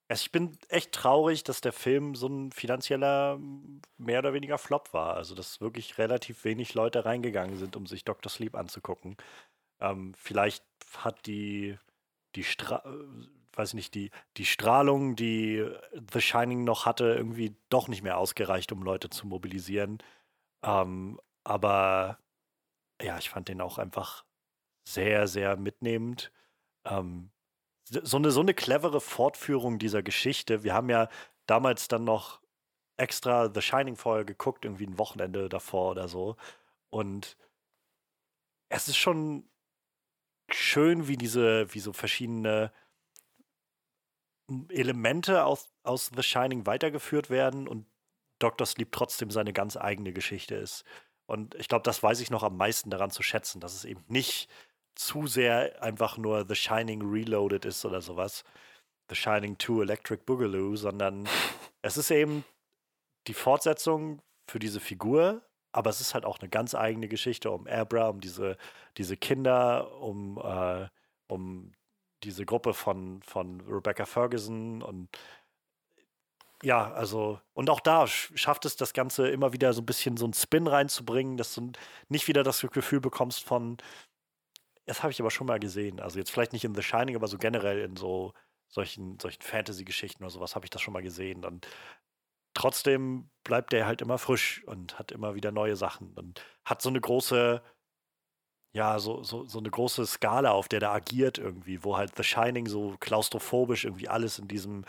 also 0.08 0.22
ich 0.22 0.32
bin 0.32 0.58
echt 0.70 0.94
traurig, 0.94 1.44
dass 1.44 1.62
der 1.62 1.74
Film 1.74 2.16
so 2.16 2.28
ein 2.28 2.52
finanzieller 2.52 3.40
mehr 3.98 4.20
oder 4.20 4.34
weniger 4.34 4.58
Flop 4.58 4.94
war. 4.94 5.16
Also, 5.16 5.36
dass 5.36 5.60
wirklich 5.60 5.98
relativ 5.98 6.46
wenig 6.46 6.74
Leute 6.74 7.06
reingegangen 7.06 7.58
sind, 7.58 7.76
um 7.76 7.86
sich 7.88 8.06
Dr. 8.06 8.32
Sleep 8.32 8.56
anzugucken. 8.56 9.18
Ähm, 9.80 10.14
vielleicht 10.18 10.64
hat 10.98 11.26
die, 11.26 11.78
die 12.36 12.44
Stra 12.44 12.84
weiß 13.58 13.74
nicht, 13.74 13.96
die, 13.96 14.12
die 14.38 14.46
Strahlung, 14.46 15.16
die 15.16 15.66
The 16.12 16.22
Shining 16.22 16.64
noch 16.64 16.86
hatte, 16.86 17.14
irgendwie 17.16 17.56
doch 17.70 17.88
nicht 17.88 18.04
mehr 18.04 18.18
ausgereicht, 18.18 18.72
um 18.72 18.84
Leute 18.84 19.10
zu 19.10 19.28
mobilisieren. 19.28 20.00
Ähm, 20.64 21.20
aber 21.44 22.20
ja, 23.02 23.18
ich 23.18 23.30
fand 23.30 23.48
den 23.48 23.62
auch 23.62 23.78
einfach 23.78 24.26
sehr, 24.88 25.28
sehr 25.28 25.58
mitnehmend. 25.58 26.32
Ähm, 26.86 27.32
so 27.86 28.18
eine, 28.18 28.32
so 28.32 28.42
eine 28.42 28.54
clevere 28.54 29.02
Fortführung 29.02 29.80
dieser 29.80 30.04
Geschichte. 30.04 30.64
Wir 30.64 30.74
haben 30.74 30.90
ja 30.90 31.10
damals 31.46 31.88
dann 31.88 32.04
noch 32.04 32.42
extra 32.98 33.52
The 33.54 33.62
Shining 33.62 33.96
vorher 33.96 34.26
geguckt, 34.26 34.66
irgendwie 34.66 34.88
ein 34.88 34.98
Wochenende 34.98 35.50
davor 35.50 35.92
oder 35.92 36.08
so. 36.08 36.36
Und 36.90 37.38
es 38.70 38.88
ist 38.88 38.98
schon 38.98 39.50
schön, 40.50 41.08
wie 41.08 41.18
diese, 41.18 41.74
wie 41.74 41.80
so 41.80 41.94
verschiedene 41.94 42.72
Elemente 44.70 45.44
aus, 45.44 45.70
aus 45.84 46.12
The 46.16 46.24
Shining 46.24 46.66
weitergeführt 46.66 47.30
werden 47.30 47.68
und 47.68 47.86
Dr. 48.40 48.66
Sleep 48.66 48.92
trotzdem 48.92 49.32
seine 49.32 49.54
ganz 49.54 49.78
eigene 49.78 50.14
Geschichte 50.14 50.56
ist. 50.56 50.84
Und 51.26 51.56
ich 51.56 51.68
glaube, 51.68 51.84
das 51.84 52.02
weiß 52.02 52.22
ich 52.22 52.30
noch 52.30 52.44
am 52.44 52.56
meisten 52.56 52.90
daran 52.90 53.12
zu 53.12 53.24
schätzen, 53.24 53.60
dass 53.60 53.74
es 53.74 53.84
eben 53.84 54.04
nicht 54.08 54.50
zu 54.96 55.28
sehr 55.28 55.82
einfach 55.84 56.18
nur 56.18 56.46
The 56.48 56.56
Shining 56.56 57.02
Reloaded 57.02 57.66
ist 57.66 57.86
oder 57.86 58.02
sowas. 58.02 58.44
The 59.10 59.16
Shining 59.16 59.58
2 59.60 59.84
Electric 59.84 60.24
Boogaloo, 60.26 60.76
sondern 60.76 61.28
es 61.82 61.98
ist 61.98 62.12
eben 62.12 62.46
die 63.28 63.34
Fortsetzung 63.34 64.22
für 64.48 64.60
diese 64.60 64.80
Figur, 64.80 65.42
aber 65.74 65.90
es 65.90 66.02
ist 66.02 66.14
halt 66.14 66.26
auch 66.26 66.40
eine 66.40 66.50
ganz 66.50 66.74
eigene 66.74 67.08
Geschichte 67.08 67.52
um 67.52 67.68
Abra, 67.68 68.08
um 68.08 68.22
diese, 68.22 68.58
diese 68.98 69.18
Kinder, 69.18 70.00
um, 70.00 70.38
äh, 70.38 70.88
um 71.28 71.74
diese 72.24 72.46
Gruppe 72.46 72.74
von, 72.74 73.22
von 73.24 73.62
Rebecca 73.62 74.06
Ferguson 74.06 74.82
und 74.82 75.10
ja, 76.64 76.92
also, 76.94 77.40
und 77.54 77.70
auch 77.70 77.80
da 77.80 78.08
schafft 78.08 78.66
es 78.66 78.76
das 78.76 78.94
Ganze 78.94 79.28
immer 79.30 79.54
wieder 79.54 79.74
so 79.74 79.82
ein 79.82 79.86
bisschen 79.86 80.18
so 80.18 80.26
einen 80.26 80.34
Spin 80.34 80.66
reinzubringen, 80.66 81.38
dass 81.38 81.54
du 81.54 81.72
nicht 82.10 82.28
wieder 82.28 82.42
das 82.44 82.62
Gefühl 82.62 83.00
bekommst 83.00 83.44
von, 83.44 83.78
das 84.86 85.04
habe 85.04 85.12
ich 85.12 85.20
aber 85.20 85.30
schon 85.32 85.48
mal 85.48 85.60
gesehen. 85.60 86.00
Also 86.00 86.18
jetzt 86.18 86.32
vielleicht 86.32 86.54
nicht 86.54 86.64
in 86.66 86.74
The 86.74 86.82
Shining, 86.82 87.16
aber 87.16 87.28
so 87.28 87.38
generell 87.38 87.82
in 87.82 87.96
so 87.96 88.34
solchen, 88.70 89.20
solchen 89.20 89.42
Fantasy-Geschichten 89.42 90.24
oder 90.24 90.32
sowas 90.32 90.56
habe 90.56 90.66
ich 90.66 90.70
das 90.72 90.82
schon 90.82 90.94
mal 90.94 91.04
gesehen. 91.04 91.46
Und 91.46 91.68
trotzdem 92.56 93.30
bleibt 93.44 93.72
der 93.74 93.86
halt 93.86 94.02
immer 94.02 94.18
frisch 94.18 94.64
und 94.66 94.98
hat 94.98 95.12
immer 95.12 95.36
wieder 95.36 95.52
neue 95.52 95.76
Sachen 95.76 96.14
und 96.16 96.44
hat 96.66 96.82
so 96.82 96.90
eine 96.90 97.02
große 97.02 97.62
ja, 98.78 99.00
so, 99.00 99.24
so, 99.24 99.44
so 99.46 99.58
eine 99.58 99.72
große 99.72 100.06
Skala, 100.06 100.52
auf 100.52 100.68
der 100.68 100.80
der 100.80 100.92
agiert 100.92 101.40
irgendwie, 101.40 101.84
wo 101.84 101.98
halt 101.98 102.16
The 102.16 102.24
Shining 102.24 102.68
so 102.68 102.96
klaustrophobisch 103.00 103.86
irgendwie 103.86 104.08
alles 104.08 104.38
in 104.38 104.48
diesem 104.48 104.86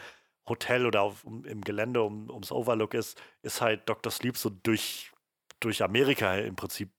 Hotel 0.46 0.84
oder 0.84 1.00
auf, 1.00 1.24
um, 1.24 1.46
im 1.46 1.62
Gelände 1.62 2.02
um, 2.02 2.28
ums 2.28 2.52
Overlook 2.52 2.92
ist, 2.92 3.18
ist 3.40 3.62
halt 3.62 3.88
Dr. 3.88 4.12
Sleep 4.12 4.36
so 4.36 4.50
durch, 4.50 5.10
durch 5.60 5.82
Amerika 5.82 6.34
im 6.36 6.54
Prinzip 6.54 6.90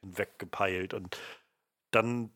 hinweggepeilt 0.00 0.94
und 0.94 1.18
dann 1.90 2.30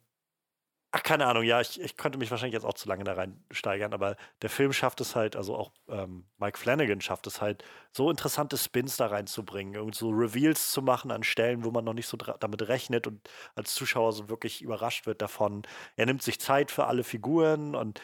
Ach, 0.99 1.03
keine 1.03 1.27
Ahnung, 1.27 1.43
ja, 1.43 1.61
ich, 1.61 1.79
ich 1.79 1.99
könnte 1.99 2.17
mich 2.17 2.31
wahrscheinlich 2.31 2.55
jetzt 2.55 2.65
auch 2.65 2.73
zu 2.73 2.89
lange 2.89 3.05
da 3.05 3.13
reinsteigern, 3.13 3.93
aber 3.93 4.17
der 4.41 4.49
Film 4.49 4.73
schafft 4.73 4.99
es 5.03 5.15
halt, 5.15 5.37
also 5.37 5.55
auch 5.55 5.71
ähm, 5.89 6.25
Mike 6.39 6.57
Flanagan 6.57 7.03
schafft 7.03 7.27
es 7.27 7.43
halt, 7.43 7.63
so 7.93 8.09
interessante 8.11 8.57
Spins 8.57 8.97
da 8.97 9.09
reinzubringen 9.09 9.83
und 9.83 9.95
so 9.95 10.09
Reveals 10.09 10.73
zu 10.73 10.81
machen 10.81 11.11
an 11.11 11.23
Stellen, 11.23 11.65
wo 11.65 11.71
man 11.71 11.85
noch 11.85 11.93
nicht 11.93 12.07
so 12.07 12.17
damit 12.17 12.67
rechnet 12.69 13.07
und 13.07 13.29
als 13.55 13.75
Zuschauer 13.75 14.15
so 14.15 14.31
wirklich 14.31 14.63
überrascht 14.63 15.05
wird 15.05 15.21
davon. 15.21 15.65
Er 15.97 16.07
nimmt 16.07 16.23
sich 16.23 16.41
Zeit 16.41 16.71
für 16.71 16.87
alle 16.87 17.05
Figuren 17.05 17.75
und 17.75 18.01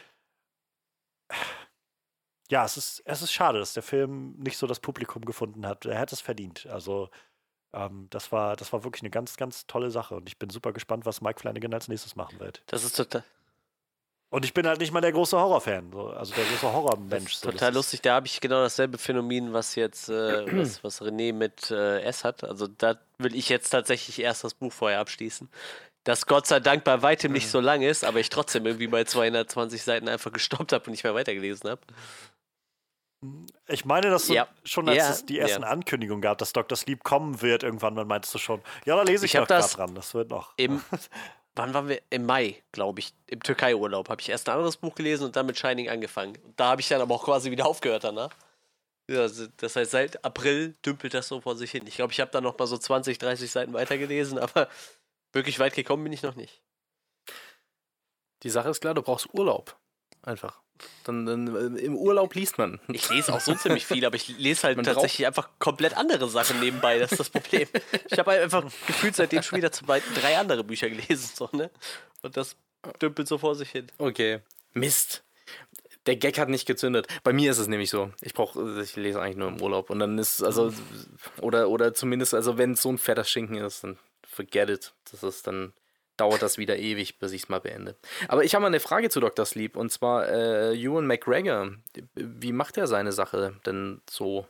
ja, 2.51 2.65
es 2.65 2.77
ist, 2.77 3.03
es 3.07 3.23
ist 3.23 3.33
schade, 3.33 3.59
dass 3.59 3.73
der 3.73 3.83
Film 3.83 4.35
nicht 4.39 4.59
so 4.59 4.67
das 4.67 4.81
Publikum 4.81 5.25
gefunden 5.25 5.67
hat. 5.67 5.87
Er 5.87 5.99
hätte 5.99 6.15
es 6.15 6.21
verdient. 6.21 6.67
Also 6.67 7.09
ähm, 7.73 8.07
das, 8.11 8.33
war, 8.33 8.57
das 8.57 8.73
war 8.73 8.85
wirklich 8.85 9.03
eine 9.03 9.11
ganz, 9.11 9.37
ganz 9.37 9.67
tolle 9.67 9.91
Sache 9.91 10.15
und 10.15 10.29
ich 10.29 10.39
bin 10.39 10.51
super 10.51 10.73
gespannt, 10.73 11.07
was 11.07 11.21
Mike 11.21 11.41
Flanagan 11.41 11.75
als 11.75 11.89
nächstes 11.89 12.17
machen 12.17 12.39
wird. 12.41 12.63
Das 12.67 12.85
ist 12.85 12.97
total. 12.97 13.25
Und 14.33 14.47
ich 14.47 14.55
bin 14.55 14.67
halt 14.67 14.81
nicht 14.81 14.93
mal 14.93 15.03
der 15.03 15.13
große 15.13 15.37
Horrorfan, 15.37 15.93
so, 15.93 16.09
also 16.09 16.35
der 16.35 16.45
große 16.45 16.73
Horrormensch. 16.73 17.35
So, 17.35 17.51
total 17.51 17.75
lustig, 17.75 18.01
da 18.01 18.15
habe 18.15 18.27
ich 18.27 18.41
genau 18.41 18.63
dasselbe 18.63 18.97
Phänomen, 18.97 19.53
was 19.53 19.75
jetzt, 19.75 20.09
äh, 20.09 20.47
was, 20.59 20.83
was 20.83 21.03
René 21.03 21.35
mit 21.35 21.71
äh, 21.71 22.01
S 22.01 22.25
hat. 22.25 22.43
Also 22.43 22.67
da 22.67 22.97
will 23.19 23.37
ich 23.37 23.51
jetzt 23.51 23.69
tatsächlich 23.69 24.23
erst 24.23 24.43
das 24.43 24.55
Buch 24.55 24.73
vorher 24.73 25.01
abschließen. 25.01 25.51
Das 26.05 26.27
Gott 26.27 26.47
sei 26.47 26.61
Dank 26.61 26.83
bei 26.83 27.03
weitem 27.03 27.33
nicht 27.33 27.49
so 27.51 27.61
lang 27.61 27.83
ist, 27.83 28.05
aber 28.05 28.21
ich 28.21 28.31
trotzdem 28.31 28.65
irgendwie 28.65 28.87
bei 28.87 29.05
220 29.05 29.83
Seiten 29.83 30.09
einfach 30.09 30.33
gestoppt 30.33 30.73
habe 30.73 30.87
und 30.87 30.93
nicht 30.93 31.05
mehr 31.05 31.15
weitergelesen 31.15 31.69
habe. 31.69 31.83
Ich 33.69 33.85
meine, 33.85 34.11
dass 34.11 34.27
du 34.27 34.35
ja. 34.35 34.49
schon 34.65 34.89
als 34.89 34.99
ja. 34.99 35.11
es 35.11 35.27
die 35.27 35.39
ersten 35.39 35.63
ja. 35.63 35.69
Ankündigungen 35.69 36.21
gab, 36.21 36.39
dass 36.39 36.53
Dr. 36.53 36.77
Sleep 36.77 37.05
kommen 37.05 37.41
wird, 37.41 37.63
irgendwann, 37.63 37.95
dann 37.95 38.09
meintest 38.09 38.35
du 38.35 38.39
schon, 38.39 38.61
ja, 38.85 38.97
da 38.97 39.03
lese 39.03 39.27
ich, 39.27 39.35
ich 39.35 39.41
noch 39.41 39.47
das 39.47 39.75
dran, 39.75 39.95
das 39.95 40.13
wird 40.15 40.31
noch. 40.31 40.55
Im, 40.57 40.83
wann 41.55 41.73
waren 41.73 41.89
wir? 41.89 42.03
Im 42.11 42.27
Mai, 42.27 42.63
glaube 42.73 43.01
ich, 43.01 43.15
im 43.29 43.41
Türkei-Urlaub, 43.41 44.09
habe 44.09 44.21
ich 44.21 44.29
erst 44.29 44.49
ein 44.49 44.55
anderes 44.57 44.77
Buch 44.77 44.95
gelesen 44.95 45.25
und 45.25 45.37
dann 45.37 45.47
mit 45.47 45.57
Shining 45.57 45.89
angefangen. 45.89 46.37
Da 46.57 46.71
habe 46.71 46.81
ich 46.81 46.89
dann 46.89 47.01
aber 47.01 47.15
auch 47.15 47.25
quasi 47.25 47.51
wieder 47.51 47.67
aufgehört 47.67 48.05
danach. 48.05 48.31
Ja, 49.09 49.29
das 49.57 49.77
heißt, 49.77 49.91
seit 49.91 50.25
April 50.25 50.75
dümpelt 50.85 51.15
das 51.15 51.29
so 51.29 51.41
vor 51.41 51.57
sich 51.57 51.71
hin. 51.71 51.87
Ich 51.87 51.97
glaube, 51.97 52.13
ich 52.13 52.21
habe 52.21 52.31
da 52.31 52.41
noch 52.41 52.59
mal 52.59 52.67
so 52.67 52.79
20, 52.79 53.19
30 53.19 53.51
Seiten 53.51 53.73
weitergelesen, 53.73 54.39
aber 54.39 54.69
wirklich 55.33 55.59
weit 55.59 55.75
gekommen 55.75 56.05
bin 56.05 56.13
ich 56.13 56.23
noch 56.23 56.35
nicht. 56.35 56.63
Die 58.43 58.51
Sache 58.51 58.71
ist 58.71 58.81
klar, 58.81 58.95
du 58.95 59.03
brauchst 59.03 59.33
Urlaub. 59.33 59.77
Einfach. 60.23 60.61
Dann, 61.05 61.27
dann 61.27 61.77
äh, 61.77 61.81
im 61.81 61.97
Urlaub 61.97 62.35
liest 62.35 62.59
man. 62.59 62.81
Ich 62.89 63.09
lese 63.11 63.33
auch 63.33 63.41
so 63.41 63.55
ziemlich 63.55 63.87
viel, 63.87 64.05
aber 64.05 64.17
ich 64.17 64.29
lese 64.39 64.65
halt 64.65 64.77
Man 64.77 64.85
tatsächlich 64.85 65.27
einfach 65.27 65.49
komplett 65.59 65.97
andere 65.97 66.29
Sachen 66.29 66.61
nebenbei. 66.61 66.99
Das 66.99 67.13
ist 67.13 67.19
das 67.19 67.31
Problem. 67.31 67.69
Ich 68.11 68.19
habe 68.19 68.31
halt 68.31 68.43
einfach 68.43 68.65
gefühlt 68.87 69.17
seitdem 69.17 69.43
schon 69.43 69.59
wieder 69.59 69.73
zwei, 69.73 70.01
drei 70.21 70.39
andere 70.39 70.65
Bücher 70.65 70.89
gelesen. 70.89 71.31
So, 71.35 71.49
ne? 71.53 71.71
Und 72.23 72.37
das 72.37 72.57
dümpelt 73.01 73.29
so 73.29 73.39
vor 73.39 73.55
sich 73.55 73.71
hin. 73.71 73.87
Okay. 73.99 74.41
Mist. 74.75 75.25
Der 76.07 76.17
Gag 76.17 76.39
hat 76.39 76.49
nicht 76.49 76.67
gezündet. 76.67 77.07
Bei 77.23 77.33
mir 77.33 77.51
ist 77.51 77.59
es 77.59 77.69
nämlich 77.69 77.91
so. 77.91 78.11
Ich 78.23 78.35
brauche, 78.35 78.81
ich 78.83 78.97
lese 78.97 79.21
eigentlich 79.21 79.37
nur 79.37 79.49
im 79.49 79.61
Urlaub. 79.61 79.91
Und 79.91 80.01
dann 80.01 80.19
ist, 80.19 80.43
also, 80.43 80.73
oder, 81.41 81.69
oder 81.69 81.95
zumindest, 81.95 82.35
also 82.35 82.59
wenn 82.59 82.73
es 82.73 82.83
so 82.83 82.91
ein 82.91 82.99
fetter 82.99 83.25
Schinken 83.25 83.57
ist, 83.57 83.85
dann 83.85 83.99
forget 84.27 84.71
it. 84.71 84.93
Das 85.11 85.23
ist 85.23 85.47
dann, 85.47 85.73
dauert 86.17 86.43
das 86.43 86.59
wieder 86.59 86.79
ewig, 86.79 87.19
bis 87.19 87.33
ich 87.33 87.45
es 87.45 87.49
mal 87.49 87.61
beende. 87.61 87.97
Aber 88.29 88.45
ich 88.45 88.55
habe 88.55 88.63
mal 88.63 88.69
eine 88.69 88.81
Frage 88.81 89.11
zu 89.11 89.21
Dr. 89.21 89.45
Sleep. 89.45 89.77
Und 89.77 89.91
zwar, 89.91 90.29
äh, 90.29 90.75
Ewan 90.75 91.07
McGregor. 91.07 91.73
Wie 92.15 92.53
macht 92.53 92.77
er 92.77 92.87
seine 92.87 93.13
Sache 93.13 93.55
denn 93.67 94.03
so 94.09 94.47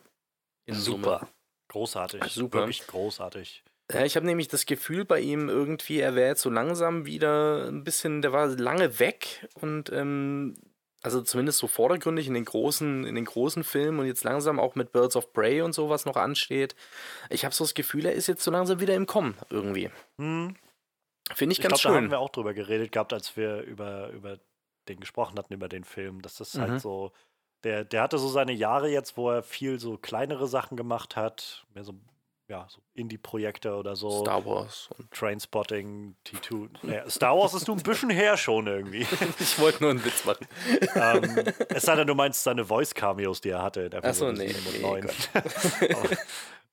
in 0.67 0.75
Super. 0.75 1.19
Summe? 1.21 1.29
Großartig. 1.69 2.25
Super. 2.25 2.61
Wirklich 2.61 2.87
großartig. 2.87 3.65
Ja, 3.91 4.05
ich 4.05 4.17
habe 4.17 4.27
nämlich 4.27 4.49
das 4.49 4.67
Gefühl 4.67 5.05
bei 5.05 5.21
ihm 5.21 5.49
irgendwie, 5.49 6.01
er 6.01 6.15
wäre 6.15 6.29
jetzt 6.29 6.43
so 6.43 6.51
langsam 6.51 7.05
wieder 7.05 7.67
ein 7.69 7.85
bisschen, 7.85 8.23
der 8.23 8.33
war 8.33 8.47
lange 8.47 8.99
weg 8.99 9.49
und 9.61 9.91
ähm, 9.93 10.55
also 11.03 11.21
zumindest 11.21 11.59
so 11.59 11.67
vordergründig 11.67 12.29
in 12.29 12.35
den 12.35 12.45
großen, 12.45 13.05
in 13.05 13.15
den 13.15 13.25
großen 13.25 13.65
Filmen 13.65 13.99
und 13.99 14.07
jetzt 14.07 14.25
langsam 14.25 14.61
auch 14.61 14.77
mit 14.77 14.93
Birds 14.93 15.17
of 15.17 15.33
Prey 15.33 15.61
und 15.61 15.75
sowas 15.75 16.07
noch 16.07 16.17
ansteht. 16.17 16.77
Ich 17.29 17.45
habe 17.45 17.55
so 17.55 17.65
das 17.65 17.75
Gefühl, 17.75 18.07
er 18.07 18.13
ist 18.13 18.29
jetzt 18.29 18.45
so 18.45 18.51
langsam 18.51 18.81
wieder 18.81 18.95
im 18.95 19.07
Kommen 19.07 19.37
irgendwie. 19.51 19.91
Hm. 20.19 20.57
Finde 21.35 21.53
ich, 21.53 21.59
Ich 21.59 21.63
ganz 21.63 21.81
glaube, 21.81 21.93
da 21.95 21.97
haben 21.97 22.05
schön. 22.05 22.11
wir 22.11 22.19
auch 22.21 22.31
drüber 22.31 22.55
geredet 22.55 22.93
gehabt, 22.93 23.13
als 23.13 23.37
wir 23.37 23.61
über, 23.63 24.09
über 24.11 24.39
den 24.89 25.01
gesprochen 25.01 25.39
hatten, 25.39 25.53
über 25.55 25.69
den 25.69 25.85
Film. 25.85 26.21
Das 26.23 26.41
ist 26.41 26.57
Mhm. 26.57 26.61
halt 26.63 26.81
so, 26.81 27.13
der, 27.65 27.85
der 27.85 28.03
hatte 28.03 28.19
so 28.19 28.29
seine 28.29 28.53
Jahre 28.53 28.89
jetzt, 28.89 29.17
wo 29.17 29.31
er 29.31 29.43
viel 29.43 29.79
so 29.79 29.97
kleinere 29.97 30.49
Sachen 30.49 30.77
gemacht 30.77 31.15
hat, 31.17 31.65
mehr 31.75 31.85
so, 31.85 31.95
ja, 32.49 32.67
so 32.69 32.81
Indie-Projekte 32.95 33.77
oder 33.77 33.95
so. 33.97 34.23
Star 34.23 34.45
Wars. 34.45 34.91
Und 34.99 35.11
Trainspotting, 35.13 36.17
T2. 36.27 36.69
Naja, 36.83 37.09
Star 37.09 37.39
Wars 37.39 37.55
ist 37.55 37.69
nun 37.69 37.79
ein 37.79 37.83
bisschen 37.85 38.11
her 38.11 38.37
schon 38.37 38.67
irgendwie. 38.67 39.07
ich 39.39 39.59
wollte 39.61 39.81
nur 39.85 39.91
einen 39.91 40.05
Witz 40.05 40.25
machen. 40.25 40.47
ähm, 40.97 41.45
es 41.69 41.85
sei 41.85 41.95
denn, 41.97 42.09
du 42.09 42.15
meinst 42.17 42.43
seine 42.43 42.65
Voice-Cameos, 42.67 43.41
die 43.41 43.51
er 43.51 43.63
hatte 43.63 43.83
in 43.83 43.95
Ach 43.95 44.13
so, 44.13 44.27
Episode 44.29 44.39
nee, 44.39 44.49
7 44.49 44.67
und 44.67 44.75
nee, 44.75 44.81
9. 44.83 45.09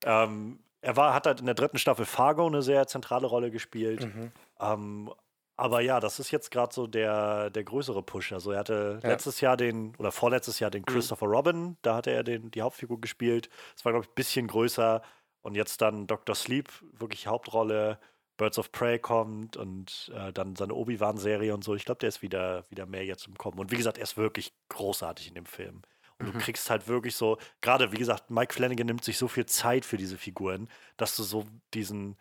Aber, 0.04 0.34
er 0.82 0.96
war, 0.96 1.14
hat 1.14 1.26
halt 1.26 1.40
in 1.40 1.46
der 1.46 1.54
dritten 1.54 1.78
Staffel 1.78 2.04
Fargo 2.04 2.46
eine 2.46 2.62
sehr 2.62 2.86
zentrale 2.86 3.26
Rolle 3.26 3.50
gespielt. 3.50 4.04
Mhm. 4.04 4.32
Ähm, 4.60 5.12
aber 5.56 5.80
ja, 5.82 6.00
das 6.00 6.18
ist 6.18 6.30
jetzt 6.30 6.50
gerade 6.50 6.72
so 6.74 6.86
der, 6.86 7.50
der 7.50 7.64
größere 7.64 8.02
Push. 8.02 8.32
Also 8.32 8.52
er 8.52 8.60
hatte 8.60 8.98
Ja. 9.02 9.06
Mhm. 9.08 9.12
letztes 9.12 9.40
Jahr 9.42 9.56
den, 9.56 9.94
oder 9.96 10.10
vorletztes 10.10 10.58
Jahr 10.58 10.70
den 10.70 10.84
Christopher 10.86 11.26
Robin, 11.26 11.76
da 11.82 11.96
hatte 11.96 12.10
er 12.10 12.22
den, 12.24 12.50
die 12.50 12.62
Hauptfigur 12.62 13.00
gespielt. 13.00 13.50
Das 13.74 13.84
war, 13.84 13.92
glaube 13.92 14.04
ich, 14.06 14.10
ein 14.10 14.14
bisschen 14.14 14.46
größer. 14.46 15.02
Und 15.42 15.54
jetzt 15.54 15.80
dann 15.82 16.06
Dr. 16.06 16.34
Sleep, 16.34 16.68
wirklich 16.92 17.26
Hauptrolle. 17.26 17.98
Birds 18.38 18.58
of 18.58 18.72
Prey 18.72 18.98
kommt 18.98 19.58
und 19.58 20.10
äh, 20.16 20.32
dann 20.32 20.56
seine 20.56 20.72
Obi-Wan-Serie 20.74 21.52
und 21.52 21.62
so. 21.62 21.74
Ich 21.74 21.84
glaube, 21.84 21.98
der 21.98 22.08
ist 22.08 22.22
wieder, 22.22 22.64
wieder 22.70 22.86
mehr 22.86 23.04
jetzt 23.04 23.26
im 23.26 23.36
Kommen. 23.36 23.58
Und 23.58 23.70
wie 23.70 23.76
gesagt, 23.76 23.98
er 23.98 24.04
ist 24.04 24.16
wirklich 24.16 24.54
großartig 24.70 25.28
in 25.28 25.34
dem 25.34 25.44
Film. 25.44 25.82
Und 26.20 26.28
Mhm. 26.28 26.32
du 26.32 26.38
kriegst 26.38 26.70
halt 26.70 26.86
wirklich 26.88 27.16
so, 27.16 27.38
gerade 27.60 27.92
wie 27.92 27.96
gesagt, 27.98 28.30
Mike 28.30 28.54
Flanagan 28.54 28.86
nimmt 28.86 29.04
sich 29.04 29.18
so 29.18 29.28
viel 29.28 29.46
Zeit 29.46 29.84
für 29.84 29.96
diese 29.96 30.18
Figuren, 30.18 30.68
dass 30.96 31.16
du 31.16 31.22
so 31.22 31.46
diesen, 31.74 32.16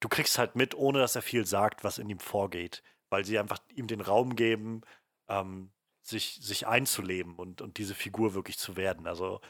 du 0.00 0.08
kriegst 0.08 0.38
halt 0.38 0.54
mit, 0.56 0.74
ohne 0.74 0.98
dass 1.00 1.16
er 1.16 1.22
viel 1.22 1.44
sagt, 1.46 1.84
was 1.84 1.98
in 1.98 2.08
ihm 2.08 2.20
vorgeht, 2.20 2.82
weil 3.10 3.24
sie 3.24 3.38
einfach 3.38 3.58
ihm 3.74 3.86
den 3.86 4.00
Raum 4.00 4.36
geben, 4.36 4.82
ähm, 5.28 5.72
sich, 6.02 6.38
sich 6.40 6.66
einzuleben 6.66 7.36
und, 7.36 7.60
und 7.60 7.78
diese 7.78 7.94
Figur 7.94 8.34
wirklich 8.34 8.58
zu 8.58 8.76
werden. 8.76 9.06
Also, 9.06 9.40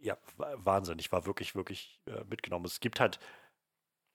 ja, 0.00 0.18
wa- 0.36 0.54
Wahnsinn. 0.58 0.98
Ich 0.98 1.12
war 1.12 1.26
wirklich, 1.26 1.54
wirklich 1.54 2.00
äh, 2.06 2.24
mitgenommen. 2.24 2.66
Es 2.66 2.80
gibt 2.80 3.00
halt, 3.00 3.18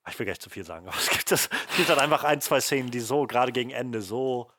ich 0.10 0.18
will 0.20 0.26
gar 0.26 0.32
nicht 0.34 0.42
zu 0.42 0.50
viel 0.50 0.64
sagen, 0.66 0.88
aber 0.90 0.98
es 0.98 1.10
gibt, 1.10 1.32
das, 1.32 1.50
es 1.70 1.78
gibt 1.78 1.90
halt 1.90 2.00
einfach 2.00 2.24
ein, 2.24 2.42
zwei 2.42 2.60
Szenen, 2.62 2.92
die 2.92 3.00
so, 3.00 3.28
gerade 3.28 3.52
gegen 3.52 3.72
Ende, 3.72 4.02
so 4.02 4.52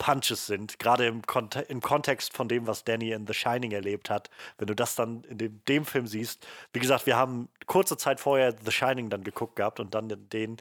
Punches 0.00 0.46
sind, 0.46 0.78
gerade 0.78 1.06
im, 1.06 1.20
Konte 1.26 1.60
im 1.60 1.80
Kontext 1.82 2.32
von 2.32 2.48
dem, 2.48 2.66
was 2.66 2.84
Danny 2.84 3.12
in 3.12 3.26
The 3.26 3.34
Shining 3.34 3.70
erlebt 3.72 4.08
hat. 4.08 4.30
Wenn 4.56 4.66
du 4.66 4.74
das 4.74 4.94
dann 4.96 5.22
in 5.24 5.36
dem, 5.36 5.62
dem 5.66 5.84
Film 5.84 6.06
siehst, 6.06 6.46
wie 6.72 6.80
gesagt, 6.80 7.04
wir 7.04 7.16
haben 7.16 7.48
kurze 7.66 7.98
Zeit 7.98 8.18
vorher 8.18 8.56
The 8.64 8.72
Shining 8.72 9.10
dann 9.10 9.22
geguckt 9.22 9.56
gehabt 9.56 9.78
und 9.78 9.94
dann 9.94 10.08
den- 10.30 10.56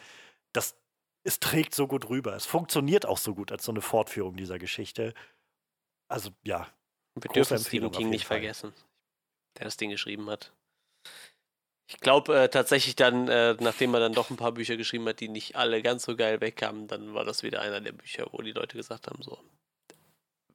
das, 0.52 0.76
es 1.24 1.40
trägt 1.40 1.74
so 1.74 1.88
gut 1.88 2.10
rüber. 2.10 2.36
Es 2.36 2.46
funktioniert 2.46 3.06
auch 3.06 3.18
so 3.18 3.34
gut 3.34 3.52
als 3.54 3.64
so 3.64 3.72
eine 3.72 3.82
Fortführung 3.82 4.36
dieser 4.36 4.60
Geschichte. 4.60 5.14
Also, 6.10 6.32
ja, 6.44 6.68
Wir 7.16 7.32
dürfen 7.32 7.58
Stephen 7.60 7.92
King 7.92 8.10
nicht 8.10 8.26
Fall. 8.26 8.38
vergessen, 8.40 8.74
der 9.58 9.64
das 9.66 9.78
Ding 9.78 9.90
geschrieben 9.90 10.30
hat. 10.30 10.52
Ich 11.90 12.00
glaube 12.00 12.40
äh, 12.40 12.50
tatsächlich 12.50 12.96
dann, 12.96 13.28
äh, 13.30 13.56
nachdem 13.60 13.96
er 13.96 14.00
dann 14.00 14.14
doch 14.14 14.30
ein 14.30 14.38
paar 14.38 14.52
Bücher 14.52 14.78
geschrieben 14.78 15.08
hat, 15.08 15.20
die 15.20 15.28
nicht 15.28 15.56
alle 15.56 15.82
ganz 15.82 16.04
so 16.04 16.16
geil 16.16 16.40
wegkamen, 16.40 16.88
dann 16.88 17.16
war 17.16 17.26
das 17.26 17.42
wieder 17.42 17.62
einer 17.62 17.82
der 17.82 17.94
Bücher, 17.94 18.28
wo 18.32 18.44
die 18.44 18.52
Leute 18.52 18.78
gesagt 18.78 19.08
haben, 19.08 19.24
so, 19.24 19.40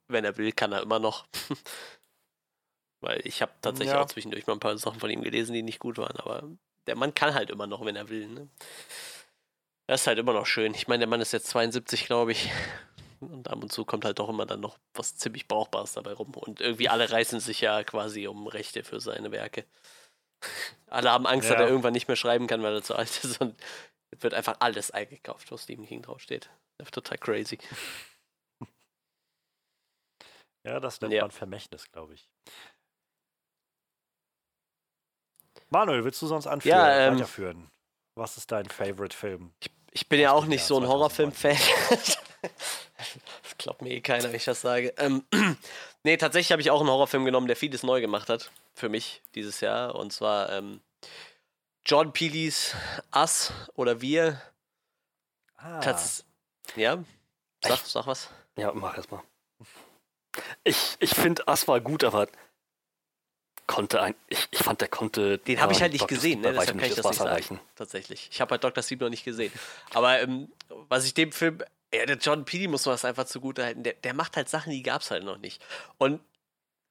wenn 0.06 0.24
er 0.24 0.36
will, 0.36 0.52
kann 0.52 0.70
er 0.70 0.82
immer 0.82 1.00
noch. 1.00 1.26
Weil 3.00 3.20
ich 3.26 3.42
habe 3.42 3.52
tatsächlich 3.60 3.94
Ja. 3.94 4.02
auch 4.02 4.06
zwischendurch 4.06 4.46
mal 4.46 4.52
ein 4.52 4.60
paar 4.60 4.78
Sachen 4.78 5.00
von 5.00 5.10
ihm 5.10 5.22
gelesen, 5.22 5.54
die 5.54 5.64
nicht 5.64 5.80
gut 5.80 5.98
waren, 5.98 6.16
aber 6.18 6.48
der 6.86 6.94
Mann 6.94 7.14
kann 7.14 7.34
halt 7.34 7.50
immer 7.50 7.66
noch, 7.66 7.84
wenn 7.84 7.96
er 7.96 8.08
will. 8.08 8.28
Ne? 8.28 8.48
Das 9.88 10.02
ist 10.02 10.06
halt 10.06 10.18
immer 10.20 10.34
noch 10.34 10.46
schön. 10.46 10.72
Ich 10.72 10.86
meine, 10.86 11.00
der 11.00 11.08
Mann 11.08 11.20
ist 11.20 11.32
jetzt 11.32 11.48
72, 11.48 12.06
glaube 12.06 12.30
ich. 12.30 12.48
Und 13.20 13.48
ab 13.50 13.60
und 13.60 13.72
zu 13.72 13.84
kommt 13.84 14.04
halt 14.04 14.18
doch 14.20 14.28
immer 14.28 14.46
dann 14.46 14.60
noch 14.60 14.78
was 14.92 15.16
ziemlich 15.16 15.48
Brauchbares 15.48 15.94
dabei 15.94 16.12
rum. 16.12 16.32
Und 16.34 16.60
irgendwie 16.60 16.88
alle 16.88 17.10
reißen 17.10 17.40
sich 17.40 17.60
ja 17.60 17.82
quasi 17.82 18.28
um 18.28 18.46
Rechte 18.46 18.84
für 18.84 19.00
seine 19.00 19.32
Werke. 19.32 19.64
Alle 20.88 21.10
haben 21.10 21.26
Angst, 21.26 21.48
dass 21.50 21.56
Ja. 21.56 21.62
er 21.64 21.68
irgendwann 21.68 21.92
nicht 21.92 22.08
mehr 22.08 22.16
schreiben 22.16 22.46
kann, 22.46 22.62
weil 22.62 22.74
er 22.74 22.82
zu 22.82 22.94
alt 22.94 23.24
ist. 23.24 23.40
Und 23.40 23.60
es 24.10 24.22
wird 24.22 24.34
einfach 24.34 24.56
alles 24.60 24.90
eingekauft, 24.90 25.50
wo 25.50 25.56
Stephen 25.56 25.86
King 25.86 26.02
draufsteht. 26.02 26.50
Das 26.78 26.88
ist 26.88 26.94
total 26.94 27.18
crazy. 27.18 27.58
ja, 30.66 30.80
das 30.80 31.00
nennt 31.00 31.12
Ja. 31.14 31.22
man 31.22 31.30
Vermächtnis, 31.30 31.90
glaube 31.92 32.14
ich. 32.14 32.28
Manuel, 35.70 36.04
willst 36.04 36.20
du 36.22 36.26
sonst 36.26 36.46
anführen, 36.46 36.76
Ja, 36.78 37.06
ähm, 37.08 37.14
weiterführen? 37.16 37.70
Was 38.16 38.36
ist 38.36 38.52
dein 38.52 38.66
Favorite-Film? 38.66 39.52
Ich 39.90 40.08
bin 40.08 40.20
ja 40.20 40.32
auch 40.32 40.44
nicht 40.46 40.64
so 40.64 40.76
ein 40.78 40.84
2019. 40.86 41.56
Horrorfilm-Fan. 41.58 42.24
das 43.42 43.58
glaubt 43.58 43.82
mir 43.82 43.90
eh 43.90 44.00
keiner, 44.00 44.24
wenn 44.24 44.34
ich 44.34 44.44
das 44.44 44.60
sage. 44.60 44.94
Ähm, 44.98 45.24
nee, 46.04 46.16
tatsächlich 46.16 46.52
habe 46.52 46.62
ich 46.62 46.70
auch 46.70 46.80
einen 46.80 46.90
Horrorfilm 46.90 47.24
genommen, 47.24 47.46
der 47.46 47.56
vieles 47.56 47.82
neu 47.82 48.00
gemacht 48.00 48.28
hat 48.28 48.50
für 48.74 48.88
mich 48.88 49.22
dieses 49.34 49.60
Jahr. 49.60 49.94
Und 49.94 50.12
zwar 50.12 50.50
ähm, 50.52 50.80
John 51.86 52.12
Peeleys 52.12 52.74
Us 53.14 53.52
oder 53.74 54.00
Wir. 54.00 54.40
Ah, 55.56 55.80
Tats 55.80 56.24
ja, 56.76 57.02
sag, 57.62 57.78
sag 57.78 58.06
was. 58.06 58.30
Ja, 58.56 58.72
mach 58.72 58.96
erst 58.96 59.10
mal. 59.12 59.22
Ich, 60.64 60.96
ich 60.98 61.14
finde, 61.14 61.46
Ass 61.46 61.68
war 61.68 61.80
gut, 61.80 62.02
aber 62.02 62.28
konnte 63.66 64.02
ein. 64.02 64.14
Ich, 64.28 64.48
ich 64.50 64.58
fand, 64.58 64.80
der 64.80 64.88
konnte. 64.88 65.38
Den 65.38 65.60
habe 65.60 65.72
ich 65.72 65.80
halt 65.80 65.92
nicht 65.92 66.02
Dr. 66.02 66.16
gesehen, 66.16 66.40
ne? 66.40 66.52
deshalb 66.52 66.78
kann 66.78 66.88
ich 66.88 66.94
das 66.94 67.04
nicht 67.04 67.18
sagen. 67.18 67.30
reichen. 67.30 67.60
Tatsächlich. 67.76 68.28
Ich 68.32 68.40
habe 68.40 68.52
halt 68.52 68.64
Dr. 68.64 68.82
Sleep 68.82 69.00
noch 69.00 69.10
nicht 69.10 69.24
gesehen. 69.24 69.52
Aber 69.92 70.20
ähm, 70.20 70.50
was 70.88 71.04
ich 71.04 71.14
dem 71.14 71.30
Film, 71.32 71.62
ja, 71.94 72.06
der 72.06 72.16
John 72.16 72.44
Peele 72.44 72.68
muss 72.68 72.86
man 72.86 72.94
das 72.94 73.04
einfach 73.04 73.24
zugute 73.26 73.64
halten. 73.64 73.82
Der, 73.82 73.94
der 73.94 74.14
macht 74.14 74.36
halt 74.36 74.48
Sachen, 74.48 74.70
die 74.72 74.82
gab 74.82 75.02
es 75.02 75.10
halt 75.10 75.24
noch 75.24 75.38
nicht. 75.38 75.62
Und 75.98 76.20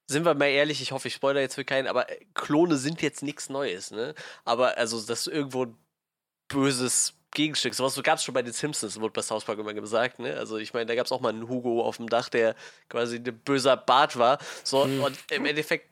sind 0.07 0.25
wir 0.25 0.33
mal 0.33 0.47
ehrlich, 0.47 0.81
ich 0.81 0.91
hoffe, 0.91 1.07
ich 1.07 1.13
spoilere 1.13 1.41
jetzt 1.41 1.55
für 1.55 1.65
keinen, 1.65 1.87
aber 1.87 2.09
äh, 2.09 2.25
Klone 2.33 2.77
sind 2.77 3.01
jetzt 3.01 3.23
nichts 3.23 3.49
Neues, 3.49 3.91
ne? 3.91 4.13
Aber 4.43 4.77
also, 4.77 4.97
das 5.01 5.27
ist 5.27 5.33
irgendwo 5.33 5.65
ein 5.65 5.77
böses 6.49 7.13
Gegenstück. 7.31 7.73
Sowas 7.73 8.01
gab 8.03 8.17
es 8.17 8.23
schon 8.23 8.33
bei 8.33 8.41
den 8.41 8.53
Simpsons, 8.53 8.99
wurde 8.99 9.13
bei 9.13 9.21
South 9.21 9.45
Park 9.45 9.59
immer 9.59 9.73
gesagt, 9.73 10.19
ne? 10.19 10.35
Also 10.37 10.57
ich 10.57 10.73
meine, 10.73 10.85
da 10.85 10.95
gab 10.95 11.05
es 11.05 11.11
auch 11.11 11.21
mal 11.21 11.29
einen 11.29 11.49
Hugo 11.49 11.83
auf 11.83 11.97
dem 11.97 12.09
Dach, 12.09 12.29
der 12.29 12.55
quasi 12.89 13.17
ein 13.17 13.39
böser 13.39 13.77
Bart 13.77 14.17
war. 14.17 14.37
So, 14.63 14.83
Hm. 14.85 15.03
und 15.03 15.17
im 15.31 15.45
Endeffekt, 15.45 15.89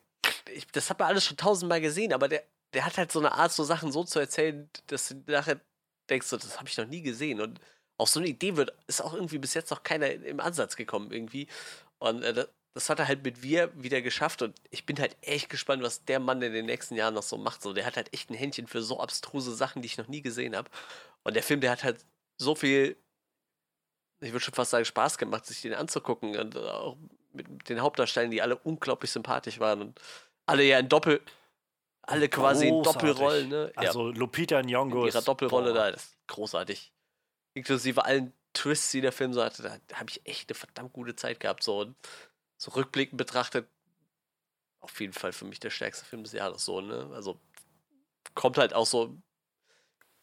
ich, 0.54 0.68
das 0.68 0.90
hat 0.90 1.00
man 1.00 1.08
alles 1.08 1.26
schon 1.26 1.38
tausendmal 1.38 1.82
gesehen, 1.82 2.14
aber 2.14 2.28
der, 2.28 2.44
der 2.74 2.86
hat 2.86 2.98
halt 2.98 3.12
so 3.12 3.20
eine 3.20 3.32
Art, 3.32 3.52
so 3.52 3.64
Sachen 3.64 3.92
so 3.92 4.04
zu 4.04 4.20
erzählen, 4.20 4.70
dass 4.88 5.10
du 5.10 5.24
nachher 5.28 5.60
denkst, 6.10 6.28
so, 6.28 6.38
das 6.38 6.58
habe 6.60 6.70
ich 6.70 6.78
noch 6.78 6.86
nie 6.88 7.02
gesehen. 7.02 7.42
Und 7.42 7.60
auf 8.02 8.10
so 8.10 8.20
eine 8.20 8.30
Idee 8.30 8.58
wird, 8.58 8.74
ist 8.88 9.02
auch 9.02 9.14
irgendwie 9.14 9.38
bis 9.38 9.54
jetzt 9.54 9.70
noch 9.70 9.84
keiner 9.84 10.12
im 10.12 10.40
Ansatz 10.40 10.76
gekommen 10.76 11.12
irgendwie. 11.12 11.48
Und 12.00 12.24
äh, 12.24 12.48
das, 12.74 12.90
hat 12.90 12.98
er 12.98 13.08
halt 13.08 13.24
mit 13.24 13.44
Wir 13.44 13.72
wieder 13.76 14.02
geschafft. 14.02 14.42
Und 14.42 14.60
ich 14.72 14.88
bin 14.88 15.00
halt 15.00 15.16
echt 15.22 15.50
gespannt, 15.50 15.84
was 15.84 16.04
der 16.06 16.20
Mann 16.20 16.42
in 16.42 16.52
den 16.52 16.66
nächsten 16.66 16.96
Jahren 16.96 17.14
noch 17.14 17.22
so 17.22 17.38
macht. 17.38 17.62
So, 17.62 17.74
der 17.74 17.86
hat 17.86 17.98
halt 17.98 18.12
echt 18.12 18.32
ein 18.32 18.34
Händchen 18.34 18.66
für 18.66 18.82
so 18.82 19.00
abstruse 19.00 19.54
Sachen, 19.54 19.84
die 19.84 19.86
ich 19.86 20.00
noch 20.00 20.08
nie 20.08 20.24
gesehen 20.24 20.56
habe. 20.56 20.68
Und 21.24 21.36
der 21.36 21.44
Film, 21.44 21.62
der 21.62 21.70
hat 21.70 21.84
halt 21.84 22.04
so 22.38 22.56
viel, 22.56 22.98
ich 24.20 24.32
würde 24.32 24.44
schon 24.44 24.56
fast 24.56 24.72
sagen, 24.72 24.84
Spaß 24.86 25.20
gemacht, 25.20 25.46
sich 25.46 25.62
den 25.62 25.76
anzugucken. 25.76 26.36
Und 26.38 26.58
auch 26.58 26.98
mit 27.34 27.70
den 27.70 27.82
Hauptdarstellern, 27.82 28.32
die 28.32 28.42
alle 28.42 28.58
unglaublich 28.58 29.12
sympathisch 29.12 29.60
waren. 29.60 29.80
Und 29.80 30.02
alle 30.48 30.64
ja 30.64 30.80
in 30.80 30.90
Doppel, 30.90 31.22
alle 32.02 32.30
quasi 32.30 32.68
in 32.68 32.74
Großartig. 32.74 33.02
Doppelrollen, 33.10 33.50
ne? 33.50 33.72
Ja 33.76 33.82
Also 33.90 34.10
Lupita 34.10 34.58
Nyong'o 34.58 35.02
in 35.02 35.08
ihrer 35.08 35.20
ist, 35.20 35.28
Doppelrolle 35.28 35.72
boah, 35.72 35.76
da, 35.76 35.92
das 35.92 36.06
ist 36.06 36.18
großartig. 36.26 36.92
Inklusive 37.54 38.06
allen 38.06 38.34
Twists, 38.54 38.92
die 38.92 39.02
der 39.02 39.12
Film 39.12 39.34
so 39.34 39.44
hatte, 39.44 39.64
da 39.64 39.98
habe 39.98 40.10
ich 40.10 40.26
echt 40.26 40.50
eine 40.50 40.56
verdammt 40.56 40.94
gute 40.94 41.16
Zeit 41.16 41.40
gehabt. 41.40 41.64
So, 41.64 41.80
und 41.80 41.96
so 42.58 42.72
rückblickend 42.72 43.18
betrachtet, 43.18 43.68
auf 44.82 45.00
jeden 45.00 45.14
Fall 45.14 45.32
für 45.32 45.46
mich 45.46 45.60
der 45.60 45.70
stärkste 45.70 46.06
Film 46.06 46.24
des 46.24 46.34
Jahres. 46.34 46.66
So, 46.66 46.82
ne? 46.82 47.10
Also 47.14 47.40
kommt 48.34 48.58
halt 48.58 48.74
auch 48.74 48.86
so. 48.86 49.18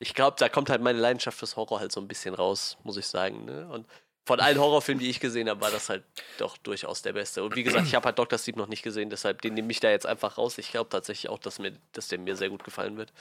Ich 0.01 0.15
glaube, 0.15 0.37
da 0.39 0.49
kommt 0.49 0.71
halt 0.71 0.83
meine 0.83 0.99
Leidenschaft 0.99 1.39
fürs 1.39 1.57
Horror 1.57 1.81
halt 1.81 1.91
so 1.91 2.01
ein 2.01 2.09
bisschen 2.09 2.35
raus, 2.35 2.77
muss 2.85 2.97
ich 2.97 3.07
sagen. 3.07 3.45
Ne? 3.47 3.69
Und 3.69 3.87
von 4.27 4.41
allen 4.41 4.59
Horrorfilmen, 4.59 5.03
die 5.03 5.11
ich 5.11 5.21
gesehen 5.21 5.49
habe, 5.49 5.61
war 5.61 5.71
das 5.71 5.89
halt 5.89 6.05
doch 6.37 6.57
durchaus 6.59 7.03
der 7.03 7.15
beste. 7.15 7.43
Und 7.43 7.57
wie 7.57 7.63
gesagt, 7.63 7.87
ich 7.87 7.95
habe 7.95 8.05
halt 8.05 8.19
Dr. 8.19 8.39
Sleep 8.39 8.57
noch 8.57 8.69
nicht 8.69 8.83
gesehen, 8.83 9.11
deshalb 9.11 9.43
den 9.43 9.55
nehme 9.55 9.73
ich 9.73 9.81
da 9.81 9.91
jetzt 9.91 10.07
einfach 10.07 10.39
raus. 10.39 10.59
Ich 10.59 10.71
glaube 10.71 10.91
tatsächlich 10.91 11.31
auch, 11.31 11.39
dass, 11.39 11.59
mir, 11.59 11.73
dass 11.93 12.09
der 12.09 12.19
mir 12.19 12.37
sehr 12.37 12.51
gut 12.51 12.63
gefallen 12.63 12.97
wird. 12.97 13.13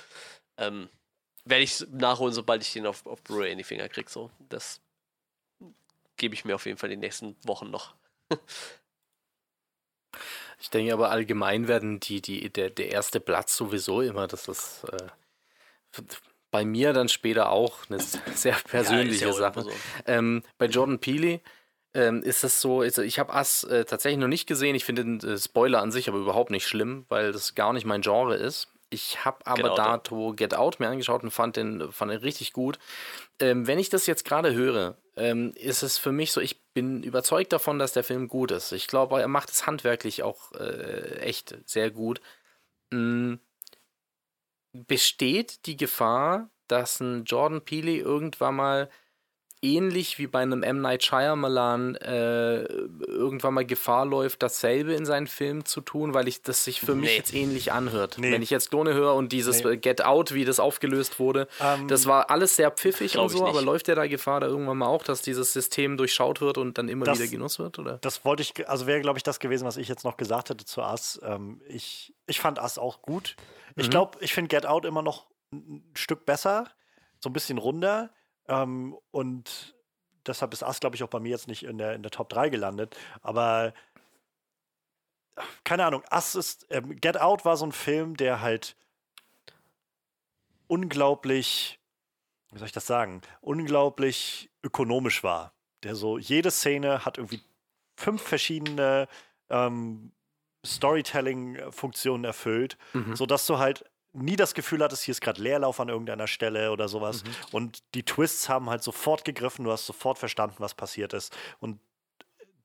Ähm, 0.58 0.90
werde 1.50 1.64
ich 1.64 1.85
nachholen, 1.92 2.34
sobald 2.34 2.61
ich 2.61 2.74
den 2.74 2.85
auf, 2.85 3.06
auf 3.06 3.22
Blu-ray 3.22 3.51
in 3.51 3.58
die 3.58 3.64
Finger 3.64 3.90
kriege. 3.90 4.09
So. 4.09 4.32
Das 4.50 4.82
gebe 6.17 6.34
ich 6.34 6.45
mir 6.45 6.56
auf 6.56 6.66
jeden 6.66 6.77
Fall 6.77 6.90
die 6.90 6.98
nächsten 6.98 7.35
Wochen 7.43 7.69
noch. 7.69 7.95
ich 10.59 10.69
denke 10.69 10.93
aber 10.93 11.11
allgemein 11.11 11.67
werden 11.67 12.00
die, 12.00 12.22
die, 12.22 12.50
der, 12.50 12.69
der 12.69 12.92
erste 12.92 13.19
Platz 13.19 13.56
sowieso 13.56 14.01
immer, 14.01 14.27
das 14.27 14.48
ist 14.48 14.85
äh, 14.92 16.01
bei 16.51 16.66
mir 16.66 16.93
dann 16.93 17.09
später 17.09 17.50
auch 17.50 17.90
eine 17.90 18.00
sehr 18.00 18.56
persönliche 18.56 19.26
ja, 19.26 19.32
ja 19.32 19.38
Sache. 19.38 19.61
So. 19.64 19.72
Ähm, 20.06 20.43
bei 20.58 20.66
Jordan 20.66 21.00
Peele 21.00 21.42
ähm, 21.93 22.22
ist 22.24 22.43
es 22.43 22.61
so, 22.61 22.82
ist, 22.82 22.98
ich 22.98 23.19
habe 23.19 23.34
Ass 23.34 23.64
äh, 23.64 23.85
tatsächlich 23.85 24.19
noch 24.19 24.27
nicht 24.27 24.48
gesehen. 24.48 24.76
Ich 24.76 24.85
finde 24.85 25.03
den 25.03 25.19
äh, 25.22 25.38
Spoiler 25.38 25.82
an 25.82 25.92
sich 25.92 26.08
aber 26.08 26.17
überhaupt 26.17 26.51
nicht 26.51 26.67
schlimm, 26.67 27.06
weil 27.09 27.32
das 27.32 27.56
gar 27.56 27.74
nicht 27.74 27.85
mein 27.85 28.01
Genre 28.01 28.35
ist. 28.35 28.69
Ich 28.90 29.25
habe 29.25 29.45
aber 29.45 29.75
dato 29.75 30.33
Get 30.33 30.53
Out 30.53 30.80
mir 30.80 30.88
angeschaut 30.88 31.24
und 31.24 31.32
fand 31.32 31.57
den, 31.57 31.91
fand 31.91 32.11
den 32.11 32.22
richtig 32.22 32.53
gut. 32.53 32.80
Ähm, 33.40 33.67
wenn 33.67 33.80
ich 33.80 33.90
das 33.90 34.07
jetzt 34.07 34.24
gerade 34.24 34.53
höre, 34.53 34.98
ähm, 35.17 35.53
ist 35.56 35.83
es 35.83 35.98
für 35.98 36.14
mich 36.14 36.32
so, 36.32 36.40
ich 36.40 36.64
bin 36.74 37.03
überzeugt 37.03 37.51
davon, 37.51 37.80
dass 37.80 37.91
der 37.91 38.06
Film 38.06 38.30
gut 38.30 38.51
ist. 38.51 38.72
Ich 38.72 38.88
glaube, 38.88 39.19
er 39.19 39.27
macht 39.27 39.49
es 39.49 39.67
handwerklich 39.67 40.24
auch 40.24 40.53
äh, 40.53 41.19
echt 41.19 41.57
sehr 41.66 41.91
gut. 41.91 42.22
Mhm. 42.91 43.40
Besteht 44.72 45.66
die 45.66 45.75
Gefahr, 45.75 46.49
dass 46.67 46.99
ein 46.99 47.25
Jordan 47.25 47.66
Peele 47.66 47.91
irgendwann 47.98 48.56
mal 48.56 48.90
ähnlich 49.61 50.19
wie 50.19 50.27
bei 50.27 50.40
einem 50.40 50.64
M. 50.64 50.82
Night 50.82 51.03
Shyamalan 51.03 51.95
äh, 51.95 52.61
irgendwann 52.64 53.56
mal 53.56 53.66
Gefahr 53.66 54.06
läuft, 54.06 54.44
dasselbe 54.44 54.94
in 54.94 55.06
seinen 55.06 55.27
Filmen 55.27 55.66
zu 55.66 55.82
tun, 55.82 56.14
weil 56.14 56.27
ich 56.27 56.44
das 56.44 56.64
sich 56.64 56.82
für 56.82 56.94
nee. 56.94 57.02
mich 57.02 57.18
jetzt 57.18 57.34
ähnlich 57.34 57.72
anhört. 57.72 58.18
Nee. 58.19 58.32
Wenn 58.32 58.42
ich 58.42 58.50
jetzt 58.50 58.69
Klone 58.69 58.94
höre 58.94 59.16
und 59.16 59.32
dieses 59.32 59.64
nee. 59.64 59.77
Get 59.77 60.03
Out, 60.03 60.34
wie 60.34 60.45
das 60.45 60.60
aufgelöst 60.60 61.19
wurde, 61.19 61.48
ähm, 61.60 61.88
das 61.88 62.06
war 62.06 62.30
alles 62.30 62.56
sehr 62.56 62.69
pfiffig 62.72 63.18
und 63.18 63.30
so, 63.30 63.48
aber 63.48 63.61
läuft 63.61 63.88
ja 63.88 63.95
da 63.95 64.08
Gefahr 64.08 64.40
da 64.40 64.48
irgendwann 64.48 64.77
mal 64.77 64.88
auch, 64.88 65.03
dass 65.03 65.22
dieses 65.22 65.53
System 65.53 65.98
durchschaut 65.98 66.40
wird 66.42 66.58
und 66.58 66.77
dann 66.77 66.88
immer 66.88 67.06
das, 67.06 67.19
wieder 67.19 67.30
genutzt 67.30 67.60
wird, 67.60 67.80
oder? 67.80 67.98
Das 68.02 68.24
wollte 68.26 68.44
ich, 68.44 68.69
also 68.69 68.86
wäre, 68.86 69.02
glaube 69.02 69.18
ich, 69.18 69.24
das 69.24 69.40
gewesen, 69.40 69.66
was 69.66 69.77
ich 69.77 69.88
jetzt 69.88 70.03
noch 70.03 70.18
gesagt 70.18 70.50
hätte 70.50 70.66
zu 70.66 70.82
Us. 70.82 71.19
Ähm, 71.24 71.61
ich, 71.68 72.14
ich 72.27 72.40
fand 72.40 72.60
Us 72.60 72.77
auch 72.77 73.02
gut. 73.02 73.36
Ich 73.76 73.88
mhm. 73.88 73.92
glaube, 73.92 74.18
ich 74.22 74.34
finde 74.34 74.50
Get 74.50 74.66
Out 74.66 74.86
immer 74.86 75.02
noch 75.02 75.27
ein 75.52 75.84
Stück 75.95 76.26
besser, 76.26 76.69
so 77.19 77.30
ein 77.30 77.34
bisschen 77.34 77.58
runder. 77.58 78.11
Ähm, 78.48 78.98
und 79.11 79.76
deshalb 80.26 80.53
ist 80.53 80.64
Ass, 80.64 80.80
glaube 80.80 80.95
ich, 80.95 81.03
auch 81.03 81.09
bei 81.09 81.19
mir 81.19 81.30
jetzt 81.30 81.48
nicht 81.48 81.64
in 81.64 81.77
der, 81.77 81.93
in 81.93 82.03
der 82.03 82.11
Top 82.11 82.30
3 82.30 82.50
gelandet. 82.50 82.98
Aber 83.22 83.74
keine 85.64 85.85
Ahnung, 85.85 86.03
Ass 86.09 86.35
ist. 86.35 86.66
Ähm, 86.69 87.00
Get 87.00 87.19
Out 87.19 87.45
war 87.45 87.58
so 87.58 87.66
ein 87.66 87.72
Film, 87.72 88.17
der 88.17 88.42
halt 88.42 88.76
unglaublich, 90.67 91.80
wie 92.51 92.59
soll 92.59 92.67
ich 92.67 92.74
das 92.74 92.88
sagen, 92.88 93.22
unglaublich 93.42 94.50
ökonomisch 94.64 95.24
war. 95.24 95.53
Der 95.84 95.95
so, 95.95 96.17
jede 96.17 96.51
Szene 96.51 97.06
hat 97.06 97.17
irgendwie 97.17 97.42
fünf 97.95 98.22
verschiedene 98.22 99.08
ähm, 99.50 100.11
Storytelling-Funktionen 100.66 102.26
erfüllt, 102.26 102.77
mhm. 102.93 103.16
sodass 103.16 103.45
du 103.45 103.58
halt 103.59 103.85
nie 104.17 104.35
das 104.35 104.53
Gefühl 104.53 104.83
hattest, 104.83 105.03
hier 105.03 105.11
ist 105.11 105.21
gerade 105.21 105.41
Leerlauf 105.41 105.79
an 105.79 105.89
irgendeiner 105.89 106.27
Stelle 106.27 106.71
oder 106.71 106.87
sowas. 106.87 107.23
Mhm. 107.23 107.29
Und 107.51 107.95
die 107.95 108.03
Twists 108.03 108.49
haben 108.49 108.69
halt 108.69 108.83
sofort 108.83 109.25
gegriffen, 109.25 109.65
du 109.65 109.71
hast 109.71 109.85
sofort 109.85 110.17
verstanden, 110.17 110.57
was 110.59 110.73
passiert 110.73 111.13
ist. 111.13 111.35
Und 111.59 111.79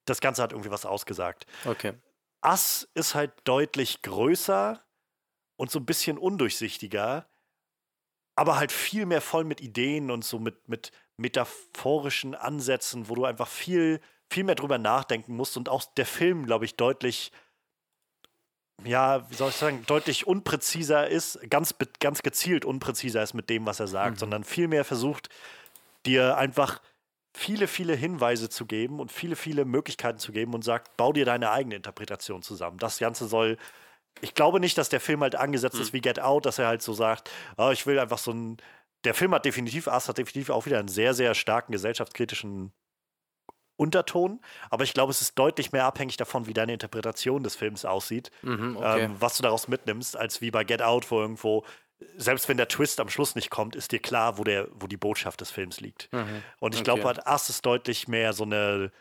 das 0.05 0.20
Ganze 0.20 0.42
hat 0.42 0.52
irgendwie 0.52 0.70
was 0.70 0.86
ausgesagt. 0.86 1.47
Okay. 1.64 1.94
Ass 2.40 2.89
ist 2.94 3.14
halt 3.14 3.32
deutlich 3.44 4.02
größer 4.02 4.82
und 5.56 5.70
so 5.70 5.78
ein 5.78 5.86
bisschen 5.86 6.18
undurchsichtiger, 6.18 7.28
aber 8.34 8.56
halt 8.56 8.72
viel 8.72 9.06
mehr 9.06 9.20
voll 9.20 9.44
mit 9.44 9.60
Ideen 9.60 10.10
und 10.10 10.24
so 10.24 10.39
mit, 10.39 10.68
mit 10.68 10.90
metaphorischen 11.16 12.34
Ansätzen, 12.34 13.08
wo 13.08 13.14
du 13.14 13.24
einfach 13.24 13.47
viel, 13.47 14.00
viel 14.28 14.44
mehr 14.44 14.55
drüber 14.55 14.78
nachdenken 14.78 15.36
musst 15.36 15.56
und 15.56 15.68
auch 15.68 15.84
der 15.94 16.06
Film, 16.06 16.47
glaube 16.47 16.64
ich, 16.64 16.76
deutlich 16.76 17.31
ja, 18.85 19.28
wie 19.31 19.35
soll 19.35 19.51
ich 19.51 19.57
sagen, 19.57 19.85
deutlich 19.86 20.27
unpräziser 20.27 21.09
ist, 21.09 21.39
ganz, 21.51 21.75
ganz 22.01 22.23
gezielt 22.23 22.65
unpräziser 22.65 23.23
ist 23.23 23.35
mit 23.35 23.51
dem, 23.51 23.67
was 23.67 23.81
er 23.81 23.89
sagt, 23.89 24.17
mhm. 24.17 24.20
sondern 24.20 24.44
vielmehr 24.44 24.85
versucht, 24.85 25.28
dir 26.07 26.36
einfach 26.36 26.81
viele, 27.35 27.67
viele 27.67 27.94
Hinweise 27.94 28.49
zu 28.49 28.67
geben 28.67 29.01
und 29.01 29.11
viele, 29.11 29.36
viele 29.36 29.65
Möglichkeiten 29.65 30.19
zu 30.19 30.33
geben 30.33 30.55
und 30.55 30.62
sagt, 30.62 30.97
bau 30.97 31.12
dir 31.12 31.25
deine 31.25 31.51
eigene 31.51 31.77
Interpretation 31.77 32.43
zusammen. 32.43 32.78
Das 32.78 32.99
Ganze 32.99 33.27
soll. 33.27 33.57
Ich 34.20 34.35
glaube 34.35 34.61
nicht, 34.61 34.77
dass 34.77 34.91
der 34.91 35.01
Film 35.01 35.23
halt 35.23 35.36
angesetzt 35.36 35.77
mhm. 35.77 35.83
ist 35.83 35.93
wie 35.93 36.01
Get 36.01 36.20
Out, 36.20 36.44
dass 36.47 36.59
er 36.59 36.67
halt 36.67 36.83
so 36.83 36.93
sagt, 36.93 37.31
oh, 37.57 37.70
ich 37.70 37.86
will 37.86 37.99
einfach 37.99 38.19
so 38.19 38.33
ein. 38.33 38.57
Der 39.05 39.15
Film 39.15 39.35
hat 39.35 39.44
definitiv, 39.44 39.89
Ast 39.89 40.09
hat 40.09 40.19
definitiv 40.19 40.51
auch 40.51 40.67
wieder 40.67 40.78
einen 40.78 40.89
sehr, 40.89 41.15
sehr 41.15 41.35
starken 41.35 41.73
gesellschaftskritischen 41.73 42.73
Unterton, 43.83 44.41
aber 44.70 44.85
ich 44.85 44.94
glaube, 44.94 45.11
es 45.11 45.20
ist 45.20 45.36
deutlich 45.36 45.73
mehr 45.73 45.85
abhängig 45.85 46.17
davon, 46.17 46.47
wie 46.47 46.55
deine 46.55 46.73
Interpretation 46.73 47.43
des 47.43 47.57
Films 47.57 47.85
aussieht, 47.85 48.31
mhm, 48.43 48.77
okay. 48.77 49.02
ähm, 49.02 49.17
was 49.19 49.36
du 49.36 49.43
daraus 49.43 49.67
mitnimmst, 49.67 50.17
als 50.17 50.41
wie 50.41 50.52
bei 50.52 50.62
Get 50.62 50.83
Out, 50.83 51.11
wo 51.11 51.20
irgendwo, 51.20 51.65
selbst 52.17 52.49
wenn 52.49 52.57
der 52.57 52.69
Twist 52.69 53.01
am 53.01 53.09
Schluss 53.09 53.35
nicht 53.35 53.51
kommt, 53.51 53.75
ist 53.75 53.91
dir 53.91 53.99
klar, 53.99 54.39
wo, 54.39 54.44
der, 54.44 54.69
wo 54.73 54.86
die 54.86 54.97
Botschaft 54.97 55.41
des 55.41 55.51
Films 55.51 55.81
liegt. 55.81 56.12
Mhm, 56.12 56.44
Und 56.61 56.75
ich 56.75 56.81
okay. 56.81 56.85
glaube, 56.85 57.05
halt, 57.05 57.27
Ass 57.27 57.49
ist 57.51 57.67
deutlich 57.67 58.07
mehr 58.07 58.33
so 58.33 58.44
eine, 58.44 58.93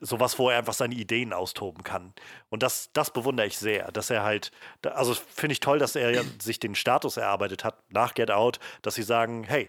sowas, 0.00 0.38
wo 0.38 0.50
er 0.50 0.58
einfach 0.58 0.74
seine 0.74 0.94
Ideen 0.94 1.32
austoben 1.32 1.82
kann. 1.82 2.14
Und 2.48 2.62
das, 2.62 2.90
das 2.92 3.12
bewundere 3.12 3.48
ich 3.48 3.58
sehr, 3.58 3.90
dass 3.90 4.10
er 4.10 4.22
halt, 4.22 4.52
also 4.84 5.14
finde 5.14 5.54
ich 5.54 5.60
toll, 5.60 5.80
dass 5.80 5.96
er 5.96 6.22
sich 6.40 6.60
den 6.60 6.76
Status 6.76 7.16
erarbeitet 7.16 7.64
hat 7.64 7.82
nach 7.90 8.14
Get 8.14 8.30
Out, 8.30 8.60
dass 8.82 8.94
sie 8.94 9.02
sagen, 9.02 9.42
hey, 9.42 9.68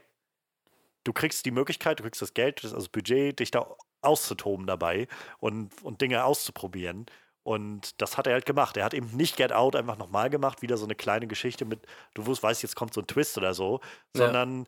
du 1.03 1.13
kriegst 1.13 1.45
die 1.45 1.51
Möglichkeit, 1.51 1.99
du 1.99 2.03
kriegst 2.03 2.21
das 2.21 2.33
Geld, 2.33 2.63
das, 2.63 2.73
also 2.73 2.87
Budget, 2.91 3.39
dich 3.39 3.51
da 3.51 3.65
auszutoben 4.07 4.65
dabei 4.65 5.07
und, 5.39 5.71
und 5.83 6.01
Dinge 6.01 6.23
auszuprobieren. 6.23 7.05
Und 7.43 8.01
das 8.01 8.17
hat 8.17 8.27
er 8.27 8.33
halt 8.33 8.45
gemacht. 8.45 8.75
Er 8.75 8.83
hat 8.83 8.93
eben 8.93 9.15
nicht 9.15 9.37
Get 9.37 9.53
Out 9.53 9.75
einfach 9.75 9.97
nochmal 9.97 10.29
gemacht, 10.29 10.61
wieder 10.61 10.75
so 10.75 10.85
eine 10.85 10.95
kleine 10.95 11.27
Geschichte 11.27 11.63
mit, 11.63 11.79
du 12.13 12.25
weißt, 12.25 12.61
jetzt 12.61 12.75
kommt 12.75 12.93
so 12.93 13.01
ein 13.01 13.07
Twist 13.07 13.37
oder 13.37 13.53
so, 13.53 13.79
sondern 14.13 14.59
ja. 14.59 14.65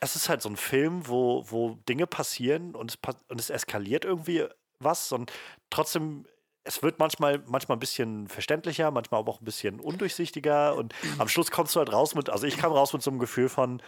es 0.00 0.16
ist 0.16 0.28
halt 0.30 0.40
so 0.40 0.48
ein 0.48 0.56
Film, 0.56 1.08
wo, 1.08 1.44
wo 1.48 1.78
Dinge 1.86 2.06
passieren 2.06 2.74
und 2.74 2.92
es, 2.92 2.98
und 3.28 3.38
es 3.38 3.50
eskaliert 3.50 4.06
irgendwie 4.06 4.46
was 4.78 5.12
und 5.12 5.30
trotzdem 5.68 6.24
es 6.64 6.82
wird 6.82 6.98
manchmal, 6.98 7.42
manchmal 7.46 7.76
ein 7.76 7.80
bisschen 7.80 8.28
verständlicher, 8.28 8.90
manchmal 8.90 9.20
aber 9.20 9.32
auch 9.32 9.40
ein 9.40 9.44
bisschen 9.44 9.80
undurchsichtiger 9.80 10.74
und 10.74 10.94
am 11.18 11.26
Schluss 11.28 11.50
kommst 11.50 11.74
du 11.74 11.80
halt 11.80 11.92
raus 11.92 12.14
mit, 12.14 12.28
also 12.28 12.46
ich 12.46 12.58
kam 12.58 12.72
raus 12.72 12.92
mit 12.92 13.02
so 13.02 13.10
einem 13.10 13.18
Gefühl 13.18 13.48
von, 13.48 13.82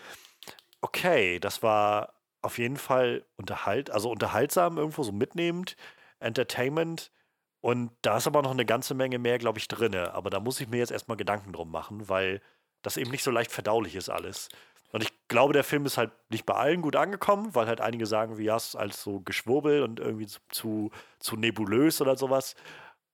okay, 0.80 1.38
das 1.38 1.62
war 1.62 2.14
auf 2.42 2.58
jeden 2.58 2.76
Fall 2.76 3.24
unterhalt, 3.36 3.90
also 3.90 4.10
unterhaltsam 4.10 4.78
irgendwo 4.78 5.02
so 5.02 5.12
mitnehmend, 5.12 5.76
Entertainment. 6.20 7.10
Und 7.60 7.90
da 8.02 8.16
ist 8.16 8.26
aber 8.26 8.42
noch 8.42 8.52
eine 8.52 8.64
ganze 8.64 8.94
Menge 8.94 9.18
mehr, 9.18 9.38
glaube 9.38 9.58
ich, 9.58 9.68
drin. 9.68 9.94
Aber 9.94 10.30
da 10.30 10.40
muss 10.40 10.60
ich 10.60 10.68
mir 10.68 10.78
jetzt 10.78 10.92
erstmal 10.92 11.18
Gedanken 11.18 11.52
drum 11.52 11.70
machen, 11.70 12.08
weil 12.08 12.40
das 12.82 12.96
eben 12.96 13.10
nicht 13.10 13.22
so 13.22 13.30
leicht 13.30 13.52
verdaulich 13.52 13.96
ist 13.96 14.08
alles. 14.08 14.48
Und 14.92 15.02
ich 15.02 15.10
glaube, 15.28 15.52
der 15.52 15.64
Film 15.64 15.86
ist 15.86 15.98
halt 15.98 16.10
nicht 16.30 16.46
bei 16.46 16.54
allen 16.54 16.82
gut 16.82 16.96
angekommen, 16.96 17.54
weil 17.54 17.66
halt 17.66 17.80
einige 17.80 18.06
sagen, 18.06 18.38
wie 18.38 18.44
ja, 18.44 18.56
es 18.56 18.68
ist 18.68 18.76
als 18.76 19.02
so 19.02 19.20
Geschwurbel 19.20 19.82
und 19.82 20.00
irgendwie 20.00 20.26
zu, 20.48 20.90
zu 21.18 21.36
nebulös 21.36 22.00
oder 22.00 22.16
sowas. 22.16 22.56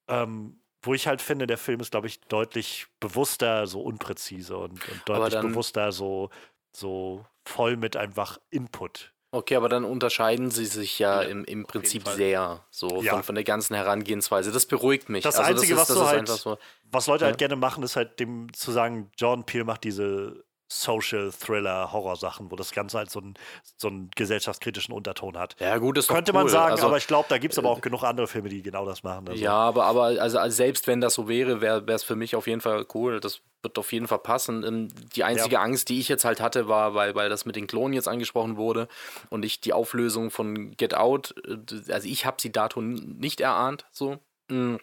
Ähm, 0.09 0.61
wo 0.83 0.95
ich 0.95 1.09
halt 1.09 1.21
finde, 1.21 1.47
der 1.47 1.59
Film 1.59 1.81
ist, 1.81 1.91
glaube 1.91 2.07
ich, 2.07 2.21
deutlich 2.21 2.87
bewusster, 3.01 3.67
so 3.67 3.81
unpräzise 3.81 4.57
und, 4.57 4.89
und 4.89 5.03
deutlich 5.05 5.41
bewusster, 5.41 5.91
so, 5.91 6.31
so 6.73 7.27
voll 7.45 7.77
mit 7.77 7.97
einfach 7.97 8.39
Input. 8.51 9.13
Okay, 9.37 9.55
aber 9.55 9.69
dann 9.69 9.85
unterscheiden 9.85 10.51
sie 10.51 10.65
sich 10.65 10.99
ja, 10.99 11.21
ja 11.21 11.29
im, 11.29 11.45
im 11.45 11.67
Prinzip 11.67 12.09
sehr 12.09 12.65
so 12.71 13.03
ja. 13.03 13.13
von, 13.13 13.23
von 13.23 13.35
der 13.35 13.45
ganzen 13.45 13.75
Herangehensweise. 13.75 14.51
Das 14.51 14.65
beruhigt 14.65 15.11
mich. 15.11 15.25
Das 15.25 15.37
also 15.37 15.51
Einzige, 15.51 15.75
das 15.75 15.91
ist, 15.91 15.97
was, 15.97 15.99
das 15.99 16.09
halt, 16.09 16.29
so, 16.29 16.59
was 16.91 17.07
Leute 17.07 17.27
halt 17.27 17.33
ja. 17.33 17.33
halt 17.33 17.39
gerne 17.39 17.57
machen, 17.57 17.85
ist 17.85 17.97
halt 17.97 18.19
dem 18.19 18.51
zu 18.55 18.73
sagen, 18.73 19.11
Jordan 19.19 19.45
Peele 19.45 19.65
macht 19.65 19.85
diese 19.85 20.46
Social 20.69 21.31
Thriller 21.33 21.93
Horrorsachen, 21.93 22.51
wo 22.51 22.57
das 22.57 22.73
Ganze 22.73 22.99
halt 22.99 23.11
so 23.11 23.21
einen, 23.21 23.35
so 23.77 23.89
einen 23.89 24.11
gesellschaftskritischen 24.17 24.93
Unterton 24.93 25.37
hat. 25.39 25.55
Ja, 25.61 25.77
gut, 25.79 25.97
ist 25.99 26.11
doch 26.11 26.15
Könnte 26.15 26.33
cool. 26.33 26.41
man 26.41 26.49
sagen, 26.49 26.73
also, 26.73 26.87
aber 26.87 26.97
ich 26.97 27.07
glaube, 27.07 27.27
da 27.29 27.39
gibt 27.39 27.53
es 27.53 27.59
aber 27.59 27.71
auch 27.71 27.81
genug 27.81 28.03
andere 28.03 28.27
Filme, 28.27 28.49
die 28.49 28.63
genau 28.63 28.85
das 28.85 29.03
machen. 29.05 29.29
Also. 29.29 29.43
Ja, 29.43 29.53
aber, 29.55 29.85
aber 29.85 30.03
also, 30.21 30.39
also 30.39 30.57
selbst 30.57 30.87
wenn 30.89 31.01
das 31.01 31.15
so 31.15 31.29
wäre, 31.29 31.61
wäre 31.61 31.85
es 31.93 32.03
für 32.03 32.17
mich 32.17 32.35
auf 32.35 32.47
jeden 32.49 32.61
Fall 32.61 32.85
cool. 32.95 33.21
Das 33.21 33.41
wird 33.63 33.79
auf 33.79 33.93
jeden 33.93 34.09
Fall 34.09 34.19
passen. 34.19 34.65
Ähm, 34.65 34.89
Die 35.15 35.23
einzige 35.25 35.55
Ja. 35.55 35.63
Angst, 35.63 35.89
die 35.89 36.01
ich 36.01 36.09
jetzt 36.09 36.25
halt 36.25 36.41
hatte, 36.41 36.67
war, 36.69 36.95
weil, 36.95 37.15
weil 37.15 37.29
das 37.29 37.45
mit 37.47 37.55
den 37.57 37.67
Klonen 37.67 37.93
jetzt 37.95 38.09
angesprochen 38.09 38.57
wurde 38.57 38.89
und 39.31 39.45
ich 39.45 39.61
die 39.61 39.73
Auflösung 39.73 40.31
von 40.31 40.77
Get 40.77 40.95
Out, 40.95 41.35
äh, 41.47 41.93
also 41.93 42.09
ich 42.09 42.27
habe 42.27 42.37
sie 42.41 42.51
dato 42.53 42.81
nicht 42.81 43.41
erahnt, 43.41 43.87
so. 43.93 44.19
Mm, 44.49 44.77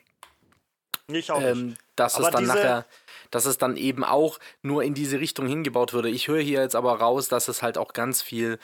Ich 1.08 1.32
auch 1.32 1.40
nicht. 1.40 1.48
ähm, 1.50 1.76
dass 1.96 2.16
Aber 2.16 2.28
es 2.28 2.32
dann 2.32 2.44
diese- 2.44 2.54
nachher, 2.56 2.86
dass 3.34 3.46
es 3.46 3.58
dann 3.58 3.78
eben 3.78 4.04
auch 4.04 4.38
nur 4.62 4.84
in 4.84 4.94
diese 4.94 5.20
Richtung 5.20 5.48
hingebaut 5.48 5.92
würde. 5.92 6.08
Ich 6.10 6.28
höre 6.28 6.40
hier 6.42 6.62
jetzt 6.62 6.76
aber 6.76 6.94
raus, 7.00 7.28
dass 7.30 7.48
es 7.48 7.64
halt 7.64 7.80
auch 7.80 7.94
ganz 7.94 8.22
viel, 8.22 8.60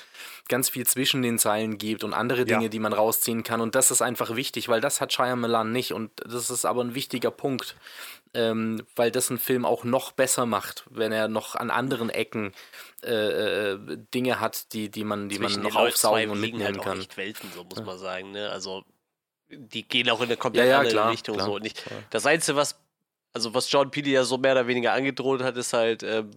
ganz 0.47 0.69
viel 0.69 0.85
zwischen 0.85 1.23
den 1.23 1.39
Zeilen 1.39 1.79
gibt 1.79 2.03
und 2.03 2.13
andere 2.13 2.45
Dinge, 2.45 2.63
Ja. 2.65 2.69
die 2.69 2.77
man 2.77 2.93
rausziehen 2.93 3.41
kann. 3.43 3.61
Und 3.61 3.73
das 3.73 3.89
ist 3.89 4.03
einfach 4.03 4.35
wichtig, 4.35 4.69
weil 4.69 4.79
das 4.79 5.01
hat 5.01 5.11
Shyamalan 5.11 5.71
nicht. 5.71 5.91
Und 5.91 6.11
das 6.23 6.51
ist 6.51 6.65
aber 6.65 6.83
ein 6.83 6.93
wichtiger 6.93 7.31
Punkt, 7.31 7.75
ähm, 8.35 8.85
weil 8.95 9.09
das 9.09 9.31
einen 9.31 9.39
Film 9.39 9.65
auch 9.65 9.83
noch 9.83 10.11
besser 10.11 10.45
macht, 10.45 10.85
wenn 10.91 11.11
er 11.11 11.27
noch 11.29 11.55
an 11.55 11.71
anderen 11.71 12.11
Ecken 12.11 12.53
äh, 13.03 13.71
äh, 13.71 13.79
Dinge 14.13 14.39
hat, 14.39 14.71
die, 14.73 14.89
die 14.91 15.03
man, 15.03 15.29
die 15.29 15.39
man 15.39 15.47
Zwischen 15.49 15.63
noch 15.63 15.73
Leuten 15.73 15.95
zwei 15.95 16.09
aufsaugen 16.09 16.29
und 16.29 16.41
liegen 16.41 16.57
mitnehmen 16.59 16.77
halt 16.77 16.79
auch 16.79 16.91
kann. 16.91 16.99
echt 16.99 17.17
Welten, 17.17 17.49
so 17.55 17.63
muss 17.63 17.83
man 17.83 17.97
sagen. 17.97 18.31
Ne? 18.33 18.51
Also 18.51 18.83
die 19.49 19.81
gehen 19.87 20.09
auch 20.11 20.19
in 20.19 20.25
eine 20.27 20.37
komplett 20.37 20.65
Ja, 20.65 20.71
ja, 20.73 20.77
andere 20.77 20.93
klar, 20.93 21.11
Richtung. 21.11 21.35
klar. 21.37 21.47
So. 21.47 21.55
Und 21.55 21.65
ich, 21.65 21.73
das 22.11 22.27
Einzige, 22.27 22.55
was, 22.55 22.79
also 23.33 23.53
was 23.53 23.71
John 23.71 23.91
Peele 23.91 24.09
ja 24.09 24.23
so 24.23 24.37
mehr 24.37 24.53
oder 24.53 24.67
weniger 24.67 24.93
angedroht 24.93 25.41
hat, 25.41 25.55
ist 25.57 25.73
halt, 25.73 26.03
ähm, 26.03 26.31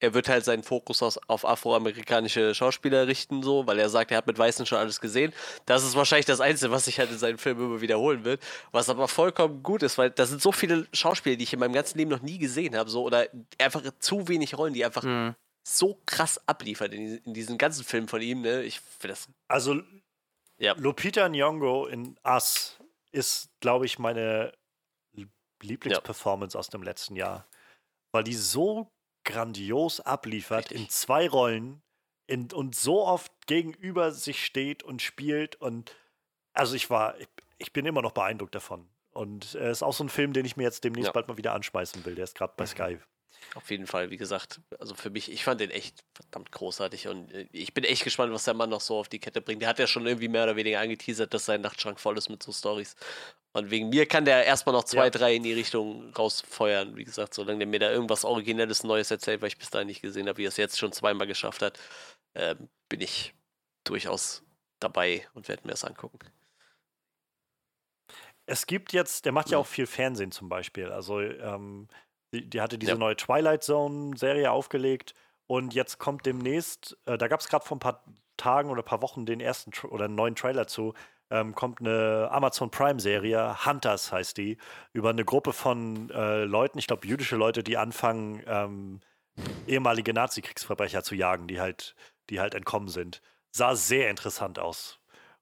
er 0.00 0.14
wird 0.14 0.28
halt 0.28 0.44
seinen 0.44 0.62
Fokus 0.62 1.02
aus, 1.02 1.18
auf 1.26 1.44
afroamerikanische 1.44 2.54
Schauspieler 2.54 3.08
richten, 3.08 3.42
so, 3.42 3.66
weil 3.66 3.78
er 3.80 3.88
sagt, 3.88 4.12
er 4.12 4.18
hat 4.18 4.28
mit 4.28 4.38
Weißen 4.38 4.64
schon 4.64 4.78
alles 4.78 5.00
gesehen. 5.00 5.32
Das 5.66 5.82
ist 5.82 5.96
wahrscheinlich 5.96 6.26
das 6.26 6.40
Einzige, 6.40 6.70
was 6.70 6.84
sich 6.84 7.00
halt 7.00 7.10
in 7.10 7.18
seinen 7.18 7.38
Filmen 7.38 7.64
immer 7.64 7.80
wiederholen 7.80 8.24
wird. 8.24 8.40
Was 8.70 8.88
aber 8.88 9.08
vollkommen 9.08 9.62
gut 9.64 9.82
ist, 9.82 9.98
weil 9.98 10.10
da 10.10 10.24
sind 10.26 10.40
so 10.40 10.52
viele 10.52 10.86
Schauspieler, 10.92 11.34
die 11.36 11.42
ich 11.44 11.52
in 11.52 11.58
meinem 11.58 11.72
ganzen 11.72 11.98
Leben 11.98 12.10
noch 12.12 12.22
nie 12.22 12.38
gesehen 12.38 12.76
habe, 12.76 12.88
so, 12.90 13.02
oder 13.02 13.26
einfach 13.58 13.82
zu 13.98 14.28
wenig 14.28 14.56
Rollen, 14.56 14.72
die 14.74 14.84
einfach 14.84 15.02
Mhm. 15.02 15.34
so 15.64 16.00
krass 16.06 16.40
abliefern 16.46 16.92
in, 16.92 17.00
diesen- 17.04 17.24
in 17.24 17.34
diesen 17.34 17.58
ganzen 17.58 17.84
Filmen 17.84 18.06
von 18.08 18.22
ihm, 18.22 18.42
ne? 18.42 18.62
Ich 18.62 18.78
finde 18.80 19.14
das. 19.14 19.28
Also 19.48 19.80
Ja. 20.58 20.74
Lupita 20.78 21.26
Nyong'o 21.26 21.86
in 21.88 22.16
Us 22.24 22.78
ist, 23.10 23.48
glaube 23.60 23.86
ich, 23.86 23.98
meine 23.98 24.52
Lie- 25.62 25.68
Lieblingsperformance 25.70 26.58
aus 26.58 26.68
dem 26.68 26.82
letzten 26.82 27.16
Jahr, 27.16 27.46
weil 28.12 28.24
die 28.24 28.34
so 28.34 28.90
grandios 29.24 30.00
abliefert 30.00 30.70
Richtig. 30.70 30.80
in 30.80 30.88
zwei 30.88 31.28
Rollen 31.28 31.82
in, 32.26 32.52
und 32.52 32.74
so 32.74 33.04
oft 33.06 33.32
gegenüber 33.46 34.12
sich 34.12 34.44
steht 34.44 34.82
und 34.82 35.02
spielt 35.02 35.56
und 35.56 35.94
also 36.52 36.74
ich 36.74 36.90
war, 36.90 37.18
ich, 37.20 37.28
ich 37.58 37.72
bin 37.72 37.86
immer 37.86 38.02
noch 38.02 38.12
beeindruckt 38.12 38.54
davon. 38.54 38.88
Und 39.12 39.44
es 39.46 39.78
ist 39.78 39.82
auch 39.82 39.92
so 39.92 40.04
ein 40.04 40.08
Film, 40.08 40.32
den 40.32 40.44
ich 40.44 40.56
mir 40.56 40.64
jetzt 40.64 40.84
demnächst 40.84 41.06
Ja. 41.08 41.12
bald 41.12 41.28
mal 41.28 41.36
wieder 41.36 41.52
anschmeißen 41.54 42.04
will. 42.04 42.14
Der 42.14 42.24
ist 42.24 42.36
gerade 42.36 42.52
bei 42.56 42.66
Sky. 42.66 42.98
Auf 43.54 43.70
jeden 43.70 43.86
Fall, 43.86 44.10
wie 44.10 44.18
gesagt, 44.18 44.60
also 44.78 44.94
für 44.94 45.10
mich, 45.10 45.30
ich 45.32 45.42
fand 45.42 45.60
den 45.60 45.70
echt 45.70 46.04
verdammt 46.14 46.52
großartig 46.52 47.08
und 47.08 47.32
äh, 47.32 47.48
ich 47.52 47.72
bin 47.74 47.84
echt 47.84 48.04
gespannt, 48.04 48.32
was 48.32 48.44
der 48.44 48.54
Mann 48.54 48.70
noch 48.70 48.80
so 48.80 48.98
auf 48.98 49.08
die 49.08 49.18
Kette 49.18 49.40
bringt. 49.40 49.62
Der 49.62 49.68
hat 49.68 49.78
ja 49.78 49.86
schon 49.86 50.06
irgendwie 50.06 50.28
mehr 50.28 50.44
oder 50.44 50.56
weniger 50.56 50.80
angeteasert, 50.80 51.32
dass 51.32 51.46
sein 51.46 51.62
Nachtschrank 51.62 51.98
voll 51.98 52.18
ist 52.18 52.28
mit 52.28 52.42
so 52.42 52.52
Stories. 52.52 52.94
Und 53.52 53.70
wegen 53.70 53.88
mir 53.88 54.06
kann 54.06 54.24
der 54.26 54.44
erstmal 54.44 54.74
noch 54.74 54.84
zwei, 54.84 55.06
Ja. 55.06 55.10
drei 55.10 55.34
in 55.36 55.42
die 55.42 55.54
Richtung 55.54 56.12
rausfeuern. 56.14 56.96
Wie 56.96 57.04
gesagt, 57.04 57.34
solange 57.34 57.58
der 57.60 57.66
mir 57.68 57.80
da 57.80 57.90
irgendwas 57.90 58.24
Originelles 58.24 58.84
Neues 58.84 59.10
erzählt, 59.10 59.40
weil 59.40 59.48
ich 59.48 59.58
bis 59.58 59.70
dahin 59.70 59.88
nicht 59.88 60.02
gesehen 60.02 60.28
habe, 60.28 60.38
wie 60.38 60.44
er 60.46 60.48
es 60.50 60.56
jetzt 60.58 60.78
schon 60.78 60.92
zweimal 60.92 61.26
geschafft 61.26 61.62
hat, 61.62 61.78
ähm, 62.34 62.68
bin 62.88 63.00
ich 63.00 63.34
durchaus 63.84 64.44
dabei 64.80 65.26
und 65.34 65.48
werde 65.48 65.62
mir 65.66 65.72
das 65.72 65.84
angucken. 65.84 66.18
Es 68.46 68.66
gibt 68.66 68.92
jetzt, 68.92 69.24
der 69.24 69.32
macht 69.32 69.50
ja 69.50 69.58
Ja. 69.58 69.58
auch 69.58 69.66
viel 69.66 69.86
Fernsehen 69.86 70.32
zum 70.32 70.48
Beispiel. 70.48 70.90
Also, 70.90 71.20
ähm, 71.20 71.88
die, 72.32 72.48
die 72.48 72.60
hatte 72.60 72.78
diese 72.78 72.92
Ja. 72.92 72.98
neue 72.98 73.16
Twilight 73.16 73.62
Zone-Serie 73.62 74.50
aufgelegt 74.50 75.14
und 75.46 75.74
jetzt 75.74 75.98
kommt 75.98 76.26
demnächst, 76.26 76.96
äh, 77.06 77.16
da 77.18 77.28
gab 77.28 77.40
es 77.40 77.48
gerade 77.48 77.64
vor 77.64 77.76
ein 77.76 77.80
paar 77.80 78.04
Tagen 78.36 78.70
oder 78.70 78.82
ein 78.82 78.84
paar 78.86 79.02
Wochen 79.02 79.26
den 79.26 79.40
ersten 79.40 79.72
oder 79.88 80.04
einen 80.06 80.14
neuen 80.14 80.34
Trailer 80.36 80.66
zu, 80.66 80.94
ähm, 81.30 81.54
kommt 81.54 81.80
eine 81.80 82.28
Amazon 82.30 82.70
Prime-Serie, 82.70 83.66
Hunters 83.66 84.12
heißt 84.12 84.36
die, 84.36 84.58
über 84.92 85.10
eine 85.10 85.24
Gruppe 85.24 85.52
von 85.52 86.10
äh, 86.10 86.44
Leuten, 86.44 86.78
ich 86.78 86.86
glaube 86.86 87.06
jüdische 87.06 87.36
Leute, 87.36 87.62
die 87.62 87.76
anfangen, 87.76 88.42
ähm, 88.46 89.00
ehemalige 89.66 90.12
Nazi-Kriegsverbrecher 90.14 91.02
zu 91.02 91.14
jagen, 91.14 91.46
die 91.48 91.60
halt, 91.60 91.94
die 92.30 92.40
halt 92.40 92.54
entkommen 92.54 92.88
sind. 92.88 93.20
Sah 93.50 93.74
sehr 93.76 94.10
interessant 94.10 94.58
aus. 94.58 95.00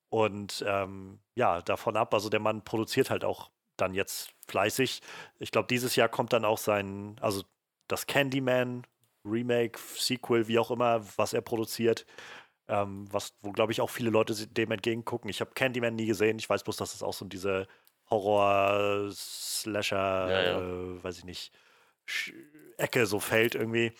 Und 0.08 0.64
ähm, 0.66 1.20
ja, 1.34 1.62
davon 1.62 1.96
ab, 1.96 2.14
also 2.14 2.28
der 2.28 2.40
Mann 2.40 2.64
produziert 2.64 3.10
halt 3.10 3.24
auch 3.24 3.50
dann 3.76 3.94
jetzt 3.94 4.30
fleißig. 4.48 5.00
Ich 5.38 5.50
glaube, 5.50 5.68
dieses 5.68 5.96
Jahr 5.96 6.08
kommt 6.08 6.32
dann 6.32 6.44
auch 6.44 6.58
sein, 6.58 7.16
also 7.20 7.42
das 7.88 8.06
Candyman 8.06 8.86
Remake, 9.24 9.78
Sequel, 9.96 10.46
wie 10.48 10.58
auch 10.58 10.70
immer, 10.70 11.04
was 11.16 11.32
er 11.32 11.40
produziert. 11.40 12.06
Ähm, 12.68 13.06
was, 13.12 13.34
wo, 13.42 13.52
glaube 13.52 13.70
ich, 13.72 13.80
auch 13.80 13.90
viele 13.90 14.10
Leute 14.10 14.34
dem 14.48 14.72
entgegengucken. 14.72 15.30
Ich 15.30 15.40
habe 15.40 15.52
Candyman 15.54 15.94
nie 15.94 16.06
gesehen. 16.06 16.38
Ich 16.38 16.50
weiß 16.50 16.64
bloß, 16.64 16.76
dass 16.76 16.94
es 16.94 17.02
auch 17.02 17.12
so 17.14 17.24
diese 17.24 17.68
Horror-Slasher, 18.10 19.96
Ja, 20.30 20.42
ja. 20.42 20.58
Äh, 20.60 21.02
weiß 21.02 21.18
ich 21.18 21.24
nicht, 21.24 21.52
Sch 22.04 22.32
Ecke 22.76 23.06
so 23.06 23.20
fällt 23.20 23.54
irgendwie. 23.54 23.92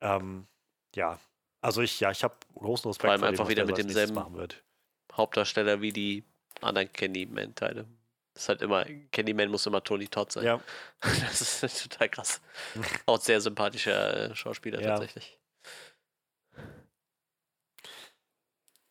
Ähm, 0.00 0.46
ja, 0.94 1.18
also 1.60 1.80
ich, 1.82 2.00
ja, 2.00 2.10
ich 2.10 2.24
habe 2.24 2.34
großen 2.54 2.88
Respekt 2.88 3.02
Vor 3.02 3.10
allem 3.12 3.20
vor 3.20 3.28
dem, 3.28 3.32
einfach 3.32 3.44
was 3.44 3.50
wieder 3.50 3.64
der 3.64 3.76
mit 3.76 3.78
demselben- 3.78 4.14
machen 4.14 4.34
wird. 4.34 4.62
Hauptdarsteller 5.12 5.80
wie 5.80 5.92
die 5.92 6.24
anderen 6.60 6.92
Candyman-Teile. 6.92 7.86
Das 8.36 8.42
ist 8.42 8.48
halt 8.50 8.60
immer, 8.60 8.84
Candyman 9.12 9.48
muss 9.48 9.64
immer 9.64 9.82
Tony 9.82 10.08
Todd 10.08 10.30
sein. 10.30 10.44
Ja, 10.44 10.60
Das 11.00 11.40
ist 11.62 11.82
total 11.84 12.10
krass. 12.10 12.42
Auch 13.06 13.18
sehr 13.18 13.40
sympathischer 13.40 14.30
äh, 14.30 14.34
Schauspieler 14.36 14.78
Ja. 14.78 14.90
tatsächlich. 14.90 15.38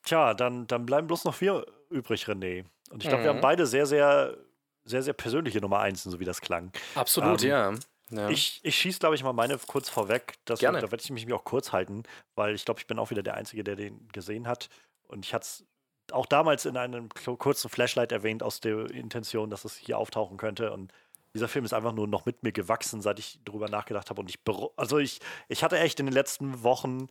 Tja, 0.03 0.33
dann, 0.33 0.65
dann 0.65 0.85
bleiben 0.87 1.05
bloß 1.05 1.25
noch 1.25 1.39
wir 1.41 1.65
übrig, 1.91 2.25
René. 2.27 2.65
Und 2.89 3.03
ich 3.03 3.09
glaube, 3.09 3.23
wir 3.23 3.31
Mhm. 3.33 3.37
haben 3.37 3.41
beide 3.41 3.67
sehr, 3.67 3.85
sehr, 3.85 4.35
sehr, 4.83 5.03
sehr 5.03 5.13
persönliche 5.13 5.59
Nummer 5.61 5.79
eins, 5.79 6.01
so 6.01 6.19
wie 6.19 6.25
das 6.25 6.41
klang. 6.41 6.71
Absolut, 6.95 7.43
Ähm, 7.43 7.49
ja. 7.49 7.73
ja. 8.09 8.29
Ich, 8.29 8.61
ich 8.63 8.75
schieße, 8.75 8.97
glaube 8.99 9.13
ich, 9.15 9.23
mal 9.23 9.33
meine 9.33 9.57
kurz 9.59 9.89
vorweg. 9.89 10.35
Das, 10.45 10.59
Gerne. 10.59 10.79
Da 10.81 10.91
werde 10.91 11.03
ich 11.03 11.11
mich 11.11 11.31
auch 11.33 11.43
kurz 11.43 11.71
halten, 11.71 12.01
weil 12.33 12.55
ich 12.55 12.65
glaube, 12.65 12.79
ich 12.79 12.87
bin 12.87 12.97
auch 12.97 13.11
wieder 13.11 13.21
der 13.23 13.35
Einzige, 13.35 13.63
der 13.63 13.75
den 13.75 14.07
gesehen 14.09 14.47
hat. 14.47 14.69
Und 15.07 15.23
ich 15.23 15.35
hatte 15.35 15.43
es 15.45 15.65
auch 16.11 16.25
damals 16.25 16.65
in 16.65 16.77
einem 16.77 17.09
kurzen 17.09 17.69
Flashlight 17.69 18.11
erwähnt, 18.11 18.43
aus 18.43 18.59
der 18.59 18.89
Intention, 18.91 19.49
dass 19.49 19.65
es 19.65 19.75
hier 19.75 19.97
auftauchen 19.97 20.37
könnte. 20.37 20.71
Und 20.71 20.91
dieser 21.33 21.47
Film 21.47 21.65
ist 21.65 21.73
einfach 21.73 21.93
nur 21.93 22.07
noch 22.07 22.25
mit 22.25 22.43
mir 22.43 22.51
gewachsen, 22.51 23.01
seit 23.01 23.19
ich 23.19 23.39
drüber 23.43 23.69
nachgedacht 23.69 24.09
habe. 24.09 24.21
Und 24.21 24.29
ich, 24.29 24.39
also 24.77 24.97
ich, 24.97 25.19
ich 25.47 25.63
hatte 25.63 25.79
echt 25.79 25.99
in 25.99 26.05
den 26.05 26.13
letzten 26.13 26.63
Wochen 26.63 27.07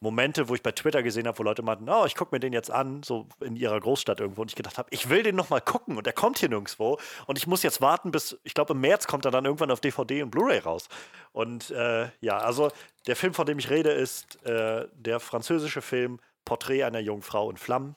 Momente, 0.00 0.48
wo 0.48 0.54
ich 0.54 0.62
bei 0.62 0.72
Twitter 0.72 1.02
gesehen 1.02 1.26
habe, 1.26 1.38
wo 1.38 1.42
Leute 1.42 1.62
meinten, 1.62 1.88
oh, 1.88 2.04
ich 2.04 2.14
gucke 2.14 2.34
mir 2.34 2.40
den 2.40 2.52
jetzt 2.52 2.70
an, 2.70 3.02
so 3.02 3.26
in 3.40 3.56
ihrer 3.56 3.80
Großstadt 3.80 4.20
irgendwo. 4.20 4.42
Und 4.42 4.50
ich 4.50 4.54
gedacht 4.54 4.76
habe, 4.76 4.88
ich 4.90 5.08
will 5.08 5.22
den 5.22 5.36
noch 5.36 5.48
mal 5.48 5.60
gucken 5.60 5.96
und 5.96 6.04
der 6.04 6.12
kommt 6.12 6.38
hier 6.38 6.50
nirgendwo. 6.50 6.98
Und 7.26 7.38
ich 7.38 7.46
muss 7.46 7.62
jetzt 7.62 7.80
warten, 7.80 8.10
bis, 8.10 8.38
ich 8.44 8.52
glaube, 8.52 8.74
im 8.74 8.80
März 8.80 9.06
kommt 9.06 9.24
er 9.24 9.30
dann 9.30 9.46
irgendwann 9.46 9.70
auf 9.70 9.80
DVD 9.80 10.22
und 10.22 10.30
Blu-ray 10.30 10.58
raus. 10.58 10.88
Und 11.32 11.70
äh, 11.70 12.08
ja, 12.20 12.38
also 12.38 12.70
der 13.06 13.16
Film, 13.16 13.32
von 13.32 13.46
dem 13.46 13.58
ich 13.58 13.70
rede, 13.70 13.90
ist 13.90 14.44
äh, 14.44 14.86
der 14.92 15.18
französische 15.18 15.80
Film 15.80 16.20
Porträt 16.44 16.84
einer 16.84 17.00
jungen 17.00 17.22
Frau 17.22 17.50
in 17.50 17.56
Flammen. 17.56 17.96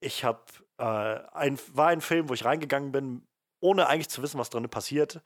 Ich 0.00 0.24
habe 0.24 0.42
äh, 0.78 0.84
ein, 0.84 1.58
war 1.72 1.88
ein 1.88 2.00
Film, 2.00 2.28
wo 2.28 2.34
ich 2.34 2.44
reingegangen 2.44 2.92
bin, 2.92 3.26
ohne 3.60 3.88
eigentlich 3.88 4.08
zu 4.08 4.22
wissen, 4.22 4.38
was 4.38 4.50
drin 4.50 4.68
passiert. 4.68 5.20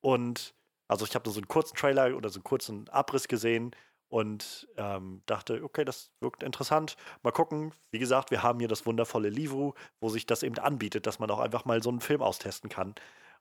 Und 0.00 0.54
also 0.88 1.04
ich 1.04 1.14
habe 1.14 1.24
nur 1.26 1.34
so 1.34 1.40
einen 1.40 1.48
kurzen 1.48 1.76
Trailer 1.76 2.16
oder 2.16 2.28
so 2.28 2.38
einen 2.38 2.44
kurzen 2.44 2.88
Abriss 2.88 3.28
gesehen 3.28 3.74
und 4.08 4.66
ähm, 4.76 5.22
dachte, 5.26 5.62
okay, 5.62 5.84
das 5.84 6.10
wirkt 6.20 6.42
interessant. 6.42 6.96
Mal 7.22 7.30
gucken. 7.30 7.72
Wie 7.90 7.98
gesagt, 7.98 8.30
wir 8.30 8.42
haben 8.42 8.58
hier 8.58 8.68
das 8.68 8.86
wundervolle 8.86 9.28
Livro, 9.28 9.74
wo 10.00 10.08
sich 10.08 10.26
das 10.26 10.42
eben 10.42 10.58
anbietet, 10.58 11.06
dass 11.06 11.18
man 11.18 11.30
auch 11.30 11.40
einfach 11.40 11.64
mal 11.64 11.82
so 11.82 11.90
einen 11.90 12.00
Film 12.00 12.22
austesten 12.22 12.70
kann. 12.70 12.94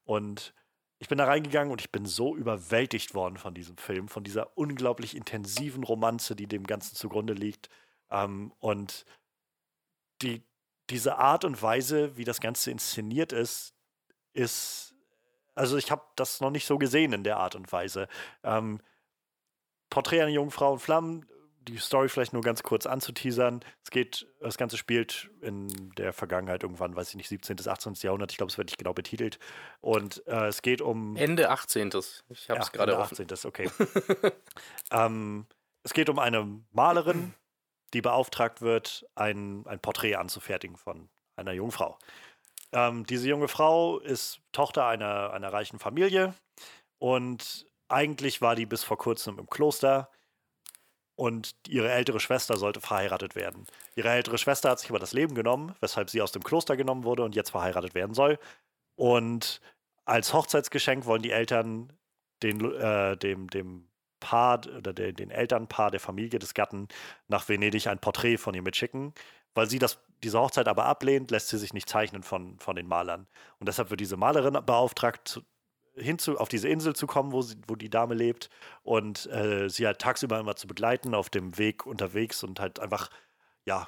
Und 0.04 0.54
ich 1.00 1.08
bin 1.08 1.18
da 1.18 1.26
reingegangen 1.26 1.72
und 1.72 1.80
ich 1.80 1.92
bin 1.92 2.06
so 2.06 2.36
überwältigt 2.36 3.14
worden 3.14 3.38
von 3.38 3.54
diesem 3.54 3.78
Film, 3.78 4.08
von 4.08 4.24
dieser 4.24 4.58
unglaublich 4.58 5.16
intensiven 5.16 5.84
Romanze, 5.84 6.36
die 6.36 6.48
dem 6.48 6.66
Ganzen 6.66 6.96
zugrunde 6.96 7.34
liegt. 7.34 7.70
Ähm, 8.10 8.52
und 8.60 9.06
die, 10.22 10.44
diese 10.90 11.18
Art 11.18 11.46
und 11.46 11.62
Weise, 11.62 12.18
wie 12.18 12.24
das 12.24 12.40
Ganze 12.40 12.72
inszeniert 12.72 13.34
ist, 13.34 13.74
ist, 14.34 14.96
also 15.56 15.78
ich 15.78 15.92
habe 15.92 16.04
das 16.16 16.42
noch 16.42 16.52
nicht 16.52 16.66
so 16.66 16.78
gesehen 16.78 17.14
in 17.14 17.24
der 17.24 17.38
Art 17.38 17.56
und 17.56 17.72
Weise. 17.72 18.08
Ähm, 18.44 18.80
Porträt 19.90 20.22
einer 20.22 20.32
jungen 20.32 20.52
Frau 20.52 20.74
in 20.74 20.80
Flammen, 20.80 21.26
die 21.68 21.78
Story 21.78 22.10
vielleicht 22.10 22.34
nur 22.34 22.42
ganz 22.42 22.64
kurz 22.64 22.86
anzuteasern. 22.86 23.62
Es 23.84 23.92
geht, 23.92 24.28
das 24.40 24.58
Ganze 24.58 24.78
spielt 24.78 25.30
in 25.42 25.92
der 25.98 26.14
Vergangenheit 26.14 26.64
irgendwann, 26.64 26.96
weiß 26.96 27.10
ich 27.10 27.16
nicht, 27.16 27.28
17. 27.28 27.56
bis 27.56 27.68
18. 27.68 27.94
Jahrhundert, 27.96 28.32
ich 28.32 28.38
glaube, 28.38 28.52
es 28.52 28.58
wird 28.58 28.70
nicht 28.70 28.78
genau 28.78 28.94
betitelt. 28.94 29.40
Und 29.82 30.26
äh, 30.28 30.48
es 30.48 30.62
geht 30.62 30.82
um 30.82 31.16
Ende 31.16 31.50
18. 31.50 31.88
Ich 31.88 31.98
habe 31.98 32.14
es 32.30 32.48
ja, 32.48 32.58
gerade 32.72 32.94
Ende 32.94 33.04
offen. 33.04 33.14
18. 33.16 33.28
Das 33.28 33.40
ist 33.40 33.46
okay. 33.46 33.70
ähm, 34.92 35.46
es 35.84 35.94
geht 35.94 36.10
um 36.10 36.20
eine 36.20 36.62
Malerin, 36.72 37.34
die 37.94 38.02
beauftragt 38.02 38.62
wird, 38.62 39.06
ein, 39.16 39.66
ein 39.66 39.80
Porträt 39.80 40.16
anzufertigen 40.16 40.78
von 40.78 41.10
einer 41.36 41.54
jungen 41.54 41.72
Frau. 41.72 41.98
Ähm, 42.72 43.06
diese 43.06 43.30
junge 43.30 43.48
Frau 43.48 44.00
ist 44.00 44.42
Tochter 44.52 44.88
einer, 44.88 45.32
einer 45.32 45.54
reichen 45.54 45.80
Familie 45.80 46.34
und 47.00 47.66
eigentlich 47.88 48.42
war 48.42 48.56
die 48.56 48.66
bis 48.66 48.84
vor 48.84 48.98
kurzem 48.98 49.40
im 49.40 49.50
Kloster 49.50 50.10
und 51.16 51.56
ihre 51.68 51.92
ältere 51.92 52.20
Schwester 52.20 52.58
sollte 52.58 52.80
verheiratet 52.80 53.36
werden. 53.36 53.66
Ihre 53.96 54.10
ältere 54.10 54.38
Schwester 54.38 54.70
hat 54.70 54.80
sich 54.80 54.90
aber 54.90 55.00
das 55.00 55.14
Leben 55.14 55.34
genommen, 55.34 55.76
weshalb 55.80 56.10
sie 56.10 56.22
aus 56.22 56.32
dem 56.32 56.44
Kloster 56.44 56.78
genommen 56.78 57.06
wurde 57.06 57.24
und 57.24 57.36
jetzt 57.36 57.50
verheiratet 57.50 57.96
werden 57.96 58.14
soll. 58.14 58.38
Und 58.96 59.62
als 60.06 60.34
Hochzeitsgeschenk 60.34 61.06
wollen 61.06 61.24
die 61.24 61.32
Eltern 61.32 61.92
den, 62.44 62.64
äh, 62.76 63.18
dem, 63.18 63.50
dem 63.50 63.90
Paar 64.20 64.62
oder 64.78 64.94
de, 64.94 65.14
den 65.14 65.32
Elternpaar 65.32 65.92
der 65.92 66.00
Familie 66.00 66.40
des 66.40 66.54
Gatten 66.54 66.88
nach 67.28 67.48
Venedig 67.48 67.88
ein 67.88 68.00
Porträt 68.00 68.38
von 68.38 68.54
ihr 68.54 68.62
mitschicken. 68.62 69.14
Weil 69.54 69.70
sie 69.70 69.80
das, 69.80 70.00
diese 70.24 70.40
Hochzeit 70.40 70.68
aber 70.68 70.86
ablehnt, 70.86 71.32
lässt 71.32 71.50
sie 71.50 71.58
sich 71.58 71.74
nicht 71.74 71.90
zeichnen 71.90 72.24
von, 72.24 72.60
von 72.60 72.76
den 72.76 72.88
Malern. 72.88 73.28
Und 73.60 73.68
deshalb 73.68 73.90
wird 73.90 74.00
diese 74.00 74.18
Malerin 74.18 74.54
beauftragt, 74.66 75.42
hinzu, 75.96 76.38
auf 76.38 76.50
diese 76.50 76.70
Insel 76.70 76.96
zu 76.96 77.08
kommen, 77.08 77.32
wo, 77.32 77.42
sie, 77.42 77.58
wo 77.68 77.76
die 77.76 77.90
Dame 77.90 78.14
lebt 78.14 78.50
und 78.84 79.26
äh, 79.28 79.70
sie 79.70 79.86
halt 79.86 80.00
tagsüber 80.00 80.40
immer 80.40 80.56
zu 80.56 80.68
begleiten 80.68 81.16
auf 81.16 81.30
dem 81.30 81.58
Weg 81.58 81.86
unterwegs 81.86 82.44
und 82.44 82.60
halt 82.60 82.80
einfach, 82.80 83.10
ja, 83.66 83.88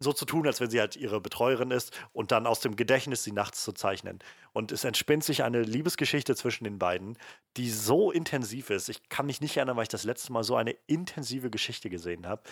so 0.00 0.14
zu 0.14 0.24
tun, 0.24 0.46
als 0.46 0.60
wenn 0.60 0.70
sie 0.70 0.80
halt 0.80 0.96
ihre 0.96 1.20
Betreuerin 1.20 1.70
ist 1.70 1.96
und 2.12 2.32
dann 2.32 2.46
aus 2.46 2.60
dem 2.60 2.74
Gedächtnis 2.74 3.22
sie 3.22 3.32
nachts 3.32 3.62
zu 3.62 3.72
zeichnen. 3.72 4.18
Und 4.52 4.72
es 4.72 4.84
entspinnt 4.84 5.22
sich 5.22 5.44
eine 5.44 5.62
Liebesgeschichte 5.62 6.34
zwischen 6.34 6.64
den 6.64 6.78
beiden, 6.78 7.18
die 7.58 7.70
so 7.70 8.10
intensiv 8.10 8.70
ist. 8.70 8.88
Ich 8.88 9.08
kann 9.10 9.26
mich 9.26 9.42
nicht 9.42 9.58
erinnern, 9.58 9.76
weil 9.76 9.84
ich 9.84 9.88
das 9.90 10.04
letzte 10.04 10.32
Mal 10.32 10.42
so 10.42 10.56
eine 10.56 10.74
intensive 10.86 11.50
Geschichte 11.50 11.90
gesehen 11.90 12.26
habe. 12.26 12.42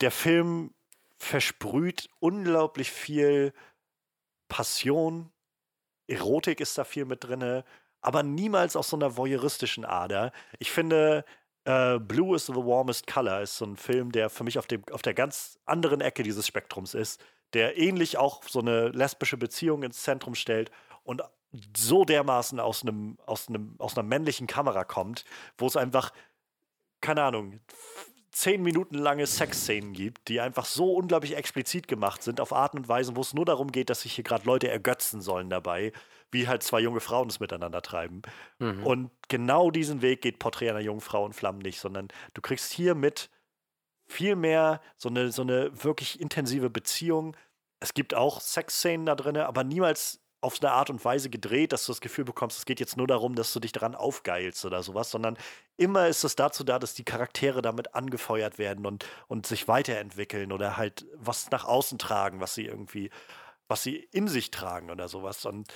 Der 0.00 0.10
Film 0.10 0.72
versprüht 1.18 2.08
unglaublich 2.20 2.90
viel 2.90 3.52
Passion, 4.48 5.30
Erotik 6.08 6.60
ist 6.60 6.78
da 6.78 6.84
viel 6.84 7.04
mit 7.04 7.24
drin, 7.24 7.62
aber 8.00 8.22
niemals 8.22 8.76
aus 8.76 8.90
so 8.90 8.96
einer 8.96 9.16
voyeuristischen 9.16 9.84
Ader. 9.84 10.32
Ich 10.58 10.70
finde, 10.70 11.24
äh, 11.66 11.98
Blue 11.98 12.34
is 12.34 12.46
the 12.46 12.54
Warmest 12.54 13.06
Color 13.06 13.42
ist 13.42 13.56
so 13.56 13.66
ein 13.66 13.76
Film, 13.76 14.12
der 14.12 14.30
für 14.30 14.44
mich 14.44 14.58
auf, 14.58 14.66
dem, 14.66 14.82
auf 14.92 15.02
der 15.02 15.14
ganz 15.14 15.58
anderen 15.66 16.00
Ecke 16.00 16.22
dieses 16.22 16.46
Spektrums 16.46 16.94
ist, 16.94 17.20
der 17.52 17.76
ähnlich 17.76 18.18
auch 18.18 18.42
so 18.44 18.60
eine 18.60 18.88
lesbische 18.88 19.36
Beziehung 19.36 19.82
ins 19.82 20.02
Zentrum 20.02 20.34
stellt 20.34 20.70
und 21.02 21.22
so 21.76 22.04
dermaßen 22.04 22.60
aus 22.60 22.82
einem, 22.82 23.18
aus 23.26 23.48
einem, 23.48 23.74
aus 23.78 23.96
einer 23.96 24.06
männlichen 24.06 24.46
Kamera 24.46 24.84
kommt, 24.84 25.24
wo 25.58 25.66
es 25.66 25.76
einfach, 25.76 26.12
keine 27.00 27.22
Ahnung, 27.22 27.60
zehn 28.30 28.62
Minuten 28.62 28.96
lange 28.96 29.26
Sexszenen 29.26 29.92
gibt, 29.92 30.28
die 30.28 30.40
einfach 30.40 30.66
so 30.66 30.92
unglaublich 30.92 31.36
explizit 31.36 31.88
gemacht 31.88 32.22
sind, 32.22 32.40
auf 32.40 32.52
Arten 32.52 32.78
und 32.78 32.88
Weisen, 32.88 33.16
wo 33.16 33.22
es 33.22 33.32
nur 33.32 33.46
darum 33.46 33.72
geht, 33.72 33.90
dass 33.90 34.02
sich 34.02 34.12
hier 34.12 34.24
gerade 34.24 34.44
Leute 34.44 34.68
ergötzen 34.68 35.20
sollen 35.20 35.48
dabei 35.48 35.92
wie 36.30 36.48
halt 36.48 36.62
zwei 36.62 36.80
junge 36.80 37.00
Frauen 37.00 37.28
es 37.28 37.40
miteinander 37.40 37.82
treiben. 37.82 38.22
Mhm. 38.58 38.84
Und 38.84 39.10
genau 39.28 39.70
diesen 39.70 40.02
Weg 40.02 40.22
geht 40.22 40.38
Porträt 40.38 40.70
einer 40.70 40.80
jungen 40.80 41.00
Frau 41.00 41.26
in 41.26 41.32
Flammen 41.32 41.60
nicht, 41.60 41.80
sondern 41.80 42.08
du 42.34 42.40
kriegst 42.40 42.72
hier 42.72 42.94
mit 42.94 43.30
viel 44.06 44.36
mehr 44.36 44.80
so 44.96 45.08
eine, 45.08 45.32
so 45.32 45.42
eine 45.42 45.84
wirklich 45.84 46.20
intensive 46.20 46.70
Beziehung. 46.70 47.36
Es 47.80 47.94
gibt 47.94 48.14
auch 48.14 48.40
Sexszenen 48.40 49.06
da 49.06 49.14
drin, 49.14 49.36
aber 49.36 49.64
niemals 49.64 50.20
auf 50.40 50.62
eine 50.62 50.70
Art 50.70 50.90
und 50.90 51.04
Weise 51.04 51.30
gedreht, 51.30 51.72
dass 51.72 51.86
du 51.86 51.92
das 51.92 52.00
Gefühl 52.00 52.24
bekommst, 52.24 52.58
es 52.58 52.66
geht 52.66 52.78
jetzt 52.78 52.96
nur 52.96 53.06
darum, 53.06 53.34
dass 53.34 53.52
du 53.52 53.58
dich 53.58 53.72
daran 53.72 53.94
aufgeilst 53.94 54.64
oder 54.64 54.82
sowas, 54.82 55.10
sondern 55.10 55.36
immer 55.76 56.08
ist 56.08 56.24
es 56.24 56.36
dazu 56.36 56.62
da, 56.62 56.78
dass 56.78 56.94
die 56.94 57.04
Charaktere 57.04 57.62
damit 57.62 57.94
angefeuert 57.94 58.58
werden 58.58 58.86
und, 58.86 59.04
und 59.28 59.46
sich 59.46 59.66
weiterentwickeln 59.66 60.52
oder 60.52 60.76
halt 60.76 61.06
was 61.14 61.50
nach 61.50 61.64
außen 61.64 61.98
tragen, 61.98 62.40
was 62.40 62.54
sie 62.54 62.66
irgendwie, 62.66 63.10
was 63.66 63.82
sie 63.82 63.96
in 63.96 64.28
sich 64.28 64.50
tragen 64.50 64.90
oder 64.90 65.08
sowas. 65.08 65.44
Und 65.46 65.72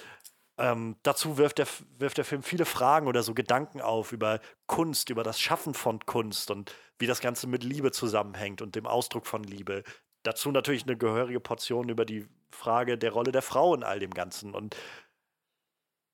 ähm, 0.60 0.96
dazu 1.02 1.38
wirft 1.38 1.56
der, 1.56 1.66
wirft 1.98 2.18
der 2.18 2.24
Film 2.24 2.42
viele 2.42 2.66
Fragen 2.66 3.06
oder 3.08 3.22
so 3.22 3.32
Gedanken 3.32 3.80
auf 3.80 4.12
über 4.12 4.40
Kunst, 4.66 5.08
über 5.08 5.22
das 5.22 5.40
Schaffen 5.40 5.72
von 5.72 6.04
Kunst 6.04 6.50
und 6.50 6.74
wie 6.98 7.06
das 7.06 7.20
Ganze 7.20 7.46
mit 7.46 7.64
Liebe 7.64 7.92
zusammenhängt 7.92 8.60
und 8.60 8.76
dem 8.76 8.86
Ausdruck 8.86 9.26
von 9.26 9.42
Liebe. 9.42 9.82
Dazu 10.22 10.50
natürlich 10.50 10.82
eine 10.82 10.98
gehörige 10.98 11.40
Portion 11.40 11.88
über 11.88 12.04
die 12.04 12.28
Frage 12.50 12.98
der 12.98 13.12
Rolle 13.12 13.32
der 13.32 13.40
Frau 13.40 13.74
in 13.74 13.82
all 13.82 14.00
dem 14.00 14.12
Ganzen. 14.12 14.54
Und 14.54 14.76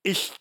ich, 0.04 0.32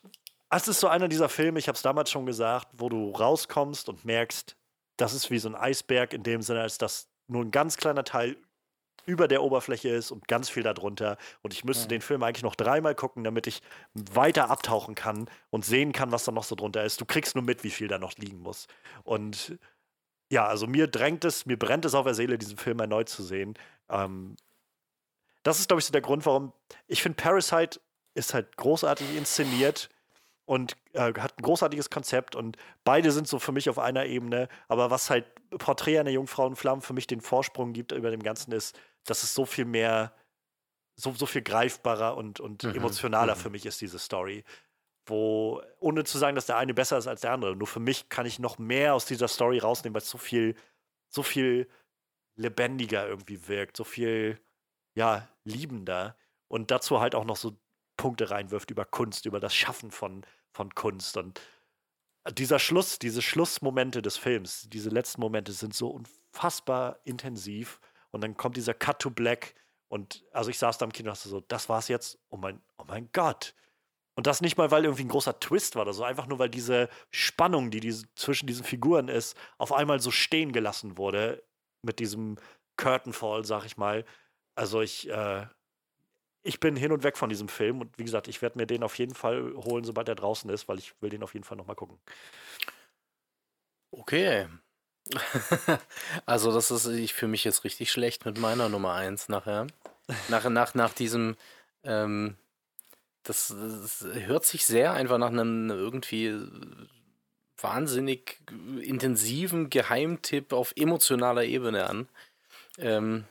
es 0.51 0.67
ist 0.67 0.80
so 0.80 0.88
einer 0.88 1.08
dieser 1.08 1.27
Filme, 1.27 1.58
ich 1.58 1.67
habe 1.67 1.75
es 1.75 1.82
damals 1.82 2.11
schon 2.11 2.27
gesagt, 2.27 2.67
wo 2.74 2.90
du 2.90 3.09
rauskommst 3.09 3.90
und 3.90 4.06
merkst, 4.06 4.56
das 4.98 5.16
ist 5.16 5.32
wie 5.32 5.40
so 5.40 5.50
ein 5.50 5.56
Eisberg 5.56 6.14
in 6.14 6.22
dem 6.22 6.43
Sinne, 6.43 6.61
als 6.61 6.77
dass 6.77 7.09
nur 7.27 7.42
ein 7.42 7.50
ganz 7.50 7.75
kleiner 7.75 8.03
Teil 8.03 8.38
über 9.06 9.27
der 9.27 9.43
Oberfläche 9.43 9.90
ist 9.90 10.11
und 10.11 10.27
ganz 10.27 10.50
viel 10.50 10.64
darunter. 10.64 11.17
Und 11.42 11.53
ich 11.53 11.64
müsste 11.64 11.84
ja. 11.84 11.90
den 11.90 12.01
Film 12.01 12.24
eigentlich 12.24 12.43
noch 12.43 12.56
dreimal 12.56 12.95
gucken, 12.95 13.24
damit 13.24 13.48
ich 13.48 13.61
weiter 13.93 14.50
abtauchen 14.50 14.95
kann 14.95 15.30
und 15.50 15.66
sehen 15.66 15.92
kann, 15.92 16.11
was 16.11 16.25
da 16.25 16.32
noch 16.32 16.43
so 16.43 16.56
drunter 16.56 16.84
ist. 16.84 17.00
Du 17.01 17.06
kriegst 17.06 17.35
nur 17.35 17.43
mit, 17.43 17.64
wie 17.64 17.69
viel 17.69 17.88
da 17.88 17.98
noch 17.98 18.14
liegen 18.17 18.40
muss. 18.40 18.67
Und 19.03 19.58
ja, 20.32 20.48
also 20.48 20.67
mir 20.67 20.88
drängt 20.88 21.24
es, 21.24 21.45
mir 21.45 21.58
brennt 21.58 21.85
es 21.85 21.93
auf 21.93 22.06
der 22.06 22.16
Seele, 22.16 22.38
diesen 22.38 22.58
Film 22.58 22.80
erneut 22.80 23.09
zu 23.09 23.24
sehen. 23.24 23.53
Ähm, 23.90 24.35
das 25.43 25.59
ist, 25.59 25.67
glaube 25.67 25.80
ich, 25.80 25.85
so 25.85 25.92
der 25.92 26.01
Grund, 26.01 26.25
warum 26.25 26.53
ich 26.88 27.03
finde, 27.03 27.22
Parasite 27.22 27.80
ist 28.16 28.34
halt 28.34 28.58
großartig 28.58 29.16
inszeniert 29.16 29.90
und 30.45 30.75
äh, 30.93 31.14
hat 31.14 31.38
ein 31.38 31.43
großartiges 31.43 31.90
Konzept 31.90 32.35
und 32.35 32.58
beide 32.84 33.11
sind 33.11 33.27
so 33.27 33.40
für 33.40 33.51
mich 33.51 33.69
auf 33.69 33.77
einer 33.77 34.06
Ebene. 34.06 34.48
Aber 34.67 34.90
was 34.90 35.09
halt 35.09 35.25
Porträt 35.51 36.00
einer 36.00 36.11
Jungfrau 36.11 36.48
in 36.48 36.56
Flammen 36.56 36.82
für 36.82 36.93
mich 36.93 37.08
den 37.08 37.22
Vorsprung 37.22 37.74
gibt 37.74 37.92
über 37.92 38.11
dem 38.11 38.24
Ganzen 38.24 38.51
ist, 38.51 38.80
dass 39.06 39.24
es 39.24 39.34
so 39.34 39.45
viel 39.45 39.66
mehr, 39.66 40.14
so, 40.95 41.14
so 41.14 41.25
viel 41.25 41.42
greifbarer 41.42 42.17
und, 42.17 42.40
und 42.40 42.64
mhm. 42.64 42.75
emotionaler 42.75 43.35
mhm. 43.35 43.40
für 43.40 43.50
mich 43.50 43.66
ist, 43.66 43.82
diese 43.82 44.00
Story. 44.00 44.43
Wo, 45.08 45.61
ohne 45.80 46.03
zu 46.03 46.17
sagen, 46.17 46.35
dass 46.35 46.48
der 46.48 46.58
eine 46.58 46.74
besser 46.74 46.98
ist 46.98 47.08
als 47.08 47.22
der 47.22 47.32
andere, 47.32 47.56
nur 47.56 47.67
für 47.67 47.80
mich 47.80 48.09
kann 48.09 48.25
ich 48.25 48.40
noch 48.40 48.58
mehr 48.58 48.95
aus 48.95 49.06
dieser 49.06 49.27
Story 49.27 49.59
rausnehmen, 49.59 49.93
weil 49.93 50.01
es 50.01 50.09
so 50.09 50.17
viel, 50.17 50.56
so 51.09 51.22
viel 51.22 51.69
lebendiger 52.35 53.08
irgendwie 53.08 53.48
wirkt, 53.48 53.77
so 53.77 53.84
viel, 53.84 54.40
ja, 54.95 55.27
liebender 55.43 56.17
und 56.48 56.72
dazu 56.72 57.00
halt 57.00 57.14
auch 57.14 57.25
noch 57.25 57.35
so 57.35 57.56
Punkte 57.98 58.32
reinwirft 58.32 58.72
über 58.72 58.84
Kunst, 58.84 59.25
über 59.27 59.40
das 59.40 59.56
Schaffen 59.56 59.92
von, 59.92 60.25
von 60.51 60.74
Kunst 60.74 61.17
und 61.17 61.40
dieser 62.34 62.59
Schluss, 62.59 62.98
diese 62.98 63.22
Schlussmomente 63.22 64.01
des 64.01 64.17
Films, 64.17 64.67
diese 64.69 64.90
letzten 64.90 65.22
Momente 65.22 65.51
sind 65.51 65.74
so 65.75 65.90
unfassbar 65.90 67.00
intensiv 67.03 67.80
und 68.16 68.22
dann 68.22 68.38
kommt 68.38 68.56
dieser 68.56 68.74
Cut 68.74 69.00
to 69.00 69.10
Black 69.10 69.56
und 69.90 70.24
also 70.32 70.50
ich 70.50 70.58
saß 70.58 70.77
da 70.77 70.85
im 70.85 70.94
Kino 70.94 71.10
und 71.10 71.18
dachte 71.18 71.27
so, 71.27 71.42
das 71.42 71.68
war's 71.68 71.90
jetzt. 71.90 72.18
Oh 72.30 72.38
mein, 72.38 72.61
oh 72.77 72.85
mein 72.88 73.10
Gott. 73.11 73.53
Und 74.16 74.26
das 74.26 74.40
nicht 74.40 74.58
mal, 74.58 74.72
weil 74.72 74.85
irgendwie 74.85 75.03
ein 75.03 75.10
großer 75.10 75.38
Twist 75.42 75.76
war 75.76 75.82
oder 75.82 75.92
so, 75.94 76.06
einfach 76.06 76.26
nur, 76.26 76.40
weil 76.40 76.50
diese 76.50 76.88
Spannung, 77.11 77.72
die 77.72 77.82
diese, 77.82 78.06
zwischen 78.16 78.48
diesen 78.48 78.64
Figuren 78.64 79.10
ist, 79.10 79.38
auf 79.58 79.74
einmal 79.74 80.00
so 80.00 80.11
stehen 80.11 80.53
gelassen 80.53 80.98
wurde 80.98 81.44
mit 81.82 82.00
diesem 82.00 82.38
Curtainfall, 82.77 83.44
sag 83.44 83.66
ich 83.66 83.76
mal. 83.76 84.06
Also 84.56 84.80
ich, 84.80 85.10
äh, 85.10 85.45
ich 86.42 86.61
bin 86.61 86.77
hin 86.77 86.94
und 86.94 87.03
weg 87.03 87.18
von 87.18 87.30
diesem 87.30 87.50
Film 87.50 87.82
und 87.82 87.98
wie 88.00 88.06
gesagt, 88.06 88.30
ich 88.30 88.42
werde 88.42 88.58
mir 88.58 88.66
den 88.66 88.84
auf 88.84 88.98
jeden 88.98 89.16
Fall 89.16 89.53
holen, 89.56 89.84
sobald 89.84 90.08
er 90.08 90.16
draußen 90.16 90.50
ist, 90.50 90.69
weil 90.69 90.80
ich 90.80 90.94
will 91.02 91.10
den 91.10 91.24
auf 91.24 91.34
jeden 91.34 91.44
Fall 91.44 91.58
nochmal 91.58 91.76
gucken. 91.76 92.00
Okay, 93.92 94.48
also, 96.25 96.51
das 96.51 96.72
ist 96.72 96.88
ich 96.88 97.14
fühle 97.14 97.32
mich 97.32 97.43
jetzt 97.43 97.64
richtig 97.64 97.92
schlecht 97.92 98.25
mit 98.25 98.38
meiner 98.38 98.69
Nummer 98.69 98.93
1 98.93 99.30
nachher. 99.30 99.67
Nach, 100.30 100.48
nach, 100.50 100.74
nach 100.75 100.93
diesem, 100.93 101.35
ähm, 101.84 102.35
das, 103.24 103.48
das 103.58 104.06
hört 104.14 104.45
sich 104.45 104.66
sehr 104.66 104.93
einfach 104.93 105.17
nach 105.17 105.30
einem 105.30 105.69
irgendwie 105.69 106.40
wahnsinnig 107.58 108.40
intensiven 108.82 109.69
Geheimtipp 109.69 110.53
auf 110.53 110.74
emotionaler 110.75 111.43
Ebene 111.43 111.88
an. 111.90 112.08
Ähm, 112.77 113.25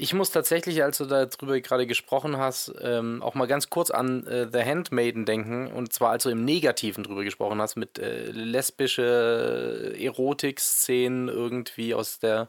ich 0.00 0.14
muss 0.14 0.30
tatsächlich, 0.30 0.82
als 0.82 0.96
du 0.96 1.04
darüber 1.04 1.60
gerade 1.60 1.86
gesprochen 1.86 2.38
hast, 2.38 2.72
ähm, 2.80 3.22
auch 3.22 3.34
mal 3.34 3.46
ganz 3.46 3.68
kurz 3.68 3.90
an 3.90 4.26
äh, 4.26 4.48
The 4.50 4.64
Handmaiden 4.64 5.26
denken. 5.26 5.70
Und 5.70 5.92
zwar, 5.92 6.12
als 6.12 6.22
du 6.22 6.30
im 6.30 6.42
Negativen 6.42 7.04
drüber 7.04 7.22
gesprochen 7.22 7.60
hast, 7.60 7.76
mit 7.76 7.98
äh, 7.98 8.30
lesbische 8.30 9.94
Erotik-Szenen 9.98 11.28
irgendwie 11.28 11.92
aus 11.92 12.18
der, 12.18 12.48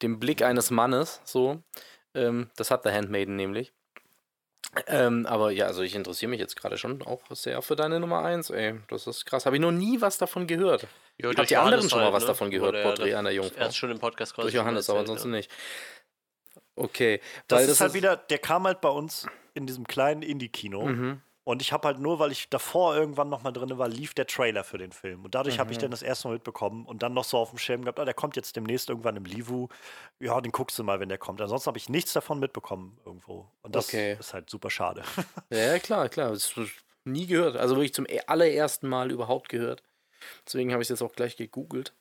dem 0.00 0.18
Blick 0.18 0.40
eines 0.40 0.70
Mannes. 0.70 1.20
So. 1.24 1.62
Ähm, 2.14 2.48
das 2.56 2.70
hat 2.70 2.84
The 2.84 2.92
Handmaiden 2.92 3.36
nämlich. 3.36 3.74
Ähm, 4.86 5.26
aber 5.26 5.50
ja, 5.50 5.66
also 5.66 5.82
ich 5.82 5.94
interessiere 5.94 6.30
mich 6.30 6.40
jetzt 6.40 6.56
gerade 6.56 6.78
schon 6.78 7.02
auch 7.02 7.20
sehr 7.30 7.60
für 7.60 7.76
deine 7.76 8.00
Nummer 8.00 8.24
1, 8.24 8.50
ey. 8.50 8.80
Das 8.88 9.06
ist 9.06 9.26
krass. 9.26 9.44
Habe 9.44 9.56
ich 9.56 9.62
noch 9.62 9.72
nie 9.72 10.00
was 10.00 10.18
davon 10.18 10.46
gehört. 10.46 10.86
Ja, 11.18 11.30
Habt 11.34 11.50
die 11.50 11.56
anderen 11.56 11.88
schon 11.88 12.00
mal 12.00 12.12
was 12.12 12.24
ne? 12.24 12.28
davon 12.28 12.50
gehört? 12.50 12.82
Porträt 12.82 13.14
einer 13.14 13.30
Jungfrau. 13.30 13.58
Erst 13.58 13.76
schon 13.76 13.90
im 13.90 13.98
Podcast 13.98 14.34
quasi. 14.34 14.46
Durch 14.46 14.54
Johannes, 14.54 14.90
aber 14.90 15.00
ansonsten 15.00 15.28
ja. 15.28 15.36
nicht. 15.36 15.50
Okay. 16.76 17.20
Das, 17.48 17.62
ist 17.62 17.70
das 17.70 17.80
halt 17.80 17.94
wieder, 17.94 18.16
der 18.16 18.38
kam 18.38 18.64
halt 18.66 18.80
bei 18.80 18.88
uns 18.90 19.26
in 19.54 19.66
diesem 19.66 19.86
kleinen 19.86 20.22
Indie-Kino. 20.22 20.84
Mhm. 20.86 21.20
Und 21.44 21.62
ich 21.62 21.72
habe 21.72 21.86
halt 21.86 22.00
nur, 22.00 22.18
weil 22.18 22.32
ich 22.32 22.48
davor 22.50 22.96
irgendwann 22.96 23.28
noch 23.28 23.42
mal 23.44 23.52
drin 23.52 23.78
war, 23.78 23.86
lief 23.88 24.14
der 24.14 24.26
Trailer 24.26 24.64
für 24.64 24.78
den 24.78 24.90
Film. 24.90 25.24
Und 25.24 25.34
dadurch 25.36 25.60
habe 25.60 25.70
ich 25.70 25.78
Mhm. 25.78 25.82
den 25.82 25.90
das 25.92 26.02
erste 26.02 26.26
Mal 26.26 26.34
mitbekommen 26.34 26.84
und 26.86 27.04
dann 27.04 27.14
noch 27.14 27.22
so 27.22 27.38
auf 27.38 27.50
dem 27.50 27.58
Schirm 27.58 27.82
gehabt, 27.82 28.00
ah, 28.00 28.04
der 28.04 28.14
kommt 28.14 28.34
jetzt 28.34 28.56
demnächst 28.56 28.90
irgendwann 28.90 29.14
im 29.16 29.24
Livu. 29.24 29.68
Ja, 30.18 30.40
den 30.40 30.50
guckst 30.50 30.76
du 30.78 30.82
mal, 30.82 30.98
wenn 30.98 31.08
der 31.08 31.18
kommt. 31.18 31.40
Ansonsten 31.40 31.68
habe 31.68 31.78
ich 31.78 31.88
nichts 31.88 32.12
davon 32.12 32.40
mitbekommen 32.40 32.98
irgendwo. 33.06 33.48
Und 33.62 33.76
das 33.76 33.86
Okay. 33.88 34.16
ist 34.18 34.34
halt 34.34 34.50
super 34.50 34.70
schade. 34.70 35.02
Ja, 35.50 35.78
klar, 35.78 36.08
klar. 36.08 36.30
Das 36.30 36.50
ist 36.56 36.72
nie 37.04 37.26
gehört. 37.28 37.56
Also 37.56 37.76
wirklich 37.76 37.94
zum 37.94 38.06
e- 38.06 38.20
allerersten 38.26 38.88
Mal 38.88 39.12
überhaupt 39.12 39.48
gehört. 39.48 39.84
Deswegen 40.44 40.72
habe 40.72 40.82
ich 40.82 40.86
es 40.86 40.90
jetzt 40.98 41.02
auch 41.02 41.12
gleich 41.14 41.36
gegoogelt 41.36 41.94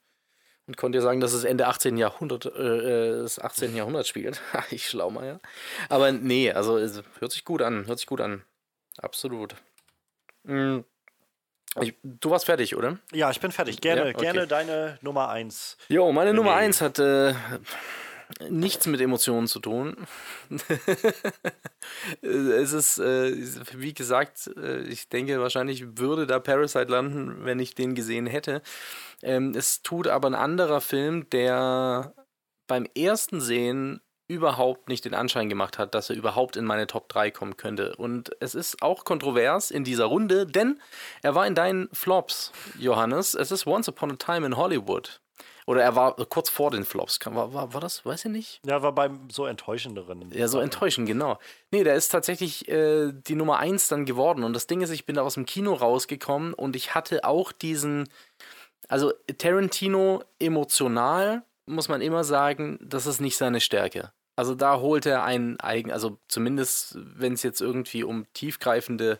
und 0.67 0.77
konnte 0.77 0.97
dir 0.97 1.01
sagen, 1.01 1.19
dass 1.19 1.33
es 1.33 1.43
Ende 1.43 1.67
18. 1.67 1.97
Jahrhundert, 1.97 2.45
äh, 2.47 3.21
des 3.21 3.39
18. 3.39 3.75
Jahrhunderts 3.75 4.07
spielt. 4.09 4.41
Ich 4.71 4.87
schlau 4.89 5.09
mal, 5.09 5.25
ja. 5.25 5.39
Aber 5.89 6.11
nee, 6.11 6.51
also 6.51 6.77
es 6.77 7.03
hört 7.19 7.31
sich 7.31 7.45
gut 7.45 7.61
an, 7.61 7.85
hört 7.87 7.99
sich 7.99 8.07
gut 8.07 8.21
an. 8.21 8.43
Absolut. 8.97 9.55
Mm. 10.43 10.79
Ich, 11.81 11.93
du 12.03 12.29
warst 12.29 12.45
fertig, 12.45 12.75
oder? 12.77 12.99
ja, 13.11 13.29
ich 13.31 13.39
bin 13.41 13.51
fertig. 13.51 13.81
Gerne, 13.81 14.03
Ja, 14.03 14.07
okay. 14.15 14.21
gerne 14.21 14.47
deine 14.47 14.97
Nummer 15.01 15.27
eins. 15.29 15.77
Jo, 15.89 16.11
meine 16.13 16.33
Nummer 16.33 16.51
Nee. 16.55 16.61
1 16.67 16.79
hat 16.81 16.99
äh, 16.99 17.33
nichts 18.49 18.87
mit 18.87 19.01
Emotionen 19.01 19.47
zu 19.47 19.59
tun. 19.59 19.95
es 22.21 22.73
ist, 22.73 22.97
äh, 22.97 23.35
wie 23.73 23.93
gesagt, 23.93 24.51
äh, 24.57 24.81
ich 24.81 25.09
denke, 25.09 25.39
wahrscheinlich 25.39 25.97
würde 25.97 26.27
da 26.27 26.39
Parasite 26.39 26.91
landen, 26.91 27.45
wenn 27.45 27.59
ich 27.59 27.75
den 27.75 27.95
gesehen 27.95 28.27
hätte. 28.27 28.61
Ähm, 29.21 29.53
es 29.55 29.81
tut 29.81 30.07
aber 30.07 30.29
ein 30.29 30.35
anderer 30.35 30.81
Film, 30.81 31.29
der 31.29 32.13
beim 32.67 32.87
ersten 32.95 33.41
Sehen 33.41 34.01
überhaupt 34.27 34.89
nicht 34.89 35.05
den 35.05 35.13
Anschein 35.13 35.49
gemacht 35.49 35.77
hat, 35.77 35.93
dass 35.93 36.09
er 36.09 36.15
überhaupt 36.15 36.55
in 36.55 36.65
meine 36.65 36.87
Top 36.87 37.09
3 37.09 37.29
kommen 37.29 37.57
könnte. 37.57 37.95
Und 37.95 38.31
es 38.39 38.55
ist 38.55 38.81
auch 38.81 39.05
kontrovers 39.05 39.69
in 39.69 39.83
dieser 39.83 40.05
Runde, 40.05 40.47
denn 40.47 40.81
er 41.21 41.35
war 41.35 41.45
in 41.45 41.53
deinen 41.53 41.89
Flops, 41.93 42.51
Johannes. 42.79 43.35
Es 43.35 43.51
ist 43.51 43.67
Once 43.67 43.87
Upon 43.87 44.13
a 44.13 44.15
Time 44.15 44.45
in 44.47 44.57
Hollywood. 44.57 45.21
Oder 45.67 45.81
er 45.81 45.95
war 45.95 46.15
kurz 46.27 46.49
vor 46.49 46.69
den 46.69 46.85
Flops. 46.85 47.19
War, 47.25 47.53
war, 47.53 47.73
war 47.73 47.81
das? 47.81 48.05
Weiß 48.05 48.25
ich 48.25 48.31
nicht. 48.31 48.61
Ja, 48.65 48.83
war 48.83 48.93
beim 48.93 49.29
so 49.31 49.47
enttäuschenderen. 49.47 50.29
Ja, 50.31 50.47
so 50.47 50.59
enttäuschend, 50.59 51.07
genau. 51.07 51.39
Nee, 51.71 51.83
der 51.83 51.95
ist 51.95 52.09
tatsächlich 52.09 52.67
äh, 52.69 53.11
die 53.11 53.35
Nummer 53.35 53.57
1 53.57 53.87
dann 53.87 54.05
geworden. 54.05 54.43
Und 54.43 54.53
das 54.53 54.67
Ding 54.67 54.81
ist, 54.81 54.91
ich 54.91 55.05
bin 55.05 55.15
da 55.15 55.23
aus 55.23 55.33
dem 55.33 55.47
Kino 55.47 55.73
rausgekommen 55.73 56.53
und 56.53 56.75
ich 56.75 56.93
hatte 56.93 57.23
auch 57.23 57.51
diesen. 57.51 58.07
Also, 58.87 59.11
Tarantino 59.39 60.23
emotional, 60.37 61.41
muss 61.65 61.89
man 61.89 62.01
immer 62.01 62.23
sagen, 62.23 62.77
das 62.79 63.07
ist 63.07 63.19
nicht 63.19 63.35
seine 63.35 63.59
Stärke. 63.59 64.11
Also, 64.35 64.53
da 64.53 64.79
holt 64.79 65.07
er 65.07 65.23
einen 65.23 65.59
eigen. 65.59 65.91
Also, 65.91 66.19
zumindest, 66.27 66.95
wenn 66.99 67.33
es 67.33 67.41
jetzt 67.41 67.61
irgendwie 67.61 68.03
um 68.03 68.31
tiefgreifende 68.33 69.19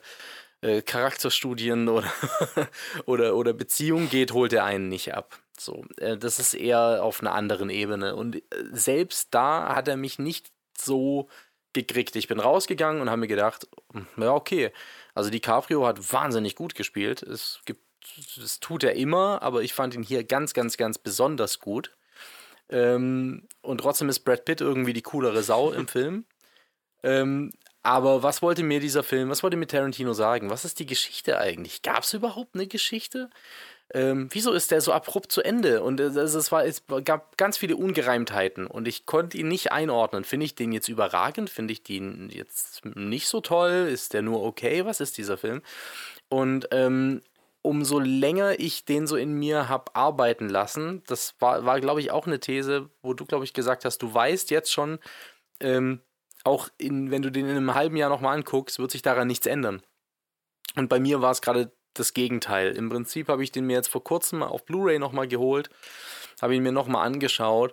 äh, 0.60 0.82
Charakterstudien 0.82 1.88
oder, 1.88 2.12
oder, 3.06 3.34
oder 3.34 3.52
Beziehungen 3.52 4.08
geht, 4.08 4.32
holt 4.32 4.52
er 4.52 4.64
einen 4.64 4.88
nicht 4.88 5.12
ab. 5.12 5.40
So, 5.60 5.84
äh, 5.98 6.16
das 6.16 6.38
ist 6.38 6.54
eher 6.54 7.02
auf 7.02 7.20
einer 7.20 7.32
anderen 7.32 7.70
Ebene. 7.70 8.16
Und 8.16 8.36
äh, 8.36 8.42
selbst 8.72 9.28
da 9.34 9.74
hat 9.74 9.88
er 9.88 9.96
mich 9.96 10.18
nicht 10.18 10.50
so 10.78 11.28
gekriegt. 11.72 12.16
Ich 12.16 12.28
bin 12.28 12.40
rausgegangen 12.40 13.02
und 13.02 13.10
habe 13.10 13.20
mir 13.20 13.26
gedacht, 13.28 13.68
hm, 13.92 14.06
ja, 14.16 14.32
okay. 14.32 14.72
Also 15.14 15.30
DiCaprio 15.30 15.86
hat 15.86 16.12
wahnsinnig 16.12 16.56
gut 16.56 16.74
gespielt. 16.74 17.22
Es 17.22 17.60
gibt, 17.64 17.80
das 18.36 18.60
tut 18.60 18.84
er 18.84 18.94
immer, 18.94 19.42
aber 19.42 19.62
ich 19.62 19.74
fand 19.74 19.94
ihn 19.94 20.02
hier 20.02 20.24
ganz, 20.24 20.54
ganz, 20.54 20.76
ganz 20.76 20.98
besonders 20.98 21.58
gut. 21.58 21.92
Ähm, 22.68 23.46
und 23.62 23.78
trotzdem 23.78 24.08
ist 24.08 24.20
Brad 24.20 24.44
Pitt 24.44 24.60
irgendwie 24.60 24.92
die 24.92 25.02
coolere 25.02 25.42
Sau 25.42 25.72
im 25.72 25.86
Film. 25.88 26.24
Ähm, 27.02 27.52
aber 27.82 28.24
was 28.24 28.42
wollte 28.42 28.64
mir 28.64 28.80
dieser 28.80 29.04
Film, 29.04 29.30
was 29.30 29.44
wollte 29.44 29.56
mir 29.56 29.68
Tarantino 29.68 30.12
sagen? 30.12 30.50
Was 30.50 30.64
ist 30.64 30.80
die 30.80 30.86
Geschichte 30.86 31.38
eigentlich? 31.38 31.82
Gab 31.82 32.02
es 32.02 32.14
überhaupt 32.14 32.54
eine 32.54 32.66
Geschichte? 32.66 33.30
Ähm, 33.94 34.28
wieso 34.32 34.52
ist 34.52 34.72
der 34.72 34.80
so 34.80 34.92
abrupt 34.92 35.30
zu 35.30 35.42
Ende? 35.42 35.82
Und 35.82 36.00
es, 36.00 36.16
es, 36.16 36.50
war, 36.50 36.64
es 36.64 36.82
gab 37.04 37.36
ganz 37.36 37.56
viele 37.56 37.76
Ungereimtheiten 37.76 38.66
und 38.66 38.88
ich 38.88 39.06
konnte 39.06 39.38
ihn 39.38 39.48
nicht 39.48 39.70
einordnen. 39.70 40.24
Finde 40.24 40.46
ich 40.46 40.54
den 40.54 40.72
jetzt 40.72 40.88
überragend? 40.88 41.50
Finde 41.50 41.72
ich 41.72 41.82
den 41.82 42.28
jetzt 42.30 42.84
nicht 42.84 43.28
so 43.28 43.40
toll? 43.40 43.88
Ist 43.90 44.12
der 44.12 44.22
nur 44.22 44.42
okay? 44.42 44.84
Was 44.84 45.00
ist 45.00 45.18
dieser 45.18 45.36
Film? 45.36 45.62
Und 46.28 46.68
ähm, 46.72 47.22
umso 47.62 47.98
länger 47.98 48.58
ich 48.58 48.84
den 48.84 49.06
so 49.06 49.16
in 49.16 49.32
mir 49.32 49.68
habe 49.68 49.94
arbeiten 49.94 50.48
lassen, 50.48 51.02
das 51.06 51.34
war, 51.40 51.64
war 51.64 51.80
glaube 51.80 52.00
ich, 52.00 52.10
auch 52.10 52.26
eine 52.26 52.40
These, 52.40 52.90
wo 53.02 53.14
du, 53.14 53.24
glaube 53.24 53.44
ich, 53.44 53.54
gesagt 53.54 53.84
hast, 53.84 53.98
du 53.98 54.12
weißt 54.12 54.50
jetzt 54.50 54.72
schon, 54.72 54.98
ähm, 55.60 56.00
auch 56.44 56.68
in, 56.78 57.10
wenn 57.10 57.22
du 57.22 57.30
den 57.30 57.46
in 57.46 57.56
einem 57.56 57.74
halben 57.74 57.96
Jahr 57.96 58.08
nochmal 58.08 58.36
anguckst, 58.36 58.78
wird 58.78 58.92
sich 58.92 59.02
daran 59.02 59.26
nichts 59.26 59.46
ändern. 59.46 59.82
Und 60.76 60.88
bei 60.88 61.00
mir 61.00 61.22
war 61.22 61.32
es 61.32 61.42
gerade 61.42 61.72
das 61.98 62.14
Gegenteil. 62.14 62.72
Im 62.76 62.88
Prinzip 62.88 63.28
habe 63.28 63.42
ich 63.42 63.52
den 63.52 63.66
mir 63.66 63.74
jetzt 63.74 63.88
vor 63.88 64.04
kurzem 64.04 64.42
auf 64.42 64.64
Blu-ray 64.64 64.98
nochmal 64.98 65.28
geholt, 65.28 65.70
habe 66.40 66.54
ihn 66.54 66.62
mir 66.62 66.72
nochmal 66.72 67.06
angeschaut 67.06 67.72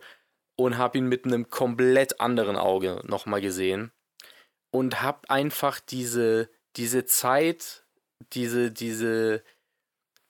und 0.55 0.77
habe 0.77 0.97
ihn 0.97 1.07
mit 1.07 1.25
einem 1.25 1.49
komplett 1.49 2.19
anderen 2.19 2.55
Auge 2.57 3.01
nochmal 3.05 3.41
gesehen 3.41 3.91
und 4.71 5.01
habe 5.01 5.29
einfach 5.29 5.79
diese, 5.79 6.49
diese 6.75 7.05
Zeit, 7.05 7.85
diese, 8.33 8.71
diese, 8.71 9.39
die- 9.39 9.43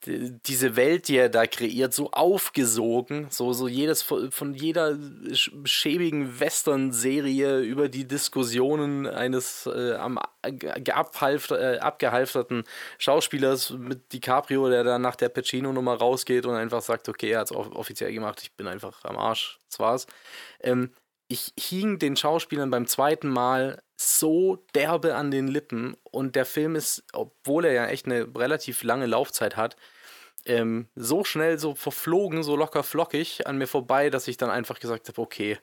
diese 0.06 0.76
Welt, 0.76 1.08
die 1.08 1.18
er 1.18 1.30
da 1.30 1.46
kreiert, 1.48 1.94
so 1.94 2.12
aufgesogen, 2.12 3.28
so, 3.30 3.54
so 3.54 3.68
jedes 3.68 4.02
von, 4.02 4.54
jeder 4.54 4.92
sch- 4.92 5.52
schäbigen 5.66 6.40
Western-Serie 6.40 7.62
über 7.62 7.90
die 7.90 8.08
Diskussionen 8.08 9.08
eines 9.08 9.66
äh, 9.66 9.94
am 9.94 10.20
geabhalft, 10.44 11.52
äh, 11.52 11.78
abgehalfterten 11.80 12.64
Schauspielers 12.98 13.72
mit 13.72 14.12
DiCaprio, 14.12 14.70
der 14.70 14.84
dann 14.84 15.02
nach 15.02 15.16
der 15.16 15.30
Pacino-Nummer 15.30 15.96
rausgeht 15.96 16.46
und 16.46 16.56
einfach 16.56 16.82
sagt, 16.82 17.08
okay, 17.08 17.32
er 17.32 17.40
hat 17.40 17.52
es 17.52 17.56
offiziell 17.56 18.12
gemacht, 18.12 18.42
ich 18.42 18.54
bin 18.54 18.68
einfach 18.68 19.06
am 19.06 19.18
Arsch, 19.18 19.60
das 19.70 19.80
war's. 19.80 20.08
Ähm, 20.60 20.92
ich 21.30 21.54
hing 21.58 21.98
den 21.98 22.18
Schauspielern 22.18 22.70
beim 22.70 22.86
zweiten 22.86 23.30
Mal 23.30 23.82
so 23.96 24.66
derbe 24.76 25.16
an 25.16 25.32
den 25.32 25.48
Lippen 25.48 25.96
und 26.04 26.36
der 26.36 26.46
Film 26.46 26.76
ist, 26.76 27.06
obwohl 27.14 27.66
er 27.66 27.74
ja 27.74 27.88
echt 27.88 28.06
eine 28.06 28.28
relativ 28.36 28.84
lange 28.84 29.06
Laufzeit 29.06 29.56
hat, 29.56 29.78
ähm, 30.46 30.88
so 30.96 31.24
schnell, 31.24 31.58
so 31.60 31.76
verflogen, 31.76 32.44
so 32.44 32.56
locker 32.56 32.84
flockig 32.84 33.48
an 33.48 33.58
mir 33.58 33.68
vorbei, 33.68 34.10
dass 34.10 34.28
ich 34.28 34.38
dann 34.38 34.50
einfach 34.50 34.80
gesagt 34.80 35.08
habe, 35.08 35.22
okay, 35.22 35.58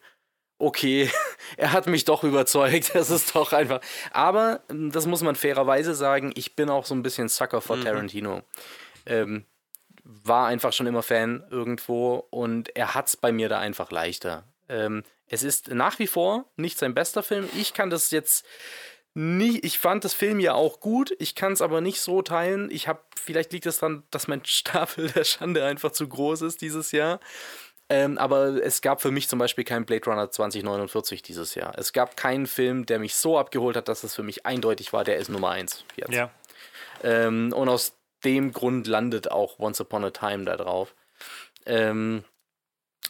okay, 0.59 1.11
er 1.57 1.73
hat 1.73 1.87
mich 1.87 2.05
doch 2.05 2.23
überzeugt, 2.23 2.91
das 2.95 3.11
ist 3.11 3.35
doch 3.35 3.53
einfach. 3.53 3.81
Aber, 4.13 4.61
ähm, 4.69 4.93
das 4.93 5.07
muss 5.07 5.23
man 5.23 5.37
fairerweise 5.37 5.95
sagen, 5.95 6.33
ich 6.35 6.57
bin 6.57 6.71
auch 6.71 6.87
so 6.87 6.95
ein 6.95 7.03
bisschen 7.03 7.29
Sucker 7.29 7.61
for 7.61 7.81
Tarantino. 7.81 8.43
Ähm, 9.07 9.45
war 10.05 10.47
einfach 10.49 10.73
schon 10.73 10.87
immer 10.87 11.03
Fan 11.03 11.45
irgendwo 11.51 12.27
und 12.31 12.75
er 12.77 12.95
hat 12.95 13.09
es 13.09 13.17
bei 13.17 13.33
mir 13.33 13.49
da 13.49 13.59
einfach 13.59 13.91
leichter. 13.91 14.45
Ähm, 14.69 15.05
es 15.27 15.43
ist 15.43 15.69
nach 15.69 15.99
wie 15.99 16.07
vor 16.07 16.47
nicht 16.57 16.79
sein 16.79 16.95
bester 16.95 17.23
Film. 17.23 17.49
Ich 17.57 17.75
kann 17.75 17.91
das 17.91 18.11
jetzt 18.11 18.45
nie, 19.15 19.59
ich 19.61 19.79
fand 19.79 20.05
das 20.05 20.15
Film 20.15 20.41
ja 20.41 20.55
auch 20.55 20.81
gut, 20.81 21.15
ich 21.19 21.35
kann 21.35 21.53
es 21.53 21.63
aber 21.63 21.81
nicht 21.81 22.01
so 22.01 22.23
teilen. 22.23 22.71
Ich 22.71 22.89
habe, 22.89 23.01
vielleicht 23.21 23.53
liegt 23.53 23.67
es 23.67 23.79
daran, 23.79 24.05
dass 24.11 24.29
mein 24.29 24.43
Stapel 24.45 25.09
der 25.09 25.25
Schande 25.25 25.65
einfach 25.65 25.93
zu 25.93 26.09
groß 26.09 26.43
ist 26.43 26.61
dieses 26.61 26.93
Jahr. 26.93 27.21
Ähm, 27.89 28.19
aber 28.19 28.63
es 28.63 28.83
gab 28.83 29.03
für 29.03 29.11
mich 29.11 29.29
zum 29.29 29.41
Beispiel 29.41 29.65
keinen 29.65 29.85
Blade 29.85 30.05
Runner 30.05 30.31
2049 30.31 31.23
dieses 31.23 31.57
Jahr. 31.57 31.77
Es 31.77 31.93
gab 31.93 32.17
keinen 32.17 32.47
Film, 32.47 32.87
der 32.87 33.01
mich 33.01 33.17
so 33.17 33.37
abgeholt 33.37 33.77
hat, 33.77 33.89
dass 33.89 34.05
es 34.05 34.15
für 34.15 34.23
mich 34.23 34.47
eindeutig 34.47 34.93
war, 34.93 35.03
der 35.03 35.17
ist 35.17 35.29
Nummer 35.29 35.51
eins 35.51 35.85
jetzt. 35.97 36.13
Ja. 36.13 36.31
Ähm, 37.03 37.53
und 37.53 37.69
aus 37.69 37.95
dem 38.25 38.53
Grund 38.53 38.87
landet 38.87 39.33
auch 39.33 39.59
Once 39.59 39.81
Upon 39.81 40.05
a 40.05 40.11
Time 40.11 40.45
da 40.45 40.57
drauf. 40.57 40.95
Ähm, 41.67 42.23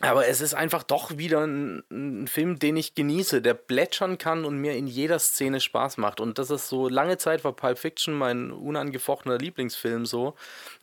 aber 0.01 0.27
es 0.27 0.41
ist 0.41 0.55
einfach 0.55 0.83
doch 0.83 1.19
wieder 1.19 1.47
ein, 1.47 1.83
ein 1.91 2.27
Film, 2.27 2.59
den 2.59 2.77
ich 2.77 2.95
genieße, 2.95 3.43
der 3.43 3.55
plätschern 3.55 4.19
kann 4.19 4.45
und 4.45 4.59
mir 4.59 4.75
in 4.75 4.87
jeder 4.87 5.19
Szene 5.19 5.61
Spaß 5.61 5.99
macht. 5.99 6.21
Und 6.21 6.39
das 6.39 6.51
ist 6.51 6.69
so 6.69 6.89
lange 6.89 7.19
Zeit 7.19 7.45
war 7.45 7.53
Pulp 7.53 7.79
Fiction 7.79 8.15
mein 8.15 8.51
unangefochtener 8.51 9.39
Lieblingsfilm 9.39 10.07
so, 10.07 10.35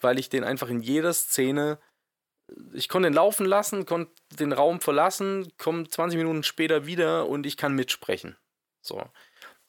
weil 0.01 0.19
ich 0.19 0.29
den 0.29 0.43
einfach 0.43 0.69
in 0.69 0.81
jeder 0.81 1.13
Szene 1.13 1.79
ich 2.73 2.89
konnte 2.89 3.09
ihn 3.09 3.13
laufen 3.13 3.45
lassen, 3.45 3.85
konnte 3.85 4.11
den 4.39 4.53
Raum 4.53 4.79
verlassen, 4.79 5.51
komme 5.57 5.87
20 5.87 6.17
Minuten 6.17 6.43
später 6.43 6.85
wieder 6.85 7.27
und 7.27 7.45
ich 7.45 7.57
kann 7.57 7.73
mitsprechen. 7.73 8.37
So. 8.81 9.03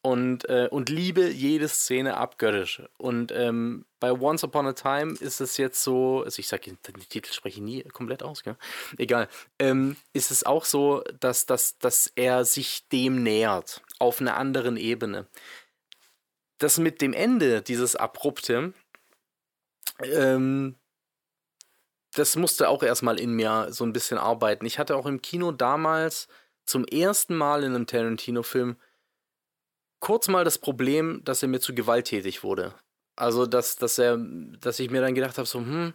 Und, 0.00 0.48
äh, 0.48 0.68
und 0.70 0.88
liebe 0.88 1.28
jede 1.28 1.68
Szene 1.68 2.16
abgöttisch. 2.16 2.82
Und 2.98 3.32
ähm, 3.32 3.84
bei 3.98 4.12
Once 4.12 4.44
Upon 4.44 4.66
a 4.66 4.72
Time 4.72 5.14
ist 5.18 5.40
es 5.40 5.56
jetzt 5.56 5.82
so, 5.82 6.22
also 6.22 6.38
ich 6.38 6.46
sage, 6.46 6.72
den 6.72 7.08
Titel 7.08 7.32
spreche 7.32 7.58
ich 7.58 7.64
nie 7.64 7.82
komplett 7.82 8.22
aus, 8.22 8.44
gell? 8.44 8.56
Egal. 8.96 9.28
Ähm, 9.58 9.96
ist 10.12 10.30
es 10.30 10.46
auch 10.46 10.64
so, 10.64 11.02
dass, 11.18 11.46
dass, 11.46 11.78
dass 11.78 12.12
er 12.14 12.44
sich 12.44 12.86
dem 12.88 13.24
nähert, 13.24 13.82
auf 13.98 14.20
einer 14.20 14.36
anderen 14.36 14.76
Ebene. 14.76 15.26
Das 16.58 16.78
mit 16.78 17.00
dem 17.02 17.12
Ende, 17.12 17.60
dieses 17.60 17.96
Abrupte, 17.96 18.72
ähm, 20.02 20.76
das 22.14 22.36
musste 22.36 22.68
auch 22.68 22.82
erstmal 22.82 23.18
in 23.18 23.32
mir 23.32 23.68
so 23.70 23.84
ein 23.84 23.92
bisschen 23.92 24.18
arbeiten. 24.18 24.64
Ich 24.64 24.78
hatte 24.78 24.96
auch 24.96 25.06
im 25.06 25.22
Kino 25.22 25.52
damals 25.52 26.28
zum 26.66 26.84
ersten 26.84 27.36
Mal 27.36 27.64
in 27.64 27.74
einem 27.74 27.86
Tarantino-Film 27.86 28.76
kurz 30.00 30.28
mal 30.28 30.44
das 30.44 30.58
Problem, 30.58 31.22
dass 31.24 31.42
er 31.42 31.48
mir 31.48 31.60
zu 31.60 31.74
gewalttätig 31.74 32.42
wurde. 32.42 32.74
Also, 33.16 33.46
dass, 33.46 33.76
dass 33.76 33.98
er, 33.98 34.18
dass 34.60 34.78
ich 34.78 34.90
mir 34.90 35.00
dann 35.00 35.14
gedacht 35.14 35.38
habe, 35.38 35.48
so, 35.48 35.58
hm, 35.58 35.92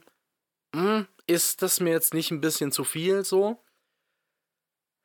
hm, 0.75 1.07
ist 1.27 1.61
das 1.61 1.79
mir 1.79 1.91
jetzt 1.91 2.13
nicht 2.13 2.31
ein 2.31 2.41
bisschen 2.41 2.71
zu 2.71 2.83
viel 2.83 3.23
so? 3.23 3.63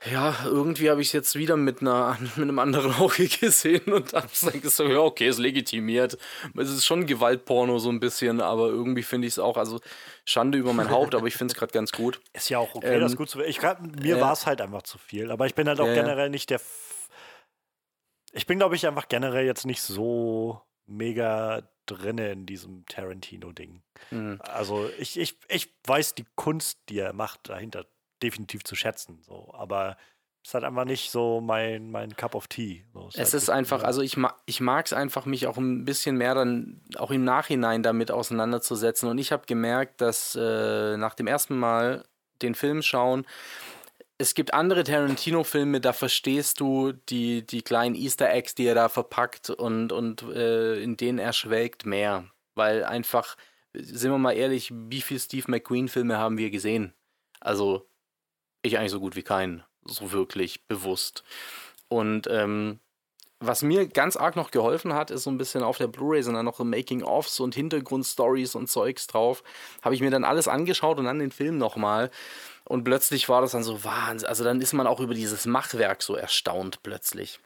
Ja, 0.05 0.33
irgendwie 0.45 0.91
habe 0.91 1.01
ich 1.01 1.09
es 1.09 1.13
jetzt 1.13 1.35
wieder 1.35 1.57
mit, 1.57 1.81
einer, 1.81 2.17
mit 2.37 2.39
einem 2.39 2.59
anderen 2.61 2.95
Auge 2.95 3.27
gesehen 3.27 3.93
und 3.93 4.13
dann 4.13 4.29
denke 4.43 4.69
ich 4.69 4.75
so, 4.75 4.85
ja, 4.85 5.01
okay, 5.01 5.29
ist 5.29 5.39
legitimiert. 5.39 6.17
Es 6.57 6.71
ist 6.71 6.87
schon 6.87 7.07
Gewaltporno 7.07 7.79
so 7.79 7.91
ein 7.91 7.99
bisschen, 7.99 8.41
aber 8.41 8.69
irgendwie 8.69 9.03
finde 9.03 9.27
ich 9.27 9.35
es 9.35 9.39
auch, 9.41 9.57
also 9.57 9.81
Schande 10.25 10.59
über 10.59 10.73
mein 10.73 10.91
Haupt, 10.91 11.17
aber 11.17 11.27
ich 11.27 11.35
finde 11.35 11.53
es 11.53 11.59
gerade 11.59 11.73
ganz 11.73 11.91
gut. 11.91 12.21
Ist 12.33 12.49
ja 12.49 12.59
auch 12.59 12.75
okay, 12.75 12.95
ähm, 12.95 13.01
das 13.01 13.17
gut 13.17 13.29
zu 13.29 13.41
ich 13.41 13.59
grad, 13.59 13.81
Mir 14.01 14.19
äh, 14.19 14.21
war 14.21 14.33
es 14.33 14.47
halt 14.47 14.61
einfach 14.61 14.83
zu 14.83 14.99
viel, 14.99 15.33
aber 15.33 15.47
ich 15.47 15.55
bin 15.55 15.67
halt 15.67 15.81
auch 15.81 15.89
äh, 15.89 15.95
generell 15.95 16.31
nicht 16.31 16.51
der. 16.51 16.61
Ich 18.39 18.47
bin, 18.47 18.59
glaube 18.59 18.77
ich, 18.77 18.87
einfach 18.87 19.09
generell 19.09 19.45
jetzt 19.45 19.67
nicht 19.67 19.83
so 19.83 20.63
mega 20.87 21.63
drinne 21.87 22.31
in 22.31 22.47
diesem 22.47 22.87
Tarantino-Ding. 22.87 23.83
Mhm. 24.13 24.41
Also 24.45 24.89
ich, 24.99 25.19
ich, 25.19 25.37
ich 25.49 25.75
weiß 25.85 26.15
die 26.15 26.27
Kunst, 26.37 26.79
die 26.89 27.01
er 27.01 27.13
macht, 27.13 27.49
dahinter 27.49 27.87
definitiv 28.23 28.63
zu 28.63 28.77
schätzen. 28.77 29.21
So. 29.27 29.53
Aber 29.55 29.97
es 30.45 30.51
ist 30.51 30.55
halt 30.55 30.65
einfach 30.65 30.85
nicht 30.85 31.11
so 31.11 31.41
mein, 31.41 31.91
mein 31.91 32.17
Cup 32.17 32.37
of 32.37 32.47
Tea. 32.47 32.85
So, 32.95 33.09
es 33.09 33.19
halt 33.19 33.35
ist 33.35 33.51
einfach, 33.51 33.83
also 33.83 34.03
ich, 34.03 34.17
ma 34.17 34.37
ich 34.47 34.61
mag 34.61 34.87
es 34.87 34.93
einfach, 34.93 35.27
mich 35.27 35.49
auch 35.49 35.57
ein 35.57 35.85
bisschen 35.85 36.17
mehr 36.17 36.35
dann 36.35 36.81
auch 36.97 37.11
im 37.11 37.25
Nachhinein 37.25 37.83
damit 37.83 38.13
auseinanderzusetzen. 38.13 39.09
Und 39.09 39.19
ich 39.19 39.33
habe 39.33 39.47
gemerkt, 39.47 40.01
dass 40.01 40.37
äh, 40.37 40.97
nach 40.97 41.15
dem 41.15 41.27
ersten 41.27 41.59
Mal 41.59 42.05
den 42.41 42.55
Film 42.55 42.83
schauen, 42.83 43.27
es 44.19 44.35
gibt 44.35 44.53
andere 44.53 44.83
Tarantino-Filme, 44.83 45.81
da 45.81 45.93
verstehst 45.93 46.59
du 46.59 46.93
die, 46.93 47.47
die 47.47 47.63
kleinen 47.63 47.95
Easter 47.95 48.31
Eggs, 48.31 48.57
die 48.57 48.67
er 48.67 48.75
da 48.75 48.89
verpackt 48.89 49.51
und, 49.51 49.93
und 49.93 50.23
äh, 50.23 50.83
in 50.83 50.97
denen 50.97 51.21
er 51.21 51.33
schwelgt 51.33 51.87
mehr. 51.87 52.29
Weil 52.57 52.85
einfach, 52.85 53.37
sind 53.73 54.11
wir 54.11 54.19
mal 54.19 54.33
ehrlich, 54.33 54.73
wie 54.73 55.01
viele 55.01 55.21
Steve 55.21 55.49
McQueen-Filme 55.49 56.19
haben 56.19 56.37
wir 56.37 56.51
gesehen? 56.51 56.93
Also 57.39 57.89
ich 58.63 58.77
eigentlich 58.77 58.91
so 58.91 58.99
gut 58.99 59.15
wie 59.15 59.23
keinen, 59.23 59.63
so 59.85 60.11
wirklich 60.11 60.67
bewusst. 60.67 61.23
Und 61.87 62.27
ähm, 62.29 62.81
was 63.41 63.63
mir 63.63 63.87
ganz 63.87 64.17
arg 64.17 64.37
noch 64.37 64.51
geholfen 64.51 64.95
hat, 64.95 65.11
ist 65.11 65.23
so 65.23 65.31
ein 65.31 65.39
bisschen 65.39 65.63
auf 65.63 65.79
der 65.79 65.87
Blu-ray 65.87 66.23
sind 66.23 66.35
dann 66.35 66.45
noch 66.45 66.57
so 66.57 66.65
Making-ofs 66.65 67.39
und 67.41 67.55
Hintergrundstories 67.55 68.55
und 68.55 68.69
Zeugs 68.69 69.07
drauf. 69.07 69.45
Habe 69.83 69.95
ich 69.95 70.01
mir 70.01 70.11
dann 70.11 70.25
alles 70.25 70.49
angeschaut 70.49 70.99
und 70.99 71.05
dann 71.05 71.21
den 71.21 71.31
Film 71.31 71.57
nochmal. 71.57 72.11
Und 72.65 72.85
plötzlich 72.85 73.29
war 73.29 73.41
das 73.41 73.53
dann 73.53 73.63
so 73.63 73.85
Wahnsinn. 73.85 74.29
Also 74.29 74.45
dann 74.45 74.61
ist 74.61 74.73
man 74.73 74.87
auch 74.87 75.01
über 75.01 75.15
dieses 75.15 75.47
Machwerk 75.47 76.03
so 76.03 76.17
erstaunt 76.17 76.83
plötzlich. 76.83 77.39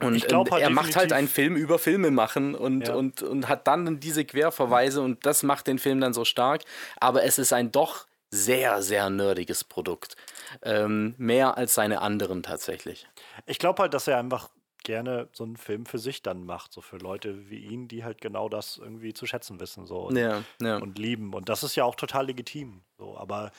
Und 0.00 0.26
glaub, 0.26 0.50
halt 0.50 0.62
er 0.62 0.70
macht 0.70 0.96
halt 0.96 1.12
einen 1.12 1.28
Film 1.28 1.56
über 1.56 1.78
Filme 1.78 2.10
machen 2.10 2.54
und, 2.54 2.88
ja. 2.88 2.94
und, 2.94 3.22
und 3.22 3.48
hat 3.48 3.66
dann 3.66 4.00
diese 4.00 4.24
Querverweise 4.24 5.00
und 5.02 5.24
das 5.26 5.42
macht 5.42 5.66
den 5.66 5.78
Film 5.78 6.00
dann 6.00 6.14
so 6.14 6.24
stark. 6.24 6.62
Aber 7.00 7.24
es 7.24 7.38
ist 7.38 7.52
ein 7.52 7.72
doch 7.72 8.06
sehr, 8.30 8.82
sehr 8.82 9.10
nerdiges 9.10 9.64
Produkt. 9.64 10.16
Ähm, 10.62 11.14
mehr 11.18 11.56
als 11.56 11.74
seine 11.74 12.00
anderen 12.00 12.42
tatsächlich. 12.42 13.06
Ich 13.46 13.58
glaube 13.58 13.82
halt, 13.82 13.94
dass 13.94 14.08
er 14.08 14.18
einfach 14.18 14.48
gerne 14.84 15.28
so 15.32 15.44
einen 15.44 15.56
Film 15.56 15.86
für 15.86 15.98
sich 15.98 16.22
dann 16.22 16.44
macht, 16.44 16.72
so 16.72 16.80
für 16.80 16.96
Leute 16.96 17.50
wie 17.50 17.58
ihn, 17.58 17.88
die 17.88 18.04
halt 18.04 18.20
genau 18.20 18.48
das 18.48 18.78
irgendwie 18.78 19.12
zu 19.12 19.26
schätzen 19.26 19.60
wissen 19.60 19.86
so 19.86 20.08
und, 20.08 20.16
ja, 20.16 20.42
ja. 20.60 20.76
und 20.78 20.98
lieben. 20.98 21.34
Und 21.34 21.48
das 21.48 21.62
ist 21.62 21.76
ja 21.76 21.84
auch 21.84 21.94
total 21.94 22.26
legitim. 22.26 22.82
So, 22.98 23.16
aber 23.16 23.52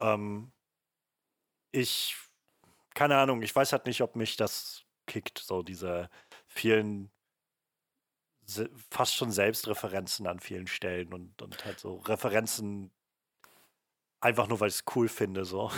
ähm, 0.00 0.52
ich, 1.72 2.16
keine 2.94 3.16
Ahnung, 3.18 3.42
ich 3.42 3.54
weiß 3.54 3.72
halt 3.72 3.86
nicht, 3.86 4.00
ob 4.02 4.16
mich 4.16 4.36
das 4.36 4.84
kickt, 5.06 5.38
so 5.38 5.62
diese 5.62 6.10
vielen 6.46 7.10
fast 8.90 9.14
schon 9.16 9.32
Selbstreferenzen 9.32 10.26
an 10.26 10.38
vielen 10.38 10.68
Stellen 10.68 11.12
und, 11.12 11.42
und 11.42 11.64
halt 11.64 11.80
so 11.80 11.96
Referenzen 11.96 12.92
einfach 14.26 14.48
nur, 14.48 14.60
weil 14.60 14.68
ich 14.68 14.76
es 14.76 14.84
cool 14.94 15.08
finde, 15.08 15.44
so. 15.44 15.70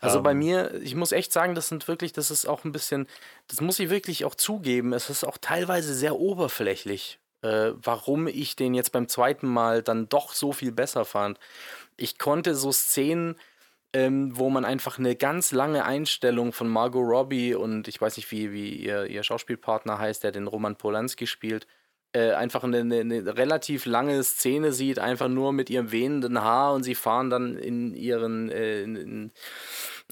Also 0.00 0.18
ähm. 0.18 0.24
bei 0.24 0.34
mir, 0.34 0.74
ich 0.82 0.96
muss 0.96 1.12
echt 1.12 1.32
sagen, 1.32 1.54
das 1.54 1.68
sind 1.68 1.86
wirklich, 1.86 2.12
das 2.12 2.30
ist 2.32 2.44
auch 2.46 2.64
ein 2.64 2.72
bisschen, 2.72 3.06
das 3.46 3.60
muss 3.60 3.78
ich 3.78 3.88
wirklich 3.88 4.24
auch 4.24 4.34
zugeben, 4.34 4.92
es 4.92 5.08
ist 5.10 5.22
auch 5.24 5.38
teilweise 5.38 5.94
sehr 5.94 6.18
oberflächlich, 6.18 7.20
äh, 7.42 7.70
warum 7.74 8.26
ich 8.26 8.56
den 8.56 8.74
jetzt 8.74 8.90
beim 8.90 9.06
zweiten 9.06 9.46
Mal 9.46 9.82
dann 9.82 10.08
doch 10.08 10.32
so 10.32 10.52
viel 10.52 10.72
besser 10.72 11.04
fand. 11.04 11.38
Ich 11.96 12.18
konnte 12.18 12.56
so 12.56 12.72
Szenen, 12.72 13.36
ähm, 13.92 14.36
wo 14.36 14.50
man 14.50 14.64
einfach 14.64 14.98
eine 14.98 15.16
ganz 15.16 15.52
lange 15.52 15.84
Einstellung 15.84 16.52
von 16.52 16.68
Margot 16.68 17.06
Robbie 17.06 17.54
und 17.54 17.88
ich 17.88 18.00
weiß 18.00 18.16
nicht, 18.16 18.30
wie, 18.30 18.52
wie 18.52 18.74
ihr, 18.74 19.06
ihr 19.06 19.22
Schauspielpartner 19.22 19.98
heißt, 19.98 20.24
der 20.24 20.32
den 20.32 20.48
Roman 20.48 20.76
Polanski 20.76 21.26
spielt, 21.28 21.66
äh, 22.12 22.32
einfach 22.32 22.64
eine, 22.64 22.78
eine, 22.78 23.36
relativ 23.36 23.86
lange 23.86 24.22
Szene 24.22 24.72
sieht, 24.72 24.98
einfach 24.98 25.28
nur 25.28 25.52
mit 25.52 25.70
ihrem 25.70 25.92
wehenden 25.92 26.40
Haar 26.40 26.74
und 26.74 26.82
sie 26.82 26.94
fahren 26.94 27.30
dann 27.30 27.56
in 27.56 27.94
ihren, 27.94 28.50
äh, 28.50 28.82
in, 28.82 28.96
in, 28.96 29.32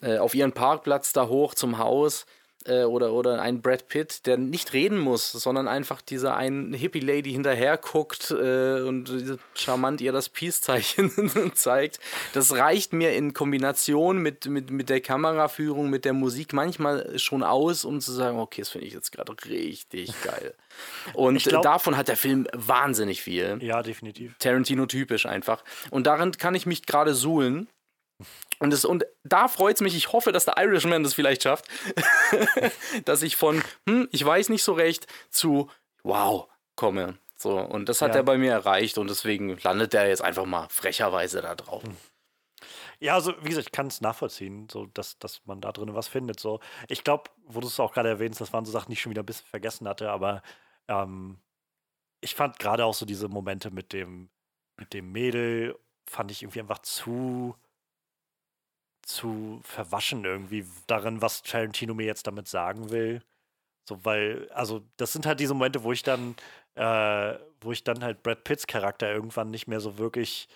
äh, 0.03 0.19
auf 0.19 0.35
ihren 0.35 0.53
Parkplatz 0.53 1.13
da 1.13 1.29
hoch 1.29 1.55
zum 1.55 1.79
Haus 1.79 2.27
äh, 2.67 2.85
oder, 2.85 3.13
oder 3.13 3.41
ein 3.41 3.61
Brad 3.63 3.89
Pitt, 3.89 4.27
der 4.27 4.37
nicht 4.37 4.73
reden 4.73 4.99
muss, 4.99 5.33
sondern 5.33 5.69
einfach 5.69 6.01
dieser 6.01 6.37
einen 6.37 6.73
Hippie-Lady 6.73 7.31
hinterher 7.31 7.77
guckt 7.77 8.31
äh, 8.31 8.83
und 8.83 9.39
charmant 9.55 10.01
ihr 10.01 10.13
das 10.13 10.29
Peace-Zeichen 10.29 11.53
zeigt. 11.55 12.01
Das 12.33 12.53
reicht 12.55 12.93
mir 12.93 13.15
in 13.15 13.33
Kombination 13.33 14.19
mit, 14.19 14.47
mit, 14.47 14.71
mit 14.71 14.89
der 14.89 15.01
Kameraführung, 15.01 15.91
mit 15.91 16.05
der 16.05 16.13
Musik 16.13 16.53
manchmal 16.53 17.19
schon 17.19 17.43
aus, 17.43 17.85
um 17.85 18.01
zu 18.01 18.13
sagen, 18.13 18.39
okay, 18.39 18.63
das 18.63 18.71
finde 18.71 18.87
ich 18.87 18.95
jetzt 18.95 19.13
gerade 19.13 19.33
richtig 19.49 20.13
geil. 20.23 20.55
Und 21.15 21.43
glaub, 21.43 21.63
davon 21.63 21.97
hat 21.97 22.09
der 22.09 22.17
Film 22.17 22.47
wahnsinnig 22.53 23.23
viel. 23.23 23.59
Ja, 23.63 23.83
definitiv. 23.83 24.37
Tarantino-typisch 24.39 25.27
einfach. 25.27 25.65
Und 25.91 26.07
darin 26.07 26.33
kann 26.33 26.55
ich 26.55 26.67
mich 26.67 26.87
gerade 26.87 27.15
suhlen. 27.15 27.69
Und, 28.59 28.73
das, 28.73 28.85
und 28.85 29.07
da 29.23 29.49
freut 29.49 29.77
es 29.77 29.81
mich, 29.81 29.95
ich 29.95 30.13
hoffe, 30.13 30.33
dass 30.33 30.45
der 30.45 30.57
Irishman 30.59 31.05
das 31.05 31.15
vielleicht 31.15 31.45
schafft, 31.45 31.67
dass 33.05 33.23
ich 33.23 33.37
von, 33.37 33.63
hm, 33.89 34.09
ich 34.11 34.25
weiß 34.25 34.49
nicht 34.49 34.65
so 34.65 34.73
recht, 34.73 35.07
zu 35.31 35.71
wow 36.03 36.49
komme. 36.75 37.19
So, 37.37 37.59
und 37.59 37.89
das 37.89 38.03
hat 38.03 38.13
ja. 38.13 38.17
er 38.17 38.23
bei 38.25 38.37
mir 38.37 38.51
erreicht 38.51 38.99
und 38.99 39.09
deswegen 39.09 39.57
landet 39.59 39.95
er 39.95 40.09
jetzt 40.09 40.23
einfach 40.23 40.45
mal 40.45 40.67
frecherweise 40.71 41.41
da 41.41 41.55
drauf. 41.55 41.85
Hm. 41.85 41.97
Ja, 43.01 43.15
also 43.15 43.33
wie 43.43 43.51
gesagt, 43.51 43.69
ich 43.69 43.73
kann 43.73 43.87
es 43.87 44.01
nachvollziehen, 44.01 44.69
so 44.69 44.87
dass, 44.87 45.21
dass 45.21 45.47
man 45.47 45.61
da 45.61 45.71
drin 45.71 45.95
was 45.95 46.09
findet. 46.09 46.41
So. 46.41 46.59
Ich 46.89 47.05
glaube, 47.05 47.31
wo 47.45 47.61
du 47.61 47.69
es 47.69 47.79
auch 47.79 47.93
gerade 47.93 48.09
erwähnst, 48.09 48.41
das 48.41 48.53
waren 48.53 48.65
so 48.65 48.73
Sachen, 48.73 48.89
die 48.89 48.95
ich 48.95 49.01
schon 49.01 49.11
wieder 49.11 49.23
ein 49.23 49.27
bisschen 49.27 49.47
vergessen 49.47 49.87
hatte, 49.87 50.11
aber 50.11 50.43
ähm, 50.89 51.39
ich 52.21 52.35
fand 52.35 52.59
gerade 52.59 52.85
auch 52.85 52.95
so 52.95 53.07
diese 53.07 53.29
Momente 53.29 53.71
mit 53.71 53.93
dem, 53.93 54.31
mit 54.77 54.93
dem 54.93 55.13
Mädel, 55.13 55.79
fand 56.09 56.33
ich 56.33 56.43
irgendwie 56.43 56.61
einfach 56.61 56.81
zu 56.81 57.55
zu 59.09 59.61
verwaschen 59.65 60.25
irgendwie 60.25 60.67
darin, 60.87 61.23
was 61.23 61.43
Tarantino 61.43 61.95
mir 61.95 62.07
jetzt 62.07 62.27
damit 62.27 62.47
sagen 62.47 62.91
will. 62.91 63.23
So, 63.89 64.05
weil, 64.05 64.51
also, 64.53 64.83
das 64.99 65.13
sind 65.15 65.27
halt 65.27 65.41
diese 65.41 65.55
Momente, 65.55 65.83
wo 65.83 65.93
ich 65.93 66.03
dann, 66.03 66.37
äh, 66.75 67.39
wo 67.61 67.73
ich 67.73 67.85
dann 67.85 68.05
halt 68.05 68.23
Brad 68.23 68.45
Pitts 68.45 68.67
Charakter 68.67 69.11
irgendwann 69.11 69.51
nicht 69.51 69.67
mehr 69.67 69.81
so 69.81 69.99
wirklich 69.99 70.49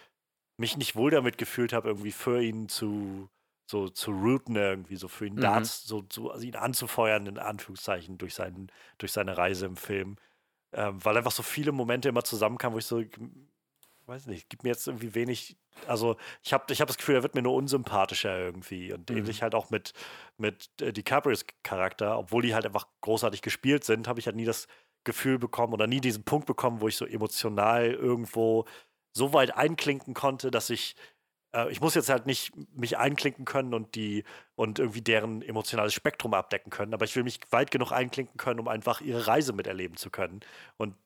mich 0.58 0.76
nicht 0.76 0.96
wohl 0.96 1.10
damit 1.10 1.38
gefühlt 1.38 1.72
habe, 1.72 1.88
irgendwie 1.88 2.12
für 2.12 2.42
ihn 2.42 2.68
zu, 2.68 3.30
so 3.66 3.88
zu 3.88 4.10
routen 4.12 4.56
irgendwie, 4.56 4.96
so 4.96 5.08
für 5.08 5.26
ihn 5.26 5.36
mhm. 5.36 5.40
da 5.40 5.64
so, 5.64 6.04
so 6.12 6.30
also 6.30 6.44
ihn 6.44 6.56
anzufeuern, 6.56 7.26
in 7.26 7.38
Anführungszeichen, 7.38 8.18
durch, 8.18 8.34
seinen, 8.34 8.70
durch 8.98 9.12
seine 9.12 9.36
Reise 9.38 9.66
im 9.66 9.76
Film. 9.76 10.16
Ähm, 10.74 11.02
weil 11.04 11.16
einfach 11.16 11.32
so 11.32 11.42
viele 11.42 11.72
Momente 11.72 12.08
immer 12.10 12.24
zusammenkamen, 12.24 12.74
wo 12.74 12.78
ich 12.78 12.86
so, 12.86 13.02
weiß 14.12 14.26
nicht, 14.26 14.50
gibt 14.50 14.62
mir 14.62 14.68
jetzt 14.70 14.86
irgendwie 14.86 15.14
wenig, 15.14 15.56
also 15.86 16.16
ich 16.42 16.52
habe 16.52 16.70
ich 16.70 16.80
hab 16.80 16.88
das 16.88 16.98
Gefühl, 16.98 17.14
er 17.14 17.22
wird 17.22 17.34
mir 17.34 17.42
nur 17.42 17.54
unsympathischer 17.54 18.38
irgendwie 18.38 18.92
und 18.92 19.08
mhm. 19.08 19.18
ähnlich 19.18 19.42
halt 19.42 19.54
auch 19.54 19.70
mit, 19.70 19.94
mit 20.36 20.68
äh, 20.82 20.92
DiCaprios 20.92 21.46
Charakter, 21.62 22.18
obwohl 22.18 22.42
die 22.42 22.54
halt 22.54 22.66
einfach 22.66 22.86
großartig 23.00 23.40
gespielt 23.40 23.84
sind, 23.84 24.08
habe 24.08 24.20
ich 24.20 24.26
halt 24.26 24.36
nie 24.36 24.44
das 24.44 24.68
Gefühl 25.04 25.38
bekommen 25.38 25.72
oder 25.72 25.86
nie 25.86 26.00
diesen 26.00 26.24
Punkt 26.24 26.46
bekommen, 26.46 26.80
wo 26.82 26.88
ich 26.88 26.96
so 26.96 27.06
emotional 27.06 27.90
irgendwo 27.90 28.66
so 29.16 29.32
weit 29.32 29.56
einklinken 29.56 30.14
konnte, 30.14 30.50
dass 30.50 30.68
ich 30.68 30.94
äh, 31.54 31.70
ich 31.72 31.80
muss 31.80 31.94
jetzt 31.94 32.10
halt 32.10 32.26
nicht 32.26 32.52
mich 32.76 32.98
einklinken 32.98 33.46
können 33.46 33.72
und 33.72 33.94
die 33.94 34.24
und 34.56 34.78
irgendwie 34.78 35.00
deren 35.00 35.40
emotionales 35.40 35.94
Spektrum 35.94 36.34
abdecken 36.34 36.70
können, 36.70 36.92
aber 36.92 37.06
ich 37.06 37.16
will 37.16 37.24
mich 37.24 37.40
weit 37.50 37.70
genug 37.70 37.92
einklinken 37.92 38.36
können, 38.36 38.60
um 38.60 38.68
einfach 38.68 39.00
ihre 39.00 39.26
Reise 39.26 39.54
miterleben 39.54 39.96
zu 39.96 40.10
können. 40.10 40.40
Und 40.76 40.96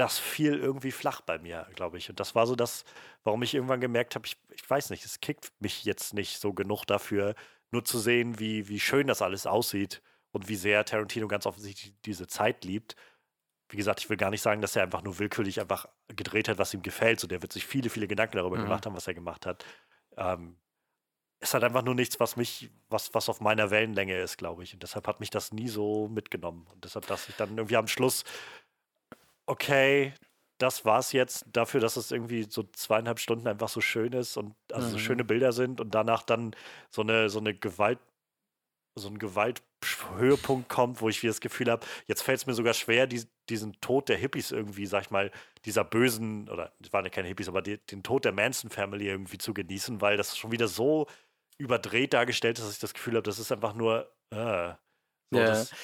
das 0.00 0.18
fiel 0.18 0.54
irgendwie 0.54 0.92
flach 0.92 1.20
bei 1.20 1.38
mir, 1.38 1.66
glaube 1.74 1.98
ich. 1.98 2.08
Und 2.10 2.20
das 2.20 2.34
war 2.34 2.46
so 2.46 2.54
das, 2.54 2.84
warum 3.24 3.42
ich 3.42 3.54
irgendwann 3.54 3.80
gemerkt 3.80 4.14
habe, 4.14 4.26
ich, 4.26 4.36
ich 4.50 4.68
weiß 4.68 4.90
nicht, 4.90 5.04
es 5.04 5.20
kickt 5.20 5.52
mich 5.60 5.84
jetzt 5.84 6.14
nicht 6.14 6.40
so 6.40 6.52
genug 6.52 6.84
dafür, 6.84 7.34
nur 7.70 7.84
zu 7.84 7.98
sehen, 7.98 8.38
wie, 8.38 8.68
wie 8.68 8.80
schön 8.80 9.06
das 9.06 9.22
alles 9.22 9.46
aussieht 9.46 10.02
und 10.32 10.48
wie 10.48 10.56
sehr 10.56 10.84
Tarantino 10.84 11.28
ganz 11.28 11.46
offensichtlich 11.46 11.94
diese 12.04 12.26
Zeit 12.26 12.64
liebt. 12.64 12.96
Wie 13.70 13.76
gesagt, 13.76 14.00
ich 14.00 14.08
will 14.08 14.16
gar 14.16 14.30
nicht 14.30 14.40
sagen, 14.40 14.62
dass 14.62 14.76
er 14.76 14.84
einfach 14.84 15.02
nur 15.02 15.18
willkürlich 15.18 15.60
einfach 15.60 15.86
gedreht 16.08 16.48
hat, 16.48 16.58
was 16.58 16.72
ihm 16.72 16.82
gefällt. 16.82 17.20
So, 17.20 17.26
der 17.26 17.42
wird 17.42 17.52
sich 17.52 17.66
viele, 17.66 17.90
viele 17.90 18.08
Gedanken 18.08 18.36
darüber 18.36 18.56
mhm. 18.56 18.62
gemacht 18.64 18.86
haben, 18.86 18.96
was 18.96 19.06
er 19.06 19.14
gemacht 19.14 19.46
hat. 19.46 19.64
Ähm, 20.16 20.56
es 21.40 21.54
hat 21.54 21.62
einfach 21.62 21.82
nur 21.82 21.94
nichts, 21.94 22.18
was 22.18 22.36
mich, 22.36 22.70
was, 22.88 23.14
was 23.14 23.28
auf 23.28 23.40
meiner 23.40 23.70
Wellenlänge 23.70 24.18
ist, 24.18 24.38
glaube 24.38 24.64
ich. 24.64 24.74
Und 24.74 24.82
deshalb 24.82 25.06
hat 25.06 25.20
mich 25.20 25.30
das 25.30 25.52
nie 25.52 25.68
so 25.68 26.08
mitgenommen. 26.08 26.66
Und 26.72 26.84
deshalb, 26.84 27.06
dass 27.06 27.28
ich 27.28 27.36
dann 27.36 27.56
irgendwie 27.56 27.76
am 27.76 27.86
Schluss 27.86 28.24
okay, 29.48 30.14
das 30.58 30.84
war 30.84 30.98
es 31.00 31.12
jetzt 31.12 31.46
dafür, 31.52 31.80
dass 31.80 31.96
es 31.96 32.10
irgendwie 32.10 32.44
so 32.50 32.64
zweieinhalb 32.64 33.20
Stunden 33.20 33.46
einfach 33.48 33.68
so 33.68 33.80
schön 33.80 34.12
ist 34.12 34.36
und 34.36 34.56
also 34.72 34.90
so 34.90 34.98
Mhm. 34.98 34.98
schöne 34.98 35.24
Bilder 35.24 35.52
sind 35.52 35.80
und 35.80 35.94
danach 35.94 36.22
dann 36.22 36.54
so 36.90 37.02
eine, 37.02 37.28
so 37.30 37.38
eine 37.40 37.54
Gewalt, 37.54 38.00
so 38.96 39.08
ein 39.08 39.18
Gewalthöhepunkt 39.18 40.68
kommt, 40.68 41.00
wo 41.00 41.08
ich 41.08 41.22
wieder 41.22 41.30
das 41.30 41.40
Gefühl 41.40 41.70
habe, 41.70 41.86
jetzt 42.06 42.22
fällt 42.22 42.38
es 42.40 42.46
mir 42.46 42.54
sogar 42.54 42.74
schwer, 42.74 43.06
die, 43.06 43.22
diesen 43.48 43.80
Tod 43.80 44.08
der 44.08 44.16
Hippies 44.16 44.50
irgendwie, 44.50 44.86
sag 44.86 45.02
ich 45.04 45.10
mal, 45.10 45.30
dieser 45.64 45.84
bösen, 45.84 46.48
oder 46.48 46.72
es 46.82 46.92
waren 46.92 47.04
ja 47.04 47.10
keine 47.10 47.28
Hippies, 47.28 47.48
aber 47.48 47.62
die, 47.62 47.78
den 47.86 48.02
Tod 48.02 48.24
der 48.24 48.32
Manson 48.32 48.70
Family 48.70 49.06
irgendwie 49.08 49.38
zu 49.38 49.54
genießen, 49.54 50.00
weil 50.00 50.16
das 50.16 50.36
schon 50.36 50.50
wieder 50.52 50.66
so 50.68 51.06
überdreht 51.58 52.12
dargestellt 52.14 52.58
ist, 52.58 52.66
dass 52.66 52.74
ich 52.74 52.80
das 52.80 52.94
Gefühl 52.94 53.14
habe, 53.14 53.22
das 53.22 53.38
ist 53.38 53.52
einfach 53.52 53.74
nur. 53.74 54.12
Äh, 54.30 54.74
so, 55.32 55.42
Ja. 55.42 55.44
das, 55.44 55.76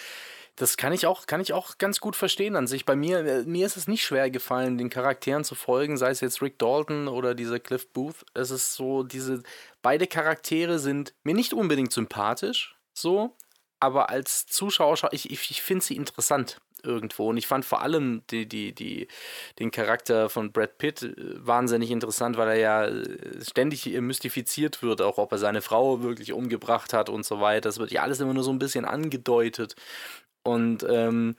Das 0.57 0.77
kann 0.77 0.93
ich 0.93 1.07
auch, 1.07 1.27
kann 1.27 1.41
ich 1.41 1.53
auch 1.53 1.79
ganz 1.79 1.99
gut 1.99 2.15
verstehen 2.15 2.55
an 2.55 2.69
sich. 2.69 2.85
Bei 2.85 2.95
mir, 2.95 3.19
äh, 3.27 3.43
mir 3.43 3.67
ist 3.67 3.77
es 3.77 3.89
nicht 3.89 4.05
schwer 4.05 4.31
gefallen, 4.31 4.79
den 4.79 4.89
Charakteren 4.91 5.43
zu 5.43 5.55
folgen, 5.57 5.97
sei 5.97 6.11
es 6.11 6.21
jetzt 6.21 6.43
Rick 6.43 6.59
Dalton 6.59 7.09
oder 7.09 7.35
dieser 7.35 7.59
Cliff 7.59 7.89
Booth. 7.89 8.25
Es 8.35 8.51
ist 8.51 8.75
so, 8.75 9.03
diese 9.03 9.43
beide 9.83 10.07
Charaktere 10.07 10.79
sind 10.79 11.13
mir 11.25 11.35
nicht 11.35 11.53
unbedingt 11.55 11.93
sympathisch, 11.93 12.77
so, 12.93 13.37
aber 13.81 14.11
als 14.11 14.47
Zuschauer, 14.47 14.97
schau- 14.97 15.09
ich, 15.11 15.31
ich, 15.31 15.51
ich 15.51 15.63
finde 15.63 15.85
sie 15.85 15.97
interessant 15.97 16.61
irgendwo. 16.85 17.31
Und 17.31 17.37
ich 17.39 17.47
fand 17.47 17.65
vor 17.65 17.83
allem 17.83 18.23
die, 18.31 18.47
die, 18.47 18.75
die, 18.75 19.09
den 19.59 19.71
Charakter 19.71 20.29
von 20.29 20.53
Brad 20.53 20.79
Pitt 20.79 21.03
äh, 21.03 21.15
wahnsinnig 21.45 21.91
interessant, 21.91 22.37
weil 22.37 22.49
er 22.51 22.57
ja 22.57 22.85
äh, 22.87 23.43
ständig 23.43 23.87
mystifiziert 23.87 24.83
wird, 24.83 25.03
auch 25.03 25.19
ob 25.19 25.33
er 25.33 25.39
seine 25.39 25.63
Frau 25.63 26.03
wirklich 26.03 26.33
umgebracht 26.33 26.93
hat 26.93 27.09
und 27.09 27.25
so 27.25 27.41
weiter. 27.41 27.63
Das 27.63 27.79
wird 27.79 27.91
ja 27.91 28.03
alles 28.03 28.21
immer 28.21 28.35
nur 28.35 28.45
so 28.45 28.53
ein 28.53 28.59
bisschen 28.59 28.85
angedeutet. 28.85 29.75
Und 30.45 30.87
ähm, 30.89 31.37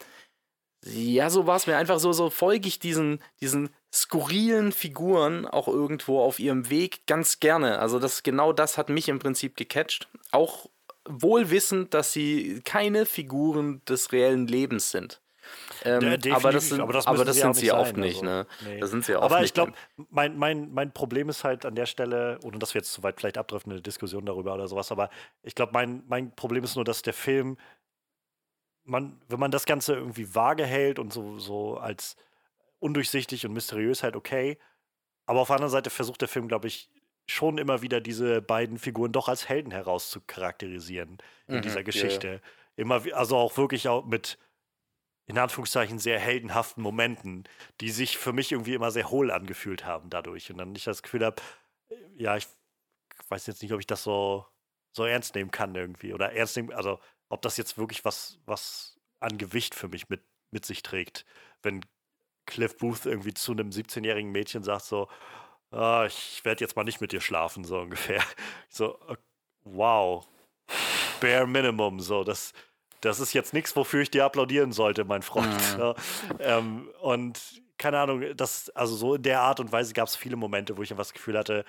ja, 0.84 1.30
so 1.30 1.48
war 1.48 1.56
es 1.56 1.67
mir 1.67 1.77
einfach 1.77 2.00
so, 2.00 2.11
so 2.11 2.30
folge 2.30 2.67
ich 2.67 2.80
diesen, 2.80 3.19
diesen 3.42 3.69
skurrilen 3.92 4.72
Figuren 4.72 5.48
auch 5.48 5.67
irgendwo 5.67 6.22
auf 6.22 6.40
ihrem 6.40 6.69
Weg 6.69 7.08
ganz 7.08 7.40
gerne. 7.40 7.80
Also 7.80 7.98
das 8.00 8.24
genau 8.24 8.53
das 8.53 8.77
hat 8.77 8.90
mich 8.90 9.09
im 9.09 9.19
Prinzip 9.19 9.56
gecatcht. 9.56 10.09
Auch 10.32 10.67
wohl 11.08 11.50
wissend, 11.50 11.93
dass 11.93 12.11
sie 12.11 12.61
keine 12.66 13.06
Figuren 13.06 13.82
des 13.85 14.11
reellen 14.11 14.48
Lebens 14.48 14.92
sind. 14.92 15.22
Ähm, 15.84 16.17
Ja, 16.24 16.35
aber 16.35 16.51
das 16.51 16.69
sind, 16.69 16.82
aber 16.82 16.93
das 16.93 17.06
aber 17.06 17.24
das 17.24 17.35
sie 17.35 17.42
sind 17.42 17.56
sie 17.56 17.72
oft 17.72 17.98
nicht, 17.98 18.24
also, 18.24 18.25
ne? 18.25 18.48
nee. 18.66 18.80
Das 18.80 18.90
sind 18.90 19.06
sie 19.06 19.16
oft 19.16 19.25
Aber 19.25 19.43
ich 19.43 19.53
glaube, 19.53 19.74
mein, 20.09 20.38
mein, 20.38 20.74
mein 20.74 20.92
Problem 20.92 21.30
ist 21.30 21.43
halt 21.43 21.66
an 21.66 21.75
der 21.75 21.85
Stelle, 21.85 22.40
ohne 22.43 22.58
dass 22.58 22.74
wir 22.74 22.80
jetzt 22.80 22.92
zu 22.92 23.03
weit 23.03 23.19
vielleicht 23.19 23.38
abdriften, 23.38 23.72
eine 23.72 23.82
Diskussion 23.82 24.25
darüber 24.25 24.53
oder 24.53 24.67
sowas, 24.67 24.92
aber 24.92 25.09
ich 25.43 25.56
glaube, 25.56 25.74
mein, 25.74 26.03
mein 26.08 26.35
Problem 26.35 26.64
ist 26.64 26.75
nur, 26.75 26.85
dass 26.85 27.01
der 27.01 27.14
Film, 27.14 27.58
man, 28.86 29.22
wenn 29.28 29.40
man 29.40 29.52
das 29.52 29.66
Ganze 29.66 29.96
irgendwie 29.96 30.34
vage 30.36 30.66
hält 30.66 31.00
und 31.00 31.14
so, 31.14 31.40
so 31.40 31.78
als 31.78 32.16
undurchsichtig 32.80 33.46
und 33.46 33.54
mysteriös 33.54 34.04
halt 34.04 34.16
okay, 34.16 34.60
aber 35.26 35.42
auf 35.42 35.48
der 35.48 35.58
anderen 35.58 35.72
Seite 35.72 35.90
versucht 35.90 36.22
der 36.22 36.28
Film, 36.28 36.48
glaube 36.48 36.68
ich, 36.68 36.92
schon 37.30 37.58
immer 37.58 37.82
wieder 37.82 38.02
diese 38.02 38.42
beiden 38.42 38.80
Figuren 38.80 39.12
doch 39.12 39.30
als 39.30 39.50
Helden 39.50 39.72
herauszucharakterisieren 39.72 41.18
in 41.52 41.62
Mhm, 41.62 41.62
dieser. 41.62 41.84
Geschichte. 41.84 42.42
Immer, 42.76 43.06
wie- 43.06 43.14
also 43.14 43.38
auch 43.38 43.58
wirklich 43.58 43.88
auch 43.90 44.06
mit 44.06 44.38
in 45.28 45.38
Anführungszeichen 45.40 45.98
sehr 46.00 46.20
heldenhaften 46.20 46.84
Momenten, 46.84 47.46
die 47.82 47.90
sich 47.90 48.18
für 48.18 48.34
mich 48.34 48.52
irgendwie 48.52 48.76
immer 48.76 48.92
sehr 48.92 49.10
hohl 49.10 49.32
angefühlt 49.32 49.86
haben 49.86 50.10
dadurch. 50.10 50.52
Und 50.52 50.58
dann 50.60 50.76
ich 50.76 50.84
das 50.84 51.02
Gefühl 51.04 51.26
habe, 51.26 51.42
ja, 52.16 52.38
ich 52.38 52.48
weiß 53.30 53.48
jetzt 53.48 53.62
nicht, 53.64 53.74
ob 53.74 53.80
ich 53.80 53.88
das 53.88 54.04
so, 54.04 54.46
so 54.92 55.06
ernst 55.06 55.36
nehmen 55.36 55.52
kann 55.52 55.76
irgendwie. 55.76 56.14
Oder 56.14 56.34
ernst 56.34 56.58
nehmen, 56.58 56.74
also 56.74 57.00
ob 57.30 57.42
das 57.42 57.58
jetzt 57.58 57.78
wirklich 57.78 58.06
was, 58.06 58.40
was 58.45 58.98
an 59.20 59.38
Gewicht 59.38 59.76
für 59.76 59.88
mich 59.88 60.10
mit, 60.10 60.24
mit 60.52 60.66
sich 60.66 60.84
trägt. 60.84 61.26
Wenn 61.62 61.82
Cliff 62.45 62.78
Booth 62.78 63.06
irgendwie 63.06 63.34
zu 63.34 63.52
einem 63.52 63.70
17-jährigen 63.70 64.32
Mädchen 64.32 64.64
sagt 64.64 64.86
so, 64.86 65.08
ah, 65.72 66.06
ich 66.06 66.44
werde 66.45 66.64
jetzt 66.64 66.76
mal 66.76 66.84
nicht 66.84 67.02
mit 67.02 67.12
dir 67.12 67.22
schlafen, 67.22 67.64
so 67.64 67.80
ungefähr. 67.82 68.24
Ich 68.70 68.76
so, 68.76 69.00
wow. 69.64 70.28
Bare 71.20 71.48
Minimum, 71.48 72.00
so, 72.00 72.24
das, 72.24 72.54
das 73.02 73.20
ist 73.20 73.34
jetzt 73.34 73.54
nichts, 73.54 73.76
wofür 73.76 74.02
ich 74.02 74.12
dir 74.12 74.26
applaudieren 74.26 74.72
sollte, 74.72 75.06
mein 75.06 75.22
Freund. 75.22 75.54
Mhm. 75.54 75.78
So, 75.78 75.95
ähm, 76.40 76.90
und 77.02 77.62
keine 77.78 78.00
Ahnung, 78.00 78.24
das, 78.36 78.70
also 78.72 78.95
so 78.95 79.16
in 79.16 79.24
der 79.24 79.42
Art 79.42 79.60
und 79.60 79.72
Weise 79.72 79.94
gab 79.94 80.08
es 80.08 80.16
viele 80.16 80.36
Momente, 80.36 80.78
wo 80.78 80.82
ich 80.82 80.92
einfach 80.92 81.04
das 81.04 81.14
Gefühl 81.14 81.38
hatte, 81.38 81.66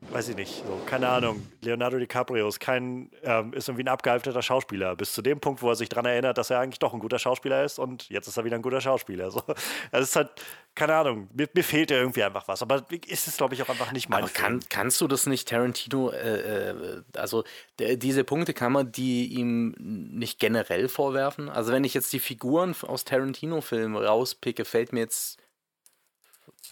weiß 0.00 0.28
ich 0.28 0.36
nicht, 0.36 0.62
so, 0.64 0.80
keine 0.86 1.08
Ahnung, 1.08 1.44
Leonardo 1.60 1.98
DiCaprio 1.98 2.46
ist 2.46 2.60
kein, 2.60 3.10
ähm, 3.22 3.52
ist 3.52 3.68
irgendwie 3.68 3.82
ein 3.82 3.88
abgehalfterter 3.88 4.42
Schauspieler, 4.42 4.94
bis 4.94 5.12
zu 5.12 5.22
dem 5.22 5.40
Punkt, 5.40 5.60
wo 5.60 5.70
er 5.70 5.74
sich 5.74 5.88
daran 5.88 6.06
erinnert, 6.06 6.38
dass 6.38 6.50
er 6.50 6.60
eigentlich 6.60 6.78
doch 6.78 6.94
ein 6.94 7.00
guter 7.00 7.18
Schauspieler 7.18 7.64
ist 7.64 7.80
und 7.80 8.08
jetzt 8.08 8.28
ist 8.28 8.36
er 8.36 8.44
wieder 8.44 8.54
ein 8.54 8.62
guter 8.62 8.80
Schauspieler. 8.80 9.30
So. 9.30 9.42
Das 9.90 10.02
ist 10.02 10.16
halt, 10.16 10.30
keine 10.74 10.94
Ahnung, 10.94 11.28
mir, 11.34 11.48
mir 11.52 11.64
fehlt 11.64 11.90
ja 11.90 11.98
irgendwie 11.98 12.22
einfach 12.22 12.46
was, 12.46 12.62
aber 12.62 12.86
ist 13.08 13.26
es, 13.26 13.36
glaube 13.36 13.54
ich, 13.54 13.62
auch 13.62 13.68
einfach 13.68 13.90
nicht 13.90 14.08
mein 14.08 14.22
Aber 14.22 14.32
kann, 14.32 14.60
kannst 14.68 15.00
du 15.00 15.08
das 15.08 15.26
nicht 15.26 15.48
Tarantino, 15.48 16.10
äh, 16.10 16.70
äh, 16.70 17.02
also 17.16 17.42
der, 17.80 17.96
diese 17.96 18.22
Punkte 18.22 18.54
kann 18.54 18.72
man 18.72 18.92
die 18.92 19.26
ihm 19.26 19.74
nicht 19.78 20.38
generell 20.38 20.88
vorwerfen? 20.88 21.48
Also 21.48 21.72
wenn 21.72 21.82
ich 21.82 21.94
jetzt 21.94 22.12
die 22.12 22.20
Figuren 22.20 22.74
aus 22.82 23.04
Tarantino-Filmen 23.04 23.96
rauspicke, 23.96 24.64
fällt 24.64 24.92
mir 24.92 25.00
jetzt, 25.00 25.38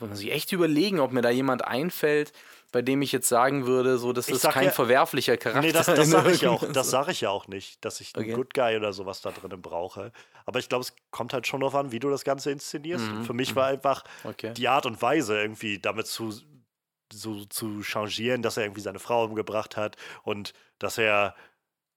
muss 0.00 0.10
man 0.10 0.16
sich 0.16 0.30
echt 0.30 0.52
überlegen, 0.52 1.00
ob 1.00 1.12
mir 1.12 1.22
da 1.22 1.30
jemand 1.30 1.64
einfällt, 1.64 2.32
bei 2.76 2.82
dem 2.82 3.00
ich 3.00 3.10
jetzt 3.10 3.30
sagen 3.30 3.64
würde, 3.66 3.96
so 3.96 4.12
das 4.12 4.28
Ich 4.28 4.34
ist 4.34 4.42
sag 4.42 4.52
kein 4.52 4.66
ja- 4.66 4.70
verwerflicher 4.70 5.38
Charakter. 5.38 5.62
Nee, 5.66 5.72
das, 5.72 5.86
das 5.86 6.10
sage 6.10 6.30
ich 6.30 6.42
ja 6.42 6.50
auch, 6.50 6.62
das 6.70 6.90
sage 6.90 7.10
ich 7.12 7.22
ja 7.22 7.30
auch 7.30 7.48
nicht, 7.48 7.82
dass 7.86 8.02
ich 8.02 8.14
einen 8.14 8.26
Okay. 8.26 8.34
Good 8.34 8.52
Guy 8.52 8.76
oder 8.76 8.92
sowas 8.92 9.22
da 9.22 9.30
drin 9.30 9.62
brauche. 9.62 10.12
Aber 10.44 10.58
ich 10.58 10.68
glaube, 10.68 10.82
es 10.82 10.94
kommt 11.10 11.32
halt 11.32 11.46
schon 11.46 11.60
darauf 11.60 11.74
an, 11.74 11.90
wie 11.90 12.00
du 12.00 12.10
das 12.10 12.22
Ganze 12.22 12.50
inszenierst. 12.50 13.10
Mhm, 13.10 13.24
Für 13.24 13.32
mich 13.32 13.56
war 13.56 13.68
einfach 13.68 14.04
Okay. 14.24 14.52
die 14.52 14.68
Art 14.68 14.84
und 14.84 15.00
Weise 15.00 15.40
irgendwie 15.40 15.78
damit 15.78 16.06
zu, 16.06 16.34
so, 17.10 17.46
zu 17.46 17.82
changieren, 17.82 18.42
dass 18.42 18.58
er 18.58 18.64
irgendwie 18.64 18.82
seine 18.82 18.98
Frau 18.98 19.24
umgebracht 19.24 19.78
hat 19.78 19.96
und 20.22 20.52
dass 20.78 20.98
er, 20.98 21.34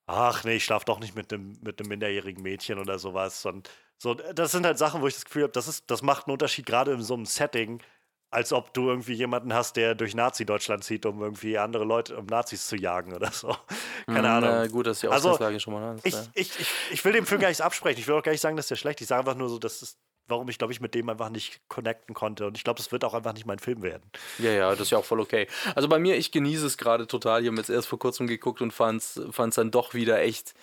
ach 0.07 0.45
nee, 0.45 0.55
ich 0.55 0.63
schlaf 0.63 0.85
doch 0.85 1.01
nicht 1.01 1.13
mit 1.13 1.33
einem 1.33 1.57
mit 1.61 1.85
minderjährigen 1.85 2.41
Mädchen 2.41 2.79
oder 2.79 2.99
sowas. 2.99 3.45
Und 3.45 3.69
so, 3.97 4.13
das 4.13 4.53
sind 4.53 4.65
halt 4.65 4.77
Sachen, 4.77 5.01
wo 5.01 5.07
ich 5.07 5.15
das 5.15 5.25
Gefühl 5.25 5.43
habe, 5.43 5.51
das, 5.51 5.67
ist, 5.67 5.91
das 5.91 6.01
macht 6.03 6.27
einen 6.27 6.31
Unterschied, 6.35 6.65
gerade 6.65 6.93
in 6.93 7.01
so 7.01 7.15
einem 7.15 7.25
Setting, 7.25 7.81
als 8.31 8.53
ob 8.53 8.73
du 8.73 8.89
irgendwie 8.89 9.13
jemanden 9.13 9.53
hast, 9.53 9.75
der 9.75 9.95
durch 9.95 10.13
Nazi-Deutschland 10.15 10.83
zieht, 10.83 11.05
um 11.05 11.21
irgendwie 11.21 11.57
andere 11.57 11.83
Leute, 11.83 12.15
um 12.17 12.25
Nazis 12.27 12.67
zu 12.67 12.75
jagen 12.75 13.13
oder 13.13 13.31
so. 13.31 13.55
Keine 14.05 14.19
Hm, 14.19 14.25
Ahnung. 14.25 14.49
Na 14.51 14.67
gut, 14.67 14.85
dass 14.87 14.99
die 14.99 15.07
Also, 15.07 15.29
Ausgangslage 15.31 15.59
schon 15.59 15.73
mal 15.73 15.95
hast. 15.95 16.05
Ich, 16.05 16.13
ja. 16.13 16.23
ich, 16.35 16.59
ich, 16.59 16.67
ich 16.91 17.05
will 17.05 17.13
dem 17.13 17.25
Film 17.25 17.41
gar 17.41 17.47
nichts 17.47 17.61
absprechen. 17.61 17.99
Ich 17.99 18.07
will 18.07 18.15
auch 18.15 18.23
gar 18.23 18.31
nicht 18.31 18.41
sagen, 18.41 18.55
dass 18.57 18.67
der 18.67 18.75
schlecht 18.75 18.99
ist. 19.01 19.05
Ich 19.05 19.09
sage 19.09 19.19
einfach 19.21 19.35
nur 19.35 19.49
so, 19.49 19.57
dass 19.57 19.81
es, 19.81 19.97
warum 20.27 20.47
ich, 20.49 20.59
glaube 20.59 20.71
ich, 20.73 20.79
mit 20.79 20.93
dem 20.93 21.09
einfach 21.09 21.29
nicht 21.29 21.59
connecten 21.69 22.13
konnte. 22.13 22.45
Und 22.45 22.55
ich 22.55 22.63
glaube, 22.63 22.79
es 22.79 22.91
wird 22.91 23.03
auch 23.03 23.15
einfach 23.15 23.33
nicht 23.33 23.47
mein 23.47 23.57
Film 23.59 23.81
werden. 23.81 24.11
Ja, 24.37 24.51
ja, 24.51 24.69
das 24.71 24.81
ist 24.81 24.89
ja 24.91 24.99
auch 24.99 25.05
voll 25.05 25.21
okay. 25.21 25.47
Also 25.73 25.87
bei 25.87 25.97
mir, 25.97 26.15
ich 26.15 26.31
genieße 26.31 26.67
es 26.67 26.77
gerade 26.77 27.07
total. 27.07 27.41
Ich 27.41 27.47
habe 27.47 27.57
jetzt 27.57 27.69
erst 27.71 27.87
vor 27.87 27.97
kurzem 27.97 28.27
geguckt 28.27 28.61
und 28.61 28.71
fand 28.71 29.01
es 29.01 29.55
dann 29.55 29.71
doch 29.71 29.95
wieder 29.95 30.19
echt, 30.21 30.53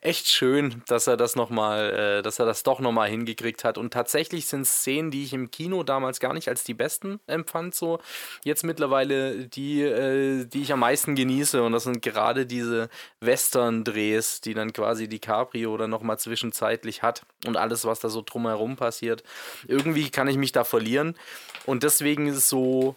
echt 0.00 0.28
schön, 0.28 0.82
dass 0.86 1.06
er 1.06 1.16
das 1.16 1.36
noch 1.36 1.50
mal, 1.50 2.18
äh, 2.18 2.22
dass 2.22 2.38
er 2.38 2.46
das 2.46 2.62
doch 2.62 2.80
nochmal 2.80 3.08
hingekriegt 3.08 3.64
hat. 3.64 3.78
Und 3.78 3.92
tatsächlich 3.92 4.46
sind 4.46 4.66
Szenen, 4.66 5.10
die 5.10 5.24
ich 5.24 5.32
im 5.32 5.50
Kino 5.50 5.82
damals 5.82 6.20
gar 6.20 6.32
nicht 6.32 6.48
als 6.48 6.64
die 6.64 6.74
besten 6.74 7.20
empfand, 7.26 7.74
so 7.74 8.00
jetzt 8.44 8.64
mittlerweile 8.64 9.46
die, 9.48 9.82
äh, 9.82 10.44
die 10.44 10.62
ich 10.62 10.72
am 10.72 10.80
meisten 10.80 11.14
genieße. 11.14 11.62
Und 11.62 11.72
das 11.72 11.84
sind 11.84 12.02
gerade 12.02 12.46
diese 12.46 12.88
Western-Drehs, 13.20 14.40
die 14.40 14.54
dann 14.54 14.72
quasi 14.72 15.08
DiCaprio 15.08 15.76
dann 15.76 15.90
nochmal 15.90 16.18
zwischenzeitlich 16.18 17.02
hat 17.02 17.26
und 17.46 17.56
alles, 17.56 17.84
was 17.84 18.00
da 18.00 18.08
so 18.08 18.22
drumherum 18.22 18.76
passiert. 18.76 19.22
Irgendwie 19.66 20.10
kann 20.10 20.28
ich 20.28 20.36
mich 20.36 20.52
da 20.52 20.64
verlieren. 20.64 21.16
Und 21.64 21.82
deswegen 21.82 22.26
ist 22.28 22.48
so 22.48 22.96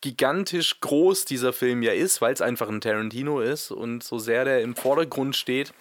gigantisch 0.00 0.80
groß 0.80 1.24
dieser 1.24 1.52
Film 1.52 1.82
ja 1.82 1.92
ist, 1.92 2.20
weil 2.20 2.32
es 2.32 2.40
einfach 2.40 2.68
ein 2.68 2.80
Tarantino 2.80 3.40
ist 3.40 3.70
und 3.70 4.02
so 4.02 4.18
sehr 4.18 4.44
der 4.44 4.62
im 4.62 4.74
Vordergrund 4.74 5.36
steht. 5.36 5.74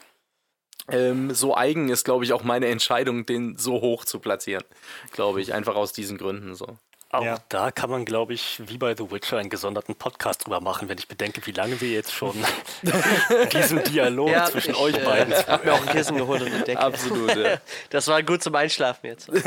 Ähm, 0.92 1.34
so 1.34 1.56
eigen 1.56 1.90
ist, 1.90 2.04
glaube 2.04 2.24
ich, 2.26 2.34
auch 2.34 2.44
meine 2.44 2.68
Entscheidung, 2.68 3.26
den 3.26 3.58
so 3.58 3.82
hoch 3.82 4.06
zu 4.06 4.20
platzieren. 4.20 4.64
Glaube 5.12 5.42
ich, 5.42 5.54
einfach 5.54 5.76
aus 5.76 5.94
diesen 5.94 6.18
Gründen 6.18 6.56
so. 6.56 6.78
Auch 7.12 7.24
Ja. 7.24 7.38
da 7.50 7.72
kann 7.72 7.90
man, 7.90 8.06
glaube 8.06 8.34
ich, 8.34 8.62
wie 8.68 8.78
bei 8.78 8.96
The 8.96 9.10
Witcher 9.10 9.38
einen 9.40 9.50
gesonderten 9.50 9.96
Podcast 9.96 10.46
drüber 10.46 10.62
machen, 10.62 10.90
wenn 10.90 11.00
ich 11.00 11.08
bedenke, 11.08 11.44
wie 11.48 11.52
lange 11.52 11.82
wir 11.82 11.90
jetzt 11.90 12.14
schon 12.14 12.36
diesen 13.54 13.84
Dialog 13.84 14.30
zwischen 14.48 14.76
euch 14.76 14.96
äh, 14.96 15.04
beiden 15.04 15.34
hab 15.34 15.66
mir 15.66 15.74
auch 15.74 15.82
ein 15.82 15.92
Kissen 15.92 16.18
geholt 16.18 16.44
und 16.44 16.54
eine 16.54 16.64
Decke. 16.64 16.80
Absolut. 16.80 17.36
ja. 17.36 17.58
Das 17.90 18.08
war 18.08 18.22
gut 18.22 18.44
zum 18.44 18.54
Einschlafen 18.54 19.08
jetzt. 19.08 19.28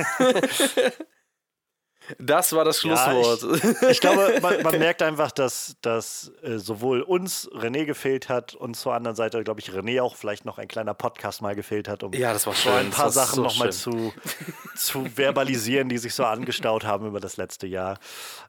Das 2.19 2.53
war 2.53 2.65
das 2.65 2.83
Ja, 2.83 2.97
Schlusswort. 2.97 3.63
Ich 3.91 4.01
glaube, 4.01 4.39
man, 4.43 4.63
man 4.63 4.79
merkt 4.79 5.03
einfach, 5.03 5.31
dass, 5.31 5.77
dass 5.83 6.33
äh, 6.43 6.59
sowohl 6.59 7.01
uns 7.03 7.49
René 7.53 7.85
gefehlt 7.85 8.29
hat 8.29 8.55
und 8.55 8.75
zur 8.75 8.95
anderen 8.95 9.15
Seite, 9.17 9.43
glaube 9.45 9.61
ich, 9.61 9.71
René 9.71 10.03
auch 10.03 10.17
vielleicht 10.17 10.45
noch 10.45 10.59
ein 10.59 10.69
kleiner 10.69 10.95
Podcast 10.95 11.43
mal 11.43 11.55
gefehlt 11.55 11.89
hat, 11.89 12.03
um 12.03 12.13
Ja, 12.13 12.33
das 12.33 12.47
war 12.47 12.55
schön. 12.55 12.73
ein 12.73 12.91
paar 12.91 13.07
Das 13.07 13.15
Sachen 13.15 13.37
so 13.37 13.43
nochmal 13.43 13.73
zu, 13.73 14.13
zu 14.77 15.05
verbalisieren, 15.05 15.89
die 15.89 15.99
sich 15.99 16.15
so 16.15 16.25
angestaut 16.25 16.85
haben 16.85 17.07
über 17.07 17.21
das 17.21 17.37
letzte 17.37 17.67
Jahr. 17.67 17.99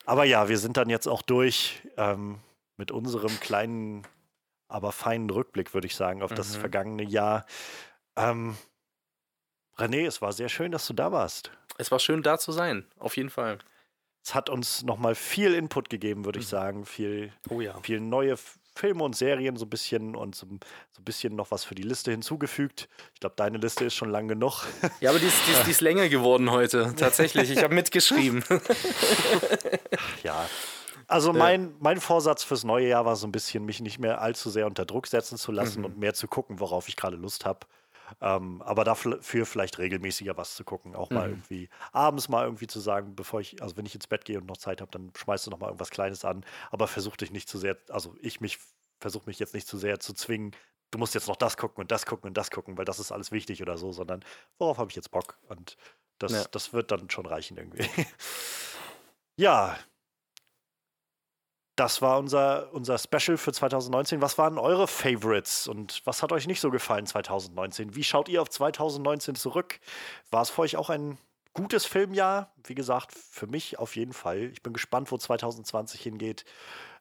Aber 0.06 0.24
ja, 0.26 0.50
wir 0.50 0.58
sind 0.58 0.78
dann 0.78 0.90
jetzt 0.90 1.08
auch 1.08 1.22
durch 1.22 1.82
ähm, 1.98 2.40
mit 2.78 2.92
unserem 2.92 3.40
kleinen, 3.40 4.02
aber 4.68 4.92
feinen 4.92 5.30
Rückblick, 5.30 5.74
würde 5.76 5.86
ich 5.88 5.96
sagen, 5.96 6.24
auf 6.24 6.34
das 6.34 6.56
Mhm. 6.58 6.60
vergangene 6.60 7.04
Jahr. 7.04 7.46
Ähm, 8.16 8.58
René, 9.78 10.06
es 10.06 10.22
war 10.22 10.34
sehr 10.34 10.50
schön, 10.50 10.72
dass 10.72 10.86
du 10.88 10.94
da 10.94 11.12
warst. 11.12 11.52
Es 11.78 11.92
war 11.92 12.00
schön, 12.00 12.22
da 12.24 12.38
zu 12.38 12.52
sein, 12.52 12.86
auf 13.00 13.18
jeden 13.18 13.30
Fall. 13.30 13.58
Es 14.24 14.34
hat 14.36 14.50
uns 14.50 14.84
nochmal 14.84 15.16
viel 15.16 15.54
Input 15.54 15.90
gegeben, 15.90 16.24
würde 16.24 16.40
ich 16.40 16.48
sagen. 16.48 16.86
Viel, 16.86 17.34
Oh 17.50 17.60
ja. 17.60 17.78
viel 17.82 18.00
neue 18.00 18.38
Filme 18.76 19.04
und 19.04 19.16
Serien 19.16 19.58
so 19.58 19.66
ein 19.66 19.70
bisschen 19.70 20.16
und 20.16 20.34
so, 20.36 20.48
so 20.48 21.02
ein 21.02 21.04
bisschen 21.04 21.36
noch 21.36 21.52
was 21.52 21.64
für 21.66 21.76
die 21.76 21.84
Liste 21.84 22.12
hinzugefügt. 22.12 22.88
Ich 23.16 23.20
glaube, 23.20 23.36
deine 23.36 23.58
Liste 23.58 23.84
ist 23.86 23.96
schon 23.96 24.10
lang 24.10 24.28
genug. 24.28 24.64
Ja, 25.02 25.10
aber 25.10 25.20
die 25.20 25.26
ist, 25.26 25.36
die 25.48 25.52
ist, 25.52 25.66
die 25.68 25.72
ist 25.72 25.82
länger 25.82 26.08
geworden 26.08 26.52
heute, 26.52 26.94
tatsächlich. 26.98 27.52
Ich 27.52 27.64
habe 27.64 27.74
mitgeschrieben. 27.74 28.44
ja. 30.24 30.48
Also 31.08 31.34
mein, 31.34 31.76
mein 31.80 32.00
Vorsatz 32.00 32.44
fürs 32.44 32.64
neue 32.64 32.88
Jahr 32.88 33.06
war 33.06 33.16
so 33.18 33.28
ein 33.28 33.32
bisschen, 33.34 33.66
mich 33.66 33.82
nicht 33.82 34.00
mehr 34.00 34.22
allzu 34.22 34.50
sehr 34.50 34.66
unter 34.66 34.86
Druck 34.86 35.08
setzen 35.08 35.38
zu 35.38 35.52
lassen 35.52 35.84
und 35.84 35.98
mehr 35.98 36.14
zu 36.14 36.28
gucken, 36.28 36.60
worauf 36.62 36.88
ich 36.88 36.96
gerade 36.96 37.18
Lust 37.18 37.46
habe. 37.46 37.60
Ähm, 38.22 38.62
aber 38.62 38.84
dafür 38.84 39.46
vielleicht 39.46 39.78
regelmäßiger 39.80 40.38
was 40.38 40.56
zu 40.56 40.64
gucken. 40.64 40.96
Auch 40.96 41.12
mal 41.12 41.30
irgendwie 41.30 41.70
abends 41.92 42.30
mal 42.30 42.46
irgendwie 42.46 42.68
zu 42.68 42.80
sagen, 42.80 43.16
bevor 43.16 43.42
ich, 43.42 43.62
also 43.62 43.78
wenn 43.78 43.86
ich 43.86 43.96
ins 43.96 44.08
Bett 44.08 44.26
gehe 44.26 44.38
und 44.40 44.46
noch 44.48 44.58
Zeit 44.58 44.82
habe, 44.82 44.92
dann 44.92 45.12
schmeißt 45.16 45.48
du 45.48 45.52
noch 45.52 45.60
mal 45.60 45.68
irgendwas 45.68 45.90
Kleines 45.90 46.26
an. 46.26 46.46
Aber 46.72 46.88
versuch 46.88 47.18
dich 47.18 47.32
nicht 47.32 47.50
zu 47.50 47.58
sehr, 47.58 47.78
also 47.90 48.16
ich 48.22 48.42
mich, 48.42 48.60
versuche 49.00 49.26
mich 49.28 49.40
jetzt 49.40 49.54
nicht 49.54 49.68
zu 49.68 49.78
sehr 49.78 50.00
zu 50.00 50.14
zwingen, 50.14 50.52
du 50.92 51.00
musst 51.00 51.16
jetzt 51.16 51.28
noch 51.28 51.36
das 51.36 51.58
gucken 51.58 51.82
und 51.82 51.92
das 51.92 52.06
gucken 52.06 52.28
und 52.30 52.38
das 52.38 52.52
gucken, 52.52 52.78
weil 52.78 52.86
das 52.86 53.00
ist 53.00 53.12
alles 53.12 53.32
wichtig 53.32 53.62
oder 53.62 53.78
so, 53.78 53.92
sondern 53.92 54.24
worauf 54.58 54.78
habe 54.78 54.90
ich 54.92 54.96
jetzt 54.96 55.12
Bock? 55.12 55.40
Und 55.48 55.78
das, 56.20 56.32
Ja. 56.32 56.46
das 56.52 56.74
wird 56.74 56.92
dann 56.92 57.10
schon 57.10 57.26
reichen 57.26 57.58
irgendwie. 57.58 57.88
ja, 59.38 59.78
das 61.76 62.02
war 62.02 62.20
unser, 62.20 62.72
unser 62.74 62.98
Special 62.98 63.38
für 63.38 63.52
2019. 63.52 64.22
Was 64.22 64.38
waren 64.38 64.58
eure 64.58 64.88
Favorites 64.88 65.68
und 65.68 66.02
was 66.06 66.22
hat 66.22 66.32
euch 66.32 66.46
nicht 66.46 66.62
so 66.62 66.70
gefallen 66.70 67.06
2019? 67.06 67.96
Wie 67.96 68.04
schaut 68.04 68.30
ihr 68.30 68.42
auf 68.42 68.50
2019 68.50 69.36
zurück? 69.36 69.80
War 70.30 70.44
es 70.44 70.52
für 70.52 70.62
euch 70.62 70.76
auch 70.76 70.90
ein 70.90 71.18
gutes 71.54 71.86
Filmjahr? 71.86 72.54
Wie 72.64 72.76
gesagt, 72.76 73.12
für 73.12 73.48
mich 73.48 73.80
auf 73.80 73.96
jeden 73.96 74.14
Fall. 74.14 74.44
Ich 74.44 74.62
bin 74.62 74.74
gespannt, 74.74 75.12
wo 75.12 75.18
2020 75.18 76.00
hingeht. 76.02 76.46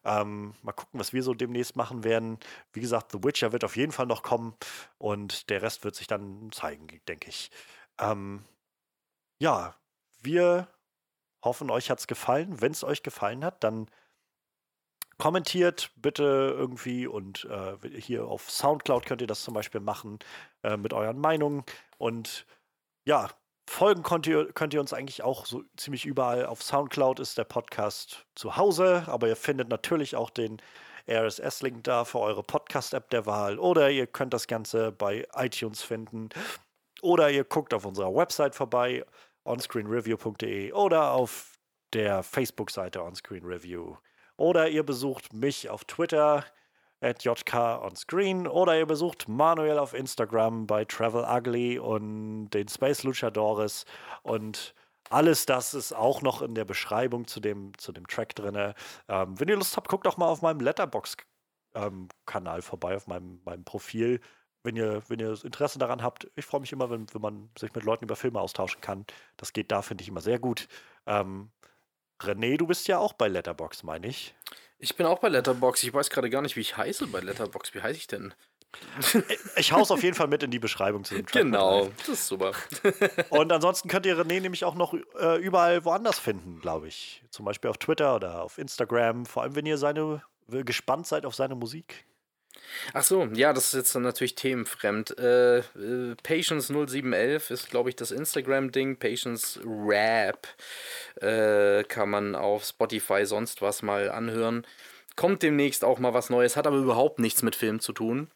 Ähm, 0.05 0.55
mal 0.63 0.73
gucken, 0.73 0.99
was 0.99 1.13
wir 1.13 1.21
so 1.21 1.35
demnächst 1.35 1.75
machen 1.75 2.03
werden. 2.03 2.39
Wie 2.73 2.81
gesagt, 2.81 3.11
The 3.11 3.23
Witcher 3.23 3.51
wird 3.51 3.63
auf 3.63 3.77
jeden 3.77 3.91
Fall 3.91 4.07
noch 4.07 4.23
kommen 4.23 4.55
und 4.97 5.49
der 5.49 5.61
Rest 5.61 5.83
wird 5.83 5.95
sich 5.95 6.07
dann 6.07 6.51
zeigen, 6.51 6.87
denke 7.07 7.29
ich. 7.29 7.51
Ähm, 7.99 8.43
ja, 9.37 9.75
wir 10.21 10.67
hoffen, 11.43 11.69
euch 11.69 11.91
hat 11.91 11.99
es 11.99 12.07
gefallen. 12.07 12.59
Wenn 12.61 12.71
es 12.71 12.83
euch 12.83 13.03
gefallen 13.03 13.45
hat, 13.45 13.63
dann 13.63 13.87
kommentiert 15.23 15.89
bitte 15.95 16.53
irgendwie 16.53 17.07
und 17.07 17.45
äh, 17.45 17.77
hier 17.97 18.25
auf 18.25 18.51
Soundcloud 18.51 19.05
könnt 19.05 19.21
ihr 19.21 19.27
das 19.27 19.41
zum 19.41 19.53
Beispiel 19.53 19.79
machen 19.79 20.19
äh, 20.63 20.75
mit 20.75 20.91
euren 20.91 21.17
Meinungen 21.17 21.63
und 21.97 22.45
ja, 23.05 23.29
folgen 23.65 24.03
könnt 24.03 24.27
ihr, 24.27 24.51
könnt 24.51 24.73
ihr 24.73 24.81
uns 24.81 24.91
eigentlich 24.91 25.23
auch 25.23 25.45
so 25.45 25.63
ziemlich 25.77 26.05
überall. 26.05 26.45
Auf 26.45 26.61
Soundcloud 26.61 27.21
ist 27.21 27.37
der 27.37 27.45
Podcast 27.45 28.25
zu 28.35 28.57
Hause, 28.57 29.05
aber 29.07 29.29
ihr 29.29 29.37
findet 29.37 29.69
natürlich 29.69 30.17
auch 30.17 30.29
den 30.29 30.61
RSS-Link 31.09 31.85
da 31.85 32.03
für 32.03 32.19
eure 32.19 32.43
Podcast-App 32.43 33.09
der 33.09 33.25
Wahl 33.25 33.59
oder 33.59 33.89
ihr 33.91 34.07
könnt 34.07 34.33
das 34.33 34.47
Ganze 34.47 34.91
bei 34.91 35.25
iTunes 35.35 35.81
finden 35.81 36.31
oder 37.01 37.31
ihr 37.31 37.45
guckt 37.45 37.73
auf 37.73 37.85
unserer 37.85 38.13
Website 38.13 38.55
vorbei, 38.55 39.05
onscreenreview.de 39.45 40.73
oder 40.73 41.13
auf 41.13 41.57
der 41.93 42.23
Facebook-Seite 42.23 43.01
onscreenreview. 43.01 43.95
Oder 44.37 44.69
ihr 44.69 44.83
besucht 44.83 45.33
mich 45.33 45.69
auf 45.69 45.85
Twitter 45.85 46.45
at 47.01 47.23
jkonscreen 47.23 48.47
oder 48.47 48.77
ihr 48.77 48.85
besucht 48.85 49.27
Manuel 49.27 49.77
auf 49.77 49.93
Instagram 49.93 50.65
bei 50.65 50.85
Travel 50.85 51.25
Ugly 51.25 51.77
und 51.77 52.49
den 52.51 52.69
Space 52.69 53.03
Luchadores 53.03 53.85
und 54.23 54.73
alles 55.09 55.45
das 55.45 55.73
ist 55.73 55.93
auch 55.93 56.21
noch 56.21 56.41
in 56.41 56.55
der 56.55 56.65
Beschreibung 56.65 57.27
zu 57.27 57.39
dem, 57.39 57.77
zu 57.77 57.91
dem 57.91 58.07
Track 58.07 58.35
drin. 58.35 58.73
Ähm, 59.07 59.39
wenn 59.39 59.47
ihr 59.47 59.57
Lust 59.57 59.77
habt, 59.77 59.89
guckt 59.89 60.05
doch 60.05 60.17
mal 60.17 60.27
auf 60.27 60.41
meinem 60.41 60.59
Letterbox-Kanal 60.61 62.61
vorbei, 62.61 62.95
auf 62.95 63.07
meinem, 63.07 63.41
meinem 63.45 63.63
Profil. 63.63 64.21
Wenn 64.63 64.75
ihr, 64.77 65.03
wenn 65.09 65.19
ihr 65.19 65.37
Interesse 65.43 65.77
daran 65.77 66.01
habt, 66.01 66.31
ich 66.35 66.45
freue 66.45 66.61
mich 66.61 66.71
immer, 66.71 66.89
wenn, 66.89 67.05
wenn 67.13 67.21
man 67.21 67.49
sich 67.59 67.73
mit 67.75 67.83
Leuten 67.83 68.05
über 68.05 68.15
Filme 68.15 68.39
austauschen 68.39 68.81
kann. 68.81 69.05
Das 69.37 69.53
geht 69.53 69.71
da, 69.71 69.81
finde 69.81 70.03
ich, 70.03 70.07
immer 70.07 70.21
sehr 70.21 70.39
gut. 70.39 70.67
Ähm, 71.05 71.51
René, 72.21 72.57
du 72.57 72.67
bist 72.67 72.87
ja 72.87 72.97
auch 72.99 73.13
bei 73.13 73.27
Letterbox, 73.27 73.83
meine 73.83 74.07
ich. 74.07 74.33
Ich 74.79 74.95
bin 74.95 75.05
auch 75.05 75.19
bei 75.19 75.29
Letterbox. 75.29 75.83
Ich 75.83 75.93
weiß 75.93 76.09
gerade 76.09 76.29
gar 76.29 76.41
nicht, 76.41 76.55
wie 76.55 76.61
ich 76.61 76.75
heiße 76.77 77.07
bei 77.07 77.19
Letterbox. 77.19 77.73
Wie 77.73 77.81
heiße 77.81 77.97
ich 77.97 78.07
denn? 78.07 78.33
Ich 79.55 79.71
hau's 79.71 79.91
auf 79.91 80.01
jeden 80.03 80.15
Fall 80.15 80.27
mit 80.27 80.41
in 80.41 80.51
die 80.51 80.59
Beschreibung 80.59 81.03
zu 81.03 81.15
dem 81.15 81.25
Track. 81.25 81.43
Genau, 81.43 81.89
das 81.99 82.09
ist 82.09 82.27
super. 82.27 82.53
Und 83.29 83.51
ansonsten 83.51 83.87
könnt 83.87 84.05
ihr 84.05 84.17
René 84.17 84.41
nämlich 84.41 84.65
auch 84.65 84.75
noch 84.75 84.93
äh, 85.19 85.37
überall 85.37 85.85
woanders 85.85 86.17
finden, 86.19 86.59
glaube 86.59 86.87
ich. 86.87 87.23
Zum 87.29 87.45
Beispiel 87.45 87.69
auf 87.69 87.77
Twitter 87.77 88.15
oder 88.15 88.41
auf 88.41 88.57
Instagram. 88.57 89.25
Vor 89.25 89.43
allem, 89.43 89.55
wenn 89.55 89.65
ihr 89.65 89.77
seine 89.77 90.23
gespannt 90.47 91.07
seid 91.07 91.25
auf 91.25 91.35
seine 91.35 91.55
Musik. 91.55 92.05
Ach 92.93 93.03
so, 93.03 93.25
ja, 93.33 93.53
das 93.53 93.67
ist 93.67 93.73
jetzt 93.73 93.95
natürlich 93.95 94.35
themenfremd. 94.35 95.17
Äh, 95.17 95.59
äh, 95.59 96.15
Patience 96.23 96.69
0711 96.69 97.51
ist, 97.51 97.69
glaube 97.69 97.89
ich, 97.89 97.95
das 97.95 98.11
Instagram-Ding. 98.11 98.97
Patience 98.97 99.59
Rap 99.65 100.47
äh, 101.21 101.83
kann 101.83 102.09
man 102.09 102.35
auf 102.35 102.65
Spotify 102.65 103.25
sonst 103.25 103.61
was 103.61 103.81
mal 103.81 104.09
anhören. 104.09 104.65
Kommt 105.15 105.43
demnächst 105.43 105.83
auch 105.83 105.99
mal 105.99 106.13
was 106.13 106.29
Neues, 106.29 106.55
hat 106.55 106.67
aber 106.67 106.77
überhaupt 106.77 107.19
nichts 107.19 107.43
mit 107.43 107.55
Film 107.55 107.79
zu 107.79 107.93
tun. 107.93 108.31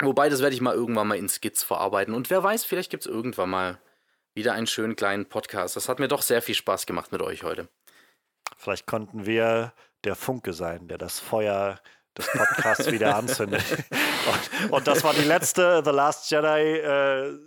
Wobei, 0.00 0.28
das 0.28 0.42
werde 0.42 0.54
ich 0.54 0.60
mal 0.60 0.74
irgendwann 0.74 1.06
mal 1.06 1.18
in 1.18 1.28
Skits 1.28 1.62
verarbeiten. 1.62 2.14
Und 2.14 2.30
wer 2.30 2.42
weiß, 2.42 2.64
vielleicht 2.64 2.90
gibt 2.90 3.06
es 3.06 3.10
irgendwann 3.10 3.50
mal 3.50 3.78
wieder 4.34 4.52
einen 4.52 4.66
schönen 4.66 4.96
kleinen 4.96 5.26
Podcast. 5.26 5.76
Das 5.76 5.88
hat 5.88 6.00
mir 6.00 6.08
doch 6.08 6.22
sehr 6.22 6.42
viel 6.42 6.56
Spaß 6.56 6.86
gemacht 6.86 7.12
mit 7.12 7.22
euch 7.22 7.44
heute. 7.44 7.68
Vielleicht 8.56 8.86
konnten 8.86 9.26
wir 9.26 9.72
der 10.02 10.16
Funke 10.16 10.52
sein, 10.52 10.88
der 10.88 10.98
das 10.98 11.20
Feuer 11.20 11.80
des 12.16 12.30
Podcasts 12.30 12.90
wieder 12.90 13.16
anzündet. 13.16 13.64
Und, 14.24 14.70
und 14.70 14.86
das 14.86 15.04
war 15.04 15.12
die 15.12 15.24
letzte 15.24 15.82
The 15.84 15.90
Last 15.90 16.30
Jedi 16.30 16.78
äh, 16.78 17.38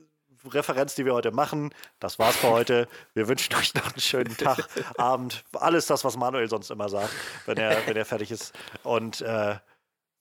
Referenz, 0.53 0.93
die 0.93 1.05
wir 1.05 1.13
heute 1.13 1.31
machen. 1.31 1.73
Das 1.99 2.19
war's 2.19 2.35
für 2.35 2.49
heute. 2.49 2.87
Wir 3.15 3.27
wünschen 3.27 3.55
euch 3.55 3.73
noch 3.73 3.87
einen 3.87 3.99
schönen 3.99 4.37
Tag, 4.37 4.67
Abend, 4.97 5.43
alles 5.53 5.87
das, 5.87 6.05
was 6.05 6.17
Manuel 6.17 6.47
sonst 6.49 6.69
immer 6.69 6.87
sagt, 6.87 7.09
wenn 7.47 7.57
er, 7.57 7.85
wenn 7.87 7.97
er 7.97 8.05
fertig 8.05 8.29
ist. 8.29 8.53
Und 8.83 9.21
äh, 9.21 9.55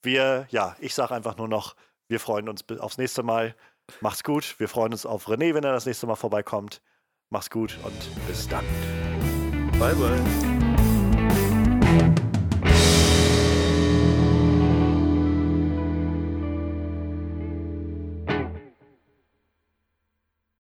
wir, 0.02 0.46
ja, 0.50 0.76
ich 0.78 0.94
sage 0.94 1.14
einfach 1.14 1.36
nur 1.36 1.48
noch, 1.48 1.76
wir 2.08 2.20
freuen 2.20 2.48
uns 2.48 2.64
aufs 2.78 2.98
nächste 2.98 3.22
Mal. 3.22 3.54
Macht's 4.00 4.24
gut. 4.24 4.54
Wir 4.58 4.68
freuen 4.68 4.92
uns 4.92 5.04
auf 5.06 5.28
René, 5.28 5.54
wenn 5.54 5.64
er 5.64 5.72
das 5.72 5.86
nächste 5.86 6.06
Mal 6.06 6.16
vorbeikommt. 6.16 6.80
Macht's 7.30 7.50
gut 7.50 7.76
und 7.82 8.26
bis 8.26 8.48
dann. 8.48 8.64
Bye, 9.78 9.94
bye. 9.94 10.22